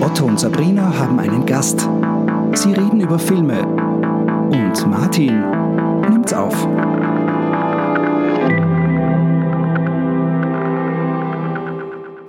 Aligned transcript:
Otto 0.00 0.24
und 0.24 0.40
Sabrina 0.40 0.98
haben 0.98 1.18
einen 1.18 1.44
Gast. 1.44 1.80
Sie 2.54 2.72
reden 2.72 3.00
über 3.00 3.18
Filme. 3.18 3.66
Und 3.66 4.86
Martin 4.86 5.40
nimmt's 6.08 6.32
auf. 6.32 6.54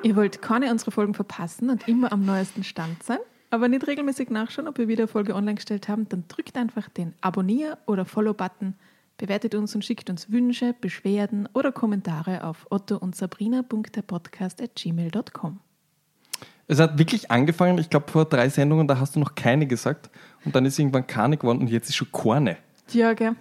Ihr 0.03 0.15
wollt 0.15 0.41
keine 0.41 0.71
unserer 0.71 0.91
Folgen 0.91 1.13
verpassen 1.13 1.69
und 1.69 1.87
immer 1.87 2.11
am 2.11 2.25
neuesten 2.25 2.63
Stand 2.63 3.03
sein, 3.03 3.19
aber 3.51 3.67
nicht 3.67 3.85
regelmäßig 3.85 4.29
nachschauen, 4.29 4.67
ob 4.67 4.77
wir 4.77 4.87
wieder 4.87 5.03
eine 5.03 5.07
Folge 5.07 5.35
online 5.35 5.55
gestellt 5.55 5.87
haben, 5.87 6.07
dann 6.09 6.25
drückt 6.27 6.57
einfach 6.57 6.89
den 6.89 7.13
Abonnier- 7.21 7.77
oder 7.85 8.05
Follow-Button, 8.05 8.75
bewertet 9.17 9.55
uns 9.55 9.75
und 9.75 9.85
schickt 9.85 10.09
uns 10.09 10.31
Wünsche, 10.31 10.73
Beschwerden 10.81 11.47
oder 11.53 11.71
Kommentare 11.71 12.43
auf 12.43 12.65
otto 12.69 12.97
und 12.97 13.15
sabrina.podcast.gmail.com. 13.15 15.59
Es 16.69 16.79
hat 16.79 16.99
wirklich 16.99 17.31
angefangen, 17.31 17.79
ich 17.79 17.89
glaube 17.89 18.09
vor 18.11 18.25
drei 18.25 18.47
Sendungen, 18.47 18.87
da 18.87 18.99
hast 18.99 19.15
du 19.15 19.19
noch 19.19 19.33
keine 19.33 19.65
gesagt 19.65 20.09
und 20.45 20.55
dann 20.55 20.65
ist 20.65 20.77
irgendwann 20.77 21.07
keine 21.07 21.35
geworden 21.35 21.59
und 21.61 21.67
jetzt 21.69 21.89
ist 21.89 21.95
schon 21.95 22.11
keine. 22.11 22.57
Ja, 22.91 23.13
gell. 23.13 23.35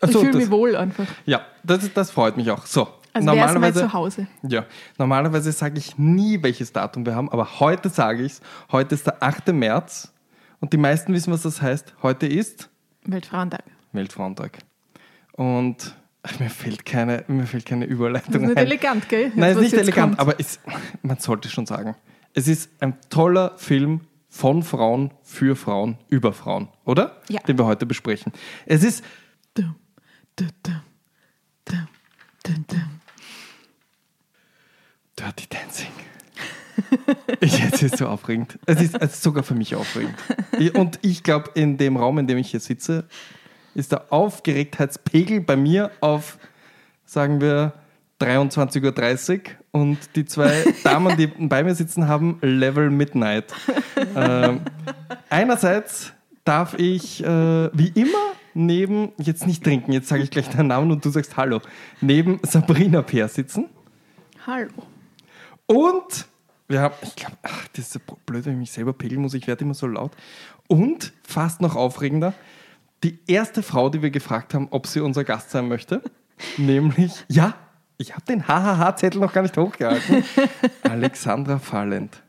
Ach 0.00 0.08
Ich 0.08 0.12
so, 0.12 0.20
fühle 0.20 0.36
mich 0.36 0.50
wohl 0.50 0.74
einfach. 0.76 1.06
Ja, 1.26 1.42
das, 1.62 1.92
das 1.94 2.10
freut 2.10 2.36
mich 2.36 2.50
auch. 2.50 2.66
So, 2.66 2.82
Als 2.82 2.92
wäre 2.92 3.20
es 3.20 3.24
mal 3.24 3.34
normalerweise, 3.36 3.80
zu 3.80 3.92
Hause. 3.92 4.26
ja, 4.42 4.64
normalerweise 4.98 5.52
sage 5.52 5.78
ich 5.78 5.96
nie, 5.96 6.42
welches 6.42 6.72
Datum 6.72 7.06
wir 7.06 7.14
haben, 7.14 7.30
aber 7.30 7.60
heute 7.60 7.88
sage 7.88 8.24
ich 8.24 8.32
es. 8.32 8.40
Heute 8.72 8.96
ist 8.96 9.06
der 9.06 9.22
8. 9.22 9.48
März 9.52 10.12
und 10.60 10.72
die 10.72 10.76
meisten 10.76 11.12
wissen, 11.14 11.32
was 11.32 11.42
das 11.42 11.62
heißt. 11.62 11.94
Heute 12.02 12.26
ist 12.26 12.68
Weltfrauentag. 13.04 13.62
Weltfrauentag. 13.92 14.58
Und 15.32 15.94
ach, 16.22 16.38
mir 16.40 16.50
fällt 16.50 16.84
keine, 16.84 17.24
mir 17.28 17.46
fällt 17.46 17.66
keine 17.66 17.84
Überleitung 17.84 18.32
Das 18.32 18.42
ist 18.42 18.48
nicht 18.48 18.58
ein. 18.58 18.66
elegant, 18.66 19.08
gell? 19.08 19.32
Nein, 19.34 19.50
was 19.50 19.56
ist 19.56 19.60
nicht 19.62 19.72
jetzt 19.72 19.82
elegant, 19.82 20.16
kommt. 20.18 20.20
aber 20.20 20.40
es, 20.40 20.60
man 21.02 21.18
sollte 21.18 21.48
schon 21.48 21.66
sagen. 21.66 21.94
Es 22.34 22.46
ist 22.48 22.70
ein 22.80 22.96
toller 23.10 23.56
Film 23.58 24.02
von 24.28 24.62
Frauen 24.62 25.12
für 25.22 25.56
Frauen 25.56 25.96
über 26.08 26.32
Frauen, 26.32 26.68
oder? 26.84 27.20
Ja. 27.28 27.40
Den 27.42 27.58
wir 27.58 27.64
heute 27.66 27.86
besprechen. 27.86 28.32
Es 28.66 28.84
ist 28.84 29.02
Dum, 29.54 29.74
dum, 30.36 30.48
dum. 32.68 32.90
Dirty 35.18 35.46
Dancing. 35.48 35.88
Jetzt 37.40 37.82
ist 37.82 37.94
es 37.94 37.98
so 37.98 38.06
aufregend. 38.06 38.58
Es 38.66 38.80
ist, 38.80 38.94
es 38.94 39.14
ist 39.14 39.22
sogar 39.22 39.42
für 39.42 39.54
mich 39.54 39.74
aufregend. 39.74 40.14
Ich- 40.58 40.74
Und 40.74 40.98
ich 41.02 41.22
glaube, 41.24 41.50
in 41.54 41.76
dem 41.76 41.96
Raum, 41.96 42.18
in 42.18 42.26
dem 42.28 42.38
ich 42.38 42.50
hier 42.50 42.60
sitze, 42.60 43.08
ist 43.78 43.92
der 43.92 44.12
Aufgeregtheitspegel 44.12 45.40
bei 45.40 45.56
mir 45.56 45.92
auf, 46.00 46.38
sagen 47.04 47.40
wir, 47.40 47.72
23.30 48.20 49.38
Uhr 49.38 49.42
und 49.70 49.98
die 50.16 50.24
zwei 50.24 50.64
Damen, 50.84 51.16
die 51.16 51.28
bei 51.28 51.62
mir 51.62 51.76
sitzen, 51.76 52.08
haben 52.08 52.38
Level 52.42 52.90
Midnight. 52.90 53.54
Ähm, 54.16 54.62
einerseits 55.30 56.12
darf 56.44 56.74
ich, 56.74 57.22
äh, 57.22 57.70
wie 57.72 57.92
immer, 57.94 58.32
neben, 58.52 59.12
jetzt 59.18 59.46
nicht 59.46 59.62
trinken, 59.62 59.92
jetzt 59.92 60.08
sage 60.08 60.24
ich 60.24 60.30
gleich 60.30 60.48
deinen 60.48 60.66
Namen 60.66 60.90
und 60.90 61.04
du 61.04 61.10
sagst 61.10 61.36
Hallo, 61.36 61.60
neben 62.00 62.40
Sabrina 62.42 63.02
Peer 63.02 63.28
sitzen. 63.28 63.66
Hallo. 64.44 64.70
Und 65.66 66.26
wir 66.66 66.80
haben, 66.80 66.94
ich 67.02 67.14
glaube, 67.14 67.36
ach, 67.42 67.68
das 67.68 67.84
ist 67.86 67.92
so 67.92 68.00
blöd, 68.26 68.44
wenn 68.44 68.54
ich 68.54 68.58
mich 68.58 68.72
selber 68.72 68.92
pegeln 68.92 69.22
muss, 69.22 69.34
ich 69.34 69.46
werde 69.46 69.64
immer 69.64 69.74
so 69.74 69.86
laut. 69.86 70.10
Und 70.66 71.12
fast 71.22 71.60
noch 71.60 71.76
aufregender, 71.76 72.34
die 73.04 73.18
erste 73.26 73.62
Frau, 73.62 73.88
die 73.90 74.02
wir 74.02 74.10
gefragt 74.10 74.54
haben, 74.54 74.68
ob 74.70 74.86
sie 74.86 75.00
unser 75.00 75.24
Gast 75.24 75.50
sein 75.50 75.68
möchte, 75.68 76.02
nämlich, 76.56 77.12
ja, 77.28 77.54
ich 77.96 78.14
habe 78.14 78.24
den 78.26 78.46
HHH-Zettel 78.46 79.20
noch 79.20 79.32
gar 79.32 79.42
nicht 79.42 79.56
hochgehalten, 79.56 80.24
Alexandra 80.82 81.58
Fallend. 81.58 82.22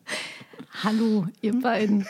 Hallo, 0.84 1.28
ihr 1.42 1.60
beiden. 1.60 2.06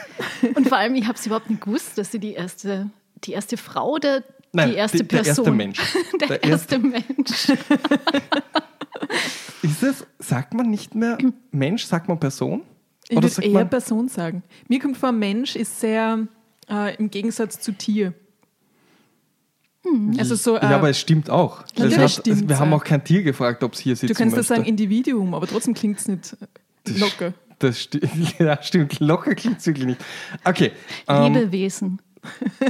Und 0.55 0.67
vor 0.67 0.77
allem, 0.77 0.95
ich 0.95 1.05
habe 1.07 1.17
es 1.17 1.25
überhaupt 1.25 1.49
nicht 1.49 1.61
gewusst, 1.61 1.97
dass 1.97 2.11
sie 2.11 2.19
die 2.19 2.33
erste, 2.33 2.89
die 3.23 3.31
erste 3.31 3.57
Frau 3.57 3.93
oder 3.95 4.23
Nein, 4.51 4.69
die 4.71 4.75
erste 4.75 4.97
die- 4.99 5.07
der 5.07 5.17
Person. 5.23 5.45
erste 5.45 5.51
Mensch. 5.51 5.79
der, 6.19 6.27
Der 6.27 6.43
erste 6.43 6.79
Mensch. 6.79 7.49
Ist 9.61 9.83
es, 9.83 10.05
sagt 10.19 10.53
man 10.53 10.69
nicht 10.69 10.95
mehr 10.95 11.17
Mensch, 11.51 11.85
sagt 11.85 12.07
man 12.07 12.19
Person? 12.19 12.61
Ich 13.09 13.17
Oder 13.17 13.29
würde 13.29 13.43
eher 13.47 13.53
man, 13.53 13.69
Person 13.69 14.07
sagen. 14.07 14.43
Mir 14.67 14.79
kommt 14.79 14.97
vor, 14.97 15.11
Mensch 15.11 15.55
ist 15.55 15.79
sehr 15.79 16.27
äh, 16.69 16.95
im 16.97 17.09
Gegensatz 17.09 17.59
zu 17.59 17.71
Tier. 17.71 18.13
Also 20.17 20.35
so, 20.35 20.57
äh, 20.57 20.63
ja, 20.63 20.75
aber 20.75 20.89
es 20.89 20.99
stimmt 20.99 21.29
auch. 21.29 21.63
Es 21.75 21.97
hat, 21.97 22.11
stimmt, 22.11 22.49
wir 22.49 22.59
haben 22.59 22.73
auch 22.73 22.83
kein 22.83 23.03
Tier 23.03 23.23
gefragt, 23.23 23.63
ob 23.63 23.73
es 23.73 23.79
hier 23.79 23.95
sitzen 23.95 24.07
du 24.07 24.13
kannst 24.13 24.35
möchte. 24.35 24.49
das 24.49 24.57
sagen 24.57 24.67
Individuum, 24.67 25.33
aber 25.33 25.47
trotzdem 25.47 25.73
klingt 25.73 25.99
es 25.99 26.07
nicht 26.07 26.37
äh, 26.41 26.99
locker. 26.99 27.33
Das 27.59 27.81
sti 27.81 28.01
ja, 28.39 28.61
stimmt. 28.61 28.99
Locker 28.99 29.35
klingt 29.35 29.59
es 29.59 29.67
wirklich 29.67 29.85
nicht. 29.85 30.05
Okay. 30.43 30.71
ähm, 31.07 31.33
Lebewesen. 31.33 32.01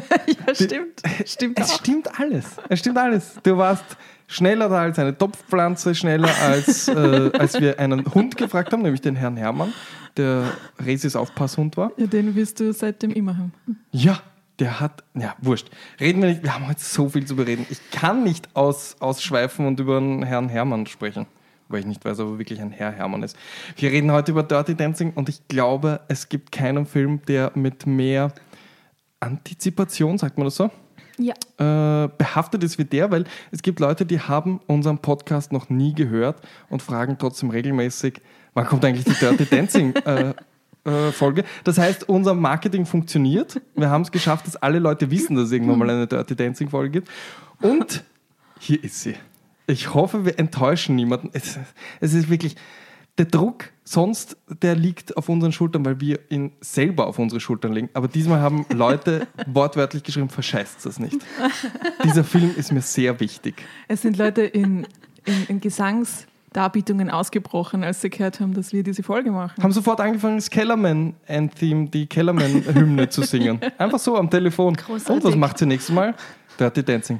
ja, 0.47 0.56
stimmt. 0.56 1.02
Stimmt 1.25 1.59
es 1.59 1.72
auch. 1.72 1.80
stimmt 1.80 2.20
alles. 2.20 2.46
Es 2.70 2.80
stimmt 2.80 2.97
alles. 2.97 3.36
Du 3.41 3.58
warst 3.58 3.84
schneller 4.28 4.70
da 4.70 4.81
als 4.81 5.00
eine 5.00 5.18
Topfpflanze, 5.18 5.96
schneller 5.96 6.30
als, 6.40 6.88
äh, 6.88 7.31
als 7.34 7.59
wir 7.59 7.80
einen 7.80 8.06
Hund 8.14 8.38
gefragt 8.38 8.72
haben, 8.72 8.84
nämlich 8.84 9.02
den 9.02 9.16
Herrn 9.16 9.38
Hermann, 9.38 9.74
der 10.18 10.53
Resis 10.86 11.16
Aufpasshund 11.16 11.78
war. 11.78 11.91
Ja, 11.97 12.06
den 12.06 12.36
wirst 12.36 12.59
du 12.59 12.72
seitdem 12.74 13.12
immer 13.12 13.38
haben. 13.38 13.53
Ja, 13.91 14.22
der 14.59 14.80
hat, 14.80 15.03
ja, 15.16 15.36
wurscht. 15.42 15.70
Reden 16.00 16.22
wir 16.22 16.30
nicht, 16.30 16.44
wir 16.44 16.53
haben 16.53 16.68
heute 16.68 16.81
so 16.81 17.09
viel 17.09 17.25
zu 17.25 17.36
bereden. 17.36 17.66
Ich 17.70 17.92
kann 17.92 18.24
nicht 18.24 18.56
aus, 18.56 18.97
ausschweifen 19.00 19.66
und 19.66 19.80
über 19.80 19.97
einen 19.97 20.24
Herrn 20.24 20.50
Hermann 20.50 20.86
sprechen, 20.88 21.25
weil 21.70 21.80
ich 21.81 21.86
nicht 21.86 22.03
weiß, 22.03 22.20
ob 22.20 22.34
er 22.34 22.38
wirklich 22.40 22.62
ein 22.62 22.72
Herr 22.72 22.92
Hermann 22.92 23.24
ist. 23.24 23.38
Wir 23.78 23.92
reden 23.92 24.12
heute 24.12 24.31
über 24.31 24.44
Dirty 24.44 24.75
Dancing 24.75 25.12
und 25.14 25.30
ich 25.30 25.47
glaube, 25.47 26.02
es 26.08 26.30
gibt 26.30 26.52
keinen 26.52 26.86
Film, 26.86 27.22
der 27.28 27.52
mit 27.56 27.86
mehr 27.88 28.34
Antizipation, 29.20 30.18
sagt 30.18 30.38
man 30.38 30.46
das 30.46 30.56
so, 30.56 30.70
Ja. 31.18 31.34
äh, 31.58 32.09
behaftet 32.18 32.64
ist 32.64 32.78
wie 32.78 32.86
der, 32.86 33.12
weil 33.12 33.26
es 33.52 33.62
gibt 33.62 33.80
Leute, 33.80 34.06
die 34.06 34.20
haben 34.20 34.59
unseren 34.68 35.00
Podcast 35.00 35.52
noch 35.52 35.70
nie 35.70 35.94
gehört 35.94 36.41
und 36.70 36.81
fragen 36.81 37.18
trotzdem 37.20 37.50
regelmäßig, 37.50 38.22
wann 38.53 38.66
kommt 38.66 38.86
eigentlich 38.86 39.06
die 39.06 39.14
Dirty 39.20 39.46
Dancing 39.46 39.94
äh, 39.96 40.34
Folge. 41.12 41.44
Das 41.63 41.78
heißt, 41.78 42.07
unser 42.07 42.34
Marketing 42.34 42.85
funktioniert. 42.85 43.62
Wir 43.75 43.90
haben 43.90 44.01
es 44.01 44.12
geschafft, 44.12 44.47
dass 44.47 44.56
alle 44.56 44.79
Leute 44.79 45.12
wissen, 45.12 45.35
dass 45.35 45.45
es 45.45 45.51
irgendwann 45.51 45.79
mal 45.79 45.90
eine 45.90 46.07
Dirty 46.07 46.35
Dancing 46.35 46.69
Folge 46.69 46.90
gibt. 46.90 47.09
Und 47.62 48.03
hier 48.59 48.84
ist 48.84 49.01
sie. 49.01 49.16
Ich 49.67 49.94
hoffe, 49.94 50.25
wir 50.25 50.40
enttäuschen 50.40 50.95
niemanden. 50.95 51.29
Es, 51.34 51.59
es 52.00 52.13
ist 52.13 52.29
wirklich 52.29 52.56
der 53.19 53.25
Druck 53.25 53.72
sonst, 53.84 54.38
der 54.62 54.75
liegt 54.75 55.17
auf 55.17 55.29
unseren 55.29 55.51
Schultern, 55.51 55.84
weil 55.84 56.00
wir 56.00 56.19
ihn 56.29 56.53
selber 56.62 57.07
auf 57.07 57.19
unsere 57.19 57.41
Schultern 57.41 57.73
legen. 57.73 57.90
Aber 57.94 58.07
diesmal 58.07 58.40
haben 58.40 58.66
Leute 58.69 59.28
wortwörtlich 59.47 60.03
geschrieben, 60.03 60.29
verscheißt 60.29 60.85
das 60.85 61.00
nicht. 61.00 61.17
Dieser 62.03 62.23
Film 62.23 62.53
ist 62.56 62.72
mir 62.72 62.81
sehr 62.81 63.19
wichtig. 63.19 63.56
Es 63.88 64.01
sind 64.01 64.17
Leute 64.17 64.44
in, 64.44 64.88
in, 65.25 65.46
in 65.47 65.59
Gesangsdarbietungen 66.49 67.09
ausgebrochen, 67.09 67.83
als 67.83 68.01
sie 68.01 68.09
gehört 68.09 68.39
haben, 68.39 68.53
dass 68.53 68.73
wir 68.73 68.83
diese 68.83 69.03
Folge 69.03 69.31
machen. 69.31 69.61
Haben 69.61 69.71
sofort 69.71 70.01
angefangen, 70.01 70.37
das 70.37 70.49
Kellerman-Anthem, 70.49 71.91
die 71.91 72.07
Kellerman-Hymne 72.07 73.09
zu 73.09 73.23
singen. 73.23 73.59
Einfach 73.77 73.99
so 73.99 74.17
am 74.17 74.29
Telefon. 74.29 74.75
Großartig. 74.75 75.09
Und 75.09 75.23
was 75.23 75.35
macht 75.35 75.57
sie 75.59 75.65
nächstes 75.65 75.93
Mal? 75.93 76.15
Dirty 76.59 76.83
Dancing. 76.83 77.19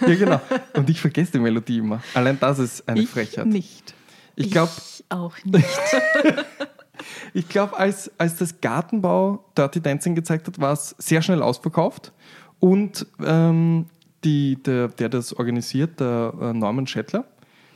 Ja, 0.00 0.14
genau. 0.14 0.40
Und 0.74 0.88
ich 0.88 1.00
vergesse 1.00 1.32
die 1.32 1.38
Melodie 1.40 1.78
immer. 1.78 2.00
Allein 2.14 2.38
das 2.40 2.58
ist 2.58 2.88
eine 2.88 3.00
Ich 3.00 3.08
Frechheit. 3.08 3.46
nicht. 3.46 3.94
Ich 4.36 4.50
glaube, 4.50 4.70
Ich 4.76 5.04
auch 5.10 5.34
nicht. 5.44 5.66
ich 7.34 7.48
glaub, 7.48 7.78
als, 7.78 8.10
als 8.16 8.36
das 8.36 8.60
Gartenbau 8.60 9.44
Dirty 9.58 9.80
Dancing 9.80 10.14
gezeigt 10.14 10.46
hat, 10.46 10.60
war 10.60 10.72
es 10.72 10.94
sehr 10.98 11.20
schnell 11.20 11.42
ausverkauft. 11.42 12.12
Und 12.60 13.06
ähm, 13.24 13.86
die, 14.24 14.56
der, 14.62 14.88
der 14.88 15.08
das 15.08 15.32
organisiert, 15.32 16.00
der 16.00 16.32
äh, 16.40 16.52
Norman 16.52 16.86
Schettler, 16.86 17.24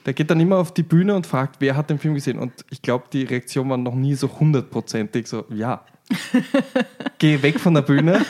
der 0.06 0.12
geht 0.12 0.30
dann 0.30 0.40
immer 0.40 0.58
auf 0.58 0.72
die 0.74 0.82
Bühne 0.82 1.14
und 1.14 1.26
fragt, 1.26 1.56
wer 1.60 1.76
hat 1.76 1.90
den 1.90 1.98
Film 1.98 2.14
gesehen. 2.14 2.38
Und 2.38 2.52
ich 2.70 2.82
glaube, 2.82 3.06
die 3.12 3.22
Reaktion 3.22 3.70
war 3.70 3.76
noch 3.76 3.94
nie 3.94 4.14
so 4.14 4.28
hundertprozentig 4.28 5.26
so, 5.26 5.46
ja. 5.48 5.84
Geh 7.18 7.40
weg 7.42 7.58
von 7.58 7.74
der 7.74 7.82
Bühne. 7.82 8.24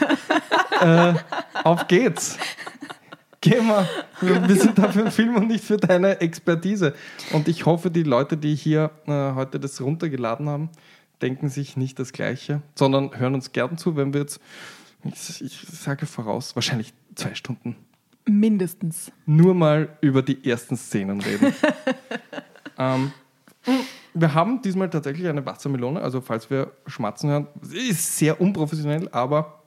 äh, 0.81 1.15
auf 1.65 1.89
geht's. 1.89 2.39
Geh 3.41 3.61
mal. 3.61 3.89
Wir 4.21 4.57
sind 4.57 4.79
da 4.79 4.91
für 4.91 5.03
den 5.03 5.11
Film 5.11 5.37
und 5.37 5.49
nicht 5.49 5.65
für 5.65 5.77
deine 5.77 6.21
Expertise. 6.21 6.95
Und 7.33 7.49
ich 7.49 7.67
hoffe, 7.67 7.91
die 7.91 8.05
Leute, 8.05 8.37
die 8.37 8.55
hier 8.55 8.91
äh, 9.07 9.33
heute 9.35 9.59
das 9.59 9.81
runtergeladen 9.81 10.49
haben, 10.49 10.71
denken 11.21 11.49
sich 11.49 11.77
nicht 11.77 11.99
das 11.99 12.13
Gleiche, 12.13 12.63
sondern 12.75 13.19
hören 13.19 13.35
uns 13.35 13.53
gern 13.53 13.77
zu, 13.77 13.97
wenn 13.97 14.15
wir 14.15 14.21
jetzt, 14.21 14.41
ich, 15.05 15.43
ich 15.43 15.67
sage 15.69 16.07
voraus, 16.07 16.55
wahrscheinlich 16.55 16.95
zwei 17.17 17.35
Stunden 17.35 17.77
Mindestens. 18.27 19.13
nur 19.27 19.55
mal 19.55 19.97
über 20.01 20.23
die 20.23 20.49
ersten 20.49 20.77
Szenen 20.77 21.21
reden. 21.21 21.55
ähm, 22.79 23.13
wir 24.15 24.35
haben 24.35 24.63
diesmal 24.63 24.89
tatsächlich 24.89 25.29
eine 25.29 25.45
Wassermelone, 25.45 26.01
also 26.01 26.21
falls 26.21 26.49
wir 26.49 26.73
schmatzen 26.87 27.31
hören, 27.31 27.47
sie 27.63 27.89
ist 27.89 28.17
sehr 28.17 28.41
unprofessionell, 28.41 29.09
aber 29.11 29.63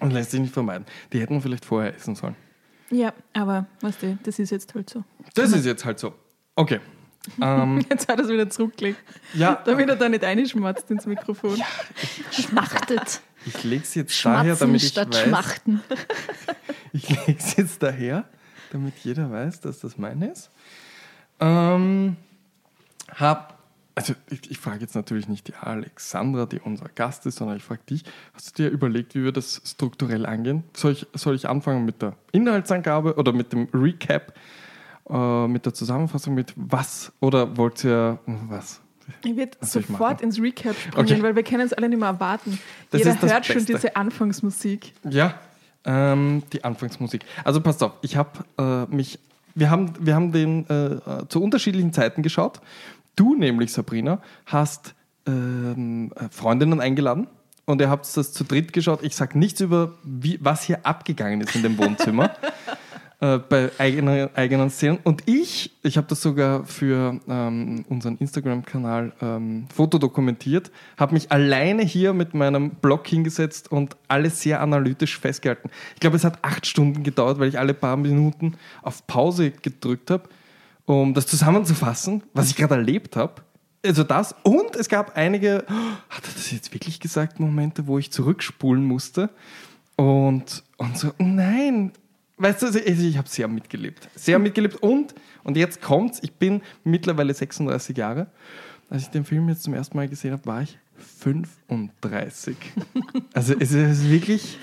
und 0.00 0.10
lässt 0.10 0.32
sich 0.32 0.40
nicht 0.40 0.52
vermeiden. 0.52 0.84
Die 1.12 1.20
hätten 1.20 1.34
wir 1.34 1.40
vielleicht 1.40 1.64
vorher 1.64 1.94
essen 1.94 2.16
sollen. 2.16 2.34
Ja, 2.90 3.12
aber 3.32 3.66
weißt 3.80 4.02
du, 4.02 4.18
das 4.22 4.38
ist 4.38 4.50
jetzt 4.50 4.74
halt 4.74 4.90
so. 4.90 5.04
Das 5.34 5.52
ist 5.52 5.64
jetzt 5.64 5.84
halt 5.84 5.98
so. 5.98 6.12
Okay. 6.56 6.80
Ähm, 7.40 7.80
Jetzt 7.88 8.08
hat 8.08 8.18
er 8.18 8.24
es 8.24 8.30
wieder 8.32 8.50
zurückgelegt, 8.50 8.98
ja, 9.32 9.62
damit 9.64 9.88
er 9.88 9.94
da 9.94 10.08
nicht 10.08 10.24
reinschmatzt 10.24 10.90
ins 10.90 11.06
Mikrofon. 11.06 11.56
Schmachtet. 12.32 13.20
ich 13.46 13.62
lege 13.62 13.84
es 13.84 13.94
jetzt 13.94 14.24
daher, 14.24 14.56
Schmatzen 14.56 14.66
damit 14.66 14.82
ich 14.82 14.88
statt 14.88 15.14
weiß, 15.14 15.22
Schmachten. 15.22 15.80
Ich 16.92 17.08
lege 17.08 17.38
es 17.38 17.56
jetzt 17.56 17.82
daher, 17.82 18.24
damit 18.70 18.94
jeder 18.98 19.30
weiß, 19.30 19.60
dass 19.60 19.80
das 19.80 19.96
meine 19.98 20.30
ist. 20.30 20.50
Ähm, 21.40 22.16
hab, 23.16 23.58
also 23.94 24.14
ich, 24.30 24.50
ich 24.50 24.58
frage 24.58 24.80
jetzt 24.80 24.94
natürlich 24.94 25.28
nicht 25.28 25.48
die 25.48 25.54
Alexandra, 25.54 26.46
die 26.46 26.60
unser 26.60 26.88
Gast 26.94 27.26
ist, 27.26 27.36
sondern 27.36 27.56
ich 27.56 27.62
frage 27.64 27.80
dich, 27.88 28.04
hast 28.34 28.58
du 28.58 28.62
dir 28.62 28.70
überlegt, 28.70 29.14
wie 29.14 29.24
wir 29.24 29.32
das 29.32 29.60
strukturell 29.64 30.26
angehen? 30.26 30.64
Soll 30.76 30.92
ich, 30.92 31.06
soll 31.14 31.34
ich 31.34 31.48
anfangen 31.48 31.84
mit 31.84 32.02
der 32.02 32.14
Inhaltsangabe 32.32 33.14
oder 33.16 33.32
mit 33.32 33.52
dem 33.52 33.68
Recap, 33.74 34.34
äh, 35.10 35.46
mit 35.48 35.66
der 35.66 35.74
Zusammenfassung, 35.74 36.34
mit 36.34 36.52
was 36.56 37.12
oder 37.20 37.56
wollt 37.56 37.84
ihr 37.84 38.18
was? 38.26 38.80
Ich 39.24 39.36
werde 39.36 39.58
ich 39.60 39.68
sofort 39.68 39.98
machen? 40.20 40.24
ins 40.24 40.38
Recap 40.40 40.76
springen, 40.76 40.96
Okay. 40.96 41.22
weil 41.22 41.34
wir 41.36 41.42
können 41.42 41.62
es 41.66 41.72
alle 41.72 41.88
nicht 41.88 41.98
mehr 41.98 42.08
erwarten. 42.08 42.58
Das 42.90 43.00
Jeder 43.00 43.20
hört 43.20 43.44
schon 43.46 43.56
Beste. 43.56 43.72
diese 43.74 43.96
Anfangsmusik. 43.96 44.92
Ja, 45.10 45.34
ähm, 45.84 46.42
die 46.52 46.64
Anfangsmusik. 46.64 47.24
Also 47.44 47.60
passt 47.60 47.82
auf, 47.82 47.92
ich 48.02 48.16
habe 48.16 48.44
äh, 48.58 48.94
mich, 48.94 49.18
wir 49.54 49.70
haben, 49.70 49.92
wir 50.00 50.14
haben 50.14 50.32
den 50.32 50.68
äh, 50.68 50.94
äh, 50.94 51.00
zu 51.28 51.42
unterschiedlichen 51.42 51.92
Zeiten 51.92 52.22
geschaut. 52.22 52.60
Du 53.16 53.34
nämlich, 53.34 53.72
Sabrina, 53.72 54.20
hast 54.46 54.94
ähm, 55.26 56.12
äh, 56.16 56.28
Freundinnen 56.30 56.80
eingeladen 56.80 57.26
und 57.66 57.80
ihr 57.80 57.90
habt 57.90 58.16
das 58.16 58.32
zu 58.32 58.44
dritt 58.44 58.72
geschaut. 58.72 59.02
Ich 59.02 59.14
sage 59.14 59.38
nichts 59.38 59.60
über, 59.60 59.92
wie, 60.02 60.38
was 60.42 60.62
hier 60.62 60.84
abgegangen 60.86 61.40
ist 61.40 61.54
in 61.54 61.62
dem 61.62 61.78
Wohnzimmer. 61.78 62.30
äh, 63.22 63.38
bei 63.38 63.70
eigenen, 63.78 64.34
eigenen 64.34 64.68
Szenen. 64.68 64.98
Und 65.04 65.22
ich, 65.26 65.70
ich 65.84 65.96
habe 65.96 66.08
das 66.08 66.20
sogar 66.20 66.64
für 66.64 67.20
ähm, 67.28 67.84
unseren 67.88 68.16
Instagram-Kanal 68.16 69.12
ähm, 69.22 69.66
fotodokumentiert, 69.72 70.72
habe 70.96 71.14
mich 71.14 71.30
alleine 71.30 71.82
hier 71.84 72.14
mit 72.14 72.34
meinem 72.34 72.70
Blog 72.70 73.06
hingesetzt 73.06 73.70
und 73.70 73.96
alles 74.08 74.40
sehr 74.40 74.60
analytisch 74.60 75.20
festgehalten. 75.20 75.70
Ich 75.94 76.00
glaube, 76.00 76.16
es 76.16 76.24
hat 76.24 76.40
acht 76.42 76.66
Stunden 76.66 77.04
gedauert, 77.04 77.38
weil 77.38 77.48
ich 77.48 77.60
alle 77.60 77.74
paar 77.74 77.96
Minuten 77.96 78.54
auf 78.82 79.06
Pause 79.06 79.52
gedrückt 79.52 80.10
habe, 80.10 80.28
um 80.84 81.14
das 81.14 81.28
zusammenzufassen, 81.28 82.24
was 82.34 82.50
ich 82.50 82.56
gerade 82.56 82.74
erlebt 82.74 83.14
habe. 83.14 83.34
Also 83.86 84.02
das. 84.02 84.34
Und 84.42 84.74
es 84.74 84.88
gab 84.88 85.16
einige, 85.16 85.64
oh, 85.68 85.72
hat 86.10 86.24
er 86.24 86.34
das 86.34 86.50
jetzt 86.50 86.74
wirklich 86.74 86.98
gesagt, 86.98 87.38
Momente, 87.38 87.86
wo 87.86 87.98
ich 87.98 88.10
zurückspulen 88.10 88.84
musste. 88.84 89.30
Und, 89.94 90.64
und 90.76 90.98
so, 90.98 91.12
nein, 91.18 91.92
weißt 92.42 92.62
du, 92.62 92.78
ich, 92.78 93.00
ich 93.00 93.16
habe 93.16 93.28
sehr 93.28 93.48
mitgelebt. 93.48 94.08
Sehr 94.14 94.38
mitgelebt. 94.38 94.76
Und, 94.76 95.14
und 95.44 95.56
jetzt 95.56 95.80
kommt's, 95.80 96.20
ich 96.22 96.32
bin 96.32 96.62
mittlerweile 96.84 97.32
36 97.32 97.96
Jahre. 97.96 98.26
Als 98.90 99.02
ich 99.02 99.08
den 99.08 99.24
Film 99.24 99.48
jetzt 99.48 99.62
zum 99.62 99.74
ersten 99.74 99.96
Mal 99.96 100.08
gesehen 100.08 100.32
habe, 100.32 100.44
war 100.44 100.62
ich 100.62 100.78
35. 101.20 102.56
also 103.32 103.54
es 103.58 103.72
ist 103.72 104.10
wirklich, 104.10 104.58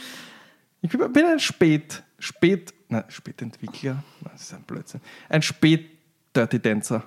ich 0.82 0.90
bin 0.90 1.26
ein 1.26 1.40
Spät, 1.40 2.04
Spät, 2.20 2.74
nein, 2.90 3.06
Spätentwickler, 3.08 4.04
das 4.24 4.42
ist 4.42 4.54
ein 4.54 4.64
Blödsinn. 4.64 5.02
Ein 5.30 5.42
Spät-Dirty 5.42 6.60
Dancer. 6.60 7.04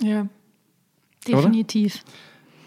Ja. 0.00 0.28
Definitiv. 1.26 2.02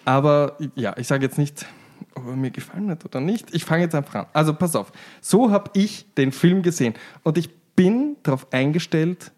Aber 0.05 0.57
ja, 0.75 0.95
ich 0.97 1.07
sage 1.07 1.25
jetzt 1.25 1.37
nicht, 1.37 1.65
ob 2.15 2.27
er 2.27 2.35
mir 2.35 2.51
gefallen 2.51 2.89
hat 2.89 3.05
oder 3.05 3.19
nicht. 3.19 3.53
Ich 3.53 3.65
fange 3.65 3.83
jetzt 3.83 3.95
einfach 3.95 4.15
an. 4.15 4.25
Also 4.33 4.53
pass 4.53 4.75
auf. 4.75 4.91
So 5.21 5.51
habe 5.51 5.71
ich 5.73 6.05
den 6.15 6.31
Film 6.31 6.61
gesehen. 6.61 6.93
Und 7.23 7.37
ich 7.37 7.49
bin 7.75 8.17
darauf 8.23 8.51
eingestellt, 8.51 9.31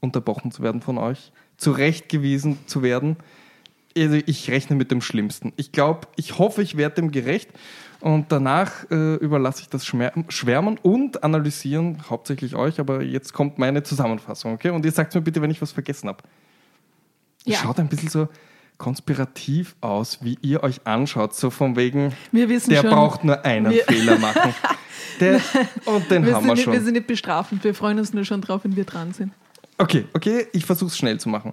unterbrochen 0.00 0.52
zu 0.52 0.62
werden 0.62 0.80
von 0.80 0.98
euch, 0.98 1.32
zurechtgewiesen 1.56 2.58
zu 2.66 2.82
werden. 2.82 3.16
Also 3.96 4.18
ich 4.26 4.50
rechne 4.50 4.76
mit 4.76 4.90
dem 4.90 5.00
Schlimmsten. 5.00 5.52
Ich 5.56 5.72
glaube, 5.72 6.06
ich 6.16 6.38
hoffe, 6.38 6.62
ich 6.62 6.76
werde 6.76 6.96
dem 6.96 7.10
gerecht. 7.10 7.50
Und 8.00 8.30
danach 8.30 8.88
äh, 8.92 9.14
überlasse 9.16 9.62
ich 9.62 9.68
das 9.70 9.84
Schwärmen 9.84 10.78
und 10.78 11.24
Analysieren, 11.24 12.08
hauptsächlich 12.08 12.54
euch. 12.54 12.78
Aber 12.78 13.02
jetzt 13.02 13.32
kommt 13.32 13.58
meine 13.58 13.82
Zusammenfassung, 13.82 14.52
okay? 14.52 14.70
Und 14.70 14.84
ihr 14.84 14.92
sagt 14.92 15.14
mir 15.14 15.20
bitte, 15.20 15.42
wenn 15.42 15.50
ich 15.50 15.60
was 15.60 15.72
vergessen 15.72 16.08
habe. 16.08 16.22
Ja. 17.44 17.58
Schaut 17.58 17.80
ein 17.80 17.88
bisschen 17.88 18.08
so 18.08 18.28
konspirativ 18.78 19.76
aus, 19.80 20.18
wie 20.22 20.38
ihr 20.40 20.62
euch 20.62 20.80
anschaut. 20.86 21.34
So 21.34 21.50
von 21.50 21.76
wegen, 21.76 22.12
Wir 22.32 22.48
wissen 22.48 22.70
der 22.70 22.82
schon, 22.82 22.90
braucht 22.90 23.24
nur 23.24 23.44
einen 23.44 23.70
wir- 23.72 23.84
Fehler 23.84 24.18
machen. 24.18 24.54
Der, 25.20 25.40
und 25.86 26.08
den 26.12 26.24
wir 26.24 26.34
haben 26.34 26.42
sind, 26.44 26.50
wir 26.50 26.54
nicht, 26.54 26.66
wir 26.68 26.74
schon. 26.74 26.84
sind 26.84 26.94
nicht 26.94 27.06
bestrafend. 27.08 27.64
Wir 27.64 27.74
freuen 27.74 27.98
uns 27.98 28.14
nur 28.14 28.24
schon 28.24 28.40
drauf, 28.40 28.62
wenn 28.62 28.76
wir 28.76 28.84
dran 28.84 29.12
sind. 29.12 29.32
Okay, 29.76 30.04
okay, 30.14 30.46
ich 30.52 30.64
versuche 30.64 30.88
es 30.90 30.96
schnell 30.96 31.18
zu 31.18 31.28
machen. 31.28 31.52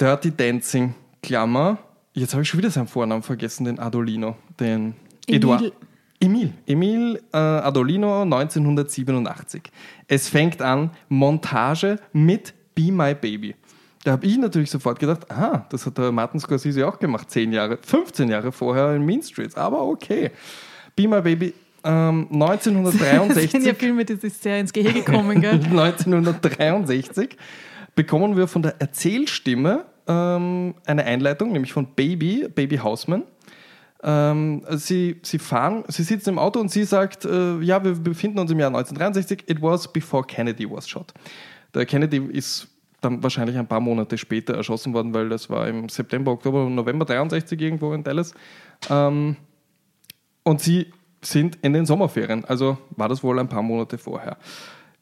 Dirty 0.00 0.32
Dancing, 0.36 0.94
Klammer. 1.22 1.78
Jetzt 2.12 2.32
habe 2.32 2.42
ich 2.42 2.48
schon 2.48 2.58
wieder 2.58 2.70
seinen 2.70 2.88
Vornamen 2.88 3.22
vergessen, 3.22 3.66
den 3.66 3.78
Adolino. 3.78 4.36
Den. 4.58 4.94
Eduard. 5.28 5.72
Emil. 6.18 6.52
Emil 6.66 7.22
äh, 7.32 7.36
Adolino 7.36 8.22
1987. 8.22 9.62
Es 10.08 10.28
fängt 10.28 10.60
an, 10.60 10.90
Montage 11.08 11.98
mit 12.12 12.52
Be 12.74 12.90
My 12.90 13.14
Baby. 13.14 13.54
Da 14.02 14.12
habe 14.12 14.26
ich 14.26 14.38
natürlich 14.38 14.70
sofort 14.70 14.98
gedacht, 14.98 15.30
aha, 15.30 15.66
das 15.68 15.84
hat 15.84 15.98
der 15.98 16.10
Martin 16.10 16.40
Scorsese 16.40 16.86
auch 16.86 16.98
gemacht, 16.98 17.30
10 17.30 17.52
Jahre, 17.52 17.78
15 17.82 18.28
Jahre 18.30 18.50
vorher 18.50 18.94
in 18.94 19.04
Mean 19.04 19.22
Streets, 19.22 19.56
aber 19.56 19.82
okay. 19.82 20.30
Be 20.96 21.06
My 21.06 21.20
Baby 21.20 21.52
ähm, 21.84 22.26
Das 22.38 22.64
sind 22.64 22.74
ja 22.74 22.90
1963. 22.90 23.76
Filme, 23.76 24.04
die 24.04 24.14
sich 24.14 24.34
sehr 24.34 24.60
ins 24.60 24.72
Gehege 24.72 25.02
kommen, 25.02 25.40
gell? 25.40 25.54
1963 25.64 27.36
bekommen 27.94 28.36
wir 28.36 28.48
von 28.48 28.62
der 28.62 28.80
Erzählstimme 28.80 29.84
ähm, 30.06 30.74
eine 30.86 31.04
Einleitung, 31.04 31.52
nämlich 31.52 31.72
von 31.72 31.94
Baby, 31.94 32.48
Baby 32.54 32.78
Hausman. 32.78 33.24
Ähm, 34.02 34.62
sie, 34.70 35.20
sie 35.22 35.38
fahren, 35.38 35.84
sie 35.88 36.04
sitzen 36.04 36.30
im 36.30 36.38
Auto 36.38 36.58
und 36.58 36.70
sie 36.70 36.84
sagt, 36.84 37.26
äh, 37.26 37.58
ja, 37.60 37.84
wir 37.84 37.92
befinden 37.92 38.38
uns 38.38 38.50
im 38.50 38.58
Jahr 38.58 38.68
1963. 38.68 39.44
It 39.46 39.60
was 39.60 39.92
before 39.92 40.24
Kennedy 40.24 40.70
was 40.70 40.88
shot. 40.88 41.12
Der 41.74 41.84
Kennedy 41.84 42.16
ist 42.32 42.68
dann 43.00 43.22
wahrscheinlich 43.22 43.56
ein 43.56 43.66
paar 43.66 43.80
Monate 43.80 44.18
später 44.18 44.54
erschossen 44.54 44.92
worden, 44.92 45.14
weil 45.14 45.28
das 45.28 45.50
war 45.50 45.68
im 45.68 45.88
September, 45.88 46.32
Oktober, 46.32 46.68
November 46.68 47.04
63 47.04 47.60
irgendwo 47.60 47.92
in 47.92 48.02
Dallas. 48.02 48.34
Ähm, 48.88 49.36
und 50.42 50.60
sie 50.60 50.92
sind 51.22 51.58
in 51.62 51.72
den 51.72 51.86
Sommerferien, 51.86 52.44
also 52.44 52.78
war 52.90 53.08
das 53.08 53.22
wohl 53.22 53.38
ein 53.38 53.48
paar 53.48 53.62
Monate 53.62 53.98
vorher. 53.98 54.36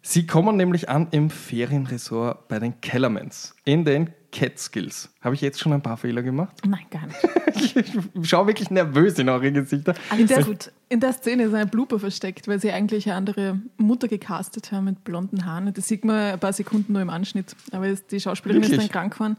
Sie 0.03 0.27
kommen 0.27 0.57
nämlich 0.57 0.89
an 0.89 1.09
im 1.11 1.31
Ferienresort 1.31 2.49
bei 2.49 2.59
den 2.59 2.81
Kellermans 2.81 3.55
in 3.65 3.85
den 3.85 4.11
Catskills. 4.31 5.11
Habe 5.21 5.35
ich 5.35 5.41
jetzt 5.41 5.59
schon 5.59 5.73
ein 5.73 5.83
paar 5.83 5.97
Fehler 5.97 6.23
gemacht? 6.23 6.57
Nein, 6.67 6.87
gar 6.91 7.07
nicht. 7.07 7.77
Ich 8.15 8.29
schaue 8.29 8.47
wirklich 8.47 8.71
nervös 8.71 9.19
in 9.19 9.29
eure 9.29 9.51
Gesichter. 9.51 9.95
In 10.17 10.27
der, 10.27 10.47
in 10.89 11.01
der 11.01 11.13
Szene 11.13 11.45
ist 11.45 11.55
ein 11.55 11.69
Blooper 11.69 11.99
versteckt, 11.99 12.47
weil 12.47 12.61
sie 12.61 12.71
eigentlich 12.71 13.07
eine 13.07 13.17
andere 13.17 13.61
Mutter 13.79 14.07
gecastet 14.07 14.71
haben 14.71 14.85
mit 14.85 15.05
blonden 15.05 15.45
Haaren. 15.45 15.73
Das 15.73 15.89
sieht 15.89 16.05
man 16.05 16.35
ein 16.35 16.39
paar 16.39 16.53
Sekunden 16.53 16.93
nur 16.93 17.03
im 17.03 17.11
Anschnitt. 17.11 17.57
Aber 17.73 17.89
die 17.89 18.21
Schauspielerin 18.21 18.63
ist 18.63 18.71
Wirklich? 18.71 18.89
dann 18.89 19.11
krank 19.11 19.15
geworden. 19.15 19.37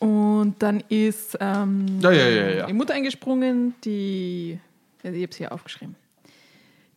Und 0.00 0.56
dann 0.58 0.80
ist 0.88 1.38
ähm, 1.40 2.00
Ja, 2.00 2.10
ja, 2.12 2.28
ja, 2.28 2.66
die 2.66 2.72
Mutter 2.72 2.94
eingesprungen, 2.94 3.74
die, 3.84 4.58
ich 5.02 5.08
habe 5.08 5.28
es 5.30 5.36
hier 5.36 5.52
aufgeschrieben, 5.52 5.94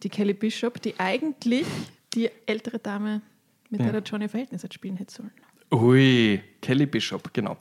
die 0.03 0.09
Kelly 0.09 0.33
Bishop, 0.33 0.81
die 0.81 0.99
eigentlich 0.99 1.67
die 2.13 2.29
ältere 2.45 2.79
Dame, 2.79 3.21
mit 3.69 3.81
der 3.81 3.91
der 3.91 4.01
Johnny 4.01 4.27
Verhältnis 4.27 4.63
hat 4.63 4.73
spielen 4.73 4.97
hätte 4.97 5.13
sollen. 5.13 5.31
Ui, 5.71 6.41
Kelly 6.61 6.85
Bishop, 6.85 7.33
genau. 7.33 7.57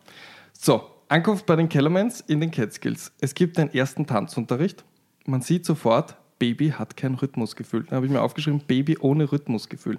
So, 0.52 0.82
Ankunft 1.08 1.46
bei 1.46 1.56
den 1.56 1.68
Kellermans 1.68 2.20
in 2.20 2.40
den 2.40 2.50
Catskills. 2.50 3.12
Es 3.20 3.34
gibt 3.34 3.58
den 3.58 3.72
ersten 3.72 4.06
Tanzunterricht. 4.06 4.84
Man 5.24 5.42
sieht 5.42 5.64
sofort, 5.64 6.16
Baby 6.38 6.70
hat 6.70 6.96
kein 6.96 7.14
Rhythmusgefühl. 7.14 7.84
Da 7.84 7.96
habe 7.96 8.06
ich 8.06 8.12
mir 8.12 8.20
aufgeschrieben, 8.20 8.60
Baby 8.66 8.98
ohne 8.98 9.30
Rhythmusgefühl. 9.30 9.98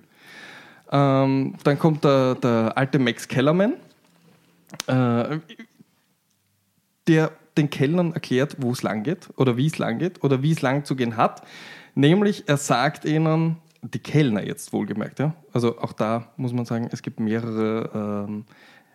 Ähm, 0.92 1.56
dann 1.64 1.80
kommt 1.80 2.04
der, 2.04 2.36
der 2.36 2.78
alte 2.78 3.00
Max 3.00 3.28
Kellerman, 3.28 3.74
äh, 4.88 5.40
der 7.08 7.32
den 7.58 7.70
Kellnern 7.70 8.14
erklärt, 8.14 8.56
wo 8.60 8.72
es 8.72 8.84
lang 8.84 9.04
geht 9.04 9.30
oder 9.36 9.58
wie 9.58 9.68
es 9.68 9.78
lang 9.78 9.98
geht 9.98 10.24
oder 10.24 10.44
wie 10.44 10.52
es 10.52 10.62
lang 10.62 10.86
zu 10.86 10.96
gehen 10.96 11.18
hat. 11.18 11.42
Nämlich, 11.96 12.48
er 12.48 12.58
sagt 12.58 13.06
ihnen, 13.06 13.58
die 13.94 14.00
Kellner 14.00 14.46
jetzt 14.46 14.74
wohlgemerkt, 14.74 15.20
ja. 15.20 15.36
Also 15.54 15.80
auch 15.80 15.94
da 15.94 16.32
muss 16.38 16.54
man 16.54 16.66
sagen, 16.66 16.90
es 16.92 17.02
gibt 17.02 17.20
mehrere 17.20 18.26
ähm, 18.28 18.46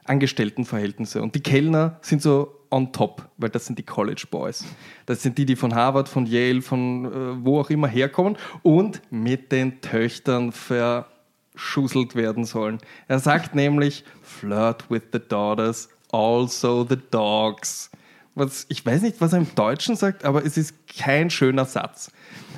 Angestelltenverhältnisse 0.04 1.22
und 1.22 1.34
die 1.34 1.40
Kellner 1.40 1.98
sind 2.02 2.22
so 2.22 2.62
on 2.70 2.92
top, 2.92 3.28
weil 3.36 3.50
das 3.50 3.66
sind 3.66 3.78
die 3.78 3.84
College 3.84 4.24
Boys. 4.30 4.64
Das 5.06 5.22
sind 5.22 5.38
die, 5.38 5.46
die 5.46 5.56
von 5.56 5.74
Harvard, 5.74 6.08
von 6.08 6.26
Yale, 6.26 6.62
von 6.62 7.04
äh, 7.04 7.44
wo 7.44 7.60
auch 7.60 7.70
immer 7.70 7.86
herkommen 7.88 8.36
und 8.62 9.02
mit 9.10 9.52
den 9.52 9.80
Töchtern 9.80 10.52
verschusselt 10.52 12.14
werden 12.14 12.44
sollen. 12.44 12.78
Er 13.08 13.18
sagt 13.18 13.54
nämlich, 13.54 14.04
flirt 14.22 14.90
with 14.90 15.02
the 15.12 15.20
daughters, 15.20 15.88
also 16.10 16.86
the 16.88 16.98
dogs. 17.10 17.90
Was, 18.34 18.64
ich 18.70 18.84
weiß 18.84 19.02
nicht, 19.02 19.20
was 19.20 19.34
er 19.34 19.40
im 19.40 19.54
Deutschen 19.54 19.94
sagt, 19.94 20.24
aber 20.24 20.44
es 20.44 20.56
ist 20.56 20.74
kein 20.88 21.28
schöner 21.28 21.66
Satz. 21.66 22.10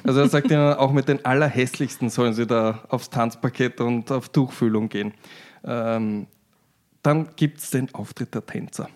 Also 0.05 0.21
er 0.21 0.29
sagt 0.29 0.51
ihnen, 0.51 0.75
auch 0.75 0.93
mit 0.93 1.09
den 1.09 1.25
Allerhässlichsten 1.25 2.11
sollen 2.11 2.35
sie 2.35 2.47
da 2.47 2.85
aufs 2.89 3.09
Tanzparkett 3.09 3.81
und 3.81 4.13
auf 4.13 4.29
Tuchfühlung 4.29 4.91
gehen. 4.91 5.15
Ähm, 5.65 6.27
dann 7.03 7.31
gibt 7.37 7.59
es 7.59 7.71
den 7.71 7.93
Auftritt 7.95 8.35
der 8.35 8.45
Tänzer. 8.45 8.91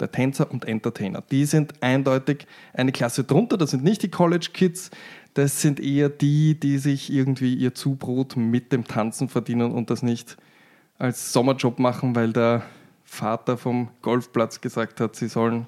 Der 0.00 0.10
Tänzer 0.10 0.50
und 0.50 0.64
Entertainer. 0.64 1.22
Die 1.30 1.44
sind 1.44 1.80
eindeutig 1.82 2.48
eine 2.72 2.90
Klasse 2.90 3.22
drunter. 3.22 3.56
Das 3.56 3.70
sind 3.70 3.84
nicht 3.84 4.02
die 4.02 4.10
College 4.10 4.48
Kids. 4.52 4.90
Das 5.34 5.60
sind 5.62 5.78
eher 5.78 6.08
die, 6.08 6.58
die 6.58 6.78
sich 6.78 7.12
irgendwie 7.12 7.54
ihr 7.54 7.74
Zubrot 7.74 8.36
mit 8.36 8.72
dem 8.72 8.88
Tanzen 8.88 9.28
verdienen 9.28 9.70
und 9.70 9.88
das 9.90 10.02
nicht 10.02 10.36
als 10.98 11.32
Sommerjob 11.32 11.78
machen, 11.78 12.16
weil 12.16 12.32
der 12.32 12.62
Vater 13.04 13.56
vom 13.56 13.88
Golfplatz 14.02 14.60
gesagt 14.60 15.00
hat, 15.00 15.14
sie 15.14 15.28
sollen 15.28 15.66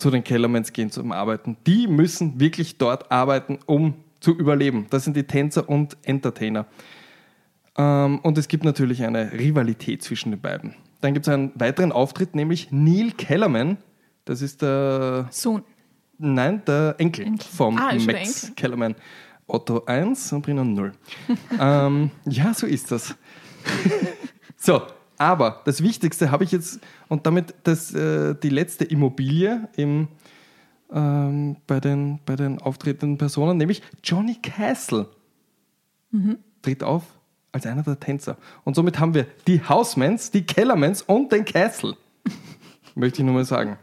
zu 0.00 0.10
den 0.10 0.24
Kellermans 0.24 0.72
gehen 0.72 0.90
zum 0.90 1.12
Arbeiten. 1.12 1.56
Die 1.66 1.86
müssen 1.86 2.40
wirklich 2.40 2.78
dort 2.78 3.12
arbeiten, 3.12 3.58
um 3.66 3.94
zu 4.20 4.32
überleben. 4.32 4.86
Das 4.90 5.04
sind 5.04 5.14
die 5.14 5.24
Tänzer 5.24 5.68
und 5.68 5.96
Entertainer. 6.02 6.66
Ähm, 7.76 8.18
und 8.20 8.38
es 8.38 8.48
gibt 8.48 8.64
natürlich 8.64 9.02
eine 9.04 9.32
Rivalität 9.32 10.02
zwischen 10.02 10.30
den 10.30 10.40
beiden. 10.40 10.74
Dann 11.02 11.12
gibt 11.14 11.26
es 11.28 11.32
einen 11.32 11.52
weiteren 11.54 11.92
Auftritt, 11.92 12.34
nämlich 12.34 12.68
Neil 12.70 13.12
Kellerman. 13.12 13.76
Das 14.24 14.40
ist 14.42 14.62
der. 14.62 15.28
Sohn. 15.30 15.62
Nein, 16.18 16.62
der 16.66 16.94
Enkel, 16.98 17.26
Enkel. 17.26 17.46
vom 17.50 17.76
Ah, 17.78 17.92
Max 17.94 18.44
Enkel. 18.44 18.54
Kellerman. 18.56 18.94
Otto 19.46 19.84
1 19.84 20.32
und 20.32 20.42
Bruno 20.42 20.64
0. 20.64 20.92
ähm, 21.58 22.10
ja, 22.26 22.54
so 22.54 22.66
ist 22.66 22.90
das. 22.92 23.16
so, 24.56 24.82
aber 25.20 25.60
das 25.66 25.82
Wichtigste 25.82 26.30
habe 26.30 26.44
ich 26.44 26.50
jetzt, 26.50 26.80
und 27.08 27.26
damit 27.26 27.54
das, 27.64 27.92
äh, 27.92 28.34
die 28.34 28.48
letzte 28.48 28.84
Immobilie 28.84 29.68
im, 29.76 30.08
ähm, 30.90 31.56
bei, 31.66 31.78
den, 31.78 32.20
bei 32.24 32.36
den 32.36 32.58
auftretenden 32.58 33.18
Personen, 33.18 33.58
nämlich 33.58 33.82
Johnny 34.02 34.36
Castle 34.36 35.06
tritt 36.62 36.82
auf 36.82 37.02
als 37.52 37.66
einer 37.66 37.82
der 37.82 38.00
Tänzer. 38.00 38.38
Und 38.64 38.76
somit 38.76 38.98
haben 38.98 39.12
wir 39.12 39.26
die 39.46 39.60
Housemans, 39.60 40.30
die 40.30 40.42
Kellermans 40.42 41.02
und 41.02 41.30
den 41.32 41.44
Castle. 41.44 41.96
Möchte 42.94 43.20
ich 43.20 43.26
nur 43.26 43.34
mal 43.34 43.44
sagen. 43.44 43.76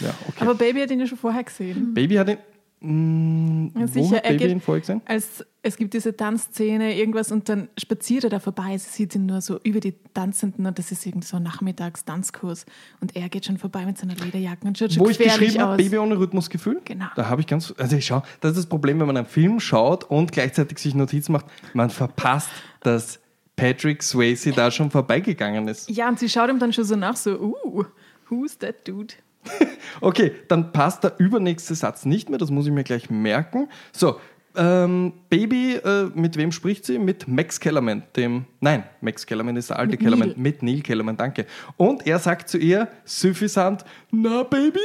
Ja, 0.00 0.14
okay. 0.28 0.38
Aber 0.40 0.54
Baby 0.54 0.80
hat 0.80 0.90
ihn 0.90 1.00
ja 1.00 1.06
schon 1.06 1.18
vorher 1.18 1.44
gesehen. 1.44 1.92
Baby 1.92 2.14
hat 2.14 2.30
ihn. 2.30 2.38
Mh, 2.84 3.70
wo 3.74 3.86
sicher, 3.86 4.16
hat 4.16 4.24
er 4.24 4.30
Baby 4.32 4.38
geht- 4.44 4.50
ihn 4.52 4.60
vorher 4.60 4.80
gesehen? 4.80 5.00
Als 5.04 5.44
es 5.62 5.76
gibt 5.76 5.94
diese 5.94 6.16
Tanzszene, 6.16 6.96
irgendwas, 6.98 7.30
und 7.30 7.48
dann 7.48 7.68
spaziert 7.78 8.24
er 8.24 8.30
da 8.30 8.40
vorbei. 8.40 8.76
Sie 8.78 8.90
sieht 8.90 9.14
ihn 9.14 9.26
nur 9.26 9.40
so 9.40 9.60
über 9.62 9.78
die 9.78 9.94
Tanzenden 10.12 10.66
und 10.66 10.76
das 10.78 10.90
ist 10.90 11.06
irgendwie 11.06 11.26
so 11.26 11.36
ein 11.36 11.44
Nachmittags-Tanzkurs. 11.44 12.66
Und 13.00 13.14
er 13.14 13.28
geht 13.28 13.44
schon 13.46 13.58
vorbei 13.58 13.86
mit 13.86 13.96
seiner 13.98 14.14
Lederjacke 14.16 14.66
und 14.66 14.76
schaut 14.76 14.92
schon 14.92 15.04
Wo 15.04 15.08
ich 15.10 15.18
geschrieben 15.18 15.60
habe. 15.60 15.76
Baby 15.76 15.98
ohne 15.98 16.18
Rhythmusgefühl. 16.18 16.80
Genau. 16.84 17.06
Da 17.14 17.28
habe 17.28 17.40
ich 17.40 17.46
ganz. 17.46 17.72
Also 17.78 17.96
ich 17.96 18.06
schau, 18.06 18.22
das 18.40 18.52
ist 18.52 18.56
das 18.58 18.66
Problem, 18.66 18.98
wenn 18.98 19.06
man 19.06 19.16
einen 19.16 19.26
Film 19.26 19.60
schaut 19.60 20.04
und 20.04 20.32
gleichzeitig 20.32 20.78
sich 20.78 20.94
Notizen 20.94 21.32
macht. 21.32 21.46
Man 21.74 21.90
verpasst, 21.90 22.48
dass 22.80 23.20
Patrick 23.54 24.02
Swayze 24.02 24.50
da 24.50 24.70
schon 24.70 24.90
vorbeigegangen 24.90 25.68
ist. 25.68 25.88
Ja, 25.90 26.08
und 26.08 26.18
sie 26.18 26.28
schaut 26.28 26.50
ihm 26.50 26.58
dann 26.58 26.72
schon 26.72 26.84
so 26.84 26.96
nach, 26.96 27.14
so, 27.16 27.38
uh, 27.38 27.84
who's 28.28 28.58
that 28.58 28.88
dude? 28.88 29.14
Okay, 30.00 30.32
dann 30.48 30.72
passt 30.72 31.04
der 31.04 31.14
übernächste 31.18 31.76
Satz 31.76 32.04
nicht 32.04 32.28
mehr, 32.28 32.38
das 32.38 32.50
muss 32.50 32.66
ich 32.66 32.72
mir 32.72 32.82
gleich 32.82 33.08
merken. 33.08 33.68
So, 33.92 34.18
ähm, 34.56 35.12
Baby, 35.30 35.74
äh, 35.76 36.10
mit 36.14 36.36
wem 36.36 36.52
spricht 36.52 36.84
sie? 36.84 36.98
Mit 36.98 37.28
Max 37.28 37.60
Kellerman, 37.60 38.02
dem. 38.16 38.46
Nein, 38.60 38.84
Max 39.00 39.26
Kellerman 39.26 39.56
ist 39.56 39.70
der 39.70 39.78
alte 39.78 39.92
Mit 39.92 40.00
Kellerman. 40.00 40.28
Neil. 40.28 40.38
Mit 40.38 40.62
Neil 40.62 40.80
Kellerman, 40.82 41.16
danke. 41.16 41.46
Und 41.76 42.06
er 42.06 42.18
sagt 42.18 42.48
zu 42.48 42.58
ihr, 42.58 42.88
suffisant, 43.04 43.84
na 44.10 44.42
Baby, 44.42 44.80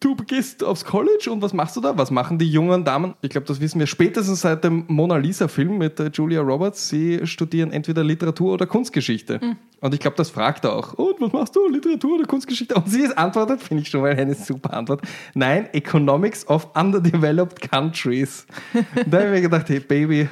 du 0.00 0.16
gehst 0.16 0.64
aufs 0.64 0.84
College 0.84 1.30
und 1.30 1.42
was 1.42 1.52
machst 1.52 1.76
du 1.76 1.80
da? 1.80 1.96
Was 1.96 2.10
machen 2.10 2.38
die 2.38 2.50
jungen 2.50 2.84
Damen? 2.84 3.14
Ich 3.20 3.30
glaube, 3.30 3.46
das 3.46 3.60
wissen 3.60 3.78
wir 3.78 3.86
spätestens 3.86 4.40
seit 4.40 4.64
dem 4.64 4.84
Mona 4.88 5.16
Lisa-Film 5.16 5.78
mit 5.78 6.00
äh, 6.00 6.10
Julia 6.12 6.40
Roberts. 6.40 6.88
Sie 6.88 7.26
studieren 7.26 7.70
entweder 7.70 8.02
Literatur 8.02 8.54
oder 8.54 8.66
Kunstgeschichte. 8.66 9.40
Und 9.80 9.94
ich 9.94 10.00
glaube, 10.00 10.16
das 10.16 10.30
fragt 10.30 10.64
er 10.64 10.74
auch. 10.74 10.94
Und 10.94 11.20
was 11.20 11.32
machst 11.32 11.56
du? 11.56 11.68
Literatur 11.68 12.18
oder 12.18 12.26
Kunstgeschichte? 12.26 12.74
Und 12.74 12.88
sie 12.88 13.02
ist 13.02 13.16
antwortet, 13.16 13.62
finde 13.62 13.82
ich 13.82 13.88
schon 13.88 14.00
mal 14.00 14.16
eine 14.16 14.34
super 14.34 14.72
Antwort. 14.74 15.02
Nein, 15.34 15.68
Economics 15.72 16.46
of 16.48 16.68
Underdeveloped 16.74 17.70
Countries. 17.70 18.46
da 19.06 19.18
habe 19.18 19.26
ich 19.26 19.32
mir 19.32 19.40
gedacht, 19.42 19.68
hey 19.68 19.80
Baby, 19.80 20.28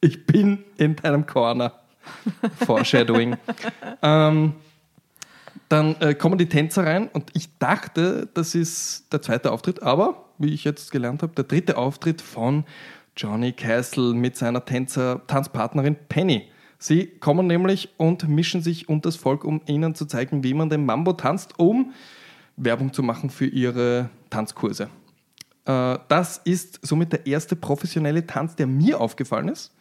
ich 0.00 0.26
bin 0.26 0.64
in 0.78 0.96
deinem 0.96 1.26
Corner. 1.26 1.72
Foreshadowing. 2.66 3.36
ähm, 4.02 4.54
dann 5.72 5.96
äh, 6.00 6.14
kommen 6.14 6.36
die 6.36 6.50
Tänzer 6.50 6.84
rein 6.84 7.08
und 7.08 7.30
ich 7.32 7.58
dachte, 7.58 8.28
das 8.34 8.54
ist 8.54 9.10
der 9.10 9.22
zweite 9.22 9.50
Auftritt, 9.52 9.82
aber 9.82 10.26
wie 10.36 10.52
ich 10.52 10.64
jetzt 10.64 10.90
gelernt 10.90 11.22
habe, 11.22 11.34
der 11.34 11.44
dritte 11.44 11.78
Auftritt 11.78 12.20
von 12.20 12.64
Johnny 13.16 13.52
Castle 13.52 14.12
mit 14.12 14.36
seiner 14.36 14.66
Tänzer 14.66 15.22
Tanzpartnerin 15.26 15.96
Penny. 16.10 16.48
Sie 16.78 17.06
kommen 17.06 17.46
nämlich 17.46 17.88
und 17.96 18.28
mischen 18.28 18.60
sich 18.60 18.90
unter 18.90 19.08
das 19.08 19.16
Volk, 19.16 19.44
um 19.44 19.62
ihnen 19.66 19.94
zu 19.94 20.04
zeigen, 20.04 20.44
wie 20.44 20.52
man 20.52 20.68
den 20.68 20.84
Mambo 20.84 21.14
tanzt, 21.14 21.58
um 21.58 21.92
Werbung 22.56 22.92
zu 22.92 23.02
machen 23.02 23.30
für 23.30 23.46
ihre 23.46 24.10
Tanzkurse. 24.28 24.90
Äh, 25.64 25.98
das 26.08 26.36
ist 26.44 26.80
somit 26.82 27.12
der 27.12 27.26
erste 27.26 27.56
professionelle 27.56 28.26
Tanz, 28.26 28.56
der 28.56 28.66
mir 28.66 29.00
aufgefallen 29.00 29.48
ist. 29.48 29.74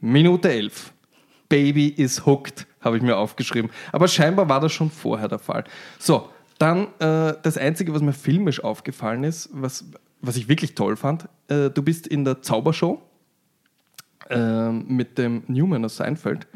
Minute 0.00 0.50
11. 0.50 0.92
Baby 1.48 1.88
is 1.88 2.26
hooked, 2.26 2.66
habe 2.80 2.96
ich 2.96 3.02
mir 3.02 3.16
aufgeschrieben. 3.16 3.70
Aber 3.92 4.08
scheinbar 4.08 4.48
war 4.48 4.60
das 4.60 4.72
schon 4.72 4.90
vorher 4.90 5.28
der 5.28 5.38
Fall. 5.38 5.64
So, 5.98 6.28
dann 6.58 6.88
äh, 6.98 7.34
das 7.42 7.56
Einzige, 7.56 7.94
was 7.94 8.02
mir 8.02 8.12
filmisch 8.12 8.62
aufgefallen 8.62 9.24
ist, 9.24 9.48
was, 9.52 9.84
was 10.20 10.36
ich 10.36 10.48
wirklich 10.48 10.74
toll 10.74 10.96
fand, 10.96 11.28
äh, 11.48 11.70
du 11.70 11.82
bist 11.82 12.06
in 12.06 12.24
der 12.24 12.42
Zaubershow 12.42 13.00
ähm, 14.30 14.84
mit 14.88 15.16
dem 15.18 15.42
Newman 15.46 15.84
aus 15.84 15.96
Seinfeld, 15.96 16.46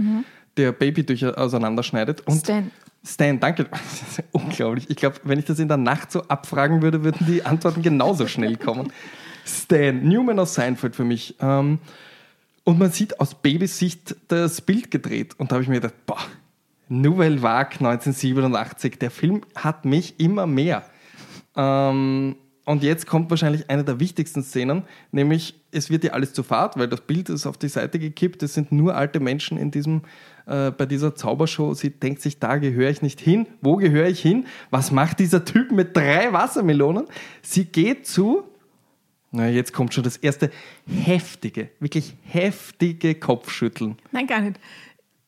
der 0.57 0.73
Baby 0.73 1.05
durch 1.05 1.25
auseinanderschneidet. 1.25 2.21
Und 2.27 2.41
Stan. 2.41 2.71
Stan, 3.05 3.41
danke. 3.41 3.65
Das 3.65 4.03
ist 4.19 4.25
unglaublich. 4.33 4.89
Ich 4.91 4.97
glaube, 4.97 5.17
wenn 5.25 5.39
ich 5.39 5.45
das 5.45 5.59
in 5.59 5.69
der 5.69 5.77
Nacht 5.77 6.13
so 6.13 6.23
abfragen 6.23 6.83
würde, 6.83 7.03
würden 7.03 7.27
die 7.27 7.45
Antworten 7.45 7.83
genauso 7.83 8.27
schnell 8.27 8.57
kommen. 8.57 8.93
Stan, 9.45 10.07
Newman 10.07 10.39
aus 10.39 10.55
Seinfeld 10.55 10.95
für 10.95 11.05
mich. 11.05 11.37
Ähm, 11.41 11.79
und 12.65 12.79
man 12.79 12.91
sieht 12.91 13.19
aus 13.21 13.35
Babys 13.35 13.79
Sicht 13.79 14.17
das 14.29 14.61
Bild 14.61 14.91
gedreht. 14.91 15.35
Und 15.39 15.51
da 15.51 15.55
habe 15.57 15.63
ich 15.63 15.69
mir 15.69 15.81
gedacht, 15.81 15.95
boah, 16.07 16.21
Nouvelle 16.89 17.43
Vague 17.43 17.79
1987, 17.79 18.99
der 18.99 19.11
Film 19.11 19.43
hat 19.55 19.85
mich 19.85 20.21
immer 20.21 20.47
mehr. 20.47 20.85
Ähm, 21.57 22.37
und 22.65 22.83
jetzt 22.85 23.07
kommt 23.07 23.31
wahrscheinlich 23.31 23.69
eine 23.71 23.83
der 23.83 23.99
wichtigsten 23.99 24.43
Szenen, 24.43 24.85
nämlich 25.11 25.61
es 25.73 25.91
wird 25.91 26.05
ja 26.05 26.13
alles 26.13 26.33
zu 26.33 26.43
Fahrt, 26.43 26.77
weil 26.77 26.87
das 26.87 27.01
Bild 27.01 27.29
ist 27.29 27.47
auf 27.47 27.57
die 27.57 27.69
Seite 27.69 27.99
gekippt. 27.99 28.43
Es 28.43 28.55
sind 28.55 28.71
nur 28.71 28.95
alte 28.95 29.19
Menschen 29.19 29.59
in 29.59 29.71
diesem, 29.71 30.03
äh, 30.47 30.71
bei 30.71 30.87
dieser 30.87 31.17
Zaubershow. 31.17 31.75
Sie 31.75 31.91
denkt 31.91 32.23
sich, 32.23 32.39
da 32.39 32.59
gehöre 32.59 32.91
ich 32.91 33.03
nicht 33.03 33.21
hin. 33.21 33.47
Wo 33.63 33.77
gehöre 33.77 34.07
ich 34.07 34.21
hin? 34.21 34.47
Was 34.71 34.93
macht 34.93 35.19
dieser 35.19 35.45
Typ 35.45 35.73
mit 35.73 35.97
drei 35.97 36.33
Wassermelonen? 36.33 37.07
Sie 37.41 37.65
geht 37.65 38.07
zu 38.07 38.45
na, 39.33 39.49
jetzt 39.49 39.73
kommt 39.73 39.93
schon 39.95 40.05
das 40.05 40.17
erste 40.19 40.51
heftige, 40.87 41.71
wirklich 41.81 42.15
heftige 42.23 43.15
Kopfschütteln. 43.15 43.97
Nein, 44.13 44.27
gar 44.27 44.41
nicht. 44.41 44.61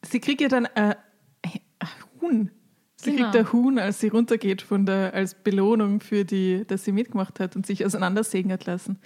Sie 0.03 0.21
kriegt 0.21 0.41
ja 0.41 0.49
dann 0.49 0.67
äh, 0.67 0.95
ein 1.43 1.89
Huhn. 2.21 2.51
Sie 2.97 3.11
Genau. 3.17 3.31
kriegt 3.31 3.37
ein 3.47 3.53
Huhn, 3.53 3.79
als 3.79 4.01
sie 4.01 4.09
runtergeht 4.09 4.63
von 4.63 4.87
der, 4.87 5.13
als 5.15 5.35
Belohnung 5.35 6.01
für 6.01 6.25
die, 6.25 6.65
dass 6.67 6.85
sie 6.85 6.93
mitgemacht 6.93 7.41
hat 7.41 7.57
und 7.57 7.67
sich 7.67 7.85
auseinandersägen 7.85 8.53
hat 8.53 8.65
lassen. 8.67 8.99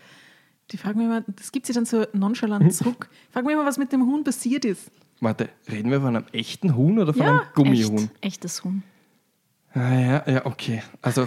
Die 0.70 0.76
fragen 0.76 0.98
mich 0.98 1.06
immer, 1.06 1.22
das 1.26 1.50
gibt 1.52 1.66
sie 1.66 1.72
dann 1.72 1.84
so 1.86 2.04
nonchalant 2.12 2.72
zurück. 2.74 3.08
Frag 3.32 3.44
mich 3.44 3.54
immer, 3.54 3.64
was 3.64 3.78
mit 3.78 3.90
dem 3.92 4.02
Huhn 4.06 4.22
passiert 4.22 4.64
ist. 4.64 4.90
Warte, 5.20 5.48
reden 5.70 5.90
wir 5.90 6.00
von 6.00 6.14
einem 6.14 6.26
echten 6.32 6.76
Huhn 6.76 6.98
oder 6.98 7.12
von 7.14 7.22
Ja, 7.22 7.30
einem 7.30 7.40
Gummihuhn? 7.54 7.96
Echt, 8.20 8.24
echtes 8.44 8.62
Huhn. 8.64 8.82
Ah, 9.72 9.94
ja, 9.98 10.24
ja, 10.30 10.46
okay. 10.46 10.82
Also, 11.02 11.26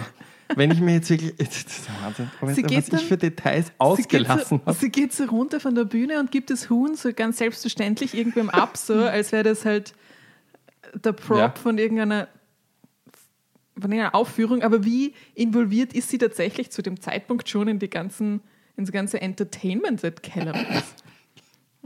wenn 0.56 0.70
ich 0.70 0.80
mir 0.80 0.94
jetzt 0.94 1.10
wirklich. 1.10 1.34
Das 1.38 1.56
ist 1.56 1.88
Wahnsinn. 2.02 2.30
Aber 2.40 2.54
Sie 2.54 2.62
was 2.62 2.68
geht 2.70 2.92
ich 2.92 3.04
für 3.06 3.16
Details 3.16 3.66
Sie 3.66 3.72
ausgelassen 3.78 4.60
habe. 4.64 4.76
sie 4.78 4.90
geht 4.90 5.12
so 5.12 5.24
runter 5.24 5.60
von 5.60 5.74
der 5.74 5.84
Bühne 5.84 6.18
und 6.20 6.30
gibt 6.30 6.50
das 6.50 6.70
Huhn 6.70 6.94
so 6.94 7.12
ganz 7.12 7.38
selbstverständlich 7.38 8.14
irgendwem 8.14 8.50
ab, 8.50 8.76
so 8.76 8.94
als 9.04 9.32
wäre 9.32 9.44
das 9.44 9.64
halt 9.64 9.94
der 10.94 11.12
Prop 11.12 11.38
Ja. 11.38 11.54
von 11.60 11.78
irgendeiner 11.78 12.28
von 13.74 13.90
irgendeiner 13.90 14.14
Aufführung. 14.14 14.62
Aber 14.62 14.84
wie 14.84 15.14
involviert 15.34 15.94
ist 15.94 16.10
sie 16.10 16.18
tatsächlich 16.18 16.70
zu 16.70 16.82
dem 16.82 17.00
Zeitpunkt 17.00 17.48
schon 17.48 17.68
in 17.68 17.78
die 17.78 17.88
ganzen, 17.88 18.40
ins 18.76 18.92
ganze 18.92 19.20
Entertainment 19.20 20.04
at 20.04 20.22
Kellermans? 20.22 20.94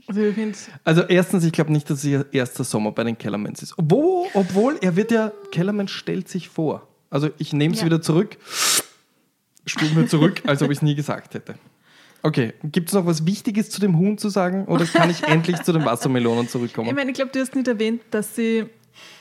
Also 0.09 0.21
ich 0.23 0.37
Also, 0.85 1.03
erstens, 1.03 1.45
ich 1.45 1.53
glaube 1.53 1.73
nicht, 1.73 1.89
dass 1.91 2.05
ihr 2.05 2.27
erster 2.33 2.65
Sommer 2.65 2.93
bei 2.93 3.03
den 3.05 3.19
Kellermans 3.19 3.63
ist. 3.63 3.79
Obwohl, 3.79 4.27
obwohl 4.35 4.79
er 4.81 4.95
wird 4.95 5.11
ja. 5.11 5.33
Kellerman 5.51 5.89
stellt 5.89 6.29
sich 6.29 6.49
vor. 6.49 6.87
Also, 7.11 7.31
ich 7.39 7.53
nehme 7.53 7.75
es 7.75 7.81
Ja. 7.81 7.87
wieder 7.87 8.03
zurück, 8.03 8.37
spule 9.67 9.91
mir 9.93 10.07
zurück, 10.07 10.43
als 10.47 10.63
ob 10.63 10.71
ich 10.71 10.79
es 10.79 10.83
nie 10.83 10.95
gesagt 10.95 11.35
hätte. 11.35 11.55
Okay, 12.23 12.55
gibt 12.65 12.89
es 12.89 12.95
noch 12.95 13.07
was 13.07 13.25
Wichtiges 13.27 13.71
zu 13.71 13.81
dem 13.81 13.97
Huhn 13.99 14.19
zu 14.19 14.29
sagen 14.29 14.65
oder 14.67 14.85
kann 14.87 15.11
ich 15.11 15.23
endlich 15.23 15.63
zu 15.63 15.73
den 15.73 15.85
Wassermelonen 15.85 16.49
zurückkommen? 16.49 16.89
ich 16.89 16.95
meine, 16.95 17.11
ich 17.11 17.15
glaube, 17.17 17.31
du 17.31 17.39
hast 17.39 17.55
nicht 17.55 17.69
erwähnt, 17.69 18.03
dass 18.11 18.35
sie, 18.35 18.67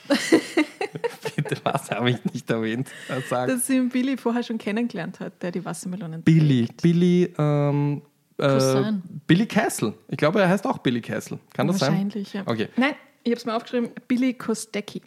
Bitte, 1.35 1.57
was 1.63 1.91
habe 1.91 2.09
ich 2.11 2.23
nicht 2.33 2.49
erwähnt? 2.49 2.89
Sag. 3.29 3.47
dass 3.49 3.67
sie 3.67 3.81
Billy 3.81 4.17
vorher 4.17 4.41
schon 4.43 4.57
kennengelernt 4.57 5.19
hat, 5.19 5.41
der 5.43 5.51
die 5.51 5.63
Wassermelonen 5.63 6.23
Billy. 6.23 6.65
trägt. 6.67 6.81
Billy, 6.81 7.33
ähm, 7.37 8.01
äh, 8.37 8.59
sein. 8.59 9.03
Billy 9.27 9.45
Castle. 9.45 9.93
Ich 10.07 10.17
glaube, 10.17 10.41
er 10.41 10.49
heißt 10.49 10.65
auch 10.65 10.77
Billy 10.79 11.01
Castle. 11.01 11.37
Kann 11.53 11.67
das 11.67 11.79
sein? 11.79 11.91
Wahrscheinlich, 11.91 12.33
ja. 12.33 12.43
Okay. 12.45 12.69
Nein, 12.77 12.93
ich 13.23 13.31
habe 13.31 13.37
es 13.39 13.45
mir 13.45 13.55
aufgeschrieben, 13.55 13.89
Billy 14.07 14.33
Kostecki. 14.33 15.01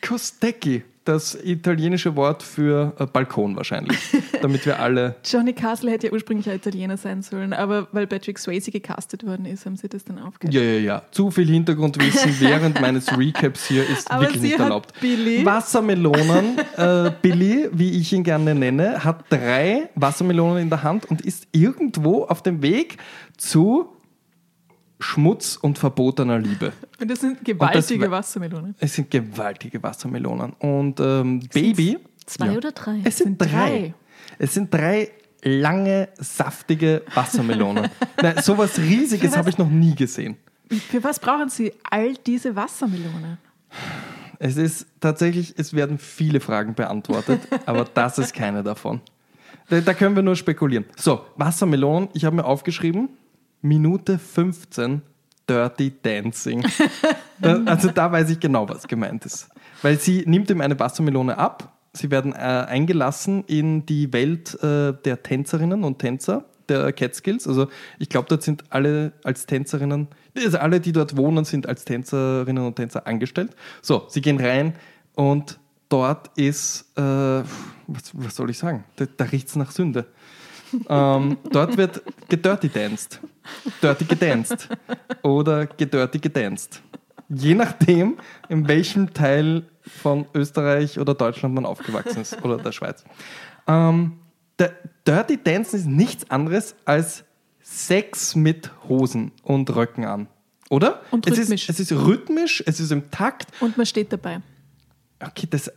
Kostecki, 0.00 0.82
das 1.08 1.36
italienische 1.42 2.14
Wort 2.16 2.42
für 2.42 2.94
äh, 2.98 3.06
Balkon 3.06 3.56
wahrscheinlich. 3.56 3.98
damit 4.42 4.66
wir 4.66 4.80
alle. 4.80 5.16
Johnny 5.24 5.52
Castle 5.52 5.90
hätte 5.90 6.08
ja 6.08 6.12
ursprünglich 6.12 6.48
ein 6.48 6.56
Italiener 6.56 6.96
sein 6.96 7.22
sollen, 7.22 7.52
aber 7.52 7.88
weil 7.92 8.06
Patrick 8.06 8.38
Swayze 8.38 8.70
gecastet 8.70 9.26
worden 9.26 9.46
ist, 9.46 9.66
haben 9.66 9.76
sie 9.76 9.88
das 9.88 10.04
dann 10.04 10.18
aufgehört. 10.18 10.54
Ja, 10.54 10.62
ja, 10.62 10.78
ja. 10.78 11.02
Zu 11.10 11.30
viel 11.30 11.48
Hintergrundwissen 11.48 12.34
während 12.40 12.80
meines 12.80 13.16
Recaps 13.16 13.66
hier 13.66 13.88
ist 13.88 14.10
Aber 14.10 14.22
wirklich 14.22 14.42
nicht 14.42 14.58
erlaubt. 14.58 14.92
Billy. 15.00 15.44
Wassermelonen. 15.44 16.58
Äh, 16.76 17.10
Billy, 17.22 17.68
wie 17.72 17.98
ich 17.98 18.12
ihn 18.12 18.24
gerne 18.24 18.54
nenne, 18.54 19.04
hat 19.04 19.24
drei 19.30 19.88
Wassermelonen 19.94 20.62
in 20.62 20.70
der 20.70 20.82
Hand 20.82 21.06
und 21.06 21.20
ist 21.22 21.48
irgendwo 21.52 22.24
auf 22.24 22.42
dem 22.42 22.62
Weg 22.62 22.98
zu 23.36 23.97
Schmutz 25.00 25.56
und 25.56 25.78
verbotener 25.78 26.38
Liebe. 26.38 26.72
Und 27.00 27.08
das 27.10 27.20
sind 27.20 27.44
gewaltige 27.44 28.10
wa- 28.10 28.16
Wassermelonen. 28.18 28.74
Es 28.80 28.94
sind 28.94 29.10
gewaltige 29.10 29.80
Wassermelonen. 29.82 30.52
Und 30.54 30.98
ähm, 31.00 31.40
Baby. 31.52 31.98
Zwei 32.26 32.46
Ja. 32.46 32.52
oder 32.56 32.72
drei? 32.72 33.00
Es 33.04 33.18
sind 33.18 33.38
drei. 33.40 33.46
drei. 33.46 33.94
Es 34.38 34.54
sind 34.54 34.74
drei 34.74 35.10
lange, 35.42 36.08
saftige 36.18 37.02
Wassermelonen. 37.14 37.88
Nein, 38.22 38.42
sowas 38.42 38.76
Riesiges 38.78 39.36
habe 39.36 39.50
ich 39.50 39.58
noch 39.58 39.70
nie 39.70 39.94
gesehen. 39.94 40.36
Für 40.90 41.02
was 41.04 41.20
brauchen 41.20 41.48
sie 41.48 41.72
all 41.88 42.14
diese 42.26 42.56
Wassermelonen? 42.56 43.38
Es 44.40 44.56
ist 44.56 44.86
tatsächlich, 45.00 45.54
es 45.56 45.72
werden 45.74 45.98
viele 45.98 46.40
Fragen 46.40 46.74
beantwortet, 46.74 47.40
aber 47.66 47.84
das 47.84 48.18
ist 48.18 48.34
keine 48.34 48.62
davon. 48.64 49.00
Da, 49.68 49.80
da 49.80 49.94
können 49.94 50.16
wir 50.16 50.22
nur 50.24 50.36
spekulieren. 50.36 50.84
So, 50.96 51.24
Wassermelonen, 51.36 52.08
ich 52.14 52.24
habe 52.24 52.36
mir 52.36 52.44
aufgeschrieben, 52.44 53.08
Minute 53.62 54.18
15 54.18 55.02
Dirty 55.48 55.92
Dancing. 56.02 56.64
Da, 57.40 57.62
also 57.66 57.90
da 57.90 58.12
weiß 58.12 58.30
ich 58.30 58.40
genau, 58.40 58.68
was 58.68 58.86
gemeint 58.86 59.24
ist. 59.24 59.48
Weil 59.82 59.98
sie 59.98 60.24
nimmt 60.26 60.50
ihm 60.50 60.60
eine 60.60 60.78
Wassermelone 60.78 61.38
ab, 61.38 61.72
sie 61.92 62.10
werden 62.10 62.32
äh, 62.32 62.36
eingelassen 62.36 63.44
in 63.46 63.86
die 63.86 64.12
Welt 64.12 64.54
äh, 64.62 64.92
der 64.92 65.22
Tänzerinnen 65.22 65.84
und 65.84 65.98
Tänzer 65.98 66.44
der 66.68 66.92
Catskills. 66.92 67.46
Also 67.46 67.68
ich 67.98 68.08
glaube, 68.08 68.28
dort 68.28 68.42
sind 68.42 68.64
alle 68.70 69.12
als 69.24 69.46
Tänzerinnen, 69.46 70.08
also 70.36 70.58
alle, 70.58 70.80
die 70.80 70.92
dort 70.92 71.16
wohnen, 71.16 71.44
sind 71.44 71.66
als 71.66 71.84
Tänzerinnen 71.84 72.64
und 72.64 72.76
Tänzer 72.76 73.06
angestellt. 73.06 73.56
So, 73.80 74.04
sie 74.08 74.20
gehen 74.20 74.38
rein 74.38 74.74
und 75.14 75.58
dort 75.88 76.30
ist, 76.36 76.86
äh, 76.96 77.02
was, 77.02 78.12
was 78.12 78.36
soll 78.36 78.50
ich 78.50 78.58
sagen? 78.58 78.84
Da, 78.96 79.06
da 79.16 79.24
riecht 79.24 79.48
es 79.48 79.56
nach 79.56 79.70
Sünde. 79.70 80.06
Ähm, 80.88 81.38
dort 81.50 81.76
wird 81.76 82.02
gedirty 82.28 82.68
danced. 82.68 83.20
Dirty 83.82 84.04
gedanced. 84.04 84.68
Oder 85.22 85.66
gedirty 85.66 86.18
gedanced. 86.18 86.82
Je 87.28 87.54
nachdem, 87.54 88.16
in 88.48 88.68
welchem 88.68 89.12
Teil 89.12 89.64
von 89.80 90.26
Österreich 90.34 90.98
oder 90.98 91.14
Deutschland 91.14 91.54
man 91.54 91.66
aufgewachsen 91.66 92.22
ist. 92.22 92.42
Oder 92.44 92.58
der 92.58 92.72
Schweiz. 92.72 93.04
Ähm, 93.66 94.18
der 94.58 94.72
Dirty 95.06 95.42
Dancen 95.42 95.76
ist 95.76 95.86
nichts 95.86 96.30
anderes 96.30 96.74
als 96.84 97.24
Sex 97.60 98.34
mit 98.34 98.70
Hosen 98.88 99.32
und 99.42 99.74
Röcken 99.74 100.04
an. 100.04 100.28
Oder? 100.70 101.02
Und 101.10 101.26
es 101.26 101.38
rhythmisch. 101.38 101.68
Ist, 101.68 101.80
es 101.80 101.90
ist 101.90 101.92
rhythmisch, 101.92 102.62
es 102.66 102.80
ist 102.80 102.90
im 102.92 103.10
Takt. 103.10 103.48
Und 103.60 103.76
man 103.76 103.86
steht 103.86 104.12
dabei. 104.12 104.40
Okay, 105.20 105.48
das 105.50 105.72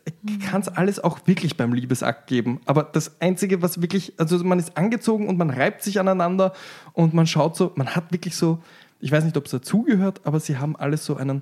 kann 0.48 0.62
es 0.62 0.68
alles 0.68 1.04
auch 1.04 1.26
wirklich 1.26 1.58
beim 1.58 1.74
Liebesakt 1.74 2.28
geben. 2.28 2.62
Aber 2.66 2.84
das 2.84 3.20
Einzige, 3.22 3.64
was 3.64 3.82
wirklich, 3.82 4.14
also 4.18 4.38
man 4.44 4.60
ist 4.60 4.78
angezogen 4.78 5.28
und 5.28 5.38
man 5.38 5.50
reibt 5.50 5.82
sich 5.82 6.00
aneinander 6.00 6.54
und 6.94 7.16
man 7.16 7.26
schaut 7.26 7.56
so, 7.56 7.72
man 7.76 7.96
hat 7.96 8.12
wirklich 8.12 8.36
so, 8.36 8.62
ich 9.00 9.12
weiß 9.12 9.24
nicht, 9.24 9.36
ob 9.38 9.46
es 9.46 9.52
dazugehört, 9.52 10.22
aber 10.26 10.40
sie 10.40 10.58
haben 10.58 10.76
alles 10.76 11.06
so 11.06 11.16
einen 11.18 11.42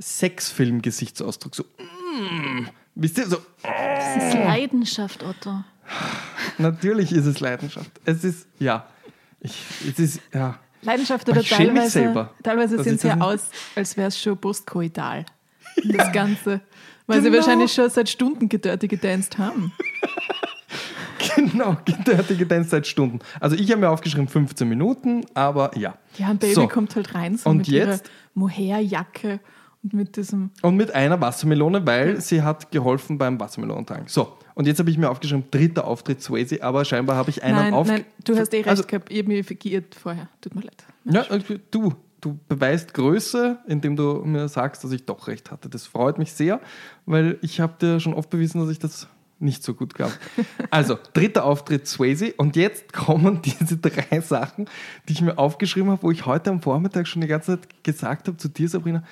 Sexfilm-Gesichtsausdruck. 0.00 1.54
So, 1.54 1.62
mm, 1.62 2.66
wisst 2.96 3.18
ihr, 3.18 3.26
so, 3.28 3.38
Das 3.62 4.16
ist 4.16 4.34
Leidenschaft, 4.34 5.22
Otto. 5.22 5.62
natürlich 6.58 7.12
ist 7.12 7.26
es 7.26 7.38
Leidenschaft. 7.38 7.90
Es 8.04 8.24
ist, 8.24 8.48
ja, 8.58 8.88
ich, 9.40 9.62
es 9.88 9.98
ist, 10.00 10.20
ja. 10.34 10.58
Leidenschaft 10.82 11.28
oder 11.28 11.42
teilweise, 11.44 11.90
selber, 11.90 12.34
teilweise 12.42 12.76
ich 12.76 13.00
sie 13.00 13.08
ja 13.08 13.20
aus, 13.20 13.50
als 13.76 13.96
wäre 13.96 14.08
es 14.08 14.20
schon 14.20 14.36
postkoital. 14.38 15.24
Das 15.84 16.12
Ganze. 16.12 16.60
Weil 17.08 17.20
sie 17.22 17.30
Genau. 17.30 17.38
wahrscheinlich 17.38 17.72
schon 17.72 17.90
seit 17.90 18.08
Stunden 18.08 18.48
gedörte 18.48 18.86
gedanced 18.86 19.36
haben. 19.38 19.72
Genau, 21.34 21.76
gedörtige 21.84 22.46
Dance 22.46 22.70
seit 22.70 22.86
Stunden. 22.86 23.18
Also 23.40 23.56
ich 23.56 23.70
habe 23.70 23.80
mir 23.80 23.90
aufgeschrieben 23.90 24.28
15 24.28 24.68
Minuten, 24.68 25.24
aber 25.34 25.76
ja. 25.76 25.96
Ja, 26.16 26.28
ein 26.28 26.38
Baby 26.38 26.54
So. 26.54 26.68
kommt 26.68 26.94
halt 26.96 27.14
rein 27.14 27.36
so 27.36 27.50
Und 27.50 27.58
mit 27.58 27.68
jetzt? 27.68 27.86
ihrer 27.86 27.98
Mohairjacke 28.34 29.40
und 29.82 29.94
mit 29.94 30.16
diesem 30.16 30.50
Und 30.62 30.76
mit 30.76 30.94
einer 30.94 31.20
Wassermelone, 31.20 31.84
weil 31.86 32.20
sie 32.20 32.42
hat 32.42 32.70
geholfen 32.70 33.18
beim 33.18 33.38
Wassermelonentragen. 33.38 34.06
So, 34.08 34.36
und 34.54 34.66
jetzt 34.66 34.78
habe 34.78 34.90
ich 34.90 34.98
mir 34.98 35.10
aufgeschrieben, 35.10 35.44
dritter 35.50 35.86
Auftritt 35.86 36.22
Swayze, 36.22 36.62
aber 36.62 36.84
scheinbar 36.84 37.16
habe 37.16 37.30
ich 37.30 37.42
einen 37.42 37.56
Nein, 37.56 37.74
auf. 37.74 37.86
nein, 37.88 38.04
du 38.24 38.36
hast 38.36 38.52
eh 38.54 38.58
recht 38.58 38.68
Also, 38.68 38.84
gehabt. 38.84 39.10
Ich 39.10 39.18
habe 39.18 39.28
mich 39.28 39.58
geirrt 39.58 39.94
vorher. 39.94 40.28
Tut 40.40 40.54
mir 40.54 40.62
leid. 40.62 40.84
ja, 41.04 41.24
du, 41.70 41.94
du 42.20 42.38
beweist 42.48 42.94
Größe, 42.94 43.58
indem 43.66 43.96
du 43.96 44.22
mir 44.24 44.48
sagst, 44.48 44.84
dass 44.84 44.92
ich 44.92 45.04
doch 45.04 45.28
recht 45.28 45.50
hatte. 45.50 45.68
Das 45.68 45.86
freut 45.86 46.18
mich 46.18 46.32
sehr, 46.32 46.60
weil 47.06 47.38
ich 47.42 47.60
habe 47.60 47.74
dir 47.80 48.00
schon 48.00 48.14
oft 48.14 48.30
bewiesen, 48.30 48.60
dass 48.60 48.70
ich 48.70 48.78
das 48.78 49.08
nicht 49.40 49.62
so 49.62 49.74
gut 49.74 49.94
glaube. 49.94 50.14
Also, 50.70 50.98
dritter 51.12 51.44
Auftritt 51.44 51.86
Swayze 51.86 52.34
und 52.36 52.56
jetzt 52.56 52.92
kommen 52.92 53.40
diese 53.44 53.76
drei 53.76 54.20
Sachen, 54.20 54.66
die 55.08 55.12
ich 55.12 55.22
mir 55.22 55.38
aufgeschrieben 55.38 55.90
habe, 55.90 56.02
wo 56.02 56.10
ich 56.10 56.26
heute 56.26 56.50
am 56.50 56.60
Vormittag 56.60 57.06
schon 57.06 57.22
die 57.22 57.28
ganze 57.28 57.58
Zeit 57.58 57.84
gesagt 57.84 58.28
habe 58.28 58.36
zu 58.36 58.48
dir, 58.48 58.68
Sabrina, 58.68 59.04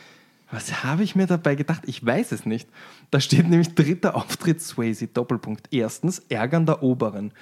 was 0.51 0.85
habe 0.85 1.03
ich 1.03 1.16
mir 1.16 1.27
dabei 1.27 1.57
gedacht? 1.57 1.83
Ich 1.87 2.05
weiß 2.05 2.33
es 2.33 2.47
nicht. 2.47 2.69
Da 3.11 3.21
steht 3.21 3.49
nämlich 3.49 3.75
dritter 3.75 4.14
Auftritt 4.14 4.61
Swayze, 4.61 5.09
Doppelpunkt. 5.09 5.69
Erstens, 5.73 6.21
Ärgern 6.29 6.66
der 6.66 6.83
Oberen. 6.83 7.33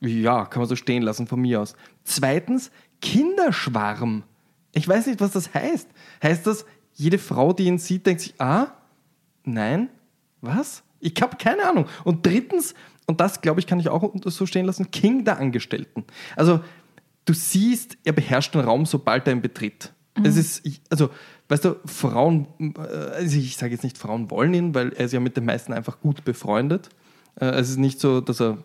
Ja, 0.00 0.46
kann 0.46 0.60
man 0.60 0.68
so 0.68 0.76
stehen 0.76 1.02
lassen 1.02 1.26
von 1.26 1.40
mir 1.40 1.60
aus. 1.60 1.76
Zweitens, 2.04 2.70
Kinderschwarm. 3.02 4.24
Ich 4.74 4.86
weiß 4.86 5.06
nicht, 5.06 5.20
was 5.20 5.30
das 5.32 5.54
heißt. 5.54 5.88
Heißt 6.22 6.46
das, 6.46 6.64
jede 6.94 7.18
Frau, 7.18 7.52
die 7.52 7.64
ihn 7.64 7.78
sieht, 7.78 8.06
denkt 8.06 8.20
sich, 8.22 8.34
ah, 8.38 8.68
nein, 9.44 9.88
was? 10.40 10.82
Ich 11.00 11.14
habe 11.20 11.36
keine 11.36 11.68
Ahnung. 11.68 11.86
Und 12.04 12.26
drittens, 12.26 12.74
und 13.06 13.20
das 13.20 13.40
glaube 13.40 13.60
ich, 13.60 13.66
kann 13.66 13.80
ich 13.80 13.88
auch 13.88 14.12
so 14.26 14.46
stehen 14.46 14.66
lassen, 14.66 14.90
King 14.90 15.24
der 15.24 15.38
Angestellten. 15.38 16.04
Also, 16.36 16.60
du 17.24 17.32
siehst, 17.32 17.96
er 18.04 18.12
beherrscht 18.12 18.54
den 18.54 18.62
Raum, 18.62 18.86
sobald 18.86 19.26
er 19.26 19.32
ihn 19.32 19.42
betritt. 19.42 19.92
Es 20.22 20.36
ist, 20.36 20.62
also, 20.90 21.10
weißt 21.48 21.64
du, 21.64 21.76
Frauen, 21.86 22.46
äh, 22.60 22.78
also 22.78 23.36
ich 23.36 23.56
sage 23.56 23.72
jetzt 23.72 23.82
nicht, 23.82 23.98
Frauen 23.98 24.30
wollen 24.30 24.54
ihn, 24.54 24.74
weil 24.74 24.92
er 24.92 25.06
ist 25.06 25.12
ja 25.12 25.18
mit 25.18 25.36
den 25.36 25.44
meisten 25.44 25.72
einfach 25.72 26.00
gut 26.00 26.24
befreundet. 26.24 26.88
Äh, 27.40 27.46
Es 27.46 27.68
ist 27.70 27.78
nicht 27.78 27.98
so, 27.98 28.20
dass 28.20 28.40
er 28.40 28.58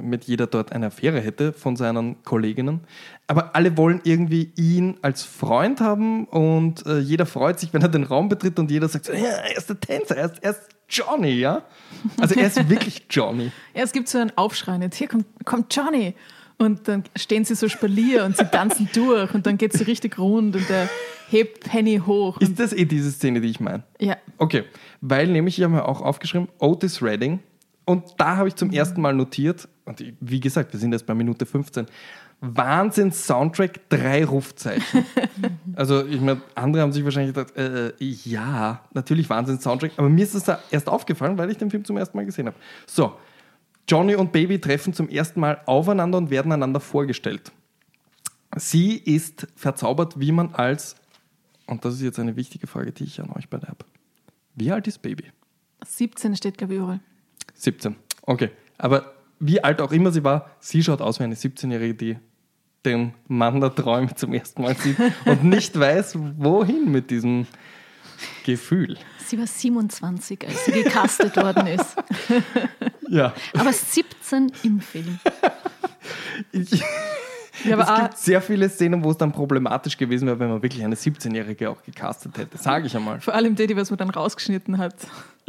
mit 0.00 0.24
jeder 0.24 0.46
dort 0.46 0.72
eine 0.72 0.86
Affäre 0.86 1.20
hätte 1.20 1.52
von 1.52 1.76
seinen 1.76 2.22
Kolleginnen. 2.22 2.80
Aber 3.26 3.54
alle 3.54 3.76
wollen 3.76 4.00
irgendwie 4.04 4.52
ihn 4.56 4.98
als 5.02 5.22
Freund 5.22 5.80
haben 5.80 6.26
und 6.26 6.86
äh, 6.86 6.98
jeder 6.98 7.26
freut 7.26 7.60
sich, 7.60 7.72
wenn 7.72 7.82
er 7.82 7.88
den 7.88 8.04
Raum 8.04 8.28
betritt 8.28 8.58
und 8.58 8.70
jeder 8.70 8.88
sagt 8.88 9.06
so, 9.06 9.12
ja, 9.12 9.20
er 9.20 9.56
ist 9.56 9.68
der 9.68 9.80
Tänzer, 9.80 10.16
er 10.16 10.26
ist, 10.32 10.42
er 10.42 10.50
ist 10.50 10.68
Johnny, 10.88 11.32
ja? 11.32 11.62
Also 12.20 12.34
er 12.34 12.46
ist 12.46 12.68
wirklich 12.68 13.02
Johnny. 13.10 13.52
Ja, 13.74 13.82
es 13.82 13.92
gibt 13.92 14.08
so 14.08 14.18
einen 14.18 14.32
Aufschrei. 14.36 14.78
Nicht? 14.78 14.94
Hier 14.94 15.08
kommt, 15.08 15.26
kommt 15.44 15.74
Johnny. 15.74 16.14
Und 16.56 16.88
dann 16.88 17.04
stehen 17.16 17.44
sie 17.44 17.54
so 17.54 17.68
Spalier 17.68 18.24
und 18.24 18.36
sie 18.36 18.44
tanzen 18.44 18.88
durch 18.94 19.32
und 19.32 19.46
dann 19.46 19.58
geht 19.58 19.74
es 19.74 19.80
so 19.80 19.84
richtig 19.84 20.18
rund 20.18 20.56
und 20.56 20.68
er 20.70 20.88
hebt 21.28 21.60
Penny 21.60 22.00
hoch. 22.04 22.40
Ist 22.40 22.58
das 22.58 22.72
eh 22.72 22.84
diese 22.84 23.12
Szene, 23.12 23.40
die 23.40 23.48
ich 23.48 23.60
meine? 23.60 23.84
ja, 24.00 24.16
Okay, 24.38 24.64
weil 25.00 25.28
nämlich, 25.28 25.58
ich 25.58 25.64
habe 25.64 25.74
mir 25.74 25.84
auch 25.84 26.00
aufgeschrieben, 26.00 26.48
Otis 26.58 27.02
Redding. 27.02 27.40
Und 27.88 28.04
da 28.18 28.36
habe 28.36 28.48
ich 28.48 28.54
zum 28.54 28.70
ersten 28.70 29.00
Mal 29.00 29.14
notiert, 29.14 29.66
und 29.86 30.04
wie 30.20 30.40
gesagt, 30.40 30.74
wir 30.74 30.78
sind 30.78 30.92
jetzt 30.92 31.06
bei 31.06 31.14
Minute 31.14 31.46
15, 31.46 31.86
Wahnsinns-Soundtrack, 32.42 33.88
drei 33.88 34.26
Rufzeichen. 34.26 35.06
also, 35.74 36.04
ich 36.04 36.20
meine, 36.20 36.42
andere 36.54 36.82
haben 36.82 36.92
sich 36.92 37.02
wahrscheinlich 37.02 37.34
gedacht, 37.34 37.56
äh, 37.56 37.94
ja, 37.98 38.82
natürlich 38.92 39.30
Wahnsinns-Soundtrack, 39.30 39.92
aber 39.96 40.10
mir 40.10 40.22
ist 40.22 40.34
das 40.34 40.44
da 40.44 40.58
erst 40.70 40.86
aufgefallen, 40.90 41.38
weil 41.38 41.50
ich 41.50 41.56
den 41.56 41.70
Film 41.70 41.82
zum 41.86 41.96
ersten 41.96 42.14
Mal 42.18 42.26
gesehen 42.26 42.48
habe. 42.48 42.58
So, 42.84 43.14
Johnny 43.88 44.14
und 44.16 44.32
Baby 44.32 44.60
treffen 44.60 44.92
zum 44.92 45.08
ersten 45.08 45.40
Mal 45.40 45.62
aufeinander 45.64 46.18
und 46.18 46.28
werden 46.28 46.52
einander 46.52 46.80
vorgestellt. 46.80 47.52
Sie 48.54 48.98
ist 48.98 49.46
verzaubert, 49.56 50.20
wie 50.20 50.32
man 50.32 50.54
als, 50.54 50.94
und 51.64 51.86
das 51.86 51.94
ist 51.94 52.02
jetzt 52.02 52.18
eine 52.18 52.36
wichtige 52.36 52.66
Frage, 52.66 52.92
die 52.92 53.04
ich 53.04 53.18
an 53.18 53.30
euch 53.30 53.48
beide 53.48 53.66
habe. 53.66 53.86
Wie 54.54 54.70
alt 54.70 54.86
ist 54.86 55.00
Baby? 55.00 55.32
17 55.86 56.36
steht, 56.36 56.58
glaube 56.58 56.74
ich, 56.74 56.80
überall. 56.80 57.00
17. 57.58 57.96
Okay. 58.22 58.50
Aber 58.78 59.12
wie 59.40 59.62
alt 59.62 59.80
auch 59.80 59.92
immer 59.92 60.10
sie 60.10 60.24
war, 60.24 60.50
sie 60.60 60.82
schaut 60.82 61.00
aus 61.00 61.18
wie 61.20 61.24
eine 61.24 61.34
17-Jährige, 61.34 61.94
die 61.94 62.16
den 62.84 63.14
Mann 63.26 63.60
der 63.60 63.74
Träume 63.74 64.14
zum 64.14 64.32
ersten 64.32 64.62
Mal 64.62 64.76
sieht 64.76 64.96
und 65.26 65.44
nicht 65.44 65.78
weiß, 65.78 66.16
wohin 66.38 66.90
mit 66.90 67.10
diesem 67.10 67.46
Gefühl. 68.44 68.96
Sie 69.26 69.38
war 69.38 69.46
27, 69.46 70.46
als 70.46 70.64
sie 70.64 70.72
gecastet 70.72 71.36
worden 71.36 71.66
ist. 71.66 71.96
Ja. 73.10 73.32
Aber 73.54 73.72
17 73.72 74.52
im 74.64 74.82
Film. 74.82 75.18
Ich, 76.52 76.84
Ja, 77.64 77.78
aber 77.78 77.92
es 77.92 78.00
gibt 78.00 78.18
sehr 78.18 78.42
viele 78.42 78.68
Szenen, 78.68 79.02
wo 79.02 79.10
es 79.10 79.16
dann 79.16 79.32
problematisch 79.32 79.96
gewesen 79.96 80.26
wäre, 80.26 80.38
wenn 80.38 80.48
man 80.48 80.62
wirklich 80.62 80.84
eine 80.84 80.94
17-Jährige 80.94 81.70
auch 81.70 81.82
gecastet 81.82 82.38
hätte. 82.38 82.56
Sage 82.58 82.86
ich 82.86 82.96
einmal. 82.96 83.20
Vor 83.20 83.34
allem 83.34 83.54
die, 83.54 83.66
die 83.66 83.76
was 83.76 83.90
man 83.90 83.98
dann 83.98 84.10
rausgeschnitten 84.10 84.78
hat. 84.78 84.94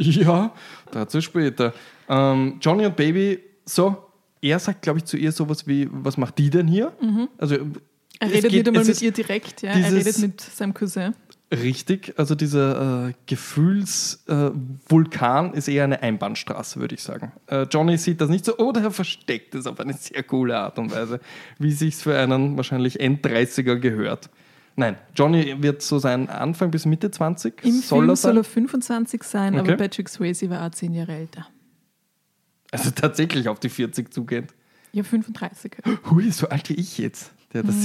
Ja, 0.00 0.52
dazu 0.92 1.20
später. 1.20 1.74
Ähm, 2.08 2.56
Johnny 2.60 2.86
und 2.86 2.96
Baby, 2.96 3.38
so, 3.66 3.96
er 4.40 4.58
sagt, 4.58 4.80
glaube 4.82 4.98
ich, 5.00 5.04
zu 5.04 5.16
ihr 5.18 5.30
sowas 5.32 5.66
wie, 5.66 5.88
was 5.92 6.16
macht 6.16 6.38
die 6.38 6.48
denn 6.50 6.66
hier? 6.66 6.92
Also, 7.38 7.56
Er 7.56 7.60
es 8.28 8.32
redet 8.32 8.50
geht- 8.50 8.52
nicht 8.52 8.68
einmal 8.68 8.82
es 8.82 8.88
mit 8.88 9.02
ihr 9.02 9.12
direkt, 9.12 9.62
ja. 9.62 9.72
Er 9.72 9.92
redet 9.92 10.18
mit 10.18 10.40
seinem 10.40 10.72
Cousin. 10.74 11.14
Richtig, 11.52 12.14
also 12.16 12.34
dieser 12.36 13.08
äh, 13.08 13.12
Gefühlsvulkan 13.26 15.54
äh, 15.54 15.58
ist 15.58 15.68
eher 15.68 15.84
eine 15.84 16.02
Einbahnstraße, 16.02 16.80
würde 16.80 16.94
ich 16.94 17.02
sagen. 17.02 17.32
Äh, 17.48 17.62
Johnny 17.70 17.98
sieht 17.98 18.20
das 18.20 18.28
nicht 18.30 18.44
so, 18.44 18.56
oder 18.58 18.82
er 18.82 18.90
versteckt 18.90 19.54
es 19.54 19.66
auf 19.66 19.80
eine 19.80 19.92
sehr 19.94 20.22
coole 20.22 20.56
Art 20.56 20.78
und 20.78 20.94
Weise, 20.94 21.20
wie 21.58 21.72
sich's 21.72 22.02
für 22.02 22.16
einen 22.16 22.56
wahrscheinlich 22.56 23.00
End-30er 23.00 23.76
gehört. 23.76 24.30
Nein, 24.76 24.96
Johnny 25.14 25.62
wird 25.62 25.82
so 25.82 25.98
sein 25.98 26.28
Anfang 26.30 26.70
bis 26.70 26.86
Mitte 26.86 27.10
20. 27.10 27.64
Im 27.64 27.72
soll 27.80 27.98
Film 28.00 28.10
er 28.10 28.16
sein. 28.16 28.30
soll 28.34 28.40
er 28.40 28.44
25 28.44 29.22
sein, 29.24 29.58
Okay. 29.58 29.72
aber 29.72 29.76
Patrick 29.76 30.08
Swayze 30.08 30.48
war 30.50 30.66
auch 30.66 30.70
10 30.70 30.94
Jahre 30.94 31.12
älter. 31.12 31.46
Also 32.70 32.90
tatsächlich 32.90 33.48
auf 33.48 33.58
die 33.60 33.68
40 33.68 34.12
zugehend. 34.12 34.54
Ja, 34.92 35.02
35. 35.02 35.72
Hui, 36.10 36.30
so 36.30 36.48
alt 36.48 36.68
wie 36.68 36.74
ich 36.74 36.98
jetzt. 36.98 37.32
Der, 37.52 37.64
Mhm. 37.64 37.66
das 37.66 37.84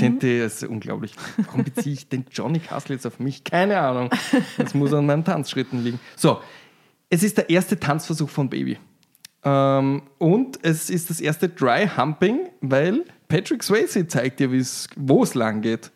das 0.51 0.61
ist 0.61 0.69
unglaublich. 0.69 1.15
Warum 1.37 1.63
beziehe 1.63 1.93
ich 1.93 2.07
den 2.07 2.25
Johnny 2.31 2.59
Castle 2.59 2.95
jetzt 2.95 3.05
auf 3.07 3.19
mich? 3.19 3.43
Keine 3.43 3.79
Ahnung. 3.79 4.09
Das 4.57 4.73
muss 4.75 4.93
an 4.93 5.05
meinen 5.07 5.23
Tanzschritten 5.23 5.83
liegen. 5.83 5.99
So, 6.15 6.39
es 7.09 7.23
ist 7.23 7.37
der 7.37 7.49
erste 7.49 7.79
Tanzversuch 7.79 8.29
von 8.29 8.49
Baby. 8.49 8.77
Ähm, 9.43 10.03
und 10.19 10.59
es 10.63 10.89
ist 10.89 11.09
das 11.09 11.19
erste 11.19 11.49
Dry 11.49 11.87
Humping, 11.97 12.49
weil 12.61 13.05
Patrick 13.27 13.63
Swayze 13.63 14.07
zeigt 14.07 14.39
dir, 14.39 14.51
wo 14.95 15.23
es 15.23 15.33
lang 15.33 15.61
geht. 15.61 15.91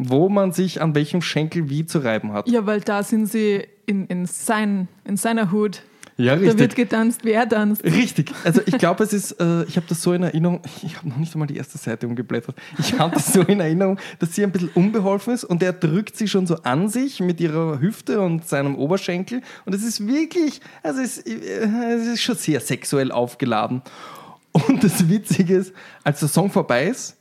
Wo 0.00 0.28
man 0.28 0.52
sich 0.52 0.80
an 0.80 0.94
welchem 0.94 1.20
Schenkel 1.22 1.70
wie 1.70 1.84
zu 1.84 1.98
reiben 1.98 2.32
hat. 2.32 2.48
Ja, 2.48 2.66
weil 2.66 2.80
da 2.80 3.02
sind 3.02 3.26
sie 3.26 3.66
in, 3.84 4.06
in, 4.06 4.26
sein, 4.26 4.86
in 5.04 5.16
seiner 5.16 5.50
Hut. 5.50 5.82
Ja, 6.16 6.36
Da 6.36 6.56
wird 6.56 6.76
getanzt, 6.76 7.20
wer 7.24 7.48
tanzt. 7.48 7.82
Richtig. 7.82 8.32
Also 8.44 8.60
ich 8.64 8.78
glaube, 8.78 9.02
es 9.02 9.12
ist, 9.12 9.32
äh, 9.40 9.64
ich 9.64 9.76
habe 9.76 9.86
das 9.88 10.00
so 10.00 10.12
in 10.12 10.22
Erinnerung, 10.22 10.60
ich 10.82 10.96
habe 10.96 11.08
noch 11.08 11.16
nicht 11.16 11.34
einmal 11.34 11.48
die 11.48 11.56
erste 11.56 11.78
Seite 11.78 12.06
umgeblättert. 12.06 12.56
Ich 12.78 12.96
habe 12.98 13.14
das 13.14 13.32
so 13.32 13.42
in 13.42 13.58
Erinnerung, 13.58 13.98
dass 14.20 14.34
sie 14.34 14.44
ein 14.44 14.52
bisschen 14.52 14.70
unbeholfen 14.74 15.34
ist 15.34 15.44
und 15.44 15.62
er 15.62 15.72
drückt 15.72 16.16
sie 16.16 16.28
schon 16.28 16.46
so 16.46 16.56
an 16.62 16.88
sich 16.88 17.18
mit 17.18 17.40
ihrer 17.40 17.80
Hüfte 17.80 18.20
und 18.20 18.46
seinem 18.46 18.76
Oberschenkel. 18.76 19.42
Und 19.64 19.74
es 19.74 19.82
ist 19.82 20.06
wirklich, 20.06 20.60
also 20.84 21.00
es, 21.00 21.18
äh, 21.18 21.68
es 21.96 22.06
ist 22.06 22.22
schon 22.22 22.36
sehr 22.36 22.60
sexuell 22.60 23.10
aufgeladen. 23.10 23.82
Und 24.52 24.84
das 24.84 25.08
Witzige 25.08 25.56
ist, 25.56 25.72
als 26.04 26.20
der 26.20 26.28
Song 26.28 26.50
vorbei 26.50 26.86
ist, 26.86 27.17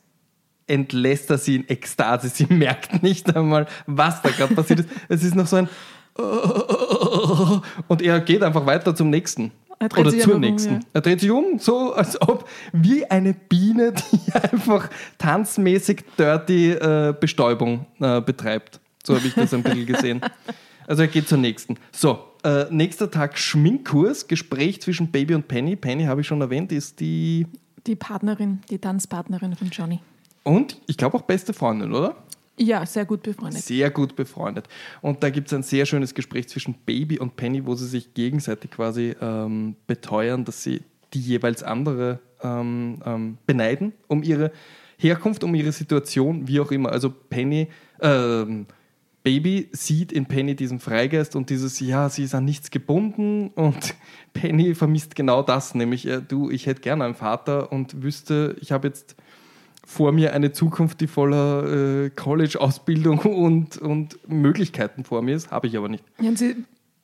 entlässt 0.67 1.29
er 1.29 1.37
sie 1.37 1.57
in 1.57 1.69
Ekstase. 1.69 2.29
Sie 2.29 2.45
merkt 2.49 3.01
nicht 3.03 3.35
einmal, 3.35 3.67
was 3.85 4.21
da 4.21 4.29
gerade 4.29 4.53
passiert 4.55 4.81
ist. 4.81 4.89
Es 5.09 5.23
ist 5.23 5.35
noch 5.35 5.47
so 5.47 5.57
ein 5.57 5.69
und 7.87 8.01
er 8.01 8.19
geht 8.21 8.41
einfach 8.41 8.65
weiter 8.65 8.95
zum 8.95 9.09
nächsten. 9.09 9.51
Er 9.79 9.89
dreht 9.89 10.01
Oder 10.01 10.11
sich 10.11 10.23
zur 10.23 10.35
um, 10.35 10.41
nächsten. 10.41 10.73
ja. 10.73 10.79
Er 10.93 11.01
dreht 11.01 11.19
sich 11.19 11.29
um, 11.29 11.59
so 11.59 11.93
als 11.93 12.19
ob 12.19 12.49
wie 12.73 13.05
eine 13.05 13.33
Biene, 13.33 13.93
die 14.11 14.33
einfach 14.33 14.89
tanzmäßig 15.19 16.03
dirty 16.17 16.71
äh, 16.71 17.13
Bestäubung 17.19 17.85
äh, 17.99 18.21
betreibt. 18.21 18.79
So 19.05 19.15
habe 19.15 19.27
ich 19.27 19.35
das 19.35 19.53
ein 19.53 19.61
bisschen 19.63 19.85
gesehen. 19.85 20.21
Also 20.87 21.03
er 21.03 21.07
geht 21.07 21.27
zur 21.27 21.37
nächsten. 21.37 21.75
So, 21.91 22.19
äh, 22.43 22.65
nächster 22.71 23.11
Tag 23.11 23.37
Schminkkurs, 23.37 24.27
Gespräch 24.27 24.81
zwischen 24.81 25.11
Baby 25.11 25.35
und 25.35 25.47
Penny. 25.47 25.75
Penny 25.75 26.05
habe 26.05 26.21
ich 26.21 26.27
schon 26.27 26.41
erwähnt, 26.41 26.71
ist 26.71 26.99
die 26.99 27.45
Die 27.85 27.95
Partnerin, 27.95 28.61
die 28.69 28.79
Tanzpartnerin 28.79 29.55
von 29.55 29.69
Johnny. 29.69 29.99
Und 30.47 30.79
ich 30.87 30.95
glaube 30.95 31.17
auch 31.17 31.23
beste 31.23 31.51
Freundin, 31.51 31.93
oder? 31.93 32.15
Ja, 32.57 32.85
sehr 32.85 33.03
gut 33.03 33.21
befreundet. 33.21 33.61
Sehr 33.61 33.91
gut 33.91 34.15
befreundet. 34.15 34.69
Und 35.01 35.21
da 35.21 35.29
gibt 35.29 35.47
es 35.47 35.53
ein 35.53 35.61
sehr 35.61 35.85
schönes 35.85 36.15
Gespräch 36.15 36.47
zwischen 36.47 36.73
Baby 36.85 37.19
und 37.19 37.35
Penny, 37.35 37.65
wo 37.65 37.75
sie 37.75 37.85
sich 37.85 38.13
gegenseitig 38.13 38.71
quasi 38.71 39.13
ähm, 39.21 39.75
beteuern, 39.87 40.45
dass 40.45 40.63
sie 40.63 40.83
die 41.13 41.19
jeweils 41.19 41.63
andere 41.63 42.19
ähm, 42.41 42.99
ähm, 43.05 43.37
beneiden 43.45 43.91
um 44.07 44.23
ihre 44.23 44.53
Herkunft, 44.97 45.43
um 45.43 45.53
ihre 45.53 45.73
Situation, 45.73 46.47
wie 46.47 46.61
auch 46.61 46.71
immer. 46.71 46.93
Also 46.93 47.09
Penny, 47.09 47.67
ähm, 48.01 48.67
Baby 49.23 49.67
sieht 49.73 50.13
in 50.13 50.27
Penny 50.27 50.55
diesen 50.55 50.79
Freigeist 50.79 51.35
und 51.35 51.49
dieses, 51.49 51.81
ja, 51.81 52.07
sie 52.07 52.23
ist 52.23 52.33
an 52.33 52.45
nichts 52.45 52.71
gebunden 52.71 53.49
und 53.49 53.95
Penny 54.33 54.73
vermisst 54.73 55.13
genau 55.15 55.43
das, 55.43 55.75
nämlich, 55.75 56.07
äh, 56.07 56.21
du, 56.25 56.49
ich 56.49 56.65
hätte 56.65 56.79
gerne 56.79 57.03
einen 57.03 57.15
Vater 57.15 57.73
und 57.73 58.01
wüsste, 58.01 58.55
ich 58.61 58.71
habe 58.71 58.87
jetzt 58.87 59.17
vor 59.87 60.11
mir 60.11 60.33
eine 60.33 60.51
Zukunft, 60.51 60.99
die 60.99 61.07
voller 61.07 62.03
äh, 62.03 62.09
College-Ausbildung 62.09 63.19
und, 63.19 63.77
und 63.77 64.19
Möglichkeiten 64.27 65.05
vor 65.05 65.21
mir 65.21 65.33
ist, 65.33 65.49
habe 65.49 65.67
ich 65.67 65.77
aber 65.77 65.87
nicht. 65.87 66.03
Ja, 66.19 66.27
und 66.27 66.37
sie, 66.37 66.57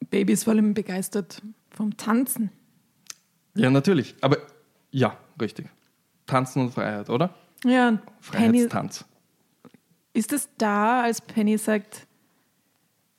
Baby 0.10 0.34
ist 0.34 0.44
vor 0.44 0.52
allem 0.52 0.74
begeistert 0.74 1.42
vom 1.72 1.96
Tanzen. 1.96 2.52
Ja, 3.56 3.70
natürlich. 3.70 4.16
Aber 4.20 4.38
ja, 4.92 5.18
richtig. 5.40 5.68
Tanzen 6.26 6.64
und 6.64 6.74
Freiheit, 6.74 7.10
oder? 7.10 7.34
Ja, 7.64 7.88
und 7.88 8.02
Penny, 8.32 8.58
Freiheitstanz. 8.58 9.06
ist 10.12 10.34
es 10.34 10.50
da, 10.58 11.04
als 11.04 11.22
Penny 11.22 11.58
sagt, 11.58 12.06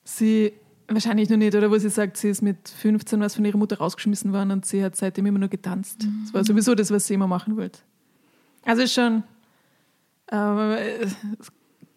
sie, 0.05 0.53
wahrscheinlich 0.89 1.31
noch 1.31 1.39
nicht, 1.39 1.55
oder 1.55 1.71
wo 1.71 1.79
sie 1.79 1.89
sagt, 1.89 2.19
sie 2.19 2.29
ist 2.29 2.43
mit 2.43 2.69
15 2.69 3.19
was 3.19 3.35
von 3.35 3.47
ihrer 3.47 3.57
Mutter 3.57 3.79
rausgeschmissen 3.79 4.31
worden 4.35 4.51
und 4.51 4.67
sie 4.67 4.85
hat 4.85 4.95
seitdem 4.95 5.25
immer 5.25 5.39
nur 5.39 5.49
getanzt. 5.49 6.07
Das 6.25 6.35
war 6.35 6.45
sowieso 6.45 6.75
das, 6.75 6.91
was 6.91 7.07
sie 7.07 7.15
immer 7.15 7.29
machen 7.29 7.57
wollte. 7.57 7.79
Also 8.67 8.87
schon 8.87 9.23
äh, 10.29 11.07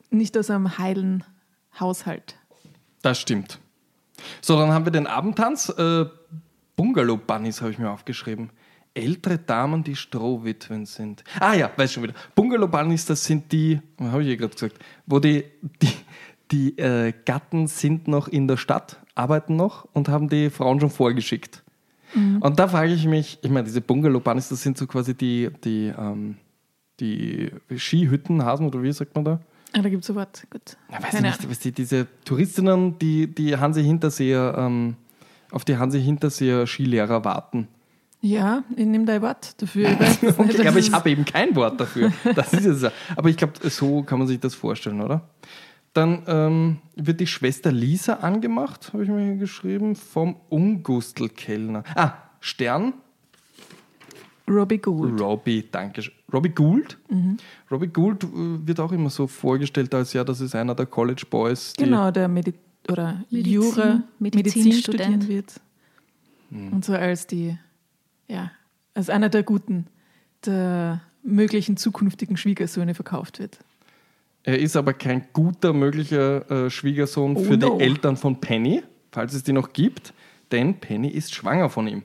nicht 0.09 0.37
aus 0.37 0.49
einem 0.49 0.77
heilen 0.77 1.23
Haushalt. 1.79 2.35
Das 3.01 3.19
stimmt. 3.19 3.59
So, 4.41 4.57
dann 4.57 4.69
haben 4.69 4.85
wir 4.85 4.91
den 4.91 5.07
Abendtanz. 5.07 5.69
Äh, 5.69 6.05
Bungalow 6.75 7.17
Bunnies 7.17 7.61
habe 7.61 7.71
ich 7.71 7.79
mir 7.79 7.89
aufgeschrieben. 7.89 8.49
Ältere 8.93 9.37
Damen, 9.37 9.83
die 9.83 9.95
Strohwitwen 9.95 10.85
sind. 10.85 11.23
Ah 11.39 11.53
ja, 11.53 11.71
weiß 11.75 11.93
schon 11.93 12.03
wieder. 12.03 12.13
Bungalow 12.33 12.67
Bunnies, 12.67 13.05
das 13.05 13.23
sind 13.23 13.51
die, 13.51 13.79
habe 13.99 14.23
ich 14.23 14.29
ja 14.29 14.35
gerade 14.35 14.53
gesagt, 14.53 14.79
wo 15.05 15.19
die, 15.19 15.43
die, 15.81 15.93
die 16.51 16.77
äh, 16.79 17.13
Gatten 17.25 17.67
sind 17.67 18.07
noch 18.07 18.27
in 18.27 18.47
der 18.47 18.57
Stadt, 18.57 18.97
arbeiten 19.13 19.55
noch 19.55 19.87
und 19.93 20.09
haben 20.09 20.29
die 20.29 20.49
Frauen 20.49 20.79
schon 20.79 20.89
vorgeschickt. 20.89 21.63
Und 22.15 22.57
da 22.57 22.67
frage 22.67 22.93
ich 22.93 23.05
mich, 23.05 23.37
ich 23.41 23.51
meine, 23.51 23.65
diese 23.65 23.81
Bungalow 23.81 24.19
Bunnies, 24.19 24.49
das 24.49 24.61
sind 24.61 24.77
so 24.77 24.87
quasi 24.87 25.13
die, 25.13 25.49
die, 25.63 25.93
ähm, 25.95 26.37
die 26.99 27.51
Skihütten, 27.75 28.43
Hasen 28.43 28.67
oder 28.67 28.81
wie 28.81 28.91
sagt 28.91 29.15
man 29.15 29.25
da? 29.25 29.39
Ah, 29.73 29.81
da 29.81 29.89
gibt 29.89 30.03
es 30.03 30.09
ein 30.09 30.15
Wort. 30.15 30.43
Gut. 30.49 30.77
Ja, 30.91 31.01
weiß 31.01 31.11
Keine 31.11 31.29
ich 31.29 31.39
nicht, 31.39 31.49
was 31.49 31.59
die, 31.59 31.71
diese 31.71 32.07
Touristinnen, 32.25 32.97
die, 32.99 33.27
die 33.27 33.55
Hansi 33.57 33.83
Hinterseer, 33.83 34.55
ähm, 34.57 34.95
auf 35.51 35.65
die 35.65 35.77
Hansi 35.77 36.01
Hinterseer 36.01 36.65
Skilehrer 36.65 37.23
warten. 37.25 37.67
Ja, 38.21 38.63
ich 38.75 38.85
nehme 38.85 39.05
dein 39.05 39.21
Wort 39.21 39.61
dafür. 39.61 39.89
Ich 39.89 40.23
Okay, 40.37 40.67
aber 40.67 40.79
ich 40.79 40.91
habe 40.91 41.09
eben 41.11 41.23
kein 41.23 41.55
Wort 41.55 41.79
dafür. 41.79 42.11
Das 42.35 42.53
ist 42.53 42.65
es. 42.65 42.91
Aber 43.15 43.29
ich 43.29 43.37
glaube, 43.37 43.53
so 43.69 44.01
kann 44.03 44.19
man 44.19 44.27
sich 44.27 44.39
das 44.39 44.55
vorstellen, 44.55 45.01
oder? 45.01 45.29
Dann 45.93 46.23
ähm, 46.27 46.77
wird 46.95 47.19
die 47.19 47.27
Schwester 47.27 47.71
Lisa 47.71 48.15
angemacht, 48.15 48.91
habe 48.93 49.03
ich 49.03 49.09
mir 49.09 49.23
hier 49.23 49.35
geschrieben, 49.35 49.95
vom 49.95 50.35
Ungustelkellner. 50.49 51.83
Ah, 51.95 52.13
Stern, 52.39 52.93
Robbie 54.47 54.77
Gould. 54.77 55.19
Robbie, 55.19 55.67
danke. 55.71 56.01
schön. 56.01 56.13
Robbie 56.33 56.49
Gould. 56.49 56.97
Robbie 57.71 57.87
Gould 57.87 58.23
äh, 58.23 58.27
wird 58.67 58.79
auch 58.79 58.91
immer 58.91 59.09
so 59.09 59.27
vorgestellt 59.27 59.93
als, 59.95 60.13
ja, 60.13 60.23
das 60.23 60.41
ist 60.41 60.55
einer 60.55 60.75
der 60.75 60.85
College 60.85 61.23
Boys. 61.29 61.73
Die, 61.73 61.83
Genau, 61.83 62.11
der 62.11 62.27
Medi 62.27 62.53
oder 62.89 63.23
Medizin- 63.31 63.51
Jura 63.51 64.01
Medizin 64.19 64.63
Medizinstudent. 64.63 65.23
studieren 65.23 65.27
wird. 65.27 65.61
Und 66.49 66.85
so 66.85 66.93
als 66.93 67.27
die, 67.27 67.57
ja, 68.27 68.51
als 68.93 69.09
einer 69.09 69.29
der 69.29 69.43
Guten 69.43 69.87
der 70.45 71.01
möglichen 71.23 71.75
zukünftigen 71.77 72.37
Schwiegersöhne 72.37 72.93
verkauft 72.95 73.39
wird. 73.39 73.59
Er 74.43 74.59
ist 74.59 74.77
aber 74.77 74.93
kein 74.93 75.25
guter 75.33 75.73
möglicher 75.73 76.49
äh, 76.49 76.69
Schwiegersohn 76.69 77.35
Oh 77.35 77.43
für 77.43 77.57
no. 77.57 77.77
die 77.77 77.83
Eltern 77.83 78.15
von 78.15 78.39
Penny, 78.39 78.81
falls 79.11 79.33
es 79.33 79.43
die 79.43 79.51
noch 79.51 79.73
gibt, 79.73 80.13
denn 80.53 80.75
Penny 80.79 81.09
ist 81.09 81.33
schwanger 81.35 81.69
von 81.69 81.87
ihm. 81.87 82.03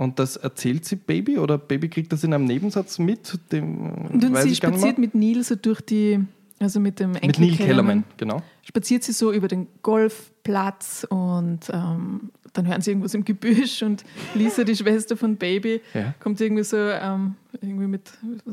Und 0.00 0.18
das 0.18 0.36
erzählt 0.36 0.86
sie 0.86 0.96
Baby 0.96 1.36
oder 1.36 1.58
Baby 1.58 1.90
kriegt 1.90 2.10
das 2.10 2.24
in 2.24 2.32
einem 2.32 2.46
Nebensatz 2.46 2.98
mit? 2.98 3.38
Dem, 3.52 4.08
Und 4.08 4.34
sie 4.38 4.56
spaziert 4.56 4.96
mit 4.96 5.14
Neil 5.14 5.44
so 5.44 5.56
durch 5.56 5.82
die, 5.82 6.20
also 6.60 6.78
mit 6.78 7.00
dem 7.00 7.14
Enkel 7.16 7.26
mit 7.26 7.38
Neil 7.58 7.66
Kellerman, 7.66 8.04
genau. 8.18 8.42
spaziert 8.62 9.02
sie 9.02 9.12
so 9.12 9.32
über 9.32 9.48
den 9.48 9.66
Golfplatz 9.82 11.06
und 11.08 11.60
ähm, 11.72 12.30
dann 12.52 12.66
hören 12.66 12.82
sie 12.82 12.90
irgendwas 12.90 13.14
im 13.14 13.24
Gebüsch 13.24 13.82
und 13.82 14.04
Lisa, 14.34 14.64
die 14.64 14.76
Schwester 14.76 15.16
von 15.16 15.36
Baby, 15.36 15.80
Ja. 15.94 16.14
kommt 16.20 16.40
irgendwie 16.40 16.64
so 16.64 16.76
ähm, 16.76 17.36
irgendwie 17.62 17.86
mit 17.86 18.10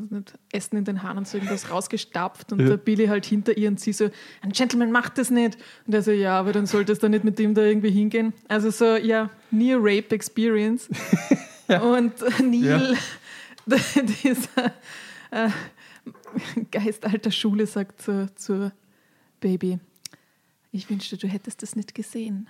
nicht, 0.09 0.33
Essen 0.53 0.77
in 0.77 0.85
den 0.85 1.03
Haaren 1.03 1.17
und 1.17 1.27
so 1.27 1.37
irgendwas 1.37 1.69
rausgestapft 1.71 2.51
und 2.53 2.61
Ja. 2.61 2.67
der 2.69 2.77
Billy 2.77 3.07
halt 3.07 3.25
hinter 3.25 3.57
ihr 3.57 3.67
und 3.69 3.79
sie 3.79 3.91
so, 3.93 4.09
ein 4.41 4.51
Gentleman 4.51 4.91
macht 4.91 5.17
das 5.17 5.29
nicht. 5.29 5.57
Und 5.85 5.93
er 5.93 6.01
so, 6.01 6.11
ja, 6.11 6.39
aber 6.39 6.53
dann 6.53 6.65
solltest 6.65 7.03
du 7.03 7.09
nicht 7.09 7.23
mit 7.23 7.39
dem 7.39 7.53
da 7.55 7.61
irgendwie 7.63 7.91
hingehen. 7.91 8.33
Also 8.47 8.69
so, 8.69 8.95
ja, 8.95 9.29
Near 9.51 9.79
Rape 9.81 10.11
Experience. 10.15 10.87
Und 11.81 12.13
Neil, 12.41 12.95
dieser 14.23 14.65
äh, 15.31 15.49
Geist 16.71 17.05
alter 17.05 17.31
Schule 17.31 17.67
sagt 17.67 18.01
zur, 18.01 18.35
zur 18.35 18.71
Baby, 19.39 19.79
ich 20.71 20.89
wünschte, 20.89 21.17
du 21.17 21.27
hättest 21.27 21.61
das 21.63 21.75
nicht 21.75 21.95
gesehen. 21.95 22.49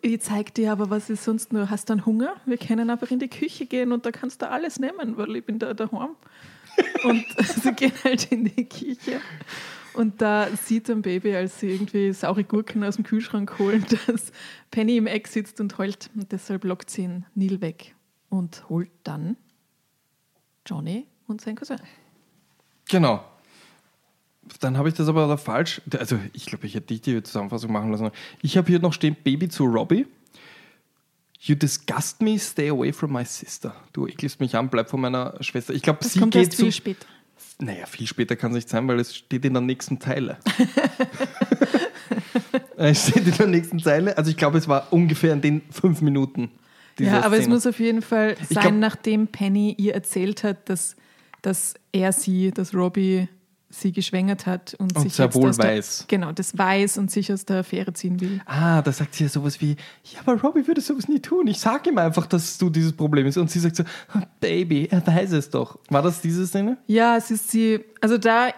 Ich 0.00 0.20
zeig 0.20 0.54
dir 0.54 0.72
aber, 0.72 0.90
was 0.90 1.10
ist 1.10 1.24
sonst 1.24 1.52
nur. 1.52 1.70
Hast 1.70 1.88
du 1.88 1.94
einen 1.94 2.06
Hunger? 2.06 2.36
Wir 2.46 2.56
können 2.56 2.88
einfach 2.90 3.10
in 3.10 3.18
die 3.18 3.28
Küche 3.28 3.66
gehen 3.66 3.92
und 3.92 4.06
da 4.06 4.12
kannst 4.12 4.42
du 4.42 4.48
alles 4.48 4.78
nehmen, 4.78 5.16
weil 5.16 5.34
ich 5.36 5.44
bin 5.44 5.58
da 5.58 5.74
daheim. 5.74 6.16
Und 7.04 7.24
sie 7.62 7.72
gehen 7.72 7.92
halt 8.04 8.30
in 8.30 8.44
die 8.44 8.68
Küche. 8.68 9.20
Und 9.94 10.22
da 10.22 10.48
sieht 10.56 10.88
ein 10.90 11.02
Baby, 11.02 11.34
als 11.34 11.58
sie 11.58 11.70
irgendwie 11.70 12.12
saure 12.12 12.44
Gurken 12.44 12.84
aus 12.84 12.96
dem 12.96 13.04
Kühlschrank 13.04 13.58
holen, 13.58 13.84
dass 14.06 14.32
Penny 14.70 14.96
im 14.96 15.06
Eck 15.06 15.26
sitzt 15.26 15.60
und 15.60 15.76
heult. 15.78 16.10
Und 16.14 16.30
deshalb 16.30 16.64
lockt 16.64 16.90
sie 16.90 17.02
ihn 17.02 17.26
Neil 17.34 17.60
weg 17.60 17.96
und 18.28 18.68
holt 18.68 18.90
dann 19.02 19.36
Johnny 20.64 21.08
und 21.28 21.40
sein 21.40 21.54
Cousin. 21.54 21.78
Genau. 22.88 23.22
Dann 24.60 24.78
habe 24.78 24.88
ich 24.88 24.94
das 24.94 25.08
aber 25.08 25.28
da 25.28 25.36
falsch. 25.36 25.80
Also, 25.98 26.18
ich 26.32 26.46
glaube, 26.46 26.66
ich 26.66 26.74
hätte 26.74 26.88
dich 26.88 27.02
die 27.02 27.22
Zusammenfassung 27.22 27.70
machen 27.70 27.92
lassen. 27.92 28.10
Ich 28.42 28.56
habe 28.56 28.66
hier 28.66 28.80
noch 28.80 28.94
stehen: 28.94 29.16
Baby 29.22 29.48
zu 29.48 29.64
Robbie. 29.64 30.06
You 31.40 31.54
disgust 31.54 32.20
me, 32.20 32.36
stay 32.38 32.70
away 32.70 32.92
from 32.92 33.12
my 33.12 33.24
sister. 33.24 33.74
Du 33.92 34.08
ekelst 34.08 34.40
mich 34.40 34.56
an, 34.56 34.68
bleib 34.70 34.90
von 34.90 35.00
meiner 35.00 35.36
Schwester. 35.40 35.72
Ich 35.72 35.82
glaube, 35.82 36.02
sie 36.04 36.18
kommt 36.18 36.32
geht 36.32 36.46
erst 36.48 36.56
viel 36.56 36.72
zu. 36.72 36.76
später. 36.76 37.06
Naja, 37.60 37.86
viel 37.86 38.06
später 38.06 38.34
kann 38.36 38.50
es 38.52 38.56
nicht 38.56 38.68
sein, 38.68 38.88
weil 38.88 38.98
es 38.98 39.14
steht 39.14 39.44
in 39.44 39.52
der 39.52 39.62
nächsten 39.62 40.00
Zeile. 40.00 40.38
es 42.76 43.08
steht 43.08 43.26
in 43.26 43.36
der 43.36 43.46
nächsten 43.46 43.78
Zeile. 43.80 44.16
Also, 44.16 44.30
ich 44.30 44.36
glaube, 44.36 44.58
es 44.58 44.68
war 44.68 44.92
ungefähr 44.92 45.32
in 45.32 45.40
den 45.40 45.62
fünf 45.70 46.00
Minuten. 46.00 46.50
Ja, 46.98 47.22
aber 47.22 47.36
es 47.36 47.42
Szene. 47.42 47.54
muss 47.54 47.66
auf 47.66 47.78
jeden 47.78 48.02
Fall 48.02 48.36
sein, 48.48 48.62
glaub- 48.62 48.74
nachdem 48.74 49.28
Penny 49.28 49.74
ihr 49.78 49.94
erzählt 49.94 50.42
hat, 50.42 50.68
dass, 50.68 50.96
dass 51.42 51.74
er 51.92 52.12
sie, 52.12 52.50
dass 52.50 52.74
Robbie 52.74 53.28
sie 53.70 53.92
geschwängert 53.92 54.46
hat 54.46 54.74
und, 54.78 54.96
Und 54.96 55.02
sich 55.02 55.14
sehr 55.14 55.26
jetzt 55.26 55.34
wohl 55.34 55.50
der, 55.50 55.58
weiß. 55.58 56.06
Genau, 56.08 56.32
das 56.32 56.56
weiß 56.56 56.96
und 56.98 57.10
sich 57.10 57.30
aus 57.30 57.44
der 57.44 57.58
Affäre 57.58 57.92
ziehen 57.92 58.18
will. 58.20 58.40
Ah, 58.46 58.80
da 58.80 58.90
sagt 58.92 59.14
sie 59.14 59.24
ja 59.24 59.28
sowas 59.28 59.60
wie, 59.60 59.72
ja, 60.04 60.20
aber 60.24 60.40
Robbie 60.40 60.66
würde 60.66 60.80
sowas 60.80 61.06
nie 61.06 61.20
tun. 61.20 61.46
Ich 61.48 61.58
sag 61.60 61.86
ihm 61.86 61.98
einfach, 61.98 62.26
dass 62.26 62.56
du 62.56 62.70
dieses 62.70 62.94
Problem 62.94 63.26
ist. 63.26 63.36
Und 63.36 63.50
sie 63.50 63.58
sagt 63.58 63.76
so, 63.76 63.84
"Oh, 64.14 64.20
Baby, 64.40 64.88
er 64.90 65.06
weiß 65.06 65.32
es 65.32 65.50
doch. 65.50 65.78
War 65.90 66.00
das 66.00 66.22
diese 66.22 66.46
Szene? 66.46 66.78
Ja, 66.86 67.16
es 67.18 67.30
ist 67.30 67.50
sie, 67.50 67.80
also 68.00 68.16
da, 68.16 68.48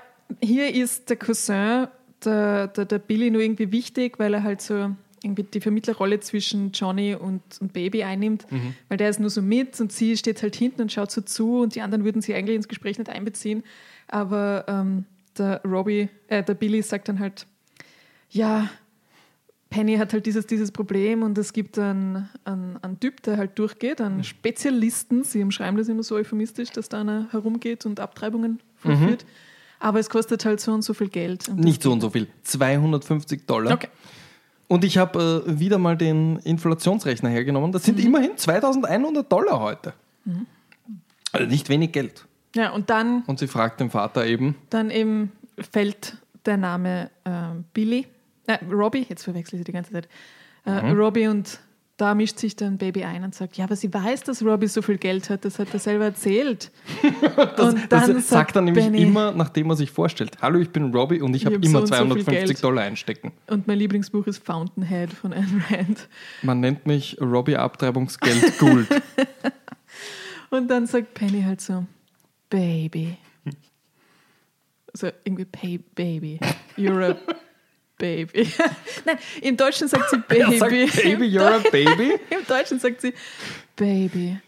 hier 0.40 0.72
ist 0.72 1.10
der 1.10 1.16
Cousin, 1.16 1.88
der, 2.24 2.68
der, 2.68 2.84
der 2.84 2.98
Billy 3.00 3.30
nur 3.32 3.42
irgendwie 3.42 3.72
wichtig, 3.72 4.18
weil 4.20 4.32
er 4.34 4.44
halt 4.44 4.60
so 4.62 4.94
irgendwie 5.22 5.42
die 5.42 5.60
Vermittlerrolle 5.60 6.20
zwischen 6.20 6.72
Johnny 6.72 7.14
und, 7.14 7.42
und 7.60 7.72
Baby 7.72 8.04
einnimmt, 8.04 8.46
weil 8.88 8.98
der 8.98 9.10
ist 9.10 9.20
nur 9.20 9.30
so 9.30 9.42
mit 9.42 9.80
und 9.80 9.92
sie 9.92 10.16
steht 10.16 10.42
halt 10.42 10.56
hinten 10.56 10.82
und 10.82 10.92
schaut 10.92 11.10
so 11.10 11.20
zu 11.20 11.60
und 11.60 11.74
die 11.74 11.82
anderen 11.82 12.04
würden 12.04 12.22
sie 12.22 12.34
eigentlich 12.34 12.56
ins 12.56 12.68
Gespräch 12.68 12.98
nicht 12.98 13.10
einbeziehen. 13.10 13.62
Aber 14.08 14.64
ähm, 14.68 15.04
der 15.36 15.60
Robbie, 15.64 16.08
äh, 16.28 16.42
der 16.42 16.54
Billy 16.54 16.82
sagt 16.82 17.08
dann 17.08 17.18
halt, 17.18 17.46
ja, 18.30 18.70
Penny 19.70 19.96
hat 19.96 20.12
halt 20.12 20.26
dieses, 20.26 20.46
dieses 20.46 20.72
Problem 20.72 21.22
und 21.22 21.38
es 21.38 21.52
gibt 21.52 21.78
einen, 21.78 22.28
einen, 22.44 22.76
einen 22.82 22.98
Typ, 22.98 23.22
der 23.22 23.36
halt 23.36 23.56
durchgeht, 23.58 24.00
einen 24.00 24.24
Spezialisten. 24.24 25.22
Sie 25.22 25.42
umschreiben 25.42 25.76
das 25.76 25.88
immer 25.88 26.02
so 26.02 26.16
euphemistisch, 26.16 26.70
dass 26.70 26.88
da 26.88 27.00
einer 27.00 27.28
herumgeht 27.30 27.86
und 27.86 28.00
Abtreibungen 28.00 28.60
vollführt. 28.76 29.24
Aber 29.78 30.00
es 30.00 30.10
kostet 30.10 30.44
halt 30.44 30.60
so 30.60 30.72
und 30.72 30.82
so 30.82 30.92
viel 30.92 31.08
Geld. 31.08 31.48
Nicht 31.56 31.82
so 31.82 31.92
und 31.92 32.00
so 32.00 32.10
viel. 32.10 32.26
250 32.42 33.46
Dollar. 33.46 33.74
Okay. 33.74 33.88
Und 34.70 34.84
ich 34.84 34.98
habe 34.98 35.42
äh, 35.48 35.58
wieder 35.58 35.78
mal 35.78 35.96
den 35.96 36.36
Inflationsrechner 36.44 37.28
hergenommen. 37.28 37.72
Das 37.72 37.82
sind 37.82 37.98
immerhin 37.98 38.36
2100 38.36 39.30
Dollar 39.30 39.58
heute. 39.58 39.94
Also 41.32 41.46
nicht 41.48 41.68
wenig 41.68 41.90
Geld. 41.90 42.24
Ja, 42.54 42.70
und 42.70 42.88
dann, 42.88 43.22
Und 43.26 43.40
sie 43.40 43.48
fragt 43.48 43.80
den 43.80 43.90
Vater 43.90 44.24
eben, 44.26 44.54
dann 44.70 44.90
eben 44.92 45.32
fällt 45.72 46.18
der 46.46 46.56
Name 46.56 47.10
ähm, 47.24 47.64
Billy, 47.74 48.06
äh, 48.46 48.58
Robbie, 48.70 49.06
jetzt 49.08 49.24
verwechsel 49.24 49.58
ich 49.58 49.64
die 49.64 49.72
ganze 49.72 49.90
Zeit, 49.92 50.08
äh, 50.64 50.80
Mhm. 50.82 51.00
Robbie 51.00 51.26
und 51.26 51.58
da 52.00 52.14
mischt 52.14 52.38
sich 52.38 52.56
dann 52.56 52.78
Baby 52.78 53.04
ein 53.04 53.24
und 53.24 53.34
sagt, 53.34 53.58
ja, 53.58 53.64
aber 53.64 53.76
sie 53.76 53.92
weiß, 53.92 54.22
dass 54.22 54.42
Robbie 54.42 54.68
so 54.68 54.80
viel 54.80 54.96
Geld 54.96 55.28
hat, 55.28 55.44
das 55.44 55.58
hat 55.58 55.68
er 55.74 55.78
selber 55.78 56.06
erzählt. 56.06 56.70
das, 57.32 57.74
und 57.74 57.92
das 57.92 58.06
dann 58.06 58.22
sagt 58.22 58.56
er 58.56 58.62
nämlich 58.62 58.84
Benny, 58.84 59.02
immer, 59.02 59.32
nachdem 59.32 59.68
er 59.68 59.76
sich 59.76 59.90
vorstellt. 59.90 60.38
Hallo, 60.40 60.58
ich 60.60 60.70
bin 60.70 60.94
Robbie 60.94 61.20
und 61.20 61.34
ich, 61.34 61.44
habe 61.44 61.56
hab 61.56 61.64
immer 61.64 61.86
so 61.86 61.94
und 61.94 62.08
so 62.08 62.14
viel 62.14 62.24
250 62.24 62.46
Geld. 62.48 62.64
Dollar 62.64 62.82
einstecken. 62.84 63.32
Und 63.48 63.66
mein 63.66 63.78
Lieblingsbuch 63.78 64.26
ist 64.26 64.42
Fountainhead 64.42 65.12
von 65.12 65.32
Ayn 65.32 65.62
Rand. 65.68 66.08
Man 66.42 66.60
nennt 66.60 66.86
mich 66.86 67.18
Robbie 67.20 67.56
Abtreibungsgeld 67.56 68.58
Gould. 68.58 68.88
Und 70.50 70.68
dann 70.68 70.86
sagt 70.86 71.14
Penny 71.14 71.42
halt 71.42 71.60
so, 71.60 71.84
Baby. 72.48 73.16
Also 74.92 75.08
irgendwie 75.22 75.44
pay, 75.44 75.78
Baby. 75.94 76.40
You're 76.76 77.10
a 77.10 77.16
Baby. 78.00 78.48
Nein, 79.04 79.18
im 79.42 79.56
Deutschen 79.56 79.86
sagt 79.86 80.10
sie 80.10 80.16
Baby. 80.28 80.58
Sagt, 80.58 80.70
Baby, 80.72 81.26
you're 81.26 81.54
a 81.54 81.58
baby. 81.70 82.14
Im 82.30 82.46
Deutschen 82.48 82.80
sagt 82.80 83.02
sie 83.02 83.12
Baby. 83.76 84.38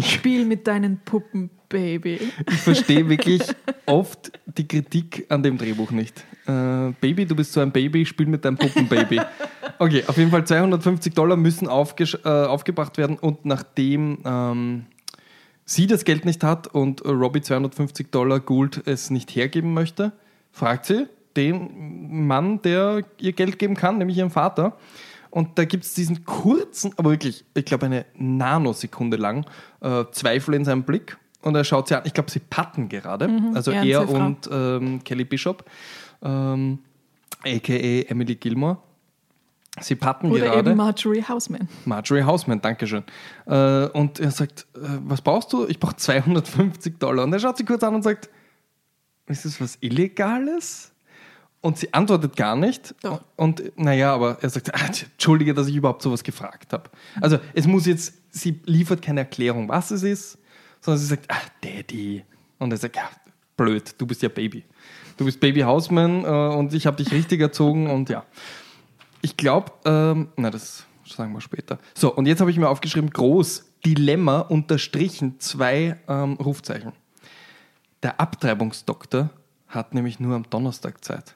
Spiel 0.00 0.44
mit 0.44 0.66
deinen 0.66 0.98
Puppen, 1.04 1.50
Baby. 1.68 2.20
Ich 2.48 2.58
verstehe 2.58 3.08
wirklich 3.08 3.42
oft 3.86 4.30
die 4.46 4.68
Kritik 4.68 5.26
an 5.30 5.42
dem 5.42 5.58
Drehbuch 5.58 5.90
nicht. 5.90 6.24
Äh, 6.46 6.92
Baby, 7.00 7.26
du 7.26 7.34
bist 7.34 7.52
so 7.52 7.60
ein 7.60 7.72
Baby, 7.72 8.06
spiel 8.06 8.26
mit 8.26 8.44
deinem 8.44 8.56
Puppenbaby. 8.56 9.20
Okay, 9.78 10.04
auf 10.06 10.16
jeden 10.16 10.30
Fall 10.30 10.46
250 10.46 11.12
Dollar 11.14 11.36
müssen 11.36 11.66
aufgesch- 11.68 12.24
äh, 12.24 12.46
aufgebracht 12.46 12.98
werden 12.98 13.18
und 13.18 13.44
nachdem 13.46 14.18
ähm, 14.24 14.86
sie 15.64 15.86
das 15.88 16.04
Geld 16.04 16.24
nicht 16.24 16.44
hat 16.44 16.68
und 16.68 17.04
Robbie 17.04 17.40
250 17.40 18.10
Dollar 18.12 18.38
Gould 18.40 18.82
es 18.86 19.10
nicht 19.10 19.34
hergeben 19.34 19.74
möchte, 19.74 20.12
fragt 20.52 20.86
sie 20.86 21.06
den 21.36 22.26
Mann, 22.26 22.62
der 22.62 23.04
ihr 23.18 23.32
Geld 23.32 23.58
geben 23.58 23.74
kann, 23.74 23.98
nämlich 23.98 24.18
ihren 24.18 24.30
Vater. 24.30 24.76
Und 25.30 25.58
da 25.58 25.64
gibt 25.64 25.84
es 25.84 25.94
diesen 25.94 26.24
kurzen, 26.24 26.92
aber 26.96 27.10
wirklich, 27.10 27.44
ich 27.54 27.64
glaube 27.64 27.86
eine 27.86 28.06
Nanosekunde 28.14 29.16
lang, 29.16 29.44
äh, 29.80 30.04
Zweifel 30.12 30.54
in 30.54 30.64
seinem 30.64 30.84
Blick. 30.84 31.18
Und 31.42 31.54
er 31.54 31.64
schaut 31.64 31.88
sie 31.88 31.96
an. 31.96 32.02
Ich 32.06 32.14
glaube, 32.14 32.30
sie 32.30 32.40
patten 32.40 32.88
gerade. 32.88 33.28
also 33.54 33.70
er 33.70 34.08
und 34.08 34.48
er 34.48 34.80
und 34.80 34.82
ähm, 34.82 35.04
Kelly 35.04 35.24
Bishop, 35.24 35.64
ähm, 36.22 36.78
a.k.a. 37.44 38.10
Emily 38.10 38.34
Gilmore. 38.36 38.78
Sie 39.80 39.94
patten 39.94 40.30
Oder 40.30 40.46
gerade. 40.46 40.70
eben 40.70 40.76
Marjorie 40.76 41.22
Houseman. 41.22 41.68
Marjorie 41.84 42.22
Houseman, 42.22 42.60
Dankeschön. 42.60 43.04
Äh, 43.44 43.86
und 43.88 44.18
er 44.18 44.30
sagt, 44.30 44.66
äh, 44.74 44.78
was 45.04 45.20
brauchst 45.20 45.52
du? 45.52 45.66
Ich 45.66 45.78
brauche 45.78 45.96
250 45.96 46.98
Dollar. 46.98 47.24
Und 47.24 47.32
er 47.32 47.40
schaut 47.40 47.58
sie 47.58 47.64
kurz 47.64 47.82
an 47.82 47.94
und 47.94 48.02
sagt, 48.02 48.30
ist 49.26 49.44
das 49.44 49.60
was 49.60 49.76
Illegales? 49.80 50.92
Und 51.66 51.78
sie 51.78 51.92
antwortet 51.92 52.36
gar 52.36 52.54
nicht. 52.54 52.94
Doch. 53.02 53.22
Und 53.34 53.76
naja, 53.76 54.14
aber 54.14 54.38
er 54.40 54.50
sagt, 54.50 54.72
ah, 54.72 54.86
entschuldige, 54.86 55.52
dass 55.52 55.66
ich 55.66 55.74
überhaupt 55.74 56.00
sowas 56.00 56.22
gefragt 56.22 56.72
habe. 56.72 56.88
Also 57.20 57.40
es 57.54 57.66
muss 57.66 57.86
jetzt, 57.86 58.14
sie 58.30 58.60
liefert 58.66 59.02
keine 59.02 59.22
Erklärung, 59.22 59.68
was 59.68 59.90
es 59.90 60.04
ist, 60.04 60.38
sondern 60.80 61.00
sie 61.00 61.06
sagt, 61.06 61.24
ah, 61.28 61.40
Daddy. 61.60 62.24
Und 62.60 62.70
er 62.70 62.76
sagt, 62.76 62.94
ja, 62.94 63.10
blöd, 63.56 63.96
du 63.98 64.06
bist 64.06 64.22
ja 64.22 64.28
Baby. 64.28 64.62
Du 65.16 65.24
bist 65.24 65.40
Baby 65.40 65.62
Houseman 65.62 66.24
äh, 66.24 66.28
und 66.28 66.72
ich 66.72 66.86
habe 66.86 67.02
dich 67.02 67.10
richtig 67.10 67.40
erzogen 67.40 67.90
und 67.90 68.10
ja. 68.10 68.24
Ich 69.20 69.36
glaube, 69.36 69.72
ähm, 69.84 70.28
na, 70.36 70.50
das 70.50 70.86
sagen 71.04 71.32
wir 71.32 71.40
später. 71.40 71.80
So, 71.94 72.14
und 72.14 72.26
jetzt 72.26 72.38
habe 72.38 72.52
ich 72.52 72.58
mir 72.58 72.68
aufgeschrieben, 72.68 73.10
groß, 73.10 73.64
Dilemma, 73.84 74.38
unterstrichen, 74.38 75.40
zwei 75.40 75.98
ähm, 76.06 76.34
Rufzeichen. 76.34 76.92
Der 78.04 78.20
Abtreibungsdoktor 78.20 79.30
hat 79.66 79.94
nämlich 79.94 80.20
nur 80.20 80.36
am 80.36 80.48
Donnerstag 80.48 81.04
Zeit. 81.04 81.34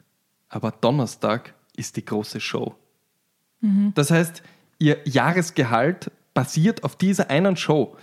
Aber 0.51 0.73
Donnerstag 0.73 1.55
ist 1.77 1.97
die 1.97 2.05
große 2.05 2.41
Show. 2.41 2.75
Das 3.95 4.11
heißt, 4.11 4.43
ihr 4.79 4.99
Jahresgehalt 5.05 6.11
basiert 6.35 6.85
auf 6.85 6.97
dieser 6.97 7.31
einen 7.31 7.57
Show, 7.57 7.97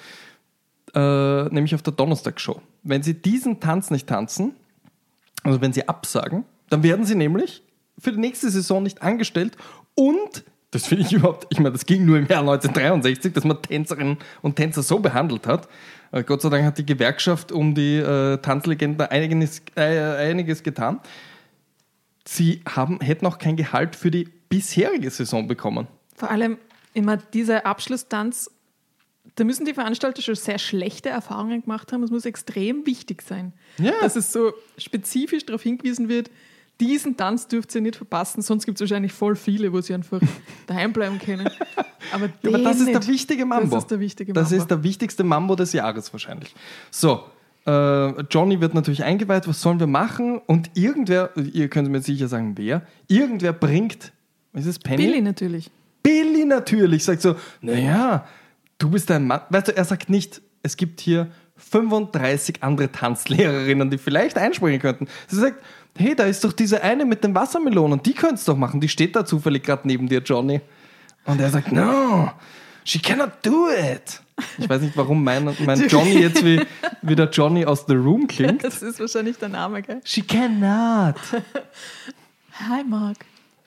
äh, 0.94 1.44
nämlich 1.46 1.74
auf 1.76 1.82
der 1.82 1.94
Donnerstag-Show. 1.94 2.62
Wenn 2.84 3.04
sie 3.04 3.16
diesen 3.16 3.60
Tanz 3.60 3.90
nicht 3.90 4.08
tanzen, 4.08 4.56
also 5.44 5.62
wenn 5.62 5.74
sie 5.74 5.88
absagen, 5.88 6.46
dann 6.70 6.84
werden 6.84 7.06
sie 7.06 7.16
nämlich 7.16 7.64
für 7.98 8.12
die 8.12 8.20
nächste 8.20 8.50
Saison 8.50 8.84
nicht 8.84 9.02
angestellt 9.02 9.58
und 9.96 10.44
das 10.72 10.86
finde 10.86 11.06
ich 11.06 11.14
überhaupt, 11.14 11.48
ich 11.50 11.60
meine, 11.60 11.72
das 11.72 11.86
ging 11.86 12.06
nur 12.06 12.18
im 12.18 12.28
Jahr 12.28 12.42
1963, 12.42 13.34
dass 13.34 13.44
man 13.44 13.62
Tänzerinnen 13.62 14.18
und 14.42 14.56
Tänzer 14.58 14.84
so 14.84 15.00
behandelt 15.00 15.48
hat. 15.48 15.68
Äh, 16.12 16.24
Gott 16.24 16.42
sei 16.42 16.50
Dank 16.50 16.66
hat 16.66 16.78
die 16.78 16.86
Gewerkschaft 16.86 17.52
um 17.52 17.74
die 17.74 17.98
äh, 17.98 18.38
Tanzlegende 18.38 19.10
einiges, 19.10 19.62
äh, 19.76 20.30
einiges 20.30 20.62
getan. 20.62 21.00
Sie 22.28 22.62
haben, 22.68 23.00
hätten 23.00 23.26
auch 23.26 23.38
kein 23.38 23.56
Gehalt 23.56 23.96
für 23.96 24.12
die 24.12 24.26
bisherige 24.50 25.10
Saison 25.10 25.48
bekommen. 25.48 25.88
Vor 26.16 26.30
allem 26.30 26.58
immer 26.94 27.18
dieser 27.18 27.66
Abschlusstanz, 27.66 28.52
da 29.36 29.44
müssen 29.44 29.66
die 29.66 29.74
Veranstalter 29.74 30.22
schon 30.22 30.36
sehr 30.36 30.58
schlechte 30.60 31.10
Erfahrungen 31.10 31.62
gemacht 31.62 31.92
haben. 31.94 32.04
Es 32.04 32.12
muss 32.12 32.26
extrem 32.26 32.86
wichtig 32.86 33.22
sein, 33.22 33.54
Ja. 33.78 33.94
dass 34.02 34.16
es 34.16 34.32
so 34.34 34.52
spezifisch 34.78 35.46
darauf 35.46 35.62
hingewiesen 35.62 36.10
wird, 36.10 36.30
diesen 36.80 37.18
Tanz 37.18 37.48
dürft 37.48 37.74
ihr 37.74 37.82
nicht 37.82 37.96
verpassen, 37.96 38.42
sonst 38.44 38.66
gibt 38.66 38.78
es 38.78 38.82
wahrscheinlich 38.82 39.12
voll 39.12 39.36
viele, 39.36 39.74
wo 39.74 39.82
sie 39.82 39.94
einfach 39.96 40.20
daheim 40.68 40.94
bleiben 40.94 41.18
können. 41.20 41.50
Aber, 42.12 42.28
Ja, 42.44 42.50
aber 42.50 42.60
das 42.60 42.80
ist 42.80 42.88
der 42.94 43.08
wichtige 43.08 43.46
Mambo. 43.46 43.76
Das 43.76 43.84
ist 43.86 43.92
der 43.92 44.00
wichtige 44.00 44.34
Das 44.34 44.50
Mambo. 44.52 44.62
ist 44.63 44.68
der 44.72 44.84
wichtigste 44.84 45.24
Mambo 45.24 45.56
des 45.56 45.74
Jahres 45.74 46.12
wahrscheinlich. 46.13 46.54
So, 46.92 47.24
Äh, 47.67 48.21
Johnny 48.32 48.62
wird 48.62 48.73
natürlich 48.73 49.03
eingeweiht, 49.03 49.47
was 49.47 49.62
sollen 49.62 49.80
wir 49.80 49.88
machen? 49.88 50.39
Und 50.45 50.71
irgendwer, 50.73 51.32
ihr 51.36 51.67
könnt 51.67 51.89
mir 51.89 52.01
sicher 52.01 52.27
sagen, 52.27 52.53
wer, 52.56 52.82
irgendwer 53.08 53.51
bringt, 53.51 54.13
ist 54.53 54.65
es 54.65 54.80
Penny? 54.80 55.06
Billy 55.06 55.21
natürlich. 55.21 55.69
Billy 56.01 56.45
natürlich 56.45 57.03
sagt 57.03 57.21
so, 57.21 57.36
naja, 57.62 58.25
du 58.77 58.89
bist 58.89 59.12
ein 59.12 59.27
Mann. 59.27 59.41
Weißt 59.49 59.67
du, 59.67 59.75
er 59.75 59.84
sagt 59.84 60.10
nicht, 60.10 60.41
es 60.63 60.77
gibt 60.77 61.01
hier 61.01 61.27
35 61.58 62.63
andere 62.63 62.91
Tanzlehrerinnen, 62.91 63.89
die 63.89 63.97
vielleicht 63.97 64.38
einspringen 64.38 64.80
könnten. 64.80 65.08
Sie 65.27 65.36
sagt, 65.36 65.62
hey, 65.97 66.15
da 66.15 66.23
ist 66.23 66.43
doch 66.43 66.53
diese 66.53 66.82
eine 66.84 67.03
mit 67.03 67.23
den 67.23 67.36
Wassermelonen, 67.36 68.01
die 68.01 68.13
könnt's 68.13 68.45
doch 68.45 68.56
machen, 68.56 68.80
die 68.80 68.88
steht 68.88 69.15
da 69.15 69.25
zufällig 69.25 69.63
gerade 69.63 69.88
neben 69.88 70.08
dir, 70.08 70.19
Johnny. 70.19 70.62
Und 71.25 71.41
er 71.41 71.49
sagt, 71.49 71.71
no, 71.73 72.32
she 72.88 73.00
cannot 73.00 73.45
do 73.45 73.69
it. 73.69 74.21
Ich 74.58 74.69
weiß 74.69 74.82
nicht, 74.82 74.95
warum 74.95 75.23
mein, 75.23 75.56
mein 75.65 75.88
Johnny 75.88 76.19
jetzt 76.19 76.43
wie, 76.45 76.62
wie 77.02 77.15
der 77.15 77.30
Johnny 77.30 77.65
aus 77.65 77.86
The 77.88 77.95
Room 77.95 78.28
klingt. 78.28 78.63
Das 78.63 78.82
ist 78.82 79.00
wahrscheinlich 79.00 79.38
der 79.38 79.50
Name, 79.50 79.82
gell? 79.82 80.02
She 80.04 80.21
cannot. 80.21 81.15
Hi, 82.69 82.84
Mark. 82.84 83.17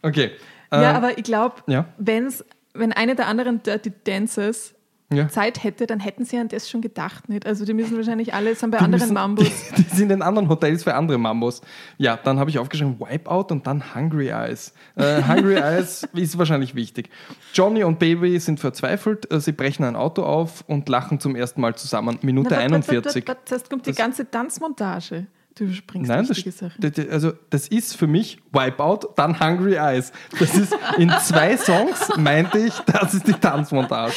Okay. 0.03 0.33
Ja, 0.73 0.91
ähm, 0.91 0.97
aber 0.97 1.19
ich 1.19 1.25
glaube, 1.25 1.57
ja. 1.67 1.87
wenn 1.99 2.93
eine 2.93 3.15
der 3.15 3.27
anderen 3.27 3.63
Dirty 3.63 3.93
Dancers 4.05 4.75
ja. 5.13 5.29
Zeit 5.29 5.63
hätte, 5.65 5.87
dann 5.87 6.01
hätten 6.01 6.25
sie 6.25 6.39
an 6.39 6.49
das 6.49 6.69
schon 6.71 6.81
gedacht, 6.81 7.29
nicht? 7.29 7.47
Also 7.47 7.65
die 7.65 7.75
müssen 7.75 7.97
wahrscheinlich 7.97 8.33
alle, 8.35 8.55
sind 8.55 8.71
bei 8.71 8.79
Die 8.79 8.85
anderen 8.85 9.03
müssen- 9.03 9.15
Mambos. 9.15 9.47
Die, 9.77 9.83
die 9.83 9.97
sind 9.97 10.11
in 10.13 10.23
anderen 10.23 10.49
Hotels 10.49 10.85
für 10.85 10.95
andere 10.95 11.19
Mambos. 11.19 11.63
Ja, 11.99 12.17
dann 12.17 12.39
habe 12.39 12.51
ich 12.51 12.59
aufgeschrieben 12.59 12.99
Wipeout 13.01 13.47
und 13.51 13.67
dann 13.67 13.95
Hungry 13.95 14.29
Eyes. 14.29 14.73
Äh, 14.97 15.23
Hungry 15.27 15.55
Eyes 15.61 16.07
ist 16.15 16.39
wahrscheinlich 16.39 16.75
wichtig. 16.75 17.11
Johnny 17.55 17.83
und 17.85 17.99
Baby 17.99 18.39
sind 18.39 18.61
verzweifelt. 18.61 19.31
äh, 19.33 19.41
Sie 19.41 19.53
brechen 19.53 19.85
ein 19.85 19.97
Auto 19.97 20.23
auf 20.23 20.65
und 20.69 20.89
lachen 20.89 21.19
zum 21.21 21.35
ersten 21.37 21.61
Mal 21.61 21.75
zusammen. 21.75 22.19
Minute 22.23 22.49
Na, 22.51 22.57
wart, 22.57 22.65
41. 22.73 23.27
wart, 23.27 23.29
wart, 23.39 23.49
Zuerst 23.49 23.71
kommt 23.71 23.87
die 23.87 23.91
Das- 23.91 23.97
ganze 23.99 24.31
Tanzmontage. 24.31 25.27
Du 25.55 25.65
überspringst 25.65 26.09
Nein, 26.09 26.27
das, 26.27 26.37
wichtige 26.37 26.53
Sachen. 26.53 26.81
das, 26.81 27.09
also 27.09 27.33
das 27.51 27.69
ist 27.69 27.97
für 27.97 28.07
mich 28.07 28.39
Wipeout, 28.53 29.15
dann 29.17 29.39
Hungry 29.41 29.75
Eyes. 29.75 30.13
Das 30.39 30.55
ist 30.57 30.75
in 30.97 31.11
zwei 31.23 31.57
Songs, 31.57 32.17
meinte 32.17 32.59
ich, 32.59 32.75
das 32.81 33.15
ist 33.15 33.27
die 33.27 33.33
Tanzmontage. 33.33 34.15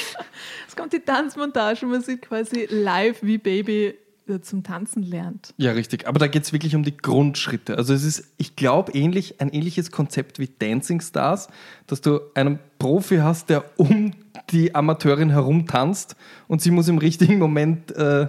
Es 0.67 0.75
kommt 0.75 0.93
die 0.93 0.99
Tanzmontage 0.99 1.85
und 1.85 1.91
man 1.91 2.01
sieht 2.01 2.21
quasi 2.21 2.67
live, 2.69 3.21
wie 3.21 3.37
Baby 3.37 3.95
äh, 4.27 4.39
zum 4.39 4.63
Tanzen 4.63 5.03
lernt. 5.03 5.53
Ja, 5.57 5.73
richtig. 5.73 6.07
Aber 6.07 6.17
da 6.19 6.27
geht 6.27 6.43
es 6.43 6.53
wirklich 6.53 6.75
um 6.75 6.83
die 6.83 6.95
Grundschritte. 6.95 7.77
Also 7.77 7.93
es 7.93 8.03
ist, 8.03 8.31
ich 8.37 8.55
glaube, 8.55 8.93
ähnlich, 8.93 9.41
ein 9.41 9.49
ähnliches 9.49 9.91
Konzept 9.91 10.39
wie 10.39 10.47
Dancing 10.47 11.01
Stars, 11.01 11.49
dass 11.87 12.01
du 12.01 12.21
einen 12.33 12.59
Profi 12.79 13.17
hast, 13.17 13.49
der 13.49 13.65
um 13.77 14.13
die 14.51 14.73
Amateurin 14.75 15.29
herum 15.29 15.67
tanzt 15.67 16.15
und 16.47 16.61
sie 16.61 16.71
muss 16.71 16.87
im 16.87 16.97
richtigen 16.99 17.37
Moment 17.37 17.91
äh, 17.95 18.27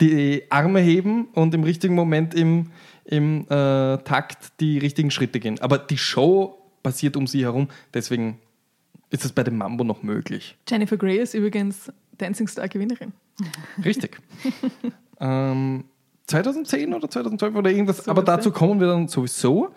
die 0.00 0.44
Arme 0.50 0.80
heben 0.80 1.26
und 1.34 1.54
im 1.54 1.62
richtigen 1.64 1.94
Moment 1.94 2.34
im, 2.34 2.70
im 3.04 3.42
äh, 3.48 3.98
Takt 3.98 4.52
die 4.60 4.78
richtigen 4.78 5.10
Schritte 5.10 5.40
gehen. 5.40 5.60
Aber 5.60 5.78
die 5.78 5.98
Show 5.98 6.58
passiert 6.82 7.16
um 7.16 7.26
sie 7.26 7.42
herum, 7.44 7.68
deswegen 7.92 8.38
ist 9.10 9.24
es 9.24 9.32
bei 9.32 9.42
dem 9.42 9.58
Mambo 9.58 9.84
noch 9.84 10.02
möglich. 10.02 10.56
Jennifer 10.68 10.96
Grey 10.96 11.18
ist 11.18 11.34
übrigens 11.34 11.92
Dancing 12.18 12.48
Star 12.48 12.68
Gewinnerin. 12.68 13.12
Richtig. 13.84 14.18
ähm, 15.20 15.84
2010 16.26 16.94
oder 16.94 17.10
2012 17.10 17.54
oder 17.54 17.70
irgendwas. 17.70 18.04
So 18.04 18.10
Aber 18.10 18.22
dazu 18.22 18.50
kommen 18.52 18.80
wir 18.80 18.86
dann 18.86 19.08
sowieso. 19.08 19.70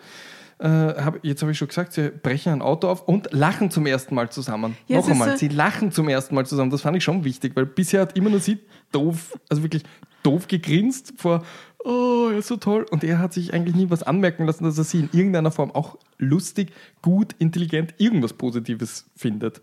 Äh, 0.58 0.68
hab, 0.68 1.24
jetzt 1.24 1.42
habe 1.42 1.50
ich 1.50 1.58
schon 1.58 1.66
gesagt, 1.68 1.92
sie 1.94 2.10
brechen 2.10 2.52
ein 2.52 2.62
Auto 2.62 2.88
auf 2.88 3.08
und 3.08 3.32
lachen 3.32 3.70
zum 3.72 3.86
ersten 3.86 4.14
Mal 4.14 4.30
zusammen. 4.30 4.76
Ja, 4.86 4.98
Noch 4.98 5.08
einmal, 5.08 5.32
so- 5.32 5.36
sie 5.38 5.48
lachen 5.48 5.90
zum 5.90 6.08
ersten 6.08 6.34
Mal 6.34 6.46
zusammen. 6.46 6.70
Das 6.70 6.82
fand 6.82 6.96
ich 6.96 7.02
schon 7.02 7.24
wichtig, 7.24 7.56
weil 7.56 7.66
bisher 7.66 8.02
hat 8.02 8.16
immer 8.16 8.30
nur 8.30 8.38
sie 8.38 8.58
doof, 8.92 9.36
also 9.48 9.64
wirklich 9.64 9.82
doof 10.24 10.48
gegrinst 10.48 11.14
vor, 11.16 11.44
oh, 11.84 12.28
er 12.32 12.38
ist 12.38 12.48
so 12.48 12.56
toll. 12.56 12.84
Und 12.90 13.04
er 13.04 13.18
hat 13.20 13.32
sich 13.32 13.54
eigentlich 13.54 13.76
nie 13.76 13.90
was 13.90 14.02
anmerken 14.02 14.46
lassen, 14.46 14.64
dass 14.64 14.76
er 14.78 14.84
sie 14.84 15.00
in 15.00 15.08
irgendeiner 15.12 15.52
Form 15.52 15.70
auch 15.70 15.98
lustig, 16.18 16.72
gut, 17.02 17.34
intelligent, 17.38 17.94
irgendwas 17.98 18.32
Positives 18.32 19.06
findet. 19.16 19.62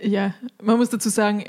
Ja, 0.00 0.34
man 0.62 0.78
muss 0.78 0.90
dazu 0.90 1.08
sagen, 1.08 1.42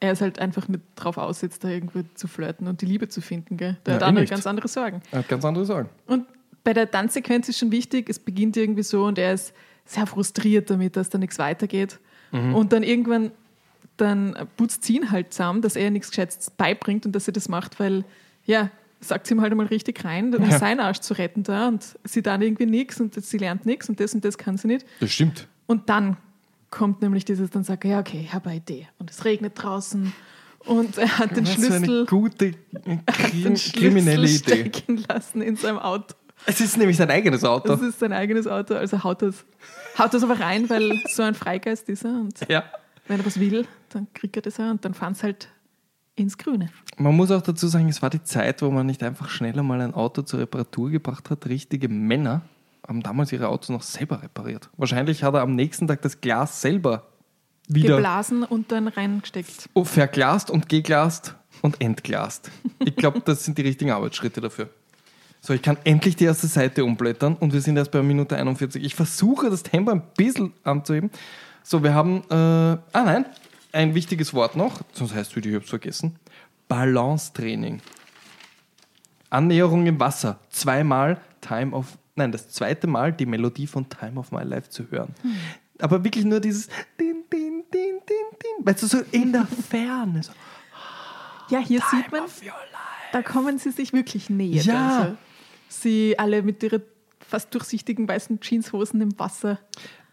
er, 0.00 0.12
ist 0.12 0.20
halt 0.20 0.38
einfach 0.38 0.68
nicht 0.68 0.82
drauf 0.94 1.18
aus, 1.18 1.42
jetzt 1.42 1.64
da 1.64 1.68
irgendwo 1.68 2.02
zu 2.14 2.28
flirten 2.28 2.68
und 2.68 2.80
die 2.80 2.86
Liebe 2.86 3.08
zu 3.08 3.20
finden. 3.20 3.56
Gell? 3.56 3.76
Der 3.84 3.94
Ja, 3.94 3.96
hat 3.96 4.02
eh 4.02 4.06
andere, 4.06 4.22
nicht. 4.22 4.30
ganz 4.30 4.46
andere 4.46 4.68
Sorgen. 4.68 5.02
Er 5.10 5.20
hat 5.20 5.28
ganz 5.28 5.44
andere 5.44 5.64
Sorgen. 5.64 5.88
Und 6.06 6.24
bei 6.62 6.72
der 6.72 6.90
Tanzsequenz 6.90 7.48
ist 7.48 7.58
schon 7.58 7.72
wichtig, 7.72 8.08
es 8.08 8.18
beginnt 8.18 8.56
irgendwie 8.56 8.84
so 8.84 9.04
und 9.04 9.18
er 9.18 9.34
ist 9.34 9.52
sehr 9.84 10.06
frustriert 10.06 10.70
damit, 10.70 10.96
dass 10.96 11.10
da 11.10 11.18
nichts 11.18 11.38
weitergeht. 11.38 11.98
Mhm. 12.32 12.54
Und 12.54 12.72
dann 12.72 12.82
irgendwann 12.82 13.32
dann 13.96 14.36
putzt 14.56 14.84
sie 14.84 14.96
ihn 14.96 15.10
halt 15.10 15.32
zusammen, 15.32 15.62
dass 15.62 15.76
er 15.76 15.90
nichts 15.90 16.10
Gescheites 16.10 16.50
beibringt 16.50 17.06
und 17.06 17.12
dass 17.12 17.24
sie 17.24 17.32
das 17.32 17.48
macht, 17.48 17.80
weil, 17.80 18.04
ja, 18.44 18.70
sagt 19.00 19.26
sie 19.26 19.34
ihm 19.34 19.40
halt 19.40 19.52
einmal 19.52 19.66
richtig 19.66 20.04
rein, 20.04 20.34
um 20.34 20.48
Ja. 20.50 20.58
seinen 20.58 20.80
Arsch 20.80 21.00
zu 21.00 21.14
retten 21.14 21.42
da 21.42 21.68
und 21.68 21.84
sie 22.04 22.22
dann 22.22 22.42
irgendwie 22.42 22.66
nichts 22.66 23.00
und 23.00 23.14
sie 23.14 23.38
lernt 23.38 23.66
nichts 23.66 23.88
und 23.88 24.00
das 24.00 24.14
und 24.14 24.24
das 24.24 24.38
kann 24.38 24.56
sie 24.56 24.68
nicht. 24.68 24.86
Das 25.00 25.10
stimmt. 25.12 25.46
Und 25.66 25.88
dann 25.88 26.16
kommt 26.70 27.02
nämlich 27.02 27.24
dieses, 27.24 27.50
dann 27.50 27.64
sagt 27.64 27.84
er, 27.84 27.90
ja, 27.92 28.00
okay, 28.00 28.20
ich 28.24 28.32
habe 28.34 28.50
eine 28.50 28.58
Idee. 28.58 28.88
Und 28.98 29.10
es 29.10 29.24
regnet 29.24 29.52
draußen 29.54 30.12
und 30.60 30.98
er 30.98 31.18
hat 31.18 31.36
den 31.36 31.44
Das 31.44 31.56
ist 31.56 31.62
so 31.62 31.72
eine 31.74 31.84
Schlüssel, 31.84 32.06
gute, 32.06 32.52
den 32.72 33.06
krim 33.06 33.56
Schlüssel 33.56 33.80
kriminelle 33.80 34.28
Idee. 34.28 34.36
stecken 34.38 35.04
lassen 35.08 35.42
in 35.42 35.56
seinem 35.56 35.78
Auto. 35.78 36.14
Es 36.44 36.60
ist 36.60 36.76
nämlich 36.76 36.96
sein 36.96 37.10
eigenes 37.10 37.44
Auto. 37.44 37.68
Das 37.68 37.80
ist 37.80 37.98
sein 37.98 38.12
eigenes 38.12 38.46
Auto, 38.46 38.74
also 38.74 39.02
haut 39.04 39.22
das, 39.22 39.44
haut 39.98 40.12
das 40.12 40.22
aber 40.22 40.38
rein, 40.40 40.68
weil 40.68 41.00
so 41.08 41.22
ein 41.22 41.34
Freigeist 41.34 41.88
ist 41.88 42.04
er 42.04 42.12
und 42.12 42.38
ja. 42.48 42.64
wenn 43.08 43.20
er 43.20 43.26
was 43.26 43.38
will, 43.40 43.66
dann 43.88 44.06
kriegt 44.14 44.36
er 44.36 44.42
das 44.42 44.58
auch 44.60 44.70
und 44.70 44.84
dann 44.84 44.94
fahren 44.94 45.14
sie 45.14 45.22
halt 45.24 45.48
ins 46.14 46.38
Grüne. 46.38 46.70
Man 46.96 47.14
muss 47.14 47.30
auch 47.30 47.42
dazu 47.42 47.68
sagen, 47.68 47.88
es 47.88 48.02
war 48.02 48.10
die 48.10 48.22
Zeit, 48.22 48.62
wo 48.62 48.70
man 48.70 48.86
nicht 48.86 49.02
einfach 49.02 49.28
schneller 49.28 49.62
mal 49.62 49.80
ein 49.80 49.94
Auto 49.94 50.22
zur 50.22 50.40
Reparatur 50.40 50.90
gebracht 50.90 51.30
hat. 51.30 51.46
Richtige 51.46 51.88
Männer 51.88 52.42
haben 52.86 53.02
damals 53.02 53.32
ihre 53.32 53.48
Autos 53.48 53.68
noch 53.68 53.82
selber 53.82 54.22
repariert. 54.22 54.70
Wahrscheinlich 54.76 55.22
hat 55.22 55.34
er 55.34 55.42
am 55.42 55.54
nächsten 55.54 55.86
Tag 55.86 56.02
das 56.02 56.20
Glas 56.20 56.60
selber 56.60 57.06
wieder 57.68 57.96
Geblasen 57.96 58.44
und 58.44 58.70
dann 58.72 58.88
reingesteckt. 58.88 59.68
oh, 59.74 59.84
verglast 59.84 60.50
und 60.50 60.68
geglast 60.68 61.34
und 61.62 61.80
entglast. 61.80 62.50
Ich 62.78 62.96
glaube, 62.96 63.20
das 63.24 63.44
sind 63.44 63.58
die 63.58 63.62
richtigen 63.62 63.90
Arbeitsschritte 63.90 64.40
dafür. 64.40 64.70
So, 65.40 65.52
ich 65.52 65.62
kann 65.62 65.76
endlich 65.84 66.16
die 66.16 66.24
erste 66.24 66.46
Seite 66.46 66.84
umblättern 66.84 67.36
und 67.36 67.52
wir 67.52 67.60
sind 67.60 67.76
erst 67.76 67.90
bei 67.90 68.02
Minute 68.02 68.36
41. 68.36 68.82
Ich 68.82 68.94
versuche 68.94 69.50
das 69.50 69.62
Tempo 69.62 69.92
ein 69.92 70.02
bisschen 70.16 70.52
anzuheben. 70.64 71.10
So, 71.62 71.82
wir 71.82 71.94
haben, 71.94 72.22
äh, 72.30 72.34
ah 72.34 72.80
nein, 72.92 73.26
ein 73.76 73.94
wichtiges 73.94 74.34
Wort 74.34 74.56
noch, 74.56 74.80
sonst 74.92 75.14
heißt 75.14 75.36
es 75.36 75.44
ich 75.44 75.54
habe 75.54 75.64
es 75.64 75.70
vergessen. 75.70 76.16
Balancetraining. 76.68 77.80
Annäherung 79.30 79.86
im 79.86 80.00
Wasser. 80.00 80.40
Zweimal 80.50 81.20
Time 81.40 81.74
of, 81.74 81.98
nein, 82.16 82.32
das 82.32 82.48
zweite 82.50 82.86
Mal 82.86 83.12
die 83.12 83.26
Melodie 83.26 83.66
von 83.66 83.88
Time 83.88 84.18
of 84.18 84.32
My 84.32 84.42
Life 84.42 84.70
zu 84.70 84.90
hören. 84.90 85.14
Aber 85.78 86.02
wirklich 86.02 86.24
nur 86.24 86.40
dieses 86.40 86.68
din, 86.98 87.24
din, 87.30 87.64
din, 87.72 88.00
din, 88.08 88.26
din, 88.42 88.66
weißt 88.66 88.82
du, 88.82 88.86
so 88.86 88.98
in 89.12 89.32
der 89.32 89.46
Ferne. 89.70 90.22
So, 90.22 90.32
Ja, 91.50 91.58
hier 91.58 91.80
Time 91.80 92.02
sieht 92.02 92.12
man, 92.12 92.22
da 93.12 93.22
kommen 93.22 93.58
sie 93.58 93.70
sich 93.70 93.92
wirklich 93.92 94.30
näher. 94.30 94.62
Ja. 94.62 94.98
Also, 95.00 95.16
sie 95.68 96.18
alle 96.18 96.42
mit 96.42 96.62
ihren 96.62 96.82
fast 97.20 97.52
durchsichtigen 97.54 98.08
weißen 98.08 98.40
Jeanshosen 98.40 99.00
im 99.00 99.18
Wasser. 99.18 99.58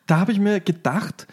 Da 0.05 0.19
habe 0.19 0.31
ich 0.31 0.39
mir 0.39 0.59
gedacht, 0.59 1.27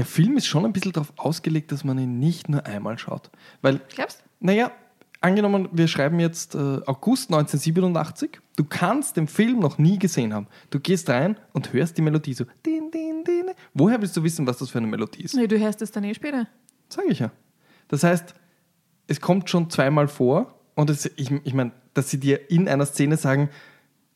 der 0.00 0.06
Film 0.06 0.38
ist 0.38 0.46
schon 0.46 0.64
ein 0.64 0.72
bisschen 0.72 0.92
darauf 0.92 1.12
ausgelegt, 1.18 1.72
dass 1.72 1.84
man 1.84 1.98
ihn 1.98 2.18
nicht 2.18 2.48
nur 2.48 2.64
einmal 2.64 2.98
schaut. 2.98 3.30
Weil 3.60 3.82
Glaubst 3.94 4.24
Naja, 4.40 4.72
angenommen, 5.20 5.68
wir 5.72 5.88
schreiben 5.88 6.18
jetzt 6.20 6.54
äh, 6.54 6.58
August 6.86 7.28
1987. 7.28 8.40
Du 8.56 8.64
kannst 8.64 9.18
den 9.18 9.28
Film 9.28 9.58
noch 9.58 9.76
nie 9.76 9.98
gesehen 9.98 10.32
haben. 10.32 10.46
Du 10.70 10.80
gehst 10.80 11.10
rein 11.10 11.38
und 11.52 11.74
hörst 11.74 11.98
die 11.98 12.00
Melodie 12.00 12.32
so. 12.32 12.46
Din, 12.64 12.90
din, 12.90 13.24
din. 13.24 13.50
Woher 13.74 14.00
willst 14.00 14.16
du 14.16 14.22
wissen, 14.22 14.46
was 14.46 14.56
das 14.56 14.70
für 14.70 14.78
eine 14.78 14.86
Melodie 14.86 15.22
ist? 15.22 15.34
Nee, 15.34 15.46
du 15.46 15.58
hörst 15.58 15.82
es 15.82 15.92
dann 15.92 16.04
eh 16.04 16.14
später. 16.14 16.48
Sage 16.88 17.08
ich 17.08 17.18
ja. 17.18 17.30
Das 17.88 18.02
heißt, 18.02 18.34
es 19.06 19.20
kommt 19.20 19.50
schon 19.50 19.68
zweimal 19.68 20.08
vor 20.08 20.54
und 20.76 20.88
es, 20.88 21.04
ich, 21.16 21.30
ich 21.44 21.52
meine, 21.52 21.72
dass 21.92 22.08
sie 22.08 22.18
dir 22.18 22.50
in 22.50 22.70
einer 22.70 22.86
Szene 22.86 23.18
sagen, 23.18 23.50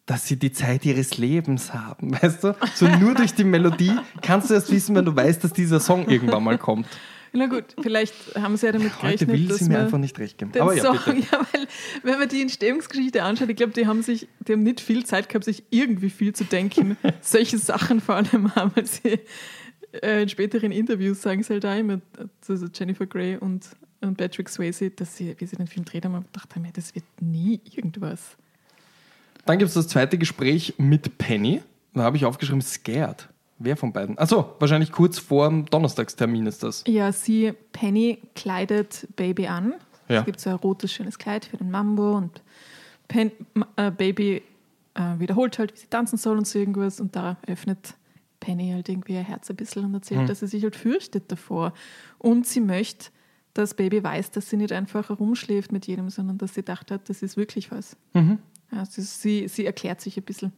dass 0.07 0.27
sie 0.27 0.37
die 0.37 0.53
Zeit 0.53 0.85
ihres 0.85 1.17
Lebens 1.19 1.73
haben, 1.73 2.13
weißt 2.23 2.45
du? 2.45 2.57
So 2.75 2.87
nur 2.87 3.15
durch 3.15 3.35
die 3.35 3.45
Melodie 3.45 3.97
kannst 4.23 4.51
du 4.51 4.55
erst 4.55 4.71
wissen, 4.71 4.95
wenn 4.95 5.05
du 5.05 5.15
weißt, 5.15 5.43
dass 5.45 5.53
dieser 5.53 5.81
Song 5.81 6.09
irgendwann 6.09 6.45
mal 6.45 6.59
kommt. 6.59 6.87
Na 7.37 7.47
gut, 7.47 7.65
vielleicht 7.83 8.15
haben 8.37 8.57
sie 8.57 8.67
ja 8.67 8.73
damit 8.73 9.03
Heute 9.03 9.27
gerechnet, 9.27 9.29
will 9.29 9.49
dass 9.49 9.59
sie 9.59 9.69
mir 9.69 9.81
einfach 9.81 9.99
nicht 9.99 10.17
recht 10.21 10.39
geben. 10.39 10.53
Aber 10.57 10.73
ja, 10.73 10.83
Song, 10.83 10.95
ja, 11.33 11.41
weil 11.53 11.67
wenn 12.05 12.21
man 12.21 12.29
die 12.29 12.41
Entstehungsgeschichte 12.41 13.25
anschaut, 13.25 13.49
ich 13.49 13.57
glaube, 13.57 13.73
die 13.73 13.89
haben 13.89 14.03
sich, 14.03 14.29
die 14.47 14.53
haben 14.53 14.63
nicht 14.63 14.81
viel 14.81 15.05
Zeit 15.05 15.29
gehabt, 15.29 15.45
sich 15.45 15.65
irgendwie 15.71 16.11
viel 16.11 16.33
zu 16.33 16.45
denken. 16.45 16.97
Solche 17.21 17.59
Sachen 17.59 18.01
vor 18.01 18.15
allem 18.15 18.55
haben 18.55 18.71
weil 18.77 18.87
sie 18.87 19.19
äh, 20.01 20.23
in 20.23 20.29
späteren 20.29 20.71
Interviews 20.71 21.23
sagen 21.23 21.43
sie 21.43 21.55
halt 21.55 21.67
auch 21.67 21.77
immer, 21.77 22.01
also 22.49 22.67
Jennifer 22.73 23.07
Grey 23.07 23.37
und, 23.37 23.67
und 24.01 24.17
Patrick 24.17 24.49
Swayze, 24.49 24.91
dass 24.91 25.17
sie, 25.17 25.35
wie 25.37 25.47
sie 25.47 25.57
den 25.57 25.67
Film 25.67 25.85
dreht 25.85 26.05
haben, 26.05 26.15
gedacht 26.33 26.55
haben, 26.55 26.65
ja, 26.65 26.71
das 26.73 26.95
wird 26.95 27.05
nie 27.21 27.61
irgendwas. 27.65 28.37
Dann 29.47 29.59
gibt 29.59 29.69
es 29.69 29.75
das 29.75 29.89
zweite 29.89 30.19
Gespräch 30.19 30.75
mit 30.79 31.19
Penny. 31.19 31.63
Da 31.93 32.03
habe 32.03 32.17
ich 32.17 32.25
aufgeschrieben, 32.25 32.63
scared. 32.63 33.29
Wer 33.59 33.77
von 33.77 33.93
beiden? 33.93 34.19
Achso, 34.19 34.55
wahrscheinlich 34.59 34.91
kurz 34.91 35.19
vor 35.19 35.49
dem 35.49 35.67
Donnerstagstermin 35.67 36.47
ist 36.47 36.63
das. 36.63 36.83
Ja, 36.89 37.13
sie, 37.13 37.53
Penny, 37.73 38.19
kleidet 38.35 39.07
Baby 39.17 39.47
an, 39.47 39.75
Ja. 40.09 40.21
Es 40.21 40.25
gibt 40.27 40.41
so 40.41 40.51
ein 40.51 40.57
rotes, 40.57 40.93
schönes 40.93 41.19
Kleid 41.19 41.45
für 41.45 41.57
den 41.57 41.71
Mambo 41.71 42.17
und 42.17 42.43
Pen, 43.09 43.31
äh, 43.77 43.91
Baby 43.91 44.43
äh, 44.95 45.19
wiederholt 45.19 45.59
halt, 45.59 45.73
wie 45.75 45.79
sie 45.79 45.87
tanzen 45.87 46.17
soll 46.19 46.37
und 46.37 46.47
so 46.47 46.59
irgendwas. 46.59 47.01
Und 47.01 47.15
da 47.17 47.37
öffnet 47.47 47.95
Penny 48.41 48.71
halt 48.73 48.89
irgendwie 48.89 49.15
ihr 49.15 49.23
Herz 49.23 49.49
ein 49.51 49.57
bisschen 49.57 49.85
und 49.85 49.95
erzählt, 49.95 50.23
Mhm. 50.23 50.27
dass 50.27 50.41
sie 50.41 50.47
sich 50.49 50.63
halt 50.65 50.75
fürchtet 50.77 51.31
davor. 51.31 51.73
Und 52.19 52.47
sie 52.47 52.61
möchte, 52.61 53.11
dass 53.55 53.75
Baby 53.75 54.03
weiß, 54.03 54.33
dass 54.33 54.51
sie 54.51 54.57
nicht 54.57 54.73
einfach 54.73 55.09
herumschläft 55.11 55.71
mit 55.71 55.87
jedem, 55.87 56.11
sondern 56.11 56.39
dass 56.39 56.55
sie 56.55 56.61
gedacht 56.63 56.91
hat, 56.91 57.09
das 57.09 57.23
ist 57.23 57.37
wirklich 57.37 57.71
was. 57.71 57.97
Mhm. 58.15 58.39
Ja, 58.73 58.85
sie, 58.85 59.03
sie, 59.03 59.49
sie 59.49 59.67
erklärt 59.67 60.01
sich 60.01 60.17
ein 60.17 60.25
bisschen. 60.25 60.53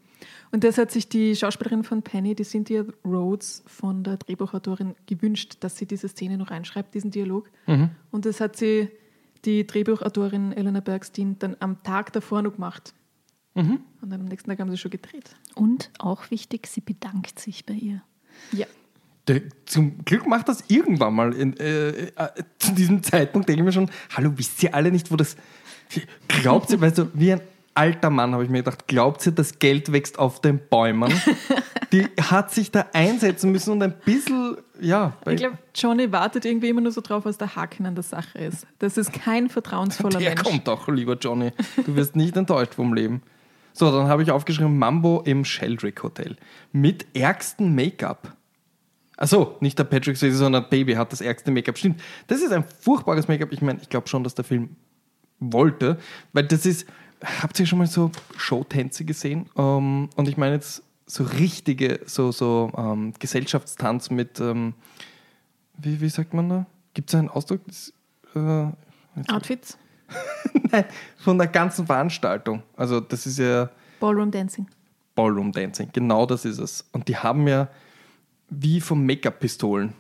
Und 0.51 0.65
das 0.65 0.79
hat 0.79 0.91
sich 0.91 1.09
die 1.09 1.37
Schauspielerin 1.37 1.85
von 1.85 2.03
Penny, 2.03 2.35
die 2.35 2.45
Cynthia 2.45 2.85
Rhodes, 3.05 3.63
von 3.67 4.03
der 4.03 4.17
Drehbuchautorin 4.17 4.95
gewünscht, 5.07 5.57
dass 5.61 5.77
sie 5.77 5.87
diese 5.87 6.09
Szene 6.09 6.39
noch 6.39 6.51
reinschreibt, 6.51 6.95
diesen 6.95 7.11
Dialog. 7.11 7.51
Mhm. 7.67 7.91
Und 8.11 8.25
das 8.25 8.41
hat 8.41 8.57
sie, 8.57 8.89
die 9.45 9.67
Drehbuchautorin 9.67 10.53
Elena 10.53 10.81
Bergstein, 10.81 11.39
dann 11.39 11.57
am 11.61 11.83
Tag 11.83 12.13
davor 12.13 12.43
noch 12.43 12.55
gemacht. 12.55 12.95
Mhm. 13.55 13.81
Und 14.01 14.11
dann 14.11 14.21
am 14.21 14.27
nächsten 14.27 14.51
Tag 14.51 14.61
haben 14.61 14.71
sie 14.71 14.77
schon 14.77 14.91
gedreht. 14.91 15.37
Und 15.55 15.91
auch 15.99 16.31
wichtig, 16.31 16.67
sie 16.67 16.81
bedankt 16.81 17.39
sich 17.39 17.67
bei 17.67 17.75
ihr. 17.75 18.03
Ja. 18.53 18.67
Der, 19.29 19.43
zum 19.65 20.05
Glück 20.05 20.27
macht 20.27 20.49
das 20.49 20.65
irgendwann 20.69 21.15
mal. 21.15 21.35
In, 21.35 21.57
äh, 21.59 21.89
äh, 21.89 22.11
zu 22.59 22.73
diesem 22.73 23.03
Zeitpunkt 23.03 23.49
denke 23.49 23.63
ich 23.63 23.65
mir 23.65 23.73
schon, 23.73 23.91
hallo, 24.15 24.33
wisst 24.37 24.63
ihr 24.63 24.75
alle 24.75 24.91
nicht, 24.91 25.11
wo 25.11 25.17
das... 25.17 25.37
Glaubt 26.27 26.71
ihr, 26.71 26.81
weißt 26.81 26.99
du, 26.99 27.11
wie 27.15 27.33
ein 27.33 27.41
alter 27.77 28.11
Mann 28.11 28.33
habe 28.33 28.45
ich 28.45 28.51
mir 28.51 28.59
gedacht, 28.59 28.87
glaubt 28.89 29.25
ihr, 29.27 29.33
das 29.33 29.59
Geld 29.59 29.93
wächst 29.93 30.19
auf 30.19 30.41
den 30.41 30.59
Bäumen? 30.59 31.13
Die 31.93 32.05
hat 32.21 32.51
sich 32.51 32.71
da 32.73 32.87
einsetzen 32.93 33.53
müssen 33.53 33.73
und 33.73 33.83
ein 33.83 33.95
bisschen, 34.05 34.57
ja... 34.81 35.13
Ich 35.29 35.37
glaube, 35.37 35.59
Johnny 35.75 36.11
wartet 36.11 36.45
irgendwie 36.45 36.69
immer 36.69 36.81
nur 36.81 36.91
so 36.93 37.01
drauf, 37.01 37.25
was 37.25 37.39
der 37.39 37.55
Haken 37.55 37.87
an 37.87 37.95
der 37.95 38.03
Sache 38.03 38.39
ist. 38.39 38.67
Das 38.79 38.97
ist 38.97 39.13
kein 39.13 39.49
vertrauensvoller 39.49 40.19
Der 40.19 40.31
Mensch. 40.31 40.43
kommt 40.43 40.67
doch, 40.67 40.89
lieber 40.89 41.15
Johnny. 41.15 41.53
Du 41.85 41.95
wirst 41.95 42.17
nicht 42.17 42.37
enttäuscht 42.37 42.75
vom 42.75 42.93
Leben. 42.93 43.23
So, 43.73 43.93
dann 43.93 44.09
habe 44.09 44.23
ich 44.23 44.31
aufgeschrieben, 44.31 44.79
Mambo 44.79 45.23
im 45.25 45.45
Sheldrick 45.45 46.03
Hotel. 46.03 46.37
Mit 46.73 47.07
ärgstem 47.15 47.75
Make-up. 47.75 48.35
Achso, 49.19 49.57
nicht 49.61 49.79
der 49.79 49.85
Patrick 49.85 50.17
Swayze, 50.17 50.37
sondern 50.37 50.69
Baby 50.69 50.95
hat 50.95 51.13
das 51.13 51.21
ärgste 51.21 51.51
Make-up. 51.51 51.79
Stimmt, 51.79 52.01
das 52.27 52.41
ist 52.43 52.53
ein 52.53 52.65
furchtbares 52.81 53.29
Make-up. 53.29 53.53
Ich 53.53 53.63
meine, 53.63 53.79
ich 53.81 53.89
glaube 53.89 54.09
schon, 54.09 54.25
dass 54.25 54.35
der 54.35 54.45
Film 54.45 54.77
wollte, 55.39 55.99
weil 56.33 56.45
das 56.45 56.67
ist, 56.67 56.87
habt 57.23 57.59
ihr 57.59 57.67
schon 57.67 57.79
mal 57.79 57.87
so 57.87 58.11
Showtänze 58.37 59.05
gesehen? 59.05 59.47
Ähm, 59.57 60.09
und 60.17 60.29
ich 60.29 60.37
meine 60.37 60.55
jetzt 60.55 60.83
so 61.07 61.25
richtige, 61.25 62.01
so, 62.07 62.33
so 62.33 62.71
ähm, 62.77 63.13
Gesellschaftstanz 63.19 64.11
mit, 64.11 64.41
ähm, 64.41 64.75
wie, 65.79 66.01
wie 66.01 66.09
sagt 66.09 66.35
man 66.35 66.49
da? 66.49 66.67
Gibt 66.95 67.11
es 67.11 67.15
einen 67.15 67.29
Ausdruck? 67.29 67.61
Das, 67.67 67.93
äh, 68.35 68.67
Outfits, 69.33 69.79
Nein, 70.71 70.85
von 71.17 71.39
der 71.39 71.47
ganzen 71.47 71.87
Veranstaltung. 71.87 72.63
Also 72.77 73.01
das 73.01 73.27
ist 73.27 73.39
ja 73.39 73.71
Ballroom 73.99 74.31
Dancing. 74.31 74.67
Ballroom 75.15 75.53
Dancing. 75.53 75.89
Genau 75.93 76.27
das 76.27 76.45
ist 76.45 76.59
es. 76.59 76.85
Und 76.93 77.09
die 77.09 77.17
haben 77.17 77.49
ja 77.49 77.69
wie 78.51 78.81
von 78.81 79.05
Make-up-Pistolen 79.05 79.95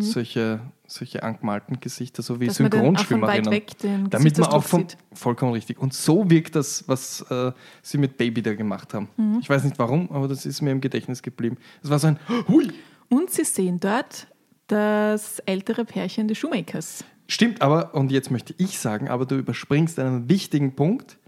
solche, 0.00 0.60
solche 0.92 1.22
angemalten 1.22 1.80
Gesichter, 1.80 2.22
so 2.22 2.40
wie. 2.40 2.46
Dass 2.46 2.58
man 2.58 2.70
von 2.70 2.80
Synchronschwimmerinnen. 2.80 3.46
weit 3.46 3.52
weg 3.52 3.78
den 3.78 4.10
Damit 4.10 4.38
man 4.38 4.50
auch 4.50 4.64
sieht. 4.64 4.96
vollkommen 5.12 5.52
richtig. 5.52 5.78
Und 5.78 5.94
so 5.94 6.28
wirkt 6.30 6.54
das, 6.56 6.84
was 6.86 7.22
äh, 7.30 7.52
sie 7.82 7.98
mit 7.98 8.18
Baby 8.18 8.42
da 8.42 8.54
gemacht 8.54 8.94
haben. 8.94 9.08
Mhm. 9.16 9.38
Ich 9.40 9.48
weiß 9.48 9.64
nicht 9.64 9.78
warum, 9.78 10.10
aber 10.10 10.28
das 10.28 10.46
ist 10.46 10.60
mir 10.62 10.70
im 10.70 10.80
Gedächtnis 10.80 11.22
geblieben. 11.22 11.56
Es 11.82 11.90
war 11.90 11.98
so 11.98 12.08
ein 12.08 12.18
Hui. 12.48 12.70
Und 13.08 13.30
sie 13.30 13.44
sehen 13.44 13.80
dort 13.80 14.26
das 14.68 15.38
ältere 15.40 15.84
Pärchen 15.84 16.28
des 16.28 16.38
Shoemakers. 16.38 17.04
Stimmt, 17.28 17.62
aber, 17.62 17.94
und 17.94 18.10
jetzt 18.10 18.30
möchte 18.30 18.54
ich 18.58 18.78
sagen, 18.78 19.08
aber 19.08 19.26
du 19.26 19.36
überspringst 19.36 19.98
einen 19.98 20.28
wichtigen 20.28 20.74
Punkt. 20.74 21.18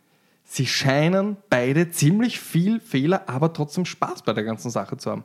Sie 0.45 0.67
scheinen 0.67 1.37
beide 1.49 1.91
ziemlich 1.91 2.39
viel 2.39 2.81
Fehler, 2.81 3.29
aber 3.29 3.53
trotzdem 3.53 3.87
Spaß 3.87 4.23
bei 4.23 4.33
der 4.35 4.45
ganzen 4.45 4.71
Sache 4.71 4.97
zu 4.99 5.11
haben. 5.11 5.25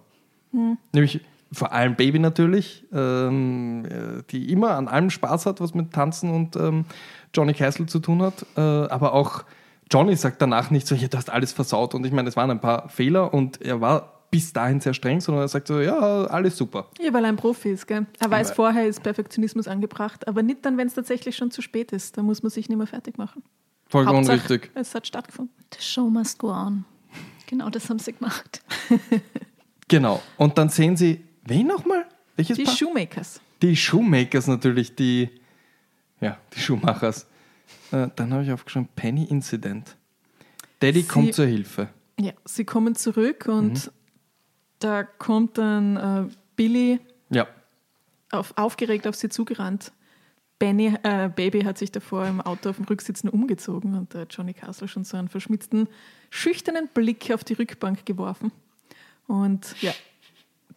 Nämlich 0.94 1.22
vor 1.52 1.72
allem 1.72 1.95
Baby 1.95 2.20
natürlich, 2.20 2.86
ähm, 2.93 3.86
äh, 3.86 4.24
die 4.30 4.52
immer 4.52 4.72
an 4.72 4.88
allem 4.88 5.10
Spaß 5.10 5.45
hat, 5.45 5.60
was 5.62 5.74
mit 5.74 5.91
Tanzen 5.93 6.30
und 6.32 6.56
ähm, 6.56 6.86
Johnny 7.34 7.54
Castle 7.54 7.86
zu 7.88 8.00
tun 8.00 8.22
hat. 8.22 8.45
Äh, 8.56 8.62
aber 8.62 9.14
auch 9.14 9.43
Johnny 9.91 10.16
sagt 10.16 10.41
danach 10.41 10.70
nicht 10.70 10.86
so, 10.86 10.93
ja, 10.95 11.08
du 11.08 11.18
hast 11.18 11.30
alles 11.30 11.52
versaut. 11.52 11.95
Und 11.95 12.06
ich 12.06 12.12
meine, 12.12 12.30
es 12.30 12.36
waren 12.36 12.52
ein 12.52 12.62
paar 12.62 12.89
Fehler 12.89 13.34
und 13.34 13.62
er 13.62 13.82
war 13.82 14.14
bis 14.30 14.54
dahin 14.54 14.80
sehr 14.80 14.93
streng, 14.93 15.22
sondern 15.22 15.43
er 15.43 15.47
sagt 15.47 15.68
so, 15.68 15.80
ja, 15.80 15.97
alles 16.26 16.56
super. 16.56 16.86
Ja, 17.02 17.12
weil 17.14 17.24
er 17.24 17.30
ein 17.30 17.36
Profi 17.36 17.72
ist, 17.72 17.88
gell? 17.88 18.06
Er 18.20 18.30
weiß 18.30 18.50
Aber- 18.50 18.56
vorher, 18.56 18.88
ist 18.88 19.02
Perfektionismus 19.02 19.68
angebracht, 19.68 20.28
aber 20.28 20.43
nicht 20.43 20.64
dann, 20.66 20.78
wenn 20.78 20.86
es 20.86 20.93
tatsächlich 20.93 21.36
schon 21.36 21.50
zu 21.50 21.64
spät 21.64 21.91
ist. 21.91 22.16
Da 22.16 22.22
muss 22.22 22.43
man 22.43 22.52
sich 22.52 22.70
nicht 22.70 22.78
mehr 22.78 22.86
fertig 22.86 23.18
machen. 23.18 23.41
Vollkommen 23.88 24.20
Hauptsache, 24.20 24.52
richtig. 24.52 24.72
Es 24.76 24.93
hat 24.93 25.08
stattgefunden. 25.08 25.52
The 25.74 25.82
show 25.82 26.08
must 26.12 26.38
go 26.38 26.52
on. 26.52 26.86
Genau 27.47 27.72
das 27.72 27.89
haben 27.89 27.97
sie 27.97 28.14
gemacht. 28.14 28.62
Genau. 29.91 30.22
Und 30.38 30.56
dann 30.60 30.70
sehen 30.70 30.95
sie, 30.95 31.20
wen 31.50 31.68
nochmal? 31.68 32.06
Welches 32.36 32.58
Die 32.58 32.64
Paar? 32.64 32.76
Shoemakers. 32.76 33.41
Die 33.62 33.76
Shoemakers 33.76 34.47
natürlich, 34.47 34.95
die, 34.95 35.30
ja, 36.22 36.38
die 36.56 36.60
Schuhmachers. 36.60 37.26
Äh, 37.91 38.08
dann 38.16 38.32
habe 38.34 38.43
ich 38.43 38.52
aufgeschrieben, 38.52 38.88
Penny 38.95 39.26
Incident. 39.26 39.95
Daddy 40.80 41.02
Sie- 41.02 41.08
kommt 41.08 41.34
zur 41.34 41.45
Hilfe. 41.45 41.89
Ja, 42.20 42.32
sie 42.45 42.66
kommen 42.66 42.95
zurück 42.95 43.47
und 43.47 43.74
Mhm. 43.88 43.91
da 44.80 45.04
kommt 45.04 45.58
dann 45.58 45.97
äh, 45.97 46.30
Billy 46.56 47.00
Ja, 47.30 47.47
auf, 48.32 48.54
aufgeregt 48.58 49.08
auf 49.08 49.16
sie 49.16 49.30
zugerannt. 49.30 49.91
Benny, 50.60 50.93
äh, 51.04 51.30
Baby 51.34 51.62
hat 51.62 51.78
sich 51.78 51.89
davor 51.91 52.26
im 52.26 52.41
Auto 52.41 52.70
auf 52.70 52.76
dem 52.76 52.84
Rücksitz 52.86 53.24
nur 53.24 53.34
umgezogen 53.34 53.95
und 53.95 54.14
der 54.14 54.28
Johnny 54.30 54.54
Castle 54.54 54.89
schon 54.89 55.06
so 55.06 55.16
einen 55.16 55.30
verschmitzten, 55.30 55.88
schüchternen 56.30 56.89
Blick 56.93 57.32
auf 57.34 57.45
die 57.45 57.54
Rückbank 57.54 58.06
geworfen. 58.06 58.52
Und 59.28 59.82
ja, 59.82 59.93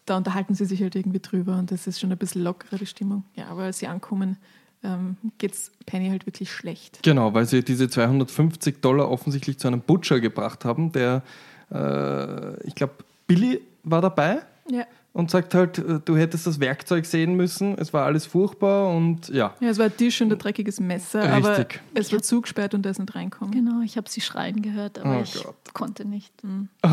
da 0.07 0.17
unterhalten 0.17 0.55
sie 0.55 0.65
sich 0.65 0.83
halt 0.83 0.95
irgendwie 0.97 1.21
drüber 1.21 1.57
und 1.59 1.71
das 1.71 1.87
ist 1.87 2.01
schon 2.01 2.11
ein 2.13 2.19
bisschen 2.19 2.43
lockerer, 2.43 2.77
die 2.77 2.87
Stimmung. 2.87 3.25
Ja, 3.37 3.47
aber 3.49 3.63
als 3.63 3.79
sie 3.79 3.87
ankommen, 3.87 4.37
ähm, 4.85 5.17
geht 5.39 5.53
es 5.53 5.71
Penny 5.87 6.09
halt 6.09 6.27
wirklich 6.27 6.51
schlecht. 6.53 7.01
genau, 7.03 7.33
weil 7.35 7.47
sie 7.47 7.63
diese 7.63 7.89
250 7.89 8.81
Dollar 8.81 9.11
offensichtlich 9.11 9.59
zu 9.59 9.69
einem 9.69 9.81
Butcher 9.81 10.19
gebracht 10.21 10.65
haben, 10.65 10.91
der, 10.91 11.23
äh, 11.71 12.67
ich 12.67 12.75
glaube, 12.75 12.95
Billy 13.29 13.61
war 13.85 14.01
dabei 14.01 14.41
Ja. 14.69 14.85
und 15.13 15.31
sagt 15.31 15.55
halt, 15.55 15.79
äh, 15.79 16.01
du 16.05 16.17
hättest 16.17 16.49
das 16.49 16.59
Werkzeug 16.59 17.07
sehen 17.07 17.35
müssen, 17.37 17.79
es 17.79 17.93
war 17.93 18.05
alles 18.07 18.27
furchtbar 18.27 18.89
und 18.93 19.29
ja. 19.29 19.55
ja, 19.61 19.69
es 19.69 19.79
war 19.79 19.87
ein 19.87 19.97
Tisch 19.97 20.21
und 20.21 20.33
ein 20.33 20.39
dreckiges 20.39 20.81
Messer, 20.81 21.33
aber 21.33 21.59
Richtig. 21.59 21.81
es 21.95 22.13
war 22.13 22.21
zugesperrt 22.23 22.75
und 22.75 22.85
er 22.85 22.91
ist 22.91 22.99
nicht 22.99 23.15
reinkommen. 23.15 23.53
Genau, 23.53 23.83
ich 23.85 23.97
habe 23.97 24.11
sie 24.11 24.21
schreien 24.21 24.63
gehört, 24.63 24.99
aber 24.99 25.19
Oh 25.19 25.23
ich 25.23 25.35
Gott. 25.43 25.55
konnte 25.75 26.05
nicht 26.05 26.33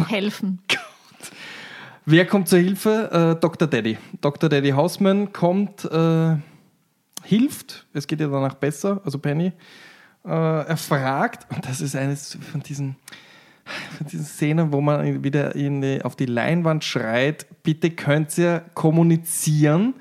helfen. 0.07 0.59
Wer 2.11 2.25
kommt 2.25 2.47
zur 2.47 2.57
Hilfe? 2.57 3.35
Äh, 3.37 3.39
Dr. 3.39 3.67
Daddy. 3.67 3.99
Dr. 4.19 4.49
Daddy 4.49 4.71
Hausmann 4.71 5.31
kommt, 5.31 5.85
äh, 5.85 6.37
hilft. 7.23 7.85
Es 7.93 8.07
geht 8.07 8.19
ihr 8.19 8.29
danach 8.29 8.55
besser, 8.55 8.99
also 9.05 9.19
Penny. 9.19 9.53
Äh, 10.25 10.29
er 10.31 10.75
fragt, 10.75 11.45
und 11.53 11.67
das 11.67 11.81
ist 11.81 11.95
eines 11.95 12.35
von 12.51 12.61
diesen, 12.61 12.95
von 13.95 14.07
diesen 14.07 14.25
Szenen, 14.25 14.71
wo 14.71 14.81
man 14.81 15.23
wieder 15.23 15.51
die, 15.51 16.01
auf 16.03 16.15
die 16.15 16.25
Leinwand 16.25 16.83
schreit, 16.83 17.45
bitte 17.61 17.91
könnt 17.91 18.35
ihr 18.39 18.63
kommunizieren. 18.73 19.93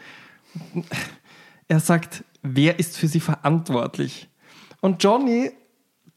Er 1.68 1.80
sagt, 1.80 2.24
wer 2.40 2.78
ist 2.78 2.96
für 2.96 3.08
sie 3.08 3.20
verantwortlich? 3.20 4.30
Und 4.80 5.04
Johnny 5.04 5.50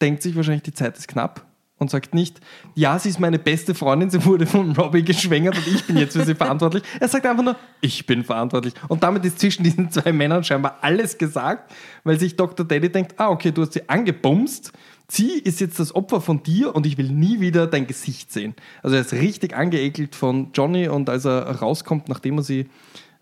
denkt 0.02 0.24
sich 0.24 0.38
wahrscheinlich, 0.38 0.64
die 0.64 0.74
Zeit 0.74 0.98
ist 0.98 1.10
knapp 1.10 1.51
und 1.82 1.90
sagt 1.90 2.14
nicht, 2.14 2.40
ja, 2.76 3.00
sie 3.00 3.10
ist 3.10 3.20
meine 3.20 3.40
beste 3.40 3.74
Freundin, 3.74 4.12
sie 4.12 4.24
wurde 4.24 4.46
von 4.46 4.72
Robbie 4.74 5.02
geschwängert 5.02 5.58
und 5.58 5.66
ich 5.66 5.84
bin 5.88 5.98
jetzt 5.98 6.16
für 6.16 6.24
sie 6.24 6.36
verantwortlich. 6.36 6.84
Er 7.00 7.08
sagt 7.08 7.26
einfach 7.26 7.44
nur, 7.44 7.56
ich 7.82 8.06
bin 8.06 8.24
verantwortlich. 8.24 8.76
Und 8.88 9.02
damit 9.02 9.26
ist 9.26 9.40
zwischen 9.40 9.64
diesen 9.64 9.90
zwei 9.90 10.14
Männern 10.14 10.44
scheinbar 10.44 10.78
alles 10.82 11.18
gesagt, 11.18 11.74
weil 12.04 12.20
sich 12.20 12.36
Dr. 12.36 12.68
Daddy 12.68 12.92
denkt, 12.92 13.16
ah, 13.18 13.30
okay, 13.30 13.52
du 13.52 13.64
hast 13.64 13.74
sie 13.74 13.90
angebumst, 13.90 14.72
sie 15.08 15.32
ist 15.32 15.60
jetzt 15.60 15.80
das 15.80 15.96
Opfer 15.96 16.22
von 16.22 16.44
dir 16.44 16.76
und 16.76 16.86
ich 16.86 17.00
will 17.00 17.10
nie 17.10 17.40
wieder 17.40 17.66
dein 17.66 17.88
Gesicht 17.88 18.32
sehen. 18.32 18.54
Also 18.84 18.96
er 18.96 19.02
ist 19.02 19.14
richtig 19.14 19.56
angeekelt 19.56 20.14
von 20.14 20.52
Johnny 20.54 20.88
und 20.88 21.10
als 21.10 21.26
er 21.26 21.48
rauskommt, 21.50 22.10
nachdem 22.10 22.38
er 22.38 22.44
sie 22.44 22.70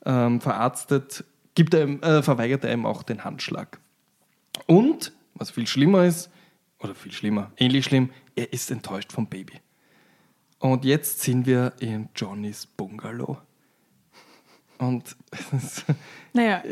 ähm, 0.05 0.41
verarztet, 0.41 1.23
gibt 1.55 1.73
er 1.73 1.83
ihm, 1.83 2.01
äh, 2.01 2.21
verweigert 2.21 2.65
er 2.65 2.73
ihm 2.73 2.85
auch 2.85 3.03
den 3.03 3.23
Handschlag. 3.23 3.79
Und, 4.67 5.13
was 5.35 5.49
viel 5.49 5.65
schlimmer 5.65 6.03
ist, 6.03 6.29
oder 6.79 6.95
viel 6.95 7.11
schlimmer, 7.11 7.51
ähnlich 7.57 7.85
schlimm, 7.85 8.11
er 8.35 8.51
ist 8.53 8.71
enttäuscht 8.71 9.11
vom 9.11 9.27
Baby. 9.27 9.59
Und 10.59 10.85
jetzt 10.85 11.21
sind 11.21 11.45
wir 11.45 11.73
in 11.79 12.09
Johnnys 12.15 12.65
Bungalow. 12.65 13.37
Und 14.77 15.15
Naja, 16.33 16.63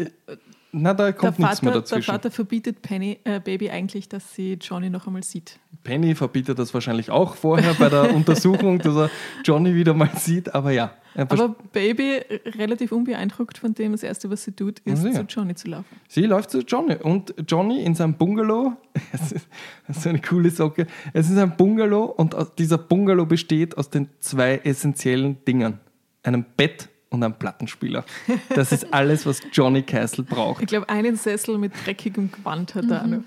na, 0.72 0.94
da 0.94 1.06
der 1.06 1.14
kommt 1.14 1.40
nichts 1.40 1.62
mehr 1.62 1.72
Vater, 1.72 1.82
der 1.82 1.82
dazwischen. 1.82 2.12
Vater 2.12 2.32
verbietet 2.32 2.82
Penny, 2.82 3.20
äh, 3.24 3.40
Baby 3.40 3.70
eigentlich, 3.70 4.10
dass 4.10 4.34
sie 4.34 4.54
Johnny 4.54 4.90
noch 4.90 5.08
einmal 5.08 5.24
sieht. 5.24 5.60
Penny 5.84 6.16
verbietet 6.16 6.60
das 6.60 6.74
wahrscheinlich 6.74 7.10
auch 7.10 7.36
vorher 7.36 7.74
bei 7.76 7.90
der 7.90 8.14
Untersuchung, 8.16 8.80
dass 8.80 8.96
er 8.96 9.10
Johnny 9.44 9.74
wieder 9.76 9.94
mal 9.94 10.10
sieht. 10.16 10.54
Aber 10.54 10.72
ja, 10.72 10.94
Er 11.16 11.32
Aber 11.32 11.56
Baby, 11.72 12.20
relativ 12.58 12.92
unbeeindruckt 12.92 13.58
von 13.58 13.74
dem, 13.74 13.94
das 13.94 14.04
Erste, 14.04 14.30
was 14.30 14.44
sie 14.44 14.52
tut, 14.52 14.80
ist 14.80 15.04
Ja, 15.04 15.14
zu. 15.14 15.22
Johnny 15.22 15.56
zu 15.56 15.70
laufen. 15.70 15.96
Sie 16.08 16.24
läuft 16.26 16.52
zu 16.52 16.60
Johnny 16.60 16.96
und 16.96 17.34
Johnny 17.48 17.84
in 17.84 17.96
seinem 17.96 18.16
Bungalow, 18.16 18.74
ist, 19.14 19.48
das 19.88 19.98
ist 19.98 20.04
so 20.04 20.10
eine 20.10 20.22
coole 20.22 20.50
Socke, 20.50 20.86
es 21.14 21.30
ist 21.30 21.38
ein 21.38 21.56
Bungalow 21.56 22.04
und 22.06 22.36
dieser 22.58 22.78
Bungalow 22.78 23.26
besteht 23.26 23.78
aus 23.78 23.90
den 23.90 24.10
zwei 24.20 24.58
essentiellen 24.64 25.44
Dingen, 25.46 25.80
einem 26.24 26.46
Bett 26.56 26.90
und 27.10 27.24
einem 27.24 27.34
Plattenspieler. 27.34 28.06
Das 28.50 28.72
ist 28.72 28.94
alles, 28.94 29.26
was 29.26 29.42
Johnny 29.52 29.84
Castle 29.84 30.24
braucht. 30.24 30.62
Ich 30.62 30.68
glaube, 30.68 30.90
einen 30.90 31.16
Sessel 31.16 31.58
mit 31.58 31.74
dreckigem 31.86 32.32
Gewand 32.32 32.76
hat 32.76 32.90
er 32.90 33.08
noch. 33.08 33.24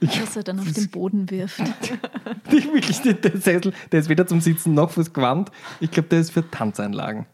Was 0.00 0.36
er 0.36 0.42
dann 0.42 0.58
auf 0.58 0.70
den 0.72 0.88
Boden 0.90 1.30
wirft. 1.30 1.60
Nicht 2.50 2.72
wirklich, 2.72 3.00
der, 3.00 3.14
der 3.14 3.38
Sessel, 3.38 3.72
der 3.90 4.00
ist 4.00 4.08
weder 4.08 4.26
zum 4.26 4.40
Sitzen 4.40 4.74
noch 4.74 4.90
fürs 4.90 5.12
Gewand. 5.12 5.50
Ich 5.80 5.90
glaube, 5.90 6.08
der 6.08 6.20
ist 6.20 6.30
für 6.30 6.48
Tanzeinlagen. 6.50 7.26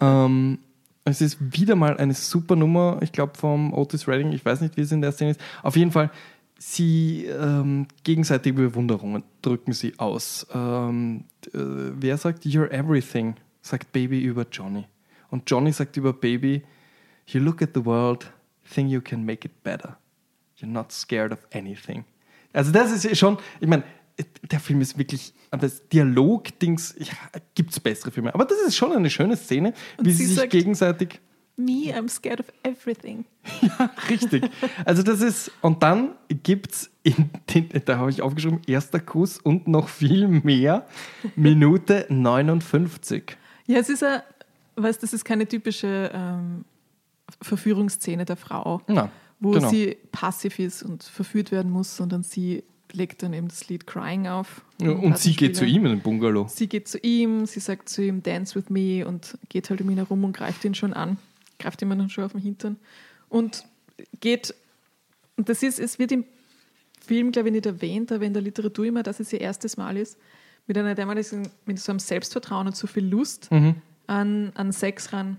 ähm, 0.00 0.58
es 1.04 1.20
ist 1.20 1.38
wieder 1.40 1.76
mal 1.76 1.96
eine 1.96 2.14
super 2.14 2.56
Nummer, 2.56 2.98
ich 3.02 3.12
glaube, 3.12 3.36
vom 3.36 3.72
Otis 3.72 4.08
Redding. 4.08 4.32
Ich 4.32 4.44
weiß 4.44 4.60
nicht, 4.60 4.76
wie 4.76 4.82
es 4.82 4.92
in 4.92 5.00
der 5.00 5.12
Szene 5.12 5.32
ist. 5.32 5.40
Auf 5.62 5.76
jeden 5.76 5.92
Fall, 5.92 6.10
sie 6.58 7.26
ähm, 7.26 7.86
gegenseitige 8.04 8.54
Bewunderungen 8.54 9.22
drücken 9.42 9.72
sie 9.72 9.98
aus. 9.98 10.46
Ähm, 10.52 11.24
äh, 11.46 11.50
wer 11.54 12.16
sagt 12.18 12.44
You're 12.44 12.70
everything? 12.70 13.34
Sagt 13.62 13.92
Baby 13.92 14.20
über 14.20 14.46
Johnny. 14.50 14.86
Und 15.30 15.48
Johnny 15.50 15.72
sagt 15.72 15.96
über 15.96 16.12
Baby, 16.12 16.62
You 17.26 17.40
look 17.40 17.62
at 17.62 17.70
the 17.74 17.84
world, 17.84 18.32
think 18.74 18.90
you 18.90 19.00
can 19.00 19.24
make 19.24 19.46
it 19.46 19.62
better. 19.62 19.96
You're 20.58 20.66
not 20.66 20.90
scared 20.92 21.32
of 21.32 21.38
anything. 21.54 22.04
Also 22.52 22.72
das 22.72 22.92
ist 23.04 23.16
schon, 23.18 23.38
ich 23.60 23.68
meine, 23.68 23.84
der 24.50 24.60
Film 24.60 24.80
ist 24.80 24.98
wirklich, 24.98 25.32
das 25.52 25.88
Dialog-Dings, 25.88 26.96
ja, 26.98 27.40
gibt 27.54 27.70
es 27.70 27.80
bessere 27.80 28.10
Filme. 28.10 28.34
Aber 28.34 28.44
das 28.44 28.58
ist 28.66 28.76
schon 28.76 28.92
eine 28.92 29.08
schöne 29.10 29.36
Szene, 29.36 29.72
Und 29.96 30.06
wie 30.06 30.12
sie 30.12 30.26
sich 30.26 30.36
sagt- 30.36 30.50
gegenseitig 30.50 31.20
Me, 31.56 31.92
I'm 31.94 32.08
scared 32.08 32.40
of 32.40 32.46
everything. 32.62 33.26
Richtig. 34.08 34.44
Also 34.86 35.02
das 35.02 35.20
ist, 35.20 35.50
und 35.60 35.82
dann 35.82 36.12
gibt 36.42 36.72
es, 36.72 36.90
da 37.84 37.98
habe 37.98 38.08
ich 38.10 38.22
aufgeschrieben, 38.22 38.60
erster 38.66 38.98
Kuss 38.98 39.36
und 39.38 39.68
noch 39.68 39.88
viel 39.90 40.26
mehr, 40.26 40.86
Minute 41.36 42.06
59. 42.08 43.36
Ja, 43.66 43.78
es 43.78 43.90
ist 43.90 44.02
ein, 44.02 44.22
weißt, 44.76 45.02
das 45.02 45.12
ist 45.12 45.24
keine 45.24 45.46
typische 45.46 46.10
ähm, 46.12 46.64
Verführungsszene 47.40 48.24
der 48.24 48.36
Frau, 48.36 48.82
Na, 48.86 49.10
wo 49.38 49.52
genau. 49.52 49.68
sie 49.68 49.96
passiv 50.12 50.58
ist 50.58 50.82
und 50.82 51.02
verführt 51.04 51.52
werden 51.52 51.70
muss, 51.70 51.96
sondern 51.96 52.22
sie 52.22 52.64
legt 52.92 53.22
dann 53.22 53.32
eben 53.32 53.48
das 53.48 53.68
Lied 53.68 53.86
Crying 53.86 54.26
auf. 54.26 54.62
Ja, 54.80 54.90
und 54.90 55.16
sie 55.16 55.34
geht 55.34 55.56
zu 55.56 55.64
ihm 55.64 55.86
in 55.86 55.92
den 55.92 56.00
Bungalow. 56.00 56.48
Sie 56.48 56.66
geht 56.66 56.88
zu 56.88 56.98
ihm, 56.98 57.46
sie 57.46 57.60
sagt 57.60 57.88
zu 57.88 58.02
ihm, 58.02 58.22
dance 58.22 58.54
with 58.54 58.68
me 58.68 59.06
und 59.06 59.38
geht 59.48 59.70
halt 59.70 59.80
um 59.80 59.90
ihn 59.90 59.96
herum 59.96 60.24
und 60.24 60.36
greift 60.36 60.64
ihn 60.64 60.74
schon 60.74 60.92
an, 60.92 61.16
greift 61.58 61.80
ihm 61.82 61.90
dann 61.90 62.10
schon 62.10 62.24
auf 62.24 62.32
den 62.32 62.40
Hintern 62.40 62.76
und 63.28 63.64
geht, 64.20 64.54
und 65.36 65.48
das 65.48 65.62
ist, 65.62 65.78
es 65.78 65.98
wird 65.98 66.12
im 66.12 66.24
Film, 67.00 67.32
glaube 67.32 67.48
ich, 67.48 67.54
nicht 67.54 67.66
erwähnt, 67.66 68.12
aber 68.12 68.24
in 68.24 68.32
der 68.32 68.42
Literatur 68.42 68.84
immer, 68.86 69.02
dass 69.02 69.20
es 69.20 69.32
ihr 69.32 69.40
erstes 69.40 69.76
Mal 69.76 69.96
ist, 69.96 70.18
mit 70.66 70.76
einer 70.76 70.94
dermaligen, 70.94 71.48
mit 71.64 71.78
so 71.78 71.92
einem 71.92 71.98
Selbstvertrauen 71.98 72.66
und 72.66 72.76
so 72.76 72.86
viel 72.86 73.06
Lust 73.06 73.50
Mhm. 73.50 73.76
An, 74.10 74.50
an 74.54 74.72
Sex 74.72 75.12
ran. 75.12 75.36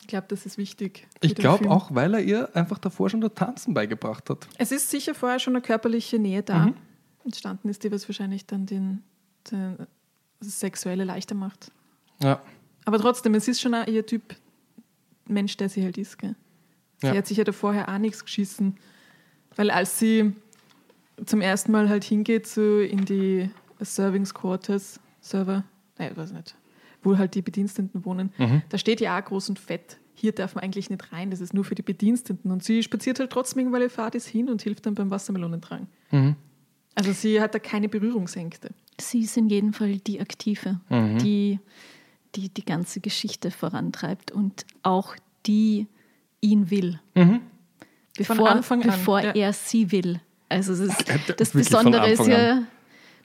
Ich 0.00 0.08
glaube, 0.08 0.26
das 0.28 0.44
ist 0.46 0.58
wichtig. 0.58 1.06
Ich 1.20 1.34
glaube 1.34 1.70
auch, 1.70 1.94
weil 1.94 2.14
er 2.14 2.20
ihr 2.20 2.54
einfach 2.56 2.78
davor 2.78 3.08
schon 3.08 3.20
das 3.20 3.32
Tanzen 3.34 3.72
beigebracht 3.74 4.28
hat. 4.28 4.46
Es 4.58 4.72
ist 4.72 4.90
sicher 4.90 5.14
vorher 5.14 5.38
schon 5.38 5.54
eine 5.54 5.62
körperliche 5.62 6.18
Nähe 6.18 6.42
da. 6.42 6.66
Mhm. 6.66 6.74
Entstanden 7.24 7.68
ist 7.68 7.84
die, 7.84 7.90
was 7.92 8.06
wahrscheinlich 8.08 8.46
dann 8.46 8.66
den, 8.66 9.02
den 9.50 9.76
das 10.40 10.60
Sexuelle 10.60 11.04
leichter 11.04 11.34
macht. 11.34 11.70
Ja. 12.22 12.40
Aber 12.84 12.98
trotzdem, 12.98 13.34
es 13.34 13.48
ist 13.48 13.60
schon 13.60 13.74
auch 13.74 13.86
ihr 13.86 14.04
Typ 14.04 14.22
Mensch, 15.26 15.56
der 15.56 15.70
sie 15.70 15.82
halt 15.82 15.96
ist. 15.96 16.18
Gell? 16.18 16.34
Sie 17.00 17.06
Ja. 17.06 17.14
hat 17.14 17.26
sich 17.26 17.38
ja 17.38 17.44
da 17.44 17.52
vorher 17.52 17.88
auch 17.88 17.98
nichts 17.98 18.24
geschissen. 18.24 18.76
Weil 19.56 19.70
als 19.70 19.98
sie 19.98 20.34
zum 21.24 21.40
ersten 21.40 21.72
Mal 21.72 21.88
halt 21.88 22.04
hingeht, 22.04 22.46
so 22.46 22.80
in 22.80 23.04
die 23.06 23.48
Servings 23.80 24.34
Quarters, 24.34 25.00
Server, 25.22 25.64
nein, 25.98 26.10
ich 26.12 26.16
weiß 26.18 26.32
nicht, 26.32 26.54
wo 27.04 27.16
halt 27.18 27.34
die 27.34 27.42
Bediensteten 27.42 28.04
wohnen, 28.04 28.32
Mhm. 28.38 28.62
da 28.68 28.78
steht 28.78 29.00
ja 29.00 29.18
auch 29.18 29.24
groß 29.24 29.48
und 29.50 29.58
fett. 29.58 29.98
Hier 30.14 30.32
darf 30.32 30.54
man 30.54 30.64
eigentlich 30.64 30.90
nicht 30.90 31.12
rein, 31.12 31.30
das 31.30 31.40
ist 31.40 31.54
nur 31.54 31.64
für 31.64 31.74
die 31.74 31.82
Bediensteten. 31.82 32.50
Und 32.50 32.62
sie 32.64 32.82
spaziert 32.82 33.18
halt 33.18 33.30
trotzdem 33.30 33.60
irgendwann 33.60 33.82
ihr 33.82 33.90
Fahrt 33.90 34.14
ist 34.14 34.26
hin 34.28 34.48
und 34.48 34.62
hilft 34.62 34.86
dann 34.86 34.94
beim 34.94 35.10
Wassermelonentragen. 35.10 35.88
Mhm. 36.10 36.36
Also 36.94 37.12
sie 37.12 37.40
hat 37.40 37.54
da 37.54 37.58
keine 37.58 37.88
Berührungsängste. 37.88 38.70
Sie 39.00 39.20
ist 39.22 39.36
in 39.36 39.48
jedem 39.48 39.72
Fall 39.72 39.96
die 39.98 40.20
Aktive, 40.20 40.80
Mhm. 40.88 41.18
die, 41.18 41.58
die 42.36 42.48
die 42.48 42.64
ganze 42.64 43.00
Geschichte 43.00 43.50
vorantreibt 43.50 44.30
und 44.30 44.64
auch 44.84 45.16
die 45.46 45.88
ihn 46.40 46.70
will. 46.70 47.00
Mhm. 47.14 47.40
Bevor, 48.16 48.48
Anfang 48.48 48.82
an, 48.82 48.90
bevor 48.90 49.20
ja. 49.20 49.32
er 49.32 49.52
sie 49.52 49.90
will. 49.90 50.20
Also 50.48 50.72
es 50.74 50.78
ist, 50.80 50.98
das 51.36 51.54
Wirklich 51.54 51.68
Besondere 51.68 52.10
ist 52.12 52.26
ja, 52.26 52.62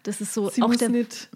das 0.02 0.20
ist 0.22 0.34
so 0.34 0.50
Sie 0.50 0.64
auch 0.64 0.68
muss 0.70 0.78
der 0.78 0.90
nicht, 0.90 1.30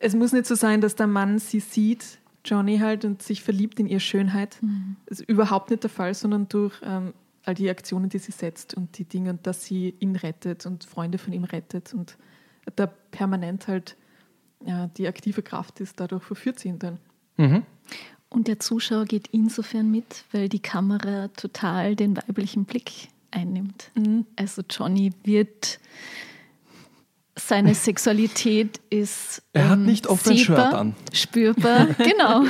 es 0.00 0.14
muss 0.14 0.32
nicht 0.32 0.46
so 0.46 0.54
sein, 0.54 0.80
dass 0.80 0.96
der 0.96 1.06
Mann 1.06 1.38
sie 1.38 1.60
sieht, 1.60 2.18
Johnny 2.44 2.78
halt, 2.78 3.04
und 3.04 3.22
sich 3.22 3.42
verliebt 3.42 3.80
in 3.80 3.86
ihre 3.86 4.00
Schönheit. 4.00 4.58
Mhm. 4.60 4.96
Das 5.06 5.20
ist 5.20 5.28
überhaupt 5.28 5.70
nicht 5.70 5.82
der 5.82 5.90
Fall, 5.90 6.14
sondern 6.14 6.48
durch 6.48 6.74
ähm, 6.82 7.14
all 7.44 7.54
die 7.54 7.70
Aktionen, 7.70 8.08
die 8.08 8.18
sie 8.18 8.32
setzt 8.32 8.74
und 8.74 8.98
die 8.98 9.04
Dinge, 9.04 9.30
und 9.30 9.46
dass 9.46 9.64
sie 9.64 9.94
ihn 10.00 10.16
rettet 10.16 10.66
und 10.66 10.84
Freunde 10.84 11.18
von 11.18 11.32
ihm 11.32 11.44
rettet 11.44 11.94
und 11.94 12.16
da 12.76 12.86
permanent 12.86 13.68
halt 13.68 13.96
ja, 14.64 14.86
die 14.86 15.06
aktive 15.06 15.42
Kraft 15.42 15.80
ist, 15.80 16.00
dadurch 16.00 16.22
verführt 16.22 16.58
sie 16.58 16.68
ihn 16.68 16.78
dann. 16.78 16.98
Mhm. 17.36 17.64
Und 18.30 18.48
der 18.48 18.58
Zuschauer 18.58 19.04
geht 19.04 19.28
insofern 19.30 19.90
mit, 19.90 20.24
weil 20.32 20.48
die 20.48 20.60
Kamera 20.60 21.28
total 21.28 21.94
den 21.94 22.16
weiblichen 22.16 22.64
Blick 22.64 23.08
einnimmt. 23.30 23.90
Mhm. 23.94 24.26
Also 24.36 24.62
Johnny 24.68 25.12
wird, 25.22 25.78
seine 27.46 27.74
Sexualität 27.74 28.80
ist 28.90 29.42
Er 29.52 29.68
hat 29.70 29.78
ähm, 29.78 29.86
nicht 29.86 30.06
oft 30.06 30.26
ein 30.28 30.36
Shirt 30.38 30.58
an. 30.58 30.94
Spürbar, 31.12 31.86
genau. 31.98 32.44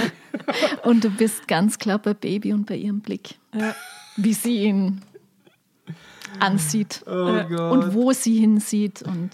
Und 0.85 1.05
du 1.05 1.11
bist 1.11 1.49
ganz 1.49 1.79
klar 1.79 1.99
bei 1.99 2.15
Baby 2.15 2.53
und 2.53 2.67
bei 2.67 2.77
ihrem 2.77 3.01
Blick, 3.01 3.37
Ja. 3.55 3.75
wie 4.17 4.33
sie 4.35 4.65
ihn 4.65 5.01
ansieht 6.41 7.03
Oh 7.07 7.11
und 7.11 7.95
wo 7.95 8.13
sie 8.13 8.39
hinsieht. 8.39 9.03
Und 9.03 9.31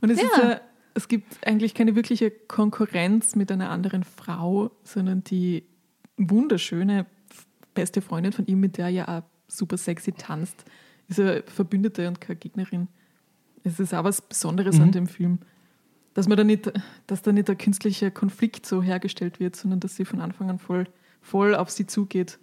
Und 0.00 0.10
es, 0.10 0.20
Ja. 0.20 0.26
ist 0.26 0.36
ja, 0.38 0.60
es 0.94 1.08
gibt 1.08 1.46
eigentlich 1.46 1.74
keine 1.74 1.94
wirkliche 1.96 2.30
Konkurrenz 2.30 3.36
mit 3.36 3.50
einer 3.50 3.70
anderen 3.70 4.04
Frau, 4.04 4.70
sondern 4.84 5.24
die 5.24 5.64
wunderschöne 6.16 7.06
beste 7.74 8.00
Freundin 8.00 8.32
von 8.32 8.46
ihm, 8.46 8.60
mit 8.60 8.78
der 8.78 8.86
er 8.86 8.90
ja 8.90 9.08
auch 9.18 9.22
super 9.48 9.76
sexy 9.76 10.12
tanzt, 10.12 10.64
ist 11.08 11.20
eine 11.20 11.42
Verbündete 11.46 12.08
und 12.08 12.20
keine 12.20 12.36
Gegnerin. 12.36 12.88
Es 13.66 13.80
ist 13.80 13.92
auch 13.92 14.04
was 14.04 14.22
Besonderes 14.22 14.78
an 14.78 14.92
dem 14.92 15.08
Film. 15.08 15.40
Dass, 16.14 16.28
man 16.28 16.36
da 16.36 16.44
nicht, 16.44 16.72
dass 17.08 17.22
da 17.22 17.32
nicht 17.32 17.48
der 17.48 17.56
künstliche 17.56 18.12
Konflikt 18.12 18.64
so 18.64 18.80
hergestellt 18.80 19.40
wird, 19.40 19.56
sondern 19.56 19.80
dass 19.80 19.96
sie 19.96 20.04
von 20.04 20.20
Anfang 20.20 20.48
an 20.48 20.58
voll, 20.60 20.86
voll 21.20 21.54
auf 21.54 21.70
sie 21.70 21.86
zugeht. 21.86 22.38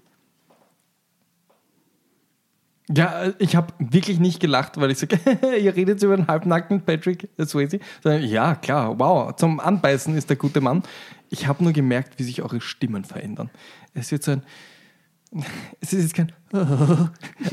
Ja, 2.89 3.23
äh, 3.23 3.33
ich 3.39 3.55
habe 3.55 3.73
wirklich 3.79 4.19
nicht 4.19 4.41
gelacht, 4.41 4.79
weil 4.79 4.91
ich 4.91 4.99
sage, 4.99 5.17
ihr 5.57 5.73
redet 5.73 6.03
über 6.03 6.13
einen 6.13 6.27
halbnackten 6.27 6.81
Patrick 6.81 7.29
Swayze. 7.41 7.79
Sondern, 8.03 8.23
Ja, 8.23 8.55
klar, 8.55 8.99
wow, 8.99 9.33
zum 9.33 9.61
Anbeißen 9.61 10.15
ist 10.17 10.29
der 10.29 10.35
gute 10.35 10.59
Mann. 10.59 10.83
Ich 11.29 11.47
habe 11.47 11.63
nur 11.63 11.71
gemerkt, 11.71 12.19
wie 12.19 12.23
sich 12.23 12.41
eure 12.41 12.59
Stimmen 12.59 13.05
verändern. 13.05 13.49
Es 13.93 14.11
wird 14.11 14.23
so 14.23 14.31
ein, 14.31 14.43
es 15.79 15.93
ist 15.93 16.01
jetzt 16.01 16.13
kein, 16.15 16.33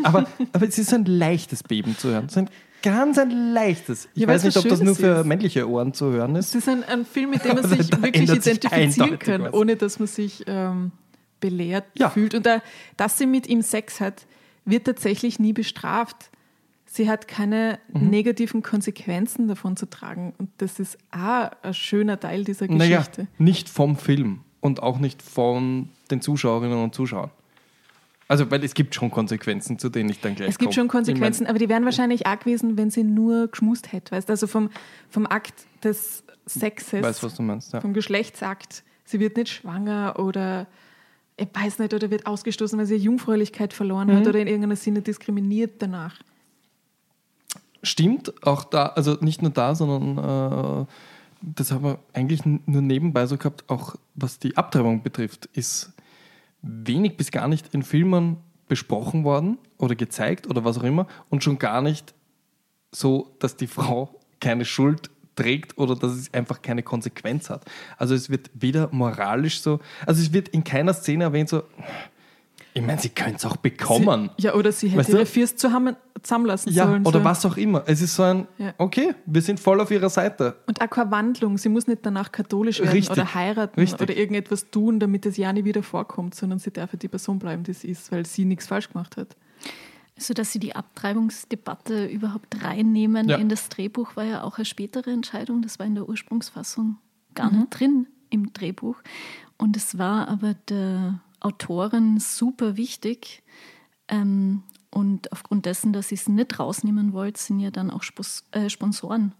aber, 0.02 0.26
aber 0.52 0.68
es 0.68 0.76
ist 0.76 0.90
so 0.90 0.96
ein 0.96 1.04
leichtes 1.04 1.62
Beben 1.62 1.96
zu 1.96 2.08
hören. 2.08 2.28
So 2.28 2.40
ein 2.40 2.50
ganz 2.82 3.18
ein 3.18 3.52
leichtes. 3.52 4.08
Ich 4.14 4.22
Ja, 4.22 4.28
weiß 4.28 4.44
nicht, 4.44 4.56
ob 4.56 4.68
das 4.68 4.80
nur 4.80 4.94
für 4.94 5.20
ist. 5.20 5.26
männliche 5.26 5.68
Ohren 5.68 5.92
zu 5.94 6.10
hören 6.12 6.36
ist. 6.36 6.48
Es 6.50 6.54
ist 6.56 6.68
ein, 6.68 6.84
ein 6.84 7.04
Film, 7.04 7.30
mit 7.30 7.44
dem 7.44 7.54
man 7.54 7.68
sich 7.68 7.90
wirklich 7.90 8.28
sich 8.28 8.30
identifizieren 8.38 8.72
eindeutig 8.72 9.18
kann, 9.20 9.42
was. 9.42 9.52
ohne 9.54 9.76
dass 9.76 9.98
man 9.98 10.08
sich 10.08 10.44
ähm, 10.46 10.92
belehrt 11.40 11.84
Ja. 11.94 12.10
fühlt. 12.10 12.34
Und 12.34 12.46
da, 12.46 12.62
dass 12.96 13.18
sie 13.18 13.26
mit 13.26 13.46
ihm 13.48 13.62
Sex 13.62 14.00
hat, 14.00 14.26
wird 14.64 14.84
tatsächlich 14.86 15.38
nie 15.38 15.52
bestraft. 15.52 16.30
Sie 16.86 17.08
hat 17.08 17.28
keine 17.28 17.78
Mhm. 17.92 18.10
negativen 18.10 18.62
Konsequenzen 18.62 19.46
davon 19.48 19.76
zu 19.76 19.88
tragen. 19.88 20.34
Und 20.38 20.50
das 20.58 20.80
ist 20.80 20.98
auch 21.12 21.50
ein 21.62 21.72
schöner 21.74 22.18
Teil 22.18 22.44
dieser 22.44 22.66
Naja, 22.66 22.98
Geschichte. 22.98 23.26
nicht 23.38 23.68
vom 23.68 23.96
Film 23.96 24.40
und 24.60 24.82
auch 24.82 24.98
nicht 24.98 25.22
von 25.22 25.88
den 26.10 26.20
Zuschauerinnen 26.20 26.82
und 26.82 26.94
Zuschauern. 26.94 27.30
Also, 28.30 28.48
weil 28.52 28.62
es 28.62 28.74
gibt 28.74 28.94
schon 28.94 29.10
Konsequenzen, 29.10 29.78
zu 29.80 29.88
denen 29.88 30.08
ich 30.08 30.20
dann 30.20 30.36
gleich 30.36 30.50
Es 30.50 30.58
gibt 30.58 30.68
komme. 30.68 30.74
schon 30.74 30.86
Konsequenzen, 30.88 31.48
aber 31.48 31.58
die 31.58 31.68
wären 31.68 31.84
wahrscheinlich 31.84 32.26
auch 32.26 32.38
gewesen, 32.38 32.78
wenn 32.78 32.88
sie 32.88 33.02
nur 33.02 33.48
geschmust 33.48 33.92
hätte. 33.92 34.12
Weißt? 34.12 34.30
Also 34.30 34.46
vom, 34.46 34.70
vom 35.08 35.26
Akt 35.26 35.54
des 35.82 36.22
Sexes, 36.46 36.92
Ich 37.00 37.02
weiß, 37.02 37.22
was 37.24 37.34
du 37.34 37.42
meinst. 37.42 37.72
Ja. 37.72 37.80
vom 37.80 37.92
Geschlechtsakt. 37.92 38.84
Sie 39.04 39.18
wird 39.18 39.36
nicht 39.36 39.48
schwanger 39.48 40.14
oder 40.18 40.68
ich 41.36 41.48
weiß 41.52 41.80
nicht, 41.80 41.92
oder 41.92 42.08
wird 42.12 42.26
ausgestoßen, 42.26 42.78
weil 42.78 42.86
sie 42.86 42.94
ihre 42.94 43.02
Jungfräulichkeit 43.02 43.72
verloren 43.72 44.06
Mhm. 44.08 44.16
hat 44.18 44.26
oder 44.28 44.38
in 44.38 44.46
irgendeiner 44.46 44.76
Sinne 44.76 45.02
diskriminiert 45.02 45.82
danach. 45.82 46.14
Stimmt, 47.82 48.32
auch 48.46 48.62
da, 48.64 48.86
also 48.86 49.16
nicht 49.22 49.40
nur 49.42 49.50
da, 49.50 49.74
sondern 49.74 50.82
äh, 50.82 50.86
das 51.42 51.72
haben 51.72 51.82
wir 51.84 51.98
eigentlich 52.12 52.44
nur 52.44 52.82
nebenbei 52.82 53.26
so 53.26 53.38
gehabt, 53.38 53.64
auch 53.68 53.96
was 54.14 54.38
die 54.38 54.56
Abtreibung 54.56 55.02
betrifft, 55.02 55.46
ist 55.54 55.92
wenig 56.62 57.16
bis 57.16 57.30
gar 57.30 57.48
nicht 57.48 57.74
in 57.74 57.82
Filmen 57.82 58.38
besprochen 58.68 59.24
worden 59.24 59.58
oder 59.78 59.94
gezeigt 59.94 60.46
oder 60.46 60.64
was 60.64 60.78
auch 60.78 60.84
immer 60.84 61.06
und 61.28 61.42
schon 61.42 61.58
gar 61.58 61.82
nicht 61.82 62.14
so, 62.92 63.34
dass 63.38 63.56
die 63.56 63.66
Frau 63.66 64.20
keine 64.40 64.64
Schuld 64.64 65.10
trägt 65.36 65.78
oder 65.78 65.96
dass 65.96 66.12
es 66.12 66.32
einfach 66.34 66.62
keine 66.62 66.82
Konsequenz 66.82 67.50
hat. 67.50 67.64
Also 67.96 68.14
es 68.14 68.30
wird 68.30 68.50
weder 68.54 68.88
moralisch 68.92 69.60
so, 69.60 69.80
also 70.06 70.20
es 70.20 70.32
wird 70.32 70.48
in 70.48 70.64
keiner 70.64 70.94
Szene 70.94 71.24
erwähnt 71.24 71.48
so, 71.48 71.62
ich 72.74 72.82
meine, 72.82 73.00
sie 73.00 73.08
können 73.08 73.34
es 73.36 73.44
auch 73.44 73.56
bekommen. 73.56 74.30
Sie, 74.38 74.44
ja, 74.46 74.54
oder 74.54 74.70
sie 74.72 74.88
hätte 74.88 74.98
Weißt 75.00 75.08
du? 75.12 75.16
ihre 75.16 75.26
Fürst 75.26 75.58
zusammen, 75.58 75.96
zusammenlassen 76.22 76.72
Ja, 76.72 76.86
sollen. 76.86 77.04
oder 77.06 77.18
so. 77.20 77.24
was 77.24 77.44
auch 77.46 77.56
immer. 77.56 77.82
Es 77.86 78.00
ist 78.00 78.14
so 78.14 78.22
ein, 78.22 78.46
Ja. 78.58 78.74
okay, 78.78 79.14
wir 79.26 79.42
sind 79.42 79.58
voll 79.58 79.80
auf 79.80 79.90
ihrer 79.90 80.10
Seite. 80.10 80.56
Und 80.66 80.80
auch 80.80 80.88
keine 80.90 81.10
Wandlung. 81.10 81.58
Sie 81.58 81.68
muss 81.68 81.86
nicht 81.86 82.00
danach 82.06 82.30
katholisch 82.30 82.78
werden 82.80 82.90
Richtig, 82.92 83.10
oder 83.10 83.34
heiraten 83.34 83.78
richtig. 83.80 84.00
oder 84.00 84.16
irgendetwas 84.16 84.70
tun, 84.70 85.00
damit 85.00 85.26
es 85.26 85.36
ja 85.36 85.52
nie 85.52 85.64
wieder 85.64 85.82
vorkommt, 85.82 86.34
sondern 86.34 86.58
sie 86.58 86.70
darf 86.70 86.92
ja 86.92 86.98
die 86.98 87.08
Person 87.08 87.38
bleiben, 87.38 87.62
die 87.64 87.72
sie 87.72 87.88
ist, 87.88 88.12
weil 88.12 88.24
sie 88.26 88.44
nichts 88.44 88.66
falsch 88.66 88.88
gemacht 88.92 89.16
hat. 89.16 89.36
Also, 90.16 90.34
dass 90.34 90.52
sie 90.52 90.58
die 90.58 90.76
Abtreibungsdebatte 90.76 92.06
überhaupt 92.06 92.62
reinnehmen 92.62 93.28
Ja. 93.28 93.36
in 93.36 93.48
das 93.48 93.68
Drehbuch, 93.68 94.16
war 94.16 94.24
ja 94.24 94.42
auch 94.42 94.58
eine 94.58 94.64
spätere 94.64 95.10
Entscheidung. 95.10 95.62
Das 95.62 95.78
war 95.78 95.86
in 95.86 95.94
der 95.94 96.08
Ursprungsfassung 96.08 96.98
gar 97.34 97.50
nicht 97.50 97.68
drin 97.70 98.06
im 98.28 98.52
Drehbuch. 98.52 98.96
Und 99.56 99.76
es 99.76 99.98
war 99.98 100.28
aber 100.28 100.54
der 100.68 101.20
Autorin 101.40 102.18
super 102.20 102.76
wichtig. 102.76 103.42
Ähm, 104.08 104.62
und 104.90 105.30
aufgrund 105.32 105.66
dessen, 105.66 105.92
dass 105.92 106.08
sie 106.08 106.16
es 106.16 106.28
nicht 106.28 106.58
rausnehmen 106.58 107.12
wollte, 107.12 107.40
sind 107.40 107.60
ja 107.60 107.70
dann 107.70 107.90
auch 107.90 108.02
Spos 108.02 108.44
äh, 108.52 108.68
Sponsoren 108.68 109.32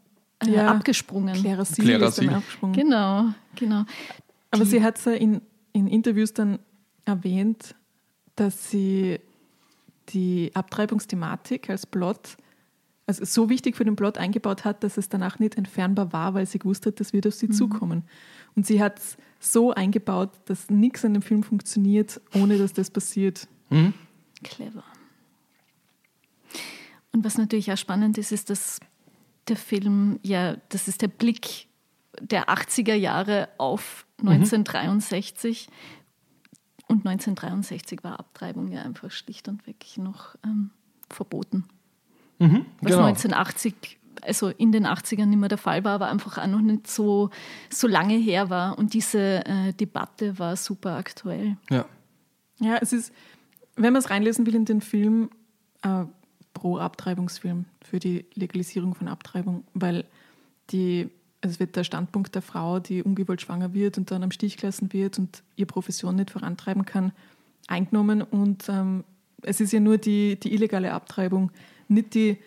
äh, 0.45 0.51
Ja. 0.53 0.69
abgesprungen. 0.71 1.35
Clara 1.35 1.65
Seal 1.65 1.87
Clara 1.87 2.07
ist 2.07 2.19
dann 2.19 2.27
Seal. 2.27 2.37
aufgesprungen. 2.37 2.77
Genau, 2.77 3.29
genau. 3.57 3.85
Aber 4.53 4.65
sie 4.65 4.83
hat 4.83 4.99
es 4.99 5.05
ja 5.05 5.13
in, 5.13 5.41
in 5.73 5.87
Interviews 5.87 6.33
dann 6.33 6.59
erwähnt, 7.05 7.75
dass 8.37 8.71
sie 8.71 9.21
die 10.11 10.51
Abtreibungsthematik 10.55 11.69
als 11.71 11.87
Plot, 11.87 12.37
also 13.07 13.25
so 13.25 13.49
wichtig 13.49 13.77
für 13.77 13.85
den 13.85 13.97
Plot 13.97 14.19
eingebaut 14.19 14.65
hat, 14.65 14.83
dass 14.85 14.97
es 14.97 15.09
danach 15.09 15.39
nicht 15.39 15.57
entfernbar 15.57 16.13
war, 16.13 16.35
weil 16.35 16.47
sie 16.47 16.59
gewusst 16.59 16.87
hat, 16.87 17.01
das 17.01 17.13
wird 17.13 17.27
auf 17.27 17.35
sie 17.35 17.49
zukommen. 17.51 18.05
Und 18.57 18.67
sie 18.67 18.83
hat 18.83 18.99
es 18.99 19.17
so 19.41 19.73
eingebaut, 19.73 20.31
dass 20.45 20.71
nichts 20.71 21.05
an 21.05 21.15
dem 21.15 21.23
Film 21.23 21.43
funktioniert, 21.43 22.21
ohne 22.35 22.59
dass 22.59 22.73
das 22.73 22.91
passiert. 22.91 23.49
Clever. 24.45 24.85
Und 27.13 27.25
was 27.25 27.39
natürlich 27.39 27.73
auch 27.73 27.77
spannend 27.77 28.19
ist, 28.19 28.31
ist, 28.31 28.51
dass 28.51 28.79
der 29.49 29.57
Film, 29.57 30.21
ja, 30.23 30.57
das 30.69 30.87
ist 30.87 31.03
der 31.03 31.09
Blick 31.09 31.67
der 32.21 32.49
80er 32.49 32.95
Jahre 32.95 33.49
auf 33.59 34.07
1963. 34.19 35.69
Und 36.87 37.07
1963 37.07 38.05
war 38.05 38.21
Abtreibung 38.21 38.69
ja 38.69 38.83
einfach 38.83 39.11
schlicht 39.11 39.49
und 39.49 39.67
weg 39.67 39.85
noch 39.97 40.37
ähm, 40.45 40.71
verboten. 41.09 41.65
Was 42.81 42.93
genau. 42.93 43.05
1980, 43.05 43.99
also 44.23 44.49
in 44.49 44.73
den 44.73 44.87
80ern 44.87 45.27
nicht 45.27 45.39
mehr 45.39 45.49
der 45.49 45.59
Fall 45.59 45.85
war, 45.85 45.93
aber 45.93 46.09
einfach 46.09 46.39
auch 46.39 46.47
noch 46.47 46.61
nicht 46.61 46.87
so, 46.87 47.31
so 47.71 47.87
lange 47.87 48.15
her 48.15 48.51
war. 48.51 48.79
Und 48.79 48.95
diese 48.95 49.45
äh, 49.47 49.73
Debatte 49.73 50.39
war 50.39 50.57
super 50.57 50.97
aktuell. 50.97 51.57
Ja. 51.71 51.87
Ja, 52.61 52.77
es 52.81 52.93
ist, 52.93 53.13
wenn 53.77 53.93
man 53.93 54.01
es 54.01 54.11
reinlesen 54.11 54.47
will 54.47 54.55
in 54.55 54.67
den 54.67 54.83
Film, 54.83 55.31
äh, 55.83 56.05
pro 56.53 56.79
Abtreibungsfilm 56.79 57.65
für 57.83 57.99
die 57.99 58.27
Legalisierung 58.35 58.95
von 58.95 59.09
Abtreibung, 59.09 59.65
weil 59.73 60.05
die, 60.71 61.09
also 61.41 61.55
es 61.55 61.61
wird 61.61 61.77
der 61.77 61.85
Standpunkt 61.85 62.35
der 62.35 62.43
Frau, 62.43 62.81
die 62.81 63.03
ungewollt 63.03 63.41
schwanger 63.41 63.73
wird 63.73 63.97
und 63.97 64.11
dann 64.11 64.23
am 64.23 64.31
Stich 64.31 64.57
gelassen 64.59 64.93
wird 64.93 65.19
und 65.19 65.43
ihre 65.57 65.67
Profession 65.67 66.17
nicht 66.17 66.31
vorantreiben 66.31 66.85
kann, 66.85 67.13
eingenommen. 67.67 68.23
Und 68.23 68.69
ähm, 68.69 69.05
es 69.43 69.61
ist 69.61 69.73
ja 69.73 69.81
nur 69.81 69.97
die, 69.97 70.39
die 70.39 70.53
illegale 70.53 70.93
Abtreibung, 70.93 71.51
nicht 71.89 72.15
die 72.15 72.39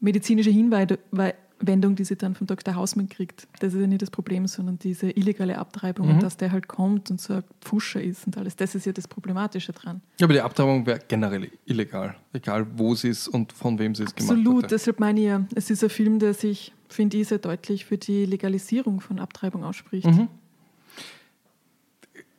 medizinische 0.00 0.50
Hinwendung, 0.50 1.96
die 1.96 2.04
sie 2.04 2.16
dann 2.16 2.34
von 2.34 2.46
Dr. 2.46 2.74
Hausmann 2.74 3.08
kriegt. 3.08 3.48
Das 3.60 3.74
ist 3.74 3.80
ja 3.80 3.86
nicht 3.86 4.02
das 4.02 4.10
Problem, 4.10 4.46
sondern 4.46 4.78
diese 4.78 5.10
illegale 5.10 5.58
Abtreibung 5.58 6.08
und 6.08 6.22
dass 6.22 6.36
der 6.36 6.52
halt 6.52 6.68
kommt 6.68 7.10
und 7.10 7.20
so 7.20 7.34
ein 7.34 7.44
Pfuscher 7.60 8.00
ist 8.02 8.26
und 8.26 8.36
alles. 8.36 8.56
Das 8.56 8.74
ist 8.74 8.86
ja 8.86 8.92
das 8.92 9.08
Problematische 9.08 9.72
dran. 9.72 10.00
Ja, 10.20 10.26
aber 10.26 10.34
die 10.34 10.40
Abtreibung 10.40 10.86
wäre 10.86 11.00
generell 11.06 11.50
illegal, 11.66 12.16
egal 12.32 12.66
wo 12.76 12.94
sie 12.94 13.08
ist 13.08 13.28
und 13.28 13.52
von 13.52 13.78
wem 13.78 13.94
sie 13.94 14.04
es 14.04 14.14
gemacht 14.14 14.30
Absolut, 14.30 14.64
hat. 14.64 14.70
deshalb 14.70 15.00
meine 15.00 15.20
ich 15.20 15.26
ja, 15.26 15.44
es 15.54 15.70
ist 15.70 15.82
ein 15.82 15.90
Film, 15.90 16.18
der 16.18 16.34
sich, 16.34 16.72
finde 16.88 17.16
ich, 17.16 17.28
sehr 17.28 17.38
deutlich 17.38 17.84
für 17.84 17.98
die 17.98 18.24
Legalisierung 18.24 19.00
von 19.00 19.18
Abtreibung 19.18 19.64
ausspricht. 19.64 20.06
Mhm. 20.06 20.28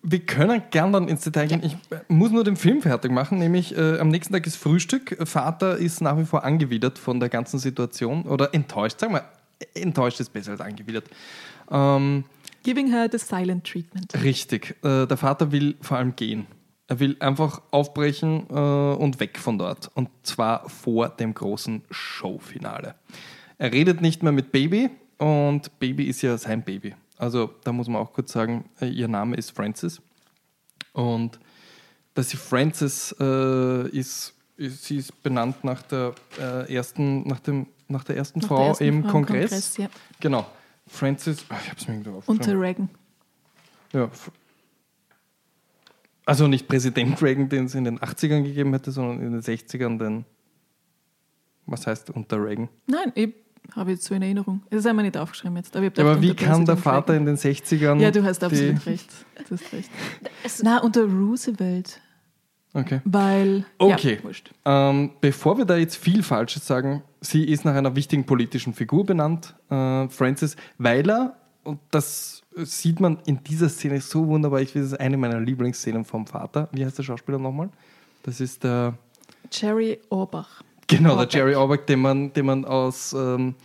Wir 0.01 0.19
können 0.19 0.63
gern 0.71 0.93
dann 0.93 1.07
ins 1.07 1.23
Detail 1.23 1.47
gehen. 1.47 1.61
Ich 1.63 1.75
muss 2.07 2.31
nur 2.31 2.43
den 2.43 2.55
Film 2.55 2.81
fertig 2.81 3.11
machen, 3.11 3.37
nämlich 3.37 3.75
äh, 3.77 3.99
am 3.99 4.09
nächsten 4.09 4.33
Tag 4.33 4.47
ist 4.47 4.55
Frühstück. 4.55 5.17
Vater 5.27 5.77
ist 5.77 6.01
nach 6.01 6.17
wie 6.17 6.25
vor 6.25 6.43
angewidert 6.43 6.97
von 6.97 7.19
der 7.19 7.29
ganzen 7.29 7.59
Situation 7.59 8.23
oder 8.23 8.53
enttäuscht, 8.53 8.99
sagen 8.99 9.13
wir, 9.13 9.25
enttäuscht 9.73 10.19
ist 10.19 10.31
besser 10.31 10.51
als 10.51 10.61
angewidert. 10.61 11.09
Ähm, 11.69 12.23
Giving 12.63 12.91
her 12.91 13.07
the 13.11 13.17
silent 13.17 13.65
treatment. 13.65 14.13
Richtig. 14.21 14.75
Äh, 14.83 15.05
der 15.05 15.17
Vater 15.17 15.51
will 15.51 15.75
vor 15.81 15.97
allem 15.97 16.15
gehen. 16.15 16.47
Er 16.87 16.99
will 16.99 17.15
einfach 17.19 17.61
aufbrechen 17.71 18.47
äh, 18.49 18.53
und 18.53 19.19
weg 19.19 19.37
von 19.37 19.57
dort. 19.57 19.89
Und 19.93 20.09
zwar 20.23 20.67
vor 20.69 21.09
dem 21.09 21.33
großen 21.33 21.83
Showfinale. 21.89 22.95
Er 23.57 23.71
redet 23.71 24.01
nicht 24.01 24.23
mehr 24.23 24.31
mit 24.31 24.51
Baby 24.51 24.89
und 25.17 25.79
Baby 25.79 26.05
ist 26.05 26.21
ja 26.21 26.37
sein 26.37 26.63
Baby. 26.63 26.95
Also 27.19 27.53
da 27.65 27.73
muss 27.73 27.87
man 27.89 28.01
auch 28.01 28.13
kurz 28.13 28.31
sagen, 28.31 28.69
äh, 28.79 28.87
ihr 28.87 29.09
Name 29.09 29.35
ist 29.35 29.51
Frances. 29.51 30.01
Und 30.93 31.37
dass 32.13 32.29
sie 32.29 32.37
Frances 32.37 33.13
äh, 33.19 33.89
ist, 33.89 34.33
ist, 34.55 34.85
sie 34.85 34.97
ist 34.97 35.21
benannt 35.21 35.63
nach 35.65 35.81
der 35.83 36.15
äh, 36.39 36.73
ersten, 36.73 37.27
nach 37.27 37.41
dem, 37.41 37.67
nach 37.89 38.05
der 38.05 38.15
ersten 38.15 38.39
Nach 38.39 38.47
der 38.47 38.57
Frau 38.57 38.67
ersten 38.69 38.83
im 38.85 39.03
Frau 39.03 39.11
Kongress. 39.11 39.49
Kongress, 39.49 39.77
ja. 39.77 39.89
Genau. 40.21 40.49
Frances, 40.87 41.45
ach, 41.49 41.61
ich 41.61 41.69
habe 41.69 41.79
es 41.79 41.87
mir 41.87 41.93
irgendwo 41.95 42.17
aufgeschrieben. 42.17 42.47
Unter 42.47 42.61
Reagan. 42.61 42.89
Ja. 43.91 44.09
Also 46.25 46.47
nicht 46.47 46.69
Präsident 46.69 47.21
Reagan, 47.21 47.49
den 47.49 47.65
es 47.65 47.75
in 47.75 47.83
den 47.83 47.99
80ern 47.99 48.43
gegeben 48.43 48.71
hätte, 48.71 48.91
sondern 48.91 49.21
in 49.21 49.33
den 49.33 49.41
60ern 49.41 49.97
den, 49.97 50.25
was 51.65 51.85
heißt 51.85 52.11
unter 52.11 52.41
Reagan? 52.41 52.69
Nein, 52.87 53.11
ich 53.13 53.33
habe 53.75 53.91
jetzt 53.91 54.03
so 54.05 54.15
in 54.15 54.21
Erinnerung. 54.21 54.61
Das 54.69 54.79
ist 54.79 54.85
einmal 54.87 55.05
nicht 55.05 55.17
aufgeschrieben 55.17 55.57
jetzt. 55.57 55.75
Aber, 55.75 55.85
ich 55.87 55.97
Ja, 55.97 56.03
aber 56.03 56.21
wie 56.21 56.33
kann 56.35 56.65
der 56.65 56.77
Vater 56.77 57.15
in 57.15 57.25
den 57.25 57.37
60ern. 57.37 57.99
Ja, 57.99 58.11
du 58.11 58.23
hast 58.23 58.41
die- 58.41 58.45
absolut 58.45 58.85
recht. 58.85 59.09
Du 59.47 59.55
hast 59.55 59.73
recht. 59.73 59.89
Es- 60.43 60.61
Na, 60.63 60.79
unter 60.81 61.03
Roosevelt. 61.05 62.01
Okay. 62.73 63.01
Weil. 63.03 63.65
Okay. 63.79 64.19
Ja. 64.65 64.89
Ähm, 64.89 65.11
bevor 65.21 65.57
wir 65.57 65.65
da 65.65 65.75
jetzt 65.77 65.95
viel 65.95 66.21
Falsches 66.23 66.67
sagen, 66.67 67.01
sie 67.21 67.43
ist 67.45 67.65
nach 67.65 67.73
einer 67.75 67.95
wichtigen 67.95 68.25
politischen 68.25 68.73
Figur 68.73 69.05
benannt, 69.05 69.55
äh, 69.69 70.07
Frances 70.09 70.55
Weiler. 70.77 71.35
Und 71.63 71.79
das 71.91 72.43
sieht 72.55 72.99
man 72.99 73.19
in 73.25 73.43
dieser 73.43 73.69
Szene 73.69 74.01
so 74.01 74.27
wunderbar. 74.27 74.61
Ich 74.61 74.71
finde, 74.71 74.85
das 74.85 74.93
ist 74.93 74.99
eine 74.99 75.17
meiner 75.17 75.39
Lieblingsszenen 75.39 76.05
vom 76.05 76.25
Vater. 76.27 76.69
Wie 76.71 76.85
heißt 76.85 76.97
der 76.97 77.03
Schauspieler 77.03 77.37
nochmal? 77.39 77.69
Das 78.23 78.39
ist 78.39 78.63
der. 78.63 78.93
Jerry 79.51 79.99
Orbach. 80.09 80.61
Genau, 80.89 81.23
der. 81.23 81.27
Jerry 81.29 81.55
Orbach, 81.55 81.77
den 81.85 81.99
man, 81.99 82.33
den 82.33 82.45
man 82.45 82.65
aus 82.65 83.13
ähm, 83.13 83.55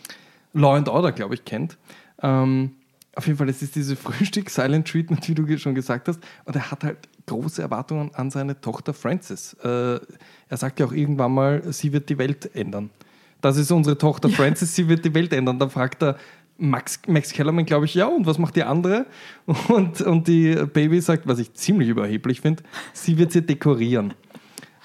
Law 0.53 0.77
and 0.77 0.89
Order, 0.89 1.13
glaube 1.13 1.35
ich, 1.35 1.45
kennt. 1.45 1.79
Ähm, 2.23 2.73
auf 3.17 3.27
jeden 3.27 3.39
Fall, 3.39 3.49
es 3.49 3.63
ist 3.63 3.75
diese 3.75 3.97
Frühstück 3.97 4.51
Silent 4.51 4.87
Treatment, 4.89 5.29
wie 5.29 5.35
du 5.35 5.59
schon 5.59 5.75
gesagt 5.75 6.09
hast. 6.09 6.21
Und 6.45 6.55
er 6.55 6.71
hat 6.71 6.85
halt 6.85 6.99
große 7.27 7.63
Erwartungen 7.63 8.15
an 8.15 8.31
seine 8.31 8.61
Tochter 8.61 8.93
Frances. 8.93 9.55
Äh, 9.65 9.99
er 10.49 10.57
sagt 10.57 10.81
ja 10.81 10.87
auch 10.87 10.93
irgendwann 10.93 11.33
mal, 11.33 11.73
sie 11.73 11.93
wird 11.93 12.09
die 12.09 12.19
Welt 12.19 12.55
ändern. 12.55 12.91
Das 13.41 13.57
ist 13.57 13.71
unsere 13.71 13.97
Tochter 13.97 14.29
Frances, 14.31 14.75
sie 14.75 14.89
wird 14.89 15.05
die 15.05 15.15
Welt 15.15 15.33
ändern. 15.33 15.59
Dann 15.59 15.71
fragt 15.71 16.03
er 16.03 16.19
Max, 16.57 17.01
Max 17.07 17.33
Kellerman, 17.33 17.65
glaube 17.65 17.87
ich, 17.87 17.95
ja, 17.95 18.07
und 18.07 18.27
was 18.27 18.39
macht 18.39 18.55
die 18.55 18.63
andere? 18.63 19.07
Und, 19.69 20.01
und 20.01 20.29
die 20.29 20.55
Baby 20.73 21.01
sagt, 21.01 21.27
was 21.27 21.39
ich 21.39 21.53
ziemlich 21.55 21.89
überheblich 21.89 22.41
finde, 22.41 22.63
sie 22.93 23.19
wird 23.19 23.33
sie 23.33 23.43
dekorieren. 23.43 24.15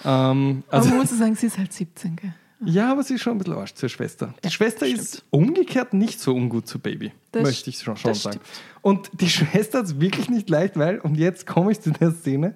Ähm, 0.05 0.63
Aber 0.69 0.85
man 0.85 0.97
muss 0.97 1.09
sagen, 1.09 1.35
sie 1.35 1.47
ist 1.47 1.57
halt 1.57 1.73
17, 1.73 2.15
gell? 2.15 2.33
ja, 2.65 2.91
aber 2.91 3.03
sie 3.03 3.15
ist 3.15 3.21
schon 3.21 3.33
ein 3.33 3.37
bisschen 3.37 3.53
Arsch 3.53 3.73
zur 3.73 3.89
Schwester. 3.89 4.33
Die 4.43 4.49
Schwester 4.49 4.85
das 4.89 4.99
ist 4.99 5.25
umgekehrt 5.29 5.93
nicht 5.93 6.19
so 6.19 6.33
ungut 6.33 6.67
zu 6.67 6.79
Baby, 6.79 7.11
Das 7.31 7.43
möchte 7.43 7.69
ich 7.69 7.79
schon, 7.79 7.95
schon 7.95 8.13
sagen. 8.13 8.39
Und 8.81 9.09
die 9.13 9.29
Schwester 9.29 9.79
hat 9.79 9.85
es 9.85 9.99
wirklich 9.99 10.29
nicht 10.29 10.49
leicht, 10.49 10.77
weil, 10.77 10.99
und 10.99 11.15
jetzt 11.15 11.45
komme 11.45 11.71
ich 11.71 11.79
zu 11.81 11.91
der 11.91 12.11
Szene, 12.11 12.55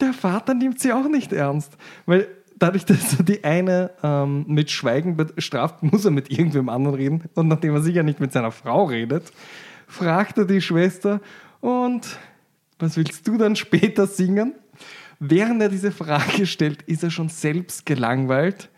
der 0.00 0.12
Vater 0.12 0.54
nimmt 0.54 0.80
sie 0.80 0.92
auch 0.92 1.08
nicht 1.08 1.32
ernst. 1.32 1.76
Weil 2.06 2.28
dadurch, 2.58 2.84
dass 2.86 3.18
er 3.18 3.24
die 3.24 3.42
eine 3.44 3.90
ähm, 4.02 4.44
mit 4.48 4.70
Schweigen 4.70 5.16
bestraft, 5.16 5.82
muss 5.82 6.04
er 6.04 6.10
mit 6.10 6.30
irgendwem 6.30 6.68
anderen 6.68 6.96
reden. 6.96 7.24
Und 7.34 7.48
nachdem 7.48 7.74
er 7.74 7.82
sicher 7.82 8.02
nicht 8.02 8.20
mit 8.20 8.32
seiner 8.32 8.52
Frau 8.52 8.84
redet, 8.84 9.32
fragt 9.86 10.38
er 10.38 10.44
die 10.44 10.60
Schwester, 10.60 11.20
und 11.60 12.18
was 12.80 12.96
willst 12.96 13.28
du 13.28 13.38
dann 13.38 13.54
später 13.54 14.08
singen? 14.08 14.54
Während 15.24 15.62
er 15.62 15.68
diese 15.68 15.92
Frage 15.92 16.46
stellt, 16.46 16.82
ist 16.82 17.02
er 17.02 17.10
schon 17.10 17.28
selbst 17.28 17.86
gelangweilt 17.86 18.70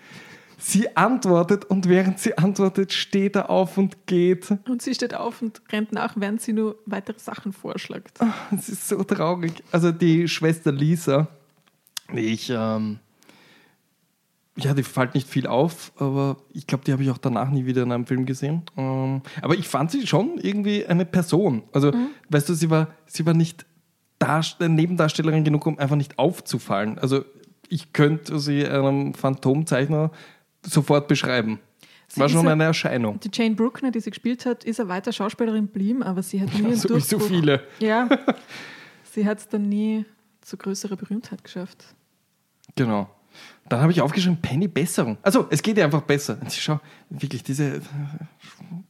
Sie 0.67 0.97
antwortet 0.97 1.67
und 1.67 1.91
während 1.91 2.19
sie 2.19 2.39
antwortet, 2.39 2.91
steht 2.91 3.37
er 3.37 3.51
auf 3.51 3.77
und 3.77 4.07
geht. 4.07 4.51
Und 4.67 4.81
sie 4.81 4.95
steht 4.95 5.13
auf 5.13 5.43
und 5.43 5.61
rennt 5.71 5.93
nach, 5.93 6.15
während 6.17 6.41
sie 6.41 6.55
nur 6.55 6.79
weitere 6.87 7.19
Sachen 7.19 7.53
vorschlägt. 7.53 8.19
Es 8.51 8.71
ist 8.71 8.89
so 8.89 9.05
traurig. 9.05 9.63
Also 9.73 9.93
die 9.93 10.27
Schwester 10.27 10.73
Lisa, 10.73 11.29
die 12.15 12.21
ich, 12.21 12.49
ähm, 12.49 12.99
ja, 14.57 14.73
die 14.73 14.85
fällt 14.85 15.15
nicht 15.15 15.29
viel 15.29 15.47
auf, 15.47 15.93
aber 15.99 16.39
ich 16.55 16.67
glaube, 16.67 16.85
die 16.85 16.93
habe 16.93 17.03
ich 17.03 17.11
auch 17.11 17.19
danach 17.19 17.51
nie 17.51 17.67
wieder 17.67 17.83
in 17.83 17.93
einem 17.93 18.07
Film 18.07 18.25
gesehen. 18.25 18.63
Ähm, 18.79 19.21
aber 19.43 19.55
ich 19.55 19.69
fand 19.69 19.91
sie 19.91 20.07
schon 20.07 20.39
irgendwie 20.39 20.87
eine 20.87 21.05
Person. 21.05 21.65
Also, 21.73 21.93
weißt 22.31 22.49
du, 22.49 22.55
sie 22.55 22.71
war, 22.71 22.89
sie 23.05 23.27
war 23.27 23.35
nicht 23.35 23.67
Darst 24.19 24.61
Nebendarstellerin 24.61 25.45
genug, 25.45 25.67
um 25.67 25.79
einfach 25.79 25.97
nicht 25.97 26.19
aufzufallen. 26.19 26.99
Also 26.99 27.25
ich 27.69 27.93
könnte 27.93 28.39
sie 28.39 28.67
einem 28.67 29.13
Phantomzeichner 29.15 30.11
sofort 30.65 31.09
beschreiben. 31.09 31.59
Sie 32.09 32.21
War 32.21 32.29
schon 32.29 32.45
ja- 32.47 32.53
eine 32.53 32.65
Erscheinung. 32.65 33.19
Die 33.21 33.31
Jane 33.33 33.55
Bruckner, 33.55 33.91
die 33.91 34.01
sie 34.01 34.11
gespielt 34.11 34.47
hat, 34.47 34.65
ist 34.65 34.79
eine 34.79 34.89
weiter 34.89 35.13
Schauspielerin 35.13 35.67
geblieben, 35.67 36.03
aber 36.03 36.23
sie 36.23 36.41
hat 36.41 36.53
nie 36.55 36.65
einen 36.65 36.77
So 36.77 36.91
wie 36.95 37.01
so 37.01 37.19
Durchbruch. 37.19 37.37
viele. 37.37 37.63
Ja, 37.81 38.09
sie 39.13 39.27
hat 39.27 39.39
es 39.39 39.49
dann 39.49 39.69
nie 39.69 40.05
zu 40.43 40.57
größerer 40.57 40.97
Berühmtheit 40.97 41.43
geschafft. 41.43 41.85
Genau. 42.77 43.09
Dann 43.69 43.81
habe 43.81 43.91
ich 43.91 44.01
aufgeschrieben, 44.01 44.41
Penny 44.41 44.69
Besserung. 44.69 45.17
Also, 45.23 45.47
es 45.51 45.61
geht 45.63 45.77
ihr 45.79 45.85
einfach 45.85 46.03
besser. 46.03 46.39
Und 46.41 46.53
Schau, 46.53 46.79
wirklich 47.11 47.43
diese 47.43 47.81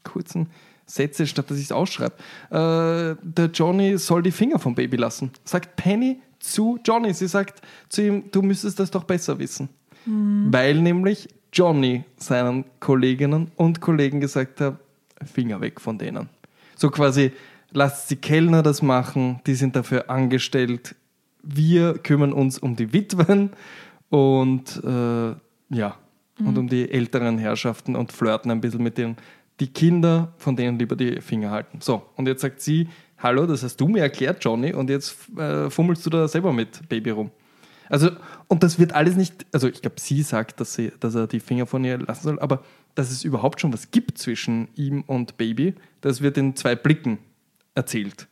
kurzen 0.03 0.49
Sätze, 0.87 1.27
statt 1.27 1.51
dass 1.51 1.59
ich 1.59 1.65
es 1.65 1.73
ausschreibe. 1.73 2.15
Äh, 2.51 3.17
der 3.23 3.51
Johnny 3.53 3.99
soll 3.99 4.23
die 4.23 4.31
Finger 4.31 4.59
vom 4.59 4.75
Baby 4.75 4.97
lassen. 4.97 5.31
Sagt 5.45 5.77
Penny 5.77 6.21
zu 6.39 6.79
Johnny. 6.85 7.13
Sie 7.15 7.27
sagt 7.27 7.63
zu 7.89 8.03
ihm, 8.03 8.25
du 8.31 8.43
müsstest 8.43 8.79
das 8.79 8.91
doch 8.91 9.05
besser 9.05 9.39
wissen. 9.39 9.69
Weil 10.07 10.83
nämlich 10.83 11.29
Johnny 11.53 12.05
seinen 12.17 12.65
Kolleginnen 12.81 13.51
und 13.57 13.81
Kollegen 13.81 14.21
gesagt 14.21 14.61
hat, 14.61 14.77
Finger 15.25 15.61
weg 15.61 15.81
von 15.81 15.97
denen. 15.97 16.29
So 16.77 16.91
quasi, 16.91 17.33
lasst 17.71 18.11
die 18.11 18.17
Kellner 18.17 18.63
das 18.63 18.83
machen, 18.83 19.41
die 19.47 19.55
sind 19.55 19.77
dafür 19.77 20.11
angestellt. 20.11 20.95
Wir 21.43 21.95
kümmern 21.95 22.33
uns 22.33 22.59
um 22.59 22.77
die 22.77 22.93
Witwen 22.93 23.51
und 24.11 24.83
äh, 24.85 25.35
ja, 25.71 25.97
und 26.41 26.59
um 26.59 26.69
die 26.69 26.91
älteren 26.91 27.39
Herrschaften 27.39 27.97
und 27.97 28.13
flirten 28.13 28.51
ein 28.51 28.61
bisschen 28.61 28.83
mit 28.83 28.99
denen. 28.99 29.17
Die 29.61 29.69
Kinder, 29.69 30.33
von 30.37 30.57
denen 30.57 30.79
lieber 30.79 30.97
die 30.97 31.21
Finger 31.21 31.51
halten. 31.51 31.81
So, 31.81 32.03
und 32.17 32.27
jetzt 32.27 32.41
sagt 32.41 32.61
sie, 32.61 32.89
hallo, 33.19 33.47
das 33.47 33.63
hast 33.63 33.77
du 33.81 33.89
mir 33.89 34.01
erklärt, 34.01 34.45
Johnny, 34.45 34.73
und 34.73 34.91
jetzt 34.91 35.17
äh, 35.39 35.71
fummelst 35.71 36.05
du 36.07 36.11
da 36.11 36.27
selber 36.29 36.53
mit 36.53 36.89
Baby 36.89 37.11
rum. 37.11 37.31
Also, 37.89 38.11
und 38.49 38.63
das 38.63 38.79
wird 38.79 38.93
alles 38.93 39.17
nicht, 39.17 39.47
also 39.53 39.69
ich 39.69 39.83
glaube, 39.83 40.01
sie 40.01 40.23
sagt, 40.23 40.61
dass, 40.61 40.75
sie, 40.75 40.93
dass 41.01 41.15
er 41.15 41.27
die 41.27 41.41
Finger 41.41 41.67
von 41.67 41.85
ihr 41.85 41.99
lassen 41.99 42.25
soll, 42.25 42.41
aber 42.41 42.65
dass 42.95 43.11
es 43.11 43.25
überhaupt 43.25 43.61
schon 43.61 43.73
was 43.73 43.91
gibt 43.91 44.19
zwischen 44.19 44.69
ihm 44.75 45.03
und 45.07 45.37
Baby, 45.37 45.75
das 46.01 46.21
wird 46.21 46.39
in 46.39 46.57
zwei 46.57 46.75
Blicken 46.75 47.19
erzählt. 47.75 48.27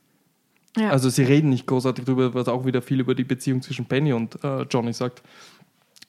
Ja. 0.77 0.91
Also 0.91 1.11
sie 1.11 1.25
reden 1.25 1.51
nicht 1.51 1.67
großartig 1.67 2.05
darüber, 2.05 2.33
was 2.35 2.49
auch 2.49 2.65
wieder 2.65 2.81
viel 2.81 3.01
über 3.01 3.15
die 3.15 3.25
Beziehung 3.25 3.61
zwischen 3.61 3.85
Penny 3.85 4.13
und 4.13 4.43
äh, 4.43 4.63
Johnny 4.63 4.93
sagt, 4.93 5.23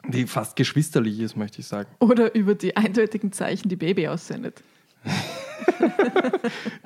die 0.07 0.25
fast 0.27 0.55
geschwisterlich 0.55 1.19
ist, 1.19 1.35
möchte 1.35 1.59
ich 1.59 1.67
sagen. 1.67 1.89
Oder 1.99 2.35
über 2.35 2.55
die 2.55 2.75
eindeutigen 2.75 3.31
Zeichen, 3.31 3.69
die 3.69 3.75
Baby 3.75 4.07
aussendet. 4.07 4.61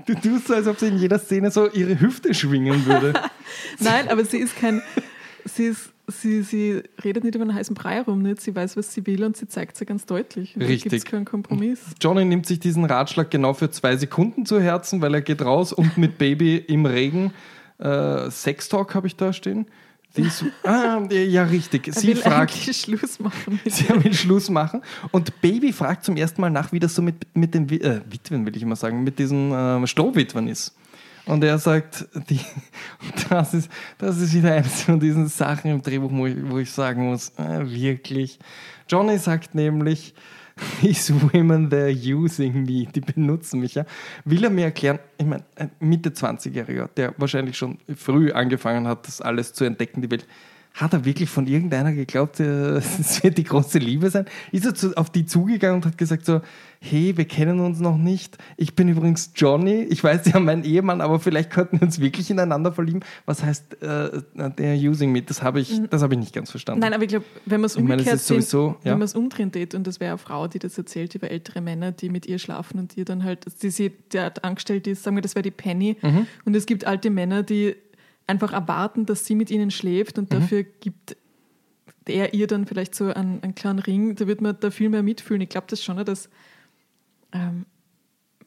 Du 0.05 0.15
tust 0.15 0.47
so, 0.47 0.53
als 0.53 0.67
ob 0.67 0.79
sie 0.79 0.87
in 0.87 0.97
jeder 0.97 1.19
Szene 1.19 1.51
so 1.51 1.69
ihre 1.69 1.99
Hüfte 1.99 2.33
schwingen 2.33 2.85
würde. 2.85 3.13
Nein, 3.79 4.07
aber 4.09 4.23
sie 4.25 4.37
ist 4.37 4.55
kein. 4.55 4.81
Sie, 5.45 5.65
ist, 5.65 5.91
sie, 6.07 6.43
sie 6.43 6.83
redet 7.03 7.23
nicht 7.23 7.35
über 7.35 7.43
einen 7.43 7.53
heißen 7.53 7.75
Brei 7.75 8.01
rum, 8.01 8.21
nicht? 8.21 8.41
Sie 8.41 8.55
weiß, 8.55 8.77
was 8.77 8.93
sie 8.93 9.05
will 9.05 9.23
und 9.23 9.37
sie 9.37 9.47
zeigt 9.47 9.77
sie 9.77 9.85
ganz 9.85 10.05
deutlich. 10.05 10.55
Und 10.55 10.61
Richtig. 10.63 10.83
Da 10.83 10.89
gibt 10.89 11.05
es 11.05 11.11
keinen 11.11 11.25
Kompromiss. 11.25 11.79
Johnny 12.01 12.25
nimmt 12.25 12.45
sich 12.45 12.59
diesen 12.59 12.85
Ratschlag 12.85 13.29
genau 13.31 13.53
für 13.53 13.69
zwei 13.69 13.97
Sekunden 13.97 14.45
zu 14.45 14.59
Herzen, 14.59 15.01
weil 15.01 15.13
er 15.13 15.21
geht 15.21 15.41
raus 15.41 15.73
und 15.73 15.97
mit 15.97 16.17
Baby 16.17 16.57
im 16.57 16.85
Regen. 16.85 17.33
Äh, 17.79 18.29
Sextalk 18.31 18.95
habe 18.95 19.07
ich 19.07 19.15
da 19.15 19.33
stehen. 19.33 19.67
Die 20.17 20.23
ist, 20.23 20.45
ah, 20.63 21.01
ja, 21.09 21.43
richtig. 21.43 21.93
Sie 21.93 22.07
will 22.07 22.15
fragt, 22.15 22.51
Schluss 22.51 23.19
machen 23.19 23.59
Sie 23.65 23.87
will 23.89 24.13
Schluss 24.13 24.49
machen. 24.49 24.81
Und 25.11 25.41
Baby 25.41 25.71
fragt 25.71 26.05
zum 26.05 26.17
ersten 26.17 26.41
Mal 26.41 26.49
nach, 26.49 26.71
wie 26.71 26.79
das 26.79 26.95
so 26.95 27.01
mit, 27.01 27.27
mit 27.35 27.53
den 27.53 27.69
äh, 27.69 28.01
Witwen, 28.09 28.45
will 28.45 28.55
ich 28.55 28.63
immer 28.63 28.75
sagen, 28.75 29.03
mit 29.03 29.19
diesen 29.19 29.51
ähm, 29.53 29.87
Strohwitwen 29.87 30.47
ist. 30.47 30.75
Und 31.25 31.43
er 31.43 31.59
sagt, 31.59 32.07
die, 32.29 32.39
das, 33.29 33.53
ist, 33.53 33.69
das 33.97 34.17
ist 34.17 34.33
wieder 34.33 34.53
eines 34.53 34.83
von 34.83 34.99
diesen 34.99 35.27
Sachen 35.27 35.71
im 35.71 35.81
Drehbuch, 35.81 36.11
wo 36.11 36.25
ich, 36.25 36.35
wo 36.41 36.57
ich 36.57 36.71
sagen 36.71 37.09
muss, 37.09 37.29
äh, 37.37 37.69
wirklich. 37.69 38.39
Johnny 38.89 39.17
sagt 39.17 39.53
nämlich, 39.53 40.13
these 40.81 41.13
women, 41.13 41.69
they're 41.69 41.89
using 41.89 42.63
me, 42.63 42.85
die 42.85 43.01
benutzen 43.01 43.59
mich. 43.59 43.75
Ja. 43.75 43.85
Will 44.25 44.43
er 44.43 44.49
mir 44.49 44.65
erklären, 44.65 44.99
ich 45.17 45.25
meine, 45.25 45.43
ein 45.55 45.71
Mitte 45.79 46.09
20-Jähriger, 46.09 46.89
der 46.95 47.13
wahrscheinlich 47.17 47.57
schon 47.57 47.77
früh 47.95 48.31
angefangen 48.31 48.87
hat, 48.87 49.07
das 49.07 49.21
alles 49.21 49.53
zu 49.53 49.65
entdecken, 49.65 50.01
die 50.01 50.11
Welt, 50.11 50.27
hat 50.77 50.93
er 50.93 51.05
wirklich 51.05 51.29
von 51.29 51.47
irgendeiner 51.47 51.91
geglaubt, 51.91 52.39
äh, 52.39 52.77
es 52.77 53.23
wird 53.23 53.37
die 53.37 53.43
große 53.43 53.79
Liebe 53.79 54.09
sein? 54.09 54.25
Ist 54.51 54.65
er 54.65 54.75
zu, 54.75 54.95
auf 54.95 55.09
die 55.09 55.25
zugegangen 55.25 55.77
und 55.77 55.85
hat 55.85 55.97
gesagt 55.97 56.25
so, 56.25 56.41
hey, 56.79 57.17
wir 57.17 57.25
kennen 57.25 57.59
uns 57.59 57.79
noch 57.79 57.97
nicht. 57.97 58.37
Ich 58.55 58.75
bin 58.75 58.87
übrigens 58.87 59.31
Johnny. 59.35 59.87
Ich 59.89 60.03
weiß, 60.03 60.25
Sie 60.25 60.33
haben 60.33 60.45
meinen 60.45 60.63
Ehemann, 60.63 61.01
aber 61.01 61.19
vielleicht 61.19 61.49
könnten 61.49 61.79
wir 61.79 61.87
uns 61.87 61.99
wirklich 61.99 62.29
ineinander 62.29 62.71
verlieben. 62.71 62.99
Was 63.25 63.43
heißt 63.43 63.81
äh, 63.81 64.21
der 64.35 64.75
using 64.75 65.11
me? 65.11 65.23
Das 65.23 65.41
habe 65.41 65.59
ich, 65.59 65.81
das 65.89 66.03
habe 66.03 66.13
ich 66.13 66.19
nicht 66.19 66.33
ganz 66.33 66.51
verstanden. 66.51 66.81
Nein, 66.81 66.93
aber 66.93 67.03
ich 67.03 67.09
glaube, 67.09 67.25
wenn 67.45 67.61
man 67.61 67.65
es 67.65 67.75
meine, 67.75 67.93
umgekehrt 67.93 68.15
ist 68.15 68.27
sowieso, 68.27 68.77
ja. 68.83 68.91
wenn 68.91 68.99
man 68.99 69.05
es 69.05 69.15
umdrehen 69.15 69.51
tät, 69.51 69.73
und 69.73 69.87
das 69.87 69.99
wäre 69.99 70.11
eine 70.11 70.19
Frau, 70.19 70.47
die 70.47 70.59
das 70.59 70.77
erzählt 70.77 71.15
über 71.15 71.31
ältere 71.31 71.61
Männer, 71.61 71.91
die 71.91 72.09
mit 72.09 72.27
ihr 72.27 72.37
schlafen 72.37 72.79
und 72.79 72.95
ihr 72.95 73.05
dann 73.05 73.23
halt, 73.23 73.45
die 73.63 73.71
sie 73.71 73.91
der 74.13 74.33
angestellt 74.43 74.85
ist, 74.85 75.03
sagen 75.03 75.17
wir, 75.17 75.21
das 75.21 75.33
wäre 75.33 75.43
die 75.43 75.51
Penny. 75.51 75.97
Mhm. 76.01 76.27
Und 76.45 76.55
es 76.55 76.67
gibt 76.67 76.85
alte 76.85 77.09
Männer, 77.09 77.41
die 77.41 77.75
einfach 78.27 78.53
erwarten, 78.53 79.05
dass 79.05 79.25
sie 79.25 79.35
mit 79.35 79.49
ihnen 79.51 79.71
schläft 79.71 80.17
Mhm. 80.17 80.23
und 80.23 80.33
dafür 80.33 80.63
gibt 80.63 81.15
er 82.05 82.33
ihr 82.33 82.47
dann 82.47 82.65
vielleicht 82.65 82.95
so 82.95 83.05
einen, 83.05 83.41
einen 83.43 83.55
kleinen 83.55 83.79
Ring, 83.79 84.15
da 84.15 84.27
wird 84.27 84.39
man 84.41 84.55
da 84.59 84.71
viel 84.71 84.89
mehr 84.89 85.03
mitfühlen. 85.03 85.41
Ich 85.41 85.49
glaube 85.49 85.67
das 85.69 85.83
schon, 85.83 86.03
dass 86.05 86.29
ähm, 87.33 87.65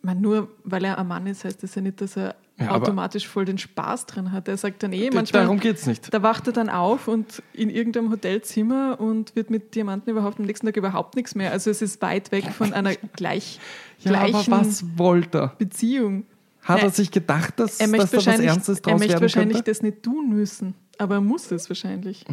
man 0.03 0.21
nur 0.21 0.49
weil 0.65 0.85
er 0.85 0.99
ein 0.99 1.07
Mann 1.07 1.27
ist, 1.27 1.45
heißt 1.45 1.63
das 1.63 1.75
ja 1.75 1.83
nicht, 1.83 2.01
dass 2.01 2.17
er 2.17 2.37
Ja, 2.59 2.71
automatisch 2.71 3.29
voll 3.29 3.45
den 3.45 3.59
Spaß 3.59 4.07
drin 4.07 4.33
hat. 4.33 4.49
Er 4.49 4.57
sagt 4.57 4.83
dann 4.83 4.93
eh 4.95 5.11
manchmal, 5.11 5.43
Darum 5.43 5.61
geht 5.61 5.77
es 5.77 5.87
nicht. 5.87 6.13
da 6.13 6.23
wacht 6.23 6.47
er 6.47 6.55
dann 6.55 6.71
auf 6.71 7.07
und 7.07 7.43
in 7.53 7.69
irgendeinem 7.69 8.11
Hotelzimmer 8.11 8.99
und 8.99 9.37
wird 9.37 9.51
mit 9.51 9.75
Diamanten 9.75 10.11
überhaupt 10.11 10.39
am 10.41 10.47
nächsten 10.47 10.67
Tag 10.67 10.77
überhaupt 10.79 11.17
nichts 11.17 11.35
mehr. 11.35 11.53
Also 11.53 11.71
es 11.71 11.83
ist 11.83 12.01
weit 12.01 12.33
weg 12.33 12.45
von 12.57 12.73
einer 12.73 12.95
gleich, 12.95 13.61
Ja, 13.99 14.13
aber 14.15 14.31
gleichen 14.31 14.53
was 14.53 14.85
wollte? 14.97 15.53
Beziehung. 15.59 16.25
Hat 16.63 16.79
er 16.81 16.85
Nein. 16.85 16.93
sich 16.93 17.11
gedacht, 17.11 17.59
dass, 17.59 17.81
Er 17.81 17.89
möchte 17.89 18.17
dass 18.17 18.25
da 18.25 18.33
was 18.33 18.41
Ernstes 18.41 18.79
er 18.79 18.83
draus 18.83 18.99
möchte 18.99 19.13
werden 19.15 19.23
wahrscheinlich 19.23 19.57
könnte? 19.59 19.71
das 19.71 19.83
nicht 19.83 20.03
tun 20.03 20.29
müssen, 20.31 20.75
aber 20.99 21.17
er 21.17 21.21
muss 21.21 21.51
es 21.51 21.69
wahrscheinlich. 21.71 22.25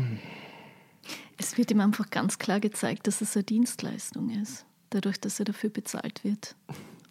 Es 1.38 1.58
wird 1.58 1.72
ihm 1.72 1.80
einfach 1.80 2.10
ganz 2.10 2.38
klar 2.40 2.60
gezeigt, 2.60 3.08
dass 3.08 3.22
es 3.22 3.36
eine 3.36 3.44
Dienstleistung 3.44 4.30
ist, 4.30 4.66
dadurch, 4.90 5.20
dass 5.20 5.40
er 5.40 5.46
dafür 5.46 5.70
bezahlt 5.70 6.24
wird. 6.24 6.56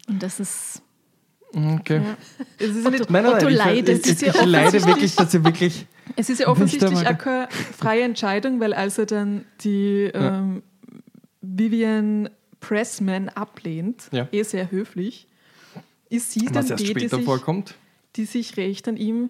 Und 0.07 0.21
das 0.23 0.39
ist 0.39 0.81
Okay. 1.53 2.01
Ja. 2.03 2.17
Es 2.59 2.75
ist 2.75 2.83
ja, 2.83 2.89
nicht, 2.91 3.09
Nein, 3.09 3.23
nein, 3.23 3.47
ich, 3.47 3.55
leidet. 3.55 4.05
ich, 4.05 4.21
ich, 4.21 4.27
ich 4.27 4.45
leide 4.45 4.85
wirklich, 4.85 5.15
dass 5.15 5.33
ihr 5.33 5.45
wirklich. 5.45 5.87
es 6.17 6.29
ist 6.29 6.39
ja 6.41 6.49
offensichtlich 6.49 7.07
auch 7.07 7.17
keine 7.17 7.47
freie 7.77 8.03
Entscheidung, 8.03 8.59
weil 8.59 8.73
als 8.73 8.97
er 8.97 9.05
dann 9.05 9.45
die 9.61 10.11
ähm, 10.13 10.61
Vivian 11.41 12.29
Pressman 12.59 13.29
ablehnt, 13.29 14.09
Ja. 14.11 14.27
eh 14.33 14.43
sehr 14.43 14.71
höflich, 14.71 15.27
ist 16.09 16.31
sie 16.31 16.45
dann 16.45 16.55
Was 16.55 16.69
erst 16.71 16.83
die, 16.87 16.93
die 16.93 17.07
sich, 17.07 17.23
vorkommt. 17.23 17.75
die 18.15 18.25
sich 18.25 18.57
rächt 18.57 18.87
an 18.87 18.97
ihm 18.97 19.29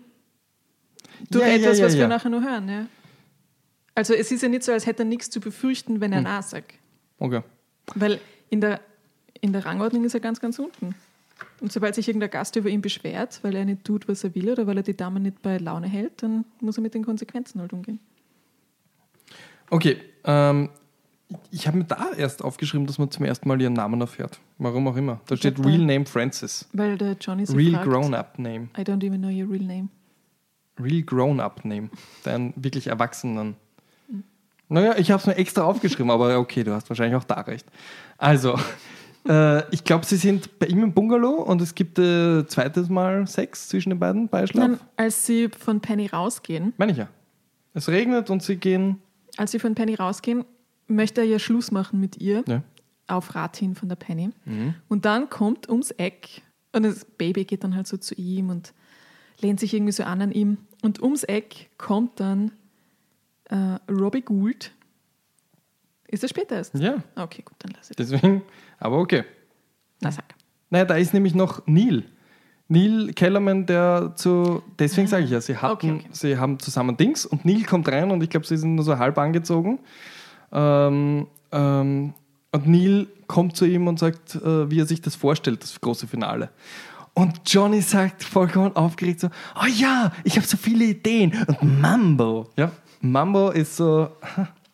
durch 1.29 1.45
Ja, 1.45 1.53
etwas, 1.53 1.79
ja, 1.79 1.85
was 1.85 1.93
ja. 1.93 1.99
wir 2.01 2.07
nachher 2.07 2.29
noch 2.29 2.41
hören. 2.41 2.69
Ja? 2.69 2.85
Also 3.95 4.13
es 4.13 4.31
ist 4.31 4.41
ja 4.43 4.49
nicht 4.49 4.63
so, 4.63 4.71
als 4.71 4.85
hätte 4.85 5.03
er 5.03 5.05
nichts 5.05 5.29
zu 5.29 5.39
befürchten, 5.39 5.99
wenn 6.01 6.11
er 6.11 6.19
Hm. 6.19 6.23
Nein 6.25 6.41
sagt. 6.43 6.73
Okay. 7.19 7.41
Weil 7.95 8.19
in 8.49 8.61
der, 8.61 8.79
in 9.41 9.53
der 9.53 9.65
Rangordnung 9.65 10.03
ist 10.05 10.13
er 10.13 10.19
ganz, 10.19 10.39
ganz 10.39 10.59
unten. 10.59 10.93
Und 11.61 11.71
sobald 11.71 11.95
sich 11.95 12.07
irgendein 12.07 12.29
Gast 12.31 12.55
über 12.55 12.69
ihn 12.69 12.81
beschwert, 12.81 13.39
weil 13.43 13.55
er 13.55 13.65
nicht 13.65 13.83
tut, 13.83 14.07
was 14.07 14.23
er 14.23 14.33
will 14.35 14.49
oder 14.51 14.67
weil 14.67 14.77
er 14.77 14.83
die 14.83 14.95
Dame 14.97 15.19
nicht 15.19 15.41
bei 15.41 15.57
Laune 15.57 15.87
hält, 15.87 16.21
dann 16.23 16.45
muss 16.61 16.77
er 16.77 16.81
mit 16.81 16.93
den 16.93 17.03
Konsequenzen 17.05 17.61
halt 17.61 17.73
umgehen. 17.73 17.99
Okay. 19.69 19.97
Ähm, 20.23 20.69
ich 21.51 21.67
habe 21.67 21.77
mir 21.77 21.83
da 21.83 22.11
erst 22.15 22.43
aufgeschrieben, 22.43 22.87
dass 22.87 22.97
man 22.97 23.11
zum 23.11 23.25
ersten 23.25 23.47
Mal 23.49 23.61
ihren 23.61 23.73
Namen 23.73 23.99
erfährt. 23.99 24.39
Warum 24.57 24.87
auch 24.87 24.95
immer. 24.95 25.19
Da 25.27 25.35
steht 25.35 25.63
Real 25.63 25.79
Name 25.79 26.05
Francis. 26.05 26.67
Weil 26.73 26.97
der 26.97 27.17
Johnny 27.19 27.45
sie 27.45 27.55
Real 27.55 27.73
fragt, 27.73 27.85
Grown-Up 27.85 28.39
Name. 28.39 28.69
I 28.77 28.81
don't 28.81 29.03
even 29.05 29.21
know 29.21 29.29
your 29.29 29.49
real 29.51 29.63
name. 29.63 29.89
Real 30.79 31.01
Grown-Up 31.01 31.65
Name. 31.65 31.89
Deinen 32.23 32.53
wirklich 32.55 32.87
Erwachsenen. 32.87 33.55
Naja, 34.69 34.95
ich 34.97 35.11
habe 35.11 35.19
es 35.19 35.27
mir 35.27 35.35
extra 35.35 35.63
aufgeschrieben, 35.63 36.11
aber 36.11 36.37
okay, 36.39 36.63
du 36.63 36.73
hast 36.73 36.89
wahrscheinlich 36.89 37.15
auch 37.15 37.23
da 37.23 37.41
recht. 37.41 37.65
Also, 38.17 38.57
äh, 39.27 39.63
ich 39.73 39.83
glaube, 39.83 40.05
sie 40.05 40.17
sind 40.17 40.59
bei 40.59 40.67
ihm 40.67 40.83
im 40.83 40.93
Bungalow 40.93 41.41
und 41.41 41.61
es 41.61 41.73
gibt 41.73 41.99
äh, 41.99 42.45
zweites 42.47 42.89
Mal 42.89 43.27
Sex 43.27 43.69
zwischen 43.69 43.89
den 43.91 43.99
beiden 43.99 44.27
Beischlaf. 44.27 44.65
Dann, 44.65 44.79
als 44.97 45.25
sie 45.25 45.49
von 45.49 45.79
Penny 45.79 46.07
rausgehen, 46.07 46.73
Meine 46.77 46.91
ich 46.91 46.97
ja. 46.97 47.07
Es 47.73 47.87
regnet 47.89 48.29
und 48.29 48.41
sie 48.43 48.57
gehen. 48.57 49.01
als 49.37 49.51
sie 49.51 49.59
von 49.59 49.75
Penny 49.75 49.95
rausgehen, 49.95 50.45
möchte 50.87 51.21
er 51.21 51.27
ja 51.27 51.39
Schluss 51.39 51.71
machen 51.71 51.99
mit 51.99 52.17
ihr. 52.17 52.43
Ja. 52.47 52.63
auf 53.07 53.35
Rat 53.35 53.55
hin 53.57 53.73
von 53.75 53.87
der 53.89 53.95
Penny. 53.95 54.31
Mhm. 54.45 54.75
Und 54.89 55.05
dann 55.05 55.29
kommt 55.29 55.69
ums 55.69 55.91
Eck 55.91 56.41
und 56.73 56.83
das 56.83 57.05
Baby 57.05 57.45
geht 57.45 57.63
dann 57.63 57.73
halt 57.75 57.87
so 57.87 57.95
zu 57.97 58.15
ihm 58.15 58.49
und 58.49 58.73
lehnt 59.41 59.59
sich 59.61 59.73
irgendwie 59.73 59.93
so 59.93 60.03
an 60.03 60.21
an 60.21 60.31
ihm. 60.31 60.57
Und 60.81 61.01
ums 61.01 61.23
Eck 61.23 61.69
kommt 61.77 62.19
dann 62.19 62.51
äh, 63.45 63.77
Robbie 63.89 64.21
Gould. 64.21 64.71
Ist 66.09 66.23
das 66.23 66.29
später 66.31 66.55
erst? 66.55 66.75
Ja, 66.75 67.03
Okay, 67.15 67.41
gut, 67.43 67.55
dann 67.59 67.71
lass 67.75 67.89
ich. 67.91 67.95
deswegen, 67.97 68.41
aber 68.79 68.97
okay. 68.99 69.23
Na, 70.01 70.11
sag. 70.11 70.25
Naja, 70.69 70.85
da 70.85 70.95
ist 70.95 71.13
nämlich 71.13 71.33
noch 71.35 71.65
Neil. 71.65 72.03
Neil 72.69 73.13
Kellerman, 73.13 73.65
der 73.65 74.13
zu, 74.17 74.61
deswegen 74.77 75.07
sage 75.07 75.23
ich 75.23 75.31
ja, 75.31 75.39
sie 75.39 75.55
hatten, 75.55 75.71
Okay, 75.73 75.91
okay. 76.01 76.09
sie 76.11 76.37
haben 76.37 76.59
zusammen 76.59 76.97
Dings 76.97 77.25
und 77.25 77.45
Neil 77.45 77.63
kommt 77.63 77.87
rein 77.87 78.11
und 78.11 78.21
ich 78.21 78.29
glaube, 78.29 78.45
sie 78.45 78.57
sind 78.57 78.75
nur 78.75 78.83
so 78.83 78.97
halb 78.97 79.17
angezogen. 79.17 79.79
Ähm, 80.51 81.27
ähm, 81.51 82.13
und 82.51 82.67
Neil 82.67 83.07
kommt 83.27 83.55
zu 83.55 83.65
ihm 83.65 83.87
und 83.87 83.99
sagt, 83.99 84.35
äh, 84.35 84.69
wie 84.69 84.79
er 84.79 84.85
sich 84.85 85.01
das 85.01 85.15
vorstellt, 85.15 85.63
das 85.63 85.79
große 85.81 86.07
Finale. 86.07 86.49
Und 87.13 87.41
Johnny 87.45 87.81
sagt 87.81 88.23
vollkommen 88.23 88.75
aufgeregt 88.75 89.21
so, 89.21 89.29
oh 89.55 89.65
ja, 89.65 90.11
ich 90.23 90.37
habe 90.37 90.45
so 90.45 90.55
viele 90.55 90.85
Ideen. 90.85 91.33
Und 91.47 91.81
Mambo, 91.81 92.49
ja, 92.55 92.71
Mambo 93.01 93.49
ist 93.49 93.75
so, 93.75 94.09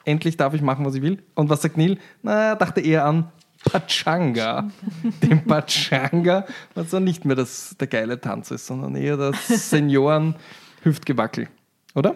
endlich 0.05 0.37
darf 0.37 0.53
ich 0.53 0.61
machen, 0.61 0.85
was 0.85 0.95
ich 0.95 1.01
will. 1.01 1.23
Und 1.35 1.49
was 1.49 1.61
sagt 1.61 1.77
Neil? 1.77 1.97
Na, 2.21 2.49
er 2.49 2.55
dachte 2.55 2.81
eher 2.81 3.05
an 3.05 3.31
Pachanga. 3.63 4.69
Dem 5.21 5.45
Pachanga, 5.45 6.45
was 6.75 6.89
dann 6.89 7.05
nicht 7.05 7.25
mehr 7.25 7.35
das, 7.35 7.75
der 7.79 7.87
geile 7.87 8.19
Tanz 8.19 8.51
ist, 8.51 8.67
sondern 8.67 8.95
eher 8.95 9.17
das 9.17 9.47
Senioren-Hüftgewackel. 9.69 11.47
Oder? 11.95 12.15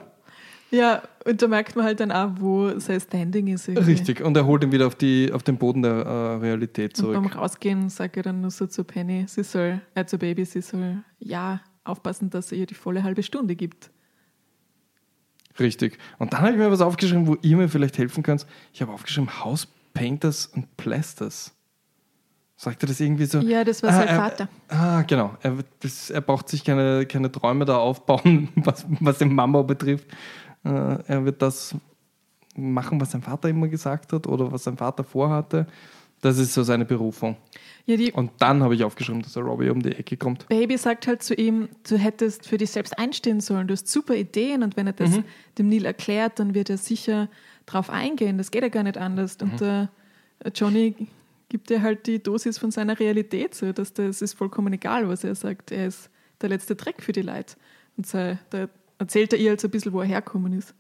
Ja, 0.69 1.01
und 1.25 1.41
da 1.41 1.47
merkt 1.47 1.75
man 1.77 1.85
halt 1.85 1.99
dann 2.01 2.11
auch, 2.11 2.31
wo 2.39 2.77
sein 2.79 2.99
Standing 2.99 3.47
ist. 3.47 3.69
irgendwie. 3.69 3.89
Richtig. 3.91 4.21
Und 4.21 4.35
er 4.35 4.45
holt 4.45 4.63
ihn 4.63 4.71
wieder 4.73 4.87
auf, 4.87 4.95
die, 4.95 5.31
auf 5.31 5.43
den 5.43 5.57
Boden 5.57 5.81
der 5.81 5.91
äh, 5.93 6.35
Realität 6.35 6.99
Und 6.99 7.13
beim 7.13 7.23
zurück. 7.23 7.37
Rausgehen 7.37 7.89
sagt 7.89 8.17
er 8.17 8.23
dann 8.23 8.41
nur 8.41 8.51
so 8.51 8.67
zu 8.67 8.83
Penny, 8.83 9.25
sie 9.27 9.43
soll, 9.43 9.79
äh, 9.95 10.03
zu 10.05 10.17
Baby, 10.17 10.43
sie 10.43 10.61
soll 10.61 11.03
ja 11.19 11.61
aufpassen, 11.85 12.29
dass 12.29 12.51
er 12.51 12.57
ihr 12.57 12.65
die 12.65 12.73
volle 12.73 13.03
halbe 13.03 13.23
Stunde 13.23 13.55
gibt. 13.55 13.91
Richtig. 15.59 15.97
Und 16.19 16.33
dann 16.33 16.41
habe 16.41 16.51
ich 16.51 16.57
mir 16.57 16.69
was 16.69 16.81
aufgeschrieben, 16.81 17.27
wo 17.27 17.37
ihr 17.41 17.57
mir 17.57 17.69
vielleicht 17.69 17.97
helfen 17.97 18.21
könnt. 18.23 18.45
Ich 18.73 18.81
habe 18.81 18.91
aufgeschrieben 18.91 19.43
House 19.43 19.67
Painters 19.93 20.47
und 20.47 20.75
Plasters. 20.77 21.53
Sagt 22.59 22.83
er 22.83 22.87
das 22.87 22.99
irgendwie 22.99 23.25
so? 23.25 23.39
Ja, 23.39 23.63
das 23.63 23.83
war 23.83 23.91
sein 23.93 24.07
er- 24.07 24.15
Vater. 24.17 24.49
Ah, 24.67 25.01
genau. 25.03 25.37
Er, 25.43 25.57
das, 25.79 26.09
er 26.09 26.21
braucht 26.21 26.49
sich 26.49 26.63
keine, 26.63 27.05
keine 27.05 27.31
Träume 27.31 27.65
da 27.65 27.77
aufbauen, 27.77 28.49
was, 28.55 28.85
was 28.99 29.19
den 29.19 29.33
Mambo 29.33 29.63
betrifft. 29.63 30.07
Äh, 30.63 30.69
er 31.07 31.25
wird 31.25 31.41
das 31.41 31.75
machen, 32.55 32.99
was 32.99 33.11
sein 33.11 33.21
Vater 33.21 33.49
immer 33.49 33.67
gesagt 33.67 34.13
hat 34.13 34.27
oder 34.27 34.51
was 34.51 34.63
sein 34.63 34.77
Vater 34.77 35.03
vorhatte. 35.03 35.67
Das 36.21 36.39
ist 36.39 36.53
so 36.53 36.63
seine 36.63 36.85
Berufung. 36.85 37.37
Ja, 37.85 37.95
Und 38.13 38.31
dann 38.39 38.63
habe 38.63 38.75
ich 38.75 38.83
aufgeschrieben, 38.83 39.21
dass 39.21 39.33
der 39.33 39.43
Robbie 39.43 39.69
um 39.69 39.81
die 39.81 39.91
Ecke 39.91 40.17
kommt. 40.17 40.47
Baby 40.49 40.77
sagt 40.77 41.07
halt 41.07 41.21
zu 41.21 41.35
ihm, 41.35 41.69
du 41.87 41.97
hättest 41.97 42.47
für 42.47 42.57
dich 42.57 42.71
selbst 42.71 42.97
einstehen 42.97 43.39
sollen, 43.39 43.67
du 43.67 43.73
hast 43.73 43.87
super 43.87 44.15
Ideen 44.15 44.63
und 44.63 44.75
wenn 44.75 44.87
er 44.87 44.93
das 44.93 45.19
dem 45.57 45.69
Neil 45.69 45.85
erklärt, 45.85 46.39
dann 46.39 46.53
wird 46.53 46.69
er 46.69 46.77
sicher 46.77 47.29
drauf 47.65 47.89
eingehen. 47.89 48.37
Das 48.37 48.51
geht 48.51 48.63
ja 48.63 48.69
gar 48.69 48.83
nicht 48.83 48.97
anders. 48.97 49.37
Und 49.39 49.61
der 49.61 49.89
Johnny 50.53 50.95
gibt 51.49 51.69
dir 51.69 51.81
halt 51.81 52.07
die 52.07 52.21
Dosis 52.21 52.57
von 52.57 52.71
seiner 52.71 52.99
Realität, 52.99 53.55
so 53.55 53.71
dass 53.71 53.93
das 53.93 54.21
ist 54.21 54.33
vollkommen 54.33 54.73
egal, 54.73 55.07
was 55.07 55.23
er 55.23 55.35
sagt. 55.35 55.71
Er 55.71 55.87
ist 55.87 56.09
der 56.41 56.49
letzte 56.49 56.75
Dreck 56.75 57.01
für 57.01 57.13
die 57.13 57.21
Leute. 57.21 57.55
Und 57.95 58.05
sei, 58.05 58.37
da 58.49 58.67
erzählt 58.99 59.33
er 59.33 59.39
ihr 59.39 59.57
so 59.59 59.67
ein 59.67 59.71
bisschen, 59.71 59.93
wo 59.93 60.01
er 60.01 60.07
herkommen 60.07 60.53
ist. 60.53 60.73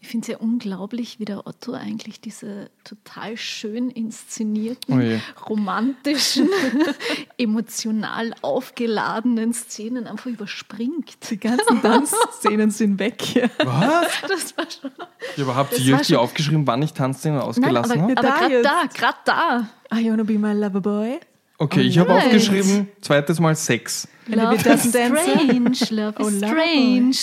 Ich 0.00 0.08
finde 0.08 0.24
es 0.24 0.28
ja 0.32 0.38
unglaublich, 0.38 1.18
wie 1.18 1.24
der 1.24 1.46
Otto 1.46 1.72
eigentlich 1.72 2.20
diese 2.20 2.70
total 2.84 3.36
schön 3.38 3.90
inszenierten, 3.90 5.20
Oh 5.40 5.44
romantischen, 5.48 6.48
emotional 7.38 8.34
aufgeladenen 8.42 9.52
Szenen 9.54 10.06
einfach 10.06 10.26
überspringt. 10.26 11.30
Die 11.30 11.38
ganzen 11.38 11.80
Tanzszenen 11.80 12.70
sind 12.70 12.98
weg. 12.98 13.34
Ja. 13.34 13.48
Was? 13.64 14.12
Das 14.28 14.56
war 14.56 14.66
schon. 14.70 14.90
Ja, 15.36 15.44
aber 15.44 15.56
habt 15.56 15.78
ihr 15.78 15.96
die 15.96 16.04
schon- 16.04 16.16
aufgeschrieben, 16.16 16.66
wann 16.66 16.82
ich 16.82 16.92
Tanzszenen 16.92 17.40
ausgelassen 17.40 17.92
aber, 18.00 18.02
habe? 18.02 18.12
aber 18.18 18.28
Da 18.28 18.36
gerade 18.38 18.54
jetzt. 18.54 18.64
da, 18.64 18.82
gerade 18.94 19.18
da. 19.24 19.98
I 19.98 20.10
wanna 20.10 20.22
be 20.24 20.38
my 20.38 20.52
lover 20.52 20.80
boy. 20.80 21.20
Okay, 21.58 21.82
ich 21.82 21.98
habe 21.98 22.12
aufgeschrieben, 22.14 22.88
zweites 23.00 23.38
Mal 23.38 23.54
Sex. 23.54 24.08
Love 24.26 24.56
is 24.56 24.88
strange, 24.88 25.76
love 25.90 26.14
Oh, 26.18 26.28
is 26.28 26.38
strange. 26.38 27.16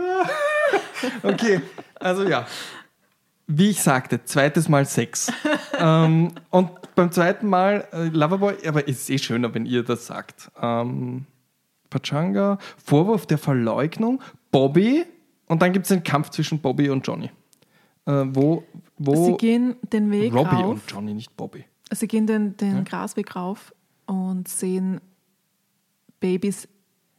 Okay, 1.22 1.60
also 1.98 2.28
ja. 2.28 2.46
Wie 3.46 3.70
ich 3.70 3.82
sagte, 3.82 4.24
zweites 4.24 4.68
Mal 4.68 4.86
Sex. 4.86 5.32
ähm, 5.78 6.32
und 6.50 6.70
beim 6.94 7.10
zweiten 7.10 7.48
Mal 7.48 7.86
äh, 7.92 8.04
Loverboy, 8.08 8.54
aber 8.66 8.88
es 8.88 9.00
ist 9.00 9.10
eh 9.10 9.18
schöner, 9.18 9.52
wenn 9.54 9.66
ihr 9.66 9.82
das 9.82 10.06
sagt. 10.06 10.50
Ähm, 10.60 11.26
Pachanga, 11.90 12.58
Vorwurf 12.84 13.26
der 13.26 13.38
Verleugnung, 13.38 14.22
Bobby 14.52 15.04
und 15.46 15.62
dann 15.62 15.72
gibt 15.72 15.84
es 15.86 15.88
den 15.88 16.04
Kampf 16.04 16.30
zwischen 16.30 16.60
Bobby 16.60 16.90
und 16.90 17.06
Johnny. 17.06 17.30
Äh, 18.06 18.24
wo 18.28 18.64
wo 18.98 19.26
Sie 19.26 19.36
gehen 19.36 19.76
den 19.92 20.10
Weg 20.10 20.32
Robbie 20.34 20.56
rauf. 20.56 20.72
und 20.72 20.82
Johnny, 20.88 21.14
nicht 21.14 21.36
Bobby. 21.36 21.64
Sie 21.92 22.06
gehen 22.06 22.26
den, 22.26 22.56
den 22.56 22.84
Grasweg 22.84 23.34
rauf 23.34 23.74
und 24.06 24.46
sehen 24.48 25.00
Babys 26.20 26.68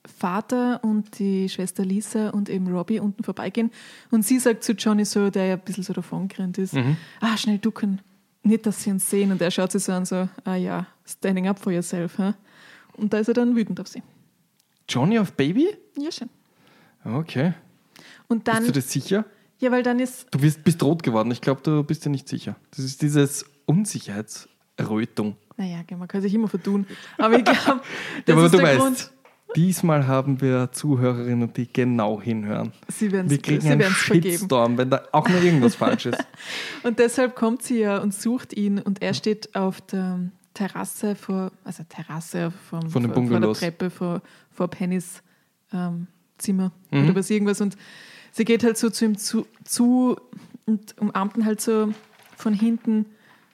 Vater 0.05 0.83
und 0.83 1.19
die 1.19 1.47
Schwester 1.49 1.85
Lisa 1.85 2.29
und 2.29 2.49
eben 2.49 2.67
Robbie 2.67 2.99
unten 2.99 3.23
vorbeigehen. 3.23 3.71
Und 4.09 4.25
sie 4.25 4.39
sagt 4.39 4.63
zu 4.63 4.73
Johnny 4.73 5.05
so, 5.05 5.29
der 5.29 5.45
ja 5.45 5.53
ein 5.55 5.61
bisschen 5.61 5.83
so 5.83 5.93
davongerannt 5.93 6.57
ist, 6.57 6.75
ah, 7.19 7.37
schnell 7.37 7.59
ducken. 7.59 8.01
Nicht, 8.43 8.65
dass 8.65 8.81
sie 8.81 8.89
uns 8.89 9.07
sehen. 9.07 9.31
Und 9.31 9.41
er 9.41 9.51
schaut 9.51 9.71
sie 9.71 9.79
so 9.79 9.91
an, 9.91 10.05
so, 10.05 10.27
ah 10.43 10.55
ja, 10.55 10.87
standing 11.05 11.47
up 11.47 11.59
for 11.59 11.71
yourself. 11.71 12.17
Huh? 12.17 12.33
Und 12.93 13.13
da 13.13 13.19
ist 13.19 13.27
er 13.27 13.35
dann 13.35 13.55
wütend 13.55 13.79
auf 13.79 13.87
sie. 13.87 14.01
Johnny 14.89 15.19
auf 15.19 15.33
Baby? 15.33 15.69
Ja, 15.97 16.11
schön. 16.11 16.29
Okay. 17.03 17.53
Und 18.27 18.47
dann, 18.47 18.57
Bist 18.57 18.69
du 18.69 18.73
dir 18.73 18.81
sicher? 18.81 19.25
Ja, 19.61 19.71
weil 19.71 19.83
dann 19.83 19.99
ist, 19.99 20.27
Du 20.31 20.39
bist, 20.39 20.63
bist 20.63 20.83
rot 20.83 21.01
geworden. 21.03 21.31
Ich 21.31 21.39
glaube, 21.41 21.61
du 21.63 21.83
bist 21.83 22.03
dir 22.03 22.09
nicht 22.09 22.27
sicher. 22.27 22.55
Das 22.71 22.79
ist 22.79 23.01
dieses 23.01 23.45
Unsicherheitsrötung. 23.65 25.35
naja, 25.57 25.79
man 25.97 26.07
kann 26.07 26.21
sich 26.21 26.33
immer 26.33 26.47
vertun. 26.47 26.85
Aber 27.17 27.37
ich 27.37 27.43
glaube, 27.45 27.59
das 28.25 28.27
Ja, 28.27 28.33
aber 28.35 28.45
ist 28.45 28.53
du 28.53 28.57
der 28.57 28.65
weißt, 28.67 28.79
Grund. 28.79 29.11
diesmal 29.55 30.07
haben 30.07 30.41
wir 30.41 30.71
Zuhörerinnen, 30.71 31.53
die 31.53 31.71
genau 31.71 32.21
hinhören. 32.21 32.71
Sie 32.87 33.11
werden 33.11 33.29
Wir 33.29 33.41
kriegen 33.41 33.61
sie 33.61 33.69
einen 33.69 33.79
werden's 33.81 33.99
vergeben. 33.99 34.37
Shitstorm, 34.37 34.77
wenn 34.77 34.89
da 34.89 35.03
auch 35.11 35.27
nur 35.29 35.41
irgendwas 35.41 35.75
falsch 35.75 36.07
ist. 36.07 36.23
Und 36.83 36.99
deshalb 36.99 37.35
kommt 37.35 37.61
sie 37.63 37.79
ja 37.79 37.99
und 37.99 38.13
sucht 38.13 38.53
ihn 38.53 38.79
und 38.79 39.01
er 39.01 39.13
steht 39.13 39.55
auf 39.55 39.81
der 39.81 40.19
Terrasse 40.53 41.15
vor, 41.15 41.51
also 41.63 41.83
Terrasse 41.87 42.51
vom, 42.69 42.89
Von 42.89 43.05
vor, 43.13 43.27
vor 43.27 43.39
der. 43.39 43.53
Treppe 43.53 43.89
vor, 43.89 44.21
vor 44.51 44.67
Pennys 44.69 45.21
ähm, 45.71 46.07
Zimmer 46.37 46.71
Mhm. 46.91 47.05
oder 47.05 47.15
was 47.15 47.29
irgendwas 47.29 47.61
und 47.61 47.77
sie 48.31 48.45
geht 48.45 48.63
halt 48.63 48.77
so 48.77 48.89
zu 48.89 49.05
ihm 49.05 49.17
zu, 49.17 49.45
zu 49.63 50.17
und 50.65 50.95
umarmt 50.99 51.37
ihn 51.37 51.45
halt 51.45 51.61
so 51.61 51.93
von 52.37 52.53
hinten 52.53 53.05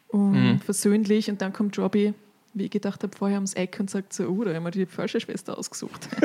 um, 0.10 0.32
Mhm. 0.54 0.60
versöhnlich 0.62 1.30
und 1.30 1.42
dann 1.42 1.52
kommt 1.54 1.78
Robbie, 1.78 2.14
wie 2.54 2.66
ich 2.66 2.72
gedacht 2.72 3.04
habe, 3.04 3.16
vorher 3.16 3.38
ums 3.38 3.54
Eck 3.54 3.78
und 3.80 3.90
sagt 3.90 4.14
so, 4.14 4.26
oh, 4.28 4.44
da 4.44 4.54
haben 4.54 4.64
wir 4.64 4.72
die 4.72 4.86
falsche 4.86 5.20
Schwester 5.20 5.58
ausgesucht. 5.58 6.08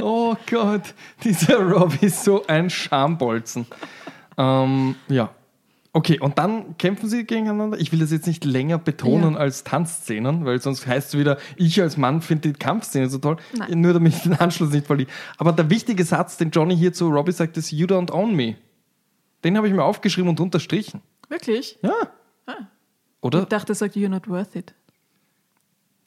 Oh 0.00 0.34
Gott, 0.50 0.94
dieser 1.22 1.58
Robbie 1.60 2.06
ist 2.06 2.24
so 2.24 2.44
ein 2.46 2.68
Schambolzen. 2.68 3.66
Ähm, 4.36 4.96
ja. 5.08 5.30
Okay, 5.98 6.20
und 6.20 6.38
dann 6.38 6.78
kämpfen 6.78 7.08
sie 7.08 7.24
gegeneinander. 7.24 7.76
Ich 7.80 7.90
will 7.90 7.98
das 7.98 8.12
jetzt 8.12 8.28
nicht 8.28 8.44
länger 8.44 8.78
betonen 8.78 9.32
Ja. 9.34 9.40
als 9.40 9.64
Tanzszenen, 9.64 10.44
weil 10.44 10.60
sonst 10.60 10.86
heißt 10.86 11.08
es 11.08 11.18
wieder, 11.18 11.38
ich 11.56 11.80
als 11.82 11.96
Mann 11.96 12.22
finde 12.22 12.52
die 12.52 12.56
Kampfszene 12.56 13.08
so 13.08 13.18
toll. 13.18 13.36
Nein. 13.56 13.80
Nur 13.80 13.94
damit 13.94 14.14
ich 14.14 14.22
den 14.22 14.34
Anschluss 14.34 14.70
nicht 14.70 14.86
verliere. 14.86 15.10
Aber 15.38 15.50
der 15.50 15.70
wichtige 15.70 16.04
Satz, 16.04 16.36
den 16.36 16.50
Johnny 16.50 16.76
hier 16.76 16.92
zu 16.92 17.08
Robbie 17.08 17.32
sagt, 17.32 17.56
ist 17.56 17.72
You 17.72 17.88
don't 17.88 18.12
own 18.12 18.32
me. 18.36 18.54
Den 19.42 19.56
habe 19.56 19.66
ich 19.66 19.74
mir 19.74 19.82
aufgeschrieben 19.82 20.28
und 20.28 20.38
unterstrichen. 20.38 21.02
Wirklich? 21.28 21.76
Ja. 21.82 21.92
Oder? 23.20 23.42
Ich 23.42 23.48
dachte, 23.48 23.72
er 23.72 23.74
sagt, 23.74 23.96
you're 23.96 24.08
not 24.08 24.28
worth 24.28 24.54
it. 24.54 24.72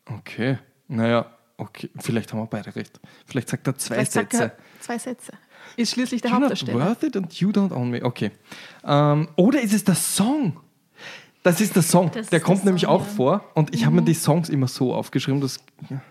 Okay. 0.06 0.58
Naja, 0.88 1.26
okay. 1.58 1.89
Vielleicht 2.00 2.32
haben 2.32 2.39
wir 2.39 2.46
beide 2.48 2.74
recht. 2.78 2.98
Vielleicht 3.26 3.50
sagt 3.50 3.68
er 3.68 3.78
zwei 3.78 3.96
Vielleicht 3.96 4.14
Sätze. 4.14 4.44
er 4.44 4.56
zwei 4.80 4.98
Sätze. 4.98 5.34
Ist 5.78 5.91
schließlich 5.91 6.22
der 6.22 6.32
You're 6.32 6.36
not 6.36 6.41
Hauptdarsteller. 6.51 6.86
worth 6.86 7.03
it 7.03 7.15
and 7.15 7.34
you 7.34 7.49
don't 7.49 7.74
own 7.74 7.89
me. 7.89 8.03
Okay. 8.03 8.32
Ähm, 8.86 9.28
oder 9.36 9.61
ist 9.61 9.74
es 9.74 9.84
der 9.84 9.95
Song? 9.95 10.57
Das 11.43 11.59
ist 11.59 11.76
der 11.76 11.84
Song. 11.84 12.11
Das 12.13 12.30
der 12.30 12.39
kommt 12.39 12.59
der 12.59 12.65
nämlich 12.65 12.84
Song, 12.84 12.91
auch 12.91 13.05
ja. 13.05 13.13
vor. 13.13 13.43
Und 13.55 13.74
ich 13.74 13.86
habe 13.86 13.95
mir 13.95 14.03
die 14.03 14.13
Songs 14.13 14.49
immer 14.49 14.67
so 14.67 14.93
aufgeschrieben, 14.93 15.41
dass. 15.41 15.59
Ja. 15.89 16.01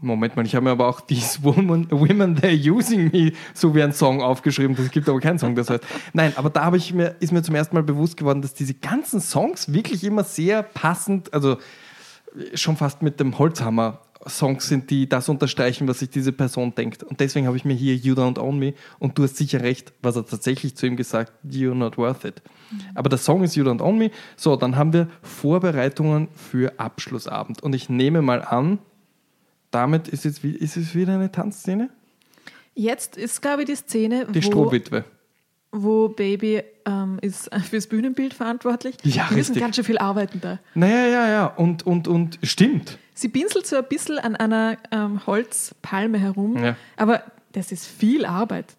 Moment 0.00 0.36
mal, 0.36 0.44
ich 0.44 0.54
habe 0.54 0.64
mir 0.64 0.70
aber 0.72 0.88
auch 0.88 1.00
These 1.00 1.42
woman, 1.42 1.90
Women 1.90 2.36
They're 2.36 2.70
Using 2.70 3.10
Me 3.10 3.32
so 3.54 3.74
wie 3.74 3.82
ein 3.82 3.92
Song 3.92 4.20
aufgeschrieben. 4.20 4.76
Das 4.76 4.90
gibt 4.90 5.08
aber 5.08 5.20
keinen 5.20 5.38
Song, 5.38 5.54
das 5.54 5.70
heißt. 5.70 5.82
Nein, 6.12 6.32
aber 6.36 6.50
da 6.50 6.64
habe 6.64 6.76
ich 6.76 6.92
mir, 6.92 7.16
ist 7.20 7.32
mir 7.32 7.42
zum 7.42 7.54
ersten 7.54 7.74
Mal 7.74 7.82
bewusst 7.82 8.16
geworden, 8.16 8.42
dass 8.42 8.52
diese 8.52 8.74
ganzen 8.74 9.20
Songs 9.20 9.72
wirklich 9.72 10.04
immer 10.04 10.24
sehr 10.24 10.62
passend, 10.62 11.32
also 11.32 11.56
schon 12.54 12.76
fast 12.76 13.02
mit 13.02 13.20
dem 13.20 13.38
Holzhammer 13.38 14.00
Songs 14.28 14.68
sind, 14.68 14.90
die 14.90 15.08
das 15.08 15.28
unterstreichen, 15.28 15.86
was 15.88 16.00
sich 16.00 16.10
diese 16.10 16.32
Person 16.32 16.74
denkt. 16.74 17.02
Und 17.02 17.20
deswegen 17.20 17.46
habe 17.46 17.56
ich 17.56 17.64
mir 17.64 17.74
hier 17.74 17.94
You 17.94 18.14
Don't 18.14 18.38
Own 18.38 18.58
Me 18.58 18.74
und 18.98 19.16
du 19.18 19.22
hast 19.22 19.36
sicher 19.36 19.62
recht, 19.62 19.92
was 20.02 20.16
er 20.16 20.26
tatsächlich 20.26 20.76
zu 20.76 20.86
ihm 20.86 20.96
gesagt, 20.96 21.32
You're 21.44 21.74
not 21.74 21.96
worth 21.98 22.24
it. 22.24 22.42
Aber 22.94 23.08
der 23.08 23.18
Song 23.18 23.42
ist 23.42 23.54
You 23.56 23.64
Don't 23.64 23.82
Own 23.82 23.98
Me. 23.98 24.10
So, 24.36 24.56
dann 24.56 24.76
haben 24.76 24.92
wir 24.92 25.08
Vorbereitungen 25.22 26.28
für 26.34 26.78
Abschlussabend. 26.78 27.62
Und 27.62 27.74
ich 27.74 27.88
nehme 27.88 28.22
mal 28.22 28.42
an, 28.42 28.78
damit 29.70 30.08
ist, 30.08 30.24
jetzt, 30.24 30.44
ist 30.44 30.76
es 30.76 30.94
wieder 30.94 31.14
eine 31.14 31.30
Tanzszene? 31.30 31.90
Jetzt 32.74 33.16
ist, 33.16 33.40
glaube 33.40 33.62
ich, 33.62 33.68
die 33.68 33.76
Szene, 33.76 34.26
Die 34.26 34.44
wo, 34.44 34.46
Strohwitwe. 34.46 35.04
Wo 35.82 36.08
Baby 36.08 36.62
ähm, 36.84 37.18
ist 37.22 37.50
fürs 37.68 37.86
Bühnenbild 37.86 38.34
verantwortlich. 38.34 38.96
Ja, 39.02 39.26
die 39.30 39.34
müssen 39.36 39.52
richtig. 39.52 39.60
ganz 39.62 39.76
schön 39.76 39.84
viel 39.84 39.98
arbeiten 39.98 40.40
da. 40.40 40.58
Naja, 40.74 41.06
ja, 41.06 41.28
ja. 41.28 41.46
Und, 41.46 41.84
und, 41.86 42.08
und 42.08 42.38
stimmt. 42.42 42.98
Sie 43.14 43.28
pinselt 43.28 43.66
so 43.66 43.76
ein 43.76 43.84
bisschen 43.88 44.18
an 44.18 44.36
einer 44.36 44.76
ähm, 44.90 45.26
Holzpalme 45.26 46.18
herum, 46.18 46.62
Ja. 46.62 46.76
aber 46.96 47.22
das 47.52 47.72
ist 47.72 47.86
viel 47.86 48.26
Arbeit. 48.26 48.74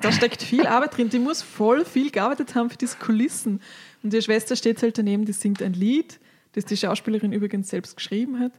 Da- 0.00 0.10
steckt 0.12 0.42
viel 0.42 0.66
Arbeit 0.66 0.96
drin. 0.96 1.08
Die 1.10 1.20
muss 1.20 1.42
voll 1.42 1.84
viel 1.84 2.10
gearbeitet 2.10 2.54
haben 2.56 2.70
für 2.70 2.76
diese 2.76 2.96
Kulissen. 2.96 3.60
Und 4.02 4.12
ihre 4.12 4.22
Schwester 4.22 4.56
steht 4.56 4.82
halt 4.82 4.98
daneben, 4.98 5.24
die 5.24 5.32
singt 5.32 5.62
ein 5.62 5.72
Lied, 5.74 6.18
das 6.54 6.64
die 6.64 6.76
Schauspielerin 6.76 7.32
übrigens 7.32 7.68
selbst 7.68 7.96
geschrieben 7.96 8.40
hat. 8.40 8.52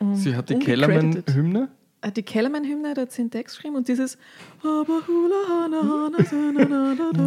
Und 0.00 0.16
Sie 0.16 0.34
hat 0.34 0.48
die 0.50 0.54
ungecredited. 0.54 1.24
Äh, 2.02 2.12
Die 2.12 2.22
Kellerman-Hymne, 2.22 2.94
da 2.94 3.02
hat 3.02 3.12
sie 3.12 3.22
einen 3.22 3.30
Text 3.30 3.56
geschrieben 3.56 3.76
und 3.76 3.88
dieses 3.88 4.16
Aber 4.62 5.00
hula 5.06 6.10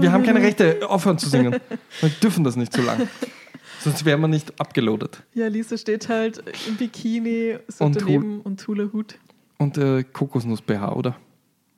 Wir 0.02 0.12
haben 0.12 0.24
keine. 0.24 0.42
Rechte, 0.42 0.88
aufhören 0.90 1.18
zu 1.18 1.30
singen. 1.30 1.56
Wir 2.02 2.10
dürfen 2.10 2.44
das 2.44 2.56
nicht 2.56 2.74
so 2.74 2.82
lang. 2.82 3.08
Sonst 3.80 4.06
wären 4.06 4.22
wir 4.22 4.28
nicht 4.28 4.60
abgeloadet. 4.60 5.24
Ja, 5.34 5.48
Lisa 5.48 5.78
steht 5.78 6.08
halt 6.10 6.42
im 6.68 6.76
Bikini 6.78 7.58
so 7.68 7.84
Und 7.86 8.00
daneben 8.02 8.42
und 8.42 8.66
Hula-Hut. 8.68 9.16
Und 9.58 9.78
äh, 9.78 10.04
Kokosnuss-BH, 10.04 10.94
oder? 10.96 11.16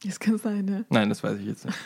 Das 0.04 0.20
kann 0.20 0.38
sein, 0.38 0.68
ja. 0.68 0.82
Nein, 0.90 1.10
das 1.10 1.24
weiß 1.24 1.40
ich 1.40 1.48
jetzt 1.48 1.66
nicht. 1.66 1.78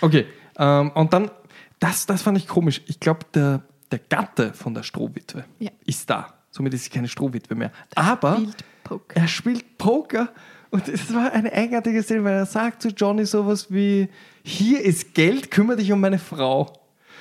Okay, 0.00 0.26
ähm, 0.58 0.90
und 0.94 1.12
dann, 1.12 1.30
das, 1.78 2.06
das 2.06 2.22
fand 2.22 2.38
ich 2.38 2.48
komisch. 2.48 2.82
Ich 2.86 2.98
glaube, 2.98 3.20
der, 3.34 3.62
der 3.92 4.00
Gatte 4.00 4.52
von 4.52 4.74
der 4.74 4.82
Strohwitwe 4.82 5.44
Ja. 5.60 5.70
ist 5.86 6.10
da. 6.10 6.34
Somit 6.50 6.74
ist 6.74 6.84
sie 6.84 6.90
keine 6.90 7.08
Strohwitwe 7.08 7.54
mehr. 7.54 7.70
Aber 7.94 8.34
Spielt 8.36 8.56
Poker. 8.98 9.20
er 9.20 9.28
spielt 9.28 9.78
Poker 9.78 10.28
und 10.70 10.88
es 10.88 11.12
war 11.12 11.32
eine 11.32 11.52
eigenartige 11.52 12.02
Szene, 12.02 12.24
weil 12.24 12.34
er 12.34 12.46
sagt 12.46 12.82
zu 12.82 12.88
Johnny 12.88 13.26
sowas 13.26 13.70
wie: 13.70 14.08
Hier 14.42 14.82
ist 14.82 15.14
Geld, 15.14 15.50
kümmere 15.50 15.76
dich 15.76 15.92
um 15.92 16.00
meine 16.00 16.18
Frau. 16.18 16.72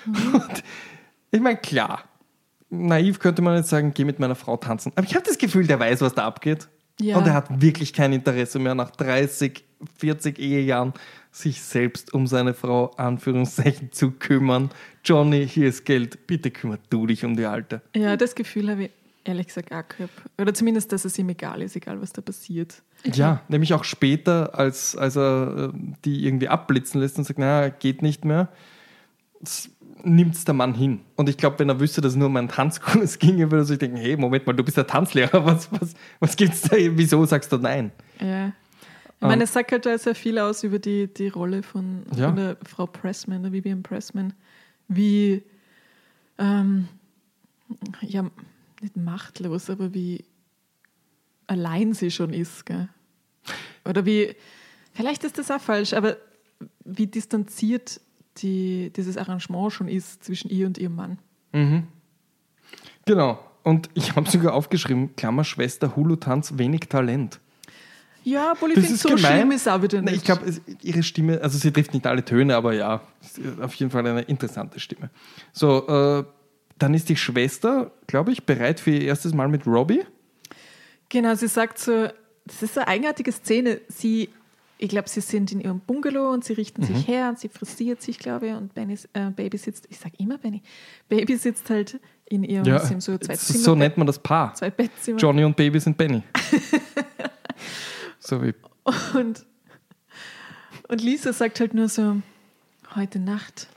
Mhm. 0.05 0.35
Und 0.35 0.63
ich 1.31 1.41
meine, 1.41 1.57
klar, 1.57 2.03
naiv 2.69 3.19
könnte 3.19 3.41
man 3.41 3.57
jetzt 3.57 3.69
sagen: 3.69 3.93
Geh 3.93 4.05
mit 4.05 4.19
meiner 4.19 4.35
Frau 4.35 4.55
tanzen. 4.55 4.93
Aber 4.95 5.05
ich 5.05 5.15
habe 5.15 5.25
das 5.25 5.37
Gefühl, 5.37 5.67
der 5.67 5.79
weiß, 5.79 5.99
was 6.01 6.13
da 6.13 6.25
abgeht. 6.25 6.69
Ja. 7.01 7.17
Und 7.17 7.27
er 7.27 7.33
hat 7.33 7.61
wirklich 7.61 7.93
kein 7.93 8.13
Interesse 8.13 8.57
mehr 8.59 8.75
nach 8.75 8.91
30, 8.91 9.63
40 9.97 10.39
Ehejahren, 10.39 10.93
sich 11.31 11.61
selbst 11.61 12.13
um 12.13 12.27
seine 12.27 12.53
Frau, 12.53 12.91
Anführungszeichen, 12.97 13.91
zu 13.91 14.11
kümmern. 14.11 14.69
Johnny, 15.03 15.47
hier 15.47 15.67
ist 15.67 15.83
Geld, 15.85 16.27
bitte 16.27 16.51
kümmere 16.51 16.79
du 16.89 17.07
dich 17.07 17.25
um 17.25 17.35
die 17.35 17.45
Alte. 17.45 17.81
Ja, 17.95 18.15
das 18.17 18.35
Gefühl 18.35 18.69
habe 18.69 18.83
ich 18.85 18.91
ehrlich 19.23 19.47
gesagt 19.47 19.71
auch 19.71 19.87
gehabt. 19.87 20.11
Oder 20.39 20.53
zumindest, 20.53 20.91
dass 20.91 21.05
es 21.05 21.17
ihm 21.19 21.29
egal 21.29 21.61
ist, 21.61 21.75
egal 21.75 22.01
was 22.01 22.11
da 22.13 22.21
passiert. 22.21 22.81
Ja, 23.05 23.41
nämlich 23.47 23.73
auch 23.73 23.83
später, 23.83 24.57
als, 24.57 24.95
als 24.95 25.15
er 25.15 25.71
äh, 25.73 25.77
die 26.05 26.25
irgendwie 26.25 26.47
abblitzen 26.47 26.99
lässt 27.01 27.17
und 27.17 27.23
sagt, 27.25 27.39
naja, 27.39 27.69
geht 27.69 28.01
nicht 28.01 28.25
mehr, 28.25 28.49
nimmt 30.03 30.35
es 30.35 30.45
der 30.45 30.53
Mann 30.53 30.73
hin. 30.73 31.01
Und 31.15 31.29
ich 31.29 31.37
glaube, 31.37 31.59
wenn 31.59 31.69
er 31.69 31.79
wüsste, 31.79 32.01
dass 32.01 32.13
es 32.13 32.17
nur 32.17 32.27
um 32.27 32.35
einen 32.37 32.47
Tanzkurs 32.49 33.19
ginge, 33.19 33.51
würde 33.51 33.63
er 33.63 33.65
sich 33.65 33.79
denken, 33.79 33.97
hey, 33.97 34.17
Moment 34.17 34.45
mal, 34.47 34.53
du 34.53 34.63
bist 34.63 34.77
der 34.77 34.87
Tanzlehrer, 34.87 35.45
was, 35.45 35.71
was, 35.71 35.93
was 36.19 36.35
gibt's 36.35 36.61
da? 36.63 36.75
Wieso 36.77 37.25
sagst 37.25 37.51
du 37.51 37.57
nein? 37.57 37.91
Ja. 38.19 38.53
Ich 39.23 39.27
meine, 39.27 39.43
es 39.43 39.53
sagt 39.53 39.71
halt 39.71 39.85
da 39.85 39.95
sehr 39.99 40.15
viel 40.15 40.39
aus 40.39 40.63
über 40.63 40.79
die, 40.79 41.05
die 41.13 41.27
Rolle 41.27 41.61
von, 41.61 42.01
Ja. 42.15 42.27
von 42.29 42.35
der 42.37 42.57
Frau 42.67 42.87
Pressman, 42.87 43.43
der 43.43 43.51
Vivian 43.51 43.83
Pressman, 43.83 44.33
wie, 44.87 45.43
ähm, 46.39 46.87
ja, 48.01 48.25
nicht 48.81 48.97
machtlos, 48.97 49.69
aber 49.69 49.93
wie 49.93 50.25
allein 51.47 51.93
sie 51.93 52.11
schon 52.11 52.33
ist. 52.33 52.65
Gell? 52.65 52.89
Oder 53.85 54.05
wie, 54.05 54.35
vielleicht 54.93 55.23
ist 55.23 55.37
das 55.37 55.51
auch 55.51 55.61
falsch, 55.61 55.93
aber 55.93 56.17
wie 56.85 57.07
distanziert 57.07 57.99
die, 58.37 58.91
dieses 58.95 59.17
Arrangement 59.17 59.73
schon 59.73 59.87
ist 59.87 60.23
zwischen 60.23 60.49
ihr 60.49 60.67
und 60.67 60.77
ihrem 60.77 60.95
Mann. 60.95 61.19
Genau. 63.05 63.39
Und 63.63 63.89
ich 63.93 64.15
habe 64.15 64.29
sogar 64.29 64.53
aufgeschrieben, 64.53 65.15
Klammer 65.15 65.43
Schwester, 65.43 65.95
Hulu-Tanz, 65.95 66.57
wenig 66.57 66.81
Talent. 66.81 67.39
Ja, 68.23 68.53
obwohl 68.53 68.69
ich 68.71 68.75
finde, 68.75 68.93
ist 68.93 69.01
so 69.01 69.09
gemein. 69.09 69.37
schlimm 69.37 69.51
ist 69.51 69.67
auch 69.67 69.81
wieder 69.81 70.01
nicht. 70.01 70.15
Ich 70.17 70.23
glaube, 70.23 70.45
ihre 70.81 71.03
Stimme, 71.03 71.41
also 71.41 71.57
sie 71.57 71.71
trifft 71.71 71.93
nicht 71.93 72.05
alle 72.05 72.23
Töne, 72.23 72.55
aber 72.55 72.73
ja, 72.73 73.01
auf 73.59 73.73
jeden 73.75 73.91
Fall 73.91 74.05
eine 74.05 74.21
interessante 74.21 74.79
Stimme. 74.79 75.09
So, 75.53 75.87
äh, 75.87 76.23
dann 76.81 76.93
ist 76.93 77.09
die 77.09 77.15
Schwester, 77.17 77.91
glaube 78.07 78.31
ich, 78.31 78.45
bereit 78.45 78.79
für 78.79 78.91
ihr 78.91 79.01
erstes 79.03 79.33
Mal 79.33 79.47
mit 79.47 79.65
Robbie. 79.67 80.03
Genau, 81.09 81.35
sie 81.35 81.47
sagt 81.47 81.77
so, 81.77 82.07
das 82.45 82.63
ist 82.63 82.73
so 82.73 82.79
eine 82.81 82.87
eigenartige 82.87 83.31
Szene. 83.31 83.81
Sie, 83.89 84.29
ich 84.77 84.89
glaube, 84.89 85.09
sie 85.09 85.21
sind 85.21 85.51
in 85.51 85.59
ihrem 85.61 85.79
Bungalow 85.79 86.31
und 86.31 86.43
sie 86.45 86.53
richten 86.53 86.81
Mhm. 86.81 86.85
sich 86.87 87.07
her 87.07 87.29
und 87.29 87.39
sie 87.39 87.49
frisiert 87.49 88.01
sich, 88.01 88.17
glaube 88.17 88.47
ich, 88.47 88.53
und 88.53 88.73
Benny, 88.73 88.97
äh, 89.13 89.29
Baby 89.31 89.57
sitzt, 89.57 89.87
ich 89.89 89.99
sage 89.99 90.15
immer 90.17 90.37
Benny, 90.37 90.61
Baby 91.09 91.35
sitzt 91.35 91.69
halt 91.69 91.99
in 92.25 92.43
ihrem, 92.43 92.65
Ja, 92.65 92.79
so 92.79 93.17
zwei 93.17 93.35
so 93.35 93.53
Zimmer, 93.61 93.75
nennt 93.75 93.97
man 93.97 94.07
das 94.07 94.19
Paar. 94.19 94.53
zwei 94.55 94.69
Bettzimmer. 94.69 95.19
Johnny 95.19 95.43
und 95.43 95.55
Baby 95.55 95.79
sind 95.79 95.97
Benny. 95.97 96.23
so 98.19 98.41
wie. 98.41 98.53
Und, 99.13 99.45
und 100.87 101.01
Lisa 101.01 101.33
sagt 101.33 101.59
halt 101.59 101.73
nur 101.73 101.89
so, 101.89 102.17
heute 102.95 103.19
Nacht, 103.19 103.67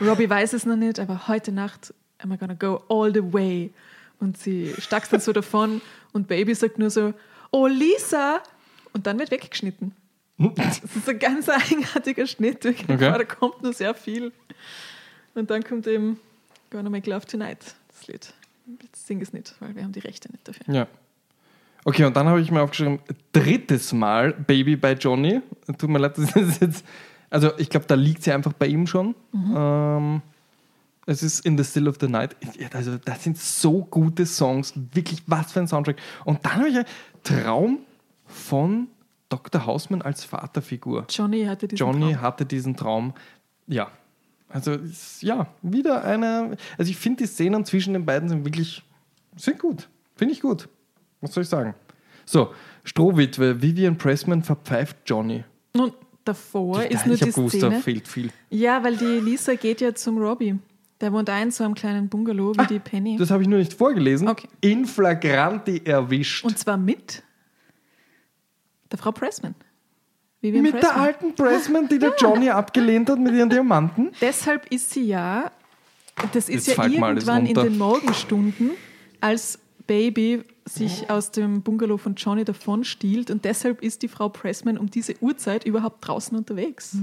Robbie 0.00 0.28
weiß 0.28 0.52
es 0.52 0.66
noch 0.66 0.76
nicht, 0.76 1.00
aber 1.00 1.26
heute 1.28 1.52
Nacht 1.52 1.94
am 2.24 2.32
I 2.32 2.36
gonna 2.36 2.54
go 2.54 2.82
all 2.88 3.12
the 3.12 3.32
way. 3.32 3.70
Und 4.20 4.38
sie 4.38 4.74
stackst 4.78 5.12
dann 5.12 5.20
so 5.20 5.32
davon 5.40 5.80
und 6.12 6.28
Baby 6.28 6.54
sagt 6.54 6.78
nur 6.78 6.90
so, 6.90 7.14
oh 7.50 7.66
Lisa! 7.66 8.40
Und 8.92 9.06
dann 9.06 9.18
wird 9.18 9.30
weggeschnitten. 9.30 9.94
Das 10.56 10.80
ist 10.80 11.08
ein 11.08 11.18
ganz 11.18 11.48
eigenartiger 11.48 12.26
Schnitt. 12.26 12.64
wirklich. 12.64 12.88
Okay. 12.88 12.98
Da 12.98 13.24
kommt 13.24 13.62
nur 13.62 13.72
sehr 13.72 13.94
viel. 13.94 14.32
Und 15.34 15.50
dann 15.50 15.62
kommt 15.62 15.86
eben 15.86 16.18
Gonna 16.70 16.90
Make 16.90 17.08
Love 17.08 17.26
Tonight, 17.26 17.74
das 17.88 18.06
Lied. 18.08 18.34
Jetzt 18.82 19.06
sing 19.06 19.20
es 19.20 19.32
nicht, 19.32 19.54
weil 19.60 19.74
wir 19.76 19.84
haben 19.84 19.92
die 19.92 20.00
Rechte 20.00 20.30
nicht 20.32 20.48
dafür. 20.48 20.74
Ja. 20.74 20.86
Okay, 21.84 22.04
und 22.04 22.16
dann 22.16 22.26
habe 22.26 22.40
ich 22.40 22.50
mir 22.50 22.62
aufgeschrieben, 22.62 23.00
drittes 23.32 23.92
Mal 23.92 24.32
Baby 24.32 24.76
bei 24.76 24.92
Johnny. 24.92 25.40
Tut 25.78 25.90
mir 25.90 25.98
leid, 25.98 26.16
das 26.16 26.34
ist 26.36 26.60
jetzt. 26.60 26.84
Also, 27.28 27.56
ich 27.58 27.70
glaube, 27.70 27.86
da 27.86 27.94
liegt 27.94 28.22
sie 28.22 28.32
einfach 28.32 28.52
bei 28.52 28.66
ihm 28.66 28.86
schon. 28.86 29.14
Ähm, 29.34 30.22
es 31.06 31.22
ist 31.22 31.44
In 31.44 31.58
the 31.58 31.64
Still 31.64 31.88
of 31.88 31.96
the 32.00 32.08
Night. 32.08 32.36
Also, 32.72 32.96
das 32.96 33.24
sind 33.24 33.38
so 33.38 33.84
gute 33.84 34.26
Songs. 34.26 34.72
Wirklich, 34.92 35.22
was 35.26 35.52
für 35.52 35.60
ein 35.60 35.68
Soundtrack. 35.68 35.96
Und 36.24 36.44
dann 36.44 36.54
habe 36.56 36.68
ich 36.68 36.76
einen 36.76 36.86
Traum 37.24 37.78
von 38.26 38.88
Dr. 39.28 39.66
Hausmann 39.66 40.02
als 40.02 40.24
Vaterfigur. 40.24 41.06
Johnny 41.10 41.44
hatte 41.44 41.66
diesen 41.66 41.78
Johnny 41.78 42.12
Traum. 42.12 42.22
hatte 42.22 42.46
diesen 42.46 42.76
Traum. 42.76 43.14
Ja. 43.66 43.90
Also, 44.48 44.78
ja, 45.20 45.46
wieder 45.62 46.04
eine. 46.04 46.56
Also, 46.78 46.90
ich 46.90 46.96
finde, 46.96 47.24
die 47.24 47.28
Szenen 47.28 47.64
zwischen 47.64 47.94
den 47.94 48.04
beiden 48.04 48.28
sind 48.28 48.44
wirklich. 48.44 48.82
sind 49.36 49.58
gut. 49.58 49.88
Finde 50.14 50.34
ich 50.34 50.40
gut. 50.40 50.68
Was 51.20 51.32
soll 51.32 51.42
ich 51.42 51.48
sagen? 51.48 51.74
So, 52.24 52.54
Strohwitwe, 52.84 53.60
Vivian 53.60 53.96
Pressman 53.98 54.42
verpfeift 54.42 54.96
Johnny. 55.06 55.42
Und 55.72 55.94
davor 56.24 56.84
ich 56.84 56.90
ist 56.92 57.06
nur 57.06 57.14
ich 57.14 57.20
die 57.22 57.30
gewusst, 57.32 57.56
da 57.62 57.68
Szene. 57.68 57.80
fehlt 57.80 58.06
viel. 58.06 58.30
Ja, 58.50 58.84
weil 58.84 58.96
die 58.96 59.04
Lisa 59.20 59.54
geht 59.54 59.80
ja 59.80 59.94
zum 59.94 60.18
Robbie. 60.18 60.58
Der 61.02 61.12
wohnt 61.12 61.28
auch 61.28 61.42
in 61.42 61.50
so 61.50 61.64
einem 61.64 61.74
kleinen 61.74 62.08
Bungalow 62.08 62.54
wie 62.56 62.66
die 62.66 62.78
Penny. 62.78 63.16
Ah, 63.16 63.18
Das 63.18 63.30
habe 63.32 63.42
ich 63.42 63.48
nur 63.48 63.58
nicht 63.58 63.74
vorgelesen. 63.74 64.28
Okay. 64.28 64.48
In 64.60 64.86
flagranti 64.86 65.82
erwischt. 65.84 66.44
Und 66.44 66.56
zwar 66.56 66.76
mit 66.76 67.24
der 68.90 68.98
Frau 68.98 69.10
Pressman. 69.10 69.56
Vivian 70.40 70.62
mit 70.62 70.74
der 70.74 70.78
Pressman. 70.78 71.00
alten 71.00 71.34
Pressman, 71.34 71.88
die 71.88 71.98
der 71.98 72.14
Johnny 72.16 72.50
abgelehnt 72.50 73.10
hat 73.10 73.18
mit 73.18 73.34
ihren 73.34 73.50
Diamanten. 73.50 74.12
Deshalb 74.20 74.66
ist 74.72 74.90
sie 74.90 75.02
ja, 75.04 75.50
das 76.32 76.48
ist 76.48 76.68
Jetzt 76.68 76.78
ja 76.78 76.86
irgendwann 76.86 77.46
in 77.46 77.54
den 77.54 77.78
Morgenstunden, 77.78 78.70
als 79.20 79.58
Baby 79.86 80.44
sich 80.64 81.10
aus 81.10 81.32
dem 81.32 81.62
Bungalow 81.62 81.96
von 81.96 82.14
Johnny 82.14 82.44
davon 82.44 82.84
stiehlt 82.84 83.30
und 83.30 83.44
deshalb 83.44 83.82
ist 83.82 84.02
die 84.02 84.08
Frau 84.08 84.28
Pressman 84.28 84.78
um 84.78 84.90
diese 84.90 85.14
Uhrzeit 85.20 85.64
überhaupt 85.64 86.06
draußen 86.06 86.36
unterwegs. 86.36 86.96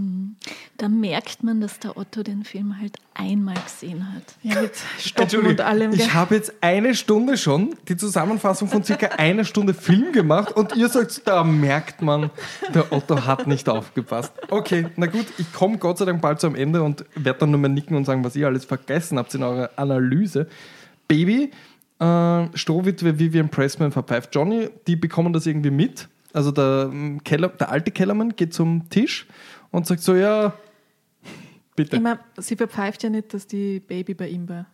Da 0.77 0.87
merkt 0.87 1.43
man, 1.43 1.59
dass 1.59 1.79
der 1.79 1.97
Otto 1.97 2.23
den 2.23 2.45
Film 2.45 2.79
halt 2.79 2.97
einmal 3.13 3.55
gesehen 3.55 4.13
hat. 4.13 4.23
Ja, 4.43 4.61
mit 4.61 4.71
Stoppen 4.99 5.45
und 5.45 5.61
allem. 5.61 5.91
ich 5.91 6.13
habe 6.13 6.35
jetzt 6.35 6.53
eine 6.61 6.95
Stunde 6.95 7.37
schon 7.37 7.75
die 7.89 7.97
Zusammenfassung 7.97 8.69
von 8.69 8.83
circa 8.83 9.07
einer 9.17 9.43
Stunde 9.43 9.73
Film 9.73 10.13
gemacht 10.13 10.55
und 10.55 10.75
ihr 10.77 10.87
sagt, 10.87 11.27
da 11.27 11.43
merkt 11.43 12.01
man, 12.01 12.29
der 12.73 12.91
Otto 12.93 13.25
hat 13.25 13.45
nicht 13.45 13.67
aufgepasst. 13.67 14.31
Okay, 14.49 14.87
na 14.95 15.07
gut, 15.07 15.25
ich 15.37 15.51
komme 15.51 15.77
Gott 15.77 15.97
sei 15.97 16.05
Dank 16.05 16.21
bald 16.21 16.39
zum 16.39 16.55
Ende 16.55 16.81
und 16.81 17.03
werde 17.15 17.39
dann 17.39 17.51
nur 17.51 17.59
mal 17.59 17.67
nicken 17.67 17.97
und 17.97 18.05
sagen, 18.05 18.23
was 18.23 18.37
ihr 18.37 18.47
alles 18.47 18.63
vergessen 18.63 19.17
habt 19.17 19.35
in 19.35 19.43
eurer 19.43 19.71
Analyse. 19.75 20.47
Baby 21.09 21.51
Äh, 21.99 22.57
Strohwitwe 22.57 23.19
Vivian 23.19 23.49
Pressman 23.49 23.91
verpfeift 23.91 24.33
Johnny. 24.33 24.69
Die 24.87 24.95
bekommen 24.95 25.33
das 25.33 25.45
irgendwie 25.45 25.71
mit. 25.71 26.07
Also 26.31 26.51
der, 26.51 26.89
ähm, 26.91 27.23
Keller, 27.23 27.49
der 27.49 27.69
alte 27.71 27.91
Kellermann 27.91 28.35
geht 28.35 28.53
zum 28.53 28.89
Tisch 28.89 29.27
und 29.71 29.85
sagt 29.87 30.01
so, 30.01 30.15
ja, 30.15 30.53
bitte. 31.75 31.97
Ich 31.97 32.01
meine, 32.01 32.19
sie 32.37 32.55
verpfeift 32.55 33.03
ja 33.03 33.09
nicht, 33.09 33.33
dass 33.33 33.47
die 33.47 33.79
Baby 33.79 34.13
bei 34.13 34.29
ihm 34.29 34.47
war. 34.47 34.67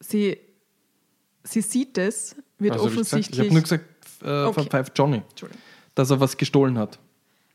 Sie, 0.00 0.36
sie 1.44 1.60
sieht 1.62 1.96
es, 1.98 2.36
wird 2.58 2.72
Also 2.72 2.84
hab 2.86 2.92
ich 2.92 2.98
offensichtlich. 2.98 3.38
Ich 3.38 3.44
habe 3.46 3.54
nur 3.54 3.62
gesagt, 3.62 3.84
äh, 4.22 4.44
Okay. 4.44 4.52
verpfeift 4.54 4.92
Johnny, 4.98 5.22
dass 5.94 6.10
er 6.10 6.20
was 6.20 6.36
gestohlen 6.36 6.78
hat. 6.78 6.98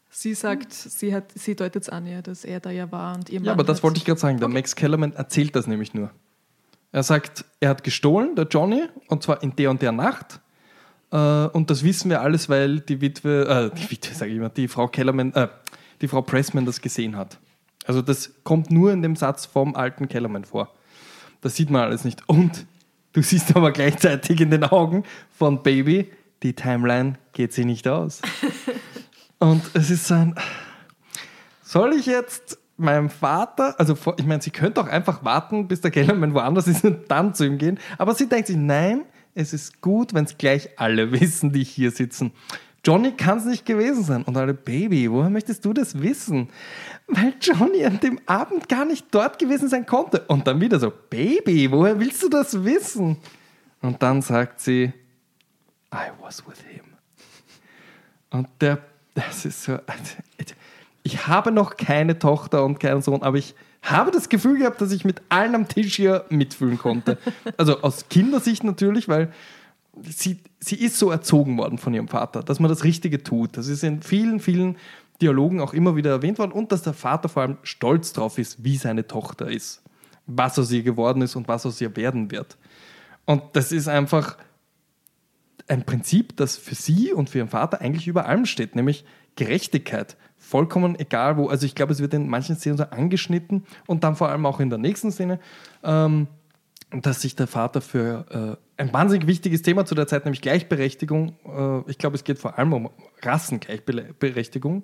Sie 0.09 0.33
sagt, 0.33 0.73
sie, 0.73 1.13
hat, 1.13 1.31
sie 1.35 1.55
deutet 1.55 1.83
es 1.83 1.89
an, 1.89 2.07
ja, 2.07 2.21
dass 2.21 2.43
er 2.45 2.59
da 2.59 2.71
ja 2.71 2.91
war 2.91 3.15
und 3.15 3.29
ihr 3.29 3.39
Mann. 3.39 3.45
Ja, 3.45 3.51
aber 3.51 3.63
das 3.63 3.83
wollte 3.83 3.97
ich 3.99 4.05
gerade 4.05 4.19
sagen. 4.19 4.39
Der 4.39 4.47
Max 4.47 4.75
Kellerman 4.75 5.13
erzählt 5.13 5.55
das 5.55 5.67
nämlich 5.67 5.93
nur. 5.93 6.11
Er 6.91 7.03
sagt, 7.03 7.45
er 7.59 7.69
hat 7.69 7.83
gestohlen, 7.83 8.35
der 8.35 8.45
Johnny, 8.45 8.83
und 9.07 9.23
zwar 9.23 9.43
in 9.43 9.55
der 9.55 9.69
und 9.69 9.81
der 9.81 9.91
Nacht. 9.91 10.39
Äh, 11.11 11.17
und 11.17 11.69
das 11.69 11.83
wissen 11.83 12.09
wir 12.09 12.21
alles, 12.21 12.49
weil 12.49 12.79
die 12.79 13.01
Witwe, 13.01 13.71
äh, 13.73 13.77
die 13.77 13.91
Witwe, 13.91 14.13
sage 14.13 14.31
ich 14.31 14.37
immer, 14.37 14.49
die 14.49 14.67
Frau 14.67 14.87
Kellerman, 14.87 15.33
äh, 15.33 15.47
die 16.01 16.07
Frau 16.07 16.21
Pressman 16.21 16.65
das 16.65 16.81
gesehen 16.81 17.15
hat. 17.15 17.39
Also 17.85 18.01
das 18.01 18.33
kommt 18.43 18.69
nur 18.71 18.91
in 18.91 19.01
dem 19.01 19.15
Satz 19.15 19.45
vom 19.45 19.75
alten 19.75 20.07
Kellerman 20.07 20.45
vor. 20.45 20.73
Das 21.41 21.55
sieht 21.55 21.69
man 21.69 21.83
alles 21.83 22.03
nicht. 22.03 22.27
Und 22.27 22.65
du 23.13 23.21
siehst 23.21 23.55
aber 23.55 23.71
gleichzeitig 23.71 24.41
in 24.41 24.51
den 24.51 24.63
Augen 24.63 25.03
von 25.31 25.63
Baby, 25.63 26.11
die 26.43 26.53
Timeline 26.53 27.17
geht 27.33 27.53
sie 27.53 27.65
nicht 27.65 27.87
aus. 27.87 28.21
Und 29.39 29.61
es 29.73 29.89
ist 29.89 30.07
so 30.07 30.15
ein, 30.15 30.35
soll 31.63 31.93
ich 31.93 32.05
jetzt 32.05 32.59
meinem 32.77 33.09
Vater, 33.09 33.75
also 33.79 33.97
ich 34.17 34.25
meine, 34.25 34.41
sie 34.41 34.51
könnte 34.51 34.81
auch 34.81 34.87
einfach 34.87 35.23
warten, 35.23 35.67
bis 35.67 35.81
der 35.81 35.91
Kellermann 35.91 36.33
woanders 36.33 36.67
ist 36.67 36.85
und 36.85 37.09
dann 37.09 37.33
zu 37.33 37.45
ihm 37.45 37.57
gehen, 37.57 37.79
aber 37.97 38.13
sie 38.13 38.29
denkt 38.29 38.47
sich, 38.47 38.57
nein, 38.57 39.03
es 39.33 39.53
ist 39.53 39.81
gut, 39.81 40.13
wenn 40.13 40.25
es 40.25 40.37
gleich 40.37 40.69
alle 40.77 41.11
wissen, 41.19 41.51
die 41.51 41.63
hier 41.63 41.91
sitzen. 41.91 42.31
Johnny 42.85 43.11
kann 43.11 43.39
es 43.39 43.45
nicht 43.45 43.65
gewesen 43.65 44.03
sein. 44.03 44.23
Und 44.23 44.37
alle, 44.37 44.53
Baby, 44.53 45.11
woher 45.11 45.29
möchtest 45.29 45.65
du 45.65 45.73
das 45.73 46.01
wissen? 46.01 46.47
Weil 47.07 47.33
Johnny 47.41 47.83
an 47.83 47.99
dem 47.99 48.19
Abend 48.27 48.69
gar 48.69 48.85
nicht 48.85 49.07
dort 49.11 49.39
gewesen 49.39 49.67
sein 49.67 49.85
konnte. 49.85 50.21
Und 50.27 50.47
dann 50.47 50.61
wieder 50.61 50.79
so, 50.79 50.93
Baby, 51.09 51.69
woher 51.69 51.99
willst 51.99 52.23
du 52.23 52.29
das 52.29 52.63
wissen? 52.63 53.17
Und 53.81 54.01
dann 54.01 54.21
sagt 54.21 54.61
sie, 54.61 54.93
I 55.93 56.11
was 56.21 56.47
with 56.47 56.59
him. 56.59 56.85
Und 58.29 58.47
der, 58.61 58.79
das 59.13 59.45
ist 59.45 59.63
so. 59.63 59.77
Ich 61.07 61.25
habe 61.25 61.53
noch 61.53 61.77
keine 61.77 62.19
Tochter 62.19 62.65
und 62.65 62.81
keinen 62.81 63.01
Sohn, 63.01 63.23
aber 63.23 63.37
ich 63.37 63.55
habe 63.81 64.11
das 64.11 64.27
Gefühl 64.27 64.59
gehabt, 64.59 64.81
dass 64.81 64.91
ich 64.91 65.05
mit 65.05 65.21
allen 65.29 65.55
am 65.55 65.69
Tisch 65.69 65.95
hier 65.95 66.25
mitfühlen 66.27 66.77
konnte. 66.77 67.17
Also 67.55 67.81
aus 67.81 68.09
Kindersicht 68.09 68.65
natürlich, 68.65 69.07
weil 69.07 69.31
sie, 70.03 70.41
sie 70.59 70.75
ist 70.75 70.99
so 70.99 71.09
erzogen 71.09 71.57
worden 71.57 71.77
von 71.77 71.93
ihrem 71.93 72.09
Vater, 72.09 72.43
dass 72.43 72.59
man 72.59 72.67
das 72.67 72.83
Richtige 72.83 73.23
tut. 73.23 73.55
Das 73.55 73.69
ist 73.69 73.85
in 73.85 74.01
vielen, 74.01 74.41
vielen 74.41 74.75
Dialogen 75.21 75.61
auch 75.61 75.73
immer 75.73 75.95
wieder 75.95 76.11
erwähnt 76.11 76.39
worden 76.39 76.51
und 76.51 76.73
dass 76.73 76.81
der 76.81 76.93
Vater 76.93 77.29
vor 77.29 77.43
allem 77.43 77.57
stolz 77.63 78.11
drauf 78.11 78.37
ist, 78.37 78.61
wie 78.65 78.75
seine 78.75 79.07
Tochter 79.07 79.49
ist, 79.49 79.81
was 80.25 80.59
aus 80.59 80.69
ihr 80.73 80.83
geworden 80.83 81.21
ist 81.21 81.37
und 81.37 81.47
was 81.47 81.65
aus 81.65 81.79
ihr 81.79 81.95
werden 81.95 82.31
wird. 82.31 82.57
Und 83.23 83.43
das 83.53 83.71
ist 83.71 83.87
einfach 83.87 84.37
ein 85.69 85.85
Prinzip, 85.85 86.35
das 86.35 86.57
für 86.57 86.75
sie 86.75 87.13
und 87.13 87.29
für 87.29 87.37
ihren 87.37 87.47
Vater 87.47 87.79
eigentlich 87.79 88.07
über 88.07 88.25
allem 88.25 88.45
steht, 88.45 88.75
nämlich 88.75 89.05
Gerechtigkeit. 89.37 90.17
Vollkommen 90.47 90.97
egal 90.97 91.35
wo. 91.35 91.49
Also 91.49 91.65
ich 91.65 91.75
glaube, 91.75 91.91
es 91.91 91.99
wird 91.99 92.13
in 92.13 92.29
manchen 92.29 92.55
Szenen 92.55 92.77
so 92.77 92.85
angeschnitten 92.85 93.65
und 93.85 94.05
dann 94.05 94.15
vor 94.15 94.29
allem 94.29 94.45
auch 94.45 94.61
in 94.61 94.69
der 94.69 94.79
nächsten 94.79 95.11
Szene, 95.11 95.39
ähm, 95.83 96.27
dass 96.89 97.21
sich 97.21 97.35
der 97.35 97.47
Vater 97.47 97.81
für 97.81 98.57
äh, 98.77 98.81
ein 98.81 98.93
wahnsinnig 98.93 99.27
wichtiges 99.27 99.61
Thema 99.61 99.85
zu 99.85 99.93
der 99.93 100.07
Zeit, 100.07 100.23
nämlich 100.23 100.41
Gleichberechtigung, 100.41 101.35
äh, 101.45 101.91
ich 101.91 101.97
glaube, 101.97 102.15
es 102.15 102.23
geht 102.23 102.39
vor 102.39 102.57
allem 102.57 102.71
um 102.71 102.89
Rassengleichberechtigung. 103.21 104.83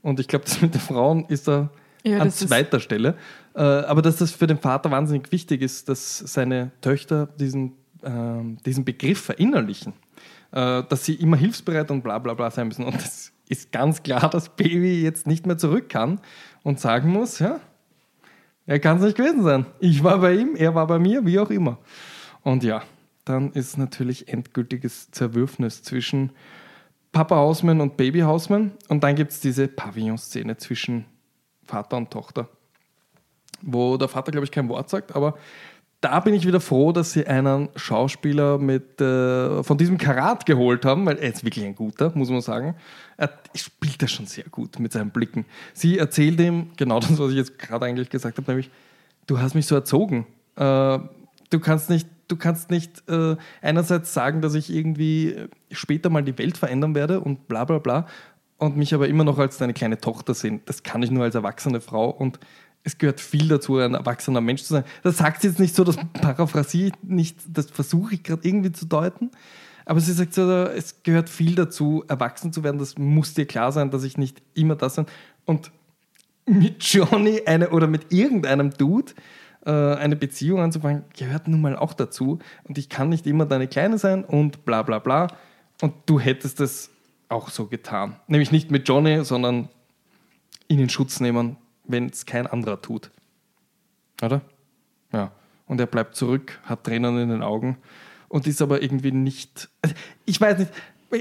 Und 0.00 0.20
ich 0.20 0.28
glaube, 0.28 0.44
das 0.44 0.62
mit 0.62 0.74
den 0.74 0.80
Frauen 0.80 1.24
ist 1.26 1.48
da 1.48 1.70
Ja, 2.04 2.18
an 2.18 2.28
das 2.28 2.36
zweiter 2.36 2.78
Stelle. 2.78 3.16
Äh, 3.56 3.62
aber 3.62 4.02
dass 4.02 4.16
das 4.16 4.30
für 4.30 4.46
den 4.46 4.58
Vater 4.58 4.92
wahnsinnig 4.92 5.32
wichtig 5.32 5.60
ist, 5.60 5.88
dass 5.88 6.18
seine 6.18 6.70
Töchter 6.82 7.26
diesen, 7.26 7.72
ähm, 8.04 8.58
diesen 8.64 8.84
Begriff 8.84 9.20
verinnerlichen. 9.20 9.92
Äh, 10.52 10.84
dass 10.88 11.04
sie 11.04 11.14
immer 11.14 11.36
hilfsbereit 11.36 11.90
und 11.90 12.02
bla 12.02 12.18
bla 12.18 12.34
bla 12.34 12.50
sein 12.50 12.68
müssen. 12.68 12.84
Und 12.84 12.96
es 12.96 13.32
ist 13.50 13.72
ganz 13.72 14.02
klar, 14.02 14.30
dass 14.30 14.48
Baby 14.50 15.02
jetzt 15.02 15.26
nicht 15.26 15.46
mehr 15.46 15.58
zurück 15.58 15.88
kann 15.88 16.20
und 16.62 16.80
sagen 16.80 17.10
muss, 17.10 17.40
ja, 17.40 17.60
er 18.66 18.78
kann 18.78 18.98
es 18.98 19.02
nicht 19.02 19.16
gewesen 19.16 19.42
sein. 19.42 19.66
Ich 19.80 20.04
war 20.04 20.18
bei 20.18 20.34
ihm, 20.34 20.54
er 20.54 20.74
war 20.74 20.86
bei 20.86 20.98
mir, 20.98 21.26
wie 21.26 21.38
auch 21.38 21.50
immer. 21.50 21.78
Und 22.42 22.62
ja, 22.62 22.82
dann 23.24 23.52
ist 23.52 23.76
natürlich 23.76 24.28
endgültiges 24.28 25.10
Zerwürfnis 25.10 25.82
zwischen 25.82 26.30
Papa 27.10 27.36
Hausmann 27.36 27.80
und 27.80 27.96
Baby 27.96 28.20
Hausmann. 28.20 28.72
Und 28.88 29.02
dann 29.02 29.16
gibt 29.16 29.32
es 29.32 29.40
diese 29.40 29.66
Pavillon-Szene 29.66 30.56
zwischen 30.56 31.04
Vater 31.64 31.96
und 31.96 32.12
Tochter, 32.12 32.48
wo 33.62 33.96
der 33.96 34.08
Vater, 34.08 34.30
glaube 34.30 34.44
ich, 34.44 34.52
kein 34.52 34.68
Wort 34.68 34.88
sagt, 34.88 35.16
aber 35.16 35.36
da 36.00 36.20
bin 36.20 36.32
ich 36.34 36.46
wieder 36.46 36.60
froh, 36.60 36.92
dass 36.92 37.12
sie 37.12 37.26
einen 37.26 37.68
Schauspieler 37.76 38.58
mit, 38.58 39.00
äh, 39.00 39.62
von 39.62 39.76
diesem 39.76 39.98
Karat 39.98 40.46
geholt 40.46 40.84
haben, 40.84 41.04
weil 41.04 41.18
er 41.18 41.30
ist 41.30 41.44
wirklich 41.44 41.64
ein 41.64 41.74
guter, 41.74 42.10
muss 42.14 42.30
man 42.30 42.40
sagen. 42.40 42.74
Er 43.18 43.30
spielt 43.54 44.00
das 44.00 44.10
schon 44.10 44.26
sehr 44.26 44.44
gut 44.44 44.78
mit 44.78 44.92
seinen 44.92 45.10
Blicken. 45.10 45.44
Sie 45.74 45.98
erzählt 45.98 46.40
ihm 46.40 46.70
genau 46.76 47.00
das, 47.00 47.18
was 47.18 47.30
ich 47.30 47.36
jetzt 47.36 47.58
gerade 47.58 47.84
eigentlich 47.84 48.08
gesagt 48.08 48.38
habe, 48.38 48.50
nämlich, 48.50 48.70
du 49.26 49.40
hast 49.40 49.54
mich 49.54 49.66
so 49.66 49.74
erzogen. 49.74 50.26
Äh, 50.56 50.98
du 51.50 51.60
kannst 51.60 51.90
nicht, 51.90 52.08
du 52.28 52.36
kannst 52.36 52.70
nicht 52.70 53.06
äh, 53.10 53.36
einerseits 53.60 54.14
sagen, 54.14 54.40
dass 54.40 54.54
ich 54.54 54.72
irgendwie 54.72 55.36
später 55.70 56.08
mal 56.08 56.22
die 56.22 56.38
Welt 56.38 56.56
verändern 56.56 56.94
werde 56.94 57.20
und 57.20 57.46
bla 57.46 57.66
bla 57.66 57.78
bla 57.78 58.06
und 58.56 58.76
mich 58.76 58.94
aber 58.94 59.08
immer 59.08 59.24
noch 59.24 59.38
als 59.38 59.58
deine 59.58 59.74
kleine 59.74 59.98
Tochter 59.98 60.32
sehen. 60.32 60.60
Das 60.64 60.82
kann 60.82 61.02
ich 61.02 61.10
nur 61.10 61.24
als 61.24 61.34
erwachsene 61.34 61.80
Frau 61.80 62.08
und 62.08 62.38
es 62.82 62.98
gehört 62.98 63.20
viel 63.20 63.48
dazu, 63.48 63.76
ein 63.78 63.94
erwachsener 63.94 64.40
Mensch 64.40 64.62
zu 64.62 64.74
sein. 64.74 64.84
Das 65.02 65.18
sagt 65.18 65.42
sie 65.42 65.48
jetzt 65.48 65.60
nicht 65.60 65.74
so, 65.74 65.84
das 65.84 65.96
paraphrasiere 66.14 66.88
ich 66.88 66.94
nicht, 67.02 67.38
das 67.46 67.70
versuche 67.70 68.14
ich 68.14 68.22
gerade 68.22 68.46
irgendwie 68.46 68.72
zu 68.72 68.86
deuten. 68.86 69.30
Aber 69.84 70.00
sie 70.00 70.12
sagt 70.12 70.34
so, 70.34 70.50
es 70.64 71.02
gehört 71.02 71.28
viel 71.28 71.54
dazu, 71.54 72.04
erwachsen 72.08 72.52
zu 72.52 72.62
werden. 72.62 72.78
Das 72.78 72.96
muss 72.96 73.34
dir 73.34 73.46
klar 73.46 73.72
sein, 73.72 73.90
dass 73.90 74.04
ich 74.04 74.16
nicht 74.16 74.40
immer 74.54 74.76
das 74.76 74.96
bin. 74.96 75.06
Und 75.44 75.72
mit 76.46 76.82
Johnny 76.84 77.42
eine 77.46 77.70
oder 77.70 77.86
mit 77.86 78.12
irgendeinem 78.12 78.70
Dude 78.70 79.12
äh, 79.64 79.70
eine 79.70 80.16
Beziehung 80.16 80.60
anzufangen, 80.60 81.04
gehört 81.16 81.48
nun 81.48 81.60
mal 81.60 81.76
auch 81.76 81.92
dazu. 81.92 82.38
Und 82.64 82.78
ich 82.78 82.88
kann 82.88 83.08
nicht 83.08 83.26
immer 83.26 83.46
deine 83.46 83.68
Kleine 83.68 83.98
sein 83.98 84.24
und 84.24 84.64
bla 84.64 84.82
bla 84.82 84.98
bla. 85.00 85.28
Und 85.80 85.94
du 86.06 86.20
hättest 86.20 86.60
das 86.60 86.90
auch 87.28 87.50
so 87.50 87.66
getan. 87.66 88.16
Nämlich 88.26 88.52
nicht 88.52 88.70
mit 88.70 88.88
Johnny, 88.88 89.24
sondern 89.24 89.68
ihn 90.68 90.78
in 90.78 90.88
Schutz 90.88 91.20
nehmen, 91.20 91.56
wenn 91.92 92.06
es 92.06 92.26
kein 92.26 92.46
anderer 92.46 92.80
tut. 92.80 93.10
Oder? 94.22 94.42
Ja. 95.12 95.32
Und 95.66 95.80
er 95.80 95.86
bleibt 95.86 96.16
zurück, 96.16 96.58
hat 96.64 96.84
Tränen 96.84 97.18
in 97.18 97.28
den 97.28 97.42
Augen 97.42 97.78
und 98.28 98.46
ist 98.46 98.60
aber 98.62 98.82
irgendwie 98.82 99.12
nicht. 99.12 99.68
Ich 100.24 100.40
weiß 100.40 100.58
nicht. 100.58 100.72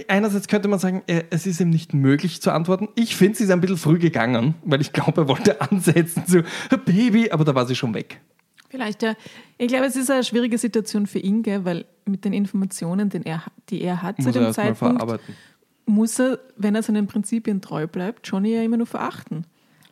Einerseits 0.07 0.47
könnte 0.47 0.67
man 0.67 0.77
sagen, 0.77 1.01
er- 1.07 1.25
es 1.31 1.47
ist 1.47 1.59
ihm 1.59 1.71
nicht 1.71 1.93
möglich 1.95 2.41
zu 2.43 2.51
antworten. 2.51 2.89
Ich 2.95 3.15
finde, 3.15 3.37
sie 3.37 3.45
ist 3.45 3.49
ein 3.49 3.59
bisschen 3.61 3.77
früh 3.77 3.97
gegangen, 3.97 4.53
weil 4.63 4.81
ich 4.81 4.93
glaube, 4.93 5.21
er 5.21 5.27
wollte 5.27 5.61
ansetzen 5.61 6.25
zu 6.27 6.43
Baby, 6.85 7.31
aber 7.31 7.43
da 7.43 7.55
war 7.55 7.65
sie 7.65 7.75
schon 7.75 7.93
weg. 7.95 8.21
Vielleicht 8.69 9.01
ja. 9.01 9.15
Ich 9.57 9.67
glaube, 9.67 9.85
es 9.85 9.95
ist 9.95 10.11
eine 10.11 10.23
schwierige 10.23 10.59
Situation 10.59 11.07
für 11.07 11.17
ihn, 11.17 11.41
gell, 11.41 11.65
weil 11.65 11.85
mit 12.05 12.23
den 12.23 12.33
Informationen, 12.33 13.09
den 13.09 13.23
er, 13.23 13.43
die 13.69 13.81
er 13.81 14.03
hat 14.03 14.17
zu 14.17 14.23
Muss 14.27 14.35
er 14.35 14.39
dem 14.41 14.43
mal 14.43 14.53
Zeitpunkt, 14.53 15.21
muss 15.87 16.19
er, 16.19 16.37
wenn 16.55 16.75
er 16.75 16.83
seinen 16.83 17.07
Prinzipien 17.07 17.61
treu 17.61 17.87
bleibt, 17.87 18.27
Johnny 18.27 18.53
ja 18.53 18.61
immer 18.61 18.77
nur 18.77 18.85
verachten. 18.85 19.45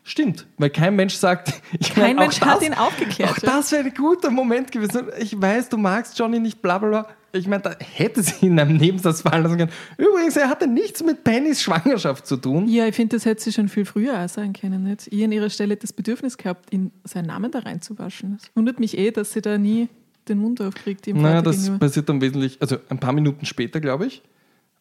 Stimmt, 0.09 0.47
weil 0.57 0.69
kein 0.69 0.95
Mensch 0.95 1.15
sagt, 1.15 1.53
ich 1.79 1.93
Kein 1.93 2.15
meine, 2.15 2.19
Mensch 2.21 2.39
hat 2.39 2.57
das- 2.61 2.63
ihn 2.67 2.73
aufgeklärt, 2.73 3.29
Auch 3.31 3.37
das 3.39 3.71
wäre 3.73 3.83
ein 3.83 3.93
guter 3.93 4.31
Moment 4.31 4.71
gewesen. 4.71 5.07
Ich 5.19 5.39
weiß, 5.39 5.67
du 5.67 5.77
magst 5.77 6.17
Johnny 6.17 6.39
nicht, 6.39 6.61
bla 6.61 6.77
bla 6.77 6.87
bla. 6.89 7.07
Ich 7.33 7.45
meine, 7.45 7.61
da 7.61 7.75
hätte 7.79 8.23
sie 8.23 8.45
in 8.47 8.57
einem 8.57 8.77
Nebensatz 8.77 9.21
fallen 9.21 9.43
lassen 9.43 9.57
können. 9.57 9.71
Übrigens, 9.97 10.37
er 10.37 10.47
hatte 10.47 10.65
nichts 10.65 11.03
mit 11.03 11.25
Pennys 11.25 11.61
Schwangerschaft 11.61 12.25
zu 12.25 12.37
tun. 12.37 12.69
Ja, 12.69 12.87
ich 12.87 12.95
finde, 12.95 13.17
das 13.17 13.25
hätte 13.25 13.43
sie 13.43 13.51
schon 13.51 13.67
viel 13.67 13.83
früher 13.83 14.23
auch 14.23 14.29
sagen 14.29 14.53
können. 14.53 14.85
Nicht? 14.85 15.07
Ich 15.11 15.21
an 15.23 15.33
ihrer 15.33 15.49
Stelle 15.49 15.75
das 15.75 15.91
Bedürfnis 15.91 16.37
gehabt, 16.37 16.71
ihn 16.73 16.91
seinen 17.03 17.25
Namen 17.27 17.51
da 17.51 17.59
reinzuwaschen. 17.59 18.37
Es 18.41 18.49
wundert 18.55 18.79
mich 18.79 18.97
eh, 18.97 19.11
dass 19.11 19.33
sie 19.33 19.41
da 19.41 19.57
nie 19.57 19.89
den 20.29 20.37
Mund 20.39 20.61
aufkriegt. 20.61 21.05
Ihm 21.07 21.17
Naja, 21.17 21.35
Vater 21.35 21.43
das 21.51 21.57
gegenüber. 21.63 21.85
passiert 21.85 22.07
dann 22.09 22.21
wesentlich, 22.21 22.57
also 22.61 22.77
ein 22.87 22.97
paar 22.99 23.11
Minuten 23.13 23.45
später, 23.45 23.81
glaube 23.81 24.05
ich. 24.05 24.23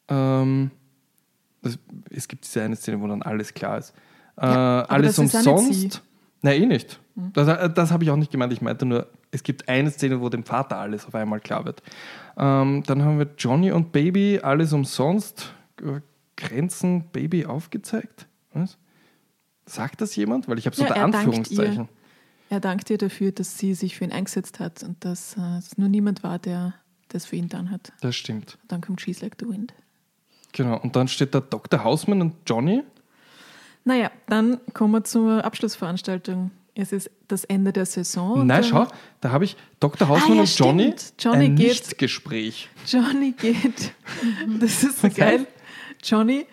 Ähm, 0.07 0.71
das, 1.61 1.77
es 2.09 2.27
gibt 2.29 2.45
diese 2.45 2.61
eine 2.63 2.77
Szene, 2.77 3.01
wo 3.01 3.07
dann 3.07 3.21
alles 3.23 3.53
klar 3.53 3.77
ist. 3.77 3.93
Äh, 4.37 4.45
alles 4.45 5.17
ist 5.17 5.19
auch 5.19 5.23
nicht 5.23 5.47
umsonst. 5.47 6.03
Nein, 6.41 6.61
eh 6.61 6.65
nicht. 6.65 6.99
Das, 7.15 7.73
das 7.73 7.91
habe 7.91 8.03
ich 8.03 8.11
auch 8.11 8.15
nicht 8.15 8.31
gemeint. 8.31 8.53
Ich 8.53 8.61
meinte 8.61 8.85
nur, 8.85 9.07
es 9.31 9.43
gibt 9.43 9.67
eine 9.67 9.89
Szene, 9.89 10.21
wo 10.21 10.29
dem 10.29 10.43
Vater 10.43 10.77
alles 10.77 11.05
auf 11.05 11.15
einmal 11.15 11.39
klar 11.39 11.65
wird. 11.65 11.81
Ähm, 12.37 12.83
dann 12.85 13.03
haben 13.03 13.17
wir 13.17 13.27
Johnny 13.37 13.71
und 13.71 13.91
Baby, 13.91 14.39
alles 14.41 14.71
umsonst. 14.73 15.51
Äh, 15.81 16.01
Grenzen, 16.35 17.09
Baby 17.11 17.45
aufgezeigt. 17.45 18.27
Was? 18.53 18.77
Sagt 19.65 20.01
das 20.01 20.15
jemand? 20.15 20.47
Weil 20.47 20.59
ich 20.59 20.67
habe 20.67 20.75
so 20.75 20.83
Ja, 20.83 20.89
er 20.89 21.03
Anführungszeichen. 21.05 21.89
Er 22.49 22.59
dankt 22.59 22.89
ihr 22.89 22.97
dafür, 22.97 23.31
dass 23.31 23.57
sie 23.57 23.73
sich 23.73 23.97
für 23.97 24.05
ihn 24.05 24.11
eingesetzt 24.11 24.59
hat 24.59 24.83
und 24.83 25.03
dass 25.03 25.35
äh, 25.35 25.57
es 25.57 25.77
nur 25.77 25.89
niemand 25.89 26.23
war, 26.23 26.39
der 26.39 26.75
das 27.09 27.25
für 27.25 27.35
ihn 27.35 27.49
dann 27.49 27.71
hat. 27.71 27.91
Das 28.01 28.15
stimmt. 28.15 28.57
Dann 28.67 28.81
kommt 28.81 29.01
She's 29.01 29.21
Like 29.21 29.35
the 29.39 29.47
Wind. 29.47 29.73
Genau. 30.53 30.79
Und 30.79 30.95
dann 30.95 31.07
steht 31.07 31.35
da 31.35 31.41
Dr. 31.41 31.83
Hausmann 31.83 32.21
und 32.21 32.35
Johnny. 32.45 32.83
Naja, 33.87 34.11
dann 34.27 34.59
kommen 34.73 34.91
wir 34.93 35.03
zur 35.05 35.45
Abschlussveranstaltung. 35.45 36.51
Es 36.75 36.91
ist 36.91 37.09
das 37.29 37.45
Ende 37.45 37.71
der 37.71 37.85
Saison. 37.85 38.45
Nein, 38.45 38.63
schau, 38.65 38.85
da 39.21 39.31
habe 39.31 39.45
ich 39.45 39.55
Dr. 39.79 40.09
Hausmann 40.09 40.33
Ah, 40.33 40.35
ja, 40.35 40.41
und 40.41 40.57
Johnny, 40.59 40.83
stimmt. 40.97 41.13
Johnny 41.19 41.45
ein 41.45 41.55
geht- 41.55 41.67
Nichtgespräch. 41.69 42.69
Johnny 42.85 43.31
geht, 43.31 43.93
das 44.59 44.83
ist 44.83 44.99
so 45.01 45.09
geil. 45.09 45.47
Johnny 46.03 46.45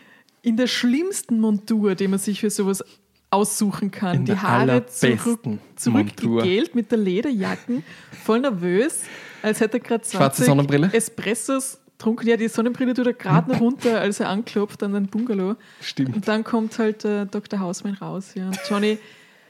in 0.42 0.56
der 0.56 0.68
schlimmsten 0.68 1.40
Montur, 1.40 1.96
die 1.96 2.06
man 2.06 2.20
sich 2.20 2.38
für 2.40 2.50
sowas 2.50 2.84
aussuchen 3.30 3.90
kann. 3.90 4.18
In 4.18 4.24
die 4.26 4.30
der 4.32 4.42
Haare 4.42 4.86
zurück, 4.86 5.18
allerbesten 5.26 5.58
zurückgegelt 5.74 6.74
mit 6.76 6.90
der 6.92 6.98
Lederjacken, 6.98 7.82
voll 8.24 8.40
nervös, 8.40 9.00
als 9.42 9.58
hätte 9.58 9.78
er 9.78 9.80
gerade 9.80 10.02
20 10.04 10.16
Schwarze 10.18 10.44
Sonnenbrille? 10.44 10.90
Espressos 10.92 11.78
getrunken. 11.98 12.28
Ja, 12.28 12.36
die 12.36 12.48
Sonnenbrille 12.48 12.94
tut 12.94 13.06
er 13.06 13.12
gerade 13.12 13.50
noch 13.50 13.60
runter, 13.60 14.00
als 14.00 14.20
er 14.20 14.28
anklopft 14.28 14.82
an 14.82 14.92
den 14.92 15.06
Bungalow. 15.06 15.56
Stimmt. 15.80 16.14
Und 16.16 16.28
dann 16.28 16.44
kommt 16.44 16.78
halt 16.78 17.04
äh, 17.04 17.26
Dr. 17.26 17.60
Hausmann 17.60 17.94
raus. 17.94 18.34
Ja. 18.34 18.46
Und 18.46 18.60
Johnny 18.68 18.98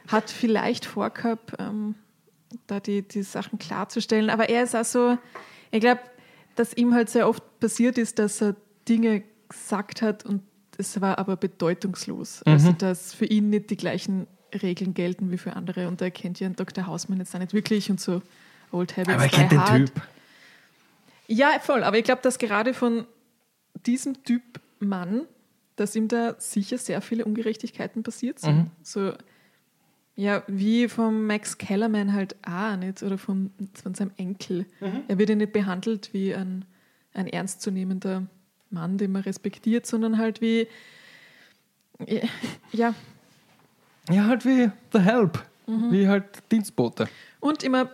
hat 0.08 0.30
vielleicht 0.30 0.84
vorgehabt, 0.84 1.54
ähm, 1.58 1.94
da 2.66 2.80
die, 2.80 3.02
die 3.02 3.22
Sachen 3.22 3.58
klarzustellen. 3.58 4.30
Aber 4.30 4.48
er 4.48 4.62
ist 4.62 4.76
auch 4.76 4.84
so, 4.84 5.18
ich 5.70 5.80
glaube, 5.80 6.00
dass 6.56 6.74
ihm 6.74 6.94
halt 6.94 7.10
sehr 7.10 7.28
oft 7.28 7.42
passiert 7.60 7.98
ist, 7.98 8.18
dass 8.18 8.40
er 8.40 8.54
Dinge 8.88 9.22
gesagt 9.48 10.02
hat 10.02 10.24
und 10.24 10.42
es 10.76 11.00
war 11.00 11.18
aber 11.18 11.36
bedeutungslos. 11.36 12.42
Also, 12.44 12.72
dass 12.72 13.14
für 13.14 13.26
ihn 13.26 13.50
nicht 13.50 13.70
die 13.70 13.76
gleichen 13.76 14.26
Regeln 14.62 14.94
gelten 14.94 15.30
wie 15.30 15.38
für 15.38 15.54
andere. 15.54 15.88
Und 15.88 16.00
er 16.00 16.10
kennt 16.10 16.40
ja 16.40 16.46
einen 16.46 16.56
Dr. 16.56 16.86
Hausmann 16.86 17.18
jetzt 17.18 17.34
auch 17.34 17.38
nicht 17.38 17.54
wirklich 17.54 17.90
und 17.90 18.00
so 18.00 18.22
Old 18.72 18.96
Habits. 18.96 19.14
Aber 19.14 19.22
er 19.22 19.28
kennt 19.28 19.52
den 19.52 19.60
hard. 19.60 19.86
Typ. 19.86 20.02
Ja, 21.26 21.58
voll. 21.60 21.82
Aber 21.84 21.98
ich 21.98 22.04
glaube, 22.04 22.22
dass 22.22 22.38
gerade 22.38 22.74
von 22.74 23.06
diesem 23.86 24.22
Typ 24.24 24.42
Mann, 24.78 25.22
dass 25.76 25.96
ihm 25.96 26.08
da 26.08 26.34
sicher 26.38 26.78
sehr 26.78 27.00
viele 27.00 27.24
Ungerechtigkeiten 27.24 28.02
passiert 28.02 28.38
sind. 28.38 28.56
Mhm. 28.56 28.70
So, 28.82 29.12
ja, 30.16 30.42
wie 30.46 30.88
vom 30.88 31.26
Max 31.26 31.58
Kellerman 31.58 32.12
halt 32.12 32.36
auch 32.46 32.76
nicht 32.76 33.02
oder 33.02 33.18
von, 33.18 33.50
von 33.82 33.94
seinem 33.94 34.12
Enkel. 34.16 34.66
Mhm. 34.80 35.02
Er 35.08 35.18
wird 35.18 35.30
ja 35.30 35.34
nicht 35.34 35.52
behandelt 35.52 36.10
wie 36.12 36.34
ein, 36.34 36.64
ein 37.14 37.26
ernstzunehmender 37.26 38.26
Mann, 38.70 38.98
den 38.98 39.12
man 39.12 39.22
respektiert, 39.22 39.86
sondern 39.86 40.18
halt 40.18 40.40
wie, 40.40 40.68
ja, 42.72 42.94
Ja, 44.10 44.26
halt 44.26 44.44
wie 44.44 44.70
The 44.92 45.00
Help. 45.00 45.42
Mhm. 45.66 45.92
Wie 45.92 46.06
halt 46.06 46.24
Dienstbote. 46.52 47.08
und 47.40 47.62
immer, 47.62 47.90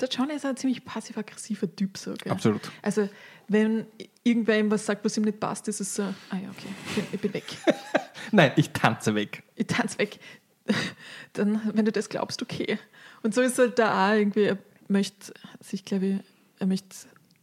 der 0.00 0.08
Johnny 0.08 0.34
ist 0.34 0.44
ein 0.46 0.56
ziemlich 0.56 0.84
passiv-aggressiver 0.84 1.74
Typ 1.74 1.96
so, 1.98 2.14
gell? 2.14 2.32
Absolut. 2.32 2.70
Also, 2.82 3.08
wenn 3.48 3.86
irgendwer 4.22 4.58
ihm 4.58 4.70
was 4.70 4.86
sagt, 4.86 5.04
was 5.04 5.16
ihm 5.16 5.24
nicht 5.24 5.40
passt, 5.40 5.66
ist 5.68 5.80
es 5.80 5.94
so, 5.94 6.02
ah 6.02 6.36
ja, 6.42 6.50
okay, 6.50 6.68
ich 6.88 6.94
bin, 6.94 7.04
ich 7.12 7.20
bin 7.20 7.34
weg. 7.34 7.44
Nein, 8.32 8.52
ich 8.56 8.70
tanze 8.70 9.14
weg. 9.14 9.42
Ich 9.56 9.66
tanze 9.66 9.98
weg. 9.98 10.20
Dann, 11.32 11.60
wenn 11.74 11.84
du 11.84 11.92
das 11.92 12.08
glaubst, 12.08 12.42
okay. 12.42 12.78
Und 13.22 13.34
so 13.34 13.40
ist 13.40 13.58
halt 13.58 13.78
da 13.78 14.10
auch 14.10 14.14
irgendwie, 14.14 14.44
er 14.44 14.58
möchte 14.88 15.32
sich, 15.60 15.84
glaube 15.84 16.06
ich, 16.06 16.16
er 16.58 16.66
möchte 16.66 16.94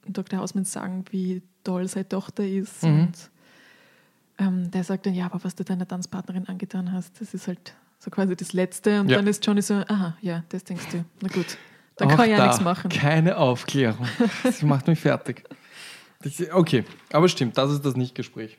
Dr. 0.08 0.40
Hausmann 0.40 0.66
sagen, 0.66 1.06
wie 1.10 1.42
toll 1.64 1.88
seine 1.88 2.08
Tochter 2.08 2.46
ist. 2.48 2.84
Mhm. 2.84 3.00
Und 3.02 3.14
ähm, 4.38 4.72
der 4.72 4.84
sagt 4.84 5.06
dann, 5.06 5.16
ja, 5.16 5.26
aber 5.26 5.44
was 5.44 5.56
du 5.56 5.64
deiner 5.64 5.88
Tanzpartnerin 5.88 6.48
angetan 6.48 6.92
hast, 6.92 7.20
das 7.20 7.34
ist 7.34 7.48
halt 7.48 7.74
so 8.00 8.12
quasi 8.12 8.36
das 8.36 8.54
Letzte. 8.54 9.02
Und 9.02 9.10
Ja. 9.10 9.18
dann 9.18 9.28
ist 9.28 9.46
Johnny 9.46 9.62
so, 9.62 9.74
aha, 9.76 10.18
ja, 10.22 10.44
das 10.50 10.64
denkst 10.64 10.86
du. 10.92 11.04
Na 11.22 11.30
gut, 11.30 11.58
Auch 12.02 12.10
kann 12.10 12.26
ich 12.26 12.32
ja 12.32 12.38
da 12.38 12.48
nichts 12.48 12.62
machen. 12.62 12.90
Keine 12.90 13.38
Aufklärung. 13.38 14.08
Das 14.44 14.62
macht 14.62 14.88
mich 14.88 15.00
fertig. 15.00 15.44
Das, 16.22 16.34
okay, 16.52 16.84
aber 17.12 17.30
stimmt, 17.30 17.58
das 17.58 17.72
ist 17.72 17.86
das 17.86 17.96
Nicht-Gespräch. 17.96 18.58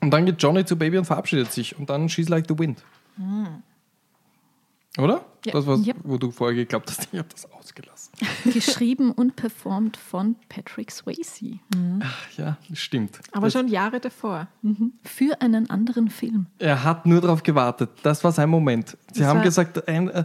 Und 0.00 0.10
dann 0.10 0.26
geht 0.26 0.42
Johnny 0.42 0.64
zu 0.64 0.76
Baby 0.76 0.98
und 0.98 1.04
verabschiedet 1.04 1.52
sich. 1.52 1.78
Und 1.78 1.90
dann 1.90 2.08
She's 2.08 2.28
Like 2.28 2.46
the 2.48 2.58
Wind. 2.58 2.82
Oder? 4.98 5.16
Hm. 5.16 5.20
Ja. 5.46 5.52
Das, 5.52 5.66
was, 5.66 5.86
Ja. 5.86 5.94
wo 6.02 6.18
du 6.18 6.30
vorher 6.30 6.54
geglaubt 6.56 6.90
hast, 6.90 7.08
ich 7.12 7.18
habe 7.18 7.28
das 7.30 7.50
ausgelassen. 7.52 8.12
Geschrieben 8.52 9.12
und 9.12 9.36
performt 9.36 9.96
von 9.96 10.36
Patrick 10.48 10.90
Swayze. 10.90 11.58
Ach 12.02 12.30
ja, 12.36 12.56
stimmt. 12.74 13.20
Aber 13.32 13.46
das, 13.46 13.52
schon 13.54 13.68
Jahre 13.68 14.00
davor. 14.00 14.48
Für 15.04 15.40
einen 15.40 15.70
anderen 15.70 16.10
Film. 16.10 16.46
Er 16.58 16.82
hat 16.84 17.06
nur 17.06 17.20
darauf 17.20 17.42
gewartet. 17.42 17.90
Das 18.02 18.22
war 18.24 18.32
sein 18.32 18.50
Moment. 18.50 18.96
Sie 19.12 19.20
Das 19.20 19.28
haben 19.28 19.42
gesagt, 19.42 19.86
ein, 19.88 20.08
äh, 20.08 20.24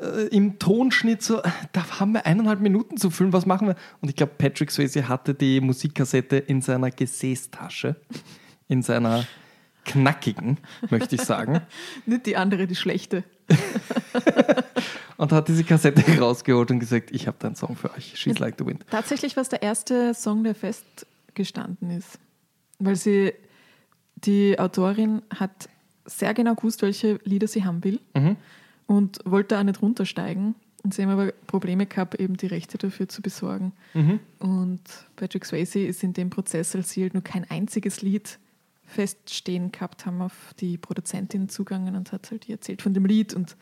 äh, 0.00 0.26
im 0.28 0.58
Tonschnitt 0.58 1.22
so, 1.22 1.42
da 1.72 2.00
haben 2.00 2.12
wir 2.12 2.26
eineinhalb 2.26 2.60
Minuten 2.60 2.96
zu 2.96 3.10
füllen, 3.10 3.32
was 3.32 3.46
machen 3.46 3.68
wir? 3.68 3.76
Und 4.00 4.08
ich 4.08 4.16
glaube, 4.16 4.32
Patrick 4.38 4.70
Swayze 4.70 5.08
hatte 5.08 5.34
die 5.34 5.60
Musikkassette 5.60 6.36
in 6.36 6.62
seiner 6.62 6.90
Gesäßtasche, 6.90 7.96
in 8.68 8.82
seiner 8.82 9.24
knackigen, 9.84 10.58
möchte 10.90 11.16
ich 11.16 11.22
sagen, 11.22 11.60
Nicht 12.06 12.26
die 12.26 12.36
andere, 12.36 12.66
die 12.66 12.76
schlechte. 12.76 13.24
und 15.16 15.32
hat 15.32 15.48
diese 15.48 15.64
Kassette 15.64 16.18
rausgeholt 16.18 16.70
und 16.70 16.80
gesagt, 16.80 17.10
ich 17.10 17.26
habe 17.26 17.36
deinen 17.38 17.56
Song 17.56 17.76
für 17.76 17.92
euch, 17.94 18.12
She's 18.16 18.38
Like 18.38 18.56
the 18.58 18.66
Wind. 18.66 18.84
Tatsächlich 18.90 19.36
war 19.36 19.42
es 19.42 19.48
der 19.48 19.62
erste 19.62 20.14
Song, 20.14 20.44
der 20.44 20.54
festgestanden 20.54 21.90
ist. 21.90 22.18
Weil 22.78 22.96
sie, 22.96 23.32
die 24.16 24.58
Autorin 24.58 25.22
hat 25.34 25.68
sehr 26.04 26.34
genau 26.34 26.54
gewusst, 26.54 26.82
welche 26.82 27.18
Lieder 27.24 27.46
sie 27.48 27.64
haben 27.64 27.82
will 27.84 28.00
Mhm. 28.14 28.36
Und 28.90 29.20
wollte 29.24 29.56
auch 29.56 29.62
nicht 29.62 29.80
runtersteigen. 29.82 30.56
Und 30.82 30.94
sie 30.94 31.02
haben 31.02 31.10
aber 31.10 31.30
Probleme 31.46 31.86
gehabt, 31.86 32.16
eben 32.16 32.36
die 32.36 32.48
Rechte 32.48 32.76
dafür 32.76 33.08
zu 33.08 33.22
besorgen. 33.22 33.72
Mhm. 33.94 34.18
Und 34.40 34.80
Patrick 35.14 35.44
Swayze 35.44 35.78
ist 35.78 36.02
in 36.02 36.12
dem 36.12 36.28
Prozess, 36.28 36.74
als 36.74 36.90
sie 36.90 37.02
halt 37.02 37.14
nur 37.14 37.22
kein 37.22 37.48
einziges 37.48 38.02
Lied 38.02 38.40
feststehen 38.86 39.70
gehabt 39.70 40.06
haben, 40.06 40.20
auf 40.20 40.54
die 40.58 40.76
Produzentin 40.76 41.48
zugangen 41.48 41.94
und 41.94 42.10
hat 42.10 42.32
halt 42.32 42.48
ihr 42.48 42.56
erzählt 42.56 42.82
von 42.82 42.92
dem 42.92 43.06
Lied. 43.06 43.32
Und 43.32 43.56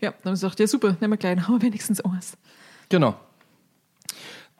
ja, 0.00 0.10
dann 0.10 0.32
haben 0.32 0.36
sie 0.36 0.44
gesagt, 0.44 0.60
ja 0.60 0.66
super, 0.66 0.98
nehmen 1.00 1.18
wir 1.18 1.30
haben 1.30 1.54
wir 1.54 1.62
wenigstens 1.62 2.02
eins. 2.02 2.36
Genau. 2.90 3.18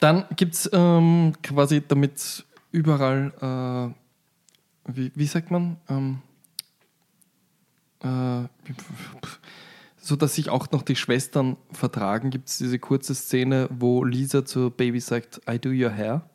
Dann 0.00 0.24
gibt 0.36 0.54
es 0.54 0.70
ähm, 0.72 1.34
quasi, 1.42 1.82
damit 1.86 2.46
überall, 2.72 3.94
äh, 4.86 4.90
wie, 4.90 5.12
wie 5.14 5.26
sagt 5.26 5.50
man, 5.50 5.76
ähm, 5.90 6.22
äh, 8.02 8.48
so 10.04 10.16
dass 10.16 10.34
sich 10.34 10.50
auch 10.50 10.70
noch 10.70 10.82
die 10.82 10.96
Schwestern 10.96 11.56
vertragen, 11.72 12.30
gibt 12.30 12.48
es 12.48 12.58
diese 12.58 12.78
kurze 12.78 13.14
Szene, 13.14 13.68
wo 13.70 14.04
Lisa 14.04 14.44
zur 14.44 14.70
Baby 14.70 15.00
sagt, 15.00 15.40
I 15.50 15.58
do 15.58 15.70
your 15.70 15.90
hair. 15.90 16.28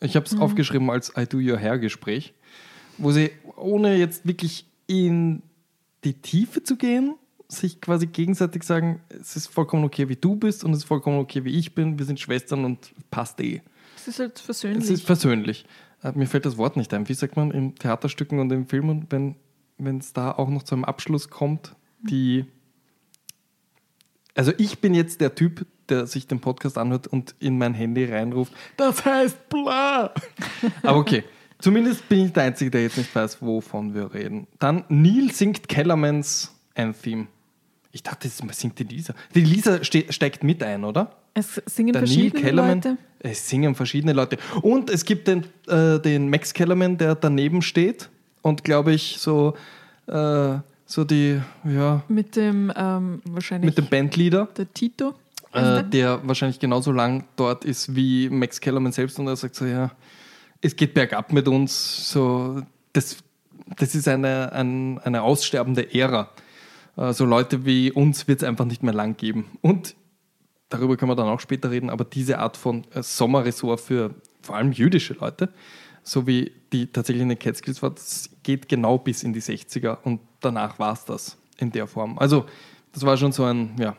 Ich 0.00 0.14
habe 0.14 0.26
es 0.26 0.38
aufgeschrieben 0.38 0.90
als 0.90 1.12
I 1.16 1.26
do 1.26 1.38
your 1.38 1.58
hair 1.58 1.78
Gespräch, 1.78 2.34
wo 2.96 3.10
sie, 3.10 3.30
ohne 3.56 3.96
jetzt 3.96 4.26
wirklich 4.26 4.66
in 4.86 5.42
die 6.04 6.14
Tiefe 6.14 6.62
zu 6.62 6.76
gehen, 6.76 7.16
sich 7.48 7.80
quasi 7.80 8.06
gegenseitig 8.06 8.62
sagen, 8.62 9.00
es 9.08 9.34
ist 9.34 9.48
vollkommen 9.48 9.84
okay, 9.84 10.08
wie 10.08 10.16
du 10.16 10.36
bist 10.36 10.62
und 10.62 10.72
es 10.72 10.78
ist 10.78 10.84
vollkommen 10.84 11.18
okay, 11.18 11.44
wie 11.44 11.58
ich 11.58 11.74
bin. 11.74 11.98
Wir 11.98 12.06
sind 12.06 12.20
Schwestern 12.20 12.64
und 12.64 12.92
passt 13.10 13.40
eh. 13.40 13.62
Es 13.96 14.06
ist 14.06 14.20
halt 14.20 14.38
versöhnlich. 14.38 14.84
Es 14.84 14.90
ist 14.90 15.04
versöhnlich. 15.04 15.64
Äh, 16.02 16.12
Mir 16.14 16.26
fällt 16.26 16.46
das 16.46 16.56
Wort 16.56 16.76
nicht 16.76 16.94
ein. 16.94 17.08
Wie 17.08 17.14
sagt 17.14 17.36
man 17.36 17.50
in 17.50 17.74
Theaterstücken 17.74 18.38
und 18.38 18.52
in 18.52 18.66
Filmen, 18.66 19.06
wenn 19.10 19.34
wenn 19.78 19.98
es 19.98 20.12
da 20.12 20.32
auch 20.32 20.48
noch 20.48 20.64
zu 20.64 20.74
einem 20.74 20.84
Abschluss 20.84 21.30
kommt, 21.30 21.74
die. 22.00 22.44
Also 24.38 24.52
ich 24.56 24.78
bin 24.78 24.94
jetzt 24.94 25.20
der 25.20 25.34
Typ, 25.34 25.66
der 25.88 26.06
sich 26.06 26.28
den 26.28 26.38
Podcast 26.38 26.78
anhört 26.78 27.08
und 27.08 27.34
in 27.40 27.58
mein 27.58 27.74
Handy 27.74 28.04
reinruft, 28.04 28.52
das 28.76 29.04
heißt 29.04 29.48
bla. 29.48 30.14
Aber 30.84 30.96
okay. 30.96 31.24
Zumindest 31.58 32.08
bin 32.08 32.26
ich 32.26 32.32
der 32.32 32.44
Einzige, 32.44 32.70
der 32.70 32.82
jetzt 32.82 32.98
nicht 32.98 33.12
weiß, 33.12 33.42
wovon 33.42 33.92
wir 33.92 34.14
reden. 34.14 34.46
Dann 34.60 34.84
Neil 34.88 35.32
singt 35.32 35.68
Kellermans 35.68 36.54
Anthem. 36.76 37.26
Ich 37.90 38.04
dachte, 38.04 38.28
das 38.28 38.60
singt 38.60 38.78
die 38.78 38.84
Lisa. 38.84 39.12
Die 39.34 39.40
Lisa 39.40 39.82
ste 39.82 40.04
steigt 40.12 40.44
mit 40.44 40.62
ein, 40.62 40.84
oder? 40.84 41.16
es 41.34 41.60
singen 41.66 41.92
Der 41.92 42.02
verschiedene 42.02 42.40
Kellerman. 42.40 42.76
Leute. 42.76 42.96
Es 43.18 43.48
singen 43.48 43.74
verschiedene 43.74 44.12
Leute. 44.12 44.38
Und 44.62 44.88
es 44.88 45.04
gibt 45.04 45.26
den, 45.26 45.46
äh, 45.66 45.98
den 45.98 46.30
Max 46.30 46.54
Kellerman, 46.54 46.96
der 46.96 47.16
daneben 47.16 47.60
steht 47.60 48.08
und 48.42 48.62
glaube 48.62 48.92
ich 48.92 49.16
so, 49.18 49.54
äh, 50.06 50.58
so 50.88 51.04
die, 51.04 51.40
ja, 51.64 52.02
Mit 52.08 52.34
dem 52.34 52.72
ähm, 52.74 53.20
wahrscheinlich 53.26 53.66
mit 53.66 53.78
dem 53.78 53.90
Bandleader, 53.90 54.48
der 54.56 54.72
Tito. 54.72 55.14
äh, 55.52 55.84
der 55.84 56.26
wahrscheinlich 56.26 56.58
genauso 56.58 56.92
lang 56.92 57.24
dort 57.36 57.66
ist 57.66 57.94
wie 57.94 58.30
Max 58.30 58.58
Kellerman 58.58 58.92
selbst 58.92 59.18
und 59.18 59.26
er 59.26 59.36
sagt 59.36 59.54
so, 59.54 59.66
ja, 59.66 59.90
es 60.62 60.74
geht 60.74 60.94
bergab 60.94 61.30
mit 61.32 61.46
uns, 61.46 62.10
so, 62.10 62.62
das, 62.94 63.18
das 63.76 63.94
ist 63.94 64.08
eine, 64.08 64.50
ein, 64.52 64.98
eine 65.00 65.22
aussterbende 65.22 65.94
Ära. 65.94 66.30
Äh, 66.96 67.12
so 67.12 67.26
Leute 67.26 67.66
wie 67.66 67.92
uns 67.92 68.26
wird 68.26 68.42
es 68.42 68.48
einfach 68.48 68.64
nicht 68.64 68.82
mehr 68.82 68.94
lang 68.94 69.18
geben. 69.18 69.44
Und 69.60 69.94
darüber 70.70 70.96
können 70.96 71.10
wir 71.10 71.16
dann 71.16 71.28
auch 71.28 71.40
später 71.40 71.70
reden, 71.70 71.90
aber 71.90 72.06
diese 72.06 72.38
Art 72.38 72.56
von 72.56 72.84
äh, 72.94 73.02
Sommerresort 73.02 73.82
für 73.82 74.14
vor 74.40 74.56
allem 74.56 74.72
jüdische 74.72 75.12
Leute, 75.12 75.50
so 76.02 76.26
wie 76.26 76.52
die 76.72 76.86
tatsächlich 76.86 77.22
in 77.22 77.28
den 77.28 77.38
Catskills 77.38 77.82
war, 77.82 77.90
das 77.90 78.30
geht 78.48 78.66
genau 78.66 78.96
bis 78.96 79.22
in 79.24 79.34
die 79.34 79.42
60er 79.42 79.98
und 80.04 80.20
danach 80.40 80.78
war 80.78 80.94
es 80.94 81.04
das 81.04 81.36
in 81.58 81.70
der 81.70 81.86
Form. 81.86 82.18
Also 82.18 82.46
das 82.92 83.02
war 83.04 83.18
schon 83.18 83.30
so 83.30 83.44
ein, 83.44 83.76
ja, 83.78 83.94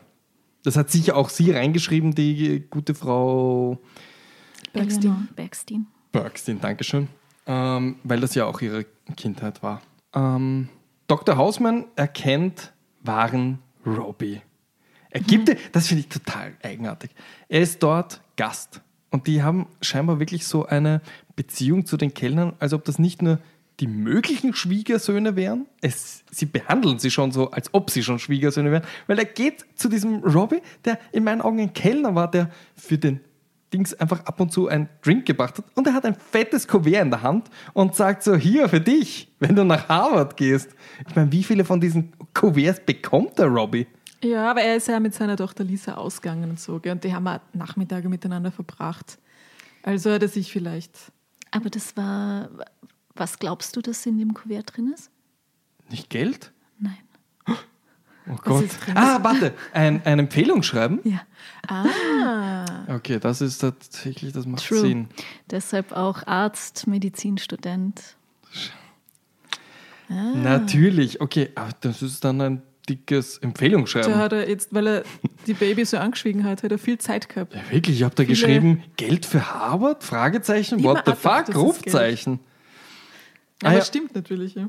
das 0.64 0.76
hat 0.76 0.90
sicher 0.90 1.16
auch 1.16 1.28
sie 1.28 1.52
reingeschrieben, 1.52 2.16
die 2.16 2.66
gute 2.68 2.96
Frau 2.96 3.78
Bergstein. 4.72 5.02
Eleanor 5.04 5.22
Bergstein. 5.36 5.86
Bergstein, 6.10 6.60
Dankeschön. 6.60 7.06
Ähm, 7.46 7.96
weil 8.02 8.18
das 8.18 8.34
ja 8.34 8.44
auch 8.46 8.60
ihre 8.60 8.86
Kindheit 9.16 9.62
war. 9.62 9.82
Ähm, 10.16 10.68
Dr. 11.06 11.36
Hausmann 11.36 11.84
erkennt 11.94 12.72
wahren 13.02 13.60
Robbie. 13.86 14.40
Er 15.10 15.20
gibt, 15.20 15.48
Mhm. 15.48 15.56
das 15.70 15.86
finde 15.86 16.00
ich 16.00 16.08
total 16.08 16.56
eigenartig. 16.64 17.10
Er 17.48 17.60
ist 17.60 17.84
dort 17.84 18.20
Gast 18.36 18.80
und 19.10 19.28
die 19.28 19.44
haben 19.44 19.66
scheinbar 19.80 20.18
wirklich 20.18 20.44
so 20.44 20.66
eine 20.66 21.02
Beziehung 21.36 21.86
zu 21.86 21.96
den 21.96 22.14
Kellnern, 22.14 22.54
als 22.58 22.72
ob 22.72 22.84
das 22.84 22.98
nicht 22.98 23.22
nur 23.22 23.38
die 23.80 23.86
möglichen 23.86 24.54
Schwiegersöhne 24.54 25.36
wären. 25.36 25.66
Es, 25.80 26.22
sie 26.30 26.46
behandeln 26.46 26.98
sie 26.98 27.10
schon 27.10 27.32
so, 27.32 27.50
als 27.50 27.72
ob 27.72 27.90
sie 27.90 28.02
schon 28.02 28.18
Schwiegersöhne 28.18 28.70
wären, 28.70 28.84
weil 29.06 29.18
er 29.18 29.24
geht 29.24 29.64
zu 29.74 29.88
diesem 29.88 30.22
Robbie, 30.22 30.60
der 30.84 30.98
in 31.12 31.24
meinen 31.24 31.40
Augen 31.40 31.60
ein 31.60 31.72
Kellner 31.72 32.14
war, 32.14 32.30
der 32.30 32.50
für 32.76 32.98
den 32.98 33.20
Dings 33.72 33.94
einfach 33.94 34.24
ab 34.26 34.40
und 34.40 34.52
zu 34.52 34.68
einen 34.68 34.88
Drink 35.02 35.26
gebracht 35.26 35.58
hat 35.58 35.64
und 35.74 35.86
er 35.86 35.94
hat 35.94 36.04
ein 36.04 36.16
fettes 36.16 36.66
Kuvert 36.66 37.02
in 37.02 37.10
der 37.10 37.22
Hand 37.22 37.48
und 37.72 37.94
sagt 37.94 38.22
so, 38.22 38.34
hier 38.34 38.68
für 38.68 38.80
dich, 38.80 39.32
wenn 39.38 39.54
du 39.54 39.64
nach 39.64 39.88
Harvard 39.88 40.36
gehst. 40.36 40.70
Ich 41.08 41.14
meine, 41.14 41.30
wie 41.32 41.44
viele 41.44 41.64
von 41.64 41.80
diesen 41.80 42.12
Kuverts 42.34 42.80
bekommt 42.84 43.38
der 43.38 43.46
Robbie? 43.46 43.86
Ja, 44.22 44.50
aber 44.50 44.60
er 44.60 44.76
ist 44.76 44.88
ja 44.88 45.00
mit 45.00 45.14
seiner 45.14 45.36
Tochter 45.36 45.64
Lisa 45.64 45.94
ausgegangen 45.94 46.50
und 46.50 46.60
so, 46.60 46.78
gell? 46.78 46.92
und 46.92 47.04
die 47.04 47.14
haben 47.14 47.26
auch 47.26 47.40
Nachmittage 47.54 48.08
miteinander 48.08 48.50
verbracht. 48.50 49.18
Also 49.82 50.10
hat 50.10 50.22
er 50.22 50.28
sich 50.28 50.52
vielleicht. 50.52 50.92
Aber 51.52 51.70
das 51.70 51.96
war, 51.96 52.50
was 53.20 53.38
glaubst 53.38 53.76
du, 53.76 53.80
dass 53.82 54.04
in 54.06 54.18
dem 54.18 54.34
Kuvert 54.34 54.76
drin 54.76 54.92
ist? 54.92 55.10
Nicht 55.90 56.08
Geld? 56.10 56.50
Nein. 56.78 56.96
Oh 58.28 58.36
Gott. 58.44 58.68
Ah, 58.94 59.18
warte, 59.22 59.52
ein, 59.72 60.02
ein 60.04 60.18
Empfehlungsschreiben? 60.20 61.00
Ja. 61.04 61.22
Ah, 61.66 62.64
Okay, 62.88 63.18
das 63.18 63.40
ist 63.40 63.58
tatsächlich, 63.58 64.32
das 64.32 64.46
macht 64.46 64.64
True. 64.66 64.80
Sinn. 64.80 65.08
Deshalb 65.50 65.92
auch 65.92 66.26
Arzt, 66.26 66.86
Medizinstudent. 66.86 68.16
Ah. 70.08 70.32
Natürlich, 70.34 71.20
okay, 71.20 71.50
aber 71.54 71.70
das 71.80 72.02
ist 72.02 72.24
dann 72.24 72.40
ein 72.40 72.62
dickes 72.88 73.38
Empfehlungsschreiben. 73.38 74.10
da 74.12 74.18
hat 74.18 74.32
er 74.32 74.48
jetzt, 74.48 74.74
weil 74.74 74.86
er 74.86 75.02
die 75.46 75.54
Baby 75.54 75.84
so 75.84 75.98
angeschwiegen 75.98 76.44
hat, 76.44 76.62
hat 76.62 76.72
er 76.72 76.78
viel 76.78 76.98
Zeit 76.98 77.28
gehabt. 77.28 77.54
Ja, 77.54 77.60
wirklich, 77.70 77.96
ich 77.96 78.02
habe 78.02 78.14
da 78.14 78.22
Viele- 78.24 78.28
geschrieben, 78.34 78.82
Geld 78.96 79.26
für 79.26 79.52
Harvard? 79.54 80.02
Fragezeichen, 80.02 80.82
what 80.82 81.02
the 81.06 81.12
fuck? 81.12 81.54
Rufzeichen. 81.54 82.40
Aber 83.62 83.72
Ah, 83.72 83.74
ja. 83.78 83.84
stimmt 83.84 84.14
natürlich, 84.14 84.54
ja. 84.54 84.68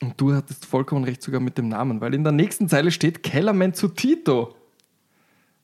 Und 0.00 0.20
du 0.20 0.34
hattest 0.34 0.66
vollkommen 0.66 1.04
recht 1.04 1.22
sogar 1.22 1.40
mit 1.40 1.58
dem 1.58 1.68
Namen, 1.68 2.00
weil 2.00 2.14
in 2.14 2.24
der 2.24 2.32
nächsten 2.32 2.68
Zeile 2.68 2.90
steht 2.90 3.22
Kellerman 3.22 3.72
zu 3.74 3.88
Tito. 3.88 4.56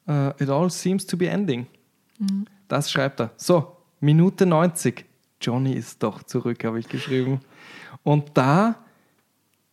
Uh, 0.06 0.30
it 0.38 0.48
all 0.48 0.70
seems 0.70 1.04
to 1.06 1.16
be 1.16 1.28
ending. 1.28 1.66
Das 2.68 2.90
schreibt 2.90 3.20
er. 3.20 3.30
So, 3.36 3.76
Minute 4.00 4.46
90. 4.46 5.04
Johnny 5.40 5.72
ist 5.72 6.02
doch 6.02 6.22
zurück, 6.22 6.64
habe 6.64 6.78
ich 6.78 6.88
geschrieben. 6.88 7.40
Und 8.02 8.30
da 8.34 8.76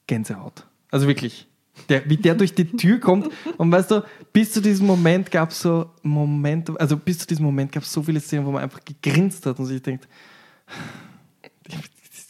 Gänsehaut. 0.07 0.65
Also 0.91 1.07
wirklich. 1.07 1.47
Der, 1.89 2.09
wie 2.09 2.17
der 2.17 2.35
durch 2.35 2.53
die 2.53 2.65
Tür 2.65 2.99
kommt. 2.99 3.29
Und 3.57 3.71
weißt 3.71 3.91
du, 3.91 4.03
bis 4.31 4.51
zu 4.53 4.61
diesem 4.61 4.87
Moment 4.87 5.29
gab 5.31 5.49
es 5.51 5.61
so 5.61 5.89
Momente, 6.03 6.73
also 6.79 6.95
bis 6.97 7.19
zu 7.19 7.27
diesem 7.27 7.45
Moment 7.45 7.71
gab 7.71 7.83
es 7.83 7.91
so 7.91 8.01
viele 8.03 8.19
Szenen, 8.19 8.45
wo 8.45 8.51
man 8.51 8.63
einfach 8.63 8.79
gegrinst 8.85 9.45
hat 9.45 9.59
und 9.59 9.65
sich 9.65 9.81
denkt, 9.81 10.07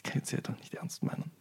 kann 0.05 0.19
jetzt 0.19 0.31
ja 0.31 0.39
doch 0.41 0.57
nicht 0.57 0.73
ernst 0.73 1.03
meinen. 1.03 1.31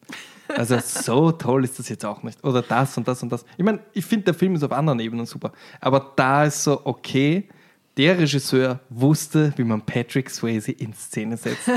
Also 0.48 0.78
so 0.78 1.32
toll 1.32 1.64
ist 1.64 1.78
das 1.78 1.88
jetzt 1.88 2.04
auch 2.04 2.22
nicht. 2.22 2.42
Oder 2.44 2.62
das 2.62 2.96
und 2.96 3.06
das 3.06 3.22
und 3.22 3.30
das. 3.30 3.44
Ich 3.56 3.64
meine, 3.64 3.80
ich 3.92 4.04
finde, 4.04 4.26
der 4.26 4.34
Film 4.34 4.54
ist 4.54 4.62
auf 4.64 4.72
anderen 4.72 5.00
Ebenen 5.00 5.26
super. 5.26 5.52
Aber 5.80 6.12
da 6.16 6.44
ist 6.44 6.64
so, 6.64 6.80
okay, 6.84 7.48
der 7.96 8.18
Regisseur 8.18 8.80
wusste, 8.88 9.52
wie 9.56 9.64
man 9.64 9.80
Patrick 9.82 10.28
Swayze 10.30 10.72
in 10.72 10.92
Szene 10.94 11.36
setzt. 11.36 11.70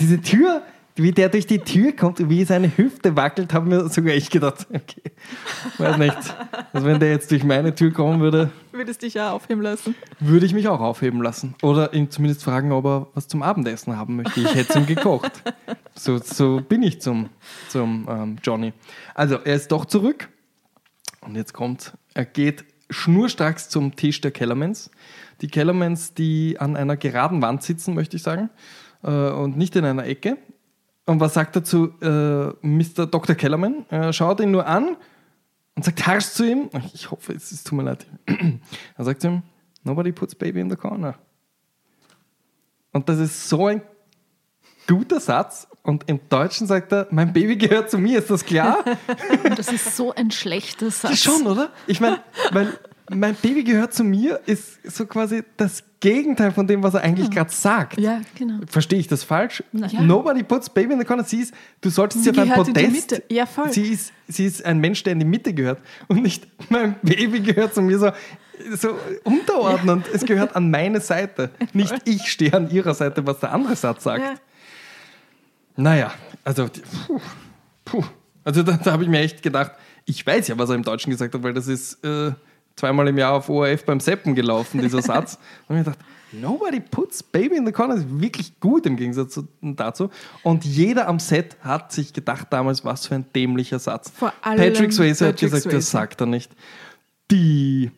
Diese 0.00 0.20
Tür, 0.20 0.62
wie 1.02 1.12
der 1.12 1.28
durch 1.28 1.46
die 1.46 1.58
Tür 1.58 1.92
kommt 1.92 2.20
und 2.20 2.30
wie 2.30 2.44
seine 2.44 2.76
Hüfte 2.76 3.16
wackelt, 3.16 3.52
habe 3.54 3.68
mir 3.68 3.88
sogar 3.88 4.14
ich 4.14 4.30
gedacht, 4.30 4.66
okay, 4.72 5.02
weiß 5.78 5.96
nicht. 5.98 6.16
Also 6.72 6.86
wenn 6.86 7.00
der 7.00 7.10
jetzt 7.10 7.30
durch 7.30 7.44
meine 7.44 7.74
Tür 7.74 7.92
kommen 7.92 8.20
würde, 8.20 8.50
Würdest 8.72 9.02
dich 9.02 9.14
ja 9.14 9.32
aufheben 9.32 9.62
lassen. 9.62 9.94
würde 10.20 10.46
ich 10.46 10.54
mich 10.54 10.68
auch 10.68 10.80
aufheben 10.80 11.22
lassen. 11.22 11.54
Oder 11.62 11.92
ihn 11.92 12.10
zumindest 12.10 12.44
fragen, 12.44 12.72
ob 12.72 12.84
er 12.86 13.06
was 13.14 13.28
zum 13.28 13.42
Abendessen 13.42 13.96
haben 13.96 14.16
möchte. 14.16 14.40
Ich 14.40 14.54
hätte 14.54 14.70
es 14.70 14.76
ihm 14.76 14.86
gekocht. 14.86 15.32
So, 15.94 16.18
so 16.18 16.60
bin 16.66 16.82
ich 16.82 17.00
zum, 17.00 17.28
zum 17.68 18.06
ähm, 18.08 18.36
Johnny. 18.42 18.72
Also, 19.14 19.36
er 19.36 19.56
ist 19.56 19.72
doch 19.72 19.84
zurück. 19.84 20.28
Und 21.20 21.36
jetzt 21.36 21.52
kommt, 21.52 21.92
er 22.14 22.24
geht 22.24 22.64
schnurstracks 22.88 23.68
zum 23.68 23.96
Tisch 23.96 24.20
der 24.20 24.30
Kellermans. 24.30 24.90
Die 25.42 25.48
Kellermans, 25.48 26.14
die 26.14 26.56
an 26.58 26.76
einer 26.76 26.96
geraden 26.96 27.42
Wand 27.42 27.62
sitzen, 27.62 27.94
möchte 27.94 28.16
ich 28.16 28.22
sagen. 28.22 28.50
Äh, 29.02 29.10
und 29.10 29.56
nicht 29.56 29.76
in 29.76 29.84
einer 29.84 30.06
Ecke. 30.06 30.38
Und 31.10 31.18
was 31.18 31.34
sagt 31.34 31.56
er 31.56 31.64
zu 31.64 31.92
äh, 32.00 32.54
Mr. 32.64 33.04
Dr. 33.04 33.34
Kellerman? 33.34 33.84
Er 33.88 34.12
schaut 34.12 34.38
ihn 34.38 34.52
nur 34.52 34.64
an 34.64 34.96
und 35.74 35.84
sagt 35.84 36.06
harsch 36.06 36.26
zu 36.26 36.48
ihm. 36.48 36.70
Ich 36.94 37.10
hoffe, 37.10 37.32
es 37.32 37.50
ist, 37.50 37.66
tut 37.66 37.78
mir 37.78 37.82
leid. 37.82 38.06
Er 38.96 39.04
sagt 39.04 39.20
zu 39.20 39.26
ihm, 39.26 39.42
nobody 39.82 40.12
puts 40.12 40.36
baby 40.36 40.60
in 40.60 40.70
the 40.70 40.76
corner. 40.76 41.16
Und 42.92 43.08
das 43.08 43.18
ist 43.18 43.48
so 43.48 43.66
ein 43.66 43.82
guter 44.86 45.18
Satz. 45.18 45.66
Und 45.82 46.08
im 46.08 46.20
Deutschen 46.28 46.68
sagt 46.68 46.92
er, 46.92 47.08
mein 47.10 47.32
Baby 47.32 47.56
gehört 47.56 47.90
zu 47.90 47.98
mir, 47.98 48.20
ist 48.20 48.30
das 48.30 48.44
klar? 48.44 48.84
Das 49.56 49.72
ist 49.72 49.96
so 49.96 50.14
ein 50.14 50.30
schlechter 50.30 50.92
Satz. 50.92 51.10
Ja, 51.10 51.16
schon, 51.16 51.44
oder? 51.48 51.70
Ich 51.88 52.00
meine, 52.00 52.20
weil 52.52 52.78
mein 53.14 53.34
Baby 53.34 53.64
gehört 53.64 53.92
zu 53.92 54.04
mir 54.04 54.40
ist 54.46 54.78
so 54.84 55.06
quasi 55.06 55.42
das 55.56 55.82
Gegenteil 56.00 56.52
von 56.52 56.66
dem, 56.66 56.82
was 56.82 56.94
er 56.94 57.02
eigentlich 57.02 57.30
gerade 57.30 57.50
sagt. 57.50 58.00
Ja, 58.00 58.20
Genau. 58.36 58.60
Verstehe 58.66 58.98
ich 58.98 59.08
das 59.08 59.22
falsch? 59.22 59.62
Ja. 59.72 60.00
Nobody 60.00 60.42
puts 60.42 60.70
baby 60.70 60.94
in 60.94 60.98
the 60.98 61.04
corner. 61.04 61.24
Sie 61.24 61.40
ist, 61.40 61.52
du 61.80 61.90
solltest 61.90 62.24
sie 62.24 62.30
auf 62.30 62.38
ein 62.38 62.48
gehört 62.48 62.68
in 62.68 62.74
die 62.74 62.84
Podest. 62.84 63.22
Ja, 63.30 63.46
voll. 63.46 63.72
Sie 63.72 63.92
ist, 63.92 64.12
sie 64.28 64.46
ist 64.46 64.64
ein 64.64 64.78
Mensch, 64.78 65.02
der 65.02 65.12
in 65.12 65.18
die 65.18 65.26
Mitte 65.26 65.52
gehört 65.52 65.80
und 66.08 66.22
nicht 66.22 66.46
mein 66.70 66.94
Baby 67.02 67.40
gehört 67.40 67.74
zu 67.74 67.82
mir 67.82 67.98
so, 67.98 68.10
so 68.76 68.96
unterordnend. 69.24 70.06
Es 70.12 70.24
gehört 70.24 70.56
an 70.56 70.70
meine 70.70 71.00
Seite. 71.00 71.50
Nicht 71.72 71.94
ich 72.04 72.28
stehe 72.28 72.54
an 72.54 72.70
ihrer 72.70 72.94
Seite, 72.94 73.26
was 73.26 73.40
der 73.40 73.52
andere 73.52 73.76
Satz 73.76 74.04
sagt. 74.04 74.22
Ja. 74.22 74.34
Naja, 75.76 76.12
also, 76.44 76.68
puh, 77.06 77.20
puh. 77.84 78.04
also 78.44 78.62
da, 78.62 78.72
da 78.82 78.92
habe 78.92 79.02
ich 79.02 79.08
mir 79.08 79.20
echt 79.20 79.42
gedacht, 79.42 79.72
ich 80.04 80.26
weiß 80.26 80.48
ja, 80.48 80.58
was 80.58 80.68
er 80.70 80.76
im 80.76 80.82
Deutschen 80.82 81.10
gesagt 81.10 81.34
hat, 81.34 81.42
weil 81.42 81.54
das 81.54 81.68
ist 81.68 82.04
äh, 82.04 82.32
zweimal 82.80 83.06
im 83.08 83.18
Jahr 83.18 83.34
auf 83.34 83.48
ORF 83.48 83.84
beim 83.84 84.00
Seppen 84.00 84.34
gelaufen, 84.34 84.80
dieser 84.80 85.02
Satz. 85.02 85.38
Und 85.68 85.76
ich 85.78 85.84
gedacht, 85.84 85.98
nobody 86.32 86.80
puts 86.80 87.22
baby 87.22 87.56
in 87.56 87.66
the 87.66 87.72
corner, 87.72 87.94
das 87.94 88.04
ist 88.04 88.20
wirklich 88.20 88.58
gut 88.60 88.86
im 88.86 88.96
Gegensatz 88.96 89.34
zu, 89.34 89.48
dazu. 89.62 90.10
Und 90.42 90.64
jeder 90.64 91.06
am 91.08 91.18
Set 91.18 91.56
hat 91.62 91.92
sich 91.92 92.12
gedacht 92.12 92.48
damals, 92.50 92.84
was 92.84 93.06
für 93.06 93.14
ein 93.16 93.26
dämlicher 93.34 93.78
Satz. 93.78 94.12
Patrick 94.42 94.92
Swayze 94.92 95.28
hat 95.28 95.36
gesagt, 95.38 95.66
das 95.66 95.72
Swayze. 95.72 95.80
sagt 95.90 96.20
er 96.20 96.26
nicht. 96.26 96.50
Die, 97.30 97.90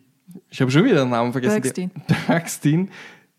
ich 0.50 0.60
habe 0.60 0.70
schon 0.70 0.84
wieder 0.84 0.96
den 0.96 1.10
Namen 1.10 1.32
vergessen. 1.32 1.60
Bergstein. 1.62 1.90
Die- 2.08 2.14
Bergstein 2.26 2.90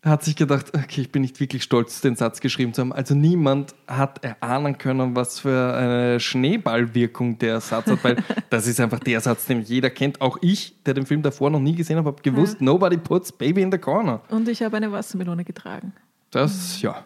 hat 0.04 0.22
sich 0.22 0.36
gedacht, 0.36 0.72
okay, 0.74 1.00
ich 1.00 1.10
bin 1.10 1.22
nicht 1.22 1.40
wirklich 1.40 1.62
stolz, 1.62 2.00
den 2.02 2.14
Satz 2.14 2.40
geschrieben 2.40 2.74
zu 2.74 2.82
haben. 2.82 2.92
Also 2.92 3.14
niemand 3.14 3.74
hat 3.86 4.22
erahnen 4.22 4.76
können, 4.76 5.16
was 5.16 5.40
für 5.40 5.74
eine 5.74 6.20
Schneeballwirkung 6.20 7.38
der 7.38 7.60
Satz 7.60 7.86
hat, 7.86 8.04
weil 8.04 8.16
das 8.50 8.66
ist 8.66 8.80
einfach 8.80 9.00
der 9.00 9.20
Satz, 9.20 9.46
den 9.46 9.62
jeder 9.62 9.88
kennt. 9.88 10.20
Auch 10.20 10.36
ich, 10.42 10.82
der 10.84 10.94
den 10.94 11.06
Film 11.06 11.22
davor 11.22 11.50
noch 11.50 11.60
nie 11.60 11.74
gesehen 11.74 11.96
habe, 11.96 12.08
habe 12.08 12.22
gewusst, 12.22 12.60
nobody 12.60 12.98
puts 12.98 13.32
baby 13.32 13.62
in 13.62 13.72
the 13.72 13.78
corner. 13.78 14.20
Und 14.28 14.48
ich 14.48 14.62
habe 14.62 14.76
eine 14.76 14.92
Wassermelone 14.92 15.44
getragen. 15.44 15.94
Das, 16.30 16.82
ja. 16.82 17.04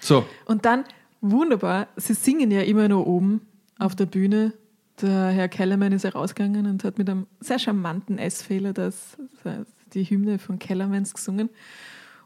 So, 0.00 0.26
Und 0.44 0.66
dann, 0.66 0.84
wunderbar, 1.22 1.88
sie 1.96 2.14
singen 2.14 2.50
ja 2.50 2.60
immer 2.60 2.88
nur 2.88 3.06
oben 3.06 3.40
auf 3.78 3.94
der 3.94 4.06
Bühne. 4.06 4.52
Der 5.00 5.28
Herr 5.28 5.48
Kellerman 5.48 5.92
ist 5.92 6.04
herausgegangen 6.04 6.66
und 6.66 6.84
hat 6.84 6.98
mit 6.98 7.08
einem 7.08 7.26
sehr 7.40 7.58
charmanten 7.58 8.18
S-Fehler 8.18 8.72
das, 8.72 9.16
die 9.94 10.04
Hymne 10.04 10.38
von 10.38 10.58
Kellermans 10.58 11.14
gesungen. 11.14 11.48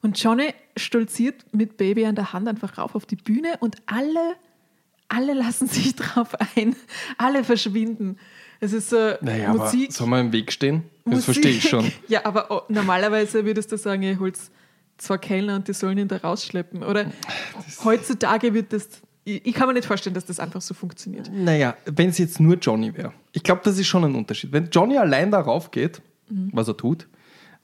Und 0.03 0.23
Johnny 0.23 0.55
stolziert 0.77 1.45
mit 1.53 1.77
Baby 1.77 2.07
an 2.07 2.15
der 2.15 2.33
Hand 2.33 2.49
einfach 2.49 2.79
rauf 2.79 2.95
auf 2.95 3.07
die 3.07 3.17
Bühne 3.17 3.57
und 3.61 3.77
alle, 3.87 4.37
alle 5.09 5.35
lassen 5.35 5.69
sich 5.69 5.95
drauf 5.97 6.35
ein. 6.57 6.77
Alle 7.17 7.45
verschwinden. 7.45 8.19
Es 8.61 8.73
ist 8.73 8.91
so 8.91 9.15
naja, 9.21 9.53
Musik. 9.53 9.85
aber 9.85 9.93
soll 9.93 10.07
man 10.09 10.27
im 10.27 10.33
Weg 10.33 10.53
stehen? 10.53 10.85
Das 11.05 11.15
Musik. 11.15 11.25
verstehe 11.25 11.53
ich 11.53 11.69
schon. 11.69 11.91
Ja, 12.09 12.25
aber 12.25 12.51
oh, 12.51 12.63
normalerweise 12.69 13.45
würdest 13.45 13.71
du 13.71 13.79
sagen, 13.79 14.03
ihr 14.03 14.19
holt 14.19 14.37
zwei 14.99 15.19
Kellner 15.19 15.57
und 15.57 15.69
die 15.69 15.73
sollen 15.73 15.99
ihn 15.99 16.09
da 16.09 16.17
rausschleppen. 16.17 16.83
Oder 16.83 17.13
heutzutage 17.85 18.55
wird 18.55 18.73
das. 18.73 18.89
Ich, 19.25 19.47
ich 19.47 19.55
kann 19.55 19.69
mir 19.69 19.75
nicht 19.75 19.87
vorstellen, 19.87 20.15
dass 20.15 20.25
das 20.25 20.41
einfach 20.41 20.61
so 20.61 20.75
funktioniert. 20.75 21.31
Naja, 21.33 21.77
wenn 21.85 22.09
es 22.09 22.19
jetzt 22.19 22.41
nur 22.41 22.57
Johnny 22.57 22.97
wäre. 22.97 23.13
Ich 23.33 23.43
glaube, 23.43 23.61
das 23.65 23.79
ist 23.79 23.87
schon 23.87 24.05
ein 24.05 24.15
Unterschied. 24.15 24.53
Wenn 24.53 24.71
Johnny 24.71 24.99
allein 24.99 25.31
darauf 25.31 25.71
geht, 25.71 26.03
was 26.53 26.69
er 26.69 26.77
tut, 26.77 27.07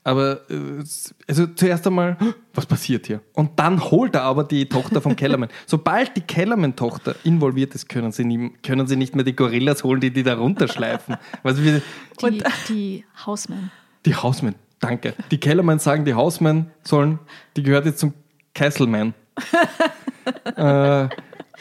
aber 0.05 0.41
äh, 0.51 0.83
also 1.27 1.47
zuerst 1.47 1.85
einmal, 1.87 2.15
was 2.53 2.65
passiert 2.65 3.07
hier? 3.07 3.21
Und 3.33 3.59
dann 3.59 3.83
holt 3.83 4.13
er 4.15 4.21
aber 4.21 4.43
die 4.43 4.69
Tochter 4.69 5.01
vom 5.01 5.15
Kellerman. 5.15 5.49
Sobald 5.65 6.15
die 6.15 6.21
Kellerman-Tochter 6.21 7.15
involviert 7.23 7.73
ist, 7.73 7.89
können 7.89 8.11
sie, 8.11 8.23
nie, 8.23 8.51
können 8.63 8.85
sie 8.87 8.95
nicht 8.95 9.15
mehr 9.15 9.25
die 9.25 9.35
Gorillas 9.35 9.83
holen, 9.83 9.99
die 9.99 10.11
die 10.11 10.23
da 10.23 10.35
runterschleifen. 10.35 11.17
Also 11.43 11.63
wie, 11.63 11.81
Die, 12.21 12.43
die 12.69 13.05
Hausmann. 13.25 13.71
die 14.05 14.15
Hausmen, 14.15 14.55
danke. 14.79 15.13
Die 15.31 15.39
Kellerman 15.39 15.79
sagen, 15.79 16.05
die 16.05 16.13
Hausmen 16.13 16.71
sollen, 16.83 17.19
die 17.57 17.63
gehört 17.63 17.85
jetzt 17.85 17.99
zum 17.99 18.13
Castleman. 18.53 19.13
äh, 20.55 21.03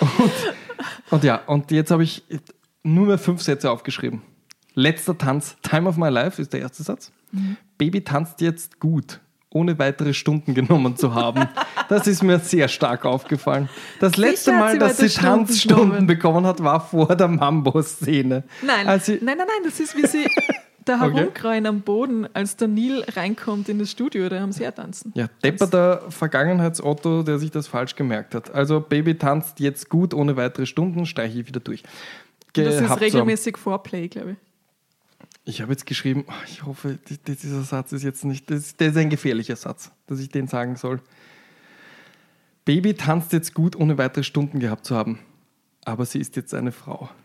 und, 0.01 0.33
und 1.11 1.25
ja, 1.25 1.37
und 1.47 1.71
jetzt 1.71 1.91
habe 1.91 2.05
ich 2.05 2.23
nur 2.83 3.07
mehr 3.07 3.19
fünf 3.19 3.43
Sätze 3.43 3.71
aufgeschrieben. 3.71 4.23
Letzter 4.75 5.17
Tanz, 5.17 5.57
Time 5.63 5.89
of 5.89 5.97
My 5.97 6.09
Life 6.11 6.41
ist 6.41 6.53
der 6.53 6.61
erste 6.61 6.83
Satz. 6.83 7.11
Baby 7.79 8.03
tanzt 8.05 8.41
jetzt 8.41 8.81
gut, 8.81 9.21
ohne 9.51 9.79
weitere 9.79 10.15
Stunden 10.15 10.55
genommen 10.55 10.97
zu 10.97 11.15
haben. 11.15 11.49
Das 11.91 12.07
ist 12.07 12.23
mir 12.23 12.39
sehr 12.39 12.69
stark 12.69 13.05
aufgefallen. 13.05 13.69
Das 14.01 14.17
letzte 14.17 14.53
Mal, 14.53 14.73
sie 14.73 14.79
dass 14.79 14.97
sie 14.97 15.09
Tanzstunden 15.11 16.07
bekommen 16.07 16.47
hat, 16.47 16.65
war 16.65 16.81
vor 16.81 17.15
der 17.15 17.29
Mambo-Szene. 17.29 18.43
Nein, 18.63 18.87
Als 18.87 19.05
sie, 19.05 19.19
nein, 19.21 19.37
nein, 19.37 19.47
nein, 19.47 19.65
das 19.65 19.81
ist 19.81 19.95
wie 19.95 20.07
sie 20.07 20.27
da 20.87 20.95
Okay. 21.03 21.15
herumkreuen 21.15 21.67
am 21.67 21.83
Boden, 21.83 22.27
als 22.33 22.57
der 22.57 22.69
Neil 22.69 23.05
reinkommt 23.15 23.69
in 23.69 23.79
das 23.79 23.91
Studio, 23.91 24.31
da 24.31 24.41
haben 24.41 24.53
sie 24.53 24.63
ja 24.63 24.71
tanzen. 24.71 25.13
Ja, 25.15 25.27
depperter 25.43 26.11
Vergangenheitsotto, 26.11 27.23
der 27.23 27.39
sich 27.39 27.51
das 27.51 27.67
falsch 27.67 27.97
gemerkt 27.97 28.35
hat. 28.35 28.55
Also 28.55 28.81
Baby 28.81 29.17
tanzt 29.19 29.61
jetzt 29.61 29.91
gut, 29.91 30.15
ohne 30.15 30.37
weitere 30.39 30.65
Stunden, 30.65 31.05
streiche 31.05 31.41
ich 31.41 31.47
wieder 31.47 31.61
durch. 31.61 31.83
Und 32.57 32.65
das 32.65 32.81
ist 32.81 33.01
regelmäßig 33.01 33.59
Vorplay, 33.59 34.09
glaube 34.09 34.33
ich. 34.33 34.37
Ich 35.45 35.61
habe 35.61 35.73
jetzt 35.73 35.85
geschrieben, 35.87 36.25
oh, 36.27 36.33
ich 36.47 36.65
hoffe, 36.65 36.99
die- 37.09 37.19
die- 37.19 37.37
dieser 37.37 37.63
Satz 37.63 37.93
ist 37.93 38.03
jetzt 38.03 38.25
nicht, 38.25 38.51
das, 38.51 38.77
der 38.77 38.89
ist 38.89 38.97
ein 38.97 39.11
gefährlicher 39.11 39.57
Satz, 39.57 39.91
dass 40.07 40.19
ich 40.21 40.31
den 40.31 40.47
sagen 40.49 40.77
soll. 40.77 41.01
Baby 42.65 42.95
tanzt 42.95 43.33
jetzt 43.35 43.53
gut, 43.53 43.77
ohne 43.77 43.99
weitere 43.99 44.25
Stunden 44.25 44.59
gehabt 44.59 44.87
zu 44.87 44.97
haben. 44.97 45.19
Aber 45.85 46.07
sie 46.07 46.19
ist 46.19 46.37
jetzt 46.37 46.55
eine 46.55 46.73
Frau. 46.73 47.09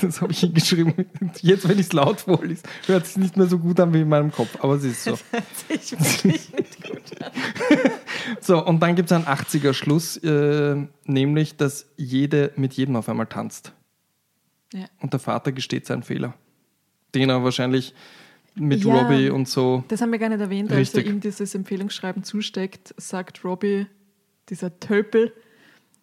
Das 0.00 0.22
habe 0.22 0.32
ich 0.32 0.40
hingeschrieben. 0.40 0.94
Jetzt, 1.42 1.68
wenn 1.68 1.78
ich 1.78 1.86
es 1.88 1.92
laut 1.92 2.20
vorlese, 2.22 2.62
hört 2.86 3.04
es 3.04 3.18
nicht 3.18 3.36
mehr 3.36 3.46
so 3.48 3.58
gut 3.58 3.78
an 3.80 3.92
wie 3.92 4.00
in 4.00 4.08
meinem 4.08 4.30
Kopf. 4.32 4.56
Aber 4.62 4.76
es 4.76 4.84
ist 4.84 5.04
so. 5.04 5.18
Ich 5.68 5.92
wirklich 5.92 6.52
nicht 6.54 6.82
gut. 6.84 7.02
So, 8.40 8.64
und 8.64 8.80
dann 8.80 8.94
gibt 8.96 9.10
es 9.10 9.12
einen 9.12 9.26
80er-Schluss, 9.26 10.16
äh, 10.18 10.86
nämlich, 11.04 11.56
dass 11.56 11.86
jede 11.98 12.52
mit 12.56 12.72
jedem 12.74 12.96
auf 12.96 13.08
einmal 13.10 13.26
tanzt. 13.26 13.72
Ja. 14.72 14.86
Und 15.00 15.12
der 15.12 15.20
Vater 15.20 15.52
gesteht 15.52 15.84
seinen 15.86 16.02
Fehler. 16.02 16.32
Den 17.14 17.28
er 17.30 17.42
wahrscheinlich 17.44 17.94
mit 18.54 18.84
Ja. 18.84 18.94
Robbie 18.94 19.30
und 19.30 19.48
so. 19.48 19.84
Das 19.88 20.00
haben 20.00 20.10
wir 20.12 20.18
gar 20.18 20.28
nicht 20.28 20.40
erwähnt, 20.40 20.72
als 20.72 20.94
er 20.94 21.04
ihm 21.06 21.20
dieses 21.20 21.54
Empfehlungsschreiben 21.54 22.24
zusteckt, 22.24 22.94
sagt 22.96 23.44
Robbie, 23.44 23.86
dieser 24.48 24.78
Tölpel, 24.80 25.32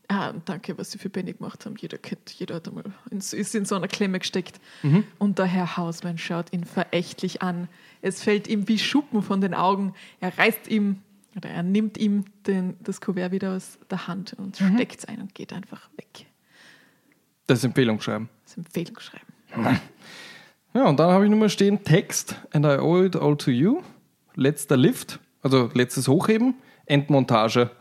ah, 0.08 0.34
danke, 0.46 0.78
was 0.78 0.92
Sie 0.92 0.98
für 0.98 1.10
Benny 1.10 1.34
gemacht 1.34 1.66
haben. 1.66 1.76
Jeder 1.78 1.98
kennt, 1.98 2.30
jeder 2.32 2.56
hat 2.56 2.68
einmal 2.70 2.86
in, 3.12 3.18
ist 3.18 3.54
in 3.56 3.66
so 3.66 3.76
einer 3.76 3.90
Klemme 3.90 4.20
gesteckt. 4.20 4.60
Mhm. 4.84 5.04
Und 5.18 5.38
der 5.40 5.46
Herr 5.46 5.76
Hausmann 5.78 6.18
schaut 6.18 6.54
ihn 6.54 6.64
verächtlich 6.64 7.42
an. 7.42 7.68
Es 8.02 8.24
fällt 8.24 8.48
ihm 8.48 8.68
wie 8.70 8.80
Schuppen 8.80 9.22
von 9.22 9.42
den 9.42 9.54
Augen. 9.54 9.94
Er 10.22 10.38
reißt 10.38 10.70
ihm, 10.70 11.02
oder 11.36 11.50
er 11.50 11.62
nimmt 11.64 11.98
ihm 11.98 12.24
den, 12.48 12.76
das 12.80 13.02
Kuvert 13.02 13.32
wieder 13.34 13.56
aus 13.58 13.78
der 13.92 14.08
Hand 14.08 14.34
und 14.38 14.60
Mhm. 14.62 14.76
steckt 14.76 15.00
es 15.00 15.06
ein 15.06 15.20
und 15.22 15.36
geht 15.36 15.52
einfach 15.52 15.90
weg. 15.98 16.26
Das 17.48 17.64
Empfehlungsschreiben. 17.66 18.30
Das 18.46 18.58
Empfehlungsschreiben. 18.58 19.28
Ja, 20.78 20.86
und 20.86 21.00
dann 21.00 21.10
habe 21.10 21.24
ich 21.24 21.32
nur 21.32 21.40
mal 21.40 21.50
stehen: 21.50 21.84
Text, 21.84 22.36
and 22.52 22.64
I 22.64 22.78
owe 22.78 23.04
it 23.04 23.16
all 23.16 23.36
to 23.36 23.50
you. 23.50 23.82
Letzter 24.36 24.78
Lift, 24.78 25.20
also 25.42 25.72
letztes 25.74 26.08
Hochheben, 26.08 26.54
Endmontage. 26.86 27.72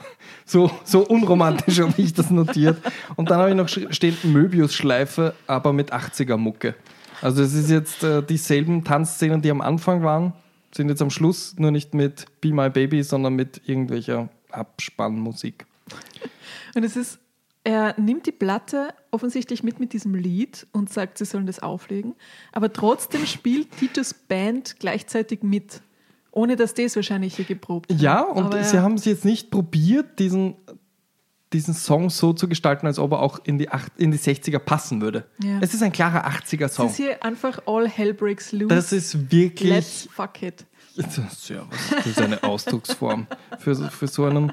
So, 0.49 0.71
so 0.85 1.01
unromantisch 1.01 1.81
habe 1.81 1.93
ich 1.97 2.15
das 2.15 2.31
notiert. 2.31 2.81
Und 3.17 3.31
dann 3.31 3.41
habe 3.41 3.51
ich 3.51 3.57
noch 3.57 3.69
stehen: 3.69 4.17
Möbius-Schleife, 4.23 5.35
aber 5.47 5.75
mit 5.75 5.93
80er-Mucke. 5.93 6.75
Also, 7.21 7.43
es 7.43 7.53
ist 7.53 7.69
jetzt 7.69 8.03
äh, 8.03 8.23
dieselben 8.23 8.83
Tanzszenen, 8.83 9.43
die 9.43 9.51
am 9.51 9.61
Anfang 9.61 10.03
waren, 10.03 10.33
sind 10.75 10.89
jetzt 10.89 11.03
am 11.03 11.11
Schluss 11.11 11.55
nur 11.59 11.73
nicht 11.73 11.93
mit 11.93 12.25
Be 12.41 12.55
My 12.55 12.71
Baby, 12.71 13.03
sondern 13.03 13.35
mit 13.35 13.61
irgendwelcher 13.67 14.31
Abspannmusik. 14.53 15.67
Und 16.75 16.85
es 16.85 16.97
ist, 16.97 17.19
er 17.67 18.01
nimmt 18.01 18.27
die 18.27 18.33
Platte 18.33 18.95
offensichtlich 19.11 19.65
mit 19.65 19.81
mit 19.81 19.93
diesem 19.93 20.15
Lied 20.15 20.69
und 20.71 20.89
sagt, 20.89 21.19
sie 21.19 21.25
sollen 21.25 21.47
das 21.47 21.59
auflegen. 21.59 22.15
Aber 22.53 22.73
trotzdem 22.73 23.27
spielt 23.27 23.77
Titus 23.77 24.15
Band 24.15 24.77
gleichzeitig 24.79 25.43
mit. 25.43 25.83
Ohne 26.31 26.55
dass 26.55 26.75
es 26.75 26.95
wahrscheinlich 26.95 27.35
hier 27.35 27.45
geprobt 27.45 27.91
haben. 27.91 27.99
Ja, 27.99 28.23
und 28.23 28.45
Aber 28.45 28.63
sie 28.63 28.77
ja. 28.77 28.83
haben 28.83 28.95
es 28.95 29.05
jetzt 29.05 29.25
nicht 29.25 29.51
probiert, 29.51 30.21
diesen, 30.21 30.55
diesen 31.53 31.75
Song 31.75 32.09
so 32.09 32.33
zu 32.33 32.47
gestalten, 32.47 32.87
als 32.87 33.01
ob 33.01 33.11
er 33.11 33.19
auch 33.19 33.41
in 33.43 33.59
die, 33.59 33.69
acht, 33.69 33.91
in 33.97 34.13
die 34.13 34.19
60er 34.19 34.61
passen 34.61 35.01
würde. 35.01 35.27
Ja. 35.43 35.59
Es 35.61 35.75
ist 35.75 35.83
ein 35.83 35.91
klarer 35.91 36.25
80er-Song. 36.25 36.87
Das 36.87 36.93
ist 36.93 37.05
hier 37.05 37.25
einfach 37.25 37.59
All 37.67 37.89
Hell 37.89 38.15
Breaks 38.15 38.53
Loose. 38.53 38.73
Das 38.73 38.93
ist 38.93 39.33
wirklich. 39.33 39.71
Let's 39.71 40.09
fuck 40.13 40.41
it. 40.41 40.65
Was 40.95 41.17
das 41.17 42.07
ist 42.07 42.21
eine 42.23 42.43
Ausdrucksform 42.45 43.27
für, 43.59 43.75
für 43.75 44.07
so 44.07 44.25
einen 44.25 44.53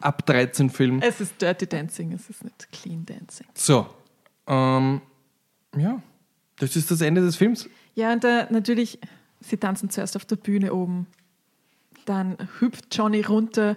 ab 0.00 0.26
13 0.26 0.70
Film. 0.70 1.00
Es 1.02 1.20
ist 1.20 1.40
Dirty 1.40 1.66
Dancing, 1.66 2.12
es 2.12 2.28
ist 2.30 2.44
nicht 2.44 2.70
Clean 2.72 3.04
Dancing. 3.04 3.46
So, 3.54 3.86
ähm, 4.46 5.00
ja, 5.76 6.02
das 6.58 6.76
ist 6.76 6.90
das 6.90 7.00
Ende 7.00 7.20
des 7.20 7.36
Films. 7.36 7.68
Ja, 7.94 8.12
und 8.12 8.24
da 8.24 8.48
natürlich, 8.50 8.98
sie 9.40 9.56
tanzen 9.56 9.90
zuerst 9.90 10.16
auf 10.16 10.24
der 10.24 10.36
Bühne 10.36 10.72
oben. 10.72 11.06
Dann 12.04 12.36
hüpft 12.60 12.94
Johnny 12.96 13.20
runter. 13.20 13.76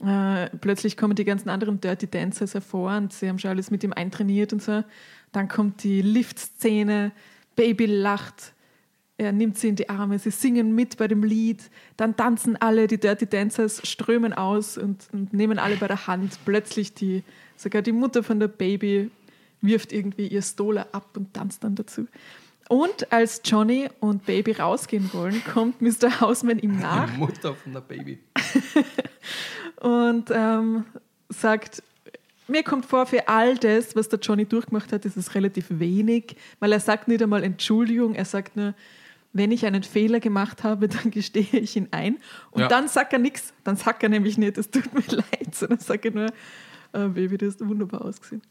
Äh, 0.00 0.48
plötzlich 0.58 0.96
kommen 0.96 1.14
die 1.14 1.24
ganzen 1.24 1.48
anderen 1.48 1.80
Dirty 1.80 2.08
Dancers 2.08 2.54
hervor 2.54 2.96
und 2.96 3.12
sie 3.12 3.28
haben 3.28 3.38
schon 3.38 3.50
alles 3.50 3.70
mit 3.70 3.84
ihm 3.84 3.92
eintrainiert 3.92 4.52
und 4.52 4.62
so. 4.62 4.82
Dann 5.32 5.48
kommt 5.48 5.82
die 5.84 6.02
Lift-Szene. 6.02 7.12
Baby 7.54 7.86
lacht. 7.86 8.54
Er 9.18 9.32
nimmt 9.32 9.58
sie 9.58 9.68
in 9.68 9.76
die 9.76 9.88
Arme. 9.88 10.18
Sie 10.18 10.30
singen 10.30 10.74
mit 10.74 10.96
bei 10.96 11.06
dem 11.06 11.22
Lied. 11.22 11.70
Dann 11.96 12.16
tanzen 12.16 12.56
alle. 12.56 12.86
Die 12.86 12.98
Dirty 12.98 13.26
Dancers 13.26 13.86
strömen 13.86 14.32
aus 14.32 14.78
und, 14.78 15.06
und 15.12 15.32
nehmen 15.32 15.58
alle 15.58 15.76
bei 15.76 15.86
der 15.86 16.06
Hand. 16.06 16.38
Plötzlich 16.44 16.94
die, 16.94 17.22
sogar 17.56 17.82
die 17.82 17.92
Mutter 17.92 18.22
von 18.22 18.40
der 18.40 18.48
Baby 18.48 19.10
wirft 19.60 19.92
irgendwie 19.92 20.26
ihr 20.26 20.42
Stola 20.42 20.86
ab 20.92 21.16
und 21.16 21.32
tanzt 21.34 21.62
dann 21.62 21.74
dazu. 21.74 22.06
Und 22.68 23.12
als 23.12 23.42
Johnny 23.44 23.88
und 24.00 24.24
Baby 24.24 24.52
rausgehen 24.52 25.12
wollen, 25.12 25.42
kommt 25.52 25.82
Mr. 25.82 26.20
Hausman 26.20 26.58
ihm 26.58 26.78
nach 26.78 27.10
Die 27.10 27.18
Mutter 27.18 27.54
von 27.54 27.72
der 27.72 27.80
Baby. 27.80 28.18
und 29.80 30.30
ähm, 30.32 30.84
sagt, 31.28 31.82
mir 32.48 32.62
kommt 32.62 32.86
vor, 32.86 33.06
für 33.06 33.28
all 33.28 33.56
das, 33.56 33.94
was 33.94 34.08
der 34.08 34.18
Johnny 34.20 34.46
durchgemacht 34.46 34.92
hat, 34.92 35.04
ist 35.04 35.16
es 35.16 35.34
relativ 35.34 35.66
wenig, 35.68 36.36
weil 36.60 36.72
er 36.72 36.80
sagt 36.80 37.08
nicht 37.08 37.22
einmal 37.22 37.44
Entschuldigung, 37.44 38.14
er 38.14 38.24
sagt 38.24 38.56
nur, 38.56 38.74
wenn 39.32 39.50
ich 39.50 39.64
einen 39.66 39.82
Fehler 39.82 40.20
gemacht 40.20 40.62
habe, 40.64 40.88
dann 40.88 41.10
gestehe 41.10 41.46
ich 41.52 41.76
ihn 41.76 41.88
ein. 41.90 42.18
Und 42.50 42.62
Ja. 42.62 42.68
dann 42.68 42.88
sagt 42.88 43.12
er 43.12 43.18
nichts, 43.18 43.52
dann 43.64 43.76
sagt 43.76 44.02
er 44.02 44.08
nämlich 44.08 44.38
nicht, 44.38 44.58
es 44.58 44.70
tut 44.70 44.92
mir 44.94 45.00
leid, 45.16 45.54
sondern 45.54 45.78
sagt 45.80 46.04
er 46.04 46.10
nur, 46.12 46.26
äh, 46.92 47.08
Baby, 47.08 47.38
du 47.38 47.46
hast 47.46 47.66
wunderbar 47.66 48.02
ausgesehen. 48.04 48.42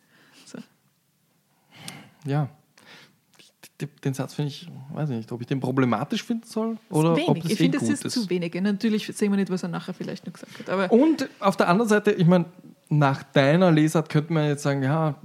So. 0.46 0.58
Ja. 2.26 2.50
Den 4.04 4.14
Satz 4.14 4.36
finde 4.36 4.50
ich, 4.50 4.70
weiß 4.94 5.10
ich 5.10 5.18
nicht, 5.18 5.32
ob 5.32 5.42
ich 5.42 5.48
den 5.48 5.60
problematisch 5.60 6.24
finden 6.24 6.46
soll 6.46 6.78
oder 6.92 7.16
wenig. 7.16 7.30
ob 7.30 7.38
es 7.38 7.46
ich 7.46 7.52
eh 7.54 7.56
finde, 7.56 7.78
es 7.78 7.84
gut 7.84 7.92
ist, 7.94 8.06
ist. 8.06 8.14
zu 8.14 8.30
wenig. 8.30 8.54
Natürlich 8.62 9.08
sehen 9.08 9.32
wir 9.32 9.38
nicht, 9.38 9.50
was 9.50 9.64
er 9.64 9.70
nachher 9.70 9.96
vielleicht 9.96 10.28
noch 10.28 10.34
gesagt 10.34 10.60
hat. 10.60 10.70
Aber 10.70 10.92
Und 10.92 11.28
auf 11.40 11.58
der 11.58 11.68
anderen 11.68 11.90
Seite, 11.90 12.12
ich 12.12 12.28
meine, 12.28 12.46
nach 12.90 13.24
deiner 13.24 13.72
Lesart 13.72 14.10
könnte 14.10 14.34
man 14.34 14.46
jetzt 14.48 14.62
sagen, 14.62 14.84
ja, 14.84 15.16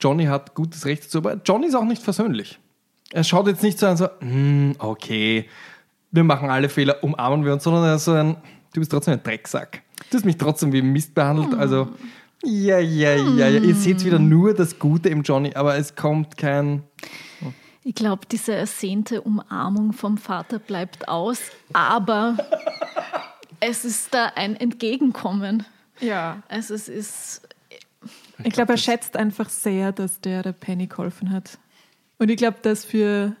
Johnny 0.00 0.24
hat 0.24 0.54
gutes 0.54 0.86
Recht 0.86 1.04
dazu, 1.04 1.18
aber 1.18 1.38
Johnny 1.44 1.66
ist 1.66 1.74
auch 1.74 1.84
nicht 1.84 2.02
versöhnlich. 2.02 2.58
Er 3.14 3.22
schaut 3.22 3.46
jetzt 3.46 3.62
nicht 3.62 3.78
so 3.78 3.86
an, 3.86 3.96
so, 3.96 4.08
"Hm, 4.18 4.74
okay, 4.80 5.48
wir 6.10 6.24
machen 6.24 6.50
alle 6.50 6.68
Fehler, 6.68 7.02
umarmen 7.02 7.44
wir 7.44 7.52
uns, 7.52 7.62
sondern 7.62 7.84
er 7.84 7.94
ist 7.94 8.04
so 8.06 8.12
ein, 8.12 8.36
du 8.72 8.80
bist 8.80 8.90
trotzdem 8.90 9.14
ein 9.14 9.22
Drecksack. 9.22 9.82
Du 10.10 10.16
hast 10.16 10.24
mich 10.24 10.36
trotzdem 10.36 10.72
wie 10.72 10.82
Mist 10.82 11.14
behandelt, 11.14 11.54
also, 11.54 11.88
ja, 12.42 12.78
ja, 12.80 13.14
ja, 13.14 13.48
ja. 13.48 13.60
Ihr 13.60 13.74
seht 13.76 14.04
wieder 14.04 14.18
nur 14.18 14.52
das 14.52 14.80
Gute 14.80 15.10
im 15.10 15.22
Johnny, 15.22 15.54
aber 15.54 15.76
es 15.76 15.94
kommt 15.94 16.36
kein, 16.36 16.82
Ich 17.84 17.94
glaube, 17.94 18.26
diese 18.30 18.52
ersehnte 18.54 19.20
Umarmung 19.20 19.92
vom 19.92 20.18
Vater 20.18 20.58
bleibt 20.58 21.06
aus, 21.06 21.38
aber 21.72 22.36
es 23.60 23.84
ist 23.84 24.12
da 24.12 24.32
ein 24.34 24.56
Entgegenkommen. 24.56 25.64
ja, 26.00 26.42
Also 26.48 26.74
es 26.74 26.88
ist, 26.88 27.42
ich 28.42 28.52
glaube, 28.52 28.72
er 28.72 28.78
schätzt 28.78 29.16
einfach 29.16 29.48
sehr, 29.48 29.92
dass 29.92 30.20
der 30.20 30.42
der 30.42 30.52
Penny 30.52 30.86
geholfen 30.88 31.30
hat. 31.30 31.58
Und 32.18 32.30
ich 32.30 32.36
glaube, 32.36 32.58
dass 32.62 32.84
für 32.84 33.34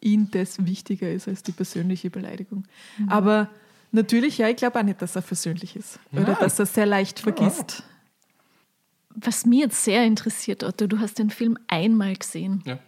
ihn 0.00 0.30
das 0.30 0.64
wichtiger 0.64 1.10
ist 1.10 1.28
als 1.28 1.42
die 1.42 1.52
persönliche 1.52 2.10
Beleidigung. 2.10 2.64
Aber 3.08 3.48
natürlich, 3.92 4.38
ja, 4.38 4.48
ich 4.48 4.56
glaube 4.56 4.78
auch 4.78 4.82
nicht, 4.82 5.00
dass 5.02 5.14
er 5.16 5.22
versöhnlich 5.22 5.76
ist. 5.76 5.98
Oder 6.12 6.28
Ja. 6.32 6.34
dass 6.40 6.58
er 6.58 6.66
sehr 6.66 6.86
leicht 6.86 7.20
vergisst. 7.20 7.82
was 9.14 9.44
mir 9.44 9.60
jetzt 9.64 9.84
sehr 9.84 10.04
interessiert, 10.04 10.62
Otto, 10.64 10.86
du 10.86 10.98
hast 11.00 11.18
den 11.18 11.30
Film 11.30 11.58
einmal 11.68 12.14
gesehen. 12.16 12.62
ja. 12.64 12.78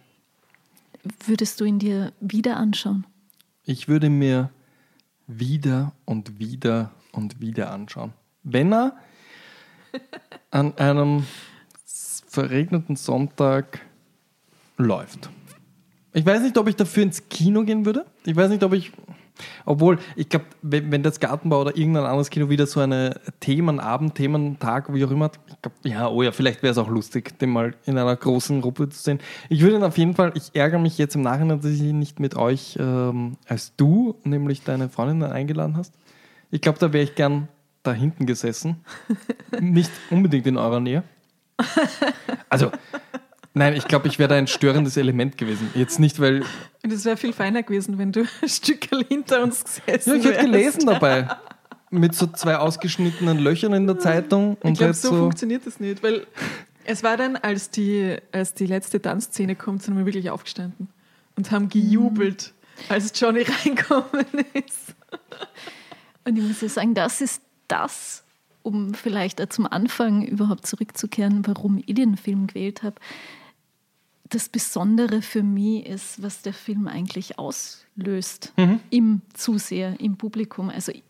Würdest 1.25 1.59
du 1.59 1.65
ihn 1.65 1.79
dir 1.79 2.13
wieder 2.21 2.55
anschauen? 2.55 3.05
Ich 3.65 3.89
würde 3.89 4.09
mir 4.09 4.49
wieder 5.27 5.91
und 6.05 6.39
wieder 6.39 6.91
und 7.11 7.41
wieder 7.41 7.71
anschauen. 7.71 8.13
Wenn 8.43 8.73
er 8.73 8.97
an 10.49 10.77
einem 10.77 11.25
verregneten 12.25 12.95
Sonntag 12.95 13.81
läuft. 14.77 15.29
Ich 16.13 16.25
weiß 16.25 16.41
nicht, 16.41 16.57
ob 16.57 16.67
ich 16.67 16.75
dafür 16.75 17.03
ins 17.03 17.27
Kino 17.29 17.63
gehen 17.63 17.85
würde. 17.85 18.05
Ich 18.25 18.35
weiß 18.35 18.49
nicht, 18.49 18.63
ob 18.63 18.73
ich 18.73 18.91
Obwohl, 19.65 19.97
ich 20.15 20.29
glaube, 20.29 20.45
wenn, 20.61 20.91
wenn 20.91 21.01
das 21.01 21.19
Gartenbau 21.19 21.61
oder 21.61 21.75
irgendein 21.75 22.03
anderes 22.03 22.29
Kino 22.29 22.49
wieder 22.49 22.67
so 22.67 22.79
eine 22.79 23.19
Themenabend, 23.39 24.13
Thementag, 24.13 24.93
wie 24.93 25.03
auch 25.05 25.11
immer, 25.11 25.31
ich 25.47 25.61
glaube, 25.61 25.77
ja, 25.83 26.07
oh 26.07 26.21
ja, 26.21 26.31
vielleicht 26.31 26.61
wäre 26.61 26.71
es 26.71 26.77
auch 26.77 26.87
lustig, 26.89 27.39
den 27.39 27.49
mal 27.49 27.73
in 27.85 27.97
einer 27.97 28.15
großen 28.15 28.61
Gruppe 28.61 28.89
zu 28.89 29.01
sehen. 29.01 29.19
Ich 29.49 29.61
würde 29.61 29.77
ihn 29.77 29.83
auf 29.83 29.97
jeden 29.97 30.13
Fall, 30.13 30.33
ich 30.35 30.51
ärgere 30.53 30.79
mich 30.79 30.99
jetzt 30.99 31.15
im 31.15 31.21
Nachhinein, 31.21 31.61
dass 31.61 31.71
ich 31.71 31.81
ihn 31.81 31.97
nicht 31.97 32.19
mit 32.19 32.35
euch 32.35 32.77
ähm, 32.79 33.37
als 33.47 33.75
du, 33.75 34.15
nämlich 34.23 34.63
deine 34.63 34.89
Freundin, 34.89 35.23
eingeladen 35.23 35.77
hast. 35.77 35.95
Ich 36.51 36.61
glaube, 36.61 36.77
da 36.77 36.93
wäre 36.93 37.03
ich 37.03 37.15
gern 37.15 37.47
da 37.81 37.91
hinten 37.91 38.27
gesessen. 38.27 38.85
nicht 39.59 39.91
unbedingt 40.11 40.45
in 40.45 40.57
eurer 40.57 40.79
Nähe. 40.79 41.03
Also, 42.49 42.71
Nein, 43.55 43.75
ich 43.75 43.87
glaube, 43.87 44.07
ich 44.07 44.17
wäre 44.17 44.29
da 44.29 44.35
ein 44.35 44.47
störendes 44.47 44.97
Element 44.97 45.37
gewesen. 45.37 45.69
Jetzt 45.75 45.99
nicht, 45.99 46.19
weil. 46.19 46.43
Das 46.81 47.05
wäre 47.05 47.17
viel 47.17 47.33
feiner 47.33 47.61
gewesen, 47.61 47.97
wenn 47.99 48.11
du 48.11 48.21
ein 48.41 48.49
Stück 48.49 48.87
hinter 49.07 49.43
uns 49.43 49.63
gesessen 49.63 50.09
Ja, 50.09 50.15
ich 50.15 50.25
hätte 50.25 50.45
gelesen 50.45 50.85
dabei. 50.87 51.27
Mit 51.91 52.15
so 52.15 52.25
zwei 52.25 52.57
ausgeschnittenen 52.57 53.37
Löchern 53.37 53.73
in 53.73 53.85
der 53.85 53.99
Zeitung. 53.99 54.57
Und 54.61 54.71
ich 54.71 54.79
glaube, 54.79 54.95
so, 54.95 55.09
so 55.09 55.15
funktioniert 55.15 55.67
das 55.67 55.79
nicht, 55.79 56.01
weil 56.01 56.25
es 56.85 57.03
war 57.03 57.15
dann, 57.17 57.35
als 57.35 57.69
die, 57.69 58.17
als 58.31 58.55
die 58.55 58.65
letzte 58.65 58.99
Tanzszene 58.99 59.55
kommt, 59.55 59.83
sind 59.83 59.95
wir 59.95 60.05
wirklich 60.05 60.31
aufgestanden 60.31 60.87
und 61.35 61.51
haben 61.51 61.69
gejubelt, 61.69 62.53
als 62.89 63.17
Johnny 63.19 63.45
reinkommen 63.65 64.25
ist. 64.53 64.95
Und 66.25 66.37
ich 66.37 66.43
muss 66.43 66.61
ja 66.61 66.69
sagen, 66.69 66.95
das 66.95 67.21
ist 67.21 67.43
das, 67.67 68.23
um 68.63 68.95
vielleicht 68.95 69.53
zum 69.53 69.67
Anfang 69.67 70.23
überhaupt 70.23 70.65
zurückzukehren, 70.65 71.45
warum 71.45 71.83
ich 71.85 71.93
den 71.93 72.17
Film 72.17 72.47
gewählt 72.47 72.81
habe 72.81 72.95
das 74.33 74.49
Besondere 74.49 75.21
für 75.21 75.43
mich 75.43 75.85
ist, 75.85 76.21
was 76.21 76.41
der 76.41 76.53
Film 76.53 76.87
eigentlich 76.87 77.39
auslöst 77.39 78.53
mhm. 78.57 78.79
im 78.89 79.21
Zuseher, 79.33 79.99
im 79.99 80.17
Publikum. 80.17 80.69
Also 80.69 80.91
ich, 80.91 81.03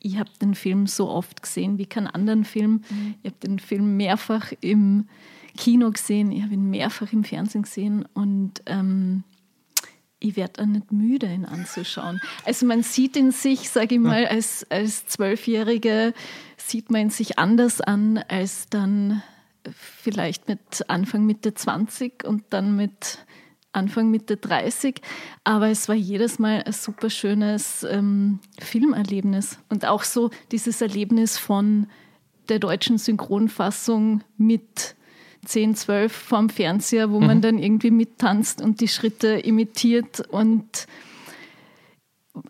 ich 0.00 0.18
habe 0.18 0.30
den 0.40 0.54
Film 0.54 0.86
so 0.86 1.08
oft 1.08 1.42
gesehen 1.42 1.78
wie 1.78 1.86
keinen 1.86 2.06
anderen 2.06 2.44
Film. 2.44 2.82
Mhm. 2.88 3.14
Ich 3.22 3.30
habe 3.30 3.40
den 3.46 3.58
Film 3.58 3.96
mehrfach 3.96 4.52
im 4.60 5.06
Kino 5.56 5.90
gesehen, 5.90 6.32
ich 6.32 6.42
habe 6.42 6.54
ihn 6.54 6.70
mehrfach 6.70 7.12
im 7.12 7.24
Fernsehen 7.24 7.62
gesehen 7.62 8.06
und 8.14 8.62
ähm, 8.66 9.22
ich 10.18 10.36
werde 10.36 10.62
auch 10.62 10.66
nicht 10.66 10.92
müde, 10.92 11.26
ihn 11.26 11.44
anzuschauen. 11.44 12.20
Also 12.44 12.64
man 12.64 12.82
sieht 12.82 13.16
in 13.16 13.32
sich, 13.32 13.68
sage 13.68 13.96
ich 13.96 14.00
mal, 14.00 14.26
als, 14.26 14.64
als 14.70 15.06
Zwölfjährige 15.06 16.14
sieht 16.56 16.90
man 16.90 17.02
ihn 17.02 17.10
sich 17.10 17.38
anders 17.38 17.80
an 17.80 18.18
als 18.28 18.68
dann 18.70 19.22
vielleicht 19.74 20.48
mit 20.48 20.88
Anfang 20.88 21.24
Mitte 21.24 21.54
20 21.54 22.24
und 22.24 22.44
dann 22.50 22.76
mit 22.76 23.18
Anfang 23.72 24.10
Mitte 24.10 24.36
30. 24.36 25.00
Aber 25.44 25.68
es 25.68 25.88
war 25.88 25.94
jedes 25.94 26.38
Mal 26.38 26.62
ein 26.64 26.72
super 26.72 27.10
schönes 27.10 27.84
ähm, 27.84 28.40
Filmerlebnis. 28.60 29.58
Und 29.68 29.86
auch 29.86 30.02
so 30.02 30.30
dieses 30.50 30.80
Erlebnis 30.80 31.38
von 31.38 31.86
der 32.48 32.58
deutschen 32.58 32.98
Synchronfassung 32.98 34.22
mit 34.36 34.96
10, 35.44 35.74
12 35.74 36.12
vorm 36.12 36.50
Fernseher, 36.50 37.10
wo 37.10 37.20
mhm. 37.20 37.26
man 37.26 37.40
dann 37.40 37.58
irgendwie 37.58 37.90
mittanzt 37.90 38.60
und 38.60 38.80
die 38.80 38.88
Schritte 38.88 39.28
imitiert 39.28 40.20
und 40.28 40.86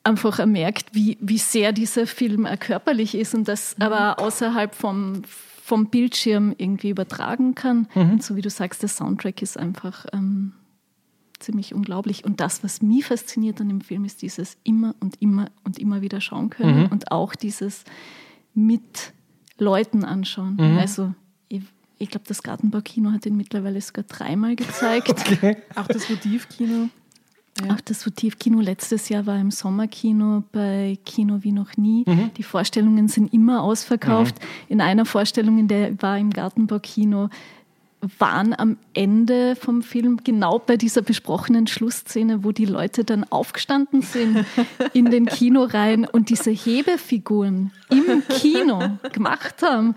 einfach 0.04 0.44
merkt, 0.44 0.94
wie, 0.94 1.16
wie 1.20 1.38
sehr 1.38 1.72
dieser 1.72 2.06
Film 2.06 2.46
körperlich 2.60 3.14
ist 3.14 3.34
und 3.34 3.48
das 3.48 3.76
mhm. 3.76 3.84
aber 3.84 4.20
außerhalb 4.20 4.74
vom, 4.74 5.22
vom 5.62 5.86
Bildschirm 5.86 6.56
irgendwie 6.58 6.90
übertragen 6.90 7.54
kann. 7.54 7.86
Mhm. 7.94 8.10
Und 8.14 8.24
so 8.24 8.34
wie 8.34 8.42
du 8.42 8.50
sagst, 8.50 8.82
der 8.82 8.88
Soundtrack 8.88 9.42
ist 9.42 9.56
einfach 9.56 10.06
ähm, 10.12 10.54
ziemlich 11.38 11.72
unglaublich. 11.72 12.24
Und 12.24 12.40
das, 12.40 12.64
was 12.64 12.82
mich 12.82 13.04
fasziniert 13.04 13.60
an 13.60 13.68
dem 13.68 13.80
Film, 13.80 14.04
ist 14.04 14.22
dieses 14.22 14.56
immer 14.64 14.96
und 14.98 15.22
immer 15.22 15.52
und 15.62 15.78
immer 15.78 16.02
wieder 16.02 16.20
schauen 16.20 16.50
können 16.50 16.80
mhm. 16.80 16.86
und 16.86 17.12
auch 17.12 17.36
dieses 17.36 17.84
mit 18.54 19.12
Leuten 19.56 20.04
anschauen. 20.04 20.56
Mhm. 20.56 20.78
Also 20.78 21.14
ich, 21.48 21.62
ich 21.98 22.10
glaube, 22.10 22.24
das 22.26 22.42
Gartenbaukino 22.42 23.12
hat 23.12 23.24
ihn 23.24 23.36
mittlerweile 23.36 23.80
sogar 23.80 24.04
dreimal 24.04 24.56
gezeigt. 24.56 25.08
Okay. 25.32 25.58
Auch 25.76 25.86
das 25.86 26.10
Motivkino. 26.10 26.88
Ja. 27.60 27.74
Auch 27.74 27.80
das 27.80 28.04
Votivkino 28.06 28.60
letztes 28.60 29.08
Jahr 29.08 29.26
war 29.26 29.38
im 29.38 29.50
Sommerkino 29.50 30.42
bei 30.52 30.98
Kino 31.04 31.38
wie 31.42 31.52
noch 31.52 31.76
nie. 31.76 32.04
Mhm. 32.06 32.30
Die 32.36 32.42
Vorstellungen 32.42 33.08
sind 33.08 33.32
immer 33.32 33.62
ausverkauft. 33.62 34.36
Mhm. 34.40 34.46
In 34.68 34.80
einer 34.80 35.04
Vorstellung, 35.04 35.58
in 35.58 35.68
der 35.68 36.00
war 36.00 36.18
im 36.18 36.30
Gartenbaukino, 36.30 37.28
waren 38.18 38.58
am 38.58 38.78
Ende 38.94 39.54
vom 39.54 39.82
Film 39.82 40.20
genau 40.24 40.58
bei 40.58 40.76
dieser 40.76 41.02
besprochenen 41.02 41.68
Schlussszene, 41.68 42.42
wo 42.42 42.50
die 42.50 42.64
Leute 42.64 43.04
dann 43.04 43.24
aufgestanden 43.30 44.02
sind 44.02 44.44
in 44.92 45.10
den 45.10 45.26
Kinoreihen 45.26 46.06
und 46.06 46.28
diese 46.28 46.50
Hebefiguren 46.50 47.70
im 47.90 48.22
Kino 48.28 48.98
gemacht 49.12 49.62
haben. 49.62 49.94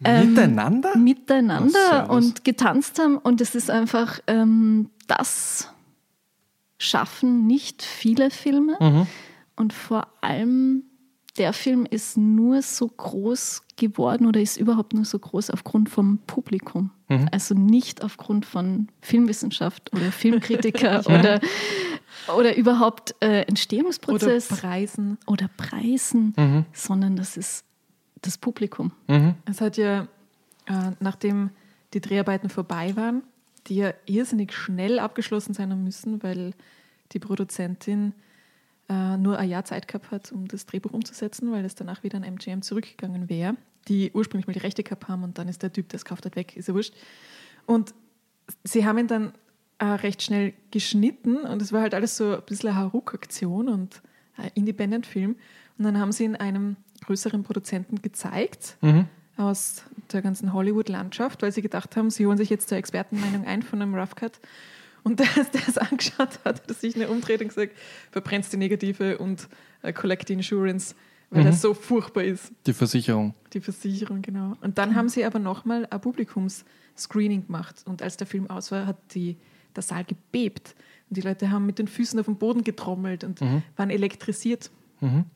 Miteinander? 0.00 0.94
Ähm, 0.94 1.04
miteinander 1.04 2.08
oh, 2.08 2.14
und 2.14 2.44
getanzt 2.44 2.98
haben. 2.98 3.18
Und 3.18 3.40
es 3.40 3.54
ist 3.54 3.70
einfach 3.70 4.20
ähm, 4.26 4.90
das 5.06 5.73
schaffen 6.84 7.46
nicht 7.46 7.82
viele 7.82 8.30
Filme. 8.30 8.76
Mhm. 8.80 9.06
Und 9.56 9.72
vor 9.72 10.08
allem 10.20 10.84
der 11.38 11.52
Film 11.52 11.86
ist 11.88 12.16
nur 12.16 12.62
so 12.62 12.86
groß 12.86 13.62
geworden 13.76 14.26
oder 14.26 14.40
ist 14.40 14.56
überhaupt 14.56 14.94
nur 14.94 15.04
so 15.04 15.18
groß 15.18 15.50
aufgrund 15.50 15.88
vom 15.88 16.18
Publikum. 16.26 16.90
Mhm. 17.08 17.28
Also 17.32 17.54
nicht 17.54 18.04
aufgrund 18.04 18.46
von 18.46 18.88
Filmwissenschaft 19.00 19.92
oder 19.92 20.12
Filmkritiker 20.12 21.02
ja. 21.08 21.18
oder, 21.18 21.40
oder 22.36 22.56
überhaupt 22.56 23.16
äh, 23.20 23.42
Entstehungsprozess. 23.42 24.52
Oder 24.52 24.60
Preisen. 24.60 25.18
Oder 25.26 25.50
Preisen, 25.56 26.34
mhm. 26.36 26.66
sondern 26.72 27.16
das 27.16 27.36
ist 27.36 27.64
das 28.22 28.38
Publikum. 28.38 28.92
Mhm. 29.08 29.34
Es 29.44 29.60
hat 29.60 29.76
ja, 29.76 30.06
äh, 30.66 30.92
nachdem 31.00 31.50
die 31.94 32.00
Dreharbeiten 32.00 32.48
vorbei 32.48 32.94
waren, 32.96 33.22
die 33.66 33.76
ja 33.76 33.92
irrsinnig 34.06 34.52
schnell 34.52 34.98
abgeschlossen 34.98 35.54
sein 35.54 35.82
müssen, 35.82 36.22
weil 36.22 36.52
die 37.14 37.18
Produzentin 37.18 38.12
äh, 38.88 39.16
nur 39.16 39.38
ein 39.38 39.48
Jahr 39.48 39.64
Zeit 39.64 39.88
gehabt 39.88 40.10
hat, 40.10 40.32
um 40.32 40.46
das 40.46 40.66
Drehbuch 40.66 40.92
umzusetzen, 40.92 41.50
weil 41.52 41.64
es 41.64 41.74
danach 41.74 42.02
wieder 42.02 42.18
an 42.18 42.24
MGM 42.24 42.62
zurückgegangen 42.62 43.28
wäre, 43.28 43.56
die 43.88 44.10
ursprünglich 44.12 44.46
mal 44.46 44.52
die 44.52 44.58
Rechte 44.58 44.82
gehabt 44.82 45.08
haben 45.08 45.22
und 45.22 45.38
dann 45.38 45.48
ist 45.48 45.62
der 45.62 45.72
Typ, 45.72 45.88
der 45.88 45.96
es 45.96 46.04
gekauft 46.04 46.26
hat, 46.26 46.36
weg, 46.36 46.56
ist 46.56 46.68
ja 46.68 46.74
wurscht. 46.74 46.94
Und 47.66 47.94
sie 48.62 48.84
haben 48.84 48.98
ihn 48.98 49.06
dann 49.06 49.32
äh, 49.78 49.86
recht 49.86 50.22
schnell 50.22 50.52
geschnitten 50.70 51.38
und 51.38 51.62
es 51.62 51.72
war 51.72 51.80
halt 51.80 51.94
alles 51.94 52.16
so 52.16 52.34
ein 52.36 52.42
bisschen 52.44 52.70
eine 52.70 52.78
Haruk-Aktion 52.78 53.68
und 53.68 54.02
ein 54.36 54.50
Independent-Film. 54.54 55.36
Und 55.78 55.84
dann 55.84 55.98
haben 55.98 56.12
sie 56.12 56.24
ihn 56.24 56.36
einem 56.36 56.76
größeren 57.04 57.42
Produzenten 57.42 58.02
gezeigt. 58.02 58.76
Mhm 58.82 59.08
aus 59.36 59.82
der 60.12 60.22
ganzen 60.22 60.52
Hollywood-Landschaft, 60.52 61.42
weil 61.42 61.52
sie 61.52 61.62
gedacht 61.62 61.96
haben, 61.96 62.10
sie 62.10 62.26
holen 62.26 62.38
sich 62.38 62.50
jetzt 62.50 62.68
zur 62.68 62.78
Expertenmeinung 62.78 63.46
ein 63.46 63.62
von 63.62 63.82
einem 63.82 63.94
Rough 63.94 64.14
Cut. 64.14 64.38
Und 65.04 65.20
der, 65.20 65.26
der 65.52 65.68
es 65.68 65.78
angeschaut 65.78 66.40
hat, 66.44 66.66
hat 66.66 66.76
sich 66.76 66.96
eine 66.96 67.08
umdreht 67.08 67.40
und 67.40 67.48
gesagt, 67.48 67.72
verbrennst 68.10 68.52
die 68.52 68.56
Negative 68.56 69.18
und 69.18 69.48
äh, 69.82 69.92
collect 69.92 70.28
the 70.28 70.34
insurance, 70.34 70.94
weil 71.30 71.42
mhm. 71.42 71.46
das 71.46 71.60
so 71.60 71.74
furchtbar 71.74 72.24
ist. 72.24 72.52
Die 72.66 72.72
Versicherung. 72.72 73.34
Die 73.52 73.60
Versicherung, 73.60 74.22
genau. 74.22 74.56
Und 74.62 74.78
dann 74.78 74.94
haben 74.94 75.08
sie 75.08 75.24
aber 75.24 75.38
nochmal 75.38 75.86
ein 75.90 76.00
Publikumsscreening 76.00 77.46
gemacht. 77.46 77.82
Und 77.84 78.02
als 78.02 78.16
der 78.16 78.26
Film 78.26 78.48
aus 78.48 78.72
war, 78.72 78.86
hat 78.86 78.96
die, 79.14 79.36
der 79.76 79.82
Saal 79.82 80.04
gebebt. 80.04 80.74
Und 81.10 81.18
die 81.18 81.20
Leute 81.20 81.50
haben 81.50 81.66
mit 81.66 81.78
den 81.78 81.86
Füßen 81.86 82.18
auf 82.18 82.26
den 82.26 82.36
Boden 82.36 82.64
getrommelt 82.64 83.24
und 83.24 83.42
mhm. 83.42 83.62
waren 83.76 83.90
elektrisiert. 83.90 84.70
Mhm. 85.00 85.26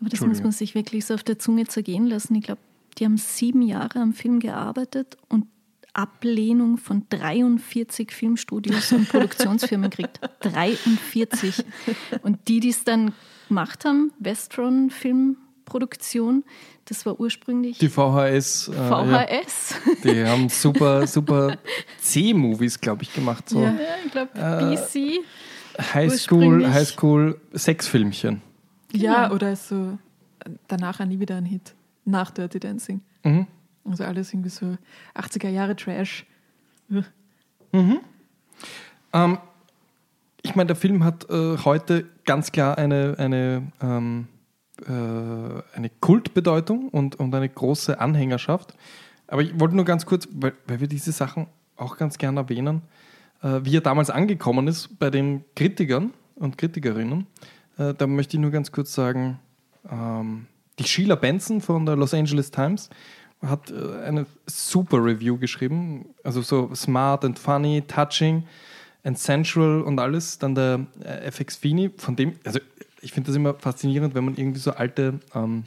Aber 0.00 0.08
das 0.08 0.20
muss 0.20 0.42
man 0.42 0.50
sich 0.50 0.74
wirklich 0.74 1.04
so 1.04 1.14
auf 1.14 1.22
der 1.22 1.38
Zunge 1.38 1.66
zergehen 1.66 2.06
lassen. 2.06 2.34
Ich 2.34 2.44
glaube, 2.44 2.60
die 2.98 3.04
haben 3.04 3.16
sieben 3.16 3.62
Jahre 3.62 4.00
am 4.00 4.12
Film 4.12 4.40
gearbeitet 4.40 5.16
und 5.28 5.46
Ablehnung 5.94 6.78
von 6.78 7.06
43 7.10 8.12
Filmstudios 8.12 8.92
und 8.92 9.08
Produktionsfirmen 9.08 9.90
kriegt. 9.90 10.20
43. 10.40 11.64
Und 12.22 12.48
die, 12.48 12.60
die 12.60 12.70
es 12.70 12.84
dann 12.84 13.12
gemacht 13.48 13.84
haben, 13.84 14.12
Westron 14.18 14.90
Filmproduktion, 14.90 16.44
das 16.86 17.04
war 17.04 17.20
ursprünglich. 17.20 17.78
Die 17.78 17.88
VHS. 17.88 18.68
Äh, 18.68 18.72
VHS. 18.72 19.74
Ja. 20.04 20.12
Die 20.12 20.24
haben 20.24 20.48
super, 20.48 21.06
super 21.06 21.56
C-Movies, 22.00 22.80
glaube 22.80 23.02
ich, 23.02 23.12
gemacht. 23.12 23.48
So. 23.48 23.62
Ja, 23.62 23.74
ich 24.04 24.12
glaube, 24.12 24.30
äh, 24.34 24.76
BC. 24.76 25.20
Highschool, 25.94 26.70
Highschool 26.70 27.40
Sexfilmchen. 27.54 28.42
Genau. 28.90 29.04
Ja, 29.04 29.32
oder 29.32 29.56
so 29.56 29.98
danach 30.68 31.04
nie 31.04 31.20
wieder 31.20 31.36
ein 31.36 31.44
Hit 31.44 31.74
nach 32.04 32.30
Dirty 32.30 32.60
Dancing. 32.60 33.00
Mhm. 33.24 33.46
Also 33.84 34.04
alles 34.04 34.32
irgendwie 34.32 34.50
so 34.50 34.76
80er 35.14 35.48
Jahre 35.48 35.76
Trash. 35.76 36.26
Mhm. 37.72 38.00
Ähm, 39.12 39.38
ich 40.42 40.54
meine, 40.54 40.68
der 40.68 40.76
Film 40.76 41.04
hat 41.04 41.28
äh, 41.30 41.56
heute 41.58 42.06
ganz 42.24 42.52
klar 42.52 42.78
eine, 42.78 43.14
eine, 43.18 43.72
ähm, 43.80 44.28
äh, 44.82 45.76
eine 45.76 45.90
Kultbedeutung 46.00 46.88
und, 46.88 47.16
und 47.16 47.34
eine 47.34 47.48
große 47.48 48.00
Anhängerschaft. 48.00 48.74
Aber 49.26 49.42
ich 49.42 49.58
wollte 49.58 49.76
nur 49.76 49.84
ganz 49.84 50.04
kurz, 50.06 50.28
weil, 50.32 50.52
weil 50.66 50.80
wir 50.80 50.88
diese 50.88 51.12
Sachen 51.12 51.46
auch 51.76 51.96
ganz 51.96 52.18
gerne 52.18 52.40
erwähnen, 52.40 52.82
äh, 53.42 53.60
wie 53.62 53.76
er 53.76 53.80
damals 53.80 54.10
angekommen 54.10 54.68
ist 54.68 54.98
bei 54.98 55.10
den 55.10 55.44
Kritikern 55.54 56.12
und 56.34 56.58
Kritikerinnen. 56.58 57.26
Äh, 57.78 57.94
da 57.94 58.06
möchte 58.06 58.36
ich 58.36 58.40
nur 58.40 58.50
ganz 58.50 58.72
kurz 58.72 58.94
sagen, 58.94 59.38
ähm, 59.90 60.46
die 60.78 60.84
Sheila 60.84 61.14
Benson 61.14 61.60
von 61.60 61.86
der 61.86 61.96
Los 61.96 62.14
Angeles 62.14 62.50
Times 62.50 62.90
hat 63.42 63.70
äh, 63.70 64.02
eine 64.04 64.26
super 64.46 65.04
Review 65.04 65.38
geschrieben. 65.38 66.14
Also 66.24 66.42
so 66.42 66.74
smart 66.74 67.24
and 67.24 67.38
funny, 67.38 67.82
touching 67.82 68.44
and 69.04 69.18
sensual 69.18 69.82
und 69.82 69.98
alles. 69.98 70.38
Dann 70.38 70.54
der 70.54 70.86
äh, 71.04 71.30
FX 71.30 71.56
Fini, 71.56 71.90
von 71.96 72.16
dem, 72.16 72.34
also 72.44 72.60
ich 73.00 73.12
finde 73.12 73.28
das 73.28 73.36
immer 73.36 73.54
faszinierend, 73.54 74.14
wenn 74.14 74.24
man 74.24 74.36
irgendwie 74.36 74.60
so 74.60 74.72
alte 74.72 75.20
ähm, 75.34 75.64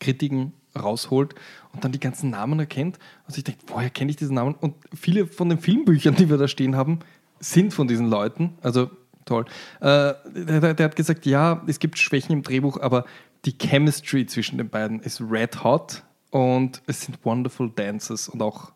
Kritiken 0.00 0.52
rausholt 0.78 1.34
und 1.72 1.84
dann 1.84 1.92
die 1.92 2.00
ganzen 2.00 2.30
Namen 2.30 2.58
erkennt. 2.58 2.98
Also 3.26 3.38
ich 3.38 3.44
denke, 3.44 3.60
woher 3.68 3.90
kenne 3.90 4.10
ich 4.10 4.16
diesen 4.16 4.34
Namen? 4.34 4.54
Und 4.54 4.74
viele 4.94 5.26
von 5.26 5.48
den 5.48 5.58
Filmbüchern, 5.58 6.14
die 6.16 6.28
wir 6.28 6.36
da 6.36 6.48
stehen 6.48 6.76
haben, 6.76 7.00
sind 7.40 7.72
von 7.72 7.88
diesen 7.88 8.08
Leuten. 8.08 8.58
Also 8.62 8.90
toll. 9.24 9.46
Äh, 9.80 10.14
der, 10.34 10.74
der, 10.74 10.84
hat 10.84 10.96
gesagt, 10.96 11.26
ja, 11.26 11.62
es 11.66 11.78
gibt 11.78 11.98
Schwächen 11.98 12.32
im 12.32 12.42
Drehbuch, 12.42 12.80
aber 12.80 13.04
die 13.44 13.56
Chemistry 13.56 14.26
zwischen 14.26 14.58
den 14.58 14.68
beiden 14.68 15.00
ist 15.00 15.20
red 15.20 15.64
hot 15.64 16.02
und 16.30 16.82
es 16.86 17.02
sind 17.02 17.24
wonderful 17.24 17.70
dances 17.74 18.28
und 18.28 18.42
auch 18.42 18.72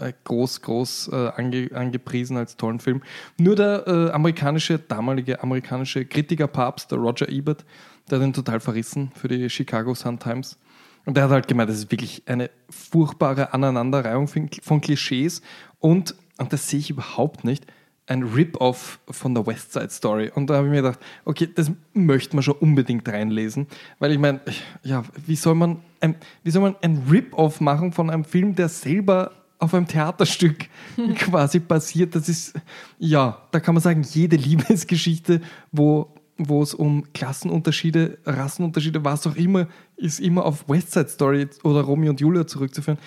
äh, 0.00 0.12
groß, 0.24 0.62
groß 0.62 1.10
äh, 1.12 1.32
ange, 1.36 1.70
angepriesen 1.74 2.36
als 2.36 2.56
tollen 2.56 2.80
Film. 2.80 3.02
Nur 3.38 3.56
der 3.56 3.86
äh, 3.86 4.10
amerikanische, 4.10 4.78
damalige 4.78 5.42
amerikanische 5.42 6.04
Kritikerpapst, 6.04 6.90
der 6.90 6.98
Roger 6.98 7.28
Ebert, 7.28 7.64
der 8.10 8.18
hat 8.18 8.26
ihn 8.26 8.32
total 8.32 8.60
verrissen 8.60 9.12
für 9.14 9.28
die 9.28 9.48
Chicago 9.48 9.94
Sun-Times. 9.94 10.58
Und 11.04 11.16
der 11.16 11.24
hat 11.24 11.30
halt 11.30 11.48
gemeint, 11.48 11.68
das 11.68 11.78
ist 11.78 11.90
wirklich 11.90 12.22
eine 12.26 12.50
furchtbare 12.70 13.52
Aneinanderreihung 13.54 14.28
von, 14.28 14.80
Klischees 14.80 15.42
und, 15.80 16.14
und 16.38 16.52
das 16.52 16.68
sehe 16.68 16.78
ich 16.78 16.90
überhaupt 16.90 17.44
nicht, 17.44 17.66
ein 18.12 18.22
Rip-Off 18.22 19.00
von 19.10 19.34
der 19.34 19.46
West 19.46 19.72
Side 19.72 19.90
Story. 19.90 20.30
Und 20.34 20.48
da 20.48 20.56
habe 20.56 20.66
ich 20.66 20.70
mir 20.70 20.82
gedacht, 20.82 21.00
okay, 21.24 21.48
das 21.52 21.70
möchte 21.94 22.36
man 22.36 22.42
schon 22.42 22.56
unbedingt 22.56 23.08
reinlesen. 23.08 23.66
Weil 23.98 24.12
ich 24.12 24.18
meine, 24.18 24.40
ja, 24.82 25.02
wie 25.26 25.36
soll 25.36 25.54
man 25.54 25.78
ein, 26.00 26.16
wie 26.44 26.50
soll 26.50 26.62
man 26.62 26.76
ein 26.82 27.04
Rip-Off 27.10 27.60
machen 27.60 27.92
von 27.92 28.10
einem 28.10 28.24
Film, 28.24 28.54
der 28.54 28.68
selber 28.68 29.32
auf 29.58 29.72
einem 29.72 29.86
Theaterstück 29.86 30.66
quasi 31.16 31.58
basiert? 31.58 32.14
Das 32.14 32.28
ist, 32.28 32.54
ja, 32.98 33.38
da 33.50 33.60
kann 33.60 33.74
man 33.74 33.82
sagen, 33.82 34.02
jede 34.02 34.36
Liebesgeschichte, 34.36 35.40
wo 35.72 36.08
wo 36.38 36.62
es 36.62 36.74
um 36.74 37.04
Klassenunterschiede, 37.12 38.18
Rassenunterschiede, 38.24 39.04
was 39.04 39.26
auch 39.26 39.36
immer, 39.36 39.68
ist 39.96 40.18
immer 40.18 40.44
auf 40.44 40.68
West 40.68 40.90
Side 40.90 41.08
Story 41.08 41.46
oder 41.62 41.82
Romeo 41.82 42.10
und 42.10 42.20
Julia 42.20 42.46
zurückzuführen. 42.46 42.98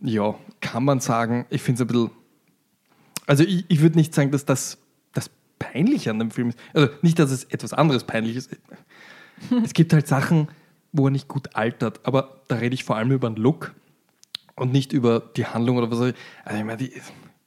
Ja, 0.00 0.34
kann 0.60 0.84
man 0.84 1.00
sagen. 1.00 1.46
Ich 1.50 1.62
finde 1.62 1.82
es 1.82 1.88
ein 1.88 1.92
bisschen 1.92 2.10
also 3.26 3.44
ich, 3.44 3.64
ich 3.68 3.80
würde 3.80 3.96
nicht 3.96 4.14
sagen, 4.14 4.30
dass 4.30 4.44
das 4.44 4.78
das 5.12 5.30
Peinliche 5.58 6.10
an 6.10 6.18
dem 6.18 6.30
Film 6.30 6.50
ist. 6.50 6.58
Also 6.72 6.88
nicht, 7.02 7.18
dass 7.18 7.30
es 7.30 7.44
etwas 7.44 7.72
anderes 7.72 8.04
peinlich 8.04 8.36
ist. 8.36 8.50
es 9.64 9.72
gibt 9.72 9.92
halt 9.92 10.06
Sachen, 10.06 10.48
wo 10.92 11.06
er 11.06 11.10
nicht 11.10 11.28
gut 11.28 11.54
altert, 11.54 12.00
aber 12.04 12.40
da 12.48 12.56
rede 12.56 12.74
ich 12.74 12.84
vor 12.84 12.96
allem 12.96 13.10
über 13.10 13.28
den 13.28 13.36
Look 13.36 13.74
und 14.56 14.72
nicht 14.72 14.92
über 14.92 15.20
die 15.36 15.46
Handlung 15.46 15.76
oder 15.76 15.90
was. 15.90 16.00
Also 16.00 16.14
ich 16.58 16.64
meine, 16.64 16.76
die, 16.76 16.92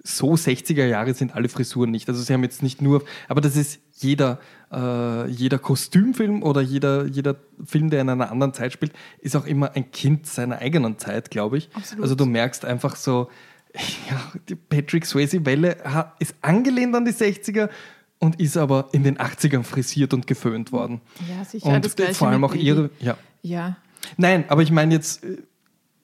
so 0.03 0.33
60er 0.33 0.85
Jahre 0.85 1.13
sind 1.13 1.35
alle 1.35 1.49
Frisuren 1.49 1.91
nicht. 1.91 2.07
Also 2.07 2.21
sie 2.21 2.33
haben 2.33 2.43
jetzt 2.43 2.63
nicht 2.63 2.81
nur, 2.81 3.03
aber 3.27 3.41
das 3.41 3.55
ist 3.55 3.79
jeder, 3.93 4.39
äh, 4.71 5.27
jeder 5.29 5.59
Kostümfilm 5.59 6.43
oder 6.43 6.61
jeder, 6.61 7.05
jeder 7.05 7.35
Film, 7.65 7.89
der 7.89 8.01
in 8.01 8.09
einer 8.09 8.31
anderen 8.31 8.53
Zeit 8.53 8.71
spielt, 8.73 8.93
ist 9.19 9.35
auch 9.35 9.45
immer 9.45 9.75
ein 9.75 9.91
Kind 9.91 10.25
seiner 10.25 10.59
eigenen 10.59 10.97
Zeit, 10.97 11.29
glaube 11.29 11.57
ich. 11.57 11.69
Absolut. 11.73 12.03
Also 12.03 12.15
du 12.15 12.25
merkst 12.25 12.63
einfach 12.63 12.95
so, 12.95 13.29
ja, 14.09 14.31
die 14.49 14.55
Patrick 14.55 15.05
Swayze-Welle 15.05 15.77
ist 16.19 16.35
angelehnt 16.41 16.95
an 16.95 17.05
die 17.05 17.11
60er 17.11 17.69
und 18.19 18.39
ist 18.39 18.57
aber 18.57 18.89
in 18.91 19.03
den 19.03 19.17
80ern 19.17 19.63
frisiert 19.63 20.13
und 20.13 20.27
geföhnt 20.27 20.71
worden. 20.71 21.01
Ja, 21.29 21.43
sicher. 21.43 21.67
Und 21.67 21.99
das 21.99 22.17
vor 22.17 22.29
allem 22.29 22.43
auch 22.43 22.55
ihre. 22.55 22.89
Ja. 22.99 23.17
ja. 23.41 23.77
Nein, 24.17 24.45
aber 24.47 24.61
ich 24.61 24.71
meine 24.71 24.95
jetzt, 24.95 25.23
äh, 25.23 25.37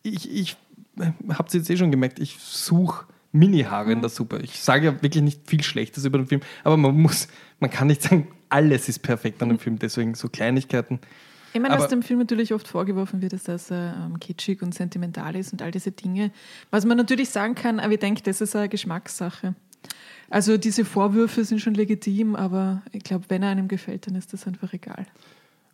ich, 0.04 0.32
ich 0.32 0.58
äh, 1.00 1.12
habe 1.34 1.48
es 1.48 1.54
jetzt 1.54 1.70
eh 1.70 1.78
schon 1.78 1.92
gemerkt, 1.92 2.20
ich 2.20 2.38
suche 2.40 3.06
Mini-Haare 3.32 3.86
mhm. 3.86 3.92
in 3.92 4.02
der 4.02 4.10
Suppe. 4.10 4.40
Ich 4.44 4.60
sage 4.60 4.86
ja 4.86 5.02
wirklich 5.02 5.24
nicht 5.24 5.50
viel 5.50 5.64
Schlechtes 5.64 6.06
über 6.06 6.18
den 6.18 6.28
Film, 6.28 6.42
aber 6.64 6.78
man 6.78 6.96
muss, 6.96 7.28
man 7.60 7.70
kann 7.70 7.88
nicht 7.88 8.04
sagen, 8.04 8.28
alles 8.50 8.88
ist 8.90 9.00
perfekt 9.00 9.42
an 9.42 9.50
dem 9.50 9.60
Film, 9.60 9.80
deswegen 9.80 10.14
so 10.14 10.30
Kleinigkeiten. 10.30 11.00
Ich 11.54 11.62
meine, 11.62 11.78
was 11.78 11.88
dem 11.88 12.02
Film 12.02 12.20
natürlich 12.20 12.54
oft 12.54 12.68
vorgeworfen 12.68 13.22
wird, 13.22 13.34
ist, 13.34 13.48
dass 13.48 13.72
er 13.72 13.96
ähm, 14.06 14.20
kitschig 14.20 14.62
und 14.64 14.74
sentimental 14.74 15.36
ist 15.36 15.54
und 15.54 15.62
all 15.62 15.72
diese 15.72 15.92
Dinge. 15.92 16.32
Was 16.72 16.84
man 16.86 16.98
natürlich 16.98 17.30
sagen 17.30 17.54
kann, 17.54 17.80
aber 17.80 17.94
ich 17.94 18.00
denke, 18.00 18.24
das 18.24 18.42
ist 18.42 18.56
eine 18.56 18.70
Geschmackssache. 18.70 19.56
Also 20.30 20.58
diese 20.58 20.84
Vorwürfe 20.84 21.46
sind 21.46 21.60
schon 21.60 21.76
legitim, 21.76 22.36
aber 22.36 22.82
ich 22.92 23.04
glaube, 23.04 23.26
wenn 23.28 23.44
er 23.44 23.50
einem 23.50 23.68
gefällt, 23.68 24.08
dann 24.08 24.16
ist 24.16 24.34
das 24.34 24.48
einfach 24.48 24.74
egal. 24.74 25.06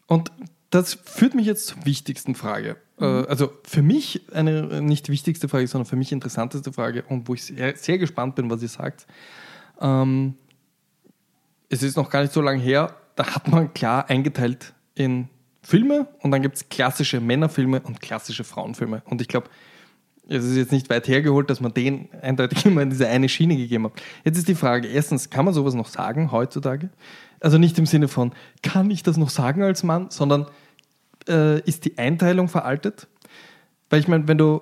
Und 0.08 0.32
das 0.70 0.96
führt 0.96 1.34
mich 1.34 1.46
jetzt 1.46 1.68
zur 1.68 1.86
wichtigsten 1.86 2.36
Frage. 2.36 2.76
Äh, 3.00 3.06
mhm. 3.06 3.26
Also 3.30 3.52
für 3.64 3.82
mich 3.82 4.22
eine 4.34 4.82
nicht 4.82 5.08
wichtigste 5.08 5.48
Frage, 5.48 5.68
sondern 5.68 5.86
für 5.86 5.96
mich 5.96 6.12
interessanteste 6.12 6.74
Frage 6.74 7.04
und 7.04 7.28
wo 7.28 7.36
ich 7.36 7.44
sehr, 7.46 7.76
sehr 7.78 7.98
gespannt 7.98 8.36
bin, 8.36 8.50
was 8.50 8.62
ihr 8.62 8.68
sagt. 8.68 9.08
Ähm, 9.80 10.36
es 11.70 11.84
ist 11.84 11.96
noch 11.96 12.10
gar 12.10 12.22
nicht 12.22 12.34
so 12.34 12.42
lange 12.42 12.60
her, 12.60 12.96
da 13.16 13.36
hat 13.36 13.48
man 13.48 13.74
klar 13.74 14.10
eingeteilt 14.10 14.74
in 14.96 15.30
Filme 15.62 16.08
und 16.20 16.32
dann 16.32 16.42
gibt 16.42 16.56
es 16.56 16.70
klassische 16.70 17.20
Männerfilme 17.20 17.82
und 17.82 18.02
klassische 18.02 18.44
Frauenfilme. 18.44 19.02
Und 19.06 19.22
ich 19.22 19.28
glaube, 19.28 19.50
es 20.30 20.46
ist 20.46 20.56
jetzt 20.56 20.72
nicht 20.72 20.90
weit 20.90 21.08
hergeholt, 21.08 21.50
dass 21.50 21.60
man 21.60 21.74
den 21.74 22.10
eindeutig 22.22 22.66
immer 22.66 22.82
in 22.82 22.90
diese 22.90 23.08
eine 23.08 23.28
Schiene 23.28 23.58
gegeben 23.58 23.86
hat. 23.86 23.94
Jetzt 24.24 24.38
ist 24.38 24.48
die 24.48 24.56
Frage, 24.56 24.88
erstens, 24.88 25.30
kann 25.30 25.46
man 25.46 25.54
sowas 25.54 25.74
noch 25.74 25.88
sagen 25.88 26.32
heutzutage? 26.32 26.90
Also 27.40 27.58
nicht 27.58 27.78
im 27.80 27.86
Sinne 27.86 28.08
von, 28.08 28.32
kann 28.62 28.92
ich 28.92 29.04
das 29.04 29.18
noch 29.18 29.30
sagen 29.30 29.64
als 29.64 29.84
Mann, 29.84 30.08
sondern 30.10 30.46
äh, 31.28 31.60
ist 31.62 31.86
die 31.86 31.98
Einteilung 31.98 32.48
veraltet? 32.48 33.08
Weil 33.90 34.00
ich 34.00 34.08
meine, 34.08 34.28
wenn 34.28 34.38
du, 34.38 34.62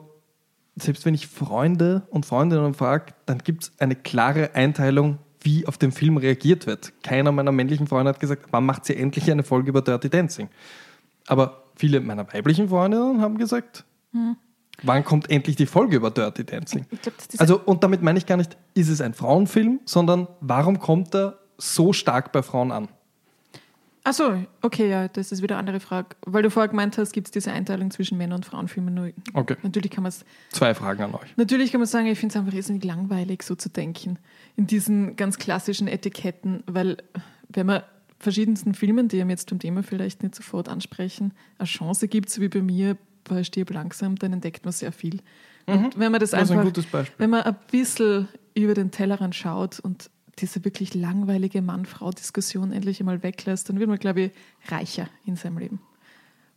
selbst 0.76 1.06
wenn 1.06 1.14
ich 1.14 1.28
Freunde 1.28 2.03
und 2.10 2.26
Freundinnen 2.26 2.74
frage, 2.74 3.14
dann 3.26 3.40
gibt 3.40 3.64
es 3.64 3.72
eine 3.80 3.95
klare 3.95 4.56
Einteilung, 4.56 5.19
wie 5.41 5.65
auf 5.68 5.78
den 5.78 5.91
Film 5.91 6.18
reagiert 6.18 6.65
wird. 6.65 6.94
Keiner 7.03 7.32
meiner 7.32 7.52
männlichen 7.52 7.88
Freunde 7.88 8.10
hat 8.10 8.19
gesagt, 8.19 8.48
wann 8.52 8.65
macht 8.65 8.86
sie 8.86 8.95
endlich 8.95 9.30
eine 9.32 9.44
Folge 9.44 9.69
über 9.69 9.82
Dirty 9.82 10.10
Dancing? 10.10 10.49
Aber 11.28 11.64
viele 11.76 11.99
meiner 12.02 12.32
weiblichen 12.34 12.70
Freundinnen 12.70 13.22
haben 13.22 13.38
gesagt, 13.38 13.86
hm. 14.12 14.36
wann 14.84 15.04
kommt 15.04 15.30
endlich 15.30 15.56
die 15.56 15.66
Folge 15.66 15.98
über 15.98 16.10
Dirty 16.10 16.44
Dancing? 16.44 16.86
Glaub, 17.02 17.14
also, 17.38 17.60
und 17.60 17.84
damit 17.84 18.02
meine 18.02 18.18
ich 18.18 18.26
gar 18.26 18.38
nicht, 18.38 18.58
ist 18.74 18.90
es 18.90 19.02
ein 19.02 19.14
Frauenfilm, 19.14 19.82
sondern 19.86 20.28
warum 20.40 20.80
kommt 20.80 21.14
er 21.14 21.38
so 21.58 21.94
stark 21.94 22.32
bei 22.32 22.41
Frauen 22.41 22.72
an? 22.72 22.88
Achso, 24.08 24.45
okay, 24.62 24.90
ja, 24.90 25.10
das 25.10 25.34
ist 25.34 25.41
wieder 25.41 25.58
eine 25.58 25.68
andere 25.68 25.80
Frage. 25.82 26.16
Weil 26.26 26.41
du 26.41 26.49
vorher 26.49 26.70
gemeint 26.70 26.98
hast, 26.98 27.12
gibt 27.12 27.28
es 27.28 27.32
diese 27.32 27.52
Einteilung 27.52 27.91
zwischen 27.91 28.18
Männer- 28.18 28.36
und 28.36 28.45
Frauenfilmen. 28.45 28.94
Nur 28.94 29.12
okay. 29.34 29.58
Natürlich 29.64 29.91
kann 29.91 30.04
man 30.04 30.12
es. 30.12 30.24
Zwei 30.54 30.74
Fragen 30.74 31.04
an 31.04 31.14
euch. 31.14 31.36
Natürlich 31.36 31.74
kann 31.74 31.82
man 31.82 31.90
sagen, 31.90 32.08
ich 32.08 32.18
finde 32.18 32.32
es 32.32 32.38
einfach 32.40 32.54
irrsinnig 32.54 32.86
langweilig, 32.86 33.44
so 33.44 33.56
zu 33.56 33.68
denken. 33.70 34.18
In 34.56 34.66
diesen 34.66 35.18
ganz 35.18 35.38
klassischen 35.38 35.90
Etiketten, 35.90 36.64
weil 36.68 36.98
wenn 37.49 37.66
man 37.66 37.84
verschiedensten 38.19 38.73
Filmen, 38.73 39.07
die 39.07 39.22
einem 39.22 39.30
jetzt 39.30 39.49
zum 39.49 39.60
Thema 39.60 39.84
vielleicht 39.84 40.23
nicht 40.23 40.35
sofort 40.35 40.69
ansprechen, 40.69 41.34
eine 41.57 41.68
Chance 41.68 42.07
gibt, 42.07 42.30
so 42.30 42.41
wie 42.41 42.49
bei 42.49 42.61
mir 42.61 42.98
bei 43.23 43.44
Stirb 43.44 43.72
langsam, 43.72 44.15
dann 44.15 44.34
entdeckt 44.34 44.65
man 44.65 44.72
sehr 44.72 44.91
viel. 44.91 45.19
Mhm. 45.68 45.85
Und 45.85 45.99
wenn 45.99 46.11
man 46.11 46.22
das, 46.22 46.31
das 46.31 46.49
einfach, 46.49 46.64
ein 46.64 47.07
wenn 47.18 47.30
man 47.30 47.44
ein 47.44 47.56
bisschen 47.69 48.27
über 48.56 48.73
den 48.73 48.91
Tellerrand 48.91 49.35
schaut 49.35 49.80
und 49.80 50.10
diese 50.39 50.64
wirklich 50.64 50.94
langweilige 50.94 51.61
Mann-Frau-Diskussion 51.61 52.72
endlich 52.72 52.99
einmal 52.99 53.23
weglässt, 53.23 53.69
dann 53.69 53.80
wird 53.80 53.89
man, 53.89 53.98
glaube 53.98 54.22
ich, 54.22 54.31
reicher 54.72 55.07
in 55.26 55.35
seinem 55.35 55.57
Leben. 55.57 55.81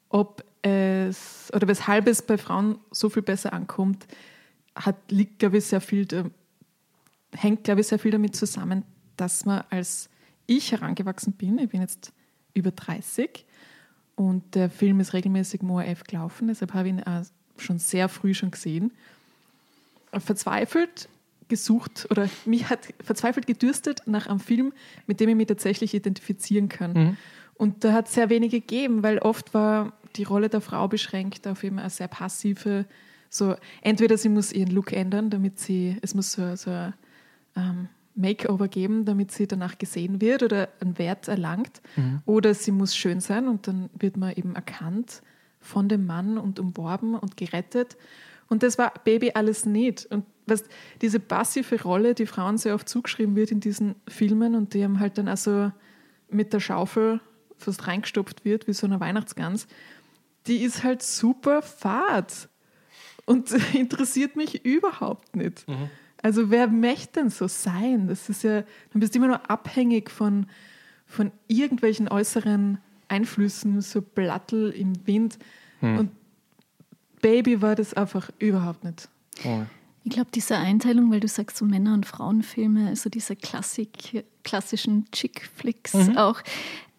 Ob 0.08 0.44
es 0.62 1.50
oder 1.54 1.66
weshalb 1.68 2.06
es 2.06 2.22
bei 2.22 2.36
Frauen 2.36 2.78
so 2.90 3.08
viel 3.08 3.22
besser 3.22 3.52
ankommt, 3.52 4.06
hat, 4.74 4.96
liegt, 5.10 5.38
glaube 5.38 5.58
ich, 5.58 5.64
sehr 5.64 5.80
viel, 5.80 6.06
hängt, 7.32 7.64
glaube 7.64 7.80
ich, 7.80 7.86
sehr 7.86 7.98
viel 7.98 8.10
damit 8.10 8.36
zusammen, 8.36 8.84
dass 9.16 9.46
man 9.46 9.64
als 9.70 10.10
ich 10.50 10.72
herangewachsen 10.72 11.32
bin, 11.34 11.58
ich 11.58 11.70
bin 11.70 11.80
jetzt 11.80 12.12
über 12.54 12.70
30 12.72 13.46
und 14.16 14.54
der 14.54 14.68
Film 14.68 15.00
ist 15.00 15.14
regelmäßig 15.14 15.62
im 15.62 15.70
ORF 15.70 16.04
gelaufen, 16.04 16.48
deshalb 16.48 16.74
habe 16.74 16.88
ich 16.88 16.94
ihn 16.94 17.02
auch 17.02 17.22
schon 17.56 17.78
sehr 17.78 18.08
früh 18.08 18.34
schon 18.34 18.50
gesehen. 18.50 18.92
Verzweifelt 20.12 21.08
gesucht 21.48 22.06
oder 22.10 22.28
mich 22.46 22.68
hat 22.68 22.88
verzweifelt 23.02 23.46
gedürstet 23.46 24.02
nach 24.06 24.26
einem 24.26 24.40
Film, 24.40 24.72
mit 25.06 25.20
dem 25.20 25.28
ich 25.28 25.36
mich 25.36 25.46
tatsächlich 25.46 25.94
identifizieren 25.94 26.68
kann. 26.68 26.92
Mhm. 26.92 27.16
Und 27.54 27.84
da 27.84 27.92
hat 27.92 28.08
es 28.08 28.14
sehr 28.14 28.30
wenige 28.30 28.60
gegeben, 28.60 29.02
weil 29.02 29.18
oft 29.18 29.52
war 29.52 29.92
die 30.16 30.22
Rolle 30.22 30.48
der 30.48 30.60
Frau 30.60 30.88
beschränkt 30.88 31.46
auf 31.46 31.62
eben 31.62 31.78
eine 31.78 31.90
sehr 31.90 32.08
passive, 32.08 32.86
so 33.28 33.54
entweder 33.82 34.16
sie 34.16 34.28
muss 34.28 34.52
ihren 34.52 34.70
Look 34.70 34.92
ändern, 34.92 35.30
damit 35.30 35.60
sie, 35.60 35.96
es 36.02 36.14
muss 36.14 36.32
so, 36.32 36.56
so 36.56 36.70
ähm, 37.56 37.88
Makeover 38.20 38.68
geben, 38.68 39.04
damit 39.04 39.32
sie 39.32 39.46
danach 39.46 39.78
gesehen 39.78 40.20
wird 40.20 40.42
oder 40.42 40.68
einen 40.80 40.98
Wert 40.98 41.28
erlangt. 41.28 41.80
Mhm. 41.96 42.20
Oder 42.26 42.54
sie 42.54 42.72
muss 42.72 42.96
schön 42.96 43.20
sein 43.20 43.48
und 43.48 43.66
dann 43.66 43.90
wird 43.98 44.16
man 44.16 44.34
eben 44.34 44.54
erkannt 44.54 45.22
von 45.60 45.88
dem 45.88 46.06
Mann 46.06 46.38
und 46.38 46.58
umworben 46.58 47.14
und 47.14 47.36
gerettet. 47.36 47.96
Und 48.48 48.62
das 48.62 48.78
war 48.78 48.92
Baby 49.04 49.32
alles 49.34 49.64
nicht. 49.66 50.06
Und 50.06 50.24
weißt, 50.46 50.66
diese 51.02 51.20
passive 51.20 51.82
Rolle, 51.82 52.14
die 52.14 52.26
Frauen 52.26 52.58
sehr 52.58 52.74
oft 52.74 52.88
zugeschrieben 52.88 53.36
wird 53.36 53.50
in 53.50 53.60
diesen 53.60 53.94
Filmen 54.08 54.54
und 54.54 54.74
die 54.74 54.84
haben 54.84 55.00
halt 55.00 55.18
dann 55.18 55.28
also 55.28 55.70
mit 56.30 56.52
der 56.52 56.60
Schaufel 56.60 57.20
fast 57.56 57.86
reingestopft 57.86 58.44
wird, 58.44 58.66
wie 58.66 58.72
so 58.72 58.86
eine 58.86 59.00
Weihnachtsgans, 59.00 59.66
die 60.46 60.58
ist 60.58 60.82
halt 60.82 61.02
super 61.02 61.62
fad 61.62 62.48
und 63.26 63.52
interessiert 63.74 64.36
mich 64.36 64.64
überhaupt 64.64 65.36
nicht. 65.36 65.68
Mhm. 65.68 65.90
Also 66.22 66.50
wer 66.50 66.68
möchte 66.68 67.20
denn 67.20 67.30
so 67.30 67.48
sein? 67.48 68.08
Das 68.08 68.28
ist 68.28 68.42
ja, 68.42 68.62
dann 68.92 69.00
bist 69.00 69.14
du 69.14 69.18
immer 69.18 69.28
nur 69.28 69.50
abhängig 69.50 70.10
von, 70.10 70.46
von 71.06 71.32
irgendwelchen 71.48 72.08
äußeren 72.08 72.78
Einflüssen, 73.08 73.80
so 73.80 74.02
Blattel 74.02 74.70
im 74.70 75.06
Wind. 75.06 75.38
Hm. 75.80 75.98
Und 75.98 76.10
Baby 77.22 77.62
war 77.62 77.74
das 77.74 77.94
einfach 77.94 78.30
überhaupt 78.38 78.84
nicht. 78.84 79.08
Oh. 79.44 79.62
Ich 80.04 80.12
glaube, 80.12 80.30
diese 80.34 80.56
Einteilung, 80.56 81.10
weil 81.10 81.20
du 81.20 81.28
sagst, 81.28 81.56
so 81.58 81.64
Männer- 81.64 81.92
und 81.94 82.06
Frauenfilme, 82.06 82.88
also 82.88 83.10
diese 83.10 83.36
Klassik, 83.36 84.24
klassischen 84.44 85.10
Chick-Flicks 85.12 85.92
Mhm. 85.94 86.16
auch, 86.16 86.40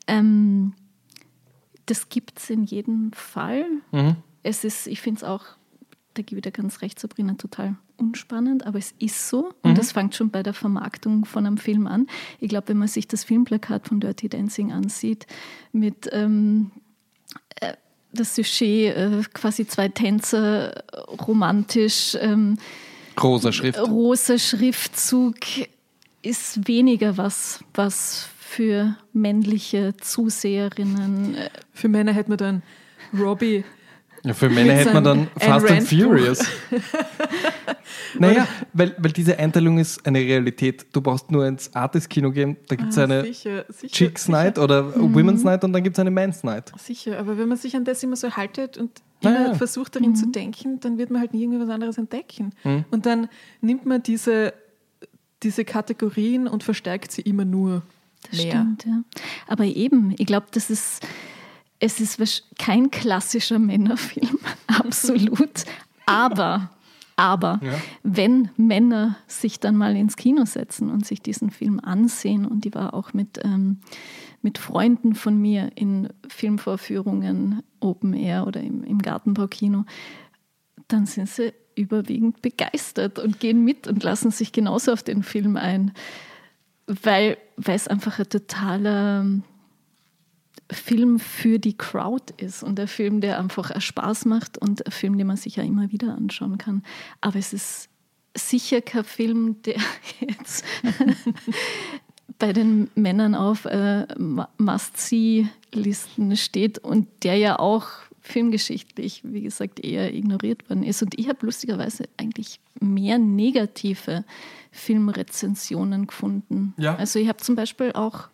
ähm, 0.08 0.74
das 1.88 2.10
gibt 2.10 2.40
es 2.40 2.50
in 2.50 2.64
jedem 2.64 3.12
Fall. 3.14 3.66
Mhm. 3.92 4.18
Es 4.44 4.64
ist, 4.64 4.88
ich 4.88 5.02
finde 5.02 5.20
es 5.20 5.24
auch, 5.24 5.46
da 6.14 6.22
gebe 6.22 6.40
ich 6.40 6.44
dir 6.44 6.52
ganz 6.52 6.82
recht, 6.82 7.00
Sabrina, 7.00 7.34
total 7.34 7.76
unspannend, 8.02 8.66
aber 8.66 8.80
es 8.80 8.94
ist 9.00 9.30
so 9.30 9.54
und 9.62 9.78
das 9.78 9.92
fängt 9.92 10.16
schon 10.16 10.30
bei 10.30 10.44
der 10.44 10.54
Vermarktung 10.54 11.26
von 11.26 11.46
einem 11.46 11.58
Film 11.58 11.88
an. 11.88 12.08
Ich 12.40 12.50
glaube, 12.50 12.70
wenn 12.70 12.78
man 12.78 12.88
sich 12.88 13.08
das 13.08 13.24
Filmplakat 13.24 13.88
von 13.88 14.00
Dirty 14.00 14.30
Dancing 14.30 14.72
ansieht, 14.72 15.28
mit 15.72 16.10
ähm, 16.12 16.72
äh, 17.60 17.74
das 18.12 18.36
Sujet, 18.36 18.96
äh, 18.96 19.22
quasi 19.34 19.68
zwei 19.68 19.90
Tänzer, 19.90 20.84
romantisch, 21.28 22.18
ähm, 22.20 22.58
Rosa 23.22 23.52
Schrift. 23.52 23.80
rosa 23.80 24.38
Schriftzug, 24.38 25.36
ist 26.22 26.68
weniger 26.68 27.18
was, 27.18 27.64
was 27.74 28.28
für 28.40 28.96
männliche 29.14 29.96
Zuseherinnen 29.98 31.36
äh, 31.36 31.50
Für 31.74 31.88
Männer 31.88 32.14
hätte 32.14 32.30
man 32.30 32.38
dann 32.38 32.64
Robbie. 33.18 33.64
Ja, 34.24 34.34
für 34.34 34.50
Männer 34.50 34.74
hätte 34.74 34.94
man 34.94 35.04
dann 35.04 35.28
Fast 35.40 35.70
and. 35.70 35.84
Furious. 35.84 36.46
naja, 38.20 38.48
weil, 38.74 38.96
weil 38.98 39.12
diese 39.12 39.38
Einteilung 39.38 39.78
ist 39.80 40.06
eine 40.06 40.20
Realität. 40.20 40.86
Du 40.94 41.02
brauchst 41.02 41.32
nur 41.32 41.46
ins 41.48 41.74
Artist-Kino 41.74 42.32
gehen, 42.32 42.58
da 42.68 42.76
gibt 42.76 42.90
es 42.92 42.98
Ah, 42.98 43.04
eine 43.06 43.24
sicher, 43.24 43.66
sicher, 43.70 43.88
Chicks 43.94 44.26
sicher. 44.26 44.32
Night 44.38 44.60
oder 44.60 44.94
Women's 44.96 45.44
Night 45.44 45.64
und 45.64 45.74
dann 45.74 45.84
gibt 45.84 45.96
es 45.96 46.00
eine 46.00 46.12
Men's 46.12 46.44
Night. 46.44 46.72
Sicher, 46.78 47.18
aber 47.20 47.38
wenn 47.38 47.48
man 47.48 47.58
sich 47.58 47.76
an 47.76 47.84
das 47.86 48.04
immer 48.04 48.16
so 48.16 48.32
haltet 48.32 48.78
und 48.78 48.92
Naja. 49.24 49.46
immer 49.46 49.56
versucht 49.56 49.96
darin 49.96 50.16
zu 50.16 50.28
denken, 50.28 50.80
dann 50.80 50.98
wird 50.98 51.10
man 51.10 51.22
halt 51.22 51.34
nie 51.34 51.44
irgendwie 51.44 51.60
was 51.60 51.70
anderes 51.70 51.98
entdecken. 51.98 52.52
Mhm. 52.64 52.86
Und 52.92 53.06
dann 53.06 53.28
nimmt 53.62 53.86
man 53.86 54.04
diese, 54.04 54.54
diese 55.44 55.66
Kategorien 55.66 56.48
und 56.48 56.64
verstärkt 56.64 57.12
sie 57.12 57.22
immer 57.22 57.46
nur 57.46 57.82
Das 58.30 58.40
mehr. 58.44 58.52
stimmt, 58.52 58.86
ja. 58.86 59.02
Aber 59.48 59.64
eben, 59.66 60.14
ich 60.18 60.26
glaube, 60.28 60.48
das 60.52 60.70
ist, 60.70 61.06
es 61.82 62.00
ist 62.00 62.46
kein 62.58 62.92
klassischer 62.92 63.60
Männerfilm, 63.60 64.40
absolut. 64.68 65.66
Aber, 66.06 66.70
aber, 67.16 67.60
Ja. 67.64 67.74
wenn 68.04 68.50
Männer 68.56 69.18
sich 69.28 69.60
dann 69.60 69.76
mal 69.76 69.96
ins 69.96 70.16
Kino 70.16 70.46
setzen 70.46 70.90
und 70.90 71.06
sich 71.06 71.22
diesen 71.22 71.50
Film 71.50 71.80
ansehen, 71.80 72.46
und 72.46 72.66
ich 72.66 72.76
war 72.76 72.94
auch 72.94 73.14
mit, 73.14 73.40
ähm, 73.44 73.80
mit 74.44 74.60
Freunden 74.60 75.16
von 75.16 75.38
mir 75.42 75.72
in 75.76 76.10
Filmvorführungen, 76.30 77.64
Open 77.80 78.14
Air 78.14 78.46
oder 78.48 78.62
im, 78.62 78.84
im 78.84 79.00
Gartenbaukino, 79.00 79.86
dann 80.88 81.08
sind 81.08 81.30
sie 81.30 81.54
überwiegend 81.76 82.42
begeistert 82.44 83.18
und 83.18 83.40
gehen 83.40 83.64
mit 83.64 83.88
und 83.88 84.04
lassen 84.04 84.30
sich 84.30 84.52
genauso 84.52 84.92
auf 84.94 85.04
den 85.04 85.24
Film 85.24 85.58
ein 85.58 85.94
weil, 86.88 87.38
weil 87.56 87.76
es 87.76 87.88
einfach 87.88 88.20
ein 88.20 88.28
totaler 88.28 89.26
Film 90.72 91.20
für 91.20 91.60
die 91.60 91.78
Crowd 91.78 92.34
ist 92.38 92.64
und 92.64 92.80
ein 92.80 92.88
Film, 92.88 93.22
der 93.22 93.40
einfach 93.40 93.80
Spaß 93.80 94.26
macht 94.26 94.58
und 94.58 94.86
ein 94.86 94.92
Film, 94.92 95.18
den 95.18 95.28
man 95.28 95.38
sich 95.38 95.58
ja 95.58 95.64
immer 95.64 95.92
wieder 95.92 96.16
anschauen 96.16 96.58
kann. 96.58 96.84
Aber 97.20 97.38
es 97.38 97.54
ist 97.54 97.90
sicher 98.36 98.82
kein 98.82 99.04
Film, 99.04 99.62
der 99.64 99.76
jetzt 100.20 100.66
bei 102.40 102.54
den 102.54 102.90
Männern 102.96 103.36
auf 103.36 103.66
äh, 103.66 104.08
Must-See-Listen 104.58 106.36
steht 106.38 106.80
und 106.80 107.08
der 107.24 107.36
ja 107.36 107.60
auch 107.60 107.88
filmgeschichtlich, 108.22 109.22
wie 109.24 109.42
gesagt, 109.42 109.80
eher 109.84 110.14
ignoriert 110.14 110.70
worden 110.70 110.84
ist. 110.84 111.02
Und 111.02 111.18
ich 111.20 111.28
habe 111.28 111.46
lustigerweise 111.46 112.06
eigentlich 112.18 112.60
mehr 112.80 113.18
negative 113.18 114.24
Filmrezensionen 114.72 116.08
gefunden. 116.08 116.74
Ja. 116.78 116.96
Also 116.96 117.20
ich 117.20 117.28
habe 117.28 117.40
zum 117.40 117.56
Beispiel 117.56 117.92
auch, 117.94 118.30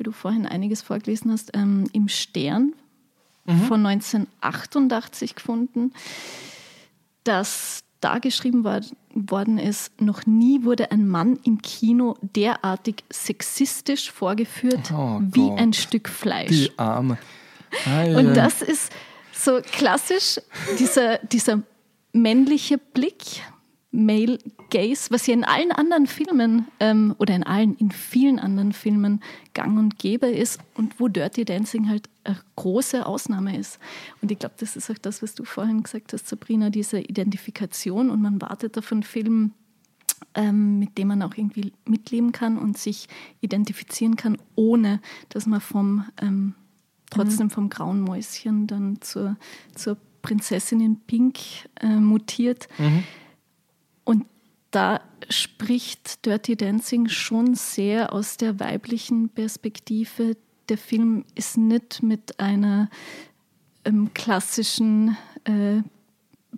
weil 0.00 0.04
du 0.04 0.12
vorhin 0.12 0.46
einiges 0.46 0.80
vorgelesen 0.80 1.30
hast, 1.30 1.50
ähm, 1.54 1.84
im 1.92 2.08
Stern 2.08 2.72
von 3.68 3.84
1988 3.84 5.34
gefunden, 5.34 5.92
dass 7.24 7.80
da 8.00 8.18
geschrieben 8.18 8.64
war, 8.64 8.80
worden 9.12 9.58
ist, 9.58 10.00
noch 10.00 10.24
nie 10.24 10.62
wurde 10.64 10.90
ein 10.90 11.06
Mann 11.06 11.38
im 11.44 11.60
Kino 11.60 12.16
derartig 12.22 13.04
sexistisch 13.10 14.10
vorgeführt 14.10 14.92
Oh 14.92 15.20
wie 15.20 15.48
Gott. 15.48 15.58
ein 15.58 15.72
Stück 15.72 16.08
Fleisch. 16.08 16.48
Die 16.48 16.78
Arme. 16.78 17.18
Und 18.16 18.34
das 18.34 18.62
ist 18.62 18.92
so 19.32 19.60
klassisch, 19.60 20.40
dieser, 20.78 21.18
dieser 21.18 21.62
männliche 22.12 22.78
Blick, 22.78 23.42
Male 23.92 24.38
Gaze, 24.70 25.10
was 25.10 25.26
ja 25.26 25.34
in 25.34 25.44
allen 25.44 25.72
anderen 25.72 26.06
Filmen 26.06 26.68
ähm, 26.78 27.14
oder 27.18 27.34
in 27.34 27.42
allen, 27.42 27.74
in 27.76 27.90
vielen 27.90 28.38
anderen 28.38 28.72
Filmen 28.72 29.20
gang 29.52 29.78
und 29.78 29.98
gäbe 29.98 30.28
ist 30.28 30.60
und 30.74 31.00
wo 31.00 31.08
Dirty 31.08 31.44
Dancing 31.44 31.88
halt 31.88 32.08
eine 32.22 32.38
große 32.54 33.04
Ausnahme 33.04 33.58
ist. 33.58 33.80
Und 34.22 34.30
ich 34.30 34.38
glaube, 34.38 34.54
das 34.58 34.76
ist 34.76 34.90
auch 34.90 34.98
das, 34.98 35.22
was 35.22 35.34
du 35.34 35.44
vorhin 35.44 35.82
gesagt 35.82 36.12
hast, 36.12 36.28
Sabrina, 36.28 36.70
diese 36.70 37.00
Identifikation 37.00 38.10
und 38.10 38.22
man 38.22 38.40
wartet 38.40 38.78
auf 38.78 38.92
einen 38.92 39.02
Film, 39.02 39.52
ähm, 40.34 40.78
mit 40.78 40.96
dem 40.96 41.08
man 41.08 41.22
auch 41.22 41.34
irgendwie 41.36 41.72
mitleben 41.84 42.30
kann 42.30 42.58
und 42.58 42.78
sich 42.78 43.08
identifizieren 43.40 44.14
kann, 44.14 44.38
ohne 44.54 45.00
dass 45.30 45.46
man 45.46 45.60
vom 45.60 46.04
ähm, 46.22 46.54
trotzdem 47.10 47.50
vom 47.50 47.68
grauen 47.70 48.00
Mäuschen 48.02 48.68
dann 48.68 49.00
zur, 49.00 49.36
zur 49.74 49.96
Prinzessin 50.22 50.80
in 50.80 51.00
Pink 51.00 51.38
äh, 51.80 51.88
mutiert. 51.88 52.68
Und 54.10 54.26
da 54.72 55.00
spricht 55.28 56.26
Dirty 56.26 56.56
Dancing 56.56 57.08
schon 57.08 57.54
sehr 57.54 58.12
aus 58.12 58.36
der 58.36 58.58
weiblichen 58.58 59.28
Perspektive. 59.28 60.36
Der 60.68 60.78
Film 60.78 61.24
ist 61.36 61.56
nicht 61.56 62.02
mit 62.02 62.40
einer 62.40 62.90
ähm, 63.84 64.12
klassischen 64.12 65.16
äh, 65.44 65.82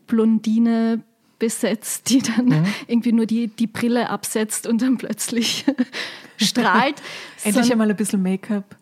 Blondine 0.07 1.03
besetzt, 1.39 2.09
die 2.09 2.23
dann 2.23 2.67
irgendwie 2.87 3.13
nur 3.13 3.27
die, 3.27 3.49
die 3.49 3.67
Brille 3.67 4.09
absetzt 4.09 4.67
und 4.67 4.81
dann 4.81 4.97
plötzlich 4.97 5.67
strahlt. 6.39 7.03
Endlich 7.45 7.71
einmal 7.71 7.91
ein 7.91 7.97
bisschen 7.97 8.23
Make-up 8.23 8.77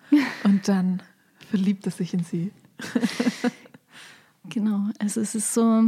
und 0.44 0.68
dann 0.68 1.02
verliebt 1.48 1.86
er 1.86 1.92
sich 1.92 2.14
in 2.14 2.22
sie. 2.22 2.52
Genau, 4.48 4.88
also 4.98 5.20
es 5.20 5.34
ist 5.34 5.52
so, 5.52 5.84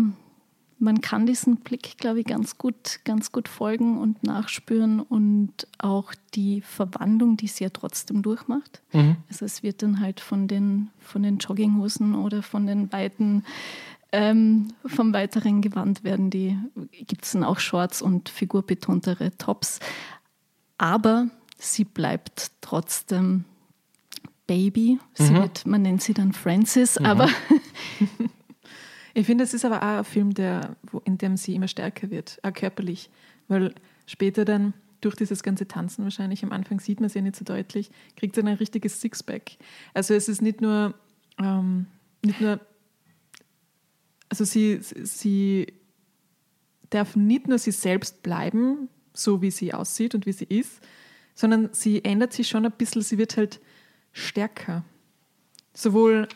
man 0.83 1.01
kann 1.01 1.27
diesen 1.27 1.59
Blick, 1.59 1.97
glaube 1.99 2.21
ich, 2.21 2.27
ganz 2.27 2.59
gut, 2.59 2.99
ganz 3.05 3.31
gut 3.31 3.47
folgen 3.47 3.99
und 3.99 4.25
nachspüren 4.25 4.99
und 4.99 5.53
auch 5.79 6.13
die 6.35 6.61
Verwandlung, 6.61 7.37
die 7.37 7.47
sie 7.47 7.65
ja 7.65 7.71
trotzdem 7.71 8.23
durchmacht. 8.23 8.83
Also 9.29 9.45
es 9.45 9.63
wird 9.63 9.83
dann 9.83 10.01
halt 10.01 10.19
von 10.19 10.49
den, 10.49 10.91
von 10.99 11.23
den 11.23 11.39
Jogginghosen 11.39 12.17
oder 12.17 12.43
von 12.43 12.67
den 12.67 12.93
weiten, 12.93 13.45
ähm, 14.11 14.75
vom 14.85 15.13
weiteren 15.13 15.63
Gewand 15.63 16.03
werden 16.03 16.31
die, 16.31 16.59
gibt 17.07 17.25
es 17.27 17.33
dann 17.33 17.45
auch 17.45 17.61
Shorts 17.61 18.03
und 18.03 18.29
figurbetontere 18.29 19.39
Tops. 19.39 19.79
Aber 20.79 21.29
sie 21.59 21.85
bleibt 21.85 22.51
trotzdem 22.61 23.45
Baby. 24.49 24.99
Sie 25.15 25.33
wird, 25.33 25.65
man 25.65 25.83
nennt 25.83 26.03
sie 26.03 26.13
dann 26.13 26.33
Francis, 26.33 26.99
aber 26.99 27.29
Ich 29.15 29.27
finde, 29.27 29.45
es 29.45 29.55
ist 29.55 29.65
aber 29.65 29.79
auch 29.83 29.99
ein 29.99 30.05
Film, 30.05 30.35
der, 30.35 30.77
wo, 30.91 31.01
in 31.05 31.19
dem 31.19 31.37
sie 31.37 31.55
immer 31.55 31.69
stärker 31.69 32.11
wird, 32.11 32.39
auch 32.43 32.53
körperlich. 32.53 33.11
Weil 33.49 33.75
später 34.07 34.45
dann, 34.45 34.75
durch 35.01 35.17
dieses 35.17 35.43
ganze 35.43 35.67
Tanzen 35.67 36.05
wahrscheinlich, 36.05 36.45
am 36.45 36.53
Anfang 36.53 36.79
sieht 36.81 37.01
man 37.01 37.09
es 37.09 37.15
ja 37.15 37.23
nicht 37.23 37.37
so 37.37 37.45
deutlich, 37.45 37.91
kriegt 38.17 38.35
sie 38.35 38.41
ein 38.41 38.49
richtiges 38.49 39.01
Sixpack. 39.01 39.57
Also 39.95 40.15
es 40.15 40.29
ist 40.29 40.41
nicht 40.41 40.61
nur, 40.61 40.95
ähm, 41.39 41.87
nicht 42.25 42.41
nur, 42.41 42.61
also 44.29 44.45
sie, 44.45 44.79
sie 44.81 45.67
darf 46.91 47.17
nicht 47.17 47.49
nur 47.49 47.59
sie 47.59 47.73
selbst 47.73 48.23
bleiben, 48.23 48.89
so 49.13 49.43
wie 49.43 49.51
sie 49.51 49.75
aussieht 49.75 50.15
und 50.15 50.25
wie 50.25 50.33
sie 50.33 50.45
ist, 50.45 50.81
sondern 51.35 51.71
sie 51.73 52.05
ändert 52.05 52.33
sich 52.33 52.49
schon 52.49 52.65
ein 52.65 52.73
bisschen, 52.73 53.03
sie 53.03 53.19
wird 53.19 53.37
halt 53.37 53.61
stärker. 54.13 54.85
Sowohl 55.75 56.29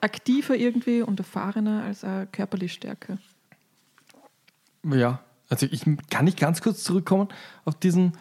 aktiver 0.00 0.56
irgendwie 0.56 1.02
und 1.02 1.18
erfahrener 1.20 1.84
als 1.84 2.04
auch 2.04 2.26
körperlich 2.32 2.72
stärker. 2.72 3.18
Ja, 4.84 5.20
also 5.48 5.66
ich 5.70 5.84
kann 6.08 6.24
nicht 6.24 6.38
ganz 6.38 6.62
kurz 6.62 6.82
zurückkommen 6.82 7.28
auf 7.64 7.74
diesen 7.74 8.12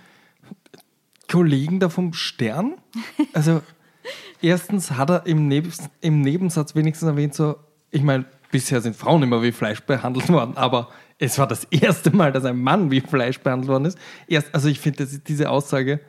Kollegen 1.29 1.79
da 1.79 1.89
vom 1.89 2.13
Stern. 2.13 2.75
Also 3.33 3.61
erstens 4.41 4.91
hat 4.91 5.09
er 5.09 5.25
im, 5.27 5.47
Neb 5.47 5.67
im 6.01 6.21
Nebensatz 6.21 6.73
wenigstens 6.73 7.07
erwähnt, 7.07 7.35
so, 7.35 7.57
ich 7.91 8.01
meine, 8.01 8.25
bisher 8.51 8.81
sind 8.81 8.95
Frauen 8.95 9.21
immer 9.21 9.43
wie 9.43 9.51
Fleisch 9.51 9.81
behandelt 9.81 10.29
worden, 10.29 10.57
aber 10.57 10.89
es 11.19 11.37
war 11.37 11.47
das 11.47 11.65
erste 11.65 12.15
Mal, 12.15 12.31
dass 12.31 12.45
ein 12.45 12.59
Mann 12.59 12.91
wie 12.91 13.01
Fleisch 13.01 13.39
behandelt 13.39 13.69
worden 13.69 13.85
ist. 13.85 13.97
Erst, 14.27 14.53
also 14.55 14.67
ich 14.69 14.79
finde, 14.79 15.05
diese 15.05 15.49
Aussage 15.49 15.99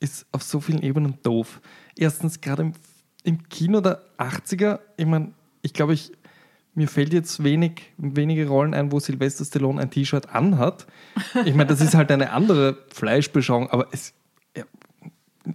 ist 0.00 0.26
auf 0.32 0.42
so 0.42 0.60
vielen 0.60 0.82
Ebenen 0.82 1.18
doof. 1.22 1.60
Erstens, 1.96 2.40
gerade 2.40 2.62
im, 2.62 2.72
im 3.24 3.48
Kino 3.48 3.80
der 3.80 4.00
80er, 4.18 4.80
ich 4.96 5.06
meine, 5.06 5.32
ich 5.62 5.72
glaube, 5.72 5.94
ich, 5.94 6.12
mir 6.74 6.88
fällt 6.88 7.12
jetzt 7.12 7.44
wenig, 7.44 7.92
wenige 7.98 8.48
Rollen 8.48 8.74
ein, 8.74 8.92
wo 8.92 8.98
Sylvester 8.98 9.44
Stallone 9.44 9.80
ein 9.80 9.90
T-Shirt 9.90 10.30
anhat. 10.34 10.86
Ich 11.44 11.54
meine, 11.54 11.66
das 11.66 11.80
ist 11.80 11.94
halt 11.94 12.10
eine 12.10 12.30
andere 12.30 12.78
Fleischbeschauung, 12.92 13.70
aber 13.70 13.86
es 13.92 14.14
ja, 14.56 14.64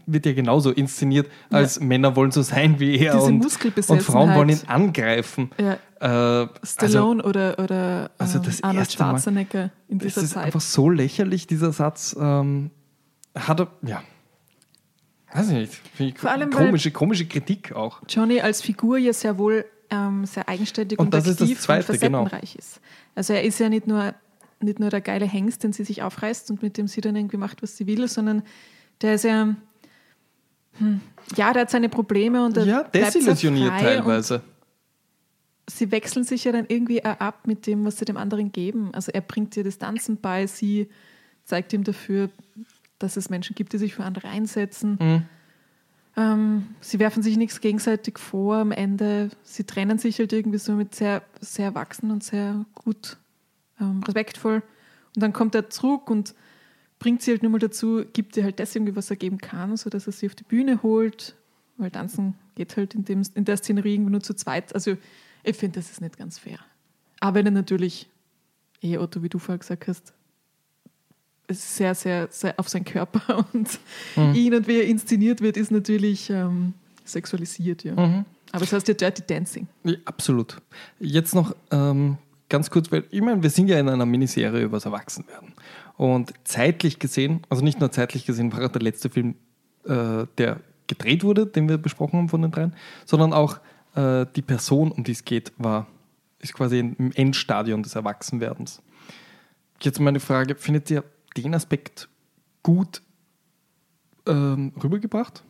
wird 0.05 0.25
ja 0.27 0.33
genauso 0.33 0.71
inszeniert, 0.71 1.27
als 1.49 1.77
ja. 1.77 1.85
Männer 1.85 2.15
wollen 2.15 2.31
so 2.31 2.43
sein 2.43 2.79
wie 2.79 2.99
er 2.99 3.21
und, 3.21 3.43
und, 3.87 4.03
Frauen 4.03 4.35
wollen 4.35 4.49
ihn 4.49 4.61
angreifen. 4.67 5.49
Ja. 5.59 6.43
Äh, 6.43 6.47
Stallone 6.63 7.23
also, 7.23 7.29
oder, 7.29 7.59
oder 7.59 8.11
also 8.19 8.37
das 8.37 8.59
ähm, 8.59 8.65
Arnold 8.65 8.91
Schwarzenegger 8.91 9.71
in 9.87 9.97
dieser 9.97 10.21
das 10.21 10.23
ist 10.25 10.33
Zeit. 10.33 10.45
einfach 10.45 10.61
so 10.61 10.89
lächerlich, 10.89 11.47
dieser 11.47 11.73
Satz. 11.73 12.15
Ähm, 12.19 12.69
hat 13.35 13.59
er, 13.59 13.67
ja, 13.83 14.01
weiß 15.33 15.49
ich 15.49 15.53
nicht. 15.53 15.73
Finde 15.93 16.13
ich 16.13 16.19
Vor 16.19 16.31
allem, 16.31 16.49
komische, 16.49 16.91
komische 16.91 17.25
Kritik 17.25 17.73
auch. 17.73 18.01
Johnny 18.07 18.41
als 18.41 18.61
Figur 18.61 18.97
ja 18.97 19.13
sehr 19.13 19.37
wohl 19.37 19.65
ähm, 19.89 20.25
sehr 20.25 20.47
eigenständig 20.49 20.99
und, 20.99 21.07
und 21.07 21.13
das 21.13 21.27
aktiv 21.27 21.51
ist 21.51 21.57
das 21.57 21.63
Zweite, 21.63 21.91
und 21.93 22.01
genau. 22.01 22.23
facettenreich 22.23 22.51
genau. 22.53 22.59
ist. 22.59 22.81
Also 23.15 23.33
er 23.33 23.43
ist 23.43 23.59
ja 23.59 23.69
nicht 23.69 23.87
nur, 23.87 24.13
nicht 24.59 24.79
nur 24.79 24.89
der 24.89 25.01
geile 25.01 25.25
Hengst, 25.25 25.63
den 25.63 25.73
sie 25.73 25.83
sich 25.83 26.03
aufreißt 26.03 26.51
und 26.51 26.61
mit 26.61 26.77
dem 26.77 26.87
sie 26.87 27.01
dann 27.01 27.15
irgendwie 27.15 27.37
macht, 27.37 27.63
was 27.63 27.77
sie 27.77 27.87
will, 27.87 28.07
sondern 28.07 28.43
der 29.01 29.15
ist 29.15 29.23
ja, 29.23 29.55
hm, 30.77 31.01
ja, 31.35 31.53
der 31.53 31.63
hat 31.63 31.69
seine 31.69 31.89
Probleme 31.89 32.45
und 32.45 32.57
er 32.57 32.65
ja, 32.65 32.83
desillusioniert 32.83 33.79
teilweise. 33.79 34.41
Sie 35.69 35.91
wechseln 35.91 36.23
sich 36.23 36.45
ja 36.45 36.53
dann 36.53 36.65
irgendwie 36.67 37.03
ab 37.03 37.45
mit 37.45 37.67
dem, 37.67 37.83
was 37.85 37.97
sie 37.97 38.05
dem 38.05 38.15
anderen 38.15 38.51
geben. 38.53 38.91
Also 38.93 39.11
er 39.11 39.21
bringt 39.21 39.57
ihr 39.57 39.65
das 39.65 39.77
Tanzen 39.77 40.17
bei, 40.17 40.47
sie 40.47 40.89
zeigt 41.43 41.73
ihm 41.73 41.83
dafür, 41.83 42.29
dass 42.99 43.17
es 43.17 43.29
Menschen 43.29 43.55
gibt, 43.55 43.73
die 43.73 43.77
sich 43.77 43.93
für 43.93 44.03
andere 44.03 44.27
einsetzen. 44.27 44.97
Mhm. 44.99 45.23
Ähm, 46.17 46.67
sie 46.81 46.99
werfen 46.99 47.21
sich 47.21 47.37
nichts 47.37 47.61
gegenseitig 47.61 48.17
vor 48.17 48.57
am 48.57 48.71
Ende. 48.71 49.29
Sie 49.43 49.65
trennen 49.65 49.99
sich 49.99 50.17
halt 50.17 50.33
irgendwie 50.33 50.57
so 50.57 50.73
mit 50.73 50.95
sehr, 50.95 51.21
sehr 51.39 51.65
erwachsen 51.65 52.09
und 52.09 52.23
sehr 52.23 52.65
gut, 52.73 53.17
ähm, 53.79 54.01
respektvoll. 54.03 54.63
Und 55.15 55.21
dann 55.21 55.31
kommt 55.31 55.53
er 55.53 55.69
zurück 55.69 56.09
und 56.09 56.33
bringt 56.97 57.21
sie 57.21 57.31
halt 57.31 57.43
nur 57.43 57.51
mal 57.51 57.59
dazu, 57.59 58.03
gibt 58.13 58.35
ihr 58.35 58.43
halt 58.43 58.59
das 58.59 58.75
irgendwie, 58.75 58.95
was 58.95 59.11
er 59.11 59.15
geben 59.15 59.37
kann, 59.37 59.77
sodass 59.77 60.07
er 60.07 60.13
sie 60.13 60.25
auf 60.25 60.33
die 60.33 60.43
Bühne 60.43 60.81
holt. 60.81 61.35
Weil 61.77 61.91
tanzen 61.91 62.33
geht 62.55 62.75
halt 62.75 62.95
in, 62.95 63.05
dem, 63.05 63.21
in 63.35 63.45
der 63.45 63.57
Szenerie 63.57 63.93
irgendwie 63.93 64.11
nur 64.11 64.21
zu 64.21 64.33
zweit. 64.33 64.73
Also 64.73 64.97
ich 65.43 65.55
finde, 65.55 65.79
das 65.79 65.91
ist 65.91 66.01
nicht 66.01 66.17
ganz 66.17 66.39
fair. 66.39 66.57
Aber 67.19 67.35
wenn 67.35 67.45
er 67.45 67.51
natürlich, 67.51 68.09
eh 68.81 68.97
Otto, 68.97 69.21
wie 69.21 69.29
du 69.29 69.37
vorher 69.37 69.59
gesagt 69.59 69.87
hast, 69.87 70.13
sehr, 71.49 71.95
sehr, 71.95 72.27
sehr 72.29 72.59
auf 72.59 72.69
seinen 72.69 72.85
Körper 72.85 73.45
und 73.53 73.79
mhm. 74.15 74.33
ihn 74.33 74.53
und 74.53 74.67
wie 74.67 74.79
er 74.79 74.85
inszeniert 74.85 75.41
wird, 75.41 75.57
ist 75.57 75.71
natürlich 75.71 76.29
ähm, 76.29 76.73
sexualisiert, 77.05 77.83
ja. 77.83 77.93
Mhm. 77.93 78.25
Aber 78.51 78.63
es 78.63 78.69
das 78.69 78.77
heißt 78.77 78.87
ja 78.87 78.93
Dirty 78.93 79.23
Dancing. 79.27 79.67
Ja, 79.83 79.95
absolut. 80.05 80.57
Jetzt 80.99 81.35
noch 81.35 81.53
ähm, 81.69 82.17
ganz 82.49 82.69
kurz, 82.69 82.91
weil 82.91 83.03
ich 83.11 83.21
meine, 83.21 83.43
wir 83.43 83.49
sind 83.49 83.67
ja 83.67 83.77
in 83.77 83.89
einer 83.89 84.05
Miniserie 84.05 84.63
über 84.63 84.77
das 84.77 84.85
Erwachsenwerden. 84.85 85.53
Und 85.97 86.33
zeitlich 86.43 86.99
gesehen, 86.99 87.41
also 87.49 87.63
nicht 87.63 87.79
nur 87.79 87.91
zeitlich 87.91 88.25
gesehen, 88.25 88.53
war 88.53 88.67
der 88.69 88.81
letzte 88.81 89.09
Film, 89.09 89.35
äh, 89.85 90.25
der 90.37 90.61
gedreht 90.87 91.23
wurde, 91.23 91.45
den 91.45 91.67
wir 91.67 91.77
besprochen 91.77 92.19
haben 92.19 92.29
von 92.29 92.41
den 92.41 92.51
dreien, 92.51 92.73
sondern 93.05 93.33
auch 93.33 93.59
äh, 93.95 94.25
die 94.35 94.41
Person, 94.41 94.91
um 94.91 95.03
die 95.03 95.11
es 95.11 95.25
geht, 95.25 95.51
war, 95.57 95.87
ist 96.39 96.53
quasi 96.53 96.79
im 96.79 97.11
Endstadion 97.13 97.83
des 97.83 97.95
Erwachsenwerdens. 97.95 98.81
Jetzt 99.81 99.99
meine 99.99 100.19
Frage, 100.19 100.55
findet 100.55 100.89
ihr 100.89 101.03
den 101.35 101.53
Aspekt 101.53 102.09
gut 102.63 103.01
ähm, 104.25 104.73
rübergebracht. 104.81 105.43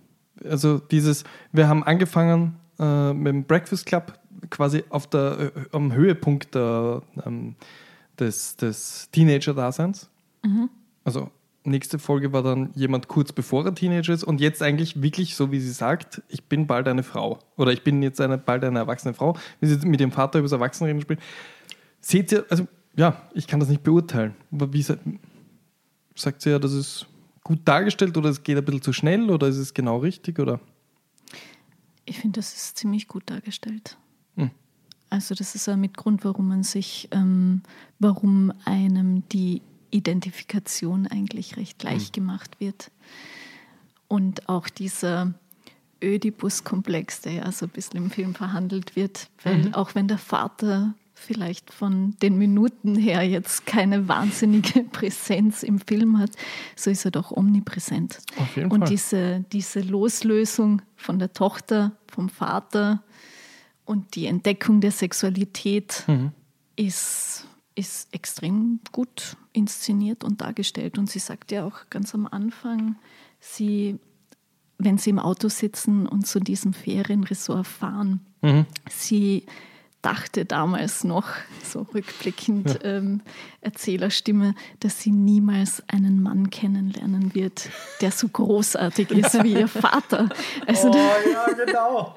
Also 0.44 0.80
dieses, 0.80 1.24
wir 1.52 1.68
haben 1.68 1.84
angefangen 1.84 2.60
äh, 2.80 3.14
mit 3.14 3.28
dem 3.28 3.44
Breakfast 3.44 3.86
Club 3.86 4.20
quasi 4.50 4.84
auf 4.90 5.08
der, 5.08 5.52
äh, 5.56 5.66
am 5.72 5.94
Höhepunkt 5.94 6.54
der, 6.56 7.02
ähm, 7.26 7.56
des, 8.20 8.56
des 8.58 9.10
Teenager-Daseins. 9.12 10.10
Mhm. 10.44 10.70
Also 11.04 11.32
nächste 11.64 12.00
Folge 12.00 12.34
war 12.34 12.44
dann 12.44 12.72
jemand 12.76 13.08
kurz 13.08 13.32
bevor 13.32 13.66
er 13.66 13.76
Teenager 13.76 14.14
ist 14.14 14.24
und 14.24 14.40
jetzt 14.40 14.64
eigentlich 14.64 15.02
wirklich 15.02 15.36
so, 15.36 15.52
wie 15.52 15.60
sie 15.60 15.72
sagt, 15.72 16.22
ich 16.30 16.46
bin 16.46 16.66
bald 16.66 16.88
eine 16.88 17.04
Frau 17.04 17.40
oder 17.58 17.72
ich 17.72 17.84
bin 17.84 18.02
jetzt 18.02 18.22
eine, 18.22 18.38
bald 18.38 18.64
eine 18.64 18.80
erwachsene 18.80 19.14
Frau, 19.14 19.38
wie 19.60 19.68
sie 19.68 19.86
mit 19.88 20.00
dem 20.00 20.12
Vater 20.12 20.40
über 20.40 20.46
das 20.46 20.54
Erwachsenenreden 20.54 21.02
spielt. 21.02 21.20
Seht 22.00 22.32
ihr, 22.32 22.46
also 22.50 22.68
ja, 22.96 23.22
ich 23.34 23.48
kann 23.48 23.60
das 23.60 23.70
nicht 23.70 23.84
beurteilen, 23.84 24.34
aber 24.52 24.74
wie, 24.74 24.86
sagt 26.20 26.42
sie 26.42 26.52
ja, 26.52 26.60
das 26.60 26.74
ist 26.74 27.06
gut 27.44 27.60
dargestellt 27.66 28.18
oder 28.18 28.30
es 28.30 28.44
geht 28.44 28.58
ein 28.58 28.66
bisschen 28.66 28.82
zu 28.82 28.94
schnell 28.94 29.30
oder 29.30 29.48
ist 29.48 29.58
es 29.58 29.74
genau 29.74 29.98
richtig? 29.98 30.40
Oder? 30.40 30.60
Ich 32.06 32.20
finde, 32.20 32.40
das 32.40 32.54
ist 32.54 32.78
ziemlich 32.78 33.08
gut 33.08 33.24
dargestellt. 33.28 33.98
Hm. 34.36 34.52
Also 35.10 35.36
das 35.36 35.56
ist 35.56 35.68
ja 35.68 35.78
mit 35.78 35.96
Grund, 35.96 36.26
warum 36.26 36.50
man 36.50 36.64
sich, 36.64 37.08
ähm, 37.12 37.62
warum 38.00 38.52
einem 38.66 39.28
die 39.30 39.62
Identifikation 39.92 41.08
eigentlich 41.08 41.58
recht 41.58 41.84
leicht 41.84 42.16
hm. 42.16 42.24
gemacht 42.24 42.60
wird. 42.60 42.92
Und 44.08 44.48
auch 44.50 44.70
dieser 44.70 45.34
Ödipus-Komplex, 46.04 47.22
der 47.22 47.34
ja 47.34 47.52
so 47.52 47.66
ein 47.66 47.72
bisschen 47.72 47.98
im 47.98 48.12
Film 48.12 48.36
verhandelt 48.36 48.96
wird, 48.96 49.30
weil 49.44 49.58
mhm. 49.58 49.74
auch 49.74 49.96
wenn 49.96 50.08
der 50.08 50.18
Vater 50.18 50.94
vielleicht 51.18 51.74
von 51.74 52.16
den 52.22 52.38
Minuten 52.38 52.96
her 52.96 53.24
jetzt 53.24 53.66
keine 53.66 54.08
wahnsinnige 54.08 54.84
Präsenz 54.92 55.64
im 55.64 55.80
Film 55.80 56.20
hat, 56.20 56.32
so 56.76 56.90
ist 56.90 57.06
er 57.06 57.12
doch 57.12 57.32
omnipräsent. 57.32 58.20
Auf 58.38 58.56
jeden 58.56 58.72
und 58.72 58.80
Fall. 58.80 58.90
Diese, 58.90 59.46
diese 59.52 59.82
Loslösung 59.82 60.82
von 60.96 61.20
der 61.20 61.34
Tochter, 61.34 61.94
vom 62.08 62.30
Vater 62.30 63.04
und 63.86 64.16
die 64.16 64.28
Entdeckung 64.28 64.80
der 64.80 64.92
Sexualität 64.92 66.04
mhm. 66.08 66.32
ist, 66.76 67.46
ist 67.76 68.14
extrem 68.14 68.80
gut 68.92 69.38
inszeniert 69.54 70.24
und 70.24 70.42
dargestellt. 70.42 70.98
Und 70.98 71.10
sie 71.10 71.20
sagt 71.20 71.52
ja 71.52 71.66
auch 71.66 71.90
ganz 71.90 72.14
am 72.14 72.28
Anfang, 72.28 72.96
sie, 73.40 74.00
wenn 74.78 74.98
sie 74.98 75.10
im 75.10 75.20
Auto 75.20 75.50
sitzen 75.50 76.06
und 76.06 76.28
zu 76.28 76.40
diesem 76.40 76.74
Ferienresort 76.74 77.66
fahren, 77.66 78.22
mhm. 78.42 78.66
sie 78.90 79.46
dachte 80.02 80.46
damals 80.46 81.04
noch, 81.04 81.28
so 81.64 81.82
rückblickend 81.94 82.80
ja. 82.84 82.98
ähm, 82.98 83.22
Erzählerstimme, 83.62 84.56
dass 84.80 85.02
sie 85.02 85.12
niemals 85.12 85.84
einen 85.88 86.22
Mann 86.22 86.50
kennenlernen 86.50 87.34
wird, 87.34 87.70
der 88.02 88.12
so 88.12 88.28
großartig 88.28 89.12
ist 89.12 89.44
wie 89.44 89.54
ihr 89.54 89.68
Vater. 89.68 90.30
Also, 90.66 90.92
oh 90.92 90.96
ja, 90.96 91.66
genau. 91.66 92.16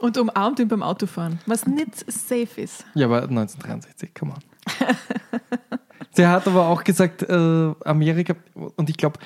Und 0.00 0.18
umarmt 0.18 0.58
ihn 0.58 0.68
beim 0.68 0.82
Autofahren, 0.82 1.38
was 1.46 1.66
nicht 1.66 2.10
safe 2.10 2.60
ist. 2.60 2.84
Ja, 2.94 3.06
aber 3.06 3.22
1963, 3.22 4.12
come 4.14 4.32
on. 4.32 4.40
Sie 6.14 6.26
hat 6.26 6.46
aber 6.46 6.66
auch 6.66 6.84
gesagt, 6.84 7.22
äh, 7.22 7.74
Amerika, 7.84 8.34
und 8.76 8.90
ich 8.90 8.96
glaube, 8.96 9.18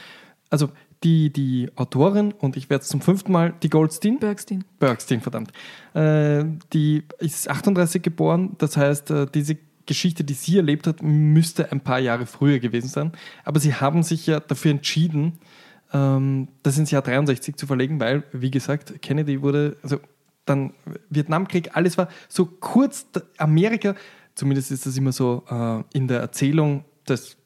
also 0.50 0.68
die, 1.04 1.30
die 1.32 1.70
Autorin, 1.76 2.32
und 2.32 2.56
ich 2.56 2.70
werde 2.70 2.82
es 2.82 2.88
zum 2.88 3.00
fünften 3.00 3.32
Mal, 3.32 3.54
die 3.62 3.68
Goldstein. 3.68 4.18
Bergstein. 4.18 4.64
Bergstein, 4.78 5.20
verdammt. 5.20 5.52
Äh, 5.94 6.44
die 6.72 7.04
ist 7.18 7.48
38 7.48 8.02
geboren, 8.02 8.56
das 8.58 8.76
heißt, 8.76 9.10
äh, 9.10 9.26
diese 9.32 9.56
Geschichte, 9.86 10.24
die 10.24 10.34
sie 10.34 10.56
erlebt 10.56 10.86
hat, 10.86 11.02
müsste 11.02 11.70
ein 11.70 11.80
paar 11.80 12.00
Jahre 12.00 12.26
früher 12.26 12.58
gewesen 12.58 12.88
sein. 12.88 13.12
Aber 13.44 13.60
sie 13.60 13.74
haben 13.74 14.02
sich 14.02 14.26
ja 14.26 14.40
dafür 14.40 14.72
entschieden, 14.72 15.38
ähm, 15.92 16.48
das 16.62 16.78
ins 16.78 16.90
Jahr 16.90 17.02
63 17.02 17.56
zu 17.56 17.66
verlegen, 17.66 18.00
weil, 18.00 18.24
wie 18.32 18.50
gesagt, 18.50 19.00
Kennedy 19.00 19.42
wurde, 19.42 19.76
also 19.82 20.00
dann 20.44 20.74
Vietnamkrieg, 21.10 21.76
alles 21.76 21.98
war 21.98 22.08
so 22.28 22.46
kurz, 22.46 23.06
Amerika, 23.38 23.94
zumindest 24.34 24.70
ist 24.70 24.86
das 24.86 24.96
immer 24.96 25.12
so 25.12 25.44
äh, 25.50 25.82
in 25.96 26.08
der 26.08 26.20
Erzählung 26.20 26.84
des 27.08 27.36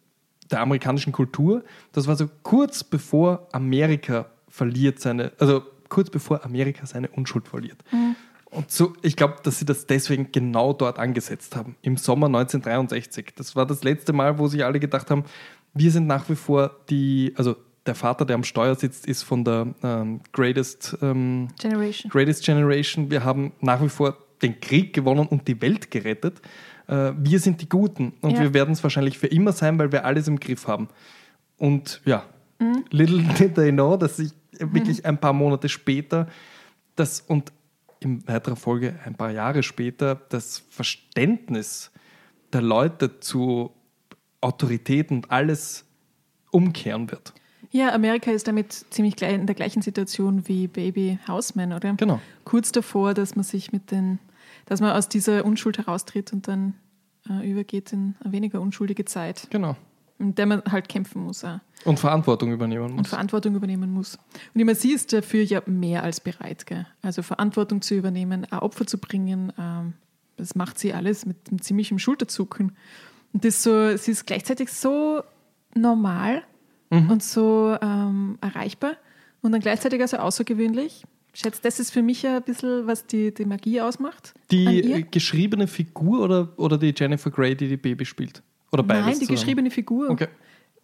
der 0.50 0.60
amerikanischen 0.60 1.12
Kultur. 1.12 1.62
Das 1.92 2.06
war 2.06 2.16
so 2.16 2.28
kurz 2.42 2.84
bevor 2.84 3.48
Amerika 3.52 4.26
verliert 4.48 5.00
seine, 5.00 5.32
also 5.38 5.62
kurz 5.88 6.10
bevor 6.10 6.44
Amerika 6.44 6.86
seine 6.86 7.08
Unschuld 7.08 7.48
verliert. 7.48 7.78
Mhm. 7.92 8.16
Und 8.50 8.70
so, 8.70 8.94
ich 9.02 9.14
glaube, 9.14 9.36
dass 9.44 9.60
sie 9.60 9.64
das 9.64 9.86
deswegen 9.86 10.32
genau 10.32 10.72
dort 10.72 10.98
angesetzt 10.98 11.54
haben, 11.54 11.76
im 11.82 11.96
Sommer 11.96 12.26
1963. 12.26 13.32
Das 13.36 13.54
war 13.54 13.64
das 13.64 13.84
letzte 13.84 14.12
Mal, 14.12 14.38
wo 14.38 14.48
sich 14.48 14.64
alle 14.64 14.80
gedacht 14.80 15.10
haben, 15.10 15.24
wir 15.72 15.92
sind 15.92 16.08
nach 16.08 16.28
wie 16.28 16.34
vor 16.34 16.76
die, 16.88 17.32
also 17.36 17.54
der 17.86 17.94
Vater, 17.94 18.24
der 18.24 18.34
am 18.34 18.44
Steuer 18.44 18.74
sitzt, 18.74 19.06
ist 19.06 19.22
von 19.22 19.44
der 19.44 19.68
ähm, 19.84 20.20
Greatest, 20.32 20.98
ähm, 21.00 21.48
Generation. 21.60 22.10
Greatest 22.10 22.44
Generation. 22.44 23.10
Wir 23.10 23.24
haben 23.24 23.52
nach 23.60 23.80
wie 23.82 23.88
vor 23.88 24.16
den 24.42 24.60
Krieg 24.60 24.92
gewonnen 24.94 25.28
und 25.28 25.46
die 25.46 25.60
Welt 25.62 25.90
gerettet 25.90 26.40
äh, 26.90 27.12
wir 27.16 27.38
sind 27.38 27.62
die 27.62 27.68
Guten 27.68 28.14
und 28.20 28.32
ja. 28.32 28.40
wir 28.40 28.54
werden 28.54 28.72
es 28.72 28.82
wahrscheinlich 28.82 29.18
für 29.18 29.28
immer 29.28 29.52
sein, 29.52 29.78
weil 29.78 29.92
wir 29.92 30.04
alles 30.04 30.28
im 30.28 30.40
Griff 30.40 30.66
haben. 30.66 30.88
Und 31.56 32.00
ja, 32.04 32.24
mhm. 32.58 32.84
little 32.90 33.22
did 33.38 33.54
they 33.54 33.70
know, 33.70 33.96
dass 33.96 34.16
sich 34.16 34.32
wirklich 34.58 35.06
ein 35.06 35.18
paar 35.18 35.32
Monate 35.32 35.68
später 35.68 36.26
das 36.96 37.20
und 37.20 37.52
in 38.00 38.26
weiterer 38.26 38.56
Folge 38.56 38.98
ein 39.04 39.14
paar 39.14 39.30
Jahre 39.30 39.62
später 39.62 40.20
das 40.30 40.62
Verständnis 40.70 41.90
der 42.52 42.62
Leute 42.62 43.20
zu 43.20 43.70
Autorität 44.40 45.10
und 45.10 45.30
alles 45.30 45.84
umkehren 46.50 47.10
wird. 47.10 47.34
Ja, 47.70 47.92
Amerika 47.92 48.32
ist 48.32 48.48
damit 48.48 48.72
ziemlich 48.72 49.20
in 49.22 49.46
der 49.46 49.54
gleichen 49.54 49.82
Situation 49.82 50.48
wie 50.48 50.66
Baby 50.66 51.18
Houseman, 51.28 51.72
oder? 51.72 51.92
Genau. 51.94 52.20
Kurz 52.44 52.72
davor, 52.72 53.14
dass 53.14 53.36
man 53.36 53.44
sich 53.44 53.70
mit 53.70 53.92
den, 53.92 54.18
dass 54.70 54.80
man 54.80 54.92
aus 54.92 55.08
dieser 55.08 55.44
Unschuld 55.44 55.78
heraustritt 55.78 56.32
und 56.32 56.46
dann 56.46 56.74
äh, 57.28 57.50
übergeht 57.50 57.92
in 57.92 58.14
eine 58.20 58.32
weniger 58.32 58.60
unschuldige 58.60 59.04
Zeit, 59.04 59.48
Genau. 59.50 59.76
in 60.20 60.36
der 60.36 60.46
man 60.46 60.62
halt 60.70 60.88
kämpfen 60.88 61.24
muss 61.24 61.44
auch. 61.44 61.58
Und 61.84 61.98
Verantwortung 61.98 62.52
übernehmen 62.52 62.84
und 62.84 62.96
muss. 62.96 63.08
Verantwortung 63.08 63.56
übernehmen 63.56 63.92
muss. 63.92 64.16
Und 64.54 64.64
meine, 64.64 64.76
sie 64.76 64.92
ist 64.92 65.12
dafür 65.12 65.42
ja 65.42 65.60
mehr 65.66 66.04
als 66.04 66.20
bereit. 66.20 66.66
Gell? 66.66 66.86
Also 67.02 67.22
Verantwortung 67.22 67.82
zu 67.82 67.94
übernehmen, 67.96 68.46
ein 68.48 68.58
Opfer 68.60 68.86
zu 68.86 68.98
bringen, 68.98 69.52
ähm, 69.58 69.94
das 70.36 70.54
macht 70.54 70.78
sie 70.78 70.94
alles 70.94 71.26
mit 71.26 71.36
einem 71.50 71.60
ziemlichen 71.60 71.98
Schulterzucken. 71.98 72.76
Und 73.32 73.44
das 73.44 73.62
so, 73.64 73.96
sie 73.96 74.12
ist 74.12 74.24
gleichzeitig 74.26 74.72
so 74.72 75.22
normal 75.74 76.42
und 76.90 77.22
so 77.22 77.76
ähm, 77.82 78.38
erreichbar 78.40 78.92
und 79.42 79.52
dann 79.52 79.60
gleichzeitig 79.60 80.00
also 80.00 80.16
außergewöhnlich. 80.18 81.04
Schätzt, 81.32 81.64
das 81.64 81.78
ist 81.78 81.92
für 81.92 82.02
mich 82.02 82.22
ja 82.22 82.36
ein 82.36 82.42
bisschen, 82.42 82.86
was 82.86 83.06
die, 83.06 83.32
die 83.32 83.44
Magie 83.44 83.80
ausmacht. 83.80 84.34
Die 84.50 85.06
geschriebene 85.10 85.66
Figur 85.68 86.20
oder, 86.20 86.48
oder 86.56 86.76
die 86.76 86.92
Jennifer 86.96 87.30
Grey, 87.30 87.54
die 87.54 87.68
die 87.68 87.76
Baby 87.76 88.04
spielt? 88.04 88.42
Oder 88.72 88.82
beides 88.82 89.04
Nein, 89.04 89.12
die 89.14 89.20
zusammen? 89.20 89.36
geschriebene 89.36 89.70
Figur. 89.70 90.10
Okay. 90.10 90.28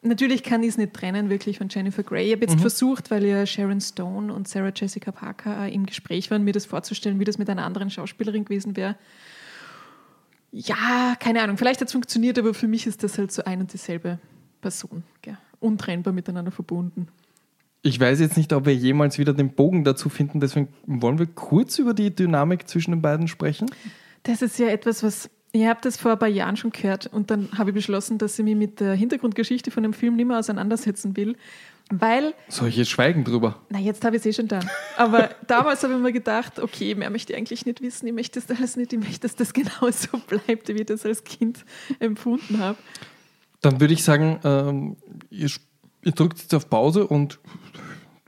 Natürlich 0.02 0.42
kann 0.44 0.62
ich 0.62 0.70
es 0.70 0.78
nicht 0.78 0.92
trennen, 0.92 1.30
wirklich 1.30 1.58
von 1.58 1.68
Jennifer 1.68 2.02
Grey. 2.02 2.26
Ich 2.26 2.32
habe 2.32 2.46
jetzt 2.46 2.60
versucht, 2.60 3.10
weil 3.10 3.24
ja 3.24 3.44
Sharon 3.44 3.80
Stone 3.80 4.32
und 4.32 4.46
Sarah 4.46 4.72
Jessica 4.74 5.10
Parker 5.10 5.68
im 5.68 5.84
Gespräch 5.86 6.30
waren, 6.30 6.44
mir 6.44 6.52
das 6.52 6.66
vorzustellen, 6.66 7.18
wie 7.18 7.24
das 7.24 7.38
mit 7.38 7.50
einer 7.50 7.64
anderen 7.64 7.90
Schauspielerin 7.90 8.44
gewesen 8.44 8.76
wäre. 8.76 8.96
Ja, 10.52 11.16
keine 11.18 11.42
Ahnung. 11.42 11.56
Vielleicht 11.56 11.80
hat 11.80 11.88
es 11.88 11.92
funktioniert, 11.92 12.38
aber 12.38 12.54
für 12.54 12.68
mich 12.68 12.86
ist 12.86 13.02
das 13.02 13.18
halt 13.18 13.32
so 13.32 13.42
ein 13.44 13.60
und 13.60 13.72
dieselbe 13.72 14.18
Person. 14.60 15.02
Gell? 15.22 15.38
Untrennbar 15.60 16.12
miteinander 16.12 16.52
verbunden. 16.52 17.08
Ich 17.86 18.00
weiß 18.00 18.18
jetzt 18.18 18.36
nicht, 18.36 18.52
ob 18.52 18.66
wir 18.66 18.74
jemals 18.74 19.16
wieder 19.16 19.32
den 19.32 19.50
Bogen 19.50 19.84
dazu 19.84 20.08
finden, 20.08 20.40
deswegen 20.40 20.66
wollen 20.86 21.20
wir 21.20 21.26
kurz 21.26 21.78
über 21.78 21.94
die 21.94 22.12
Dynamik 22.12 22.66
zwischen 22.66 22.90
den 22.90 23.00
beiden 23.00 23.28
sprechen. 23.28 23.70
Das 24.24 24.42
ist 24.42 24.58
ja 24.58 24.66
etwas, 24.66 25.04
was. 25.04 25.30
Ich 25.52 25.66
habe 25.66 25.78
das 25.80 25.96
vor 25.96 26.10
ein 26.10 26.18
paar 26.18 26.28
Jahren 26.28 26.56
schon 26.56 26.72
gehört 26.72 27.06
und 27.06 27.30
dann 27.30 27.48
habe 27.56 27.70
ich 27.70 27.74
beschlossen, 27.74 28.18
dass 28.18 28.36
ich 28.40 28.44
mich 28.44 28.56
mit 28.56 28.80
der 28.80 28.94
Hintergrundgeschichte 28.94 29.70
von 29.70 29.84
dem 29.84 29.92
Film 29.92 30.16
nicht 30.16 30.26
mehr 30.26 30.36
auseinandersetzen 30.36 31.16
will, 31.16 31.36
weil 31.88 32.34
Soll 32.48 32.70
ich 32.70 32.76
jetzt 32.76 32.90
schweigen 32.90 33.22
drüber? 33.22 33.60
Na, 33.70 33.78
jetzt 33.78 34.04
habe 34.04 34.16
ich 34.16 34.20
es 34.22 34.26
eh 34.26 34.32
schon 34.32 34.48
da. 34.48 34.58
Aber 34.96 35.30
damals 35.46 35.84
habe 35.84 35.94
ich 35.94 36.00
mir 36.00 36.12
gedacht, 36.12 36.58
okay, 36.58 36.96
mehr 36.96 37.10
möchte 37.10 37.32
ich 37.32 37.38
eigentlich 37.38 37.66
nicht 37.66 37.80
wissen. 37.82 38.08
Ich 38.08 38.12
möchte 38.12 38.40
das 38.40 38.58
alles 38.58 38.76
nicht. 38.76 38.92
Ich 38.92 38.98
möchte, 38.98 39.20
dass 39.20 39.36
das 39.36 39.52
genauso 39.52 40.18
bleibt, 40.26 40.66
wie 40.68 40.80
ich 40.80 40.86
das 40.86 41.06
als 41.06 41.22
Kind 41.22 41.64
empfunden 42.00 42.58
habe. 42.58 42.78
Dann 43.60 43.80
würde 43.80 43.94
ich 43.94 44.02
sagen, 44.02 44.40
ähm, 44.42 44.96
ihr, 45.30 45.50
ihr 46.02 46.12
drückt 46.12 46.40
jetzt 46.40 46.52
auf 46.52 46.68
Pause 46.68 47.06
und 47.06 47.38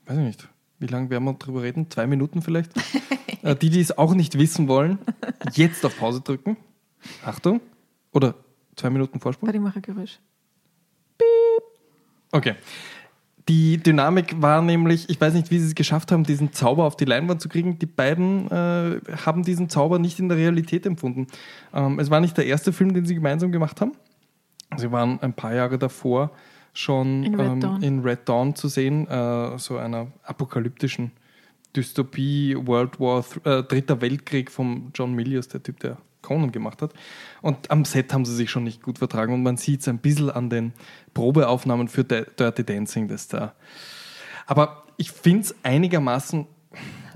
weiß 0.09 0.19
ich 0.19 0.25
nicht, 0.25 0.49
wie 0.79 0.87
lange 0.87 1.11
werden 1.11 1.25
wir 1.25 1.35
drüber 1.35 1.63
reden? 1.63 1.91
Zwei 1.91 2.07
Minuten 2.07 2.43
vielleicht? 2.43 2.73
äh, 3.43 3.55
die, 3.55 3.71
die 3.71 3.81
es 3.81 3.97
auch 3.97 4.15
nicht 4.15 4.39
wissen 4.39 4.69
wollen, 4.69 4.99
jetzt 5.53 5.85
auf 5.85 5.99
Pause 5.99 6.21
drücken. 6.21 6.57
Achtung. 7.25 7.61
Oder 8.13 8.35
zwei 8.75 8.91
Minuten 8.91 9.21
Vorsprung. 9.21 9.47
Warte, 9.47 9.59
ich 9.59 9.63
mache 9.63 9.79
ein 9.79 9.83
Geräusch. 9.83 10.19
Okay. 12.33 12.55
Die 13.49 13.79
Dynamik 13.79 14.43
war 14.43 14.61
nämlich, 14.61 15.09
ich 15.09 15.19
weiß 15.19 15.33
nicht, 15.33 15.51
wie 15.51 15.59
sie 15.59 15.69
es 15.69 15.75
geschafft 15.75 16.13
haben, 16.13 16.25
diesen 16.25 16.53
Zauber 16.53 16.85
auf 16.85 16.97
die 16.97 17.07
Leinwand 17.07 17.41
zu 17.41 17.49
kriegen. 17.49 17.79
Die 17.79 17.87
beiden 17.87 18.51
äh, 18.51 19.01
haben 19.25 19.43
diesen 19.43 19.71
Zauber 19.71 19.99
nicht 19.99 20.19
in 20.19 20.29
der 20.29 20.37
Realität 20.37 20.85
empfunden. 20.85 21.29
Ähm, 21.73 21.99
es 21.99 22.11
war 22.11 22.21
nicht 22.21 22.37
der 22.37 22.47
erste 22.47 22.73
Film, 22.73 22.93
den 22.93 23.07
sie 23.07 23.15
gemeinsam 23.15 23.51
gemacht 23.51 23.81
haben. 23.81 23.93
Sie 24.77 24.93
waren 24.93 25.19
ein 25.23 25.33
paar 25.33 25.55
Jahre 25.55 25.79
davor 25.79 26.31
schon 26.79 27.25
In 27.25 27.35
Red 27.35 27.51
ähm, 27.51 27.61
Dawn. 27.61 27.83
in 27.83 28.01
Red 28.01 28.29
Dawn 28.29 28.55
zu 28.55 28.69
sehen, 28.69 29.09
äh, 29.09 29.59
so 29.59 29.79
einer 29.79 30.09
apokalyptischen 30.23 31.11
Dystopie, 31.75 32.57
World 32.57 33.01
War, 33.01 33.25
äh, 33.45 33.63
Dritter 33.65 34.01
Weltkrieg 34.01 34.51
von 34.51 34.91
John 34.95 35.13
Milius, 35.15 35.49
der 35.49 35.63
Typ, 35.63 35.81
der 35.81 35.99
Conan 36.23 36.53
gemacht 36.53 36.81
hat. 36.81 36.93
Und 37.43 37.71
am 37.71 37.85
Set 37.85 38.13
haben 38.13 38.25
sie 38.25 38.35
sich 38.35 38.51
schon 38.51 38.65
nicht 38.65 38.83
gut 38.83 38.99
vertragen 38.99 39.35
und 39.35 39.43
man 39.43 39.57
sieht 39.57 39.81
es 39.81 39.89
ein 39.89 39.99
bisschen 39.99 40.31
an 40.31 40.51
den 40.51 40.73
Probeaufnahmen 41.15 41.89
für 41.89 42.05
D- 42.05 42.27
Dirty 42.39 42.65
Dancing, 42.65 43.09
das 43.09 43.29
da. 43.29 43.55
Aber 44.47 44.85
ich 44.97 45.11
finde 45.11 45.41
es 45.43 45.55
einigermaßen, 45.63 46.47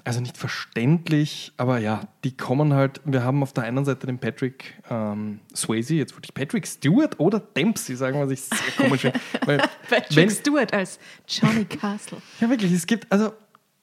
also 0.04 0.20
nicht 0.20 0.36
verständlich, 0.36 1.52
aber 1.56 1.78
ja, 1.78 2.02
die 2.24 2.36
kommen 2.36 2.72
halt, 2.74 3.00
wir 3.04 3.22
haben 3.24 3.42
auf 3.42 3.52
der 3.52 3.64
einen 3.64 3.84
Seite 3.84 4.06
den 4.06 4.18
Patrick 4.18 4.74
ähm, 4.90 5.40
Swayze, 5.54 5.94
jetzt 5.94 6.14
wollte 6.14 6.26
ich 6.26 6.34
Patrick 6.34 6.66
Stewart 6.66 7.18
oder 7.20 7.38
Dempsey 7.40 7.94
sagen, 7.96 8.18
was 8.20 8.30
ich 8.30 8.40
sehr 8.42 8.58
komisch 8.84 9.02
finde. 9.02 9.20
Weil 9.46 9.58
Patrick 9.88 10.16
wenn- 10.16 10.30
Stewart 10.30 10.72
als 10.72 10.98
Johnny 11.28 11.64
Castle. 11.64 12.18
ja, 12.40 12.48
wirklich. 12.50 12.72
Es 12.72 12.86
gibt, 12.86 13.10
also, 13.12 13.32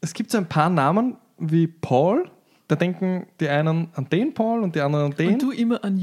es 0.02 0.14
gibt 0.14 0.32
so 0.32 0.38
ein 0.38 0.48
paar 0.48 0.70
Namen 0.70 1.16
wie 1.38 1.68
Paul. 1.68 2.30
Da 2.68 2.76
denken 2.76 3.26
die 3.40 3.50
einen 3.50 3.88
an 3.96 4.08
den 4.12 4.32
Paul 4.36 4.62
und 4.62 4.76
die 4.76 4.82
anderen 4.82 5.06
an 5.06 5.16
den. 5.18 5.34
Und 5.34 5.42
du 5.42 5.50
immer 5.52 5.84
an. 5.84 5.98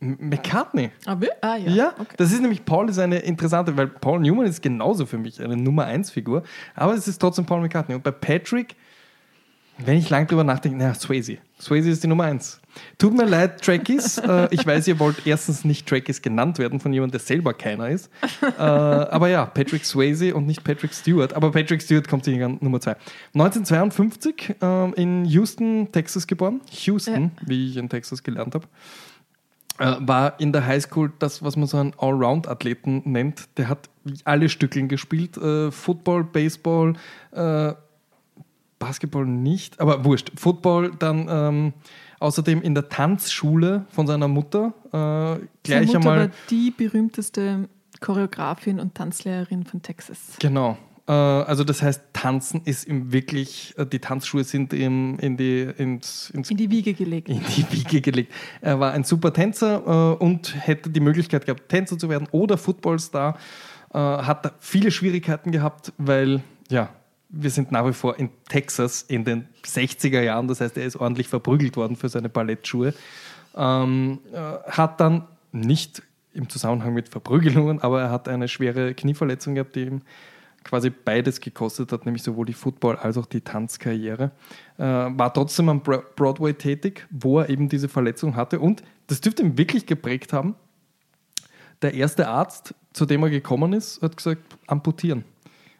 M- 0.00 0.16
McCartney. 0.18 0.90
Ah, 1.06 1.14
wir? 1.20 1.30
ah 1.42 1.54
ja. 1.56 1.70
Ja, 1.70 1.94
Okay. 1.96 2.14
das 2.16 2.32
ist 2.32 2.40
nämlich, 2.40 2.64
Paul 2.64 2.88
ist 2.88 2.98
eine 2.98 3.18
interessante, 3.20 3.76
weil 3.76 3.86
Paul 3.86 4.18
Newman 4.18 4.46
ist 4.46 4.60
genauso 4.62 5.06
für 5.06 5.18
mich 5.18 5.40
eine 5.40 5.56
Nummer 5.56 5.84
1 5.84 6.10
Figur, 6.10 6.42
aber 6.74 6.94
es 6.94 7.06
ist 7.06 7.18
trotzdem 7.20 7.46
Paul 7.46 7.60
McCartney. 7.60 7.94
Und 7.94 8.02
bei 8.02 8.10
Patrick, 8.10 8.74
wenn 9.78 9.98
ich 9.98 10.10
lang 10.10 10.26
drüber 10.26 10.44
nachdenke, 10.44 10.78
naja, 10.78 10.94
Swayze. 10.94 11.38
Swayze 11.60 11.90
ist 11.90 12.02
die 12.02 12.08
Nummer 12.08 12.24
1. 12.24 12.60
Tut 12.98 13.14
mir 13.14 13.24
leid, 13.24 13.62
Trekkies. 13.62 14.18
äh, 14.26 14.48
ich 14.50 14.66
weiß, 14.66 14.86
ihr 14.88 14.98
wollt 14.98 15.26
erstens 15.26 15.64
nicht 15.64 15.86
Trekkies 15.88 16.22
genannt 16.22 16.58
werden 16.58 16.80
von 16.80 16.92
jemandem, 16.92 17.12
der 17.12 17.20
selber 17.20 17.54
keiner 17.54 17.88
ist. 17.88 18.10
Äh, 18.42 18.62
aber 18.62 19.28
ja, 19.28 19.46
Patrick 19.46 19.84
Swayze 19.84 20.34
und 20.34 20.46
nicht 20.46 20.62
Patrick 20.62 20.92
Stewart. 20.92 21.32
Aber 21.32 21.50
Patrick 21.52 21.80
Stewart 21.80 22.06
kommt 22.06 22.24
sicher 22.24 22.44
an 22.44 22.58
Nummer 22.60 22.80
2. 22.80 22.96
1952 23.34 24.56
ähm, 24.60 24.94
in 24.94 25.24
Houston, 25.24 25.90
Texas 25.90 26.26
geboren. 26.26 26.60
Houston, 26.84 27.32
wie 27.46 27.70
ich 27.70 27.76
in 27.76 27.88
Texas 27.88 28.22
gelernt 28.22 28.54
habe 28.54 28.66
äh, 29.78 29.96
war 30.00 30.38
in 30.38 30.52
der 30.52 30.66
Highschool 30.66 31.12
das, 31.18 31.42
was 31.42 31.56
man 31.56 31.66
so 31.66 31.78
einen 31.78 31.94
Allround-Athleten 31.98 33.02
nennt. 33.04 33.48
Der 33.56 33.68
hat 33.68 33.88
alle 34.24 34.48
Stückeln 34.48 34.88
gespielt. 34.88 35.36
Äh, 35.36 35.70
Football, 35.70 36.24
Baseball, 36.24 36.94
äh, 37.32 37.72
Basketball 38.86 39.26
nicht, 39.26 39.80
aber 39.80 40.04
wurscht. 40.04 40.32
Football, 40.36 40.92
dann 40.98 41.26
ähm, 41.30 41.72
außerdem 42.20 42.62
in 42.62 42.74
der 42.74 42.88
Tanzschule 42.88 43.84
von 43.90 44.06
seiner 44.06 44.28
Mutter. 44.28 44.74
Äh, 44.86 44.90
Seine 44.92 45.48
gleich 45.62 45.86
Mutter 45.86 45.98
einmal. 45.98 46.18
war 46.20 46.30
die 46.50 46.70
berühmteste 46.70 47.68
Choreografin 48.00 48.80
und 48.80 48.94
Tanzlehrerin 48.94 49.64
von 49.64 49.82
Texas. 49.82 50.18
Genau. 50.40 50.76
Äh, 51.08 51.12
also 51.12 51.64
das 51.64 51.82
heißt, 51.82 52.02
Tanzen 52.12 52.62
ist 52.64 52.86
ihm 52.86 53.12
wirklich, 53.12 53.74
äh, 53.76 53.86
die 53.86 53.98
Tanzschuhe 53.98 54.44
sind 54.44 54.72
ihm 54.72 55.18
in 55.20 55.36
die, 55.36 55.62
ins, 55.76 56.30
ins 56.30 56.50
In 56.50 56.56
die 56.56 56.70
Wiege 56.70 56.94
gelegt. 56.94 57.28
in 57.28 57.40
die 57.56 57.66
Wiege 57.72 58.00
gelegt. 58.00 58.32
Er 58.60 58.78
war 58.80 58.92
ein 58.92 59.04
super 59.04 59.32
Tänzer 59.32 60.16
äh, 60.18 60.22
und 60.24 60.54
hätte 60.66 60.90
die 60.90 61.00
Möglichkeit 61.00 61.44
gehabt, 61.46 61.68
Tänzer 61.68 61.98
zu 61.98 62.08
werden 62.08 62.28
oder 62.32 62.56
Footballstar. 62.58 63.36
Hat 63.94 64.54
viele 64.60 64.90
Schwierigkeiten 64.90 65.52
gehabt, 65.52 65.92
weil, 65.98 66.40
ja, 66.70 66.88
wir 67.32 67.50
sind 67.50 67.72
nach 67.72 67.86
wie 67.86 67.92
vor 67.92 68.18
in 68.18 68.30
Texas 68.48 69.02
in 69.02 69.24
den 69.24 69.48
60er 69.64 70.20
Jahren. 70.20 70.48
Das 70.48 70.60
heißt, 70.60 70.76
er 70.76 70.84
ist 70.84 70.96
ordentlich 70.96 71.28
verprügelt 71.28 71.76
worden 71.76 71.96
für 71.96 72.08
seine 72.08 72.28
Ballettschuhe. 72.28 72.94
Ähm, 73.56 74.20
äh, 74.32 74.38
hat 74.70 75.00
dann 75.00 75.24
nicht 75.50 76.02
im 76.34 76.48
Zusammenhang 76.48 76.94
mit 76.94 77.08
Verprügelungen, 77.08 77.80
aber 77.80 78.02
er 78.02 78.10
hat 78.10 78.28
eine 78.28 78.48
schwere 78.48 78.94
Knieverletzung 78.94 79.54
gehabt, 79.54 79.76
die 79.76 79.84
ihm 79.84 80.02
quasi 80.64 80.90
beides 80.90 81.40
gekostet 81.40 81.90
hat, 81.90 82.06
nämlich 82.06 82.22
sowohl 82.22 82.46
die 82.46 82.52
Football- 82.52 82.96
als 82.96 83.16
auch 83.16 83.26
die 83.26 83.40
Tanzkarriere. 83.40 84.30
Äh, 84.78 84.82
war 84.84 85.32
trotzdem 85.34 85.68
am 85.68 85.82
Bro- 85.82 86.04
Broadway 86.14 86.54
tätig, 86.54 87.06
wo 87.10 87.40
er 87.40 87.50
eben 87.50 87.68
diese 87.68 87.88
Verletzung 87.88 88.36
hatte 88.36 88.60
und 88.60 88.82
das 89.08 89.20
dürfte 89.20 89.42
ihn 89.42 89.58
wirklich 89.58 89.86
geprägt 89.86 90.32
haben. 90.32 90.54
Der 91.82 91.94
erste 91.94 92.28
Arzt, 92.28 92.74
zu 92.92 93.06
dem 93.06 93.22
er 93.24 93.30
gekommen 93.30 93.72
ist, 93.72 94.00
hat 94.02 94.16
gesagt, 94.16 94.42
amputieren. 94.66 95.24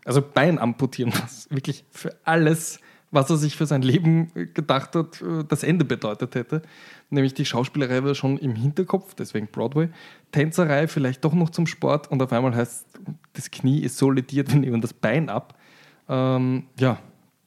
Also 0.05 0.23
Bein 0.23 0.59
amputieren, 0.59 1.13
was 1.23 1.51
wirklich 1.51 1.85
für 1.91 2.15
alles, 2.25 2.81
was 3.11 3.31
er 3.31 3.37
sich 3.37 3.57
für 3.57 3.67
sein 3.67 3.83
Leben 3.83 4.33
gedacht 4.55 4.97
hat, 4.97 5.23
äh, 5.23 5.45
das 5.47 5.63
Ende 5.63 5.85
bedeutet 5.85 6.35
hätte. 6.35 6.63
Nämlich 7.11 7.35
die 7.35 7.45
Schauspielerei 7.45 8.03
war 8.05 8.15
schon 8.15 8.39
im 8.39 8.55
Hinterkopf, 8.55 9.15
deswegen 9.15 9.49
Broadway. 9.49 9.91
Tänzerei 10.33 10.89
vielleicht 10.89 11.25
doch 11.25 11.35
noch 11.35 11.51
zum 11.51 11.67
Sport 11.67 12.11
und 12.11 12.23
auf 12.23 12.33
einmal 12.33 12.55
heißt, 12.55 12.87
das 13.35 13.51
Knie 13.51 13.81
ist 13.81 13.99
so 13.99 14.11
lediert, 14.11 14.51
wir 14.53 14.61
nehmen 14.61 14.81
das 14.81 14.93
Bein 14.95 15.29
ab. 15.29 15.59
Ähm, 16.09 16.65
ja, 16.79 16.99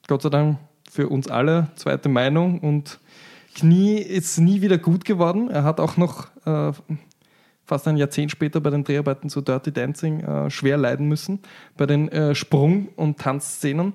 Gott 0.06 0.22
sei 0.22 0.30
Dank 0.30 0.58
für 0.90 1.08
uns 1.08 1.28
alle, 1.28 1.68
zweite 1.74 2.08
Meinung 2.08 2.60
und 2.60 3.00
Knie 3.54 3.96
ist 3.96 4.38
nie 4.38 4.60
wieder 4.60 4.78
gut 4.78 5.04
geworden. 5.04 5.50
Er 5.50 5.64
hat 5.64 5.80
auch 5.80 5.96
noch 5.96 6.28
äh, 6.44 6.72
fast 7.66 7.86
ein 7.88 7.96
Jahrzehnt 7.96 8.30
später 8.30 8.60
bei 8.60 8.70
den 8.70 8.84
Dreharbeiten 8.84 9.28
zu 9.28 9.40
Dirty 9.40 9.72
Dancing 9.72 10.20
äh, 10.20 10.50
schwer 10.50 10.76
leiden 10.76 11.08
müssen, 11.08 11.40
bei 11.76 11.86
den 11.86 12.08
äh, 12.08 12.34
Sprung- 12.34 12.88
und 12.96 13.18
Tanzszenen. 13.18 13.92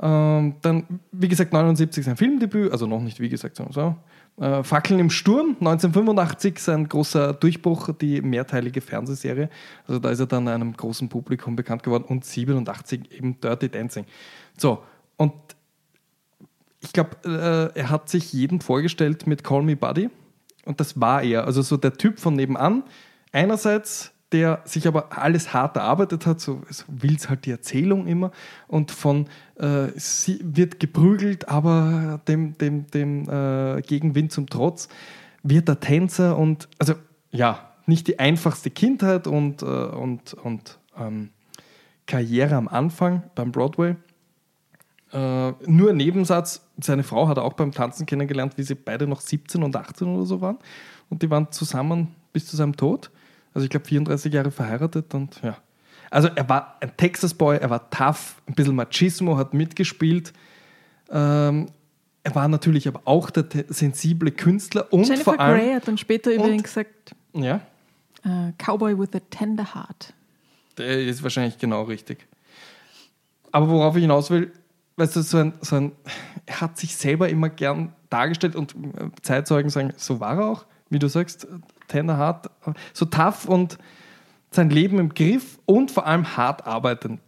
Ähm, 0.00 0.56
dann, 0.60 1.00
wie 1.12 1.28
gesagt, 1.28 1.52
79 1.52 2.04
sein 2.04 2.16
Filmdebüt, 2.16 2.72
also 2.72 2.86
noch 2.86 3.00
nicht 3.00 3.20
wie 3.20 3.28
gesagt, 3.28 3.56
sondern 3.56 3.72
so. 3.72 3.96
Äh, 4.44 4.64
Fackeln 4.64 4.98
im 4.98 5.10
Sturm, 5.10 5.56
1985 5.60 6.58
sein 6.58 6.88
großer 6.88 7.34
Durchbruch, 7.34 7.90
die 8.00 8.20
mehrteilige 8.20 8.80
Fernsehserie. 8.80 9.48
Also 9.86 10.00
da 10.00 10.10
ist 10.10 10.18
er 10.18 10.26
dann 10.26 10.48
einem 10.48 10.76
großen 10.76 11.08
Publikum 11.08 11.54
bekannt 11.54 11.84
geworden 11.84 12.04
und 12.08 12.24
87 12.24 13.12
eben 13.12 13.40
Dirty 13.40 13.68
Dancing. 13.68 14.06
So, 14.58 14.82
und 15.16 15.32
ich 16.80 16.92
glaube, 16.92 17.16
äh, 17.24 17.78
er 17.78 17.90
hat 17.90 18.08
sich 18.08 18.32
jeden 18.32 18.60
vorgestellt 18.60 19.28
mit 19.28 19.44
Call 19.44 19.62
Me 19.62 19.76
Buddy 19.76 20.10
und 20.64 20.80
das 20.80 21.00
war 21.00 21.22
er. 21.22 21.44
Also 21.44 21.62
so 21.62 21.76
der 21.76 21.94
Typ 21.94 22.18
von 22.18 22.34
nebenan. 22.34 22.82
Einerseits 23.32 24.14
der 24.34 24.62
sich 24.64 24.88
aber 24.88 25.16
alles 25.16 25.54
hart 25.54 25.76
erarbeitet 25.76 26.26
hat, 26.26 26.40
so, 26.40 26.62
so 26.68 26.84
will 26.88 27.14
es 27.14 27.28
halt 27.28 27.46
die 27.46 27.52
Erzählung 27.52 28.08
immer, 28.08 28.32
und 28.66 28.90
von 28.90 29.26
äh, 29.56 29.88
sie 29.94 30.40
wird 30.42 30.80
geprügelt, 30.80 31.48
aber 31.48 32.20
dem, 32.26 32.58
dem, 32.58 32.88
dem 32.88 33.28
äh, 33.28 33.80
Gegenwind 33.82 34.32
zum 34.32 34.48
Trotz 34.48 34.88
wird 35.44 35.68
der 35.68 35.78
Tänzer 35.78 36.36
und 36.36 36.68
also 36.80 36.94
ja, 37.30 37.70
nicht 37.86 38.08
die 38.08 38.18
einfachste 38.18 38.70
Kindheit 38.70 39.28
und, 39.28 39.62
äh, 39.62 39.66
und, 39.66 40.34
und 40.34 40.78
ähm, 40.98 41.30
Karriere 42.06 42.56
am 42.56 42.66
Anfang 42.66 43.22
beim 43.36 43.52
Broadway. 43.52 43.94
Äh, 45.14 45.52
nur 45.66 45.92
Nebensatz, 45.92 46.66
seine 46.80 47.04
Frau 47.04 47.28
hat 47.28 47.36
er 47.38 47.44
auch 47.44 47.52
beim 47.52 47.70
Tanzen 47.70 48.04
kennengelernt, 48.04 48.58
wie 48.58 48.64
sie 48.64 48.74
beide 48.74 49.06
noch 49.06 49.20
17 49.20 49.62
und 49.62 49.76
18 49.76 50.08
oder 50.08 50.26
so 50.26 50.40
waren. 50.40 50.58
Und 51.08 51.22
die 51.22 51.30
waren 51.30 51.52
zusammen 51.52 52.14
bis 52.32 52.46
zu 52.46 52.56
seinem 52.56 52.76
Tod. 52.76 53.10
Also 53.54 53.64
ich 53.64 53.70
glaube 53.70 53.86
34 53.86 54.32
Jahre 54.32 54.50
verheiratet 54.50 55.14
und 55.14 55.40
ja. 55.42 55.56
Also 56.10 56.28
er 56.34 56.48
war 56.48 56.76
ein 56.80 56.96
Texas 56.96 57.32
Boy, 57.34 57.58
er 57.58 57.70
war 57.70 57.88
tough, 57.90 58.36
ein 58.46 58.54
bisschen 58.54 58.74
Machismo, 58.74 59.36
hat 59.36 59.54
mitgespielt. 59.54 60.32
Ähm, 61.10 61.66
er 62.24 62.34
war 62.34 62.48
natürlich 62.48 62.88
aber 62.88 63.02
auch 63.04 63.30
der 63.30 63.44
sensible 63.68 64.30
Künstler 64.32 64.92
und 64.92 65.04
Jennifer 65.04 65.24
vor 65.32 65.40
allem... 65.40 65.58
Grey 65.60 65.72
hat 65.74 65.86
dann 65.86 65.98
später 65.98 66.32
über 66.32 66.48
ihn 66.48 66.62
gesagt, 66.62 67.14
Ja, 67.32 67.60
äh, 68.24 68.52
Cowboy 68.58 68.98
with 68.98 69.10
a 69.14 69.20
tender 69.30 69.74
heart. 69.74 70.12
der 70.78 71.04
ist 71.06 71.22
wahrscheinlich 71.22 71.58
genau 71.58 71.82
richtig. 71.82 72.26
Aber 73.52 73.68
worauf 73.68 73.94
ich 73.96 74.02
hinaus 74.02 74.30
will, 74.30 74.52
weißt 74.96 75.16
du, 75.16 75.22
so 75.22 75.38
ein, 75.38 75.54
so 75.60 75.76
ein, 75.76 75.92
er 76.46 76.60
hat 76.60 76.78
sich 76.78 76.96
selber 76.96 77.28
immer 77.28 77.48
gern 77.48 77.92
dargestellt 78.10 78.54
und 78.56 78.74
äh, 78.74 79.10
Zeitzeugen 79.22 79.70
sagen, 79.70 79.92
so 79.96 80.20
war 80.20 80.36
er 80.38 80.46
auch, 80.46 80.66
wie 80.90 80.98
du 80.98 81.08
sagst, 81.08 81.46
Tender 81.88 82.16
hart, 82.16 82.50
so 82.92 83.04
tough 83.04 83.46
und 83.46 83.78
sein 84.50 84.70
Leben 84.70 84.98
im 84.98 85.08
Griff 85.10 85.58
und 85.66 85.90
vor 85.90 86.06
allem 86.06 86.36
hart 86.36 86.66
arbeitend. 86.66 87.20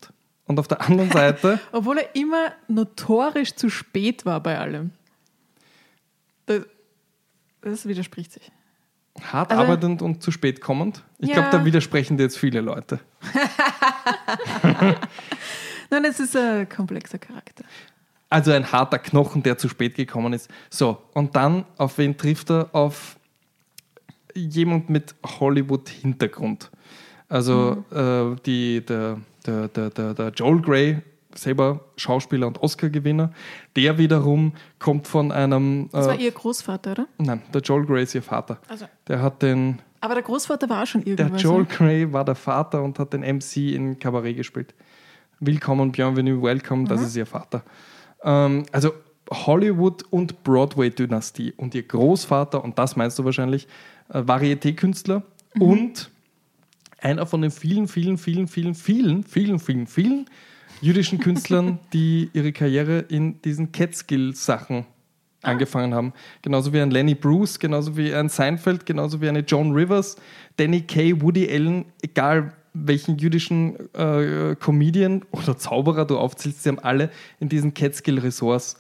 Und 0.47 0.61
auf 0.61 0.69
der 0.69 0.81
anderen 0.83 1.11
Seite, 1.11 1.59
Obwohl 1.73 1.99
er 1.99 2.15
immer 2.15 2.53
notorisch 2.69 3.57
zu 3.57 3.69
spät 3.69 4.25
war 4.25 4.41
bei 4.41 4.59
allem. 4.59 4.93
Das, 6.47 6.63
das 7.63 7.87
widerspricht 7.89 8.31
sich. 8.33 8.53
hart 9.33 9.51
Also- 9.51 9.63
arbeitend 9.65 10.03
und 10.03 10.23
zu 10.23 10.31
spät 10.31 10.61
kommend. 10.61 11.03
Ich 11.19 11.31
Ja. 11.31 11.35
glaube, 11.35 11.49
da 11.51 11.65
widersprechen 11.65 12.17
dir 12.17 12.23
jetzt 12.25 12.39
viele 12.39 12.61
Leute. 12.61 13.01
Nein, 15.91 16.05
es 16.05 16.21
ist 16.21 16.37
ein 16.37 16.69
komplexer 16.69 17.19
Charakter. 17.19 17.65
Also 18.29 18.51
ein 18.53 18.71
harter 18.73 18.99
Knochen, 18.99 19.43
der 19.43 19.57
zu 19.57 19.69
spät 19.69 19.95
gekommen 19.95 20.33
ist. 20.33 20.51
So, 20.71 20.99
und 21.15 21.37
dann, 21.37 21.65
auf 21.79 21.97
wen 21.99 22.17
trifft 22.17 22.51
er? 22.51 22.69
Auf 22.73 23.17
jemand 24.35 24.91
mit 24.91 25.15
Hollywood-Hintergrund. 25.25 26.71
Also 27.29 27.85
äh, 27.93 28.37
die, 28.45 28.85
der, 28.85 29.19
der, 29.47 29.69
der, 29.69 29.91
der, 29.91 30.15
der 30.15 30.29
Joel 30.31 30.61
Grey, 30.61 30.99
selber 31.35 31.81
Schauspieler 31.97 32.47
und 32.47 32.63
Oscar-Gewinner, 32.63 33.33
der 33.75 33.99
wiederum 33.99 34.53
kommt 34.79 35.07
von 35.07 35.33
einem. 35.33 35.89
Das 35.93 36.07
war 36.07 36.19
Äh, 36.19 36.25
ihr 36.25 36.31
Großvater, 36.33 36.93
oder? 36.93 37.07
nein, 37.19 37.43
der 37.53 37.61
Joel 37.63 37.85
Grey 37.87 38.03
ist 38.05 38.15
ihr 38.15 38.23
Vater. 38.23 38.59
Also. 38.69 38.87
Der 39.09 39.21
hat 39.23 39.43
den. 39.43 39.81
Aber 40.01 40.15
der 40.15 40.23
Großvater 40.23 40.69
war 40.69 40.83
auch 40.83 40.87
schon 40.87 41.03
Der 41.05 41.11
irgendwas. 41.19 41.43
Joel 41.43 41.63
ne? 41.63 41.69
Grey 41.69 42.13
war 42.13 42.25
der 42.25 42.35
Vater 42.37 42.83
und 42.83 42.99
hat 42.99 43.13
den 43.13 43.23
MC 43.23 43.57
in 43.75 43.99
Cabaret 43.99 44.37
gespielt. 44.37 44.75
Willkommen, 45.39 45.93
Bienvenue, 45.93 46.43
Welcome, 46.43 46.89
das 46.89 47.03
ist 47.03 47.15
ihr 47.15 47.27
Vater. 47.27 47.63
Ähm, 48.25 48.65
also 48.73 48.95
Hollywood 49.31 50.03
und 50.05 50.43
Broadway-Dynastie 50.45 51.53
und 51.59 51.75
ihr 51.75 51.83
Großvater, 51.83 52.65
und 52.65 52.79
das 52.79 52.97
meinst 52.97 53.19
du 53.19 53.25
wahrscheinlich, 53.27 53.69
äh, 54.09 54.21
Varieté-Künstler 54.21 55.23
und 55.59 56.11
einer 57.03 57.27
von 57.27 57.43
den 57.43 57.51
vielen, 57.51 57.87
vielen, 57.87 58.17
vielen, 58.17 58.49
vielen, 58.49 58.75
vielen, 58.75 59.25
vielen, 59.25 59.59
vielen, 59.59 59.87
vielen 59.87 60.27
jüdischen 60.81 61.19
Künstlern, 61.19 61.81
die 61.93 62.31
ihre 62.33 62.53
Karriere 62.53 63.01
in 63.01 63.43
diesen 63.43 63.73
Catskill-Sachen 63.73 64.87
angefangen 65.43 65.93
haben. 65.93 66.15
Genauso 66.41 66.73
wie 66.73 66.81
ein 66.81 66.91
Lenny 66.91 67.15
Bruce, 67.15 67.59
genauso 67.59 67.95
wie 67.99 68.15
ein 68.15 68.31
Seinfeld, 68.31 68.87
genauso 68.87 69.21
wie 69.21 69.29
eine 69.29 69.41
Joan 69.41 69.73
Rivers, 69.73 70.17
Danny 70.57 70.81
Kay, 70.81 71.21
Woody 71.21 71.47
Allen, 71.53 71.85
egal 72.01 72.55
welchen 72.85 73.19
jüdischen 73.19 73.77
äh, 73.95 74.57
Comedian 74.57 75.25
oder 75.31 75.57
Zauberer 75.57 76.05
du 76.05 76.19
aufzählst, 76.19 76.63
sie 76.63 76.69
haben 76.69 76.79
alle 76.79 77.11
in 77.41 77.49
diesen 77.49 77.75
Catskill-Resorts, 77.75 78.77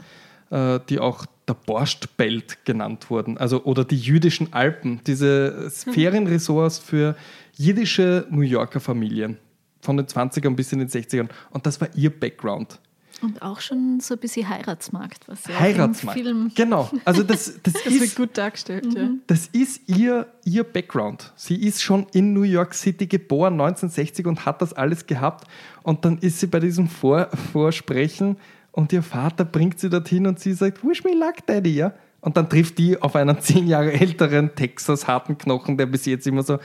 äh, 0.51 0.81
die 0.89 0.99
auch 0.99 1.27
der 1.49 1.55
Borschtbelt 1.55 2.65
genannt 2.65 3.09
wurden, 3.11 3.39
also 3.39 3.63
oder 3.65 3.85
die 3.85 3.99
jüdischen 3.99 4.53
Alpen, 4.53 5.01
diese 5.07 5.71
Ferienresorts 5.71 6.79
für 6.79 7.17
jiddische 7.55 8.27
New 8.31 8.41
Yorker 8.41 8.81
Familien 8.81 9.39
von 9.81 9.97
den 9.97 10.07
20ern 10.07 10.57
bis 10.57 10.73
in 10.73 10.81
den 10.81 10.89
60ern. 10.89 11.29
Und 11.51 11.67
das 11.67 11.81
war 11.81 11.89
ihr 11.95 12.11
Background. 12.11 12.81
Und 13.23 13.41
auch 13.41 13.61
schon 13.61 14.01
so 14.01 14.15
ein 14.15 14.21
bisschen 14.21 14.49
Heiratsmarkt, 14.49 15.27
was 15.27 15.47
ja 15.47 15.59
Heiratsmarkt. 15.59 16.19
im 16.19 16.25
Film 16.25 16.51
Genau. 16.55 16.91
Also 17.05 17.23
das, 17.23 17.55
das, 17.63 17.75
Das 17.75 17.85
wird 17.87 18.03
ist, 18.03 18.17
gut 18.17 18.37
dargestellt, 18.37 18.93
ja. 18.95 19.09
das 19.27 19.47
ist 19.49 19.89
ihr, 19.89 20.27
ihr 20.45 20.65
Background. 20.65 21.33
Sie 21.35 21.57
ist 21.57 21.83
schon 21.83 22.07
in 22.13 22.35
New 22.35 22.43
York 22.43 22.75
City 22.75 23.07
geboren, 23.07 23.55
1960 23.55 24.27
und 24.27 24.45
hat 24.45 24.61
das 24.61 24.75
alles 24.75 25.07
gehabt. 25.07 25.47
Und 25.83 26.05
dann 26.05 26.19
ist 26.19 26.41
sie 26.41 26.47
bei 26.47 26.61
diesem 26.61 26.89
Vor 26.89 27.29
Vorsprechen 27.53 28.37
und 28.73 28.93
ihr 28.93 29.03
Vater 29.03 29.47
bringt 29.47 29.81
sie 29.81 29.89
dorthin 29.89 30.27
und 30.27 30.39
sie 30.39 30.53
sagt, 30.53 30.85
wish 30.85 31.03
me 31.03 31.15
luck, 31.15 31.37
Daddy, 31.47 31.77
ja? 31.77 31.95
Und 32.21 32.37
dann 32.37 32.49
trifft 32.51 32.77
die 32.79 33.01
auf 33.01 33.17
einen 33.17 33.41
zehn 33.41 33.67
Jahre 33.67 33.93
älteren 33.93 34.55
Texas 34.55 35.09
harten 35.09 35.39
Knochen, 35.39 35.79
der 35.79 35.87
bis 35.87 36.05
jetzt 36.05 36.27
immer 36.27 36.43
so, 36.43 36.59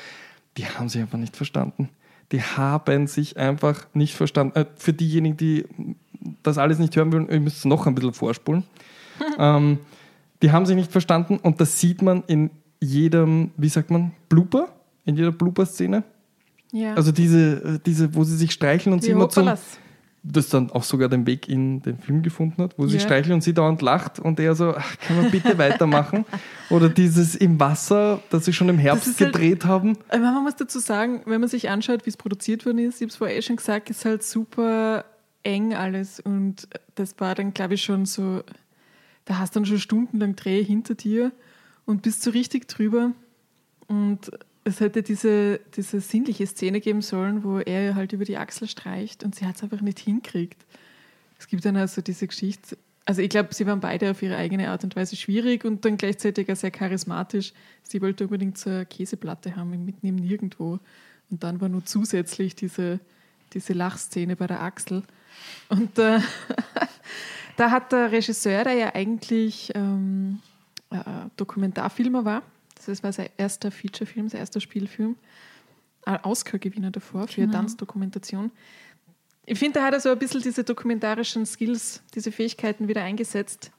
die 0.57 0.65
haben 0.65 0.89
sich 0.89 1.01
einfach 1.01 1.17
nicht 1.17 1.37
verstanden. 1.37 1.89
Die 2.33 2.41
haben 2.41 3.07
sich 3.07 3.37
einfach 3.37 3.87
nicht 3.93 4.15
verstanden. 4.15 4.59
Äh, 4.59 4.65
für 4.75 4.91
diejenigen, 4.91 5.37
die 5.37 5.65
das 6.43 6.57
alles 6.57 6.79
nicht 6.79 6.95
hören 6.95 7.11
wollen, 7.13 7.29
ihr 7.29 7.39
müsst 7.39 7.65
noch 7.65 7.87
ein 7.87 7.95
bisschen 7.95 8.13
vorspulen. 8.13 8.63
ähm, 9.39 9.79
die 10.41 10.51
haben 10.51 10.65
sich 10.65 10.75
nicht 10.75 10.91
verstanden 10.91 11.37
und 11.41 11.61
das 11.61 11.79
sieht 11.79 12.01
man 12.01 12.23
in 12.27 12.49
jedem, 12.79 13.51
wie 13.57 13.69
sagt 13.69 13.91
man, 13.91 14.11
Blooper, 14.29 14.69
in 15.05 15.15
jeder 15.15 15.31
Blooper-Szene. 15.31 16.03
ja. 16.71 16.93
Also 16.95 17.11
diese, 17.11 17.75
äh, 17.75 17.79
diese, 17.85 18.15
wo 18.15 18.23
sie 18.23 18.35
sich 18.37 18.51
streicheln 18.51 18.93
und 18.93 19.01
sie 19.03 19.09
Wie 19.09 19.11
immer 19.11 19.29
zum, 19.29 19.51
das 20.23 20.49
dann 20.49 20.69
auch 20.71 20.83
sogar 20.83 21.09
den 21.09 21.25
Weg 21.25 21.49
in 21.49 21.81
den 21.81 21.97
Film 21.97 22.21
gefunden 22.21 22.61
hat, 22.61 22.77
wo 22.77 22.85
sie 22.87 22.97
Ja. 22.97 22.99
streicheln 23.01 23.33
und 23.33 23.41
sie 23.43 23.53
dauernd 23.53 23.81
lacht 23.81 24.19
und 24.19 24.39
er 24.39 24.53
so, 24.55 24.75
ach, 24.75 24.97
kann 24.99 25.17
man 25.21 25.31
bitte 25.31 25.57
weitermachen? 25.57 26.25
Oder 26.69 26.89
dieses 26.89 27.35
im 27.35 27.59
Wasser, 27.59 28.19
das 28.29 28.45
sie 28.45 28.53
schon 28.53 28.69
im 28.69 28.77
Herbst 28.77 29.19
halt- 29.19 29.33
gedreht 29.33 29.65
haben. 29.65 29.97
Aber 30.09 30.19
man 30.31 30.43
muss 30.43 30.55
dazu 30.55 30.79
sagen, 30.79 31.21
wenn 31.25 31.39
man 31.41 31.49
sich 31.49 31.69
anschaut, 31.69 32.05
wie 32.05 32.09
es 32.11 32.17
produziert 32.17 32.65
worden 32.65 32.79
ist, 32.79 32.95
ich 32.95 33.01
habe 33.01 33.09
es 33.09 33.15
vorher 33.15 33.37
eh 33.37 33.41
schon 33.41 33.55
gesagt, 33.57 33.89
ist 33.89 34.05
halt 34.05 34.23
super 34.23 35.05
eng 35.43 35.73
alles. 35.73 36.19
Und 36.19 36.67
das 36.95 37.19
war 37.19 37.35
dann, 37.35 37.53
glaube 37.53 37.75
ich, 37.75 37.83
schon 37.83 38.05
so, 38.05 38.43
da 39.25 39.39
hast 39.39 39.55
du 39.55 39.59
dann 39.59 39.65
schon 39.65 39.79
stundenlang 39.79 40.35
Dreh 40.35 40.63
hinter 40.63 40.95
dir 40.95 41.31
und 41.85 42.01
bist 42.01 42.21
so 42.21 42.31
richtig 42.31 42.67
drüber. 42.67 43.11
Und 43.87 44.31
es 44.63 44.79
hätte 44.79 45.03
diese, 45.03 45.59
diese 45.75 45.99
sinnliche 46.01 46.45
Szene 46.45 46.81
geben 46.81 47.01
sollen, 47.01 47.43
wo 47.43 47.59
er 47.59 47.95
halt 47.95 48.13
über 48.13 48.25
die 48.25 48.37
Achsel 48.37 48.67
streicht 48.67 49.23
und 49.23 49.35
sie 49.35 49.45
hat 49.45 49.55
es 49.55 49.63
einfach 49.63 49.81
nicht 49.81 49.99
hinkriegt. 49.99 50.65
Es 51.39 51.47
gibt 51.47 51.65
dann 51.65 51.75
also 51.75 52.01
diese 52.01 52.27
Geschichte. 52.27 52.77
Also 53.05 53.23
ich 53.23 53.29
glaube, 53.29 53.53
sie 53.53 53.65
waren 53.65 53.79
beide 53.79 54.11
auf 54.11 54.21
ihre 54.21 54.37
eigene 54.37 54.69
Art 54.69 54.83
und 54.83 54.95
Weise 54.95 55.15
schwierig 55.15 55.65
und 55.65 55.83
dann 55.83 55.97
gleichzeitig 55.97 56.51
auch 56.51 56.55
sehr 56.55 56.69
charismatisch. 56.69 57.53
Sie 57.81 57.99
wollte 58.01 58.25
unbedingt 58.25 58.59
so 58.59 58.69
eine 58.69 58.85
Käseplatte 58.85 59.55
haben, 59.55 59.71
mitten 59.83 60.05
im 60.05 60.15
Nirgendwo. 60.15 60.79
Und 61.31 61.43
dann 61.43 61.59
war 61.59 61.67
nur 61.67 61.83
zusätzlich 61.83 62.55
diese, 62.55 62.99
diese 63.53 63.73
Lachszene 63.73 64.35
bei 64.35 64.45
der 64.45 64.61
Achsel. 64.61 65.01
Und 65.69 65.97
äh, 65.99 66.19
da 67.57 67.71
hat 67.71 67.91
der 67.91 68.11
Regisseur, 68.11 68.63
der 68.63 68.73
ja 68.73 68.95
eigentlich 68.95 69.71
ähm, 69.75 70.39
äh, 70.89 70.97
Dokumentarfilmer 71.37 72.25
war, 72.25 72.43
das 72.85 73.03
war 73.03 73.13
sein 73.13 73.29
erster 73.37 73.71
Featurefilm, 73.71 74.27
sein 74.29 74.39
erster 74.39 74.59
Spielfilm, 74.59 75.15
ein 76.05 76.19
Oscar-Gewinner 76.23 76.89
davor 76.91 77.27
für 77.27 77.41
Genau. 77.41 77.53
Tanzdokumentation. 77.53 78.51
Ich 79.45 79.59
finde, 79.59 79.79
da 79.79 79.85
hat 79.85 79.93
er 79.93 79.99
so 79.99 80.09
ein 80.09 80.17
bisschen 80.19 80.41
diese 80.41 80.63
dokumentarischen 80.63 81.45
Skills, 81.45 82.01
diese 82.15 82.31
Fähigkeiten 82.31 82.87
wieder 82.87 83.03
eingesetzt 83.03 83.71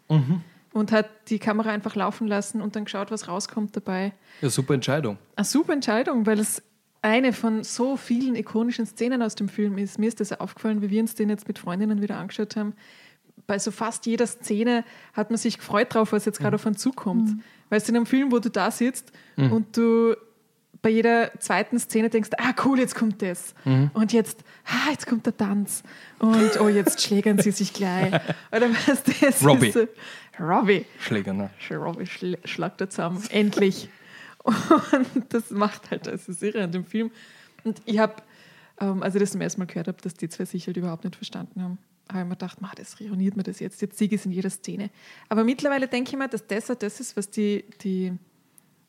und 0.73 0.93
hat 0.93 1.09
die 1.29 1.39
Kamera 1.39 1.71
einfach 1.71 1.95
laufen 1.97 2.27
lassen 2.29 2.61
und 2.61 2.77
dann 2.77 2.85
geschaut, 2.85 3.11
was 3.11 3.27
rauskommt 3.29 3.77
dabei. 3.77 4.13
Ja, 4.41 4.51
super 4.51 4.75
Entscheidung. 4.75 5.19
Eine 5.37 5.45
super 5.45 5.73
Entscheidung, 5.73 6.27
weil 6.27 6.39
es 6.39 6.63
eine 7.03 7.33
von 7.33 7.65
so 7.65 7.97
vielen 7.97 8.37
ikonischen 8.37 8.87
Szenen 8.87 9.23
aus 9.23 9.35
dem 9.35 9.49
Film 9.49 9.77
ist. 9.77 9.99
Mir 9.99 10.07
ist 10.07 10.21
das 10.21 10.33
aufgefallen, 10.33 10.83
wie 10.83 10.91
wir 10.91 11.01
uns 11.01 11.15
den 11.15 11.29
jetzt 11.29 11.49
mit 11.49 11.59
Freundinnen 11.59 12.01
wieder 12.01 12.17
angeschaut 12.17 12.57
haben, 12.57 12.75
bei 13.47 13.59
so 13.59 13.71
fast 13.71 14.07
jeder 14.07 14.27
Szene 14.27 14.85
hat 15.13 15.31
man 15.31 15.37
sich 15.37 15.59
gefreut 15.59 15.95
drauf, 15.95 16.13
was 16.13 16.25
jetzt 16.25 16.39
gerade 16.39 16.55
auf 16.55 16.67
einen 16.67 16.77
zukommt. 16.77 17.29
Mhm. 17.29 17.43
Weil 17.69 17.79
es 17.79 17.89
in 17.89 17.97
einem 17.97 18.07
Film, 18.07 18.31
wo 18.31 18.39
du 18.39 18.51
da 18.51 18.71
sitzt 18.71 19.13
mhm. 19.37 19.53
und 19.53 19.77
du 19.77 20.15
bei 20.81 20.91
jeder 20.91 21.31
zweiten 21.39 21.79
Szene 21.79 22.11
denkst, 22.11 22.31
ah 22.39 22.53
cool, 22.65 22.79
jetzt 22.79 22.95
kommt 22.95 23.23
das. 23.23 23.55
Mhm. 23.65 23.91
Und 23.95 24.13
jetzt, 24.13 24.43
ah, 24.65 24.91
jetzt 24.91 25.07
kommt 25.07 25.27
der 25.27 25.37
Tanz. 25.37 25.83
Und 26.19 26.61
oh, 26.61 26.69
jetzt 26.69 27.01
schlägern 27.01 27.39
sie 27.39 27.53
sich 27.53 27.73
gleich. 27.73 28.13
Oder 28.55 28.69
was 28.71 29.03
das 29.21 29.45
Robbie. 29.45 29.69
ist. 29.69 29.75
So, 29.75 29.87
Robbie. 30.41 30.85
Schläger, 30.99 31.33
ne? 31.33 31.51
Robbie 31.71 32.07
schl 32.07 32.37
schlagt 32.45 32.81
er 32.81 32.91
zusammen. 32.91 33.23
Endlich. 33.31 33.89
Und 34.43 35.33
das 35.33 35.51
macht 35.51 35.91
halt, 35.91 36.07
das 36.07 36.29
ist 36.29 36.43
irre 36.43 36.65
an 36.65 36.73
dem 36.73 36.85
Film. 36.85 37.11
Und 37.65 37.81
ich 37.85 37.99
habe, 37.99 38.17
ähm, 38.81 39.03
als 39.03 39.15
ich 39.15 39.21
das 39.21 39.33
zum 39.33 39.41
ersten 39.41 39.61
Mal 39.61 39.67
gehört 39.67 39.89
habe, 39.89 39.99
dass 40.03 40.15
die 40.15 40.29
zwei 40.29 40.45
sich 40.45 40.67
halt 40.67 40.77
überhaupt 40.77 41.05
nicht 41.05 41.17
verstanden 41.17 41.63
haben, 41.63 41.79
habe 42.09 42.21
ich 42.21 42.25
mir 42.25 42.31
gedacht, 42.31 42.59
das 42.77 43.01
reuniert 43.01 43.37
mir 43.37 43.45
das 43.45 43.61
jetzt. 43.61 43.81
Jetzt 43.81 43.99
Sieg 43.99 44.13
ist 44.13 44.27
in 44.27 44.33
jeder 44.33 44.51
Szene. 44.51 44.91
Aber 45.29 45.45
mittlerweile 45.45 45.89
denke 45.89 46.11
ich 46.11 46.19
mir, 46.19 46.29
dass 46.29 46.47
das 46.47 46.67
das 46.67 47.01
ist, 47.01 47.17
was 47.17 47.31
die, 47.31 47.65
die 47.83 48.13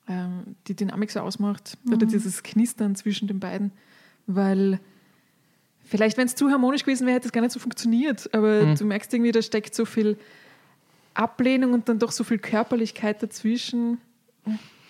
ähm, 0.08 0.56
die 0.68 0.76
Dynamik 0.76 1.12
so 1.12 1.20
ausmacht 1.22 1.78
mhm. 1.84 1.94
oder 1.94 2.06
dieses 2.06 2.44
Knistern 2.44 2.96
zwischen 2.96 3.28
den 3.28 3.40
beiden, 3.40 3.72
weil 4.28 4.80
vielleicht, 5.86 6.18
wenn 6.18 6.26
es 6.26 6.36
zu 6.36 6.50
harmonisch 6.50 6.84
gewesen 6.84 7.06
wäre, 7.08 7.16
hätte 7.16 7.28
es 7.28 7.32
gar 7.32 7.42
nicht 7.42 7.54
so 7.54 7.60
funktioniert, 7.60 8.34
aber 8.34 8.66
mhm. 8.66 8.76
du 8.76 8.86
merkst 8.86 9.14
irgendwie, 9.14 9.32
da 9.32 9.42
steckt 9.42 9.76
so 9.76 9.86
viel 9.86 10.18
Ablehnung 11.14 11.74
und 11.74 11.88
dann 11.88 12.00
doch 12.00 12.12
so 12.12 12.24
viel 12.24 12.40
Körperlichkeit 12.40 13.22
dazwischen. 13.22 14.00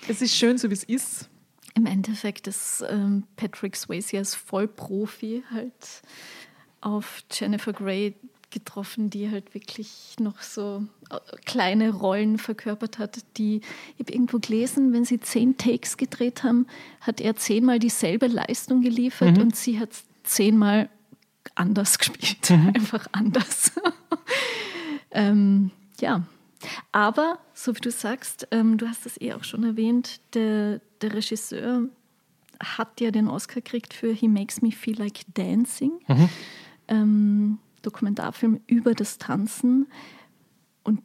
Es 0.07 0.21
ist 0.21 0.35
schön, 0.35 0.57
so 0.57 0.69
wie 0.69 0.73
es 0.73 0.84
ist. 0.84 1.30
Im 1.75 1.85
Endeffekt 1.85 2.47
ist 2.47 2.84
ähm, 2.88 3.23
Patrick 3.35 3.75
Swayze 3.75 4.17
als 4.17 4.35
Vollprofi 4.35 5.43
halt 5.51 6.01
auf 6.81 7.23
Jennifer 7.31 7.73
Grey 7.73 8.15
getroffen, 8.51 9.09
die 9.09 9.31
halt 9.31 9.53
wirklich 9.55 10.15
noch 10.19 10.41
so 10.41 10.85
äh, 11.09 11.17
kleine 11.45 11.91
Rollen 11.91 12.38
verkörpert 12.38 12.99
hat, 12.99 13.19
die, 13.38 13.61
ich 13.95 13.99
habe 13.99 14.13
irgendwo 14.13 14.38
gelesen, 14.38 14.93
wenn 14.93 15.05
sie 15.05 15.19
zehn 15.19 15.57
Takes 15.57 15.97
gedreht 15.97 16.43
haben, 16.43 16.67
hat 17.01 17.19
er 17.19 17.35
zehnmal 17.35 17.80
dieselbe 17.80 18.27
Leistung 18.27 18.81
geliefert 18.81 19.38
mhm. 19.38 19.43
und 19.43 19.55
sie 19.55 19.80
hat 19.80 19.89
zehnmal 20.23 20.89
anders 21.55 21.97
gespielt, 21.97 22.49
mhm. 22.51 22.73
einfach 22.75 23.07
anders. 23.11 23.71
ähm, 25.11 25.71
ja, 25.99 26.23
aber 26.91 27.40
so 27.53 27.76
wie 27.76 27.81
du 27.81 27.91
sagst, 27.91 28.48
ähm, 28.52 28.77
du 28.77 28.88
hast 28.88 29.06
es 29.06 29.19
eh 29.19 29.34
auch 29.34 29.44
schon 29.44 29.64
erwähnt, 29.64 30.19
der, 30.34 30.81
der 31.02 31.14
Regisseur 31.14 31.84
hat 32.61 33.02
ja 33.02 33.11
den 33.11 33.27
Oscar 33.27 33.56
gekriegt 33.56 33.94
für 33.94 34.14
He 34.14 34.27
Makes 34.27 34.61
Me 34.61 34.72
Feel 34.72 34.98
Like 34.98 35.22
Dancing. 35.34 35.91
Mhm. 36.07 36.30
Ähm, 36.88 37.60
Dokumentarfilm 37.81 38.61
über 38.68 38.94
das 38.94 39.18
Tanzen. 39.19 39.88
Und 40.84 41.02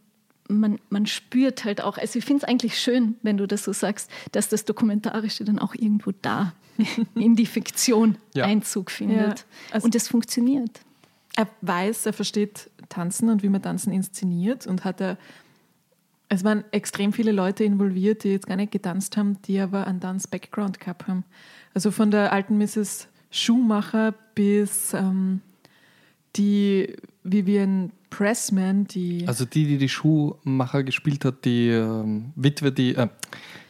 man, 0.49 0.79
man 0.89 1.07
spürt 1.07 1.65
halt 1.65 1.83
auch, 1.83 1.99
also 1.99 2.19
ich 2.19 2.25
finde 2.25 2.45
es 2.45 2.49
eigentlich 2.49 2.79
schön, 2.79 3.17
wenn 3.23 3.37
du 3.37 3.47
das 3.47 3.65
so 3.65 3.73
sagst, 3.73 4.11
dass 4.33 4.49
das 4.49 4.65
Dokumentarische 4.65 5.45
dann 5.45 5.59
auch 5.59 5.75
irgendwo 5.75 6.13
da 6.23 6.55
in 7.15 7.37
die 7.37 7.47
Fiktion 7.47 8.17
ja. 8.35 8.45
Einzug 8.45 8.91
findet. 8.91 9.41
Ja, 9.41 9.45
also 9.73 9.85
und 9.85 9.95
es 9.95 10.09
funktioniert. 10.09 10.81
Er 11.37 11.49
weiß, 11.61 12.07
er 12.07 12.13
versteht 12.13 12.71
Tanzen 12.89 13.29
und 13.29 13.43
wie 13.43 13.49
man 13.49 13.63
Tanzen 13.63 13.93
inszeniert 13.93 14.67
und 14.67 14.85
hat 14.85 15.01
er 15.01 15.19
es 16.29 16.45
waren 16.45 16.65
extrem 16.73 17.13
viele 17.13 17.33
Leute 17.33 17.65
involviert, 17.65 18.25
die 18.25 18.31
jetzt 18.31 18.47
gar 18.47 18.57
nicht 18.57 18.73
getanzt 18.73 19.17
haben, 19.17 19.41
die 19.47 19.61
aber 19.61 19.87
einen 19.87 20.01
Dance-Background 20.01 20.79
gehabt 20.79 21.09
haben. 21.09 21.25
Also 21.75 21.91
von 21.91 22.11
der 22.11 22.33
alten 22.33 22.59
Mrs. 22.59 23.09
Schumacher 23.31 24.15
bis 24.35 24.93
ähm, 24.95 25.41
die 26.37 26.95
Vivian 27.25 27.93
Pressman, 28.11 28.87
die. 28.87 29.25
Also 29.27 29.45
die, 29.45 29.67
die 29.67 29.79
die 29.79 29.89
Schuhmacher 29.89 30.83
gespielt 30.83 31.25
hat, 31.25 31.45
die 31.45 31.69
ähm, 31.69 32.33
Witwe, 32.37 32.73
die, 32.73 32.95
äh, 32.95 33.09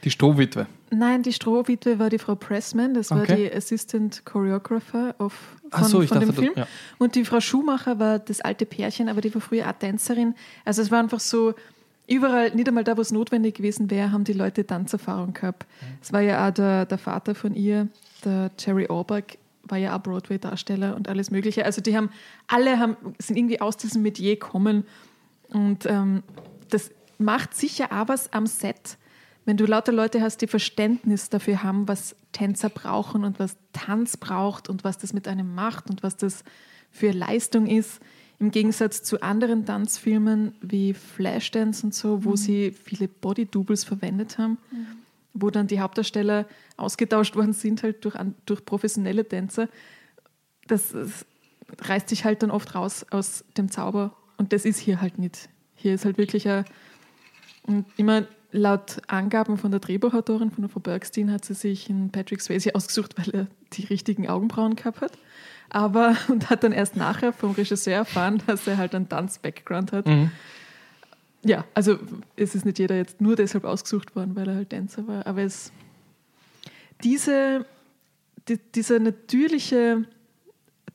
die 0.04 0.10
Strohwitwe. 0.10 0.66
Nein, 0.90 1.22
die 1.22 1.32
Strohwitwe 1.32 1.98
war 1.98 2.08
die 2.08 2.18
Frau 2.18 2.34
Pressman, 2.34 2.94
das 2.94 3.10
war 3.10 3.26
die 3.26 3.52
Assistant 3.52 4.24
Choreographer 4.24 5.14
of, 5.18 5.34
von, 5.70 5.84
so, 5.84 6.00
von 6.02 6.20
dem 6.20 6.32
Film. 6.32 6.52
Das, 6.54 6.66
ja. 6.66 6.68
Und 6.96 7.14
die 7.14 7.24
Frau 7.24 7.40
Schumacher 7.40 7.98
war 7.98 8.18
das 8.18 8.40
alte 8.40 8.64
Pärchen, 8.64 9.08
aber 9.08 9.20
die 9.20 9.34
war 9.34 9.42
früher 9.42 9.68
auch 9.68 9.72
Tänzerin. 9.72 10.34
Also 10.64 10.80
es 10.80 10.90
war 10.90 11.00
einfach 11.00 11.20
so, 11.20 11.54
überall, 12.08 12.50
nicht 12.54 12.68
einmal 12.68 12.84
da, 12.84 12.96
wo 12.96 13.00
es 13.00 13.12
notwendig 13.12 13.56
gewesen 13.56 13.90
wäre, 13.90 14.12
haben 14.12 14.24
die 14.24 14.32
Leute 14.32 14.66
Tanzerfahrung 14.66 15.34
gehabt. 15.34 15.66
Mhm. 15.80 15.86
Es 16.02 16.12
war 16.12 16.20
ja 16.20 16.48
auch 16.48 16.52
der, 16.52 16.86
der 16.86 16.98
Vater 16.98 17.34
von 17.34 17.54
ihr, 17.54 17.88
der 18.24 18.50
Jerry 18.58 18.86
Orbach, 18.88 19.22
war 19.62 19.78
ja 19.78 19.96
auch 19.96 20.02
Broadway-Darsteller 20.02 20.96
und 20.96 21.08
alles 21.08 21.30
Mögliche. 21.30 21.64
Also 21.64 21.80
die 21.80 21.96
haben, 21.96 22.10
alle 22.46 22.78
haben, 22.78 22.96
sind 23.18 23.36
irgendwie 23.36 23.60
aus 23.60 23.76
diesem 23.76 24.02
Metier 24.02 24.34
gekommen 24.34 24.84
und 25.50 25.86
ähm, 25.86 26.22
das 26.70 26.90
macht 27.18 27.54
sicher 27.54 27.88
auch 27.90 28.08
was 28.08 28.32
am 28.32 28.46
Set, 28.46 28.96
wenn 29.44 29.56
du 29.56 29.64
lauter 29.64 29.92
Leute 29.92 30.20
hast, 30.20 30.42
die 30.42 30.46
Verständnis 30.46 31.30
dafür 31.30 31.62
haben, 31.62 31.88
was 31.88 32.14
Tänzer 32.32 32.68
brauchen 32.68 33.24
und 33.24 33.38
was 33.38 33.56
Tanz 33.72 34.16
braucht 34.16 34.68
und 34.68 34.84
was 34.84 34.98
das 34.98 35.12
mit 35.12 35.26
einem 35.26 35.54
macht 35.54 35.88
und 35.88 36.02
was 36.02 36.16
das 36.16 36.44
für 36.90 37.12
Leistung 37.12 37.66
ist. 37.66 38.00
Im 38.40 38.50
Gegensatz 38.50 39.02
zu 39.02 39.20
anderen 39.20 39.66
Tanzfilmen 39.66 40.54
wie 40.60 40.94
Flashdance 40.94 41.84
und 41.84 41.94
so, 41.94 42.24
wo 42.24 42.30
mhm. 42.30 42.36
sie 42.36 42.70
viele 42.70 43.08
Body-Doubles 43.08 43.84
verwendet 43.84 44.38
haben. 44.38 44.58
Mhm 44.70 44.86
wo 45.40 45.50
dann 45.50 45.66
die 45.66 45.80
Hauptdarsteller 45.80 46.46
ausgetauscht 46.76 47.36
worden 47.36 47.52
sind, 47.52 47.82
halt 47.82 48.04
durch, 48.04 48.16
durch 48.46 48.64
professionelle 48.64 49.26
Tänzer. 49.26 49.68
Das, 50.66 50.92
das 50.92 51.26
reißt 51.80 52.08
sich 52.08 52.24
halt 52.24 52.42
dann 52.42 52.50
oft 52.50 52.74
raus 52.74 53.06
aus 53.10 53.44
dem 53.56 53.70
Zauber. 53.70 54.16
Und 54.36 54.52
das 54.52 54.64
ist 54.64 54.78
hier 54.78 55.00
halt 55.00 55.18
nicht. 55.18 55.48
Hier 55.74 55.94
ist 55.94 56.04
halt 56.04 56.18
wirklich 56.18 56.48
ein. 56.48 56.64
Und 57.66 57.84
immer 57.96 58.26
laut 58.50 59.02
Angaben 59.08 59.58
von 59.58 59.70
der 59.70 59.80
Drehbuchautorin, 59.80 60.50
von 60.50 60.62
der 60.62 60.70
Frau 60.70 60.80
Bergstein, 60.80 61.30
hat 61.30 61.44
sie 61.44 61.54
sich 61.54 61.90
einen 61.90 62.10
Patrick 62.10 62.40
Swayze 62.40 62.74
ausgesucht, 62.74 63.14
weil 63.18 63.34
er 63.34 63.46
die 63.74 63.84
richtigen 63.84 64.28
Augenbrauen 64.28 64.74
gehabt 64.76 65.02
hat. 65.02 65.12
Aber 65.70 66.16
und 66.28 66.50
hat 66.50 66.64
dann 66.64 66.72
erst 66.72 66.96
nachher 66.96 67.32
vom 67.32 67.52
Regisseur 67.52 67.94
erfahren, 67.94 68.42
dass 68.46 68.66
er 68.66 68.78
halt 68.78 68.94
einen 68.94 69.08
Tanz-Background 69.08 69.92
hat. 69.92 70.06
Mhm 70.06 70.30
ja, 71.44 71.64
also 71.74 71.98
es 72.36 72.54
ist 72.54 72.64
nicht 72.64 72.78
jeder 72.78 72.96
jetzt 72.96 73.20
nur 73.20 73.36
deshalb 73.36 73.64
ausgesucht 73.64 74.16
worden, 74.16 74.34
weil 74.34 74.48
er 74.48 74.56
halt 74.56 74.70
Tänzer 74.70 75.06
war, 75.06 75.26
aber 75.26 75.42
es 75.42 75.72
diese, 77.04 77.64
die, 78.48 78.58
diese 78.74 78.98
natürliche, 78.98 80.04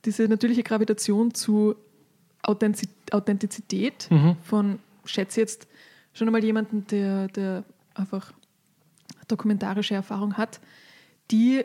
diese 0.06 0.28
natürliche 0.28 0.64
Gravitation 0.64 1.34
zu 1.34 1.76
Authentizität 2.41 4.12
mhm. 4.12 4.36
von, 4.44 4.80
schätze 5.06 5.40
jetzt 5.40 5.68
schon 6.14 6.28
einmal 6.28 6.44
jemanden, 6.44 6.86
der, 6.88 7.30
der 7.30 7.64
einfach 7.94 8.34
dokumentarische 9.30 9.95
Erfahrung 9.95 10.36
hat, 10.36 10.60
die 11.32 11.64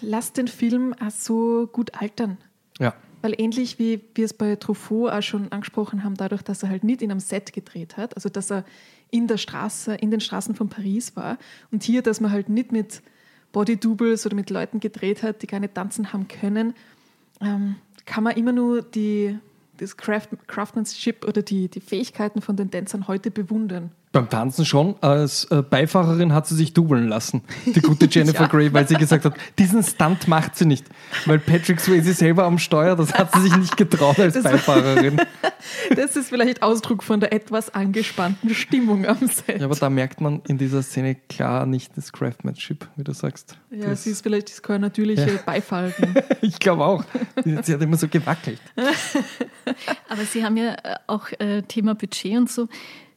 lässt 0.00 0.36
den 0.36 0.48
Film 0.48 0.94
auch 0.94 1.10
so 1.10 1.68
gut 1.72 1.94
altern. 2.00 2.38
Ja. 2.78 2.94
Weil 3.22 3.34
ähnlich 3.38 3.78
wie 3.78 4.00
wir 4.14 4.24
es 4.24 4.32
bei 4.32 4.56
Truffaut 4.56 5.12
auch 5.12 5.22
schon 5.22 5.52
angesprochen 5.52 6.04
haben, 6.04 6.14
dadurch, 6.14 6.42
dass 6.42 6.62
er 6.62 6.70
halt 6.70 6.84
nicht 6.84 7.02
in 7.02 7.10
einem 7.10 7.20
Set 7.20 7.52
gedreht 7.52 7.96
hat, 7.96 8.14
also 8.16 8.28
dass 8.28 8.50
er 8.50 8.64
in 9.10 9.26
der 9.26 9.36
Straße, 9.36 9.94
in 9.94 10.10
den 10.10 10.20
Straßen 10.20 10.54
von 10.54 10.68
Paris 10.68 11.16
war 11.16 11.36
und 11.70 11.82
hier, 11.82 12.02
dass 12.02 12.20
man 12.20 12.30
halt 12.30 12.48
nicht 12.48 12.72
mit 12.72 13.02
Body-Doubles 13.52 14.26
oder 14.26 14.36
mit 14.36 14.50
Leuten 14.50 14.80
gedreht 14.80 15.22
hat, 15.22 15.42
die 15.42 15.46
gar 15.46 15.60
nicht 15.60 15.74
tanzen 15.74 16.12
haben 16.12 16.28
können, 16.28 16.74
ähm, 17.40 17.76
kann 18.06 18.24
man 18.24 18.36
immer 18.36 18.52
nur 18.52 18.82
die, 18.82 19.38
das 19.76 19.96
Craft, 19.96 20.28
Craftsmanship 20.46 21.26
oder 21.26 21.42
die, 21.42 21.68
die 21.68 21.80
Fähigkeiten 21.80 22.40
von 22.40 22.56
den 22.56 22.70
Tänzern 22.70 23.08
heute 23.08 23.30
bewundern. 23.30 23.92
Beim 24.12 24.28
Tanzen 24.28 24.64
schon. 24.64 24.96
Als 25.02 25.44
äh, 25.52 25.62
Beifahrerin 25.62 26.34
hat 26.34 26.44
sie 26.48 26.56
sich 26.56 26.74
dubeln 26.74 27.06
lassen, 27.06 27.42
die 27.64 27.80
gute 27.80 28.06
Jennifer 28.10 28.42
ja. 28.42 28.46
Grey, 28.48 28.72
weil 28.72 28.88
sie 28.88 28.96
gesagt 28.96 29.24
hat, 29.24 29.34
diesen 29.56 29.84
Stunt 29.84 30.26
macht 30.26 30.56
sie 30.56 30.66
nicht. 30.66 30.84
Weil 31.26 31.38
Patrick 31.38 31.80
Swayze 31.80 32.12
selber 32.12 32.42
am 32.42 32.58
Steuer, 32.58 32.96
das 32.96 33.14
hat 33.14 33.32
sie 33.34 33.42
sich 33.42 33.56
nicht 33.56 33.76
getraut 33.76 34.18
als 34.18 34.34
das 34.34 34.42
Beifahrerin. 34.42 35.20
das 35.94 36.16
ist 36.16 36.28
vielleicht 36.28 36.60
Ausdruck 36.60 37.04
von 37.04 37.20
der 37.20 37.32
etwas 37.32 37.72
angespannten 37.72 38.52
Stimmung 38.52 39.06
am 39.06 39.28
Set. 39.28 39.60
Ja, 39.60 39.66
aber 39.66 39.76
da 39.76 39.88
merkt 39.88 40.20
man 40.20 40.42
in 40.48 40.58
dieser 40.58 40.82
Szene 40.82 41.14
klar 41.14 41.64
nicht 41.64 41.96
das 41.96 42.12
Craftsmanship, 42.12 42.88
wie 42.96 43.04
du 43.04 43.12
sagst. 43.12 43.58
Ja, 43.70 43.90
das 43.90 44.02
sie 44.02 44.10
ist 44.10 44.22
vielleicht 44.22 44.60
keine 44.64 44.80
natürliche 44.80 45.34
ja. 45.34 45.40
Beifahrerin. 45.46 46.14
ich 46.40 46.58
glaube 46.58 46.84
auch. 46.84 47.04
Sie 47.44 47.74
hat 47.74 47.80
immer 47.80 47.96
so 47.96 48.08
gewackelt. 48.08 48.60
aber 50.08 50.24
Sie 50.24 50.44
haben 50.44 50.56
ja 50.56 50.74
auch 51.06 51.30
äh, 51.38 51.62
Thema 51.62 51.94
Budget 51.94 52.36
und 52.36 52.50
so 52.50 52.66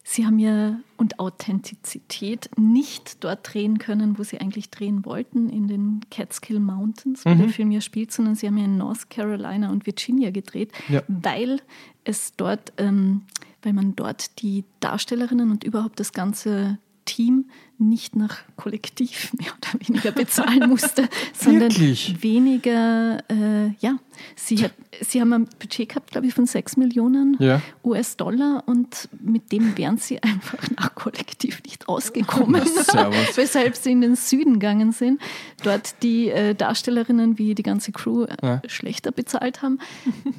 Sie 0.04 0.26
haben 0.26 0.38
ja 0.38 0.80
und 0.98 1.20
Authentizität 1.20 2.50
nicht 2.58 3.24
dort 3.24 3.54
drehen 3.54 3.78
können, 3.78 4.18
wo 4.18 4.24
Sie 4.24 4.40
eigentlich 4.40 4.70
drehen 4.70 5.06
wollten, 5.06 5.50
in 5.50 5.68
den 5.68 6.02
Catskill 6.12 6.60
Mountains, 6.60 7.26
wo 7.26 7.30
mhm. 7.30 7.40
der 7.40 7.50
Film 7.50 7.72
ja 7.72 7.80
spielt, 7.80 8.12
sondern 8.12 8.36
Sie 8.36 8.48
haben 8.48 8.58
ja 8.58 8.66
in 8.66 8.78
North 8.78 9.10
Carolina 9.10 9.72
und 9.72 9.86
Virginia 9.86 10.32
gedreht, 10.32 10.72
ja. 10.90 11.02
weil 11.08 11.62
es 12.04 12.34
dort, 12.36 12.74
ähm, 12.78 13.22
weil 13.62 13.74
man 13.74 13.96
dort 13.96 14.42
die 14.42 14.66
Darstellerinnen 14.82 15.50
und 15.52 15.64
überhaupt 15.64 16.00
das 16.02 16.12
ganze 16.12 16.80
Team 17.06 17.46
nicht 17.80 18.16
nach 18.16 18.38
Kollektiv 18.56 19.34
mehr 19.40 19.52
oder 19.58 19.80
weniger 19.88 20.12
bezahlen 20.12 20.70
musste, 20.70 21.10
sondern 21.34 21.70
Wirklich? 21.72 22.22
weniger, 22.24 23.18
äh, 23.30 23.72
ja, 23.80 23.98
sie, 24.36 24.64
hat, 24.64 24.72
sie 25.02 25.20
haben 25.20 25.34
ein 25.34 25.50
Budget 25.60 25.90
gehabt, 25.90 26.12
glaube 26.12 26.28
ich, 26.28 26.34
von 26.34 26.46
6 26.46 26.78
Millionen 26.78 27.36
Ja. 27.40 27.62
US-Dollar 27.84 28.64
und 28.68 29.10
mit 29.22 29.52
dem 29.52 29.78
wären 29.78 29.98
sie 29.98 30.22
einfach 30.24 30.60
nach 30.78 30.96
Kollektiv 30.96 31.62
nicht 31.66 31.90
ausgekommen, 31.90 32.62
weshalb 32.62 33.76
sie 33.76 33.92
in 33.92 34.02
den 34.02 34.16
Süden 34.16 34.54
gegangen 34.54 34.92
sind, 34.92 35.20
dort 35.64 36.02
die 36.04 36.30
äh, 36.30 36.54
Darstellerinnen 36.56 37.38
wie 37.38 37.56
die 37.56 37.64
ganze 37.64 37.92
Crew 37.92 38.24
äh, 38.24 38.36
Ja. 38.42 38.62
schlechter 38.68 39.12
bezahlt 39.12 39.62
haben, 39.62 39.80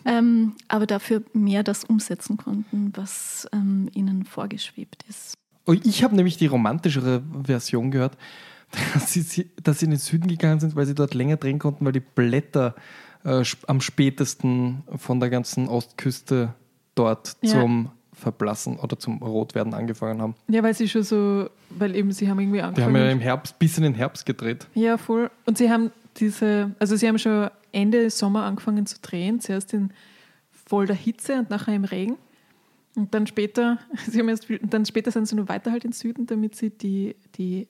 ähm, 0.06 0.52
aber 0.68 0.86
dafür 0.86 1.22
mehr 1.34 1.62
das 1.62 1.84
umsetzen 1.84 2.36
konnten, 2.38 2.92
was 2.94 3.46
ähm, 3.52 3.90
ihnen 3.92 4.24
vorgeschwebt 4.24 5.04
ist. 5.08 5.34
Oh, 5.66 5.72
ich 5.72 6.04
habe 6.04 6.14
nämlich 6.14 6.36
die 6.36 6.46
romantischere 6.46 7.22
Version 7.44 7.90
gehört, 7.90 8.16
dass 8.94 9.12
sie- 9.12 9.50
dass 9.62 9.78
sie 9.78 9.86
in 9.86 9.92
den 9.92 10.00
Süden 10.00 10.28
gegangen 10.28 10.60
sind, 10.60 10.76
weil 10.76 10.86
sie 10.86 10.94
dort 10.94 11.14
länger 11.14 11.36
drehen 11.36 11.58
konnten, 11.58 11.84
weil 11.84 11.92
die 11.92 12.00
Blätter 12.00 12.74
äh, 13.24 13.42
am 13.66 13.80
spätesten 13.80 14.82
von 14.96 15.20
der 15.20 15.30
ganzen 15.30 15.68
Ostküste 15.68 16.52
dort 16.94 17.36
Ja. 17.40 17.52
zum 17.60 17.90
Verblassen 18.12 18.78
oder 18.78 18.98
zum 18.98 19.18
Rotwerden 19.22 19.74
angefangen 19.74 20.20
haben. 20.22 20.34
Ja, 20.48 20.62
weil 20.62 20.74
sie 20.74 20.88
schon 20.88 21.02
so, 21.02 21.48
weil 21.70 21.96
eben 21.96 22.12
sie 22.12 22.28
haben 22.28 22.38
irgendwie 22.38 22.58
Die 22.58 22.62
angefangen. 22.62 22.94
haben 22.96 23.02
ja 23.06 23.10
im 23.10 23.20
Herbst, 23.20 23.58
bis 23.58 23.76
in 23.78 23.82
den 23.84 23.94
Herbst 23.94 24.24
gedreht. 24.26 24.66
Ja, 24.74 24.98
voll. 24.98 25.30
Und 25.46 25.58
sie 25.58 25.70
haben 25.70 25.90
diese, 26.18 26.70
also 26.78 26.94
sie 26.96 27.08
haben 27.08 27.18
schon 27.18 27.48
Ende 27.72 28.08
Sommer 28.10 28.44
angefangen 28.44 28.86
zu 28.86 28.96
drehen, 29.02 29.40
zuerst 29.40 29.72
in 29.74 29.90
voll 30.66 30.86
der 30.86 30.94
Hitze 30.96 31.34
und 31.38 31.50
nachher 31.50 31.74
im 31.74 31.84
Regen. 31.84 32.16
Und 32.96 33.12
dann 33.14 33.26
später, 33.26 33.78
sie 34.08 34.18
haben 34.20 34.28
erst, 34.28 34.48
und 34.50 34.72
dann 34.72 34.86
später 34.86 35.10
sind 35.10 35.26
sie 35.26 35.34
nur 35.36 35.48
weiter 35.48 35.72
halt 35.72 35.84
in 35.84 35.90
den 35.90 35.94
Süden, 35.96 36.26
damit 36.26 36.54
sie 36.54 36.70
die, 36.70 37.16
die 37.36 37.66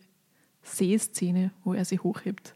Seeszene, 0.63 1.51
wo 1.65 1.75
er 1.75 1.85
sie 1.85 1.99
hochhebt, 1.99 2.55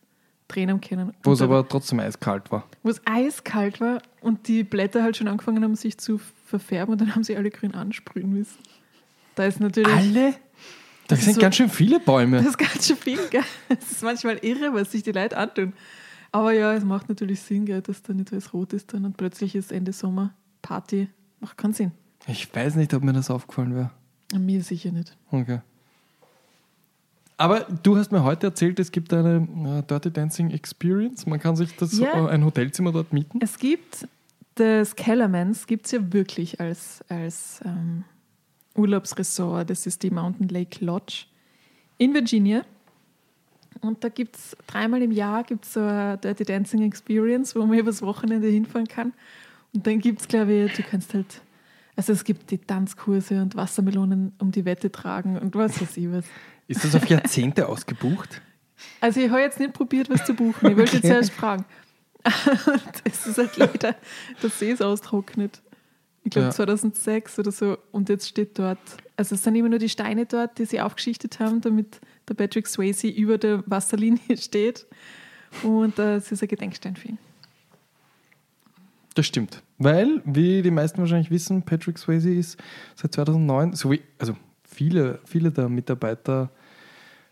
drehen 0.48 0.80
können. 0.80 1.12
Wo 1.22 1.32
es 1.32 1.38
da- 1.40 1.44
aber 1.44 1.66
trotzdem 1.68 2.00
eiskalt 2.00 2.50
war. 2.50 2.66
wo 2.82 2.90
es 2.90 3.00
eiskalt 3.04 3.80
war 3.80 4.02
und 4.20 4.48
die 4.48 4.64
Blätter 4.64 5.02
halt 5.02 5.16
schon 5.16 5.28
angefangen 5.28 5.62
haben, 5.62 5.76
sich 5.76 5.98
zu 5.98 6.18
verfärben 6.46 6.92
und 6.92 7.00
dann 7.00 7.14
haben 7.14 7.24
sie 7.24 7.36
alle 7.36 7.50
grün 7.50 7.74
ansprühen 7.74 8.32
müssen. 8.32 8.58
Da 9.34 9.44
ist 9.44 9.60
natürlich. 9.60 9.92
Alle? 9.94 10.34
Ist 11.10 11.22
sind 11.24 11.34
so- 11.34 11.40
ganz 11.40 11.56
schön 11.56 11.68
viele 11.70 12.00
Bäume. 12.00 12.38
Das 12.38 12.46
ist 12.48 12.58
ganz 12.58 12.86
schön 12.86 12.96
viel, 12.96 13.18
gell? 13.30 13.42
Es 13.68 13.92
ist 13.92 14.02
manchmal 14.02 14.38
irre, 14.42 14.72
was 14.74 14.92
sich 14.92 15.02
die 15.02 15.12
Leute 15.12 15.36
antun. 15.36 15.72
Aber 16.32 16.52
ja, 16.52 16.74
es 16.74 16.84
macht 16.84 17.08
natürlich 17.08 17.40
Sinn, 17.40 17.64
gell, 17.64 17.80
dass 17.80 18.02
da 18.02 18.12
nicht 18.12 18.30
alles 18.32 18.52
rot 18.52 18.74
ist 18.74 18.92
dann 18.92 19.04
und 19.06 19.16
plötzlich 19.16 19.54
ist 19.54 19.72
Ende 19.72 19.92
Sommer 19.92 20.34
Party. 20.60 21.08
Macht 21.40 21.56
keinen 21.56 21.72
Sinn. 21.72 21.92
Ich 22.26 22.54
weiß 22.54 22.74
nicht, 22.76 22.92
ob 22.94 23.02
mir 23.02 23.12
das 23.12 23.30
aufgefallen 23.30 23.74
wäre. 23.74 23.90
Mir 24.38 24.62
sicher 24.62 24.92
nicht. 24.92 25.16
Okay. 25.30 25.60
Aber 27.36 27.60
du 27.82 27.96
hast 27.96 28.10
mir 28.10 28.24
heute 28.24 28.48
erzählt, 28.48 28.80
es 28.80 28.90
gibt 28.90 29.12
eine 29.14 29.46
äh, 29.78 29.82
Dirty 29.86 30.10
Dancing 30.10 30.50
Experience. 30.50 31.24
Man 31.26 31.38
kann 31.38 31.54
sich 31.56 31.74
das, 31.76 31.96
Ja. 31.98 32.26
äh, 32.26 32.30
ein 32.30 32.44
Hotelzimmer 32.44 32.90
dort 32.92 33.12
mieten. 33.12 33.38
Es 33.40 33.58
gibt 33.58 34.08
das 34.56 34.96
Kellermans, 34.96 35.66
gibt 35.68 35.86
es 35.86 35.92
ja 35.92 36.12
wirklich 36.12 36.58
als, 36.60 37.02
als 37.08 37.60
ähm, 37.64 38.04
Urlaubsressort. 38.74 39.70
Das 39.70 39.86
ist 39.86 40.02
die 40.02 40.10
Mountain 40.10 40.48
Lake 40.48 40.84
Lodge 40.84 41.26
in 41.96 42.12
Virginia. 42.12 42.62
Und 43.80 44.02
da 44.02 44.08
gibt 44.08 44.34
es 44.34 44.56
dreimal 44.66 45.00
im 45.02 45.12
Jahr 45.12 45.44
gibt's 45.44 45.74
so 45.74 45.80
eine 45.80 46.18
Dirty 46.18 46.42
Dancing 46.44 46.82
Experience, 46.82 47.54
wo 47.54 47.64
man 47.64 47.78
übers 47.78 48.02
Wochenende 48.02 48.48
hinfahren 48.48 48.88
kann. 48.88 49.12
Und 49.72 49.86
dann 49.86 50.00
gibt 50.00 50.20
es, 50.22 50.26
glaube 50.28 50.52
ich, 50.52 50.72
du 50.72 50.82
kannst 50.82 51.14
halt, 51.14 51.40
also 51.98 52.12
es 52.12 52.22
gibt 52.22 52.50
die 52.52 52.58
Tanzkurse 52.58 53.42
und 53.42 53.56
Wassermelonen 53.56 54.32
um 54.38 54.52
die 54.52 54.64
Wette 54.64 54.90
tragen 54.92 55.36
und 55.36 55.54
was 55.56 55.80
weiß 55.80 55.96
ich 55.96 56.10
was. 56.10 56.24
Ist 56.68 56.84
das 56.84 56.94
auf 56.94 57.06
Jahrzehnte 57.08 57.68
ausgebucht? 57.68 58.40
Also 59.00 59.18
ich 59.20 59.28
habe 59.30 59.40
jetzt 59.40 59.58
nicht 59.58 59.72
probiert, 59.72 60.08
was 60.08 60.24
zu 60.24 60.32
buchen. 60.34 60.70
Ich 60.70 60.76
wollte 60.76 60.94
jetzt 60.96 61.04
Okay. 61.04 61.14
erst 61.14 61.32
fragen. 61.32 61.64
Und 62.24 62.82
es 63.04 63.26
ist 63.26 63.38
halt 63.38 63.56
leider, 63.56 63.96
der 64.42 64.50
See 64.50 64.70
ist 64.70 64.82
austrocknet. 64.82 65.60
Ich 66.22 66.30
glaube 66.30 66.46
Ja. 66.48 66.52
2006 66.52 67.38
oder 67.40 67.50
so. 67.50 67.78
Und 67.90 68.08
jetzt 68.08 68.28
steht 68.28 68.56
dort, 68.58 68.78
also 69.16 69.34
es 69.34 69.42
sind 69.42 69.56
immer 69.56 69.68
nur 69.68 69.78
die 69.80 69.88
Steine 69.88 70.26
dort, 70.26 70.58
die 70.58 70.66
sie 70.66 70.80
aufgeschichtet 70.80 71.40
haben, 71.40 71.60
damit 71.60 72.00
der 72.28 72.34
Patrick 72.34 72.66
Swayze 72.68 73.08
über 73.08 73.38
der 73.38 73.64
Wasserlinie 73.66 74.36
steht. 74.36 74.86
Und 75.64 75.98
äh, 75.98 76.16
es 76.16 76.30
ist 76.30 76.42
ein 76.42 76.48
Gedenkstein 76.48 76.94
für 76.94 77.08
ihn. 77.08 77.18
Das 79.14 79.26
stimmt. 79.26 79.62
Weil, 79.78 80.20
wie 80.24 80.62
die 80.62 80.70
meisten 80.72 80.98
wahrscheinlich 80.98 81.30
wissen, 81.30 81.62
Patrick 81.62 81.98
Swayze 81.98 82.32
ist 82.32 82.58
seit 82.96 83.12
2009, 83.12 83.74
so 83.74 83.90
wie, 83.92 84.00
also 84.18 84.34
viele, 84.64 85.20
viele 85.24 85.50
der 85.52 85.68
Mitarbeiter 85.68 86.50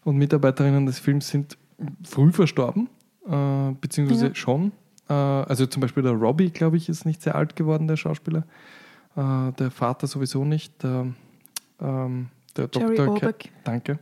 und 0.04 0.16
Mitarbeiterinnen 0.16 0.86
des 0.86 1.00
Films 1.00 1.28
sind 1.28 1.58
früh 2.04 2.30
verstorben, 2.32 2.88
äh, 3.28 3.72
beziehungsweise 3.80 4.28
Ja. 4.28 4.34
schon. 4.34 4.70
Äh, 5.08 5.12
also 5.12 5.66
zum 5.66 5.80
Beispiel 5.80 6.02
der 6.04 6.12
Robbie, 6.12 6.50
glaube 6.50 6.76
ich, 6.76 6.88
ist 6.88 7.04
nicht 7.04 7.20
sehr 7.22 7.34
alt 7.34 7.56
geworden, 7.56 7.88
der 7.88 7.96
Schauspieler. 7.96 8.44
Äh, 9.16 9.52
der 9.58 9.70
Vater 9.72 10.06
sowieso 10.06 10.44
nicht. 10.44 10.82
Der, 10.84 11.06
ähm, 11.80 12.28
der 12.56 12.68
Jerry 12.72 12.96
Dr. 12.96 13.14
Orbach. 13.14 13.32
Danke. 13.64 13.98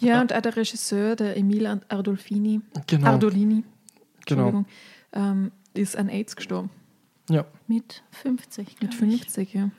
Ja, 0.00 0.20
und 0.20 0.32
auch 0.32 0.40
der 0.40 0.56
Regisseur, 0.56 1.16
der 1.16 1.36
Emil 1.36 1.66
Ardolfini, 1.88 2.60
Genau. 2.86 3.06
Ardolini, 3.06 3.64
genau. 4.26 4.64
Ähm, 5.12 5.50
ist 5.74 5.96
an 5.96 6.08
AIDS 6.08 6.36
gestorben. 6.36 6.70
Ja. 7.28 7.44
Mit 7.66 8.02
50. 8.10 8.66
Mit 8.66 8.78
glaub 8.78 8.92
ich. 8.92 9.20
50, 9.20 9.54
ja. 9.54 9.70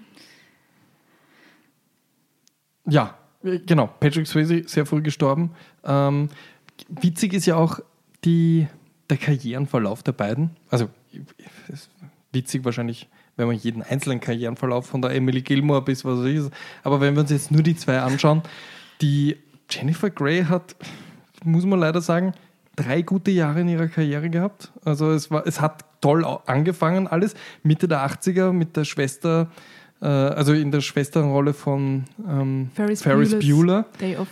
Ja, 2.88 3.18
äh, 3.44 3.60
genau. 3.60 3.88
Patrick 4.00 4.28
Swayze 4.28 4.68
sehr 4.68 4.86
früh 4.86 5.02
gestorben. 5.02 5.52
Ähm, 5.84 6.30
witzig 6.90 7.34
ist 7.34 7.46
ja 7.46 7.56
auch 7.56 7.80
die, 8.24 8.68
der 9.10 9.18
Karrierenverlauf 9.18 10.04
der 10.04 10.12
beiden. 10.12 10.52
Also 10.70 10.90
ist 11.68 11.90
witzig 12.32 12.66
wahrscheinlich, 12.66 13.08
wenn 13.36 13.48
man 13.48 13.56
jeden 13.56 13.82
einzelnen 13.82 14.20
Karrierenverlauf 14.20 14.86
von 14.86 15.02
der 15.02 15.12
Emily 15.12 15.42
Gilmore 15.42 15.82
bis 15.82 16.06
was 16.06 16.20
weiß 16.20 16.26
ich 16.26 16.36
ist. 16.38 16.52
Aber 16.84 17.02
wenn 17.02 17.16
wir 17.16 17.22
uns 17.22 17.32
jetzt 17.32 17.52
nur 17.52 17.64
die 17.64 17.76
zwei 17.76 18.00
anschauen, 18.00 18.44
die 19.02 19.38
Jennifer 19.70 20.10
Grey 20.10 20.44
hat, 20.44 20.76
muss 21.44 21.66
man 21.66 21.80
leider 21.80 22.02
sagen, 22.02 22.34
drei 22.76 23.02
gute 23.02 23.32
Jahre 23.32 23.62
in 23.62 23.70
ihrer 23.70 23.88
Karriere 23.88 24.30
gehabt. 24.30 24.72
Also 24.84 25.12
es, 25.12 25.32
war, 25.32 25.46
es 25.46 25.62
hat 25.62 25.86
toll 26.02 26.26
angefangen 26.46 27.08
alles. 27.08 27.36
Mitte 27.64 27.88
der 27.88 28.06
80er 28.08 28.52
mit 28.52 28.76
der 28.78 28.86
Schwester, 28.86 29.50
äh, 30.02 30.06
also 30.06 30.54
in 30.54 30.72
der 30.72 30.82
Schwesternrolle 30.82 31.54
von 31.54 32.06
ähm, 32.28 32.70
Ferris 32.74 33.02
Ferris 33.02 33.38
Bueller. 33.40 33.86
Day 34.00 34.18
Off. 34.18 34.28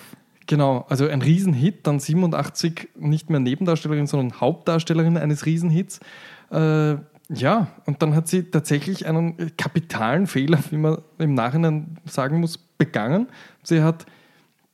Genau, 0.48 0.86
also 0.88 1.08
ein 1.08 1.22
Riesenhit, 1.22 1.86
dann 1.86 2.00
87 2.00 2.90
nicht 2.96 3.30
mehr 3.30 3.42
Nebendarstellerin, 3.42 4.08
sondern 4.08 4.40
Hauptdarstellerin 4.40 5.18
eines 5.18 5.46
Riesenhits. 5.46 6.00
Äh, 6.52 6.96
ja, 7.30 7.68
und 7.86 8.02
dann 8.02 8.16
hat 8.16 8.30
sie 8.30 8.44
tatsächlich 8.44 9.06
einen 9.06 9.58
kapitalen 9.58 10.28
Fehler, 10.28 10.60
wie 10.70 10.78
man 10.78 11.00
im 11.18 11.34
Nachhinein 11.34 11.98
sagen 12.06 12.40
muss, 12.40 12.58
begangen. 12.58 13.28
Sie 13.64 13.84
hat 13.84 14.06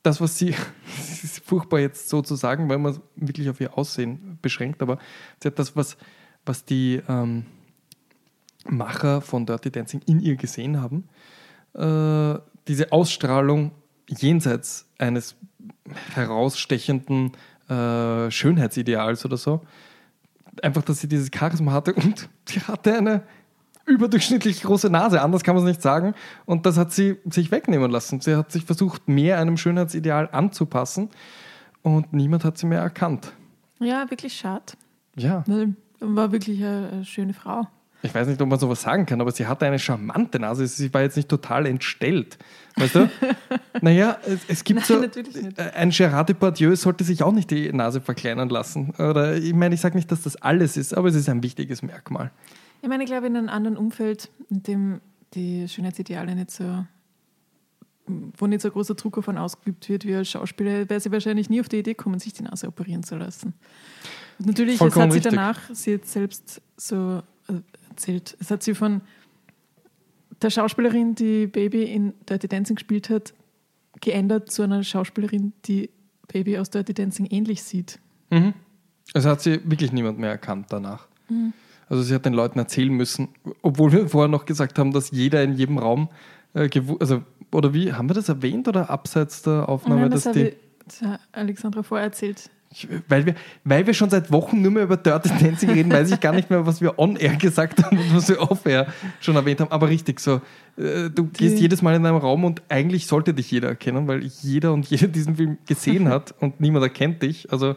das, 0.04 0.20
was 0.20 0.38
sie, 0.38 0.54
es 0.86 1.24
ist 1.24 1.44
furchtbar 1.44 1.80
jetzt 1.80 2.08
so 2.08 2.22
zu 2.22 2.36
sagen, 2.36 2.68
weil 2.68 2.78
man 2.78 2.92
es 2.92 3.00
wirklich 3.16 3.50
auf 3.50 3.60
ihr 3.60 3.76
Aussehen 3.76 4.38
beschränkt, 4.40 4.82
aber 4.82 4.98
sie 5.42 5.48
hat 5.48 5.58
das, 5.58 5.74
was, 5.74 5.96
was 6.46 6.64
die 6.64 7.00
ähm, 7.08 7.46
Macher 8.66 9.20
von 9.20 9.46
Dirty 9.46 9.70
Dancing 9.70 10.00
in 10.06 10.20
ihr 10.20 10.36
gesehen 10.36 10.80
haben, 10.80 11.08
äh, 11.74 12.38
diese 12.68 12.92
Ausstrahlung 12.92 13.72
jenseits 14.08 14.86
eines 14.98 15.36
herausstechenden 16.14 17.32
äh, 17.68 18.30
Schönheitsideals 18.30 19.24
oder 19.24 19.36
so. 19.36 19.62
Einfach, 20.62 20.82
dass 20.82 21.00
sie 21.00 21.08
dieses 21.08 21.30
Charisma 21.34 21.72
hatte 21.72 21.94
und 21.94 22.28
sie 22.46 22.60
hatte 22.60 22.96
eine 22.96 23.22
überdurchschnittlich 23.86 24.62
große 24.62 24.88
Nase, 24.88 25.20
anders 25.20 25.42
kann 25.42 25.54
man 25.54 25.64
es 25.64 25.68
nicht 25.68 25.82
sagen. 25.82 26.14
Und 26.46 26.64
das 26.64 26.78
hat 26.78 26.92
sie 26.92 27.16
sich 27.26 27.50
wegnehmen 27.50 27.90
lassen. 27.90 28.20
Sie 28.20 28.34
hat 28.34 28.50
sich 28.50 28.64
versucht, 28.64 29.08
mehr 29.08 29.38
einem 29.38 29.56
Schönheitsideal 29.58 30.30
anzupassen 30.32 31.10
und 31.82 32.12
niemand 32.12 32.44
hat 32.44 32.56
sie 32.56 32.66
mehr 32.66 32.80
erkannt. 32.80 33.32
Ja, 33.80 34.08
wirklich 34.10 34.34
schade. 34.34 34.72
Ja, 35.16 35.44
Weil 35.46 35.74
war 36.00 36.32
wirklich 36.32 36.62
eine, 36.62 36.90
eine 36.92 37.04
schöne 37.04 37.34
Frau. 37.34 37.66
ich 38.02 38.14
weiß 38.14 38.28
nicht, 38.28 38.40
ob 38.40 38.48
man 38.48 38.58
sowas 38.58 38.82
sagen 38.82 39.06
kann, 39.06 39.20
aber 39.20 39.30
sie 39.32 39.46
hatte 39.46 39.66
eine 39.66 39.78
charmante 39.78 40.38
Nase. 40.38 40.66
Sie 40.66 40.92
war 40.92 41.02
jetzt 41.02 41.16
nicht 41.16 41.28
total 41.28 41.66
entstellt. 41.66 42.38
Weißt 42.76 42.94
du? 42.96 43.10
naja, 43.80 44.18
es, 44.26 44.40
es 44.48 44.64
gibt 44.64 44.88
Nein, 44.88 45.10
so. 45.12 45.20
nicht. 45.20 45.58
Ein 45.58 45.90
Gerard 45.90 46.28
Depardieu 46.28 46.74
sollte 46.76 47.04
sich 47.04 47.22
auch 47.22 47.32
nicht 47.32 47.50
die 47.50 47.72
Nase 47.72 48.00
verkleinern 48.00 48.48
lassen. 48.48 48.90
Oder 48.98 49.36
ich 49.36 49.54
meine, 49.54 49.74
ich 49.74 49.80
sage 49.80 49.96
nicht, 49.96 50.10
dass 50.10 50.22
das 50.22 50.36
alles 50.36 50.76
ist, 50.76 50.94
aber 50.94 51.08
es 51.08 51.14
ist 51.14 51.28
ein 51.28 51.42
wichtiges 51.42 51.82
Merkmal. 51.82 52.30
Ich 52.82 52.88
meine, 52.88 53.04
ich 53.04 53.08
glaube, 53.08 53.26
in 53.26 53.36
einem 53.36 53.48
anderen 53.48 53.76
Umfeld, 53.76 54.30
in 54.50 54.62
dem 54.62 55.00
die 55.32 55.66
Schönheitsideale 55.68 56.34
nicht 56.34 56.50
so, 56.50 56.84
wo 58.06 58.46
nicht 58.46 58.60
so 58.60 58.68
ein 58.68 58.72
großer 58.72 58.94
Druck 58.94 59.14
davon 59.16 59.38
ausgeübt 59.38 59.88
wird 59.88 60.04
wie 60.04 60.14
als 60.14 60.28
Schauspieler, 60.28 60.90
wäre 60.90 61.00
sie 61.00 61.10
wahrscheinlich 61.10 61.48
nie 61.48 61.60
auf 61.60 61.68
die 61.68 61.78
Idee 61.78 61.94
kommen, 61.94 62.18
sich 62.18 62.34
die 62.34 62.42
Nase 62.42 62.68
operieren 62.68 63.02
zu 63.02 63.16
lassen. 63.16 63.54
Natürlich, 64.38 64.80
es 64.80 64.80
hat 64.80 64.92
sie 64.92 65.00
richtig. 65.18 65.22
danach, 65.32 65.60
sie 65.72 65.94
hat 65.94 66.06
selbst 66.06 66.60
so 66.76 67.22
äh, 67.48 67.52
erzählt, 67.88 68.36
es 68.40 68.50
hat 68.50 68.62
sie 68.62 68.74
von 68.74 69.00
der 70.42 70.50
Schauspielerin, 70.50 71.14
die 71.14 71.46
Baby 71.46 71.84
in 71.84 72.12
Dirty 72.28 72.48
Dancing 72.48 72.76
gespielt 72.76 73.10
hat, 73.10 73.34
geändert 74.00 74.50
zu 74.50 74.62
einer 74.62 74.82
Schauspielerin, 74.82 75.52
die 75.64 75.90
Baby 76.28 76.58
aus 76.58 76.70
Dirty 76.70 76.94
Dancing 76.94 77.26
ähnlich 77.26 77.62
sieht. 77.62 77.98
Mhm. 78.30 78.54
Also 79.12 79.30
hat 79.30 79.40
sie 79.40 79.60
wirklich 79.64 79.92
niemand 79.92 80.18
mehr 80.18 80.30
erkannt 80.30 80.66
danach. 80.70 81.06
Also 81.88 82.02
sie 82.02 82.14
hat 82.14 82.24
den 82.24 82.32
Leuten 82.32 82.58
erzählen 82.58 82.92
müssen, 82.92 83.28
obwohl 83.62 83.92
wir 83.92 84.08
vorher 84.08 84.28
noch 84.28 84.46
gesagt 84.46 84.78
haben, 84.78 84.92
dass 84.92 85.10
jeder 85.10 85.42
in 85.42 85.54
jedem 85.54 85.78
Raum 85.78 86.08
äh, 86.54 86.68
also 87.00 87.22
oder 87.52 87.72
wie 87.72 87.92
haben 87.92 88.08
wir 88.08 88.14
das 88.14 88.28
erwähnt 88.28 88.66
oder 88.68 88.90
abseits 88.90 89.42
der 89.42 89.68
Aufnahme, 89.68 90.02
Nein, 90.02 90.10
das 90.10 90.24
dass 90.24 90.32
die 90.34 90.48
ich 90.48 90.56
das 90.86 91.02
hat 91.02 91.20
Alexandra 91.32 91.82
vorher 91.82 92.06
erzählt. 92.06 92.50
Ich- 92.76 92.88
weil 93.08 93.24
wir, 93.24 93.34
weil 93.62 93.86
wir 93.86 93.94
schon 93.94 94.10
seit 94.10 94.32
Wochen 94.32 94.60
nur 94.60 94.72
mehr 94.72 94.82
über 94.82 94.96
Dirty 94.96 95.28
Dancing 95.40 95.70
reden, 95.70 95.92
weiß 95.92 96.10
ich 96.10 96.18
gar 96.20 96.32
nicht 96.34 96.50
mehr, 96.50 96.66
was 96.66 96.80
wir 96.80 96.98
on-air 96.98 97.36
gesagt 97.36 97.84
haben 97.84 97.96
und 97.98 98.14
was 98.16 98.28
wir 98.28 98.40
off-air 98.40 98.86
schon 99.20 99.36
erwähnt 99.36 99.60
haben. 99.60 99.70
Aber 99.70 99.88
richtig 99.88 100.18
so, 100.18 100.40
äh, 100.76 101.08
du 101.08 101.28
gehst 101.28 101.58
jedes 101.60 101.82
Mal 101.82 101.94
in 101.94 102.04
einem 102.04 102.16
Raum 102.16 102.42
und 102.44 102.62
eigentlich 102.68 103.06
sollte 103.06 103.32
dich 103.32 103.48
jeder 103.50 103.68
erkennen, 103.68 104.08
weil 104.08 104.24
jeder 104.42 104.72
und 104.72 104.86
jeder 104.90 105.06
diesen 105.06 105.36
Film 105.36 105.58
gesehen 105.66 106.08
hat 106.08 106.34
und 106.40 106.60
niemand 106.60 106.82
erkennt 106.82 107.22
dich. 107.22 107.52
Also 107.52 107.76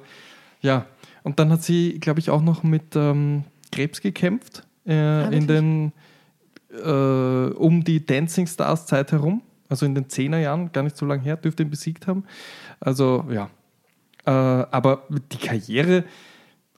ja, 0.62 0.86
und 1.24 1.38
dann 1.40 1.52
hat 1.52 1.62
sie, 1.62 2.00
glaube 2.00 2.20
ich, 2.20 2.32
auch 2.32 2.42
noch 2.42 2.64
mit 2.64 2.96
ähm, 2.96 3.44
Krebs 3.72 4.02
gekämpft 4.02 4.64
äh, 4.88 5.26
in 5.26 5.48
wirklich? 5.48 5.48
den 5.48 5.92
äh, 6.74 7.54
um 7.54 7.84
die 7.84 8.06
Dancing 8.06 8.48
Stars 8.48 8.86
Zeit 8.88 9.12
herum, 9.12 9.42
also 9.70 9.86
in 9.86 9.94
den 9.96 10.06
10er 10.08 10.40
Jahren, 10.40 10.72
gar 10.72 10.84
nicht 10.84 10.98
so 10.98 11.06
lange 11.06 11.22
her, 11.24 11.38
dürfte 11.38 11.64
ihn 11.64 11.70
besiegt 11.70 12.08
haben. 12.08 12.24
Also 12.80 13.26
ja, 13.32 13.50
äh, 14.28 14.30
aber 14.30 15.04
die 15.32 15.38
Karriere 15.38 16.04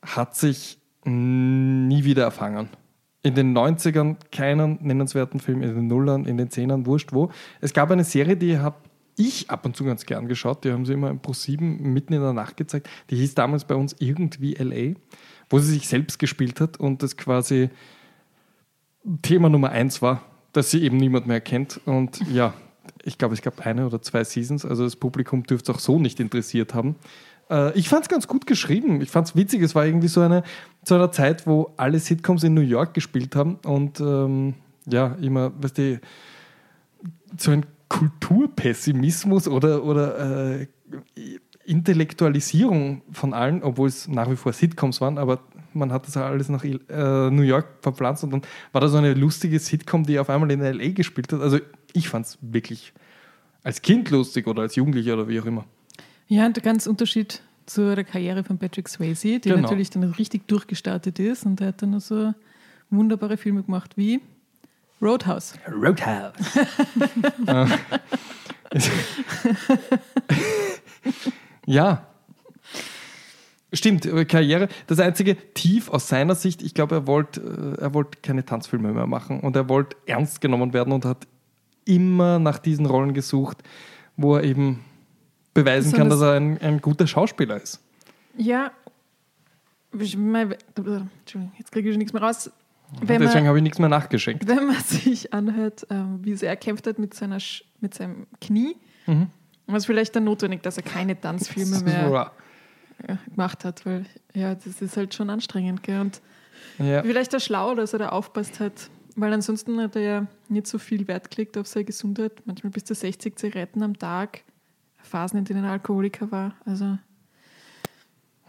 hat 0.03 0.35
sich 0.35 0.77
nie 1.03 2.03
wieder 2.03 2.23
erfangen. 2.23 2.69
In 3.23 3.34
den 3.34 3.57
90ern 3.57 4.17
keinen 4.31 4.77
nennenswerten 4.81 5.39
Film, 5.39 5.63
in 5.63 5.73
den 5.73 5.88
Nullern, 5.88 6.26
in 6.26 6.38
den 6.38 6.51
Zehnern, 6.51 6.85
wurscht 6.85 7.11
wo. 7.11 7.31
Es 7.59 7.73
gab 7.73 7.89
eine 7.89 8.03
Serie, 8.03 8.38
die 8.38 8.59
habe 8.59 8.77
ich 9.17 9.49
ab 9.49 9.65
und 9.65 9.76
zu 9.76 9.84
ganz 9.84 10.05
gern 10.05 10.27
geschaut, 10.27 10.63
die 10.63 10.71
haben 10.71 10.85
sie 10.85 10.93
immer 10.93 11.09
im 11.09 11.19
Pro 11.19 11.34
7 11.34 11.91
mitten 11.91 12.13
in 12.13 12.21
der 12.21 12.34
Nacht 12.34 12.55
gezeigt. 12.55 12.88
Die 13.09 13.17
hieß 13.17 13.34
damals 13.34 13.65
bei 13.65 13.76
uns 13.76 13.95
irgendwie 13.99 14.53
LA, 14.53 14.95
wo 15.49 15.59
sie 15.59 15.73
sich 15.73 15.88
selbst 15.88 16.19
gespielt 16.19 16.61
hat 16.61 16.80
und 16.80 17.03
das 17.03 17.17
quasi 17.17 17.69
Thema 19.23 19.49
Nummer 19.49 19.71
eins 19.71 20.01
war, 20.01 20.21
dass 20.53 20.71
sie 20.71 20.84
eben 20.84 20.97
niemand 20.97 21.27
mehr 21.27 21.41
kennt. 21.41 21.81
Und 21.85 22.21
ja, 22.31 22.53
ich 23.03 23.17
glaube, 23.17 23.34
es 23.34 23.41
gab 23.41 23.65
eine 23.65 23.88
oder 23.88 24.01
zwei 24.01 24.23
Seasons, 24.23 24.65
also 24.65 24.84
das 24.84 24.95
Publikum 24.95 25.43
dürfte 25.43 25.71
es 25.71 25.77
auch 25.77 25.81
so 25.81 25.99
nicht 25.99 26.19
interessiert 26.19 26.73
haben. 26.73 26.95
Äh, 27.49 27.77
ich 27.77 27.89
fand 27.89 28.03
es 28.03 28.09
ganz 28.09 28.27
gut 28.27 28.45
geschrieben. 28.45 29.01
Ich 29.01 29.09
fand 29.09 29.27
es 29.27 29.35
witzig. 29.35 29.61
Es 29.61 29.76
war 29.76 29.85
irgendwie 29.85 30.07
so 30.07 30.21
eine, 30.21 30.43
zu 30.84 30.95
einer 30.95 31.11
Zeit, 31.11 31.47
wo 31.47 31.73
alle 31.77 31.99
Sitcoms 31.99 32.43
in 32.43 32.53
New 32.53 32.61
York 32.61 32.93
gespielt 32.93 33.35
haben 33.35 33.59
und 33.65 33.99
ähm, 33.99 34.55
ja, 34.85 35.15
immer, 35.21 35.51
weißt 35.61 35.77
du, 35.77 35.99
so 37.38 37.51
ein 37.51 37.65
Kulturpessimismus 37.89 39.47
oder, 39.47 39.84
oder 39.84 40.59
äh, 40.59 40.67
Intellektualisierung 41.65 43.01
von 43.11 43.34
allen, 43.34 43.61
obwohl 43.63 43.88
es 43.88 44.07
nach 44.07 44.30
wie 44.30 44.35
vor 44.35 44.53
Sitcoms 44.53 45.01
waren, 45.01 45.17
aber 45.17 45.39
man 45.73 45.91
hat 45.91 46.07
das 46.07 46.17
alles 46.17 46.49
nach 46.49 46.63
äh, 46.63 47.30
New 47.30 47.43
York 47.43 47.67
verpflanzt 47.81 48.23
und 48.23 48.31
dann 48.31 48.41
war 48.71 48.81
da 48.81 48.88
so 48.88 48.97
eine 48.97 49.13
lustige 49.13 49.59
Sitcom, 49.59 50.03
die 50.03 50.17
auf 50.17 50.30
einmal 50.30 50.49
in 50.49 50.61
LA 50.61 50.89
gespielt 50.89 51.31
hat. 51.31 51.41
Also 51.41 51.59
ich 51.93 52.09
fand 52.09 52.26
es 52.26 52.38
wirklich 52.41 52.93
als 53.63 53.81
Kind 53.81 54.09
lustig 54.09 54.47
oder 54.47 54.63
als 54.63 54.76
Jugendlicher 54.76 55.13
oder 55.13 55.27
wie 55.27 55.39
auch 55.39 55.45
immer. 55.45 55.65
Ja, 56.30 56.45
und 56.45 56.56
der 56.56 56.64
ganz 56.64 56.85
Unterschied 56.88 57.41
zu 57.65 57.95
der 57.95 58.03
Karriere 58.03 58.43
von 58.43 58.57
Patrick 58.57 58.88
Swayze, 58.88 59.39
die 59.39 59.49
Genau. 59.49 59.61
natürlich 59.61 59.89
dann 59.89 60.03
richtig 60.03 60.47
durchgestartet 60.47 61.19
ist 61.19 61.45
und 61.45 61.60
er 61.60 61.68
hat 61.68 61.81
dann 61.81 61.99
so 61.99 62.34
wunderbare 62.89 63.35
Filme 63.35 63.64
gemacht 63.64 63.97
wie 63.97 64.22
Roadhouse. 65.01 65.53
Roadhouse. 65.69 66.34
Ja. 71.65 72.07
Stimmt, 73.72 74.06
äh, 74.07 74.26
Karriere. 74.26 74.68
Das 74.88 74.99
einzige 74.99 75.35
Tief 75.53 75.89
aus 75.89 76.07
seiner 76.07 76.34
Sicht, 76.34 76.64
ich 76.64 76.73
glaube, 76.73 76.95
er 76.95 77.07
wollte 77.07 77.76
äh, 77.77 77.81
er 77.81 77.93
wollte 77.93 78.18
keine 78.23 78.43
Tanzfilme 78.43 78.91
mehr 78.91 79.06
machen 79.06 79.41
und 79.41 79.56
er 79.56 79.69
wollte 79.69 79.95
ernst 80.07 80.41
genommen 80.41 80.73
werden 80.73 80.91
und 80.91 81.06
hat 81.06 81.27
immer 81.85 82.39
nach 82.39 82.57
diesen 82.57 82.88
Rollen 82.88 83.14
gesucht, 83.14 83.57
wo 84.18 84.35
er 84.35 84.43
eben 84.43 84.80
beweisen 85.64 85.94
kann, 85.94 86.10
dass 86.10 86.22
er 86.22 86.34
ein, 86.34 86.60
ein 86.61 86.81
guter 86.81 87.07
Schauspieler 87.07 87.61
ist. 87.61 87.80
Ja, 88.38 88.72
mein, 90.18 90.56
Entschuldigung, 90.76 91.52
jetzt 91.57 91.72
kriege 91.72 91.90
ich 91.90 91.94
schon 91.94 91.99
nichts 91.99 92.14
mehr 92.14 92.22
raus. 92.22 92.52
Wenn 93.02 93.22
Deswegen 93.22 93.48
habe 93.48 93.57
ich 93.57 93.64
nichts 93.64 93.77
mehr 93.80 93.90
nachgeschenkt. 93.90 94.48
wenn 94.48 94.65
man 94.68 94.76
sich 94.86 95.34
anhört, 95.34 95.86
ähm, 95.90 96.19
wie 96.23 96.36
sehr 96.36 96.49
er 96.49 96.56
kämpft 96.56 96.88
hat 96.88 96.98
mit, 96.99 97.14
seiner, 97.14 97.38
mit 97.81 97.94
seinem 97.94 98.27
Knie, 98.41 98.76
Mhm. 99.07 99.27
war 99.65 99.77
es 99.77 99.86
vielleicht 99.88 100.15
dann 100.15 100.26
notwendig, 100.26 100.61
dass 100.61 100.77
er 100.77 100.84
keine 100.84 101.19
Tanzfilme 101.19 101.80
mehr 101.81 102.31
äh, 103.07 103.15
gemacht 103.30 103.65
hat, 103.65 103.84
weil 103.86 104.06
ja, 104.36 104.53
das 104.53 104.81
ist 104.81 104.98
halt 104.98 105.15
schon 105.15 105.30
anstrengend. 105.31 105.81
Gell? 105.81 106.02
Und 106.02 106.22
Ja. 106.77 107.02
Vielleicht 107.02 107.34
auch 107.36 107.40
schlau, 107.40 107.73
dass 107.73 107.94
er 107.94 107.99
da 107.99 108.10
aufpasst 108.10 108.60
hat, 108.60 108.90
weil 109.15 109.34
ansonsten 109.34 109.80
hat 109.81 109.95
er 109.95 110.02
ja 110.02 110.27
nicht 110.48 110.68
so 110.68 110.77
viel 110.77 111.07
Wert 111.07 111.31
gelegt 111.31 111.57
auf 111.57 111.65
seine 111.68 111.86
Gesundheit. 111.86 112.34
Manchmal 112.45 112.72
bis 112.72 112.84
zu 112.84 112.94
60 112.94 113.36
Zigaretten 113.38 113.81
am 113.81 113.98
Tag, 113.98 114.41
Phasen, 115.10 115.40
in 115.40 115.45
denen 115.45 115.65
er 115.65 115.72
Alkoholiker 115.72 116.31
war. 116.31 116.53
Also 116.65 116.98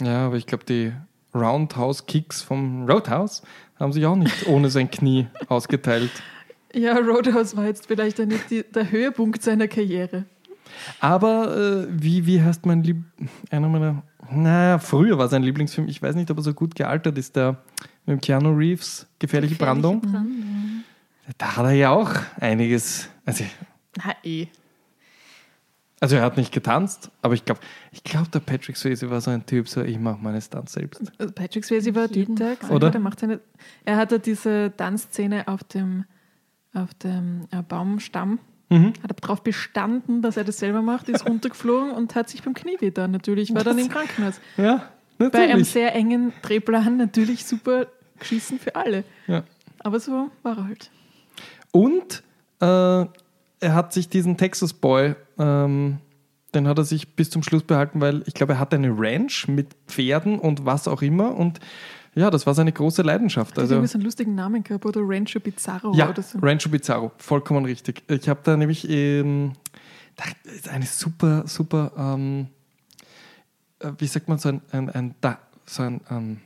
Ja, 0.01 0.27
aber 0.27 0.37
ich 0.37 0.47
glaube, 0.47 0.65
die 0.65 0.93
Roundhouse-Kicks 1.35 2.43
vom 2.43 2.89
Roadhouse 2.89 3.43
haben 3.79 3.93
sich 3.93 4.05
auch 4.07 4.17
nicht 4.17 4.47
ohne 4.49 4.71
sein 4.71 4.91
Knie 4.91 5.29
ausgeteilt. 5.49 6.11
ja, 6.75 6.97
Roadhouse 6.99 7.57
war 7.57 7.67
jetzt 7.67 7.87
vielleicht 7.87 8.19
nicht 8.19 8.51
die, 8.51 8.63
der 8.63 8.91
Höhepunkt 8.91 9.43
seiner 9.43 9.69
Karriere. 9.69 10.25
Aber 11.01 11.57
äh, 11.57 11.87
wie, 11.91 12.27
wie 12.27 12.43
heißt 12.43 12.67
mein 12.67 12.83
Lieb... 12.83 13.03
Einer 13.51 13.69
meiner... 13.69 14.03
Naja, 14.33 14.79
früher 14.79 15.19
war 15.19 15.29
sein 15.29 15.43
Lieblingsfilm, 15.43 15.89
ich 15.89 16.01
weiß 16.01 16.15
nicht, 16.15 16.31
ob 16.31 16.37
er 16.37 16.43
so 16.45 16.55
gut 16.55 16.77
gealtert 16.77 17.19
ist, 17.19 17.35
der 17.35 17.63
mit 18.07 18.23
Keanu 18.23 18.51
Reeves, 18.51 19.07
Gefährliche, 19.19 19.57
Brandung. 19.57 20.01
Brandung. 20.01 20.85
Da 21.39 21.57
hat 21.57 21.65
er 21.65 21.73
ja 21.73 21.91
auch 21.91 22.13
einiges... 22.39 23.09
Also, 23.25 23.45
Na 23.97 24.15
eh. 24.23 24.47
Also 26.01 26.17
er 26.17 26.23
hat 26.23 26.39
nicht 26.39 26.53
getanzt, 26.53 27.11
aber 27.21 27.35
ich 27.35 27.45
glaube, 27.45 27.61
ich 27.93 28.03
glaub, 28.03 28.31
der 28.33 28.41
Patrick 28.41 28.77
Swayze 28.77 29.11
war 29.11 29.21
so 29.21 29.31
ein 29.31 29.45
Typ, 29.45 29.69
so 29.69 29.83
ich 29.83 29.99
mache 29.99 30.19
meine 30.23 30.41
Stunts 30.41 30.73
selbst. 30.73 31.13
Also 31.19 31.33
Patrick 31.33 31.65
Swayze 31.65 31.95
war 31.95 32.11
jeden 32.11 32.37
der 32.37 32.57
Oder? 32.71 32.87
hat, 32.87 32.95
er 32.95 33.01
macht 33.01 33.21
seine. 33.21 33.41
Er 33.85 33.97
hatte 33.97 34.19
diese 34.19 34.73
Tanzszene 34.75 35.47
auf 35.47 35.63
dem, 35.63 36.07
auf 36.73 36.95
dem 36.95 37.47
äh, 37.51 37.63
Baumstamm. 37.63 38.39
Mhm. 38.71 38.95
Hat 39.03 39.11
er 39.11 39.15
darauf 39.15 39.43
bestanden, 39.43 40.23
dass 40.23 40.39
er 40.39 40.45
das 40.45 40.59
selber 40.59 40.81
macht, 40.81 41.11
ist 41.11 41.27
runtergeflogen 41.29 41.91
und 41.91 42.15
hat 42.15 42.31
sich 42.31 42.43
beim 42.43 42.55
Knie 42.55 42.77
weh 42.81 42.93
natürlich, 43.07 43.55
war 43.55 43.65
dann 43.65 43.79
im 43.79 43.89
Krankenhaus. 43.89 44.41
Ja, 44.57 44.89
Bei 45.19 45.27
einem 45.27 45.49
natürlich. 45.49 45.71
sehr 45.71 45.95
engen 45.95 46.33
Drehplan 46.41 46.97
natürlich 46.97 47.45
super 47.45 47.89
geschissen 48.19 48.59
für 48.59 48.75
alle. 48.75 49.05
Ja. 49.27 49.43
Aber 49.81 50.01
so 50.01 50.31
war 50.43 50.57
er 50.57 50.65
halt. 50.65 50.91
Und 51.73 52.23
äh, 52.61 53.07
er 53.61 53.75
hat 53.75 53.93
sich 53.93 54.09
diesen 54.09 54.37
Texas 54.37 54.73
Boy, 54.73 55.15
ähm, 55.41 55.99
den 56.55 56.69
hat 56.69 56.79
er 56.79 56.85
sich 56.85 57.17
bis 57.17 57.31
zum 57.31 57.43
Schluss 57.43 57.63
behalten, 57.63 58.01
weil 58.01 58.23
ich 58.27 58.35
glaube, 58.35 58.55
er 58.55 58.59
hat 58.59 58.75
eine 58.75 58.93
Ranch 58.97 59.49
mit 59.49 59.75
Pferden 59.87 60.39
und 60.39 60.65
was 60.67 60.87
auch 60.89 61.03
immer. 61.03 61.35
Und 61.35 61.61
ja, 62.15 62.31
das 62.31 62.47
war 62.47 62.55
seine 62.55 62.73
große 62.73 63.03
Leidenschaft. 63.03 63.53
Hat 63.53 63.61
Also, 63.61 63.75
irgendwie 63.75 63.89
so 63.89 63.99
einen 63.99 64.05
lustigen 64.05 64.35
Namen 64.35 64.65
gehabt 64.65 64.85
oder 64.85 65.01
Rancho 65.03 65.39
Bizarro 65.41 65.95
ja, 65.95 66.09
oder 66.09 66.23
so. 66.23 66.39
Rancho 66.41 66.69
Bizarro, 66.69 67.13
vollkommen 67.19 67.65
richtig. 67.65 68.03
Ich 68.09 68.29
habe 68.29 68.41
da 68.43 68.57
nämlich 68.57 68.89
ähm, 68.91 69.53
eine 70.71 70.87
super, 70.87 71.45
super, 71.47 71.93
ähm, 71.97 72.49
äh, 73.79 73.93
wie 73.99 74.07
sagt 74.07 74.29
man, 74.29 74.39
so 74.39 74.49
ein, 74.49 74.61
ein, 74.73 74.91
ein, 74.91 75.15
da, 75.21 75.39
so 75.67 75.85
ein 75.85 76.01
ähm, 76.11 76.41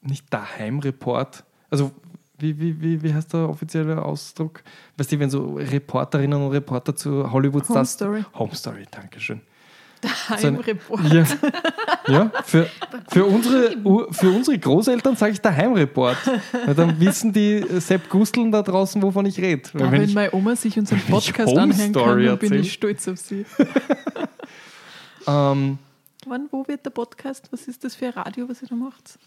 nicht 0.00 0.32
Daheim-Report, 0.32 1.44
also 1.70 1.92
wie, 2.38 2.58
wie, 2.58 2.80
wie, 2.80 3.02
wie 3.02 3.14
heißt 3.14 3.32
der 3.32 3.48
offizielle 3.48 4.02
Ausdruck? 4.02 4.62
Weißt 4.96 5.12
du, 5.12 5.18
wenn 5.18 5.30
so 5.30 5.54
Reporterinnen 5.54 6.40
und 6.40 6.52
Reporter 6.52 6.94
zu 6.96 7.30
Hollywood 7.30 7.68
Home 7.68 7.84
Story. 7.84 8.24
Home 8.34 8.54
Story, 8.54 8.84
danke 8.90 9.20
schön. 9.20 9.40
Heimreport. 10.28 11.00
Ja, 11.12 11.24
ja 12.08 12.32
für, 12.44 12.68
für, 13.08 13.24
unsere, 13.24 13.70
für 14.10 14.30
unsere 14.30 14.58
Großeltern 14.58 15.16
sage 15.16 15.32
ich 15.32 15.40
Daheimreport. 15.40 16.16
Weil 16.66 16.74
dann 16.74 17.00
wissen 17.00 17.32
die 17.32 17.54
äh, 17.54 17.80
Sepp 17.80 18.08
Gusteln 18.08 18.50
da 18.52 18.62
draußen, 18.62 19.00
wovon 19.02 19.26
ich 19.26 19.38
rede. 19.38 19.62
Da, 19.72 19.90
wenn 19.90 20.12
meine 20.12 20.34
Oma 20.34 20.56
sich 20.56 20.78
unseren 20.78 20.98
wenn 21.06 21.16
ich 21.16 21.32
Podcast 21.32 21.56
anhören 21.56 21.92
kann, 21.92 22.24
dann 22.24 22.38
bin 22.38 22.52
ich 22.54 22.72
stolz 22.72 23.08
auf 23.08 23.18
sie. 23.18 23.46
ähm, 25.26 25.78
Wann, 26.26 26.48
wo 26.50 26.66
wird 26.66 26.84
der 26.84 26.90
Podcast? 26.90 27.48
Was 27.50 27.68
ist 27.68 27.84
das 27.84 27.94
für 27.94 28.06
ein 28.06 28.12
Radio, 28.12 28.48
was 28.48 28.62
ihr 28.62 28.68
da 28.68 28.74
macht? 28.74 29.18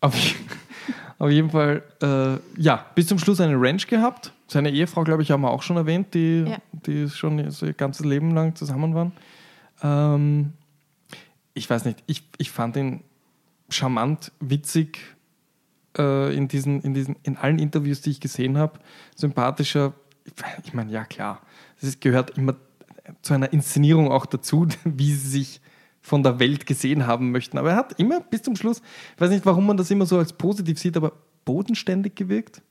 Auf, 0.00 0.14
auf 1.18 1.30
jeden 1.30 1.50
Fall, 1.50 1.82
äh, 2.02 2.60
ja, 2.60 2.86
bis 2.94 3.06
zum 3.06 3.18
Schluss 3.18 3.40
eine 3.40 3.56
Ranch 3.60 3.86
gehabt. 3.86 4.32
Seine 4.46 4.70
Ehefrau, 4.70 5.04
glaube 5.04 5.22
ich, 5.22 5.30
haben 5.30 5.42
wir 5.42 5.50
auch 5.50 5.62
schon 5.62 5.76
erwähnt, 5.76 6.14
die, 6.14 6.44
Ja. 6.48 6.58
die 6.72 7.08
schon 7.08 7.38
ihr 7.38 7.72
ganzes 7.74 8.04
Leben 8.04 8.34
lang 8.34 8.54
zusammen 8.56 8.94
waren. 8.94 9.12
Ähm, 9.82 10.52
ich 11.54 11.68
weiß 11.68 11.84
nicht, 11.84 12.02
ich, 12.06 12.24
ich 12.38 12.50
fand 12.50 12.76
ihn 12.76 13.02
charmant, 13.68 14.32
witzig 14.40 14.98
äh, 15.96 16.34
in, 16.34 16.48
diesen, 16.48 16.80
in, 16.82 16.94
diesen, 16.94 17.16
in 17.22 17.36
allen 17.36 17.58
Interviews, 17.58 18.00
die 18.00 18.10
ich 18.10 18.20
gesehen 18.20 18.58
habe. 18.58 18.80
Sympathischer, 19.14 19.92
ich 20.64 20.74
meine, 20.74 20.90
ja 20.90 21.04
klar, 21.04 21.40
es 21.80 22.00
gehört 22.00 22.36
immer 22.36 22.56
zu 23.22 23.34
einer 23.34 23.52
Inszenierung 23.52 24.10
auch 24.10 24.26
dazu, 24.26 24.66
wie 24.84 25.12
sie 25.12 25.28
sich 25.28 25.60
von 26.00 26.22
der 26.22 26.38
Welt 26.38 26.66
gesehen 26.66 27.06
haben 27.06 27.30
möchten. 27.30 27.58
Aber 27.58 27.70
er 27.70 27.76
hat 27.76 27.98
immer 27.98 28.20
bis 28.20 28.42
zum 28.42 28.56
Schluss, 28.56 28.82
ich 29.14 29.20
weiß 29.20 29.30
nicht, 29.30 29.46
warum 29.46 29.66
man 29.66 29.76
das 29.76 29.90
immer 29.90 30.06
so 30.06 30.18
als 30.18 30.32
positiv 30.32 30.78
sieht, 30.78 30.96
aber 30.96 31.12
bodenständig 31.44 32.14
gewirkt. 32.14 32.62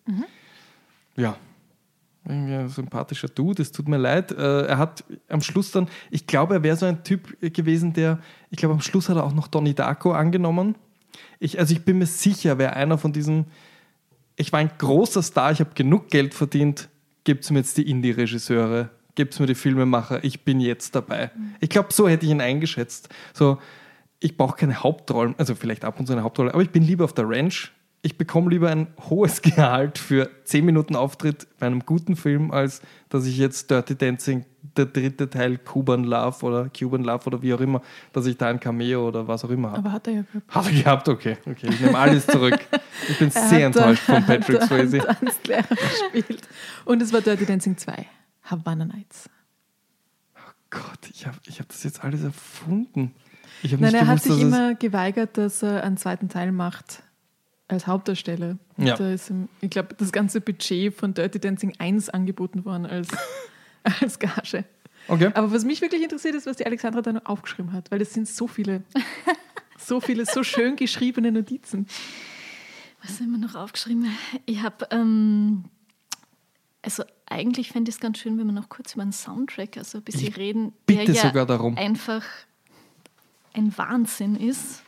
Ja, 1.15 1.37
irgendwie 2.29 2.53
ein 2.53 2.69
sympathischer 2.69 3.27
Dude, 3.27 3.61
es 3.61 3.71
tut 3.71 3.87
mir 3.87 3.97
leid. 3.97 4.31
Äh, 4.31 4.67
er 4.67 4.77
hat 4.77 5.03
am 5.29 5.41
Schluss 5.41 5.71
dann, 5.71 5.87
ich 6.11 6.27
glaube, 6.27 6.55
er 6.55 6.63
wäre 6.63 6.75
so 6.75 6.85
ein 6.85 7.03
Typ 7.03 7.39
gewesen, 7.41 7.93
der, 7.93 8.19
ich 8.49 8.57
glaube, 8.57 8.75
am 8.75 8.81
Schluss 8.81 9.09
hat 9.09 9.17
er 9.17 9.23
auch 9.23 9.33
noch 9.33 9.47
Donnie 9.47 9.73
Darko 9.73 10.11
angenommen. 10.11 10.75
Ich, 11.39 11.57
also 11.59 11.73
ich 11.73 11.83
bin 11.83 11.97
mir 11.97 12.05
sicher, 12.05 12.57
wer 12.57 12.75
einer 12.75 12.97
von 12.97 13.13
diesen, 13.13 13.45
ich 14.35 14.51
war 14.51 14.59
ein 14.59 14.71
großer 14.77 15.23
Star, 15.23 15.51
ich 15.51 15.59
habe 15.59 15.71
genug 15.73 16.09
Geld 16.09 16.33
verdient, 16.33 16.89
gibt 17.23 17.49
mir 17.49 17.59
jetzt 17.59 17.77
die 17.77 17.89
Indie-Regisseure, 17.89 18.89
gibt 19.19 19.37
mir 19.37 19.47
die 19.47 19.55
Filmemacher, 19.55 20.23
ich 20.23 20.45
bin 20.45 20.61
jetzt 20.61 20.95
dabei. 20.95 21.29
Ich 21.59 21.69
glaube, 21.69 21.89
so 21.91 22.07
hätte 22.07 22.25
ich 22.25 22.31
ihn 22.31 22.39
eingeschätzt. 22.39 23.09
So, 23.33 23.57
ich 24.21 24.37
brauche 24.37 24.55
keine 24.55 24.81
Hauptrollen, 24.81 25.35
also 25.37 25.55
vielleicht 25.55 25.83
ab 25.83 25.99
und 25.99 26.05
zu 26.05 26.13
eine 26.13 26.23
Hauptrolle, 26.23 26.53
aber 26.53 26.61
ich 26.61 26.69
bin 26.69 26.83
lieber 26.83 27.03
auf 27.03 27.11
der 27.11 27.27
Ranch. 27.27 27.73
Ich 28.01 28.17
bekomme 28.17 28.49
lieber 28.49 28.69
ein 28.69 28.87
hohes 29.09 29.41
Gehalt 29.41 29.97
für 29.97 30.29
10 30.45 30.63
Minuten 30.63 30.95
Auftritt 30.95 31.47
bei 31.59 31.67
einem 31.67 31.85
guten 31.85 32.15
Film, 32.15 32.51
als 32.51 32.81
dass 33.09 33.25
ich 33.25 33.37
jetzt 33.37 33.69
Dirty 33.69 33.97
Dancing, 33.97 34.45
der 34.77 34.85
dritte 34.85 35.29
Teil 35.29 35.57
Cuban 35.57 36.05
Love 36.05 36.45
oder 36.45 36.69
Cuban 36.69 37.03
Love 37.03 37.25
oder 37.25 37.41
wie 37.41 37.53
auch 37.53 37.59
immer, 37.59 37.81
dass 38.13 38.25
ich 38.25 38.37
da 38.37 38.47
ein 38.47 38.61
Cameo 38.61 39.05
oder 39.05 39.27
was 39.27 39.43
auch 39.43 39.49
immer 39.49 39.71
habe. 39.71 39.79
Aber 39.79 39.91
hat 39.91 40.07
er 40.07 40.13
ja 40.13 40.21
gehabt. 40.21 40.55
Hat 40.55 40.65
er 40.65 40.81
gehabt? 40.81 41.09
Okay, 41.09 41.35
okay. 41.45 41.67
Ich 41.69 41.81
nehme 41.81 41.97
alles 41.97 42.25
zurück. 42.25 42.57
Ich 43.09 43.19
bin 43.19 43.31
Er 43.35 43.49
sehr 43.49 43.67
hat 43.67 43.75
enttäuscht 43.75 44.03
von 44.03 44.25
Patrick 44.25 44.61
hat 44.61 44.69
Swayze. 44.69 45.05
Hans 45.05 45.39
Lehrer 45.45 45.63
gespielt. 45.67 46.47
Und 46.85 47.01
es 47.01 47.11
war 47.11 47.19
Dirty 47.19 47.45
Dancing 47.45 47.75
2. 47.75 48.05
Havana 48.49 48.85
Nights. 48.85 49.29
Gott, 50.69 51.09
ich 51.11 51.25
habe 51.25 51.37
ich 51.47 51.59
hab 51.59 51.67
das 51.69 51.83
jetzt 51.83 52.03
alles 52.03 52.23
erfunden. 52.23 53.13
Ich 53.63 53.71
Nein, 53.71 53.81
nicht 53.81 53.93
er 53.95 54.07
hat 54.07 54.21
gewusst, 54.21 54.23
sich 54.25 54.31
dass 54.33 54.37
es- 54.41 54.43
immer 54.43 54.75
geweigert, 54.75 55.37
dass 55.37 55.63
er 55.63 55.83
einen 55.83 55.97
zweiten 55.97 56.29
Teil 56.29 56.51
macht 56.51 57.01
als 57.67 57.87
Hauptdarsteller. 57.87 58.57
Ja. 58.77 58.95
Da 58.95 59.11
ist 59.11 59.29
ihm, 59.29 59.49
ich 59.61 59.69
glaube, 59.69 59.95
das 59.95 60.11
ganze 60.11 60.41
Budget 60.41 60.93
von 60.93 61.13
Dirty 61.13 61.39
Dancing 61.39 61.73
1 61.79 62.09
angeboten 62.09 62.65
worden 62.65 62.85
als, 62.85 63.09
als 64.01 64.19
Gage. 64.19 64.65
Okay. 65.07 65.31
Aber 65.33 65.51
was 65.51 65.65
mich 65.65 65.81
wirklich 65.81 66.03
interessiert, 66.03 66.35
ist, 66.35 66.45
was 66.45 66.57
die 66.57 66.65
Alexandra 66.65 67.01
da 67.01 67.13
noch 67.13 67.25
aufgeschrieben 67.25 67.73
hat, 67.73 67.89
weil 67.89 68.01
es 68.01 68.13
sind 68.13 68.27
so 68.27 68.47
viele, 68.47 68.83
so 69.77 69.99
viele, 70.01 70.25
so 70.25 70.43
schön 70.43 70.75
geschriebene 70.75 71.31
Notizen. 71.31 71.87
Was 73.01 73.19
haben 73.19 73.31
wir 73.31 73.37
noch 73.39 73.55
aufgeschrieben? 73.55 74.05
Ich 74.45 74.61
habe, 74.61 74.87
ähm, 74.91 75.65
also 76.81 77.03
eigentlich 77.25 77.71
fände 77.71 77.89
ich 77.89 77.95
es 77.95 78.01
ganz 78.01 78.17
schön, 78.19 78.37
wenn 78.37 78.45
wir 78.45 78.53
noch 78.53 78.69
kurz 78.69 78.93
über 78.93 79.03
den 79.03 79.11
Soundtrack, 79.11 79.77
also 79.77 79.97
ein 79.99 80.03
bisschen 80.03 80.27
Ich 80.27 80.37
reden, 80.37 80.73
bitte 80.85 81.11
der 81.11 81.33
ja 81.33 81.75
einfach 81.75 82.23
ein 83.53 83.77
Wahnsinn 83.77 84.35
ist. 84.35 84.83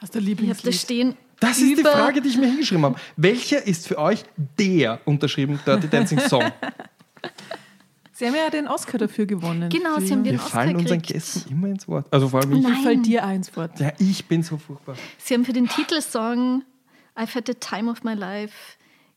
Hast 0.00 0.14
du 0.14 0.18
Ich 0.20 0.24
habe 0.24 0.36
da 0.36 0.42
Lieblingslied? 0.44 0.74
stehen. 0.74 1.16
Das 1.40 1.58
ist 1.60 1.78
die 1.78 1.82
Frage, 1.82 2.20
die 2.20 2.28
ich 2.28 2.36
mir 2.36 2.46
hingeschrieben 2.46 2.84
habe. 2.84 3.00
Welcher 3.16 3.64
ist 3.64 3.86
für 3.86 3.98
euch 3.98 4.24
der 4.58 5.00
unterschrieben 5.04 5.60
Dirty 5.64 5.88
Dancing 5.88 6.20
Song? 6.20 6.44
Sie 8.12 8.26
haben 8.26 8.34
ja 8.34 8.50
den 8.50 8.66
Oscar 8.66 8.98
dafür 8.98 9.26
gewonnen. 9.26 9.68
Genau, 9.70 10.00
sie 10.00 10.10
haben 10.10 10.24
den 10.24 10.32
Wir 10.32 10.40
Oscar 10.40 10.50
fallen 10.50 10.74
unseren 10.76 11.00
gekriegt. 11.00 11.22
Gästen 11.22 11.52
immer 11.52 11.68
ins 11.68 11.86
Wort. 11.86 12.04
Also 12.10 12.28
vor 12.28 12.40
allem 12.40 12.52
ich. 12.52 12.62
Nein. 12.64 12.82
fällt 12.82 13.06
dir 13.06 13.24
eins 13.24 13.56
Wort? 13.56 13.78
Ja, 13.78 13.92
ich 14.00 14.24
bin 14.24 14.42
so 14.42 14.56
furchtbar. 14.56 14.96
Sie 15.18 15.34
haben 15.34 15.44
für 15.44 15.52
den 15.52 15.68
Titelsong 15.68 16.64
I've 17.14 17.32
Had 17.32 17.46
the 17.46 17.54
Time 17.54 17.88
of 17.88 18.02
My 18.02 18.14
Life 18.14 18.56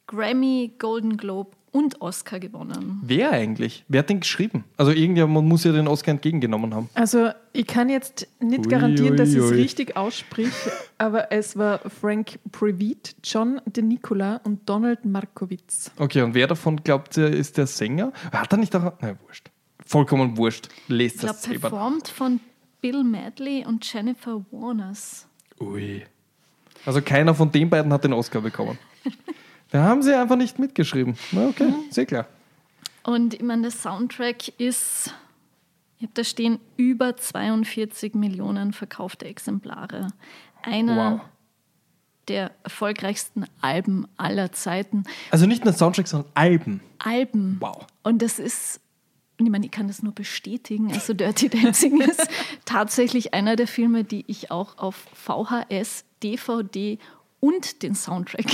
Grammy, 0.07 0.71
Golden 0.77 1.17
Globe 1.17 1.51
und 1.71 2.01
Oscar 2.01 2.39
gewonnen. 2.39 2.99
Wer 3.03 3.31
eigentlich? 3.31 3.85
Wer 3.87 3.99
hat 3.99 4.09
den 4.09 4.19
geschrieben? 4.19 4.65
Also 4.75 4.91
irgendjemand 4.91 5.47
muss 5.47 5.63
ja 5.63 5.71
den 5.71 5.87
Oscar 5.87 6.11
entgegengenommen 6.11 6.73
haben. 6.75 6.89
Also, 6.95 7.29
ich 7.53 7.65
kann 7.65 7.89
jetzt 7.89 8.27
nicht 8.41 8.65
Ui, 8.65 8.71
garantieren, 8.71 9.15
dass 9.15 9.29
ui, 9.29 9.37
ich 9.37 9.41
es 9.43 9.51
richtig 9.51 9.95
aussprich, 9.95 10.51
aber 10.97 11.31
es 11.31 11.55
war 11.57 11.79
Frank 11.89 12.39
Previtt, 12.51 13.15
John 13.23 13.61
De 13.65 13.83
Nicola 13.83 14.41
und 14.43 14.67
Donald 14.67 15.05
Markowitz. 15.05 15.91
Okay, 15.97 16.21
und 16.23 16.33
wer 16.33 16.47
davon 16.47 16.75
glaubt 16.83 17.15
ihr, 17.15 17.27
ist 17.27 17.57
der 17.57 17.67
Sänger? 17.67 18.11
Hat 18.33 18.51
er 18.51 18.57
nicht 18.57 18.75
auch. 18.75 18.91
Nein, 18.99 19.17
wurscht. 19.25 19.49
Vollkommen 19.85 20.35
wurscht. 20.37 20.67
Lest 20.89 21.15
Ich 21.15 21.21
glaube, 21.21 21.33
das 21.35 21.43
selber. 21.43 21.69
performt 21.69 22.07
von 22.09 22.41
Bill 22.81 23.03
Medley 23.03 23.65
und 23.65 23.91
Jennifer 23.91 24.43
Warners. 24.51 25.25
Ui. 25.61 26.03
Also 26.85 27.01
keiner 27.01 27.33
von 27.33 27.49
den 27.51 27.69
beiden 27.69 27.93
hat 27.93 28.03
den 28.03 28.11
Oscar 28.13 28.41
bekommen. 28.41 28.77
Da 29.71 29.83
haben 29.83 30.01
sie 30.03 30.13
einfach 30.13 30.35
nicht 30.35 30.59
mitgeschrieben. 30.59 31.17
Na, 31.31 31.47
okay, 31.47 31.69
Mhm. 31.69 31.91
sehr 31.91 32.05
klar. 32.05 32.27
Und 33.03 33.33
ich 33.33 33.41
meine, 33.41 33.63
der 33.63 33.71
Soundtrack 33.71 34.49
ist, 34.59 35.13
ich 35.97 36.03
habe 36.03 36.11
da 36.13 36.23
stehen, 36.23 36.59
über 36.77 37.15
42 37.17 38.13
Millionen 38.13 38.73
verkaufte 38.73 39.25
Exemplare. 39.25 40.09
Einer 40.61 41.13
Wow. 41.13 41.21
der 42.27 42.51
erfolgreichsten 42.63 43.45
Alben 43.61 44.07
aller 44.17 44.51
Zeiten. 44.51 45.03
Also 45.31 45.47
nicht 45.47 45.63
nur 45.65 45.73
Soundtrack, 45.73 46.07
sondern 46.07 46.31
Alben. 46.35 46.81
Alben. 46.99 47.57
Wow. 47.59 47.87
Und 48.03 48.21
das 48.21 48.37
ist, 48.39 48.79
und 49.39 49.45
ich 49.47 49.51
meine, 49.51 49.65
ich 49.65 49.71
kann 49.71 49.87
das 49.87 50.03
nur 50.03 50.13
bestätigen. 50.13 50.91
Also 50.93 51.13
Dirty 51.13 51.49
Dancing 51.49 51.99
ist 52.01 52.27
tatsächlich 52.65 53.33
einer 53.33 53.55
der 53.55 53.67
Filme, 53.67 54.03
die 54.03 54.23
ich 54.27 54.51
auch 54.51 54.77
auf 54.77 55.07
VHS, 55.13 56.03
DVD 56.21 56.99
und 57.41 57.83
den 57.83 57.93
Soundtrack 57.95 58.45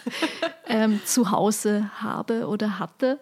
ähm, 0.66 1.00
zu 1.04 1.30
Hause 1.30 1.88
habe 2.00 2.48
oder 2.48 2.80
hatte. 2.80 3.20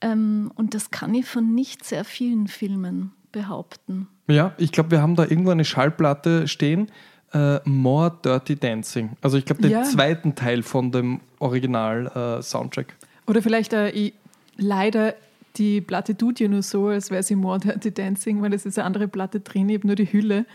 Ähm, 0.00 0.50
und 0.56 0.74
das 0.74 0.90
kann 0.90 1.14
ich 1.14 1.26
von 1.26 1.54
nicht 1.54 1.84
sehr 1.84 2.04
vielen 2.04 2.48
Filmen 2.48 3.12
behaupten. 3.30 4.08
Ja, 4.26 4.54
ich 4.58 4.72
glaube, 4.72 4.90
wir 4.90 5.02
haben 5.02 5.14
da 5.14 5.22
irgendwo 5.24 5.50
eine 5.50 5.64
Schallplatte 5.64 6.48
stehen. 6.48 6.90
Äh, 7.32 7.60
More 7.68 8.16
Dirty 8.24 8.56
Dancing. 8.56 9.10
Also 9.20 9.36
ich 9.36 9.44
glaube, 9.44 9.62
den 9.62 9.70
Ja. 9.70 9.82
zweiten 9.84 10.34
Teil 10.34 10.62
von 10.62 10.90
dem 10.92 11.20
Original-Soundtrack. 11.40 12.94
Oder 13.26 13.42
vielleicht 13.42 13.72
äh, 13.72 13.90
ich, 13.90 14.14
leider 14.56 15.14
die 15.56 15.80
Platte 15.80 16.16
tut 16.16 16.40
ja 16.40 16.48
nur 16.48 16.62
so, 16.62 16.86
als 16.86 17.10
wäre 17.10 17.22
sie 17.22 17.34
More 17.34 17.58
Dirty 17.58 17.92
Dancing, 17.92 18.40
weil 18.42 18.54
es 18.54 18.64
ist 18.64 18.78
eine 18.78 18.86
andere 18.86 19.08
Platte 19.08 19.40
drin, 19.40 19.68
ich 19.68 19.76
habe 19.78 19.86
nur 19.86 19.96
die 19.96 20.10
Hülle. 20.10 20.46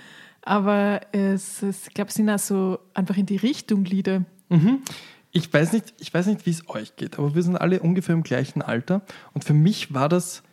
Aber 0.44 1.02
es, 1.14 1.64
es 1.64 1.88
ich 1.88 1.94
glaube, 1.94 2.10
es 2.10 2.16
sind 2.16 2.30
auch 2.30 2.40
so 2.40 2.80
einfach 2.94 3.18
in 3.18 3.26
die 3.26 3.38
Richtung 3.38 3.86
Lieder. 3.86 4.26
Ich 5.32 5.52
weiß 5.52 5.74
nicht, 5.74 5.94
ich 6.00 6.14
weiß 6.14 6.28
nicht, 6.28 6.46
wie 6.46 6.52
es 6.52 6.70
euch 6.70 6.96
geht, 6.96 7.18
aber 7.18 7.34
wir 7.34 7.42
sind 7.42 7.58
alle 7.58 7.80
ungefähr 7.80 8.14
im 8.14 8.24
gleichen 8.24 8.62
Alter. 8.62 9.02
Und 9.34 9.44
für 9.44 9.54
mich 9.54 9.94
war 9.94 10.10
das, 10.10 10.44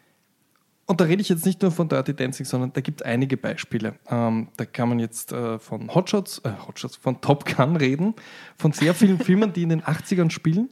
und 0.87 1.01
da 1.01 1.05
rede 1.05 1.21
ich 1.21 1.29
jetzt 1.29 1.45
nicht 1.45 1.61
nur 1.61 1.73
von 1.73 1.89
Dirty 1.89 2.15
Dancing, 2.15 2.47
sondern 2.47 2.73
da 2.73 2.81
gibt 2.81 3.01
es 3.01 3.07
einige 3.07 3.37
Beispiele. 3.37 3.97
Ähm, 4.09 4.49
da 4.57 4.65
kann 4.65 4.89
man 4.89 5.01
jetzt 5.01 5.33
äh, 5.33 5.59
von 5.59 5.93
Hotshots, 5.93 6.39
äh, 6.45 6.53
Hotshots, 6.67 6.97
von 6.97 7.21
Top 7.21 7.45
Gun 7.45 7.77
reden, 7.77 8.15
von 8.57 8.73
sehr 8.73 8.95
vielen 8.95 9.19
Filmen, 9.25 9.53
die 9.53 9.65
in 9.65 9.69
den 9.69 9.83
80ern 9.83 10.31
spielen, 10.31 10.71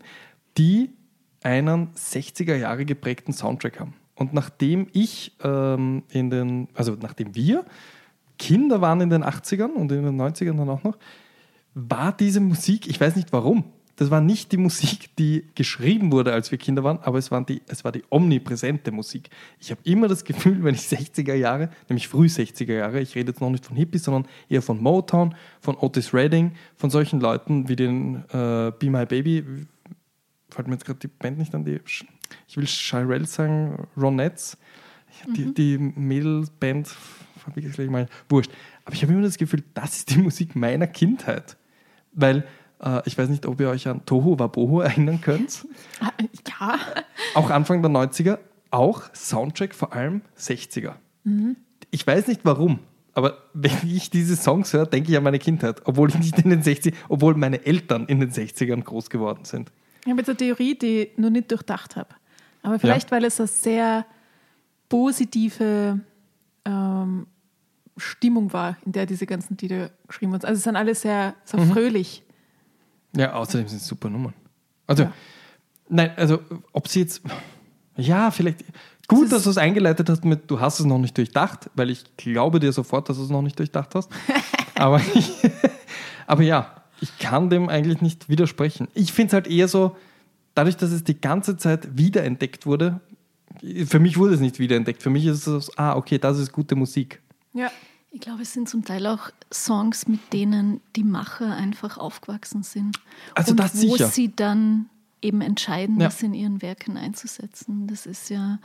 die 0.56 0.90
einen 1.42 1.92
60er 1.92 2.54
Jahre 2.54 2.84
geprägten 2.84 3.32
Soundtrack 3.32 3.80
haben. 3.80 3.94
Und 4.14 4.32
nachdem 4.32 4.88
ich 4.92 5.36
ähm, 5.42 6.02
in 6.08 6.30
den, 6.30 6.68
also 6.74 6.96
nachdem 7.00 7.34
wir 7.34 7.64
Kinder 8.38 8.80
waren 8.80 9.00
in 9.00 9.10
den 9.10 9.24
80ern 9.24 9.72
und 9.72 9.92
in 9.92 10.04
den 10.04 10.20
90ern 10.20 10.56
dann 10.56 10.68
auch 10.68 10.82
noch, 10.84 10.96
war 11.74 12.16
diese 12.16 12.40
Musik, 12.40 12.88
ich 12.88 13.00
weiß 13.00 13.16
nicht 13.16 13.32
warum, 13.32 13.64
das 13.98 14.12
war 14.12 14.20
nicht 14.20 14.52
die 14.52 14.58
Musik, 14.58 15.16
die 15.16 15.44
geschrieben 15.56 16.12
wurde, 16.12 16.32
als 16.32 16.52
wir 16.52 16.58
Kinder 16.58 16.84
waren, 16.84 17.00
aber 17.00 17.18
es, 17.18 17.32
waren 17.32 17.46
die, 17.46 17.62
es 17.66 17.82
war 17.82 17.90
die 17.90 18.04
omnipräsente 18.10 18.92
Musik. 18.92 19.28
Ich 19.58 19.72
habe 19.72 19.80
immer 19.82 20.06
das 20.06 20.22
Gefühl, 20.24 20.62
wenn 20.62 20.76
ich 20.76 20.82
60er 20.82 21.34
Jahre, 21.34 21.70
nämlich 21.88 22.06
früh 22.06 22.26
60er 22.26 22.74
Jahre, 22.74 23.00
ich 23.00 23.16
rede 23.16 23.32
jetzt 23.32 23.40
noch 23.40 23.50
nicht 23.50 23.66
von 23.66 23.76
Hippies, 23.76 24.04
sondern 24.04 24.30
eher 24.48 24.62
von 24.62 24.80
Motown, 24.80 25.34
von 25.60 25.76
Otis 25.76 26.14
Redding, 26.14 26.52
von 26.76 26.90
solchen 26.90 27.20
Leuten 27.20 27.68
wie 27.68 27.74
den 27.74 28.22
äh, 28.30 28.70
Be 28.78 28.88
My 28.88 29.04
Baby, 29.04 29.44
fällt 30.48 30.68
mir 30.68 30.74
jetzt 30.74 30.84
gerade 30.84 31.00
die 31.00 31.08
Band 31.08 31.38
nicht 31.38 31.52
an 31.56 31.64
die, 31.64 31.80
ich 32.46 32.56
will 32.56 32.68
Shirelle 32.68 33.26
sagen, 33.26 33.88
Ronettes, 33.96 34.58
die, 35.36 35.52
die 35.52 35.76
Mädelband, 35.76 36.94
verwechsel 37.52 37.84
ich 37.84 37.90
mal, 37.90 38.06
wurscht. 38.28 38.50
Aber 38.84 38.94
ich 38.94 39.02
habe 39.02 39.12
immer 39.12 39.22
das 39.22 39.38
Gefühl, 39.38 39.62
das 39.74 39.96
ist 39.96 40.10
die 40.10 40.18
Musik 40.22 40.56
meiner 40.56 40.86
Kindheit. 40.86 41.56
Weil, 42.12 42.44
äh, 42.82 43.00
ich 43.06 43.16
weiß 43.16 43.28
nicht, 43.28 43.46
ob 43.46 43.60
ihr 43.60 43.68
euch 43.68 43.86
an 43.88 44.04
Toho 44.06 44.38
Waboho 44.38 44.80
erinnern 44.82 45.20
könnt. 45.20 45.66
Ah, 46.00 46.10
Ja, 46.60 46.78
Auch 47.34 47.50
Anfang 47.50 47.82
der 47.82 47.90
90er, 47.90 48.38
auch 48.70 49.02
Soundtrack 49.14 49.74
vor 49.74 49.92
allem 49.92 50.22
60er. 50.38 50.94
Ich 51.90 52.06
weiß 52.06 52.26
nicht 52.28 52.40
warum, 52.44 52.78
aber 53.14 53.38
wenn 53.54 53.72
ich 53.86 54.10
diese 54.10 54.36
Songs 54.36 54.72
höre, 54.72 54.86
denke 54.86 55.10
ich 55.10 55.16
an 55.16 55.24
meine 55.24 55.38
Kindheit, 55.38 55.82
obwohl 55.84 56.08
ich 56.08 56.18
nicht 56.18 56.38
in 56.38 56.50
den 56.50 56.62
60 56.62 56.94
obwohl 57.08 57.34
meine 57.34 57.64
Eltern 57.66 58.06
in 58.06 58.20
den 58.20 58.30
60ern 58.30 58.82
groß 58.82 59.10
geworden 59.10 59.44
sind. 59.44 59.70
ich 60.04 60.10
habe 60.10 60.20
jetzt 60.20 60.28
eine 60.28 60.36
Theorie, 60.38 60.74
die 60.76 61.00
ich 61.00 61.18
noch 61.18 61.30
nicht 61.30 61.50
durchdacht 61.50 61.96
habe. 61.96 62.08
Aber 62.62 62.78
vielleicht, 62.78 63.10
weil 63.10 63.24
es 63.24 63.38
eine 63.40 63.46
sehr 63.46 64.06
positive 64.88 66.00
ähm, 66.64 67.26
Stimmung 67.98 68.52
war, 68.52 68.76
in 68.84 68.92
der 68.92 69.06
diese 69.06 69.26
ganzen 69.26 69.56
Lieder 69.60 69.90
geschrieben 70.06 70.32
wurden. 70.32 70.44
Also 70.44 70.58
es 70.58 70.64
sind 70.64 70.76
alle 70.76 70.94
sehr, 70.94 71.34
sehr 71.44 71.60
fröhlich. 71.60 72.22
Ja, 73.16 73.32
außerdem 73.34 73.68
sind 73.68 73.78
es 73.78 73.86
super 73.86 74.08
Nummern. 74.10 74.34
Also, 74.86 75.04
Ja. 75.04 75.12
nein, 75.88 76.12
also, 76.16 76.40
ob 76.72 76.88
sie 76.88 77.00
jetzt, 77.00 77.22
ja, 77.96 78.30
vielleicht, 78.30 78.64
Gut, 79.08 79.24
Das 79.24 79.30
dass 79.30 79.44
du 79.44 79.50
es 79.50 79.56
eingeleitet 79.58 80.10
hast 80.10 80.22
mit, 80.26 80.50
du 80.50 80.60
hast 80.60 80.80
es 80.80 80.84
noch 80.84 80.98
nicht 80.98 81.16
durchdacht, 81.16 81.70
weil 81.74 81.88
ich 81.88 82.04
glaube 82.18 82.60
dir 82.60 82.72
sofort, 82.72 83.08
dass 83.08 83.16
du 83.16 83.22
es 83.22 83.30
noch 83.30 83.40
nicht 83.40 83.58
durchdacht 83.58 83.94
hast. 83.94 84.10
aber, 84.74 85.00
ich, 85.14 85.32
aber 86.26 86.42
ja, 86.42 86.82
ich 87.00 87.18
kann 87.18 87.48
dem 87.48 87.70
eigentlich 87.70 88.02
nicht 88.02 88.28
widersprechen. 88.28 88.86
Ich 88.92 89.14
finde 89.14 89.28
es 89.28 89.32
halt 89.32 89.46
eher 89.46 89.66
so, 89.66 89.96
dadurch, 90.54 90.76
dass 90.76 90.90
es 90.90 91.04
die 91.04 91.18
ganze 91.18 91.56
Zeit 91.56 91.96
wiederentdeckt 91.96 92.66
wurde, 92.66 93.00
für 93.86 93.98
mich 93.98 94.18
wurde 94.18 94.34
es 94.34 94.40
nicht 94.40 94.58
wiederentdeckt. 94.58 95.02
Für 95.02 95.10
mich 95.10 95.24
ist 95.24 95.46
es 95.46 95.66
so, 95.66 95.72
ah, 95.76 95.96
okay, 95.96 96.18
das 96.18 96.38
ist 96.38 96.52
gute 96.52 96.76
Musik. 96.76 97.22
Ja. 97.58 97.70
Ich 98.10 98.20
glaube, 98.20 98.42
es 98.42 98.54
sind 98.54 98.68
zum 98.70 98.84
Teil 98.86 99.06
auch 99.06 99.30
Songs, 99.52 100.08
mit 100.08 100.32
denen 100.32 100.80
die 100.96 101.04
Macher 101.04 101.54
einfach 101.54 101.98
aufgewachsen 101.98 102.62
sind. 102.62 102.98
Also 103.34 103.50
und 103.50 103.58
das 103.60 103.74
wo 103.76 103.92
sicher. 103.92 104.08
sie 104.08 104.34
dann 104.34 104.88
eben 105.20 105.42
entscheiden, 105.42 106.00
Ja. 106.00 106.06
das 106.06 106.22
in 106.22 106.32
ihren 106.32 106.62
Werken 106.62 106.96
einzusetzen. 106.96 107.86
Das 107.86 108.06
ist 108.06 108.30
ja 108.30 108.58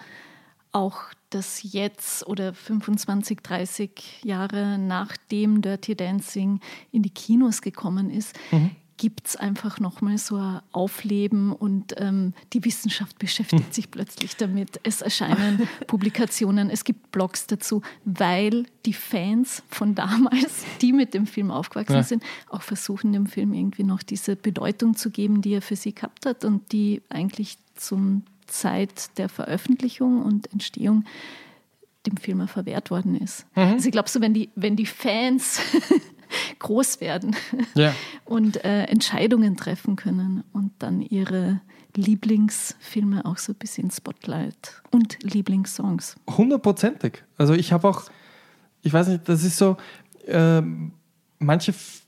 auch 0.71 1.01
das 1.29 1.61
jetzt 1.73 2.25
oder 2.27 2.53
25, 2.53 3.41
30 3.41 4.21
Jahre 4.23 4.77
nachdem 4.77 5.61
Dirty 5.61 5.95
Dancing 5.95 6.61
in 6.91 7.01
die 7.03 7.09
Kinos 7.09 7.61
gekommen 7.61 8.09
ist, 8.09 8.35
Mhm. 8.51 8.71
Gibt 8.97 9.27
es 9.27 9.35
einfach 9.35 9.79
nochmal 9.79 10.17
so 10.17 10.35
ein 10.37 10.61
Aufleben 10.71 11.51
und 11.51 11.95
ähm, 11.97 12.33
die 12.53 12.63
Wissenschaft 12.63 13.17
beschäftigt 13.19 13.67
Mhm. 13.67 13.71
sich 13.73 13.89
plötzlich 13.91 14.35
damit. 14.37 14.79
Es 14.83 15.01
erscheinen 15.01 15.67
Publikationen, 15.87 16.69
es 16.69 16.83
gibt 16.83 17.11
Blogs 17.11 17.47
dazu, 17.47 17.81
weil 18.05 18.65
die 18.85 18.93
Fans 18.93 19.63
von 19.69 19.95
damals, 19.95 20.63
die 20.81 20.93
mit 20.93 21.13
dem 21.13 21.25
Film 21.25 21.49
aufgewachsen 21.51 21.95
Ja. 21.95 22.03
sind, 22.03 22.23
auch 22.49 22.61
versuchen, 22.61 23.13
dem 23.13 23.25
Film 23.25 23.53
irgendwie 23.53 23.83
noch 23.83 24.03
diese 24.03 24.35
Bedeutung 24.35 24.95
zu 24.95 25.09
geben, 25.09 25.41
die 25.41 25.53
er 25.53 25.61
für 25.61 25.75
sie 25.75 25.93
gehabt 25.95 26.25
hat 26.25 26.45
und 26.45 26.71
die 26.71 27.01
eigentlich 27.09 27.57
zum 27.75 28.23
Zeit 28.45 29.17
der 29.17 29.27
Veröffentlichung 29.29 30.21
und 30.21 30.51
Entstehung 30.53 31.05
dem 32.05 32.17
Film 32.17 32.45
verwehrt 32.47 32.91
worden 32.91 33.15
ist. 33.15 33.45
Also 33.55 33.85
ich 33.87 33.91
glaube 33.93 34.09
so, 34.09 34.19
wenn 34.21 34.33
die, 34.33 34.49
wenn 34.55 34.75
die 34.75 34.85
Fans 34.85 35.59
groß 36.59 37.01
werden 37.01 37.35
Ja. 37.75 37.93
und 38.25 38.63
äh, 38.63 38.83
Entscheidungen 38.85 39.57
treffen 39.57 39.95
können 39.95 40.43
und 40.53 40.71
dann 40.79 41.01
ihre 41.01 41.61
Lieblingsfilme 41.95 43.25
auch 43.25 43.37
so 43.37 43.51
ein 43.53 43.57
bisschen 43.57 43.91
Spotlight 43.91 44.81
und 44.91 45.17
Lieblingssongs. 45.23 46.15
Hundertprozentig. 46.29 47.23
Also 47.37 47.53
ich 47.53 47.71
habe 47.71 47.87
auch, 47.87 48.03
ich 48.81 48.91
weiß 48.93 49.07
nicht, 49.09 49.29
das 49.29 49.43
ist 49.43 49.57
so, 49.57 49.77
ähm, 50.27 50.93
manche 51.39 51.71
F 51.71 52.01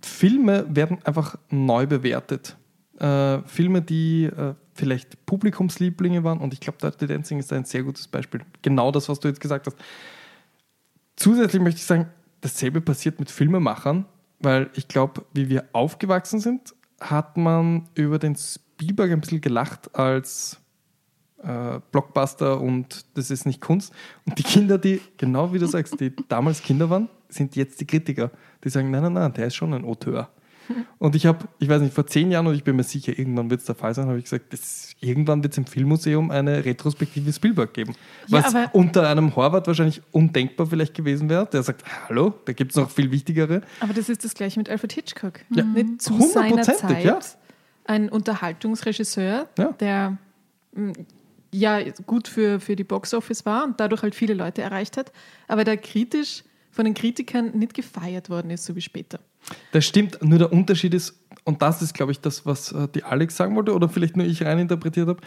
Filme 0.00 0.64
werden 0.74 0.98
einfach 1.04 1.36
neu 1.50 1.86
bewertet. 1.86 2.56
Äh, 3.00 3.42
Filme, 3.42 3.82
die 3.82 4.24
äh, 4.24 4.54
vielleicht 4.74 5.26
Publikumslieblinge 5.26 6.22
waren 6.22 6.38
und 6.38 6.52
ich 6.52 6.60
glaube, 6.60 6.78
Dirty 6.80 7.06
Dancing 7.08 7.40
ist 7.40 7.52
ein 7.52 7.64
sehr 7.64 7.82
gutes 7.82 8.06
Beispiel. 8.06 8.42
Genau 8.62 8.92
das, 8.92 9.08
was 9.08 9.18
du 9.18 9.26
jetzt 9.26 9.40
gesagt 9.40 9.66
hast. 9.66 9.76
Zusätzlich 11.16 11.60
möchte 11.60 11.78
ich 11.78 11.84
sagen, 11.84 12.06
dasselbe 12.40 12.80
passiert 12.80 13.18
mit 13.18 13.30
Filmemachern, 13.30 14.06
weil 14.40 14.70
ich 14.74 14.88
glaube, 14.88 15.24
wie 15.32 15.48
wir 15.48 15.68
aufgewachsen 15.72 16.40
sind, 16.40 16.74
hat 17.00 17.36
man 17.36 17.88
über 17.94 18.18
den 18.18 18.36
Spielberg 18.36 19.10
ein 19.10 19.20
bisschen 19.20 19.40
gelacht 19.40 19.94
als 19.94 20.60
äh, 21.42 21.80
Blockbuster 21.92 22.60
und 22.60 23.04
das 23.16 23.30
ist 23.30 23.46
nicht 23.46 23.60
Kunst. 23.60 23.92
Und 24.26 24.38
die 24.38 24.42
Kinder, 24.42 24.78
die, 24.78 25.00
genau 25.16 25.52
wie 25.52 25.58
du 25.58 25.66
sagst, 25.66 26.00
die 26.00 26.14
damals 26.28 26.62
Kinder 26.62 26.90
waren, 26.90 27.08
sind 27.28 27.56
jetzt 27.56 27.80
die 27.80 27.86
Kritiker. 27.86 28.30
Die 28.64 28.70
sagen, 28.70 28.90
nein, 28.90 29.02
nein, 29.02 29.12
nein, 29.12 29.32
der 29.34 29.46
ist 29.46 29.54
schon 29.54 29.74
ein 29.74 29.84
Auteur. 29.84 30.30
Und 30.98 31.14
ich 31.14 31.26
habe, 31.26 31.46
ich 31.58 31.68
weiß 31.68 31.80
nicht, 31.82 31.94
vor 31.94 32.06
zehn 32.06 32.30
Jahren, 32.30 32.46
und 32.46 32.54
ich 32.54 32.64
bin 32.64 32.76
mir 32.76 32.82
sicher, 32.82 33.18
irgendwann 33.18 33.50
wird 33.50 33.60
es 33.60 33.66
der 33.66 33.74
Fall 33.74 33.94
sein, 33.94 34.06
habe 34.06 34.18
ich 34.18 34.24
gesagt, 34.24 34.52
das, 34.52 34.92
irgendwann 35.00 35.42
wird 35.42 35.52
es 35.54 35.58
im 35.58 35.66
Filmmuseum 35.66 36.30
eine 36.30 36.64
retrospektive 36.64 37.32
Spielberg 37.32 37.72
geben. 37.74 37.94
Ja, 38.26 38.44
Was 38.44 38.54
unter 38.72 39.08
einem 39.08 39.34
Horvath 39.34 39.66
wahrscheinlich 39.66 40.02
undenkbar 40.12 40.66
vielleicht 40.66 40.94
gewesen 40.94 41.28
wäre. 41.28 41.46
Der 41.46 41.62
sagt, 41.62 41.84
hallo, 42.08 42.34
da 42.44 42.52
gibt 42.52 42.72
es 42.72 42.76
noch 42.76 42.90
viel 42.90 43.10
wichtigere. 43.10 43.62
Aber 43.80 43.92
das 43.94 44.08
ist 44.08 44.24
das 44.24 44.34
gleiche 44.34 44.58
mit 44.58 44.68
Alfred 44.68 44.92
Hitchcock. 44.92 45.40
Ja, 45.50 45.64
Nicht 45.64 46.02
zu 46.02 46.20
seiner 46.20 46.62
Zeit 46.62 47.04
ja. 47.04 47.18
ein 47.84 48.08
Unterhaltungsregisseur, 48.08 49.48
Ja. 49.58 49.72
der 49.72 50.18
mm, 50.74 50.92
ja 51.52 51.80
gut 52.06 52.28
für, 52.28 52.60
für 52.60 52.76
die 52.76 52.84
Boxoffice 52.84 53.46
war 53.46 53.64
und 53.64 53.80
dadurch 53.80 54.02
halt 54.02 54.14
viele 54.14 54.34
Leute 54.34 54.62
erreicht 54.62 54.96
hat, 54.96 55.12
aber 55.46 55.64
der 55.64 55.76
kritisch 55.76 56.44
von 56.78 56.84
den 56.84 56.94
Kritikern 56.94 57.58
nicht 57.58 57.74
gefeiert 57.74 58.30
worden 58.30 58.52
ist, 58.52 58.64
so 58.64 58.76
wie 58.76 58.80
später. 58.80 59.18
Das 59.72 59.84
stimmt, 59.84 60.22
nur 60.22 60.38
der 60.38 60.52
Unterschied 60.52 60.94
ist, 60.94 61.18
und 61.42 61.60
das 61.60 61.82
ist, 61.82 61.92
glaube 61.92 62.12
ich, 62.12 62.20
das, 62.20 62.46
was 62.46 62.70
äh, 62.70 62.86
die 62.94 63.02
Alex 63.02 63.36
sagen 63.36 63.56
wollte, 63.56 63.74
oder 63.74 63.88
vielleicht 63.88 64.16
nur 64.16 64.24
ich 64.24 64.44
reininterpretiert 64.44 65.08
habe, 65.08 65.20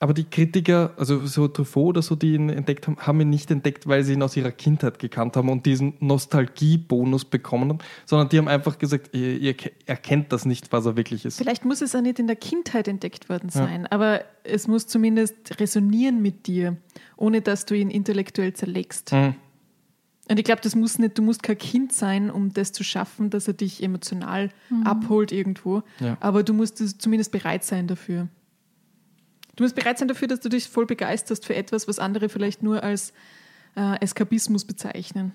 aber 0.00 0.12
die 0.12 0.24
Kritiker, 0.24 0.92
also 0.96 1.24
so 1.24 1.46
Truffaut 1.46 1.90
oder 1.90 2.02
so, 2.02 2.16
die 2.16 2.34
ihn 2.34 2.48
entdeckt 2.50 2.88
haben, 2.88 2.96
haben 2.98 3.20
ihn 3.20 3.30
nicht 3.30 3.48
entdeckt, 3.52 3.86
weil 3.86 4.02
sie 4.02 4.14
ihn 4.14 4.22
aus 4.24 4.36
ihrer 4.36 4.50
Kindheit 4.50 4.98
gekannt 4.98 5.36
haben 5.36 5.48
und 5.48 5.66
diesen 5.66 5.94
Nostalgie-Bonus 6.00 7.26
bekommen 7.26 7.68
haben, 7.68 7.78
sondern 8.06 8.28
die 8.28 8.38
haben 8.38 8.48
einfach 8.48 8.78
gesagt, 8.78 9.14
ihr, 9.14 9.38
ihr 9.38 9.54
ke- 9.54 9.70
erkennt 9.86 10.32
das 10.32 10.44
nicht, 10.46 10.72
was 10.72 10.84
er 10.86 10.96
wirklich 10.96 11.24
ist. 11.24 11.38
Vielleicht 11.38 11.64
muss 11.64 11.80
es 11.80 11.94
auch 11.94 12.00
nicht 12.00 12.18
in 12.18 12.26
der 12.26 12.36
Kindheit 12.36 12.88
entdeckt 12.88 13.28
worden 13.28 13.50
sein, 13.50 13.86
aber 13.86 14.24
es 14.42 14.66
muss 14.66 14.88
zumindest 14.88 15.60
resonieren 15.60 16.22
mit 16.22 16.48
dir, 16.48 16.76
ohne 17.16 17.40
dass 17.40 17.66
du 17.66 17.76
ihn 17.76 17.90
intellektuell 17.90 18.52
zerlegst. 18.52 19.12
Mhm. 19.12 19.34
Und 20.28 20.38
ich 20.38 20.44
glaube, 20.44 20.60
das 20.60 20.74
muss 20.74 20.98
nicht, 20.98 21.16
du 21.16 21.22
musst 21.22 21.42
kein 21.42 21.56
Kind 21.56 21.92
sein, 21.92 22.30
um 22.30 22.52
das 22.52 22.72
zu 22.72 22.84
schaffen, 22.84 23.30
dass 23.30 23.48
er 23.48 23.54
dich 23.54 23.82
emotional 23.82 24.50
abholt 24.84 25.32
irgendwo. 25.32 25.82
Ja. 26.00 26.18
Aber 26.20 26.42
du 26.42 26.52
musst 26.52 26.80
es 26.80 26.98
zumindest 26.98 27.32
bereit 27.32 27.64
sein 27.64 27.86
dafür. 27.86 28.28
Du 29.56 29.64
musst 29.64 29.74
bereit 29.74 29.98
sein 29.98 30.06
dafür, 30.06 30.28
dass 30.28 30.40
du 30.40 30.48
dich 30.48 30.68
voll 30.68 30.86
begeisterst 30.86 31.46
für 31.46 31.54
etwas, 31.54 31.88
was 31.88 31.98
andere 31.98 32.28
vielleicht 32.28 32.62
nur 32.62 32.82
als 32.82 33.12
äh, 33.74 33.98
Eskapismus 34.00 34.64
bezeichnen. 34.64 35.32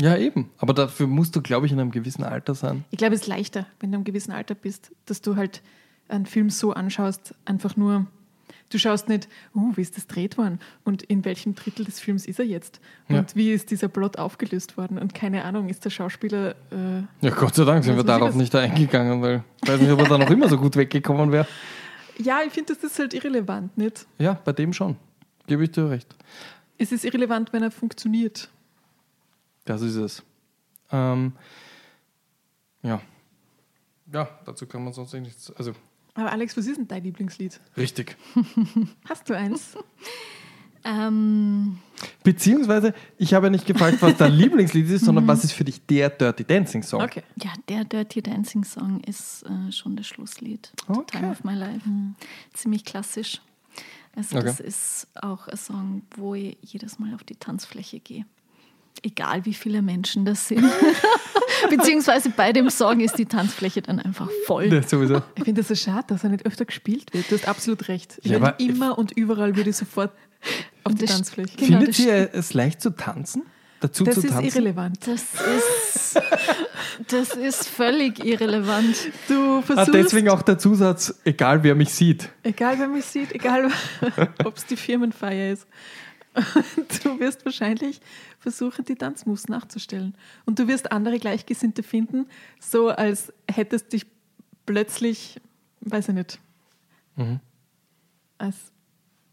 Ja, 0.00 0.16
eben. 0.16 0.50
Aber 0.58 0.74
dafür 0.74 1.06
musst 1.06 1.34
du, 1.34 1.42
glaube 1.42 1.66
ich, 1.66 1.72
in 1.72 1.80
einem 1.80 1.90
gewissen 1.90 2.22
Alter 2.22 2.54
sein. 2.54 2.84
Ich 2.90 2.98
glaube, 2.98 3.14
es 3.14 3.22
ist 3.22 3.26
leichter, 3.26 3.66
wenn 3.80 3.90
du 3.90 3.98
im 3.98 4.04
gewissen 4.04 4.30
Alter 4.30 4.54
bist, 4.54 4.92
dass 5.06 5.22
du 5.22 5.36
halt 5.36 5.62
einen 6.06 6.26
Film 6.26 6.50
so 6.50 6.72
anschaust, 6.72 7.34
einfach 7.44 7.76
nur, 7.76 8.06
du 8.70 8.78
schaust 8.78 9.08
nicht, 9.08 9.28
uh, 9.54 9.72
wie 9.76 9.80
ist 9.82 9.96
das 9.96 10.06
dreht 10.06 10.36
worden 10.38 10.60
und 10.84 11.02
in 11.04 11.24
welchem 11.24 11.54
Drittel 11.54 11.84
des 11.84 12.00
Films 12.00 12.26
ist 12.26 12.38
er 12.38 12.44
jetzt 12.46 12.80
und 13.08 13.14
Ja. 13.16 13.26
wie 13.34 13.52
ist 13.52 13.70
dieser 13.70 13.88
Plot 13.88 14.18
aufgelöst 14.18 14.76
worden 14.76 14.98
und 14.98 15.14
keine 15.14 15.44
Ahnung, 15.44 15.68
ist 15.68 15.84
der 15.84 15.90
Schauspieler, 15.90 16.54
äh, 16.70 17.02
Ja, 17.20 17.30
Gott 17.34 17.54
sei 17.54 17.64
Dank 17.64 17.84
sind 17.84 17.96
wir 17.96 18.04
darauf 18.04 18.34
nicht 18.34 18.54
eingegangen, 18.54 19.22
weil 19.22 19.42
ich 19.62 19.68
weiß 19.68 19.80
nicht, 19.80 19.90
ob 19.90 20.00
er 20.00 20.08
da 20.08 20.18
noch 20.18 20.30
immer 20.30 20.48
so 20.48 20.58
gut 20.58 20.76
weggekommen 20.76 21.32
wäre. 21.32 21.46
ja, 22.18 22.40
ich 22.46 22.52
finde, 22.52 22.74
das 22.74 22.82
ist 22.84 22.98
halt 22.98 23.14
irrelevant, 23.14 23.76
nicht? 23.78 24.06
Ja, 24.18 24.34
bei 24.44 24.52
dem 24.52 24.72
schon. 24.72 24.96
Gebe 25.46 25.64
ich 25.64 25.70
dir 25.70 25.88
recht. 25.88 26.14
Es 26.76 26.92
ist 26.92 27.04
irrelevant, 27.04 27.52
wenn 27.52 27.62
er 27.62 27.70
funktioniert. 27.70 28.50
Das 29.64 29.82
ist 29.82 29.96
es. 29.96 30.22
Ähm, 30.92 31.32
ja. 32.82 33.00
Ja, 34.12 34.28
dazu 34.46 34.66
kann 34.66 34.84
man 34.84 34.92
sonst 34.92 35.12
eh 35.14 35.20
nichts. 35.20 35.50
Also, 35.56 35.72
Aber 36.18 36.32
Alex, 36.32 36.56
was 36.56 36.66
ist 36.66 36.78
denn 36.78 36.88
dein 36.88 37.04
Lieblingslied? 37.04 37.60
richtig. 37.76 38.16
Hast 39.08 39.28
du 39.30 39.34
eins? 39.36 39.76
Ähm, 40.84 41.78
Beziehungsweise, 42.22 42.94
ich 43.18 43.34
habe 43.34 43.46
ja 43.46 43.50
nicht 43.50 43.66
gefragt, 43.66 43.98
was 44.00 44.16
dein 44.16 44.32
Lieblingslied 44.38 44.88
ist, 44.88 45.04
sondern 45.04 45.26
was 45.26 45.42
ist 45.42 45.52
für 45.52 45.64
dich 45.64 45.84
der 45.84 46.08
Dirty 46.08 46.44
Dancing 46.44 46.84
Song? 46.84 47.02
Okay. 47.02 47.24
ja, 47.42 47.50
der 47.68 47.84
Dirty 47.84 48.22
Dancing 48.22 48.62
Song 48.64 49.00
ist 49.00 49.42
äh, 49.42 49.72
schon 49.72 49.96
das 49.96 50.06
Schlusslied. 50.06 50.72
Okay. 50.86 51.00
The 51.12 51.18
Time 51.18 51.30
of 51.32 51.44
My 51.44 51.54
Life. 51.54 51.82
Ziemlich 52.54 52.84
klassisch. 52.84 53.42
Also 54.14 54.36
Okay. 54.38 54.46
das 54.46 54.60
ist 54.60 55.08
auch 55.16 55.48
ein 55.48 55.56
Song, 55.56 56.02
wo 56.12 56.34
ich 56.36 56.56
jedes 56.62 57.00
Mal 57.00 57.12
auf 57.12 57.24
die 57.24 57.36
Tanzfläche 57.36 57.98
gehe. 57.98 58.24
Egal 59.02 59.44
wie 59.44 59.54
viele 59.54 59.80
Menschen 59.82 60.24
das 60.24 60.48
sind. 60.48 60.64
Beziehungsweise 61.70 62.30
bei 62.30 62.52
dem 62.52 62.70
Song 62.70 63.00
ist 63.00 63.18
die 63.18 63.26
Tanzfläche 63.26 63.82
dann 63.82 63.98
einfach 63.98 64.28
voll. 64.46 64.72
Ja, 64.72 64.82
sowieso. 64.82 65.22
Ich 65.36 65.44
finde 65.44 65.60
das 65.62 65.68
so 65.68 65.74
schade, 65.74 66.04
dass 66.08 66.24
er 66.24 66.30
nicht 66.30 66.46
öfter 66.46 66.64
gespielt 66.64 67.12
wird. 67.12 67.30
Du 67.30 67.36
hast 67.36 67.46
absolut 67.48 67.88
recht. 67.88 68.18
Ich 68.22 68.30
Ja, 68.30 68.40
würde 68.40 68.46
aber- 68.54 68.60
immer 68.60 68.98
und 68.98 69.12
überall 69.12 69.56
würde 69.56 69.70
ich 69.70 69.76
sofort 69.76 70.12
auf 70.84 70.94
die 70.94 71.04
Tanzfläche. 71.06 71.56
Genau, 71.56 71.78
Findet 71.78 71.98
ihr 71.98 72.30
es 72.32 72.54
leicht 72.54 72.80
zu 72.80 72.90
tanzen? 72.90 73.42
Dazu 73.80 74.02
Das 74.04 74.16
zu 74.16 74.22
ist 74.22 74.30
tanzen? 74.32 74.46
irrelevant. 74.48 74.98
Das 75.06 75.22
ist, 75.22 76.20
das 77.08 77.34
ist 77.36 77.68
völlig 77.68 78.24
irrelevant. 78.24 78.96
Du 79.28 79.58
Ah, 79.58 79.62
versuchst, 79.62 79.94
deswegen 79.94 80.28
auch 80.30 80.42
der 80.42 80.58
Zusatz, 80.58 81.14
egal 81.24 81.62
wer 81.62 81.76
mich 81.76 81.90
sieht. 81.94 82.28
egal 82.42 82.76
wer 82.80 82.88
mich 82.88 83.04
sieht, 83.04 83.32
egal 83.32 83.70
ob 84.44 84.56
es 84.56 84.66
die 84.66 84.76
Firmenfeier 84.76 85.52
ist, 85.52 85.66
du 87.04 87.18
wirst 87.20 87.44
wahrscheinlich 87.44 88.00
versuchen, 88.38 88.84
die 88.84 88.94
Tanzmoves 88.96 89.48
nachzustellen. 89.48 90.14
Und 90.46 90.58
du 90.58 90.68
wirst 90.68 90.92
andere 90.92 91.18
Gleichgesinnte 91.18 91.82
finden, 91.82 92.26
so 92.60 92.88
als 92.88 93.32
hättest 93.50 93.92
dich 93.92 94.06
plötzlich, 94.66 95.40
weiß 95.80 96.08
ich 96.10 96.14
nicht, 96.14 96.38
Mhm. 97.16 97.40
als, 98.38 98.56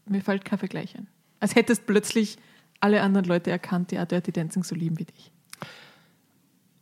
mir 0.06 0.20
fällt 0.20 0.44
kein 0.44 0.58
Vergleich 0.58 0.96
ein. 0.96 1.06
Als 1.38 1.54
hättest 1.54 1.86
plötzlich 1.86 2.36
alle 2.80 3.00
anderen 3.02 3.26
Leute 3.26 3.50
erkannt, 3.52 3.90
die 3.92 3.98
auch 4.00 4.06
Dirty 4.06 4.32
Dancing 4.32 4.64
so 4.64 4.74
lieben 4.74 4.98
wie 4.98 5.04
dich. 5.04 5.30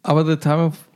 Aber 0.02 0.24
The 0.24 0.36
Time 0.36 0.66
of, 0.66 0.88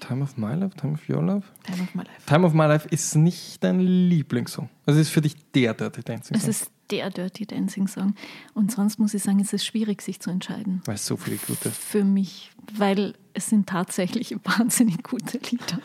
Time 0.00 0.22
of 0.24 0.36
My 0.36 0.54
Life, 0.54 0.76
Time 0.76 0.94
of 0.94 1.08
Your 1.08 1.22
Life? 1.22 1.46
Time 1.64 1.82
of 1.82 1.94
my 1.94 2.02
life. 2.02 2.26
Time 2.26 2.46
of 2.46 2.52
My 2.52 2.64
Life 2.66 2.88
ist 2.90 3.14
nicht 3.14 3.62
dein 3.62 3.80
Lieblingssong. 3.80 4.68
Also 4.86 5.00
ist 5.00 5.10
für 5.10 5.20
dich 5.20 5.34
der 5.52 5.74
Dirty 5.74 6.02
Dancing 6.02 6.36
Es 6.36 6.42
Song. 6.42 6.50
ist 6.50 6.70
der 6.90 7.10
Dirty 7.10 7.46
Dancing 7.46 7.88
Song. 7.88 8.14
Und 8.54 8.70
sonst 8.72 8.98
muss 8.98 9.14
ich 9.14 9.22
sagen, 9.22 9.40
es 9.40 9.52
ist 9.52 9.64
schwierig, 9.64 10.02
sich 10.02 10.20
zu 10.20 10.30
entscheiden. 10.30 10.82
Weil 10.84 10.96
es 10.96 11.06
so 11.06 11.16
viele 11.16 11.36
gute. 11.36 11.70
Für 11.70 12.04
mich, 12.04 12.50
weil 12.76 13.14
es 13.32 13.46
sind 13.48 13.68
tatsächlich 13.68 14.36
wahnsinnig 14.44 15.02
gute 15.02 15.38
Lieder. 15.38 15.80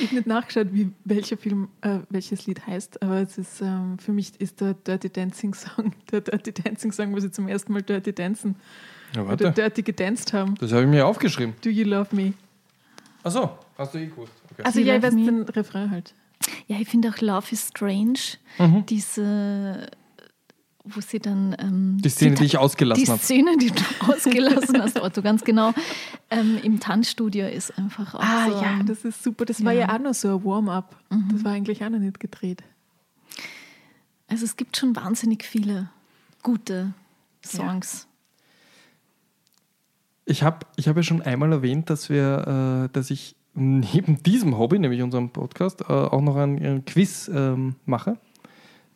Ich 0.00 0.06
habe 0.06 0.14
nicht 0.16 0.26
nachgeschaut, 0.26 0.68
wie 0.72 0.90
welcher 1.04 1.36
Film, 1.36 1.68
äh, 1.82 1.98
welches 2.10 2.46
Lied 2.46 2.66
heißt, 2.66 3.02
aber 3.02 3.20
es 3.20 3.38
ist 3.38 3.60
ähm, 3.60 3.98
für 3.98 4.12
mich 4.12 4.32
ist 4.40 4.60
der 4.60 4.74
Dirty 4.74 5.08
Dancing 5.10 5.54
Song, 5.54 5.92
der 6.10 6.20
Dirty 6.22 6.52
Dancing 6.52 6.90
Song, 6.92 7.12
wo 7.14 7.20
sie 7.20 7.30
zum 7.30 7.46
ersten 7.48 7.72
Mal 7.72 7.82
Dirty 7.82 8.12
dancen 8.12 8.56
Ja, 9.14 9.22
oder. 9.22 9.50
Dirty 9.52 9.82
gedanced 9.82 10.32
haben. 10.32 10.54
Das 10.56 10.72
habe 10.72 10.82
ich 10.82 10.88
mir 10.88 11.06
aufgeschrieben. 11.06 11.54
Do 11.62 11.70
you 11.70 11.84
love 11.84 12.14
me? 12.14 12.32
Achso, 13.22 13.56
hast 13.78 13.94
du 13.94 13.98
eh 13.98 14.06
gewusst. 14.06 14.32
Okay. 14.52 14.62
Also 14.64 14.80
ja, 14.80 14.96
ich 14.96 15.02
Love 15.02 15.16
weiß 15.16 15.24
den 15.24 15.42
Refrain 15.48 15.90
halt. 15.90 16.14
Ja, 16.66 16.78
ich 16.80 16.88
finde 16.88 17.08
auch 17.10 17.20
Love 17.20 17.46
is 17.52 17.68
Strange, 17.68 18.18
Mhm. 18.58 18.84
diese, 18.86 19.86
wo 20.84 21.00
sie 21.00 21.18
dann. 21.18 21.56
Ähm, 21.58 21.98
Die 22.02 22.08
Szene, 22.10 22.34
ta- 22.34 22.40
die 22.40 22.46
ich 22.46 22.58
ausgelassen 22.58 23.04
Die 23.04 23.10
habe. 23.10 23.20
Szene, 23.20 23.56
die 23.58 23.70
du 23.70 23.82
ausgelassen 24.12 24.80
hast, 24.82 25.00
Otto, 25.00 25.22
ganz 25.22 25.42
genau. 25.44 25.72
Ähm, 26.30 26.58
Im 26.62 26.78
Tanzstudio 26.80 27.46
ist 27.48 27.76
einfach 27.78 28.14
auch 28.14 28.20
Ah 28.22 28.50
so. 28.50 28.62
ja, 28.62 28.82
das 28.84 29.04
ist 29.04 29.22
super. 29.22 29.44
Das 29.44 29.64
war 29.64 29.72
Ja. 29.72 29.80
ja 29.88 29.94
auch 29.96 30.00
noch 30.00 30.14
so 30.14 30.36
ein 30.36 30.44
Warm-up. 30.44 30.94
Das 31.32 31.44
war 31.44 31.52
eigentlich 31.52 31.84
auch 31.84 31.90
noch 31.90 31.98
nicht 31.98 32.20
gedreht. 32.20 32.62
Also 34.28 34.44
es 34.44 34.56
gibt 34.56 34.76
schon 34.76 34.94
wahnsinnig 34.96 35.44
viele 35.44 35.88
gute 36.42 36.92
Songs. 37.44 38.06
Ich 40.26 40.42
habe 40.42 40.66
ich 40.76 40.88
hab 40.88 40.96
ja 40.96 41.02
schon 41.02 41.20
einmal 41.22 41.52
erwähnt, 41.52 41.90
dass 41.90 42.08
wir, 42.08 42.86
äh, 42.88 42.92
dass 42.92 43.10
ich 43.10 43.36
neben 43.54 44.22
diesem 44.22 44.56
Hobby, 44.58 44.78
nämlich 44.78 45.02
unserem 45.02 45.28
Podcast, 45.30 45.82
äh, 45.82 45.84
auch 45.92 46.20
noch 46.22 46.36
ein, 46.36 46.58
ein 46.64 46.84
Quiz 46.84 47.30
ähm, 47.32 47.76
mache 47.84 48.18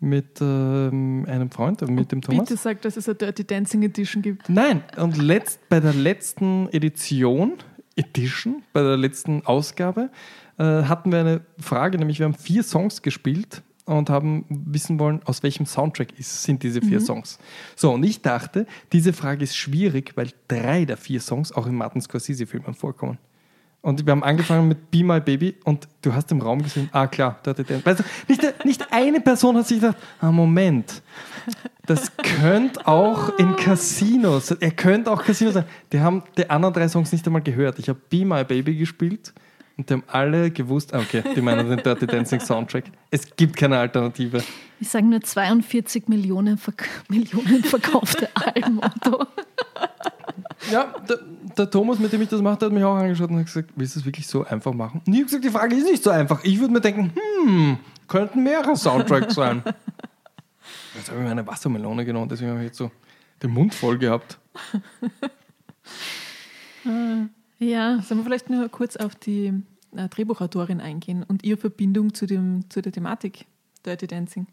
mit 0.00 0.40
ähm, 0.40 1.26
einem 1.28 1.50
Freund, 1.50 1.80
mit 1.88 2.12
dem 2.12 2.22
Thomas. 2.22 2.48
Bitte 2.48 2.60
sag, 2.60 2.82
dass 2.82 2.96
es 2.96 3.08
eine 3.08 3.16
Dirty 3.16 3.44
Dancing 3.44 3.82
Edition 3.82 4.22
gibt. 4.22 4.48
Nein, 4.48 4.82
und 4.96 5.16
letzt, 5.16 5.68
bei 5.68 5.80
der 5.80 5.92
letzten 5.92 6.68
Edition, 6.72 7.54
Edition, 7.96 8.62
bei 8.72 8.82
der 8.82 8.96
letzten 8.96 9.44
Ausgabe, 9.44 10.10
äh, 10.58 10.62
hatten 10.62 11.10
wir 11.10 11.20
eine 11.20 11.40
Frage, 11.58 11.98
nämlich 11.98 12.18
wir 12.18 12.26
haben 12.26 12.34
vier 12.34 12.62
Songs 12.62 13.02
gespielt 13.02 13.62
und 13.86 14.10
haben 14.10 14.44
wissen 14.48 15.00
wollen, 15.00 15.22
aus 15.24 15.42
welchem 15.42 15.66
Soundtrack 15.66 16.18
ist, 16.18 16.42
sind 16.42 16.62
diese 16.62 16.80
vier 16.82 17.00
Songs. 17.00 17.38
So, 17.74 17.92
und 17.92 18.02
ich 18.04 18.20
dachte, 18.20 18.66
diese 18.92 19.12
Frage 19.12 19.42
ist 19.42 19.56
schwierig, 19.56 20.12
weil 20.14 20.28
drei 20.46 20.84
der 20.84 20.98
vier 20.98 21.20
Songs 21.20 21.52
auch 21.52 21.66
in 21.66 21.74
Martin 21.74 22.02
Scorsese-Filmen 22.02 22.74
vorkommen. 22.74 23.18
Und 23.81 24.05
wir 24.05 24.10
haben 24.10 24.24
angefangen 24.24 24.68
mit 24.68 24.90
Be 24.90 25.05
My 25.05 25.20
Baby 25.20 25.55
und 25.65 25.86
du 26.02 26.12
hast 26.12 26.31
im 26.32 26.42
Raum 26.42 26.62
gesehen, 26.62 26.89
ah 26.92 27.07
klar, 27.07 27.39
Dirty 27.44 27.62
Dancing. 27.62 27.86
Weißt 27.86 28.00
du, 28.00 28.05
nicht, 28.26 28.65
nicht 28.65 28.92
eine 28.92 29.20
Person 29.20 29.57
hat 29.57 29.68
sich 29.68 29.81
gedacht, 29.81 29.97
ah 30.20 30.32
Moment, 30.32 31.00
das 31.86 32.12
könnte 32.16 32.86
auch 32.86 33.39
in 33.39 33.55
Casinos, 33.57 34.50
er 34.50 34.73
könnte 34.73 35.10
auch 35.10 35.23
Casino 35.23 35.52
sein. 35.52 35.65
Die 35.92 36.00
haben 36.00 36.23
die 36.36 36.50
anderen 36.50 36.74
drei 36.74 36.89
Songs 36.89 37.12
nicht 37.12 37.24
einmal 37.26 37.42
gehört. 37.42 37.78
Ich 37.78 37.89
habe 37.89 38.00
Be 38.10 38.24
My 38.24 38.44
Baby 38.44 38.74
gespielt 38.74 39.32
und 39.76 39.89
die 39.89 39.94
haben 39.94 40.05
alle 40.08 40.50
gewusst, 40.50 40.92
ah, 40.92 40.98
okay, 40.98 41.23
die 41.34 41.40
meinen 41.40 41.70
den 41.70 41.81
Dirty 41.81 42.07
Dancing 42.07 42.40
Soundtrack. 42.40 42.84
Es 43.12 43.34
gibt 43.36 43.57
keine 43.57 43.78
Alternative. 43.78 44.42
Ich 44.81 44.89
sage 44.89 45.07
nur 45.07 45.20
42 45.20 46.08
Millionen, 46.08 46.58
verk 46.58 46.89
Millionen 47.08 47.62
verkaufte 47.62 48.28
Alben, 48.34 48.81
Otto. 48.82 49.24
Ja, 50.72 50.94
der, 51.08 51.18
der 51.56 51.70
Thomas, 51.70 51.98
mit 51.98 52.12
dem 52.12 52.22
ich 52.22 52.28
das 52.28 52.42
mache, 52.42 52.58
der 52.58 52.66
hat 52.66 52.72
mich 52.72 52.84
auch 52.84 52.96
angeschaut 52.96 53.30
und 53.30 53.38
hat 53.38 53.46
gesagt, 53.46 53.70
willst 53.76 53.94
du 53.94 54.00
es 54.00 54.06
wirklich 54.06 54.26
so 54.26 54.44
einfach 54.44 54.72
machen? 54.72 55.00
Und 55.06 55.12
ich 55.12 55.20
habe 55.20 55.26
gesagt, 55.26 55.44
die 55.44 55.50
Frage 55.50 55.76
ist 55.76 55.84
nicht 55.84 56.02
so 56.02 56.10
einfach. 56.10 56.42
Ich 56.44 56.58
würde 56.58 56.72
mir 56.72 56.80
denken, 56.80 57.12
hm, 57.44 57.78
könnten 58.08 58.42
mehrere 58.42 58.76
Soundtracks 58.76 59.34
sein. 59.34 59.62
Jetzt 60.94 61.10
habe 61.10 61.20
ich 61.20 61.24
mir 61.24 61.30
eine 61.30 61.46
Wassermelone 61.46 62.04
genommen, 62.04 62.28
deswegen 62.28 62.50
habe 62.50 62.60
ich 62.60 62.66
jetzt 62.66 62.78
so 62.78 62.90
den 63.42 63.50
Mund 63.50 63.72
voll 63.72 63.98
gehabt. 63.98 64.38
Ja, 67.58 68.02
Sollen 68.02 68.20
wir 68.20 68.24
vielleicht 68.24 68.50
nur 68.50 68.68
kurz 68.68 68.96
auf 68.96 69.14
die 69.14 69.52
äh, 69.96 70.08
Drehbuchautorin 70.08 70.80
eingehen 70.80 71.22
und 71.22 71.44
ihre 71.44 71.56
Verbindung 71.56 72.14
zu, 72.14 72.26
dem, 72.26 72.68
zu 72.68 72.82
der 72.82 72.92
Thematik 72.92 73.46
Dirty 73.86 74.06
Dancing? 74.06 74.46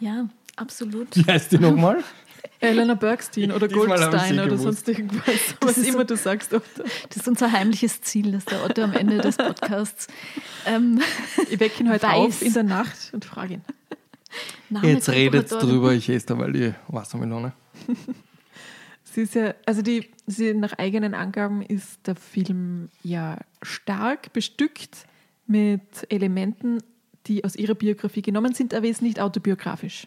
ja, 0.00 0.28
absolut. 0.56 1.16
Wie 1.16 1.24
heißt 1.24 1.52
die 1.52 1.58
nochmal? 1.58 2.02
Eleanor 2.60 2.96
Bergstein 2.96 3.50
oder 3.52 3.68
Goldstein 3.68 4.38
oder 4.40 4.56
sonst 4.56 4.88
irgendwas. 4.88 5.56
Was 5.60 5.78
ist 5.78 5.88
immer 5.88 6.04
du 6.04 6.16
sagst. 6.16 6.52
Oder? 6.52 6.62
Das 7.08 7.16
ist 7.16 7.28
unser 7.28 7.50
heimliches 7.50 8.00
Ziel, 8.02 8.32
dass 8.32 8.44
der 8.44 8.64
Otto 8.64 8.82
am 8.82 8.92
Ende 8.92 9.18
des 9.18 9.36
Podcasts 9.36 10.06
ähm, 10.66 11.00
Ich 11.50 11.58
wecke 11.58 11.82
ihn 11.82 11.90
heute 11.90 12.06
Weiß. 12.06 12.14
auf 12.14 12.42
in 12.42 12.52
der 12.52 12.62
Nacht 12.62 13.10
und 13.12 13.24
frage 13.24 13.54
ihn. 13.54 13.62
Name 14.70 14.88
Jetzt 14.88 15.08
redet 15.08 15.50
drüber, 15.50 15.92
ich 15.92 16.08
esse 16.08 16.26
dabei 16.26 16.50
die 16.50 16.72
Wassermelone. 16.88 17.52
Sie 19.04 19.22
ist 19.22 19.34
ja, 19.34 19.54
also 19.66 19.82
die, 19.82 20.08
sie, 20.26 20.54
nach 20.54 20.78
eigenen 20.78 21.12
Angaben 21.12 21.60
ist 21.60 22.06
der 22.06 22.16
Film 22.16 22.88
ja 23.02 23.38
stark 23.60 24.32
bestückt 24.32 25.06
mit 25.46 26.06
Elementen, 26.08 26.78
die 27.26 27.44
aus 27.44 27.54
ihrer 27.54 27.74
Biografie 27.74 28.22
genommen 28.22 28.54
sind, 28.54 28.72
aber 28.72 28.86
ist 28.86 29.02
nicht 29.02 29.20
autobiografisch. 29.20 30.06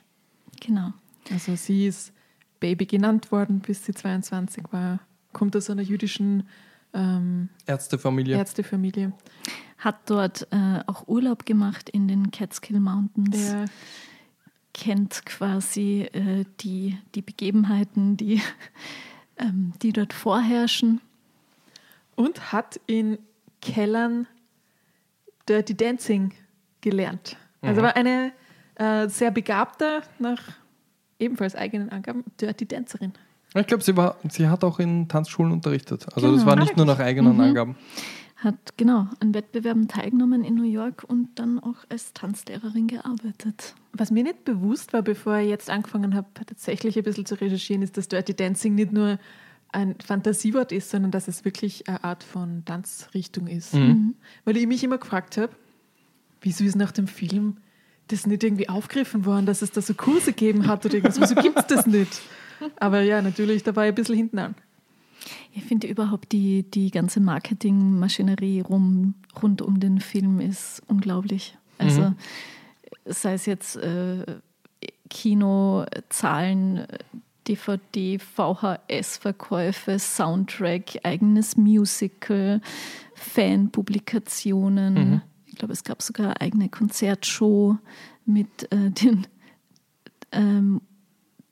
Genau. 0.60 0.92
Also 1.32 1.56
sie 1.56 1.86
ist 1.86 2.14
Baby 2.60 2.86
genannt 2.86 3.32
worden, 3.32 3.60
bis 3.60 3.86
sie 3.86 3.94
22 3.94 4.64
war, 4.72 5.00
kommt 5.34 5.56
aus 5.56 5.70
einer 5.70 5.82
jüdischen 5.82 6.48
ähm, 6.94 7.50
Ärztefamilie. 7.66 8.38
Ärztefamilie. 8.38 9.14
Hat 9.78 10.10
dort 10.10 10.48
äh, 10.52 10.80
auch 10.88 11.08
Urlaub 11.08 11.46
gemacht 11.46 11.90
in 11.90 12.08
den 12.08 12.32
Catskill 12.32 12.80
Mountains. 12.80 13.52
Der, 13.52 13.66
kennt 14.76 15.26
quasi 15.26 16.02
äh, 16.12 16.44
die, 16.60 16.98
die 17.16 17.22
Begebenheiten, 17.22 18.18
die, 18.18 18.42
ähm, 19.38 19.74
die 19.82 19.94
dort 19.94 20.12
vorherrschen. 20.14 21.00
und 22.16 22.52
hat 22.52 22.80
in 22.86 23.18
Kellern 23.62 24.28
Dirty 25.48 25.76
Dancing 25.76 26.34
gelernt. 26.82 27.38
Also 27.62 27.82
war 27.82 27.96
eine 27.96 28.32
äh, 28.76 29.08
sehr 29.08 29.32
begabte, 29.32 30.04
nach 30.20 30.42
ebenfalls 31.20 31.56
eigenen 31.56 31.90
Angaben, 31.90 32.24
Dirty 32.40 32.66
Dancerin. 32.66 33.14
Ich 33.58 33.68
glaube, 33.68 33.84
sie, 33.84 33.96
war- 33.96 34.18
sie 34.30 34.48
hat 34.50 34.64
auch 34.64 34.80
in 34.80 35.08
Tanzschulen 35.08 35.52
unterrichtet. 35.54 36.06
Also 36.14 36.28
das 36.32 36.42
Genau. 36.42 36.46
war 36.48 36.58
Ah, 36.58 36.62
nicht 36.62 36.76
nur 36.76 36.86
nach 36.86 37.00
eigenen 37.00 37.36
Mhm. 37.36 37.40
Angaben. 37.42 37.76
Hat 38.36 38.76
genau 38.78 39.08
an 39.22 39.34
Wettbewerben 39.34 39.88
teilgenommen 39.88 40.44
in 40.44 40.56
New 40.56 40.64
York 40.70 41.06
und 41.08 41.30
dann 41.40 41.58
auch 41.60 41.78
als 41.90 42.12
Tanzlehrerin 42.14 42.88
gearbeitet. 42.88 43.76
Was 43.94 44.12
mir 44.12 44.24
nicht 44.24 44.44
bewusst 44.44 44.92
war, 44.92 45.02
bevor 45.04 45.38
ich 45.38 45.48
jetzt 45.50 45.70
angefangen 45.70 46.16
habe, 46.16 46.28
tatsächlich 46.34 46.98
ein 46.98 47.04
bisschen 47.06 47.26
zu 47.26 47.36
recherchieren, 47.40 47.82
ist, 47.82 47.96
dass 47.96 48.10
Dirty 48.10 48.34
Dancing 48.36 48.76
nicht 48.76 48.92
nur 48.92 49.20
ein 49.72 49.96
Fantasiewort 50.06 50.74
ist, 50.74 50.90
sondern 50.92 51.12
dass 51.12 51.30
es 51.30 51.46
wirklich 51.46 51.88
eine 51.88 52.04
Art 52.04 52.24
von 52.26 52.64
Tanzrichtung 52.66 53.48
ist. 53.48 53.74
Weil 53.74 54.58
ich 54.58 54.68
mich 54.68 54.84
immer 54.84 54.98
gefragt 54.98 55.38
habe, 55.38 55.54
wieso 56.42 56.66
ist 56.66 56.76
nach 56.76 56.92
dem 56.92 57.08
Film 57.08 57.58
das 58.08 58.28
nicht 58.28 58.44
irgendwie 58.44 58.70
aufgegriffen 58.70 59.26
worden, 59.26 59.46
dass 59.46 59.62
es 59.62 59.72
da 59.72 59.82
so 59.82 59.94
Kurse 59.94 60.32
gegeben 60.32 60.68
hat 60.68 60.86
oder 60.86 60.96
irgendwas. 60.96 61.20
Wieso 61.20 61.36
gibt 61.36 61.58
es 61.58 61.68
das 61.68 61.88
nicht? 61.88 62.22
Aber 62.80 63.02
ja, 63.02 63.22
natürlich, 63.22 63.64
da 63.64 63.76
war 63.76 63.86
ich 63.86 63.92
ein 63.92 63.96
bisschen 63.96 64.16
hinten 64.16 64.40
an. 64.40 64.56
Ich 65.54 65.64
finde 65.64 65.88
überhaupt 65.88 66.32
die, 66.32 66.64
die 66.64 66.92
ganze 66.92 67.20
Marketingmaschinerie 67.20 68.62
rum, 68.62 69.16
rund 69.42 69.62
um 69.62 69.80
den 69.80 70.00
Film 70.00 70.40
ist 70.40 70.82
unglaublich. 70.88 71.58
Also 71.78 72.14
sei 73.06 73.34
es 73.34 73.46
jetzt 73.46 73.76
äh, 73.78 74.24
Kinozahlen, 75.10 76.86
DVD, 77.48 78.20
VHS-Verkäufe, 78.20 80.00
Soundtrack, 80.00 81.00
eigenes 81.04 81.58
Musical, 81.58 82.62
Fanpublikationen. 83.14 85.22
Ich 85.56 85.60
glaube, 85.60 85.72
es 85.72 85.86
gab 85.86 86.02
sogar 86.02 86.26
eine 86.26 86.42
eigene 86.42 86.68
Konzertshow 86.68 87.78
mit 88.26 88.70
äh, 88.74 88.90
den 88.92 89.26
ähm, 90.34 90.82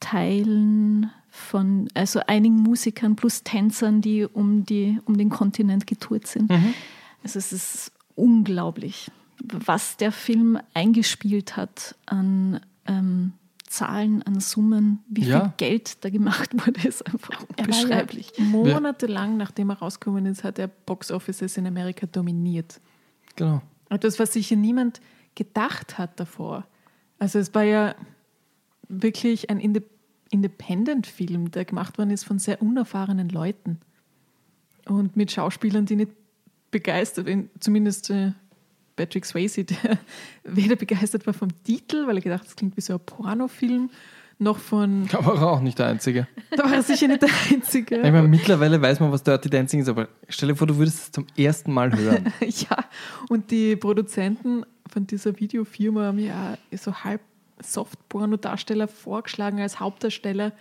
Teilen 0.01 1.09
von, 1.29 1.87
also 1.93 2.19
einigen 2.27 2.57
Musikern 2.57 3.15
plus 3.15 3.43
Tänzern, 3.43 4.01
die 4.01 4.25
um, 4.25 4.65
die 4.65 4.99
um 5.05 5.17
den 5.17 5.29
Kontinent 5.29 5.87
getourt 5.87 6.27
sind. 6.27 6.51
Also 7.23 7.39
es 7.39 7.53
ist 7.53 7.91
unglaublich, 8.15 9.09
was 9.41 9.95
der 9.95 10.11
Film 10.11 10.59
eingespielt 10.73 11.55
hat 11.55 11.95
an 12.05 12.59
ähm, 12.85 13.31
Zahlen, 13.67 14.21
an 14.23 14.41
Summen, 14.41 14.99
wie 15.07 15.23
Ja. 15.23 15.39
viel 15.39 15.53
Geld 15.57 16.03
da 16.03 16.09
gemacht 16.09 16.51
wurde, 16.67 16.85
ist 16.87 17.07
einfach 17.07 17.43
unbeschreiblich. 17.57 18.33
ja 18.37 18.43
monatelang, 18.43 19.37
nachdem 19.37 19.69
er 19.71 19.77
rausgekommen 19.79 20.25
ist, 20.27 20.43
hat 20.43 20.59
er 20.59 20.67
Box 20.67 21.09
Offices 21.09 21.55
in 21.57 21.65
Amerika 21.65 22.05
dominiert. 22.05 22.79
Genau. 23.37 23.61
Etwas, 23.93 24.19
was 24.19 24.33
sicher 24.33 24.55
niemand 24.55 25.01
gedacht 25.35 25.97
hat 25.97 26.19
davor. 26.19 26.65
Also 27.19 27.39
es 27.39 27.53
war 27.55 27.63
ja 27.63 27.95
wirklich 28.89 29.49
ein 29.49 29.59
Inde 29.59 29.83
Independent-Film, 30.29 31.51
der 31.51 31.63
gemacht 31.63 31.97
worden 31.99 32.09
ist 32.09 32.23
von 32.23 32.39
sehr 32.39 32.59
unerfahrenen 32.61 33.29
Leuten. 33.29 33.79
Und 34.87 35.15
mit 35.15 35.31
Schauspielern, 35.31 35.85
die 35.85 35.95
nicht 35.95 36.11
begeistert, 36.71 37.27
in- 37.27 37.49
zumindest 37.59 38.09
äh, 38.09 38.31
Patrick 38.95 39.25
Swayze, 39.25 39.63
der 39.63 39.99
weder 40.43 40.75
begeistert 40.75 41.25
war 41.27 41.33
vom 41.33 41.49
Titel, 41.63 42.07
weil 42.07 42.17
er 42.17 42.21
gedacht, 42.23 42.45
das 42.45 42.55
klingt 42.55 42.75
wie 42.77 42.81
so 42.81 42.93
ein 42.93 42.99
Pornofilm, 42.99 43.91
noch 44.39 44.57
von. 44.57 45.07
Da 45.11 45.25
war 45.25 45.35
er 45.35 45.47
auch 45.47 45.61
nicht 45.61 45.79
der 45.79 45.87
Einzige. 45.87 46.27
Da 46.51 46.63
war 46.63 46.73
er 46.73 46.83
sicher 46.83 47.07
nicht 47.07 47.21
der 47.21 47.29
Einzige. 47.51 47.97
Ich 47.97 48.01
meine, 48.01 48.27
mittlerweile 48.27 48.81
weiß 48.81 48.99
man, 48.99 49.11
was 49.11 49.23
Dirty 49.23 49.49
Dancing 49.49 49.81
ist, 49.81 49.89
aber 49.89 50.07
stell 50.29 50.49
dir 50.49 50.55
vor, 50.55 50.67
du 50.67 50.77
würdest 50.77 50.99
es 50.99 51.11
zum 51.11 51.27
ersten 51.37 51.71
Mal 51.73 51.95
hören. 51.95 52.33
ja, 52.41 52.77
und 53.29 53.51
die 53.51 53.75
Produzenten 53.75 54.65
von 54.91 55.07
dieser 55.07 55.39
Videofirma 55.39 56.05
haben 56.05 56.19
ja 56.19 56.57
so 56.71 56.93
halb 56.93 57.21
Soft-Porno-Darsteller 57.61 58.87
vorgeschlagen 58.87 59.59
als 59.59 59.79
Hauptdarsteller. 59.79 60.51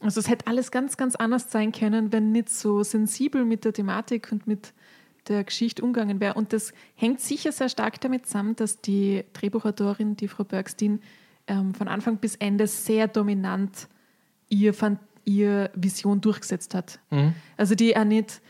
Also 0.00 0.20
es 0.20 0.28
hätte 0.28 0.46
alles 0.46 0.70
ganz, 0.70 0.96
ganz 0.96 1.16
anders 1.16 1.50
sein 1.50 1.72
können, 1.72 2.12
wenn 2.12 2.32
nicht 2.32 2.50
so 2.50 2.82
sensibel 2.82 3.44
mit 3.44 3.64
der 3.64 3.72
Thematik 3.72 4.30
und 4.30 4.46
mit 4.46 4.72
der 5.28 5.44
Geschichte 5.44 5.82
umgegangen 5.82 6.20
wäre. 6.20 6.34
Und 6.34 6.52
das 6.52 6.72
hängt 6.94 7.20
sicher 7.20 7.52
sehr 7.52 7.68
stark 7.68 8.00
damit 8.00 8.26
zusammen, 8.26 8.56
dass 8.56 8.80
die 8.80 9.24
Drehbuchautorin, 9.32 10.16
die 10.16 10.28
Frau 10.28 10.44
Bergstein, 10.44 11.00
ähm, 11.46 11.74
von 11.74 11.88
Anfang 11.88 12.18
bis 12.18 12.36
Ende 12.36 12.66
sehr 12.66 13.08
dominant 13.08 13.88
ihr, 14.48 14.74
ihr 15.24 15.70
Vision 15.74 16.20
durchgesetzt 16.20 16.74
hat. 16.74 17.00
Mhm. 17.10 17.34
Also 17.56 17.74
die 17.74 17.96
auch 17.96 18.04
nicht 18.04 18.40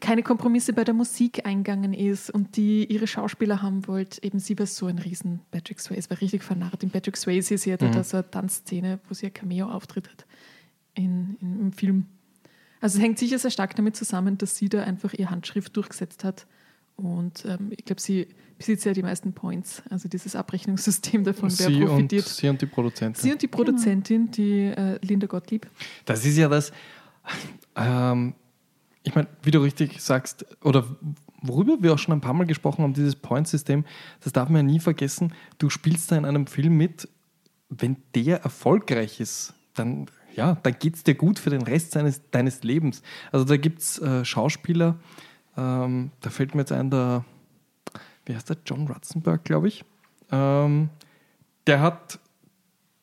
keine 0.00 0.22
Kompromisse 0.22 0.72
bei 0.72 0.84
der 0.84 0.94
Musik 0.94 1.44
eingegangen 1.44 1.92
ist 1.92 2.30
und 2.30 2.56
die 2.56 2.84
ihre 2.86 3.06
Schauspieler 3.06 3.62
haben 3.62 3.86
wollte. 3.86 4.22
Eben 4.22 4.38
sie 4.38 4.58
war 4.58 4.66
so 4.66 4.86
ein 4.86 4.98
riesen 4.98 5.40
Patrick 5.50 5.80
Swayze, 5.80 6.10
war 6.10 6.20
richtig 6.20 6.42
vernarrt 6.42 6.82
in 6.82 6.90
Patrick 6.90 7.16
Swayze. 7.16 7.58
Sie 7.58 7.72
hatte 7.72 7.86
mhm. 7.86 7.92
da 7.92 8.04
so 8.04 8.18
eine 8.18 8.30
Tanzszene, 8.30 9.00
wo 9.08 9.14
sie 9.14 9.26
ein 9.26 9.34
Cameo-Auftritt 9.34 10.08
hat 10.08 10.26
in, 10.94 11.36
in, 11.40 11.60
im 11.60 11.72
Film. 11.72 12.06
Also 12.80 12.98
es 12.98 13.04
hängt 13.04 13.18
sicher 13.18 13.38
sehr 13.38 13.50
stark 13.50 13.74
damit 13.74 13.96
zusammen, 13.96 14.38
dass 14.38 14.56
sie 14.56 14.68
da 14.68 14.82
einfach 14.82 15.14
ihre 15.14 15.30
Handschrift 15.30 15.76
durchgesetzt 15.76 16.22
hat. 16.22 16.46
Und 16.98 17.44
ähm, 17.44 17.70
ich 17.70 17.84
glaube, 17.84 18.00
sie 18.00 18.26
besitzt 18.58 18.84
ja 18.84 18.92
die 18.92 19.04
meisten 19.04 19.32
Points, 19.32 19.82
also 19.88 20.08
dieses 20.08 20.34
Abrechnungssystem 20.34 21.22
davon, 21.22 21.48
wer 21.48 21.68
sie 21.68 21.80
profitiert. 21.80 22.26
Und, 22.26 22.28
sie 22.28 22.48
und 22.48 22.60
die 22.60 22.66
Produzentin. 22.66 23.22
Sie 23.22 23.32
und 23.32 23.40
die 23.40 23.46
Produzentin, 23.46 24.30
die 24.32 24.64
äh, 24.64 24.98
Linda 25.02 25.28
Gottlieb. 25.28 25.68
Das 26.04 26.24
ist 26.24 26.36
ja 26.36 26.48
das, 26.48 26.72
ähm, 27.76 28.34
ich 29.04 29.14
meine, 29.14 29.28
wie 29.42 29.52
du 29.52 29.60
richtig 29.60 30.00
sagst, 30.00 30.44
oder 30.64 30.84
worüber 31.40 31.76
wir 31.80 31.94
auch 31.94 31.98
schon 31.98 32.12
ein 32.14 32.20
paar 32.20 32.34
Mal 32.34 32.46
gesprochen 32.46 32.82
haben, 32.82 32.94
dieses 32.94 33.14
Point-System, 33.14 33.84
das 34.20 34.32
darf 34.32 34.48
man 34.48 34.66
ja 34.66 34.72
nie 34.72 34.80
vergessen. 34.80 35.32
Du 35.58 35.70
spielst 35.70 36.10
da 36.10 36.16
in 36.16 36.24
einem 36.24 36.48
Film 36.48 36.76
mit, 36.76 37.08
wenn 37.68 37.96
der 38.16 38.42
erfolgreich 38.42 39.20
ist, 39.20 39.54
dann, 39.74 40.06
ja, 40.34 40.56
dann 40.64 40.76
geht 40.80 40.96
es 40.96 41.04
dir 41.04 41.14
gut 41.14 41.38
für 41.38 41.50
den 41.50 41.62
Rest 41.62 41.92
seines, 41.92 42.28
deines 42.32 42.64
Lebens. 42.64 43.02
Also 43.30 43.44
da 43.44 43.56
gibt 43.56 43.80
es 43.80 44.00
äh, 44.00 44.24
Schauspieler, 44.24 44.98
ähm, 45.58 46.12
da 46.20 46.30
fällt 46.30 46.54
mir 46.54 46.62
jetzt 46.62 46.72
ein, 46.72 46.88
der, 46.88 47.24
wie 48.24 48.34
heißt 48.34 48.48
der, 48.48 48.58
John 48.64 48.86
Ratzenberg, 48.86 49.44
glaube 49.44 49.66
ich. 49.68 49.84
Ähm, 50.30 50.88
der 51.66 51.80
hat, 51.80 52.20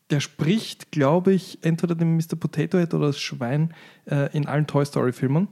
der 0.10 0.22
spricht, 0.22 0.92
glaube 0.92 1.34
ich, 1.34 1.60
entweder 1.64 1.96
den 1.96 2.16
Mr. 2.16 2.38
Potato 2.40 2.78
Head 2.78 2.94
oder 2.94 3.08
das 3.08 3.20
Schwein 3.20 3.74
äh, 4.10 4.36
in 4.36 4.48
allen 4.48 4.68
Toy 4.68 4.86
Story-Filmen 4.86 5.50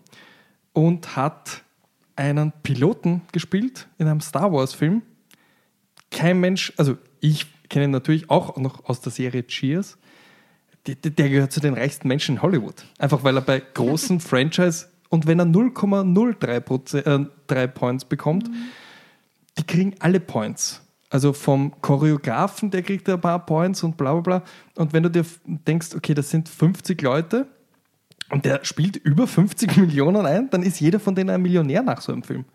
und 0.72 1.16
hat 1.18 1.64
einen 2.16 2.54
Piloten 2.64 3.22
gespielt 3.34 3.88
in 3.98 4.08
einem 4.08 4.22
Star 4.22 4.54
Wars-Film. 4.54 5.02
Kein 6.10 6.40
Mensch, 6.40 6.72
also 6.78 6.98
ich 7.20 7.48
kenne 7.70 7.86
ihn 7.86 7.92
natürlich 7.92 8.30
auch 8.30 8.56
noch 8.58 8.86
aus 8.86 9.02
der 9.02 9.12
Serie 9.12 9.46
Cheers. 9.46 9.98
Der, 10.86 10.96
der 10.96 11.30
gehört 11.30 11.52
zu 11.52 11.60
den 11.60 11.74
reichsten 11.74 12.08
Menschen 12.08 12.36
in 12.36 12.42
Hollywood. 12.42 12.86
Einfach 12.98 13.24
weil 13.24 13.36
er 13.38 13.42
bei 13.42 13.60
großen 13.60 14.20
Franchise 14.20 14.88
und 15.14 15.28
wenn 15.28 15.38
er 15.38 15.46
0,03 15.46 17.54
äh, 17.54 17.68
Points 17.68 18.04
bekommt, 18.04 18.50
mhm. 18.50 18.56
die 19.60 19.64
kriegen 19.64 19.94
alle 20.00 20.20
Points. 20.20 20.82
Also 21.12 21.34
vom 21.34 21.80
Choreografen, 21.82 22.72
der 22.72 22.82
kriegt 22.82 23.08
ein 23.08 23.22
paar 23.22 23.46
Points 23.46 23.84
und 23.84 23.96
bla 23.96 24.14
bla 24.14 24.22
bla. 24.22 24.44
Und 24.74 24.92
wenn 24.92 25.04
du 25.04 25.12
dir 25.12 25.24
denkst, 25.46 25.90
okay, 25.96 26.16
das 26.16 26.32
sind 26.32 26.50
50 26.50 27.00
Leute, 27.04 27.46
und 28.32 28.46
der 28.46 28.66
spielt 28.66 28.96
über 28.96 29.28
50 29.28 29.78
Millionen 29.78 30.26
ein, 30.26 30.50
dann 30.50 30.64
ist 30.64 30.80
jeder 30.80 31.00
von 31.00 31.14
denen 31.14 31.30
ein 31.30 31.44
Millionär 31.44 31.84
nach 31.84 32.02
so 32.02 32.12
einem 32.12 32.24
Film. 32.24 32.46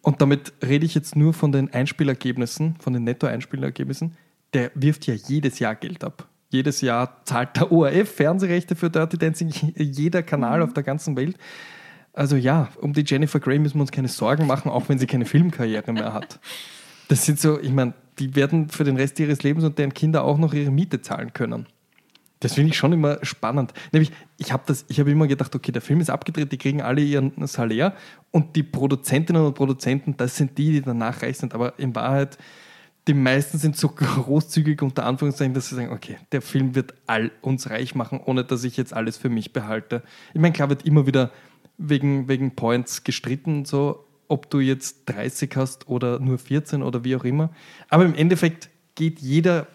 Und 0.00 0.22
damit 0.22 0.54
rede 0.64 0.86
ich 0.86 0.94
jetzt 0.94 1.14
nur 1.14 1.34
von 1.34 1.52
den 1.52 1.74
Einspielergebnissen, 1.74 2.76
von 2.76 2.94
den 2.94 3.04
Netto-Einspielergebnissen. 3.04 4.16
Der 4.54 4.70
wirft 4.74 5.06
ja 5.06 5.12
jedes 5.12 5.58
Jahr 5.58 5.74
Geld 5.74 6.04
ab. 6.04 6.26
Jedes 6.48 6.80
Jahr 6.80 7.22
zahlt 7.26 7.54
der 7.56 7.70
ORF 7.70 8.14
Fernsehrechte 8.14 8.76
für 8.76 8.88
Dirty 8.88 9.18
Dancing, 9.18 9.52
jeder 9.76 10.22
Kanal 10.22 10.60
mhm. 10.60 10.64
auf 10.64 10.72
der 10.72 10.84
ganzen 10.84 11.16
Welt. 11.16 11.36
Also 12.12 12.36
ja, 12.36 12.68
um 12.80 12.92
die 12.92 13.04
Jennifer 13.06 13.40
Grey 13.40 13.58
müssen 13.58 13.76
wir 13.76 13.82
uns 13.82 13.92
keine 13.92 14.08
Sorgen 14.08 14.46
machen, 14.46 14.70
auch 14.70 14.88
wenn 14.88 14.98
sie 14.98 15.06
keine 15.06 15.24
Filmkarriere 15.24 15.92
mehr 15.92 16.12
hat. 16.12 16.40
Das 17.08 17.26
sind 17.26 17.38
so, 17.38 17.60
ich 17.60 17.72
meine, 17.72 17.92
die 18.18 18.36
werden 18.36 18.70
für 18.70 18.84
den 18.84 18.96
Rest 18.96 19.20
ihres 19.20 19.42
Lebens 19.42 19.64
und 19.64 19.76
deren 19.76 19.92
Kinder 19.92 20.24
auch 20.24 20.38
noch 20.38 20.54
ihre 20.54 20.70
Miete 20.70 21.02
zahlen 21.02 21.34
können. 21.34 21.66
Das 22.40 22.54
finde 22.54 22.70
ich 22.70 22.76
schon 22.76 22.92
immer 22.92 23.18
spannend. 23.22 23.74
Nämlich, 23.92 24.12
ich 24.38 24.50
habe 24.50 24.72
hab 24.72 25.06
immer 25.06 25.26
gedacht, 25.26 25.54
okay, 25.54 25.72
der 25.72 25.82
Film 25.82 26.00
ist 26.00 26.10
abgedreht, 26.10 26.50
die 26.50 26.58
kriegen 26.58 26.80
alle 26.80 27.02
ihren 27.02 27.46
Salär 27.46 27.94
und 28.30 28.56
die 28.56 28.62
Produzentinnen 28.62 29.44
und 29.44 29.54
Produzenten, 29.54 30.16
das 30.16 30.36
sind 30.36 30.56
die, 30.56 30.72
die 30.72 30.80
danach 30.80 31.22
reich 31.22 31.38
sind. 31.38 31.54
Aber 31.54 31.78
in 31.78 31.94
Wahrheit, 31.94 32.38
die 33.06 33.14
meisten 33.14 33.58
sind 33.58 33.76
so 33.76 33.88
großzügig 33.94 34.80
unter 34.82 35.04
Anführungszeichen, 35.04 35.54
dass 35.54 35.68
sie 35.68 35.76
sagen, 35.76 35.92
okay, 35.92 36.16
der 36.32 36.42
Film 36.42 36.74
wird 36.74 36.94
all 37.06 37.30
uns 37.42 37.70
reich 37.70 37.94
machen, 37.94 38.20
ohne 38.24 38.42
dass 38.44 38.64
ich 38.64 38.76
jetzt 38.76 38.92
alles 38.94 39.18
für 39.18 39.28
mich 39.28 39.52
behalte. 39.52 40.02
Ich 40.34 40.40
meine, 40.40 40.52
klar 40.52 40.68
wird 40.68 40.86
immer 40.86 41.06
wieder 41.06 41.30
wegen, 41.88 42.28
wegen 42.28 42.54
Points 42.54 43.04
gestritten, 43.04 43.64
so 43.64 44.06
ob 44.28 44.48
du 44.48 44.60
jetzt 44.60 45.02
30 45.06 45.54
hast 45.56 45.88
oder 45.88 46.18
nur 46.18 46.38
14 46.38 46.82
oder 46.82 47.04
wie 47.04 47.16
auch 47.16 47.24
immer. 47.24 47.50
Aber 47.88 48.04
im 48.04 48.14
Endeffekt 48.14 48.70
geht 48.94 49.20
jeder 49.20 49.66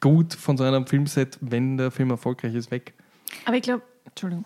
gut 0.00 0.34
von 0.34 0.56
so 0.56 0.64
einem 0.64 0.86
Filmset, 0.86 1.38
wenn 1.40 1.76
der 1.76 1.90
Film 1.90 2.10
erfolgreich 2.10 2.54
ist, 2.54 2.70
weg. 2.70 2.94
Aber 3.44 3.56
ich 3.56 3.62
glaube, 3.62 3.82
Entschuldigung. 4.04 4.44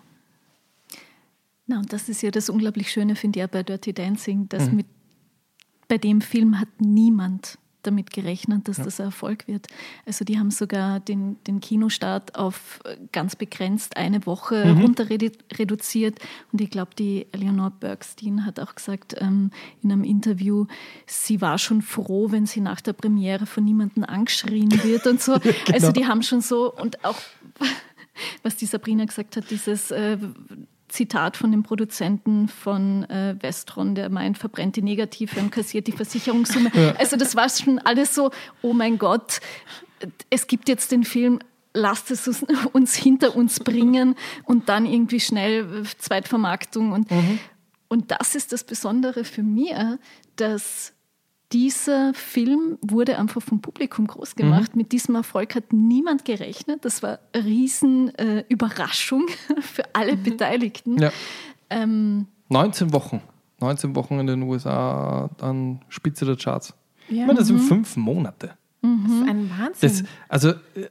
Na, 1.67 1.79
und 1.79 1.93
das 1.93 2.09
ist 2.09 2.23
ja 2.23 2.31
das 2.31 2.51
unglaublich 2.51 2.91
Schöne, 2.91 3.17
finde 3.17 3.41
ich, 3.41 3.47
bei 3.47 3.63
Dirty 3.63 3.95
Dancing, 3.95 4.49
dass 4.49 4.69
mhm. 4.69 4.77
mit, 4.77 4.87
bei 5.89 5.97
dem 5.97 6.21
Film 6.21 6.61
hat 6.61 6.69
niemand 6.79 7.59
damit 7.87 8.13
gerechnet, 8.13 8.69
dass 8.69 8.79
ja. 8.79 8.85
das 8.85 9.01
ein 9.01 9.07
Erfolg 9.07 9.47
wird. 9.47 9.67
Also 10.07 10.25
die 10.25 10.39
haben 10.39 10.51
sogar 10.51 11.01
den, 11.01 11.37
den 11.45 11.61
Kinostart 11.61 12.35
auf 12.37 12.81
ganz 13.13 13.37
begrenzt 13.37 13.97
eine 13.97 14.27
Woche 14.27 14.65
mhm. 14.65 14.81
runter 14.81 15.09
reduziert. 15.11 16.19
Und 16.53 16.61
ich 16.61 16.71
glaube, 16.71 16.93
die 16.99 17.27
Eleanor 17.33 17.71
Bergstein 17.71 18.45
hat 18.45 18.61
auch 18.61 18.75
gesagt 18.75 19.15
ähm, 19.21 19.51
in 19.83 19.93
einem 19.93 20.05
Interview, 20.05 20.67
sie 21.07 21.41
war 21.41 21.59
schon 21.59 21.83
froh, 21.83 22.31
wenn 22.31 22.47
sie 22.47 22.61
nach 22.61 22.81
der 22.81 22.93
Premiere 22.93 23.47
von 23.47 23.65
niemandem 23.65 24.05
angeschrien 24.05 24.71
wird 24.83 25.07
und 25.07 25.21
so. 25.21 25.39
genau. 25.39 25.55
Also 25.73 25.93
die 25.93 26.07
haben 26.07 26.23
schon 26.23 26.41
so 26.41 26.73
und 26.73 27.05
auch 27.05 27.19
was 28.43 28.57
die 28.57 28.67
Sabrina 28.67 29.05
gesagt 29.05 29.37
hat, 29.37 29.51
dieses 29.51 29.91
äh, 29.91 30.19
Zitat 30.95 31.37
von 31.37 31.51
dem 31.51 31.65
Produzenten 31.65 32.47
von 32.47 33.05
äh, 33.11 33.35
Westron, 33.41 33.95
der 33.95 34.11
meint, 34.11 34.39
verbrennt 34.39 34.77
die 34.77 34.83
Negative 34.83 35.41
und 35.41 35.51
kassiert 35.51 35.89
die 35.89 35.93
Versicherungssumme. 35.93 36.71
Ja. 36.73 36.95
Also 36.97 37.17
das 37.17 37.35
war 37.35 37.49
schon 37.49 37.81
alles 37.81 38.15
so, 38.15 38.31
oh 38.63 38.73
mein 38.73 38.97
Gott, 38.97 39.41
es 40.31 40.47
gibt 40.47 40.69
jetzt 40.69 40.93
den 40.93 41.05
Film, 41.05 41.41
lasst 41.73 42.11
es 42.13 42.29
uns 42.73 42.95
hinter 42.95 43.35
uns 43.35 43.59
bringen 43.61 44.15
und 44.45 44.69
dann 44.69 44.87
irgendwie 44.87 45.21
schnell 45.21 45.85
Zweitvermarktung. 45.99 46.93
Und, 46.93 47.11
mhm. 47.11 47.41
und 47.89 48.13
das 48.13 48.37
ist 48.37 48.53
das 48.53 48.63
Besondere 48.65 49.25
für 49.25 49.43
mich, 49.43 49.75
dass 50.37 50.94
dieser 51.53 52.15
Film 52.15 52.79
wurde 52.81 53.19
einfach 53.19 53.43
vom 53.43 53.61
Publikum 53.61 54.07
groß 54.07 54.35
gemacht. 54.35 54.75
Mhm. 54.75 54.79
Mit 54.79 54.93
diesem 54.93 55.15
Erfolg 55.15 55.55
hat 55.55 55.73
niemand 55.73 56.25
gerechnet. 56.25 56.85
Das 56.85 57.03
war 57.03 57.21
eine 57.33 57.45
riesen 57.45 58.15
äh, 58.17 58.45
Überraschung 58.49 59.27
für 59.61 59.85
alle 59.95 60.17
mhm. 60.17 60.23
Beteiligten. 60.23 60.99
Ja. 60.99 61.13
Ähm, 61.71 62.27
19 62.49 62.93
Wochen. 62.93 63.23
19 63.61 63.95
Wochen 63.95 64.19
in 64.19 64.27
den 64.27 64.43
USA 64.43 65.31
an 65.41 65.81
Spitze 65.89 66.25
der 66.25 66.37
Charts. 66.37 66.75
Ja. 67.09 67.23
Ich 67.23 67.27
meine, 67.27 67.39
das 67.39 67.49
sind 67.49 67.57
mhm. 67.57 67.67
fünf 67.67 67.97
Monate. 67.97 68.57
Mhm. 68.83 69.05
Das 69.05 69.13
ist 69.13 69.29
ein 69.29 69.51
Wahnsinn. 69.51 69.89
Das, 69.89 70.05
also, 70.29 70.49
äh, 70.51 70.89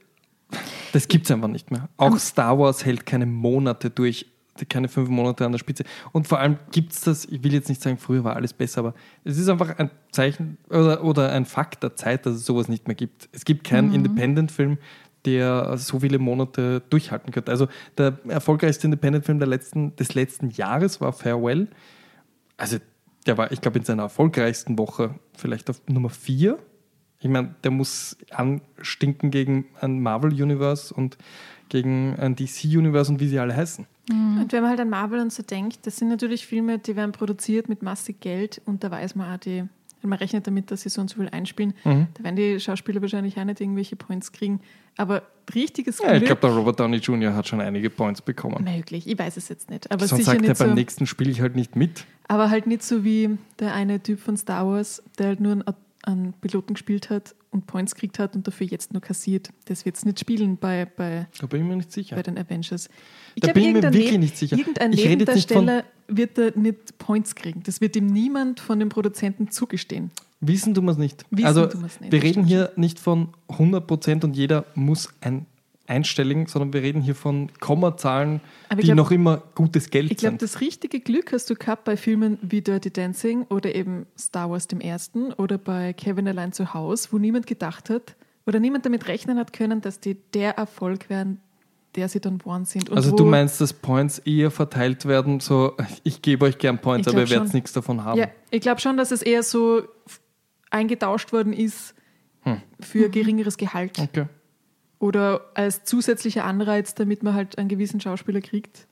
das 0.92 1.08
gibt 1.08 1.26
es 1.26 1.30
einfach 1.30 1.48
nicht 1.48 1.70
mehr. 1.70 1.88
Auch 1.96 2.18
Star 2.18 2.58
Wars 2.58 2.84
hält 2.84 3.04
keine 3.06 3.26
Monate 3.26 3.90
durch 3.90 4.26
keine 4.68 4.88
fünf 4.88 5.08
Monate 5.08 5.44
an 5.44 5.52
der 5.52 5.58
Spitze. 5.58 5.84
Und 6.12 6.28
vor 6.28 6.38
allem 6.38 6.58
gibt 6.72 6.92
es 6.92 7.00
das, 7.00 7.24
ich 7.24 7.42
will 7.42 7.52
jetzt 7.52 7.68
nicht 7.68 7.82
sagen, 7.82 7.98
früher 7.98 8.24
war 8.24 8.36
alles 8.36 8.52
besser, 8.52 8.80
aber 8.80 8.94
es 9.24 9.38
ist 9.38 9.48
einfach 9.48 9.78
ein 9.78 9.90
Zeichen 10.12 10.58
oder, 10.68 11.02
oder 11.04 11.32
ein 11.32 11.44
Fakt 11.44 11.82
der 11.82 11.96
Zeit, 11.96 12.26
dass 12.26 12.34
es 12.34 12.46
sowas 12.46 12.68
nicht 12.68 12.86
mehr 12.86 12.94
gibt. 12.94 13.28
Es 13.32 13.44
gibt 13.44 13.64
keinen 13.64 13.88
mhm. 13.88 13.94
Independent-Film, 13.94 14.78
der 15.24 15.76
so 15.78 16.00
viele 16.00 16.18
Monate 16.18 16.82
durchhalten 16.90 17.32
könnte. 17.32 17.50
Also 17.50 17.68
der 17.96 18.18
erfolgreichste 18.28 18.86
Independent-Film 18.86 19.40
letzten, 19.40 19.96
des 19.96 20.14
letzten 20.14 20.50
Jahres 20.50 21.00
war 21.00 21.12
Farewell. 21.12 21.68
Also 22.56 22.78
der 23.26 23.38
war, 23.38 23.50
ich 23.52 23.60
glaube, 23.60 23.78
in 23.78 23.84
seiner 23.84 24.02
erfolgreichsten 24.02 24.78
Woche 24.78 25.14
vielleicht 25.36 25.70
auf 25.70 25.80
Nummer 25.88 26.10
vier. 26.10 26.58
Ich 27.20 27.28
meine, 27.28 27.54
der 27.64 27.70
muss 27.70 28.18
anstinken 28.30 29.30
gegen 29.30 29.66
ein 29.80 30.00
Marvel-Universe 30.00 30.92
und 30.92 31.16
gegen 31.70 32.16
ein 32.16 32.36
DC-Universe 32.36 33.10
und 33.10 33.20
wie 33.20 33.28
sie 33.28 33.38
alle 33.38 33.56
heißen. 33.56 33.86
Mhm. 34.10 34.42
Und 34.42 34.52
wenn 34.52 34.60
man 34.62 34.70
halt 34.70 34.80
an 34.80 34.90
Marvel 34.90 35.20
und 35.20 35.32
so 35.32 35.42
denkt, 35.42 35.86
das 35.86 35.96
sind 35.96 36.08
natürlich 36.08 36.46
Filme, 36.46 36.78
die 36.78 36.96
werden 36.96 37.12
produziert 37.12 37.68
mit 37.68 37.82
massig 37.82 38.20
Geld 38.20 38.60
und 38.66 38.84
da 38.84 38.90
weiß 38.90 39.14
man 39.14 39.34
auch, 39.34 39.38
die 39.38 39.64
man 40.06 40.18
rechnet 40.18 40.46
damit, 40.46 40.70
dass 40.70 40.82
sie 40.82 40.90
so 40.90 41.00
und 41.00 41.08
so 41.08 41.16
viel 41.16 41.30
einspielen. 41.30 41.72
Mhm. 41.82 42.08
Da 42.12 42.24
werden 42.24 42.36
die 42.36 42.60
Schauspieler 42.60 43.00
wahrscheinlich 43.00 43.38
auch 43.38 43.44
nicht 43.44 43.58
irgendwelche 43.62 43.96
Points 43.96 44.32
kriegen. 44.32 44.60
Aber 44.98 45.22
richtiges 45.54 45.98
Ja, 45.98 46.12
ich 46.12 46.18
Glück, 46.24 46.26
glaube, 46.26 46.40
der 46.42 46.50
Robert 46.50 46.78
Downey 46.78 46.98
Jr. 46.98 47.34
hat 47.34 47.48
schon 47.48 47.62
einige 47.62 47.88
Points 47.88 48.20
bekommen. 48.20 48.62
möglich. 48.64 49.06
Ich 49.08 49.18
weiß 49.18 49.38
es 49.38 49.48
jetzt 49.48 49.70
nicht. 49.70 49.90
Aber 49.90 50.06
Sonst 50.06 50.26
sagt 50.26 50.42
er, 50.42 50.48
nicht 50.48 50.58
beim 50.58 50.68
so, 50.68 50.74
nächsten 50.74 51.06
spiele 51.06 51.30
ich 51.30 51.40
halt 51.40 51.56
nicht 51.56 51.74
mit. 51.74 52.04
aber 52.28 52.50
halt 52.50 52.66
nicht 52.66 52.82
so 52.82 53.02
wie 53.02 53.38
der 53.60 53.72
eine 53.72 53.98
Typ 54.02 54.20
von 54.20 54.36
Star 54.36 54.66
Wars, 54.66 55.02
der 55.18 55.28
halt 55.28 55.40
nur 55.40 55.52
einen, 55.52 55.64
einen 56.02 56.32
Piloten 56.34 56.74
gespielt 56.74 57.08
hat 57.08 57.34
und 57.54 57.66
Points 57.66 57.94
gekriegt 57.94 58.18
hat 58.18 58.34
und 58.36 58.46
dafür 58.46 58.66
jetzt 58.66 58.92
nur 58.92 59.00
kassiert. 59.00 59.48
Das 59.66 59.84
wird 59.86 59.96
es 59.96 60.04
nicht 60.04 60.20
spielen 60.20 60.58
bei, 60.58 60.84
bei, 60.84 61.26
Da 61.40 61.46
bin 61.46 61.62
ich 61.62 61.66
mir 61.68 61.76
nicht 61.76 61.92
sicher. 61.92 62.16
bei 62.16 62.22
den 62.22 62.36
Avengers. 62.36 62.88
Ich 63.34 63.40
Da 63.40 63.52
glaub, 63.52 63.54
bin 63.54 63.64
ich 63.64 63.72
mir 63.74 63.82
wirklich 63.84 64.10
Neb- 64.12 64.18
nicht 64.20 64.36
sicher. 64.36 64.58
Irgendein 64.58 64.92
Ich 64.92 65.04
Nebendarsteller 65.04 65.84
wird 66.08 66.36
da 66.36 66.50
nicht 66.54 66.98
Points 66.98 67.34
kriegen. 67.34 67.62
Das 67.62 67.80
wird 67.80 67.96
ihm 67.96 68.06
niemand 68.06 68.60
von 68.60 68.78
den 68.78 68.90
Produzenten 68.90 69.50
zugestehen. 69.50 70.10
Wissen 70.40 70.74
tun 70.74 70.84
wir 70.84 70.90
es 70.92 70.98
nicht. 70.98 71.24
Wissen 71.30 71.46
also, 71.46 71.62
nicht, 71.64 72.12
wir 72.12 72.22
reden 72.22 72.44
hier 72.44 72.72
nicht 72.76 72.98
von 72.98 73.28
100% 73.48 74.24
und 74.24 74.36
jeder 74.36 74.66
muss 74.74 75.08
ein 75.22 75.46
einstelligen, 75.86 76.46
sondern 76.46 76.72
wir 76.72 76.82
reden 76.82 77.02
hier 77.02 77.14
von 77.14 77.50
Kommazahlen, 77.60 78.40
die 78.72 78.78
ich 78.80 78.84
glaub- 78.86 78.96
noch 78.96 79.10
immer 79.10 79.42
gutes 79.54 79.90
Geld 79.90 80.10
Ich 80.10 80.16
glaube, 80.18 80.32
sind. 80.32 80.42
das 80.42 80.60
richtige 80.60 81.00
Glück 81.00 81.32
hast 81.32 81.50
du 81.50 81.54
gehabt 81.54 81.84
bei 81.84 81.96
Filmen 81.96 82.38
wie 82.42 82.62
Dirty 82.62 82.90
Dancing 82.90 83.42
oder 83.50 83.74
eben 83.74 84.06
Star 84.18 84.50
Wars 84.50 84.66
dem 84.66 84.80
ersten 84.80 85.32
oder 85.34 85.58
bei 85.58 85.92
Kevin 85.92 86.26
allein 86.28 86.52
zu 86.52 86.72
Hause, 86.74 87.08
wo 87.12 87.18
niemand 87.18 87.46
gedacht 87.46 87.90
hat 87.90 88.16
oder 88.46 88.60
niemand 88.60 88.86
damit 88.86 89.08
rechnen 89.08 89.38
hat 89.38 89.52
können, 89.52 89.80
dass 89.82 90.00
die 90.00 90.14
der 90.34 90.56
Erfolg 90.56 91.10
werden, 91.10 91.40
der 91.96 92.08
sie 92.08 92.20
dann 92.20 92.38
geworden 92.38 92.64
sind. 92.64 92.88
Und 92.90 92.96
Also 92.96 93.14
du 93.14 93.24
meinst, 93.26 93.60
dass 93.60 93.72
Points 93.72 94.18
eher 94.20 94.50
verteilt 94.50 95.04
werden, 95.04 95.40
so 95.40 95.74
ich 96.02 96.22
gebe 96.22 96.46
euch 96.46 96.56
gern 96.58 96.78
Points, 96.78 97.06
Ich 97.06 97.12
aber 97.12 97.22
ihr 97.22 97.26
glaub 97.26 97.40
werdet 97.40 97.54
nichts 97.54 97.72
davon 97.72 98.04
haben. 98.04 98.18
Ja, 98.18 98.28
ich 98.50 98.60
glaube 98.62 98.80
schon, 98.80 98.96
dass 98.96 99.10
es 99.10 99.20
eher 99.22 99.42
so 99.42 99.82
eingetauscht 100.70 101.32
worden 101.32 101.52
ist 101.52 101.94
Hm. 102.42 102.60
für 102.80 103.08
geringeres 103.08 103.56
Gehalt 103.56 103.98
Okay. 103.98 104.26
Oder 105.04 105.50
als 105.52 105.84
zusätzlicher 105.84 106.46
Anreiz, 106.46 106.94
damit 106.94 107.22
man 107.22 107.34
halt 107.34 107.58
einen 107.58 107.68
gewissen 107.68 108.00
Schauspieler 108.00 108.40
kriegt. 108.40 108.86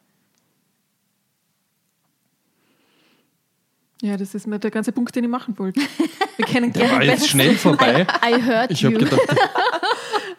Ja, 4.03 4.19
das 4.19 4.35
ist 4.35 4.47
mir 4.47 4.59
der 4.59 4.71
ganze 4.71 4.93
Punkt, 4.93 5.17
den 5.17 5.25
ich 5.25 5.31
machen 5.31 5.59
wollte. 5.59 5.81
Wir 6.37 6.45
kennen 6.45 6.71
Der 6.73 6.83
war 6.83 6.99
gerne 6.99 7.13
jetzt 7.13 7.29
schnell 7.29 7.55
vorbei. 7.57 8.07
I 8.23 8.43
heard 8.43 8.71
Ich 8.71 8.83
you. 8.83 8.91
habe 8.91 8.99
gedacht, 9.05 9.23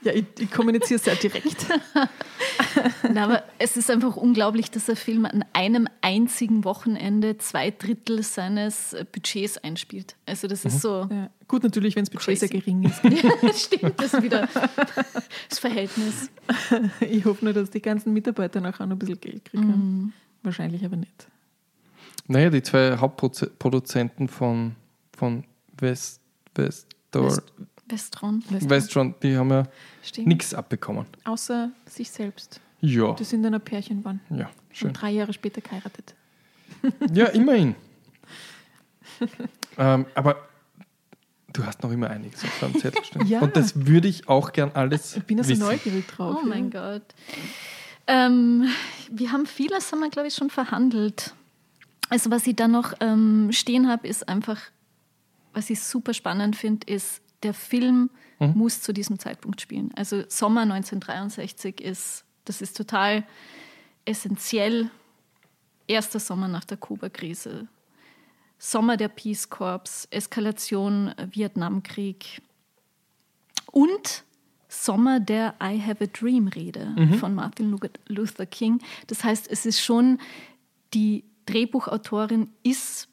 Ja, 0.03 0.11
ich, 0.13 0.25
ich 0.37 0.51
kommuniziere 0.51 0.99
sehr 0.99 1.15
direkt. 1.15 1.65
Na, 3.13 3.25
aber 3.25 3.43
es 3.59 3.77
ist 3.77 3.91
einfach 3.91 4.15
unglaublich, 4.15 4.71
dass 4.71 4.85
der 4.85 4.95
Film 4.95 5.25
an 5.25 5.45
einem 5.53 5.87
einzigen 6.01 6.63
Wochenende 6.63 7.37
zwei 7.37 7.69
Drittel 7.69 8.23
seines 8.23 8.95
Budgets 9.11 9.57
einspielt. 9.59 10.15
Also 10.25 10.47
das 10.47 10.65
ist 10.65 10.81
so. 10.81 11.07
Ja, 11.11 11.29
gut, 11.47 11.61
natürlich, 11.63 11.95
wenn 11.95 12.03
das 12.05 12.09
Budget 12.09 12.39
sehr 12.39 12.49
Crazy. 12.49 12.61
gering 12.61 12.83
ist. 12.83 13.03
Ja, 13.23 13.53
stimmt, 13.53 13.99
das 13.99 14.13
ist 14.15 14.23
wieder 14.23 14.47
das 15.49 15.59
Verhältnis. 15.59 16.31
Ich 17.01 17.23
hoffe 17.25 17.45
nur, 17.45 17.53
dass 17.53 17.69
die 17.69 17.81
ganzen 17.81 18.13
Mitarbeiter 18.13 18.59
nachher 18.61 18.85
noch 18.87 18.95
ein 18.95 18.99
bisschen 18.99 19.21
Geld 19.21 19.45
kriegen. 19.45 20.13
Wahrscheinlich 20.41 20.83
aber 20.83 20.95
nicht. 20.97 21.27
naja, 22.27 22.49
die 22.49 22.63
zwei 22.63 22.97
Hauptproduzenten 22.97 24.27
von, 24.27 24.75
von 25.15 25.43
West, 25.77 26.19
Westor, 26.55 27.25
West- 27.27 27.43
Westron. 27.87 28.43
Westron, 28.49 29.15
die 29.21 29.37
haben 29.37 29.51
ja 29.51 29.63
nichts 30.17 30.53
abbekommen. 30.53 31.05
Außer 31.25 31.69
sich 31.85 32.09
selbst. 32.09 32.59
Ja, 32.85 33.13
Die 33.13 33.23
sind 33.23 33.43
dann 33.43 33.53
ein 33.53 33.61
Pärchen 33.61 33.99
geworden. 33.99 34.19
ja, 34.29 34.49
schön. 34.71 34.89
Und 34.89 34.93
drei 35.01 35.11
Jahre 35.11 35.31
später 35.33 35.61
geheiratet. 35.61 36.13
Ja, 37.13 37.27
immerhin. 37.27 37.75
ähm, 39.77 40.05
aber 40.15 40.35
du 41.53 41.65
hast 41.65 41.81
noch 41.81 41.91
immer 41.91 42.09
einiges 42.09 42.43
auf 42.43 42.59
deinem 42.59 42.77
Zettel 42.79 43.03
stehen. 43.05 43.25
Ja. 43.27 43.39
Und 43.39 43.55
das 43.55 43.85
würde 43.85 44.07
ich 44.09 44.27
auch 44.27 44.51
gern 44.51 44.71
alles 44.73 45.15
Ich 45.15 45.23
bin 45.23 45.37
da 45.37 45.43
so 45.43 45.51
wissen. 45.51 45.61
neugierig 45.61 46.07
drauf. 46.07 46.39
Oh 46.41 46.45
mein 46.45 46.69
Gott. 46.71 47.03
Ähm, 48.07 48.67
wir 49.09 49.31
haben 49.31 49.45
vieles, 49.45 49.91
haben 49.93 49.99
wir, 50.01 50.09
glaube 50.09 50.27
ich, 50.27 50.35
schon 50.35 50.49
verhandelt. 50.49 51.33
Also 52.09 52.31
was 52.31 52.45
ich 52.47 52.55
da 52.57 52.67
noch 52.67 52.93
ähm, 52.99 53.49
stehen 53.53 53.87
habe, 53.87 54.05
ist 54.07 54.27
einfach, 54.27 54.59
was 55.53 55.69
ich 55.69 55.81
super 55.81 56.13
spannend 56.13 56.57
finde, 56.57 56.85
ist, 56.91 57.21
der 57.43 57.53
Film 57.53 58.09
muss 58.39 58.81
zu 58.81 58.91
diesem 58.93 59.19
Zeitpunkt 59.19 59.61
spielen. 59.61 59.89
Also 59.95 60.23
Sommer 60.27 60.63
1963 60.63 61.79
ist, 61.79 62.25
das 62.45 62.61
ist 62.61 62.75
total 62.77 63.23
essentiell. 64.05 64.89
Erster 65.87 66.19
Sommer 66.19 66.47
nach 66.47 66.63
der 66.63 66.77
Kuba-Krise. 66.77 67.67
Sommer 68.57 68.95
der 68.95 69.09
Peace 69.09 69.49
Corps, 69.49 70.07
Eskalation 70.11 71.09
äh, 71.17 71.27
Vietnamkrieg 71.31 72.41
und 73.71 74.23
Sommer 74.69 75.19
der 75.19 75.55
I 75.61 75.79
Have 75.81 76.03
a 76.03 76.07
Dream 76.07 76.47
Rede 76.47 76.95
von 77.19 77.35
Martin 77.35 77.71
Lu- 77.71 77.77
Luther 78.07 78.45
King. 78.45 78.79
Das 79.07 79.23
heißt, 79.23 79.47
es 79.51 79.65
ist 79.65 79.81
schon, 79.81 80.19
die 80.93 81.23
Drehbuchautorin 81.45 82.49
ist 82.63 83.07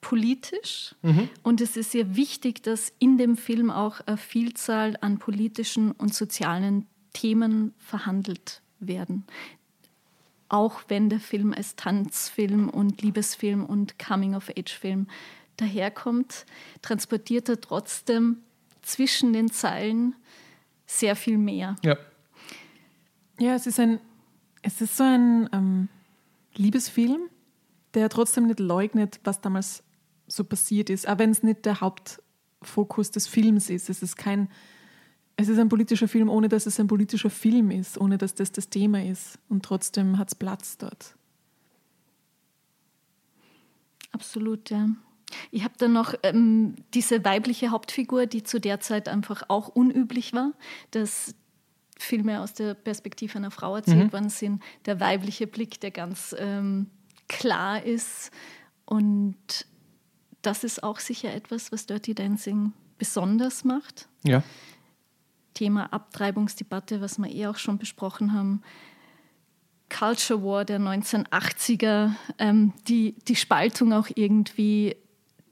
politisch 0.00 0.94
und 1.42 1.60
es 1.60 1.76
ist 1.76 1.92
sehr 1.92 2.14
wichtig, 2.16 2.62
dass 2.62 2.92
in 2.98 3.18
dem 3.18 3.36
Film 3.36 3.70
auch 3.70 4.00
eine 4.06 4.16
Vielzahl 4.16 4.96
an 5.00 5.18
politischen 5.18 5.90
und 5.92 6.14
sozialen 6.14 6.86
Themen 7.12 7.74
verhandelt 7.78 8.62
werden. 8.80 9.24
Auch 10.48 10.82
wenn 10.88 11.08
der 11.08 11.20
Film 11.20 11.54
als 11.54 11.76
Tanzfilm 11.76 12.68
und 12.68 13.00
Liebesfilm 13.00 13.64
und 13.64 13.98
Coming-of-Age-Film 13.98 15.06
daherkommt, 15.56 16.44
transportiert 16.82 17.48
er 17.48 17.60
trotzdem 17.60 18.38
zwischen 18.82 19.32
den 19.32 19.50
Zeilen 19.50 20.14
sehr 20.86 21.16
viel 21.16 21.38
mehr. 21.38 21.76
Ja. 21.82 21.96
Ja, 23.38 23.54
es 23.54 23.66
ist 23.66 23.80
ein, 23.80 23.98
es 24.60 24.80
ist 24.80 24.96
so 24.96 25.04
ein 25.04 25.48
ähm, 25.52 25.88
Liebesfilm, 26.54 27.22
der 27.94 28.08
trotzdem 28.08 28.46
nicht 28.46 28.60
leugnet, 28.60 29.20
was 29.24 29.40
damals 29.40 29.82
so 30.26 30.44
passiert 30.44 30.90
ist, 30.90 31.08
auch 31.08 31.18
wenn 31.18 31.30
es 31.30 31.42
nicht 31.42 31.64
der 31.64 31.80
Hauptfokus 31.80 33.10
des 33.10 33.26
Films 33.26 33.70
ist. 33.70 33.90
Es 33.90 34.02
ist 34.02 34.16
kein, 34.16 34.48
es 35.36 35.48
ist 35.48 35.58
ein 35.58 35.68
politischer 35.68 36.08
Film, 36.08 36.28
ohne 36.28 36.48
dass 36.48 36.66
es 36.66 36.78
ein 36.78 36.86
politischer 36.86 37.30
Film 37.30 37.70
ist, 37.70 37.98
ohne 37.98 38.18
dass 38.18 38.34
das 38.34 38.52
das 38.52 38.68
Thema 38.68 39.04
ist. 39.04 39.38
Und 39.48 39.64
trotzdem 39.64 40.18
hat 40.18 40.28
es 40.28 40.34
Platz 40.34 40.76
dort. 40.78 41.14
Absolut, 44.12 44.70
ja. 44.70 44.88
Ich 45.50 45.64
habe 45.64 45.74
dann 45.78 45.94
noch 45.94 46.14
ähm, 46.22 46.74
diese 46.92 47.24
weibliche 47.24 47.70
Hauptfigur, 47.70 48.26
die 48.26 48.42
zu 48.42 48.60
der 48.60 48.80
Zeit 48.80 49.08
einfach 49.08 49.44
auch 49.48 49.68
unüblich 49.68 50.34
war, 50.34 50.52
dass 50.90 51.34
Filme 51.98 52.40
aus 52.40 52.52
der 52.52 52.74
Perspektive 52.74 53.36
einer 53.36 53.50
Frau 53.50 53.76
erzählt 53.76 54.12
worden 54.12 54.28
sind. 54.28 54.62
Der 54.84 55.00
weibliche 55.00 55.46
Blick, 55.46 55.80
der 55.80 55.90
ganz 55.90 56.34
ähm, 56.38 56.88
klar 57.28 57.82
ist. 57.82 58.30
Und 58.84 59.36
das 60.42 60.64
ist 60.64 60.82
auch 60.82 60.98
sicher 60.98 61.32
etwas, 61.32 61.72
was 61.72 61.86
Dirty 61.86 62.14
Dancing 62.14 62.72
besonders 62.98 63.64
macht. 63.64 64.08
Ja. 64.24 64.42
Thema 65.54 65.92
Abtreibungsdebatte, 65.92 67.00
was 67.00 67.18
wir 67.18 67.30
eh 67.30 67.46
auch 67.46 67.56
schon 67.56 67.78
besprochen 67.78 68.32
haben. 68.32 68.62
Culture 69.90 70.42
War 70.42 70.64
der 70.64 70.80
1980er, 70.80 72.12
ähm, 72.38 72.72
die, 72.88 73.14
die 73.28 73.36
Spaltung 73.36 73.92
auch 73.92 74.08
irgendwie 74.14 74.96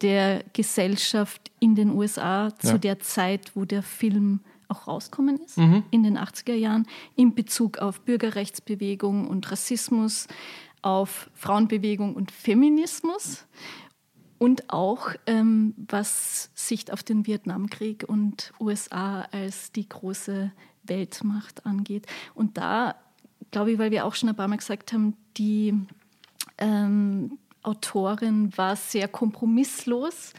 der 0.01 0.43
Gesellschaft 0.55 1.51
in 1.61 1.75
den 1.75 1.91
USA 1.91 2.51
zu 2.59 2.69
Ja. 2.69 2.79
der 2.79 3.01
Zeit, 3.01 3.53
wo 3.55 3.65
der 3.67 3.83
Film 3.83 4.41
auch 4.69 4.87
rauskommen 4.87 5.39
ist, 5.45 5.59
in 5.91 6.05
den 6.05 6.17
80er 6.17 6.55
Jahren, 6.55 6.87
in 7.17 7.35
Bezug 7.35 7.79
auf 7.79 8.01
Bürgerrechtsbewegung 8.03 9.27
und 9.29 9.51
Rassismus, 9.51 10.27
auf 10.81 11.29
Frauenbewegung 11.35 12.15
und 12.15 12.31
Feminismus 12.31 13.45
und 14.41 14.73
auch 14.73 15.11
ähm, 15.27 15.75
was 15.77 16.51
Sicht 16.55 16.91
auf 16.95 17.03
den 17.03 17.27
Vietnamkrieg 17.27 18.07
und 18.09 18.55
USA 18.59 19.29
als 19.33 19.71
die 19.71 19.87
große 19.87 20.51
Weltmacht 20.83 21.67
angeht. 21.67 22.07
Und 22.35 22.57
da 22.57 22.95
glaube 23.51 23.73
ich, 23.73 23.79
weil 23.79 23.91
wir 23.91 24.07
auch 24.07 24.15
schon 24.15 24.31
ein 24.31 24.35
paar 24.35 24.49
Mal 24.49 24.57
gesagt 24.57 24.95
haben, 24.95 25.15
die 25.37 25.75
ähm, 26.57 27.37
Autorin 27.63 28.57
war 28.57 28.77
sehr 28.77 29.09
kompromisslos. 29.09 30.33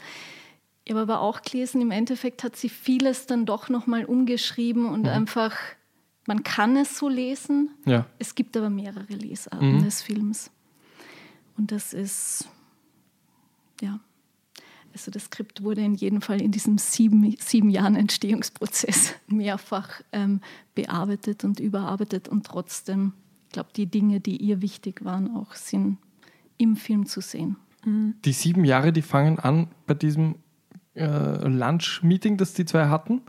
Ich 0.84 0.90
habe 0.90 1.02
aber 1.02 1.20
auch 1.20 1.40
gelesen, 1.42 1.80
im 1.80 1.92
Endeffekt 1.92 2.42
hat 2.42 2.56
sie 2.56 2.70
vieles 2.70 3.26
dann 3.26 3.46
doch 3.46 3.68
nochmal 3.68 4.04
umgeschrieben 4.04 4.86
und 4.86 5.06
einfach, 5.06 5.56
man 6.26 6.42
kann 6.42 6.76
es 6.76 6.98
so 6.98 7.08
lesen. 7.08 7.70
Ja. 7.84 8.06
Es 8.18 8.34
gibt 8.34 8.56
aber 8.56 8.68
mehrere 8.68 9.14
Lesarten 9.14 9.84
des 9.84 10.02
Films. 10.02 10.50
Und 11.56 11.70
das 11.70 11.92
ist, 11.92 12.48
ja, 13.82 14.00
also 14.92 15.10
das 15.10 15.24
Skript 15.24 15.62
wurde 15.62 15.80
in 15.80 15.94
jedem 15.94 16.20
Fall 16.20 16.40
in 16.40 16.52
diesem 16.52 16.78
sieben, 16.78 17.34
sieben 17.38 17.70
Jahren 17.70 17.96
Entstehungsprozess 17.96 19.14
mehrfach 19.26 20.02
ähm, 20.12 20.40
bearbeitet 20.74 21.44
und 21.44 21.60
überarbeitet 21.60 22.28
und 22.28 22.46
trotzdem, 22.46 23.12
ich 23.46 23.52
glaube, 23.52 23.70
die 23.74 23.86
Dinge, 23.86 24.20
die 24.20 24.36
ihr 24.36 24.62
wichtig 24.62 25.04
waren, 25.04 25.34
auch 25.34 25.54
sind 25.54 25.98
im 26.58 26.76
Film 26.76 27.06
zu 27.06 27.20
sehen. 27.20 27.56
Die 27.84 28.32
sieben 28.32 28.64
Jahre, 28.64 28.92
die 28.92 29.02
fangen 29.02 29.38
an 29.38 29.68
bei 29.86 29.94
diesem 29.94 30.36
äh, 30.94 31.48
Lunch-Meeting, 31.48 32.36
das 32.36 32.54
die 32.54 32.64
zwei 32.64 32.86
hatten, 32.86 33.22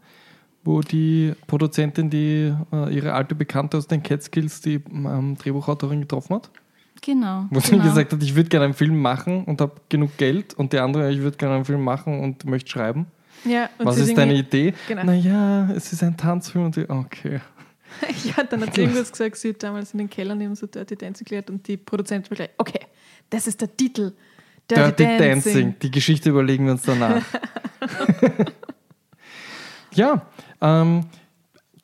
wo 0.63 0.81
die 0.81 1.33
Produzentin 1.47 2.09
die 2.09 2.53
äh, 2.71 2.93
ihre 2.93 3.13
alte 3.13 3.33
Bekannte 3.33 3.77
aus 3.77 3.87
den 3.87 4.03
Catskills, 4.03 4.61
die 4.61 4.75
ähm, 4.75 5.35
Drehbuchautorin 5.39 6.01
getroffen 6.01 6.35
hat. 6.35 6.51
Genau. 7.05 7.47
Wo 7.49 7.59
sie 7.59 7.71
genau. 7.71 7.83
gesagt 7.83 8.13
hat, 8.13 8.23
ich 8.23 8.33
würde 8.33 8.47
gerne 8.47 8.65
einen 8.65 8.73
Film 8.73 8.99
machen 9.01 9.43
und 9.43 9.59
habe 9.59 9.73
genug 9.89 10.15
Geld 10.17 10.53
und 10.53 10.71
der 10.71 10.83
andere, 10.83 11.11
ich 11.11 11.19
würde 11.19 11.35
gerne 11.35 11.55
einen 11.55 11.65
Film 11.65 11.83
machen 11.83 12.21
und 12.21 12.45
möchte 12.45 12.71
schreiben. 12.71 13.07
Ja, 13.43 13.69
und 13.77 13.85
Was 13.85 13.97
sie 13.97 14.03
ist 14.03 14.17
deine 14.17 14.35
Idee? 14.35 14.73
Genau. 14.87 15.03
Naja, 15.03 15.69
es 15.75 15.91
ist 15.91 16.01
ein 16.01 16.15
Tanzfilm 16.15 16.65
und 16.65 16.75
die, 16.77 16.89
okay. 16.89 17.41
Ja, 18.23 18.43
dann 18.43 18.61
hat 18.61 18.73
sie 18.73 18.81
irgendwas 18.81 19.11
gesagt, 19.11 19.35
sie 19.35 19.49
hat 19.49 19.61
damals 19.61 19.91
in 19.91 19.99
den 19.99 20.09
Keller 20.09 20.33
neben 20.33 20.55
so 20.55 20.65
Dirty 20.65 20.95
Dancing 20.95 21.25
gelehrt 21.25 21.49
und 21.49 21.67
die 21.67 21.77
Produzentin 21.77 22.31
war 22.31 22.37
gleich, 22.37 22.49
okay, 22.57 22.79
das 23.29 23.47
ist 23.47 23.59
der 23.59 23.75
Titel. 23.75 24.13
Dirty, 24.71 25.03
Dirty 25.03 25.17
Dancing. 25.17 25.75
Die 25.81 25.91
Geschichte 25.91 26.29
überlegen 26.29 26.65
wir 26.65 26.71
uns 26.71 26.83
danach. 26.83 27.21
ja, 29.93 30.25
ähm, 30.61 31.05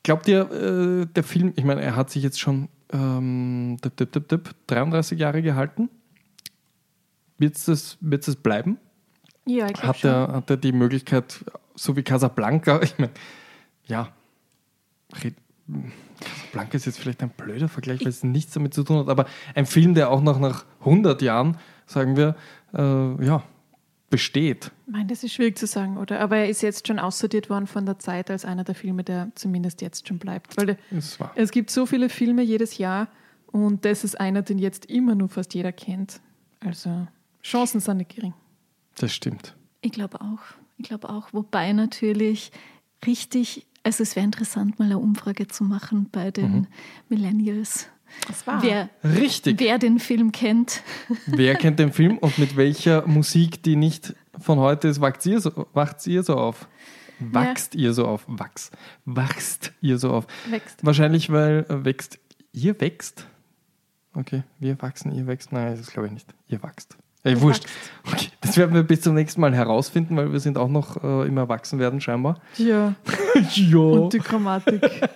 glaubt 0.01 0.27
ihr, 0.30 0.49
äh, 0.49 1.06
der 1.14 1.23
Film, 1.23 1.51
ich 1.57 1.65
meine, 1.65 1.81
er 1.81 1.98
hat 1.98 2.09
sich 2.09 2.23
jetzt 2.23 2.39
schon 2.39 2.69
ähm, 2.92 3.77
dip, 3.84 3.98
dip, 3.98 4.11
dip, 4.11 4.27
dip, 4.27 4.56
33 4.68 5.19
Jahre 5.19 5.42
gehalten. 5.42 5.90
Wird 7.38 7.56
es 7.56 7.66
das, 7.66 7.98
wird's 8.01 8.26
das 8.26 8.35
bleiben? 8.35 8.77
Ja, 9.45 9.68
ich 9.68 9.74
glaube 9.74 9.88
Hat 9.88 9.98
schon. 9.98 10.11
er, 10.11 10.32
hat 10.34 10.50
er 10.50 10.58
die 10.58 10.72
Möglichkeit, 10.72 11.43
so 11.76 11.95
wie 11.95 12.03
Casablanca, 12.03 12.82
ich 12.84 12.98
meine, 12.98 13.11
ja, 13.85 14.09
Casablanca 16.19 16.76
ist 16.76 16.85
jetzt 16.85 17.00
vielleicht 17.00 17.24
ein 17.24 17.30
blöder 17.30 17.69
Vergleich, 17.69 18.01
weil 18.01 18.09
es 18.09 18.24
nichts 18.24 18.53
damit 18.53 18.74
zu 18.74 18.84
tun 18.84 19.00
hat, 19.00 19.09
aber 19.09 19.26
ein 19.56 19.66
Film, 19.66 19.93
der 19.93 20.09
auch 20.09 20.22
noch 20.22 20.40
nach 20.40 20.66
100 20.82 21.22
Jahren, 21.22 21.58
sagen 21.85 22.18
wir, 22.18 22.35
äh, 22.74 23.26
ja, 23.26 23.43
besteht. 24.10 24.72
Ich 24.88 24.94
meine, 24.94 25.08
das 25.08 25.24
ist 25.24 25.34
schwierig 25.34 25.58
zu 25.58 25.68
sagen, 25.68 25.98
oder? 25.98 26.20
Aber 26.20 26.38
er 26.38 26.50
ist 26.50 26.62
jetzt 26.62 26.88
schon 26.88 27.00
aussortiert 27.00 27.50
worden 27.50 27.68
von 27.68 27.86
der 27.86 28.00
Zeit 28.00 28.32
als 28.32 28.46
einer 28.46 28.64
der 28.64 28.76
Filme, 28.76 29.04
der 29.04 29.32
zumindest 29.36 29.82
jetzt 29.82 30.08
schon 30.08 30.20
bleibt. 30.20 30.58
Weil 30.58 30.78
es 31.36 31.52
gibt 31.52 31.70
so 31.70 31.86
viele 31.86 32.10
Filme 32.10 32.42
jedes 32.42 32.78
Jahr 32.78 33.08
und 33.48 33.86
das 33.86 34.04
ist 34.04 34.20
einer, 34.20 34.42
den 34.42 34.60
jetzt 34.60 34.86
immer 34.86 35.16
nur 35.16 35.30
fast 35.30 35.54
jeder 35.54 35.72
kennt. 35.72 36.22
Also 36.60 37.08
Chancen 37.44 37.80
sind 37.80 37.98
nicht 37.98 38.16
gering. 38.16 38.34
Das 38.96 39.14
stimmt. 39.14 39.56
Ich 39.82 39.92
glaube 39.92 40.22
auch. 40.22 40.40
Ich 40.78 40.86
glaube 40.86 41.10
auch. 41.10 41.32
Wobei 41.32 41.72
natürlich 41.74 42.52
richtig, 43.06 43.66
also 43.84 44.04
es 44.04 44.16
wäre 44.16 44.26
interessant, 44.26 44.80
mal 44.80 44.86
eine 44.86 45.00
Umfrage 45.00 45.48
zu 45.48 45.64
machen 45.64 46.10
bei 46.12 46.32
den 46.32 46.68
Millennials. 47.10 47.88
Das 48.28 48.46
war. 48.48 48.62
Wer, 48.62 48.90
Richtig. 49.04 49.60
wer 49.60 49.78
den 49.78 50.00
Film 50.00 50.32
kennt. 50.32 50.82
Wer 51.26 51.56
kennt 51.56 51.80
den 51.80 51.94
Film 51.94 52.18
und 52.22 52.38
mit 52.38 52.58
welcher 52.58 53.08
Musik, 53.08 53.64
die 53.64 53.76
nicht 53.76 54.16
von 54.40 54.60
heute 54.60 54.88
ist, 54.88 55.02
wacht 55.02 55.26
ihr 55.26 55.40
so, 55.42 55.68
wacht 55.74 56.06
ihr 56.08 56.24
so 56.24 56.36
auf? 56.36 56.68
Wachst 57.20 57.76
ihr 57.76 57.94
so 57.94 58.06
auf? 58.06 58.24
Wachs. 58.28 58.72
Wachst 59.06 59.74
ihr 59.82 59.98
so 59.98 60.12
auf? 60.12 60.28
wächst. 60.50 60.86
Wahrscheinlich, 60.86 61.32
weil 61.32 61.66
äh, 61.70 61.84
wächst. 61.84 62.20
Ihr 62.54 62.80
wächst? 62.80 63.28
Okay, 64.14 64.44
wir 64.60 64.82
wachsen, 64.82 65.12
ihr 65.12 65.28
wächst. 65.28 65.52
Nein, 65.52 65.76
das 65.78 65.92
glaube 65.92 66.08
ich 66.08 66.14
nicht. 66.14 66.34
Ihr 66.48 66.64
wachst. 66.64 66.98
Ey, 67.24 67.40
wurscht. 67.42 67.66
Okay, 68.08 68.30
das 68.40 68.56
werden 68.56 68.74
wir 68.74 68.84
bis 68.84 69.02
zum 69.02 69.14
nächsten 69.14 69.42
Mal 69.42 69.54
herausfinden, 69.54 70.16
weil 70.16 70.32
wir 70.32 70.40
sind 70.40 70.58
auch 70.58 70.70
noch 70.70 71.04
äh, 71.04 71.28
im 71.28 71.38
Erwachsenwerden 71.38 72.00
scheinbar. 72.00 72.40
Ja, 72.58 72.96
ja. 73.54 73.78
und 73.78 74.14
die 74.14 74.20
Grammatik. 74.20 74.82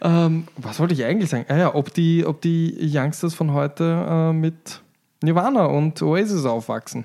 Ähm, 0.00 0.46
was 0.56 0.78
wollte 0.80 0.94
ich 0.94 1.04
eigentlich 1.04 1.30
sagen? 1.30 1.46
Ah 1.48 1.56
ja, 1.56 1.74
ob 1.74 1.92
die, 1.92 2.24
ob 2.26 2.40
die 2.40 2.76
Youngsters 2.80 3.34
von 3.34 3.52
heute 3.52 3.84
äh, 4.08 4.32
mit 4.32 4.82
Nirvana 5.22 5.66
und 5.66 6.00
Oasis 6.02 6.44
aufwachsen. 6.44 7.04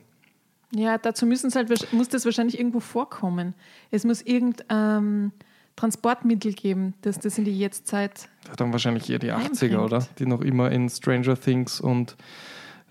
Ja, 0.74 0.98
dazu 0.98 1.26
müssen 1.26 1.52
halt, 1.53 1.70
muss 1.92 2.10
das 2.10 2.26
wahrscheinlich 2.26 2.58
irgendwo 2.58 2.80
vorkommen. 2.80 3.53
Es 3.92 4.06
muss 4.06 4.22
irgendein 4.22 5.32
Transportmittel 5.76 6.53
geben, 6.53 6.94
das 7.02 7.20
das 7.20 7.38
in 7.38 7.45
die 7.45 7.58
Jetztzeit. 7.58 8.30
Dann 8.58 8.72
wahrscheinlich 8.72 9.10
eher 9.10 9.20
die 9.20 9.32
80er, 9.32 9.45
Einbringt. 9.45 9.80
oder? 9.80 10.08
Die 10.20 10.26
noch 10.26 10.42
immer 10.42 10.72
in 10.72 10.90
Stranger 10.90 11.40
Things 11.40 11.82
und 11.82 12.16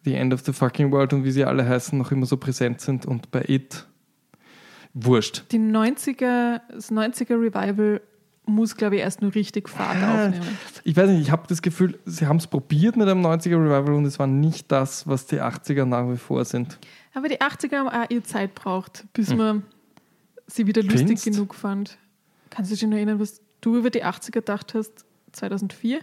The 0.04 0.14
End 0.14 0.32
of 0.34 0.40
the 0.40 0.52
Fucking 0.52 0.90
World 0.92 1.12
und 1.12 1.24
wie 1.24 1.30
sie 1.30 1.44
alle 1.44 1.66
heißen, 1.66 1.98
noch 1.98 2.10
immer 2.10 2.26
so 2.26 2.36
präsent 2.36 2.80
sind 2.80 3.06
und 3.06 3.30
bei 3.30 3.44
It. 3.48 3.86
Wurscht. 4.92 5.44
Die 5.52 5.58
90er, 5.58 6.62
das 6.72 6.90
90er 6.90 7.40
Revival 7.40 8.00
muss, 8.46 8.76
glaube 8.76 8.96
ich, 8.96 9.02
erst 9.02 9.22
nur 9.22 9.34
richtig 9.34 9.68
Fahrt 9.68 10.00
Ja. 10.00 10.26
aufnehmen. 10.26 10.58
Ich 10.84 10.96
weiß 10.96 11.08
nicht, 11.10 11.20
ich 11.20 11.30
habe 11.30 11.42
das 11.48 11.62
Gefühl, 11.62 11.98
sie 12.04 12.26
haben 12.26 12.38
es 12.38 12.46
probiert 12.46 12.96
mit 12.96 13.08
einem 13.08 13.24
90er 13.24 13.56
Revival 13.56 13.94
und 13.94 14.04
es 14.06 14.18
war 14.18 14.26
nicht 14.26 14.70
das, 14.72 15.06
was 15.06 15.26
die 15.26 15.40
80er 15.40 15.84
nach 15.84 16.10
wie 16.10 16.16
vor 16.16 16.44
sind. 16.44 16.78
Aber 17.14 17.28
die 17.28 17.40
80er 17.40 17.76
haben 17.78 17.88
auch 17.88 18.10
ihre 18.10 18.22
Zeit 18.22 18.54
braucht, 18.54 19.04
bis 19.12 19.34
man 19.34 19.62
sie 20.46 20.66
wieder 20.66 20.82
lustig 20.82 21.00
Findest? 21.06 21.24
genug 21.24 21.54
fand. 21.54 21.98
Kannst 22.50 22.70
du 22.72 22.74
dich 22.76 22.82
noch 22.88 22.96
erinnern, 22.96 23.20
was 23.20 23.40
du 23.60 23.76
über 23.76 23.90
die 23.90 24.04
80er 24.04 24.32
gedacht 24.32 24.74
hast? 24.74 25.04
2004? 25.32 26.00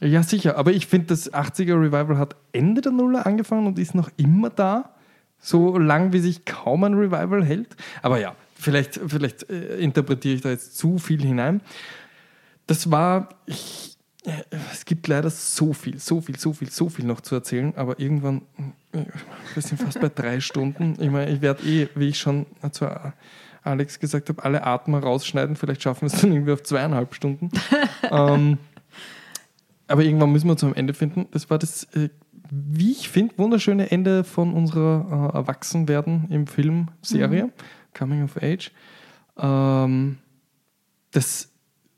Ja, 0.00 0.22
sicher, 0.22 0.56
aber 0.56 0.72
ich 0.72 0.86
finde, 0.86 1.08
das 1.08 1.32
80er 1.32 1.80
Revival 1.80 2.18
hat 2.18 2.36
Ende 2.52 2.80
der 2.80 2.92
Nuller 2.92 3.26
angefangen 3.26 3.66
und 3.66 3.78
ist 3.78 3.94
noch 3.94 4.10
immer 4.16 4.50
da. 4.50 4.94
So 5.38 5.76
lang, 5.78 6.12
wie 6.12 6.20
sich 6.20 6.44
kaum 6.44 6.84
ein 6.84 6.94
Revival 6.94 7.44
hält. 7.44 7.74
Aber 8.02 8.20
ja, 8.20 8.34
vielleicht, 8.62 9.00
vielleicht 9.06 9.48
äh, 9.50 9.78
interpretiere 9.78 10.34
ich 10.34 10.40
da 10.40 10.50
jetzt 10.50 10.76
zu 10.76 10.98
viel 10.98 11.22
hinein. 11.22 11.60
Das 12.66 12.90
war, 12.90 13.28
ich, 13.46 13.96
äh, 14.24 14.30
es 14.72 14.84
gibt 14.84 15.08
leider 15.08 15.30
so 15.30 15.72
viel, 15.72 15.98
so 15.98 16.20
viel, 16.20 16.38
so 16.38 16.52
viel, 16.52 16.70
so 16.70 16.88
viel 16.88 17.04
noch 17.04 17.20
zu 17.20 17.34
erzählen, 17.34 17.74
aber 17.76 17.98
irgendwann, 17.98 18.42
äh, 18.92 19.04
wir 19.54 19.62
sind 19.62 19.80
fast 19.80 20.00
bei 20.00 20.08
drei 20.08 20.40
Stunden. 20.40 20.96
Ich 21.00 21.10
meine, 21.10 21.30
ich 21.30 21.40
werde 21.40 21.62
eh, 21.64 21.88
wie 21.94 22.08
ich 22.08 22.18
schon 22.18 22.46
zu 22.70 22.88
Alex 23.64 24.00
gesagt 24.00 24.28
habe, 24.28 24.44
alle 24.44 24.64
Atmer 24.64 25.00
rausschneiden. 25.00 25.56
Vielleicht 25.56 25.82
schaffen 25.82 26.02
wir 26.02 26.14
es 26.14 26.20
dann 26.20 26.32
irgendwie 26.32 26.52
auf 26.52 26.62
zweieinhalb 26.62 27.14
Stunden. 27.14 27.50
ähm, 28.10 28.58
aber 29.86 30.02
irgendwann 30.02 30.32
müssen 30.32 30.48
wir 30.48 30.56
zum 30.56 30.74
Ende 30.74 30.94
finden. 30.94 31.26
Das 31.32 31.50
war 31.50 31.58
das, 31.58 31.84
äh, 31.94 32.08
wie 32.50 32.92
ich 32.92 33.08
finde, 33.08 33.36
wunderschöne 33.38 33.90
Ende 33.90 34.24
von 34.24 34.52
unserer 34.54 35.32
äh, 35.32 35.36
Erwachsenwerden 35.36 36.28
im 36.30 36.46
Film 36.46 36.88
Serie, 37.02 37.50
Coming 37.94 38.24
of 38.24 38.36
Age. 38.42 38.70
Ähm, 39.38 40.18
das, 41.10 41.48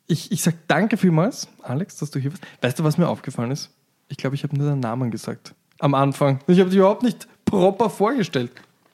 ich 0.06 0.32
ich 0.32 0.42
sage 0.42 0.58
danke 0.66 0.96
vielmals, 0.96 1.48
Alex, 1.62 1.96
dass 1.96 2.10
du 2.10 2.18
hier 2.18 2.32
warst. 2.32 2.42
Weißt 2.60 2.78
du, 2.78 2.84
was 2.84 2.98
mir 2.98 3.08
aufgefallen 3.08 3.50
ist? 3.50 3.70
Ich 4.08 4.16
glaube, 4.16 4.36
ich 4.36 4.42
habe 4.42 4.56
nur 4.56 4.68
deinen 4.68 4.80
Namen 4.80 5.10
gesagt. 5.10 5.54
Am 5.78 5.94
Anfang. 5.94 6.40
Ich 6.46 6.60
habe 6.60 6.70
dich 6.70 6.78
überhaupt 6.78 7.02
nicht 7.02 7.26
proper 7.44 7.90
vorgestellt. 7.90 8.52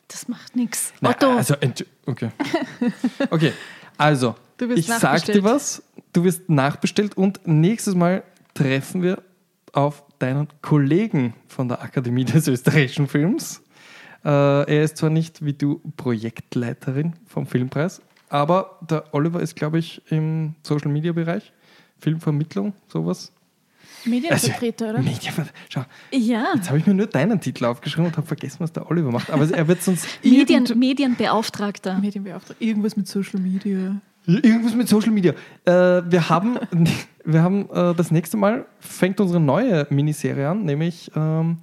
Das 0.08 0.28
macht 0.28 0.56
nichts. 0.56 0.92
Otto, 1.02 1.30
Also, 1.36 1.54
okay. 2.06 2.30
Okay, 3.30 3.52
also, 3.96 4.34
ich 4.74 4.86
sag 4.86 5.24
dir 5.24 5.44
was, 5.44 5.82
du 6.12 6.24
wirst 6.24 6.48
nachbestellt 6.48 7.16
und 7.16 7.46
nächstes 7.46 7.94
Mal 7.94 8.22
treffen 8.54 9.02
wir 9.02 9.22
auf 9.72 10.02
deinen 10.18 10.48
Kollegen 10.62 11.34
von 11.46 11.68
der 11.68 11.82
Akademie 11.82 12.24
des 12.24 12.48
österreichischen 12.48 13.06
Films. 13.06 13.62
Äh, 14.24 14.28
er 14.28 14.82
ist 14.84 14.96
zwar 14.98 15.10
nicht 15.10 15.44
wie 15.44 15.52
du 15.54 15.80
Projektleiterin 15.96 17.14
vom 17.26 17.46
Filmpreis, 17.46 18.02
aber 18.28 18.78
der 18.88 19.04
Oliver 19.12 19.40
ist, 19.40 19.56
glaube 19.56 19.78
ich, 19.78 20.02
im 20.10 20.54
Social 20.62 20.90
Media 20.90 21.12
Bereich, 21.12 21.52
Filmvermittlung, 21.98 22.74
sowas. 22.88 23.32
Medienvertreter, 24.04 24.90
oder? 24.90 25.02
Medienver 25.02 25.44
Schau, 25.68 25.84
ja, 26.10 26.52
jetzt 26.54 26.68
habe 26.68 26.78
ich 26.78 26.86
mir 26.86 26.94
nur 26.94 27.06
deinen 27.06 27.38
Titel 27.40 27.66
aufgeschrieben 27.66 28.06
und 28.06 28.16
habe 28.16 28.26
vergessen, 28.26 28.58
was 28.60 28.72
der 28.72 28.90
Oliver 28.90 29.10
macht. 29.10 29.30
Aber 29.30 29.48
er 29.50 29.68
wird 29.68 29.82
sonst 29.82 30.06
Medien, 30.24 30.66
Medienbeauftragter. 30.74 31.98
Medienbeauftragter. 31.98 32.62
Irgendwas 32.64 32.96
mit 32.96 33.08
Social 33.08 33.40
Media. 33.40 33.96
Irgendwas 34.26 34.74
mit 34.74 34.88
Social 34.88 35.10
Media. 35.10 35.32
Äh, 35.66 36.02
wir 36.10 36.28
haben, 36.30 36.58
wir 37.24 37.42
haben 37.42 37.68
äh, 37.70 37.94
das 37.94 38.10
nächste 38.10 38.36
Mal 38.38 38.64
fängt 38.78 39.20
unsere 39.20 39.40
neue 39.40 39.86
Miniserie 39.90 40.48
an, 40.48 40.64
nämlich 40.64 41.10
ähm, 41.14 41.58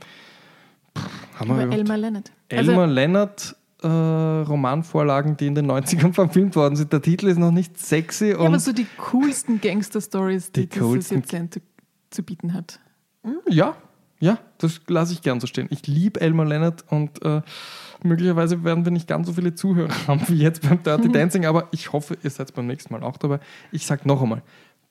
pff, 0.95 1.39
haben 1.39 1.47
wir 1.49 1.55
Über 1.55 1.63
überhaupt- 1.63 1.79
Elmar 1.79 1.97
Leonard. 1.97 2.31
Elmar 2.49 2.87
Lennart 2.87 3.55
äh, 3.83 3.87
Romanvorlagen, 3.87 5.37
die 5.37 5.47
in 5.47 5.55
den 5.55 5.69
90ern 5.69 6.13
verfilmt 6.13 6.55
worden 6.55 6.75
sind. 6.75 6.91
Der 6.91 7.01
Titel 7.01 7.27
ist 7.27 7.37
noch 7.37 7.51
nicht 7.51 7.77
sexy 7.77 8.31
Also, 8.31 8.41
ja, 8.41 8.47
aber 8.47 8.59
so 8.59 8.73
die 8.73 8.87
coolsten 9.11 9.61
Gangster-Stories, 9.61 10.51
die, 10.51 10.67
Die 10.67 10.79
dieses 10.79 11.09
Jahrzehnt 11.09 11.53
zu, 11.53 11.61
zu 12.09 12.23
bieten 12.23 12.53
hat. 12.53 12.79
ja, 13.47 13.75
ja, 14.19 14.39
das 14.57 14.81
lasse 14.87 15.13
ich 15.13 15.21
gern 15.21 15.39
so 15.39 15.45
stehen. 15.45 15.67
Ich 15.69 15.85
liebe 15.85 16.19
Elmar 16.19 16.45
Lennart 16.45 16.83
und 16.89 17.21
äh, 17.23 17.41
möglicherweise 18.01 18.63
werden 18.63 18.83
wir 18.83 18.91
nicht 18.91 19.07
ganz 19.07 19.27
so 19.27 19.33
viele 19.33 19.53
Zuhörer 19.53 19.93
haben 20.07 20.21
wie 20.27 20.39
jetzt 20.39 20.67
beim 20.67 20.81
Dirty 20.81 21.11
Dancing, 21.11 21.45
aber 21.45 21.67
ich 21.71 21.93
hoffe, 21.93 22.17
ihr 22.23 22.29
seid 22.31 22.53
beim 22.55 22.65
nächsten 22.65 22.93
Mal 22.93 23.03
auch 23.03 23.17
dabei. 23.17 23.39
Ich 23.71 23.85
sage 23.85 24.07
noch 24.07 24.21
einmal, 24.21 24.41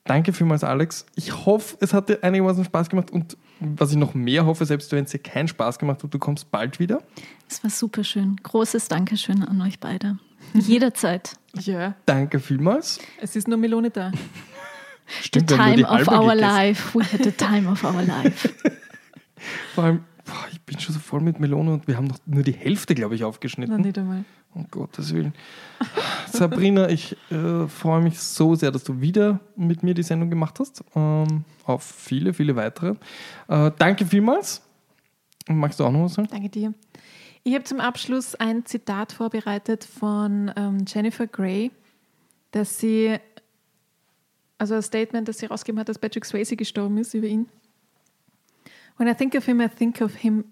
danke 0.07 0.33
vielmals, 0.33 0.65
Alex. 0.65 1.07
Ich 1.15 1.47
hoffe, 1.47 1.77
es 1.81 1.93
hat 1.93 2.09
dir 2.09 2.23
einigermaßen 2.23 2.65
Spaß 2.65 2.89
gemacht 2.89 3.11
und 3.11 3.37
was 3.61 3.91
ich 3.91 3.97
noch 3.97 4.15
mehr 4.15 4.45
hoffe, 4.47 4.67
selbst 4.67 4.93
wenn 4.93 5.05
es 5.05 5.11
dir 5.11 5.19
keinen 5.19 5.49
Spaß 5.49 5.79
gemacht 5.79 6.03
hat, 6.03 6.13
du 6.13 6.19
kommst 6.19 6.51
bald 6.51 6.79
wieder. 6.79 7.03
Es 7.49 7.63
war 7.63 7.71
super 7.71 8.05
schön. 8.05 8.37
Großes 8.43 8.89
Dankeschön 8.89 9.43
an 9.43 9.61
euch 9.63 9.81
beide. 9.81 10.19
Jederzeit. 10.55 11.33
Ja, 11.55 11.95
Danke 12.07 12.39
vielmals. 12.41 13.01
es 13.21 13.35
ist 13.37 13.49
nur 13.49 13.57
Melone 13.59 13.91
da. 13.91 14.13
Stimmt, 15.23 15.51
the 15.51 15.57
time 15.57 15.85
of 15.85 15.91
halbe 15.91 16.11
our 16.11 16.33
gegessen. 16.35 16.41
life. 16.41 16.99
We 16.99 17.05
had 17.05 17.23
the 17.25 17.31
time 17.33 17.71
of 17.71 17.83
our 17.85 18.03
life. 18.03 18.49
Vor 19.75 19.85
allem, 19.85 20.01
boah, 20.25 20.47
ich 20.53 20.61
bin 20.63 20.79
schon 20.81 20.93
so 20.95 21.01
voll 21.01 21.21
mit 21.21 21.39
Melone 21.41 21.73
und 21.73 21.87
wir 21.87 21.97
haben 21.97 22.07
noch 22.09 22.19
nur 22.27 22.43
die 22.43 22.53
Hälfte, 22.53 22.95
glaube 22.95 23.15
ich, 23.15 23.21
Na, 23.21 23.29
aufgeschnitten. 23.29 23.81
nicht 23.81 23.97
einmal. 23.99 24.25
Um 24.57 24.67
Gottes 24.71 25.13
Willen. 25.13 25.35
Sabrina, 26.33 26.89
ich 26.89 27.15
äh, 27.31 27.69
freue 27.69 28.01
mich 28.01 28.19
so 28.19 28.55
sehr, 28.55 28.71
dass 28.71 28.85
du 28.85 29.03
wieder 29.03 29.41
mit 29.55 29.83
mir 29.83 29.93
die 29.93 30.03
Sendung 30.03 30.31
gemacht 30.31 30.59
hast. 30.61 30.83
Ähm, 30.95 31.45
auf 31.67 31.83
viele, 31.83 32.33
viele 32.33 32.57
weitere. 32.57 32.95
Äh, 33.49 33.71
danke 33.79 34.07
vielmals. 34.07 34.63
Magst 35.47 35.79
du 35.79 35.85
auch 35.85 35.93
noch 35.93 36.05
was 36.05 36.15
sagen? 36.15 36.29
Danke 36.31 36.49
dir. 36.49 36.73
Ich 37.45 37.55
habe 37.55 37.65
zum 37.65 37.81
Abschluss 37.81 38.35
ein 38.35 38.65
Zitat 38.65 39.13
vorbereitet 39.13 39.85
von 39.85 40.51
ähm, 40.57 40.85
Jennifer 40.87 41.27
Grey, 41.27 41.71
dass 42.51 42.79
sie, 42.79 43.19
also 44.57 44.75
ein 44.75 44.83
Statement, 44.83 45.29
das 45.29 45.37
sie 45.39 45.47
rausgegeben 45.47 45.79
hat, 45.79 45.91
dass 45.91 45.99
Patrick 45.99 46.25
Swayze 46.25 46.57
gestorben 46.57 46.97
ist 46.97 47.13
über 47.13 47.27
ihn. 47.27 47.47
When 48.97 49.07
I 49.07 49.15
think 49.15 49.35
of 49.35 49.45
him, 49.45 49.61
I 49.61 49.69
think 49.69 50.01
of 50.01 50.15
him, 50.17 50.47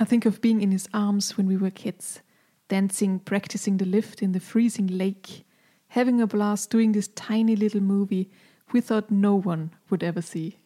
I 0.00 0.04
think 0.04 0.26
of 0.26 0.40
being 0.40 0.60
in 0.60 0.72
his 0.72 0.92
arms 0.92 1.38
when 1.38 1.48
we 1.48 1.60
were 1.60 1.70
kids, 1.70 2.20
dancing, 2.68 3.18
practicing 3.18 3.76
the 3.76 3.84
lift 3.84 4.22
in 4.22 4.32
the 4.32 4.40
freezing 4.40 4.86
lake, 4.86 5.44
having 5.88 6.20
a 6.20 6.26
blast 6.26 6.70
doing 6.70 6.92
this 6.92 7.08
tiny 7.08 7.56
little 7.56 7.80
movie 7.80 8.30
we 8.72 8.80
thought 8.80 9.10
no 9.10 9.34
one 9.34 9.70
would 9.90 10.02
ever 10.02 10.20
see. 10.20 10.58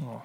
Oh. 0.00 0.22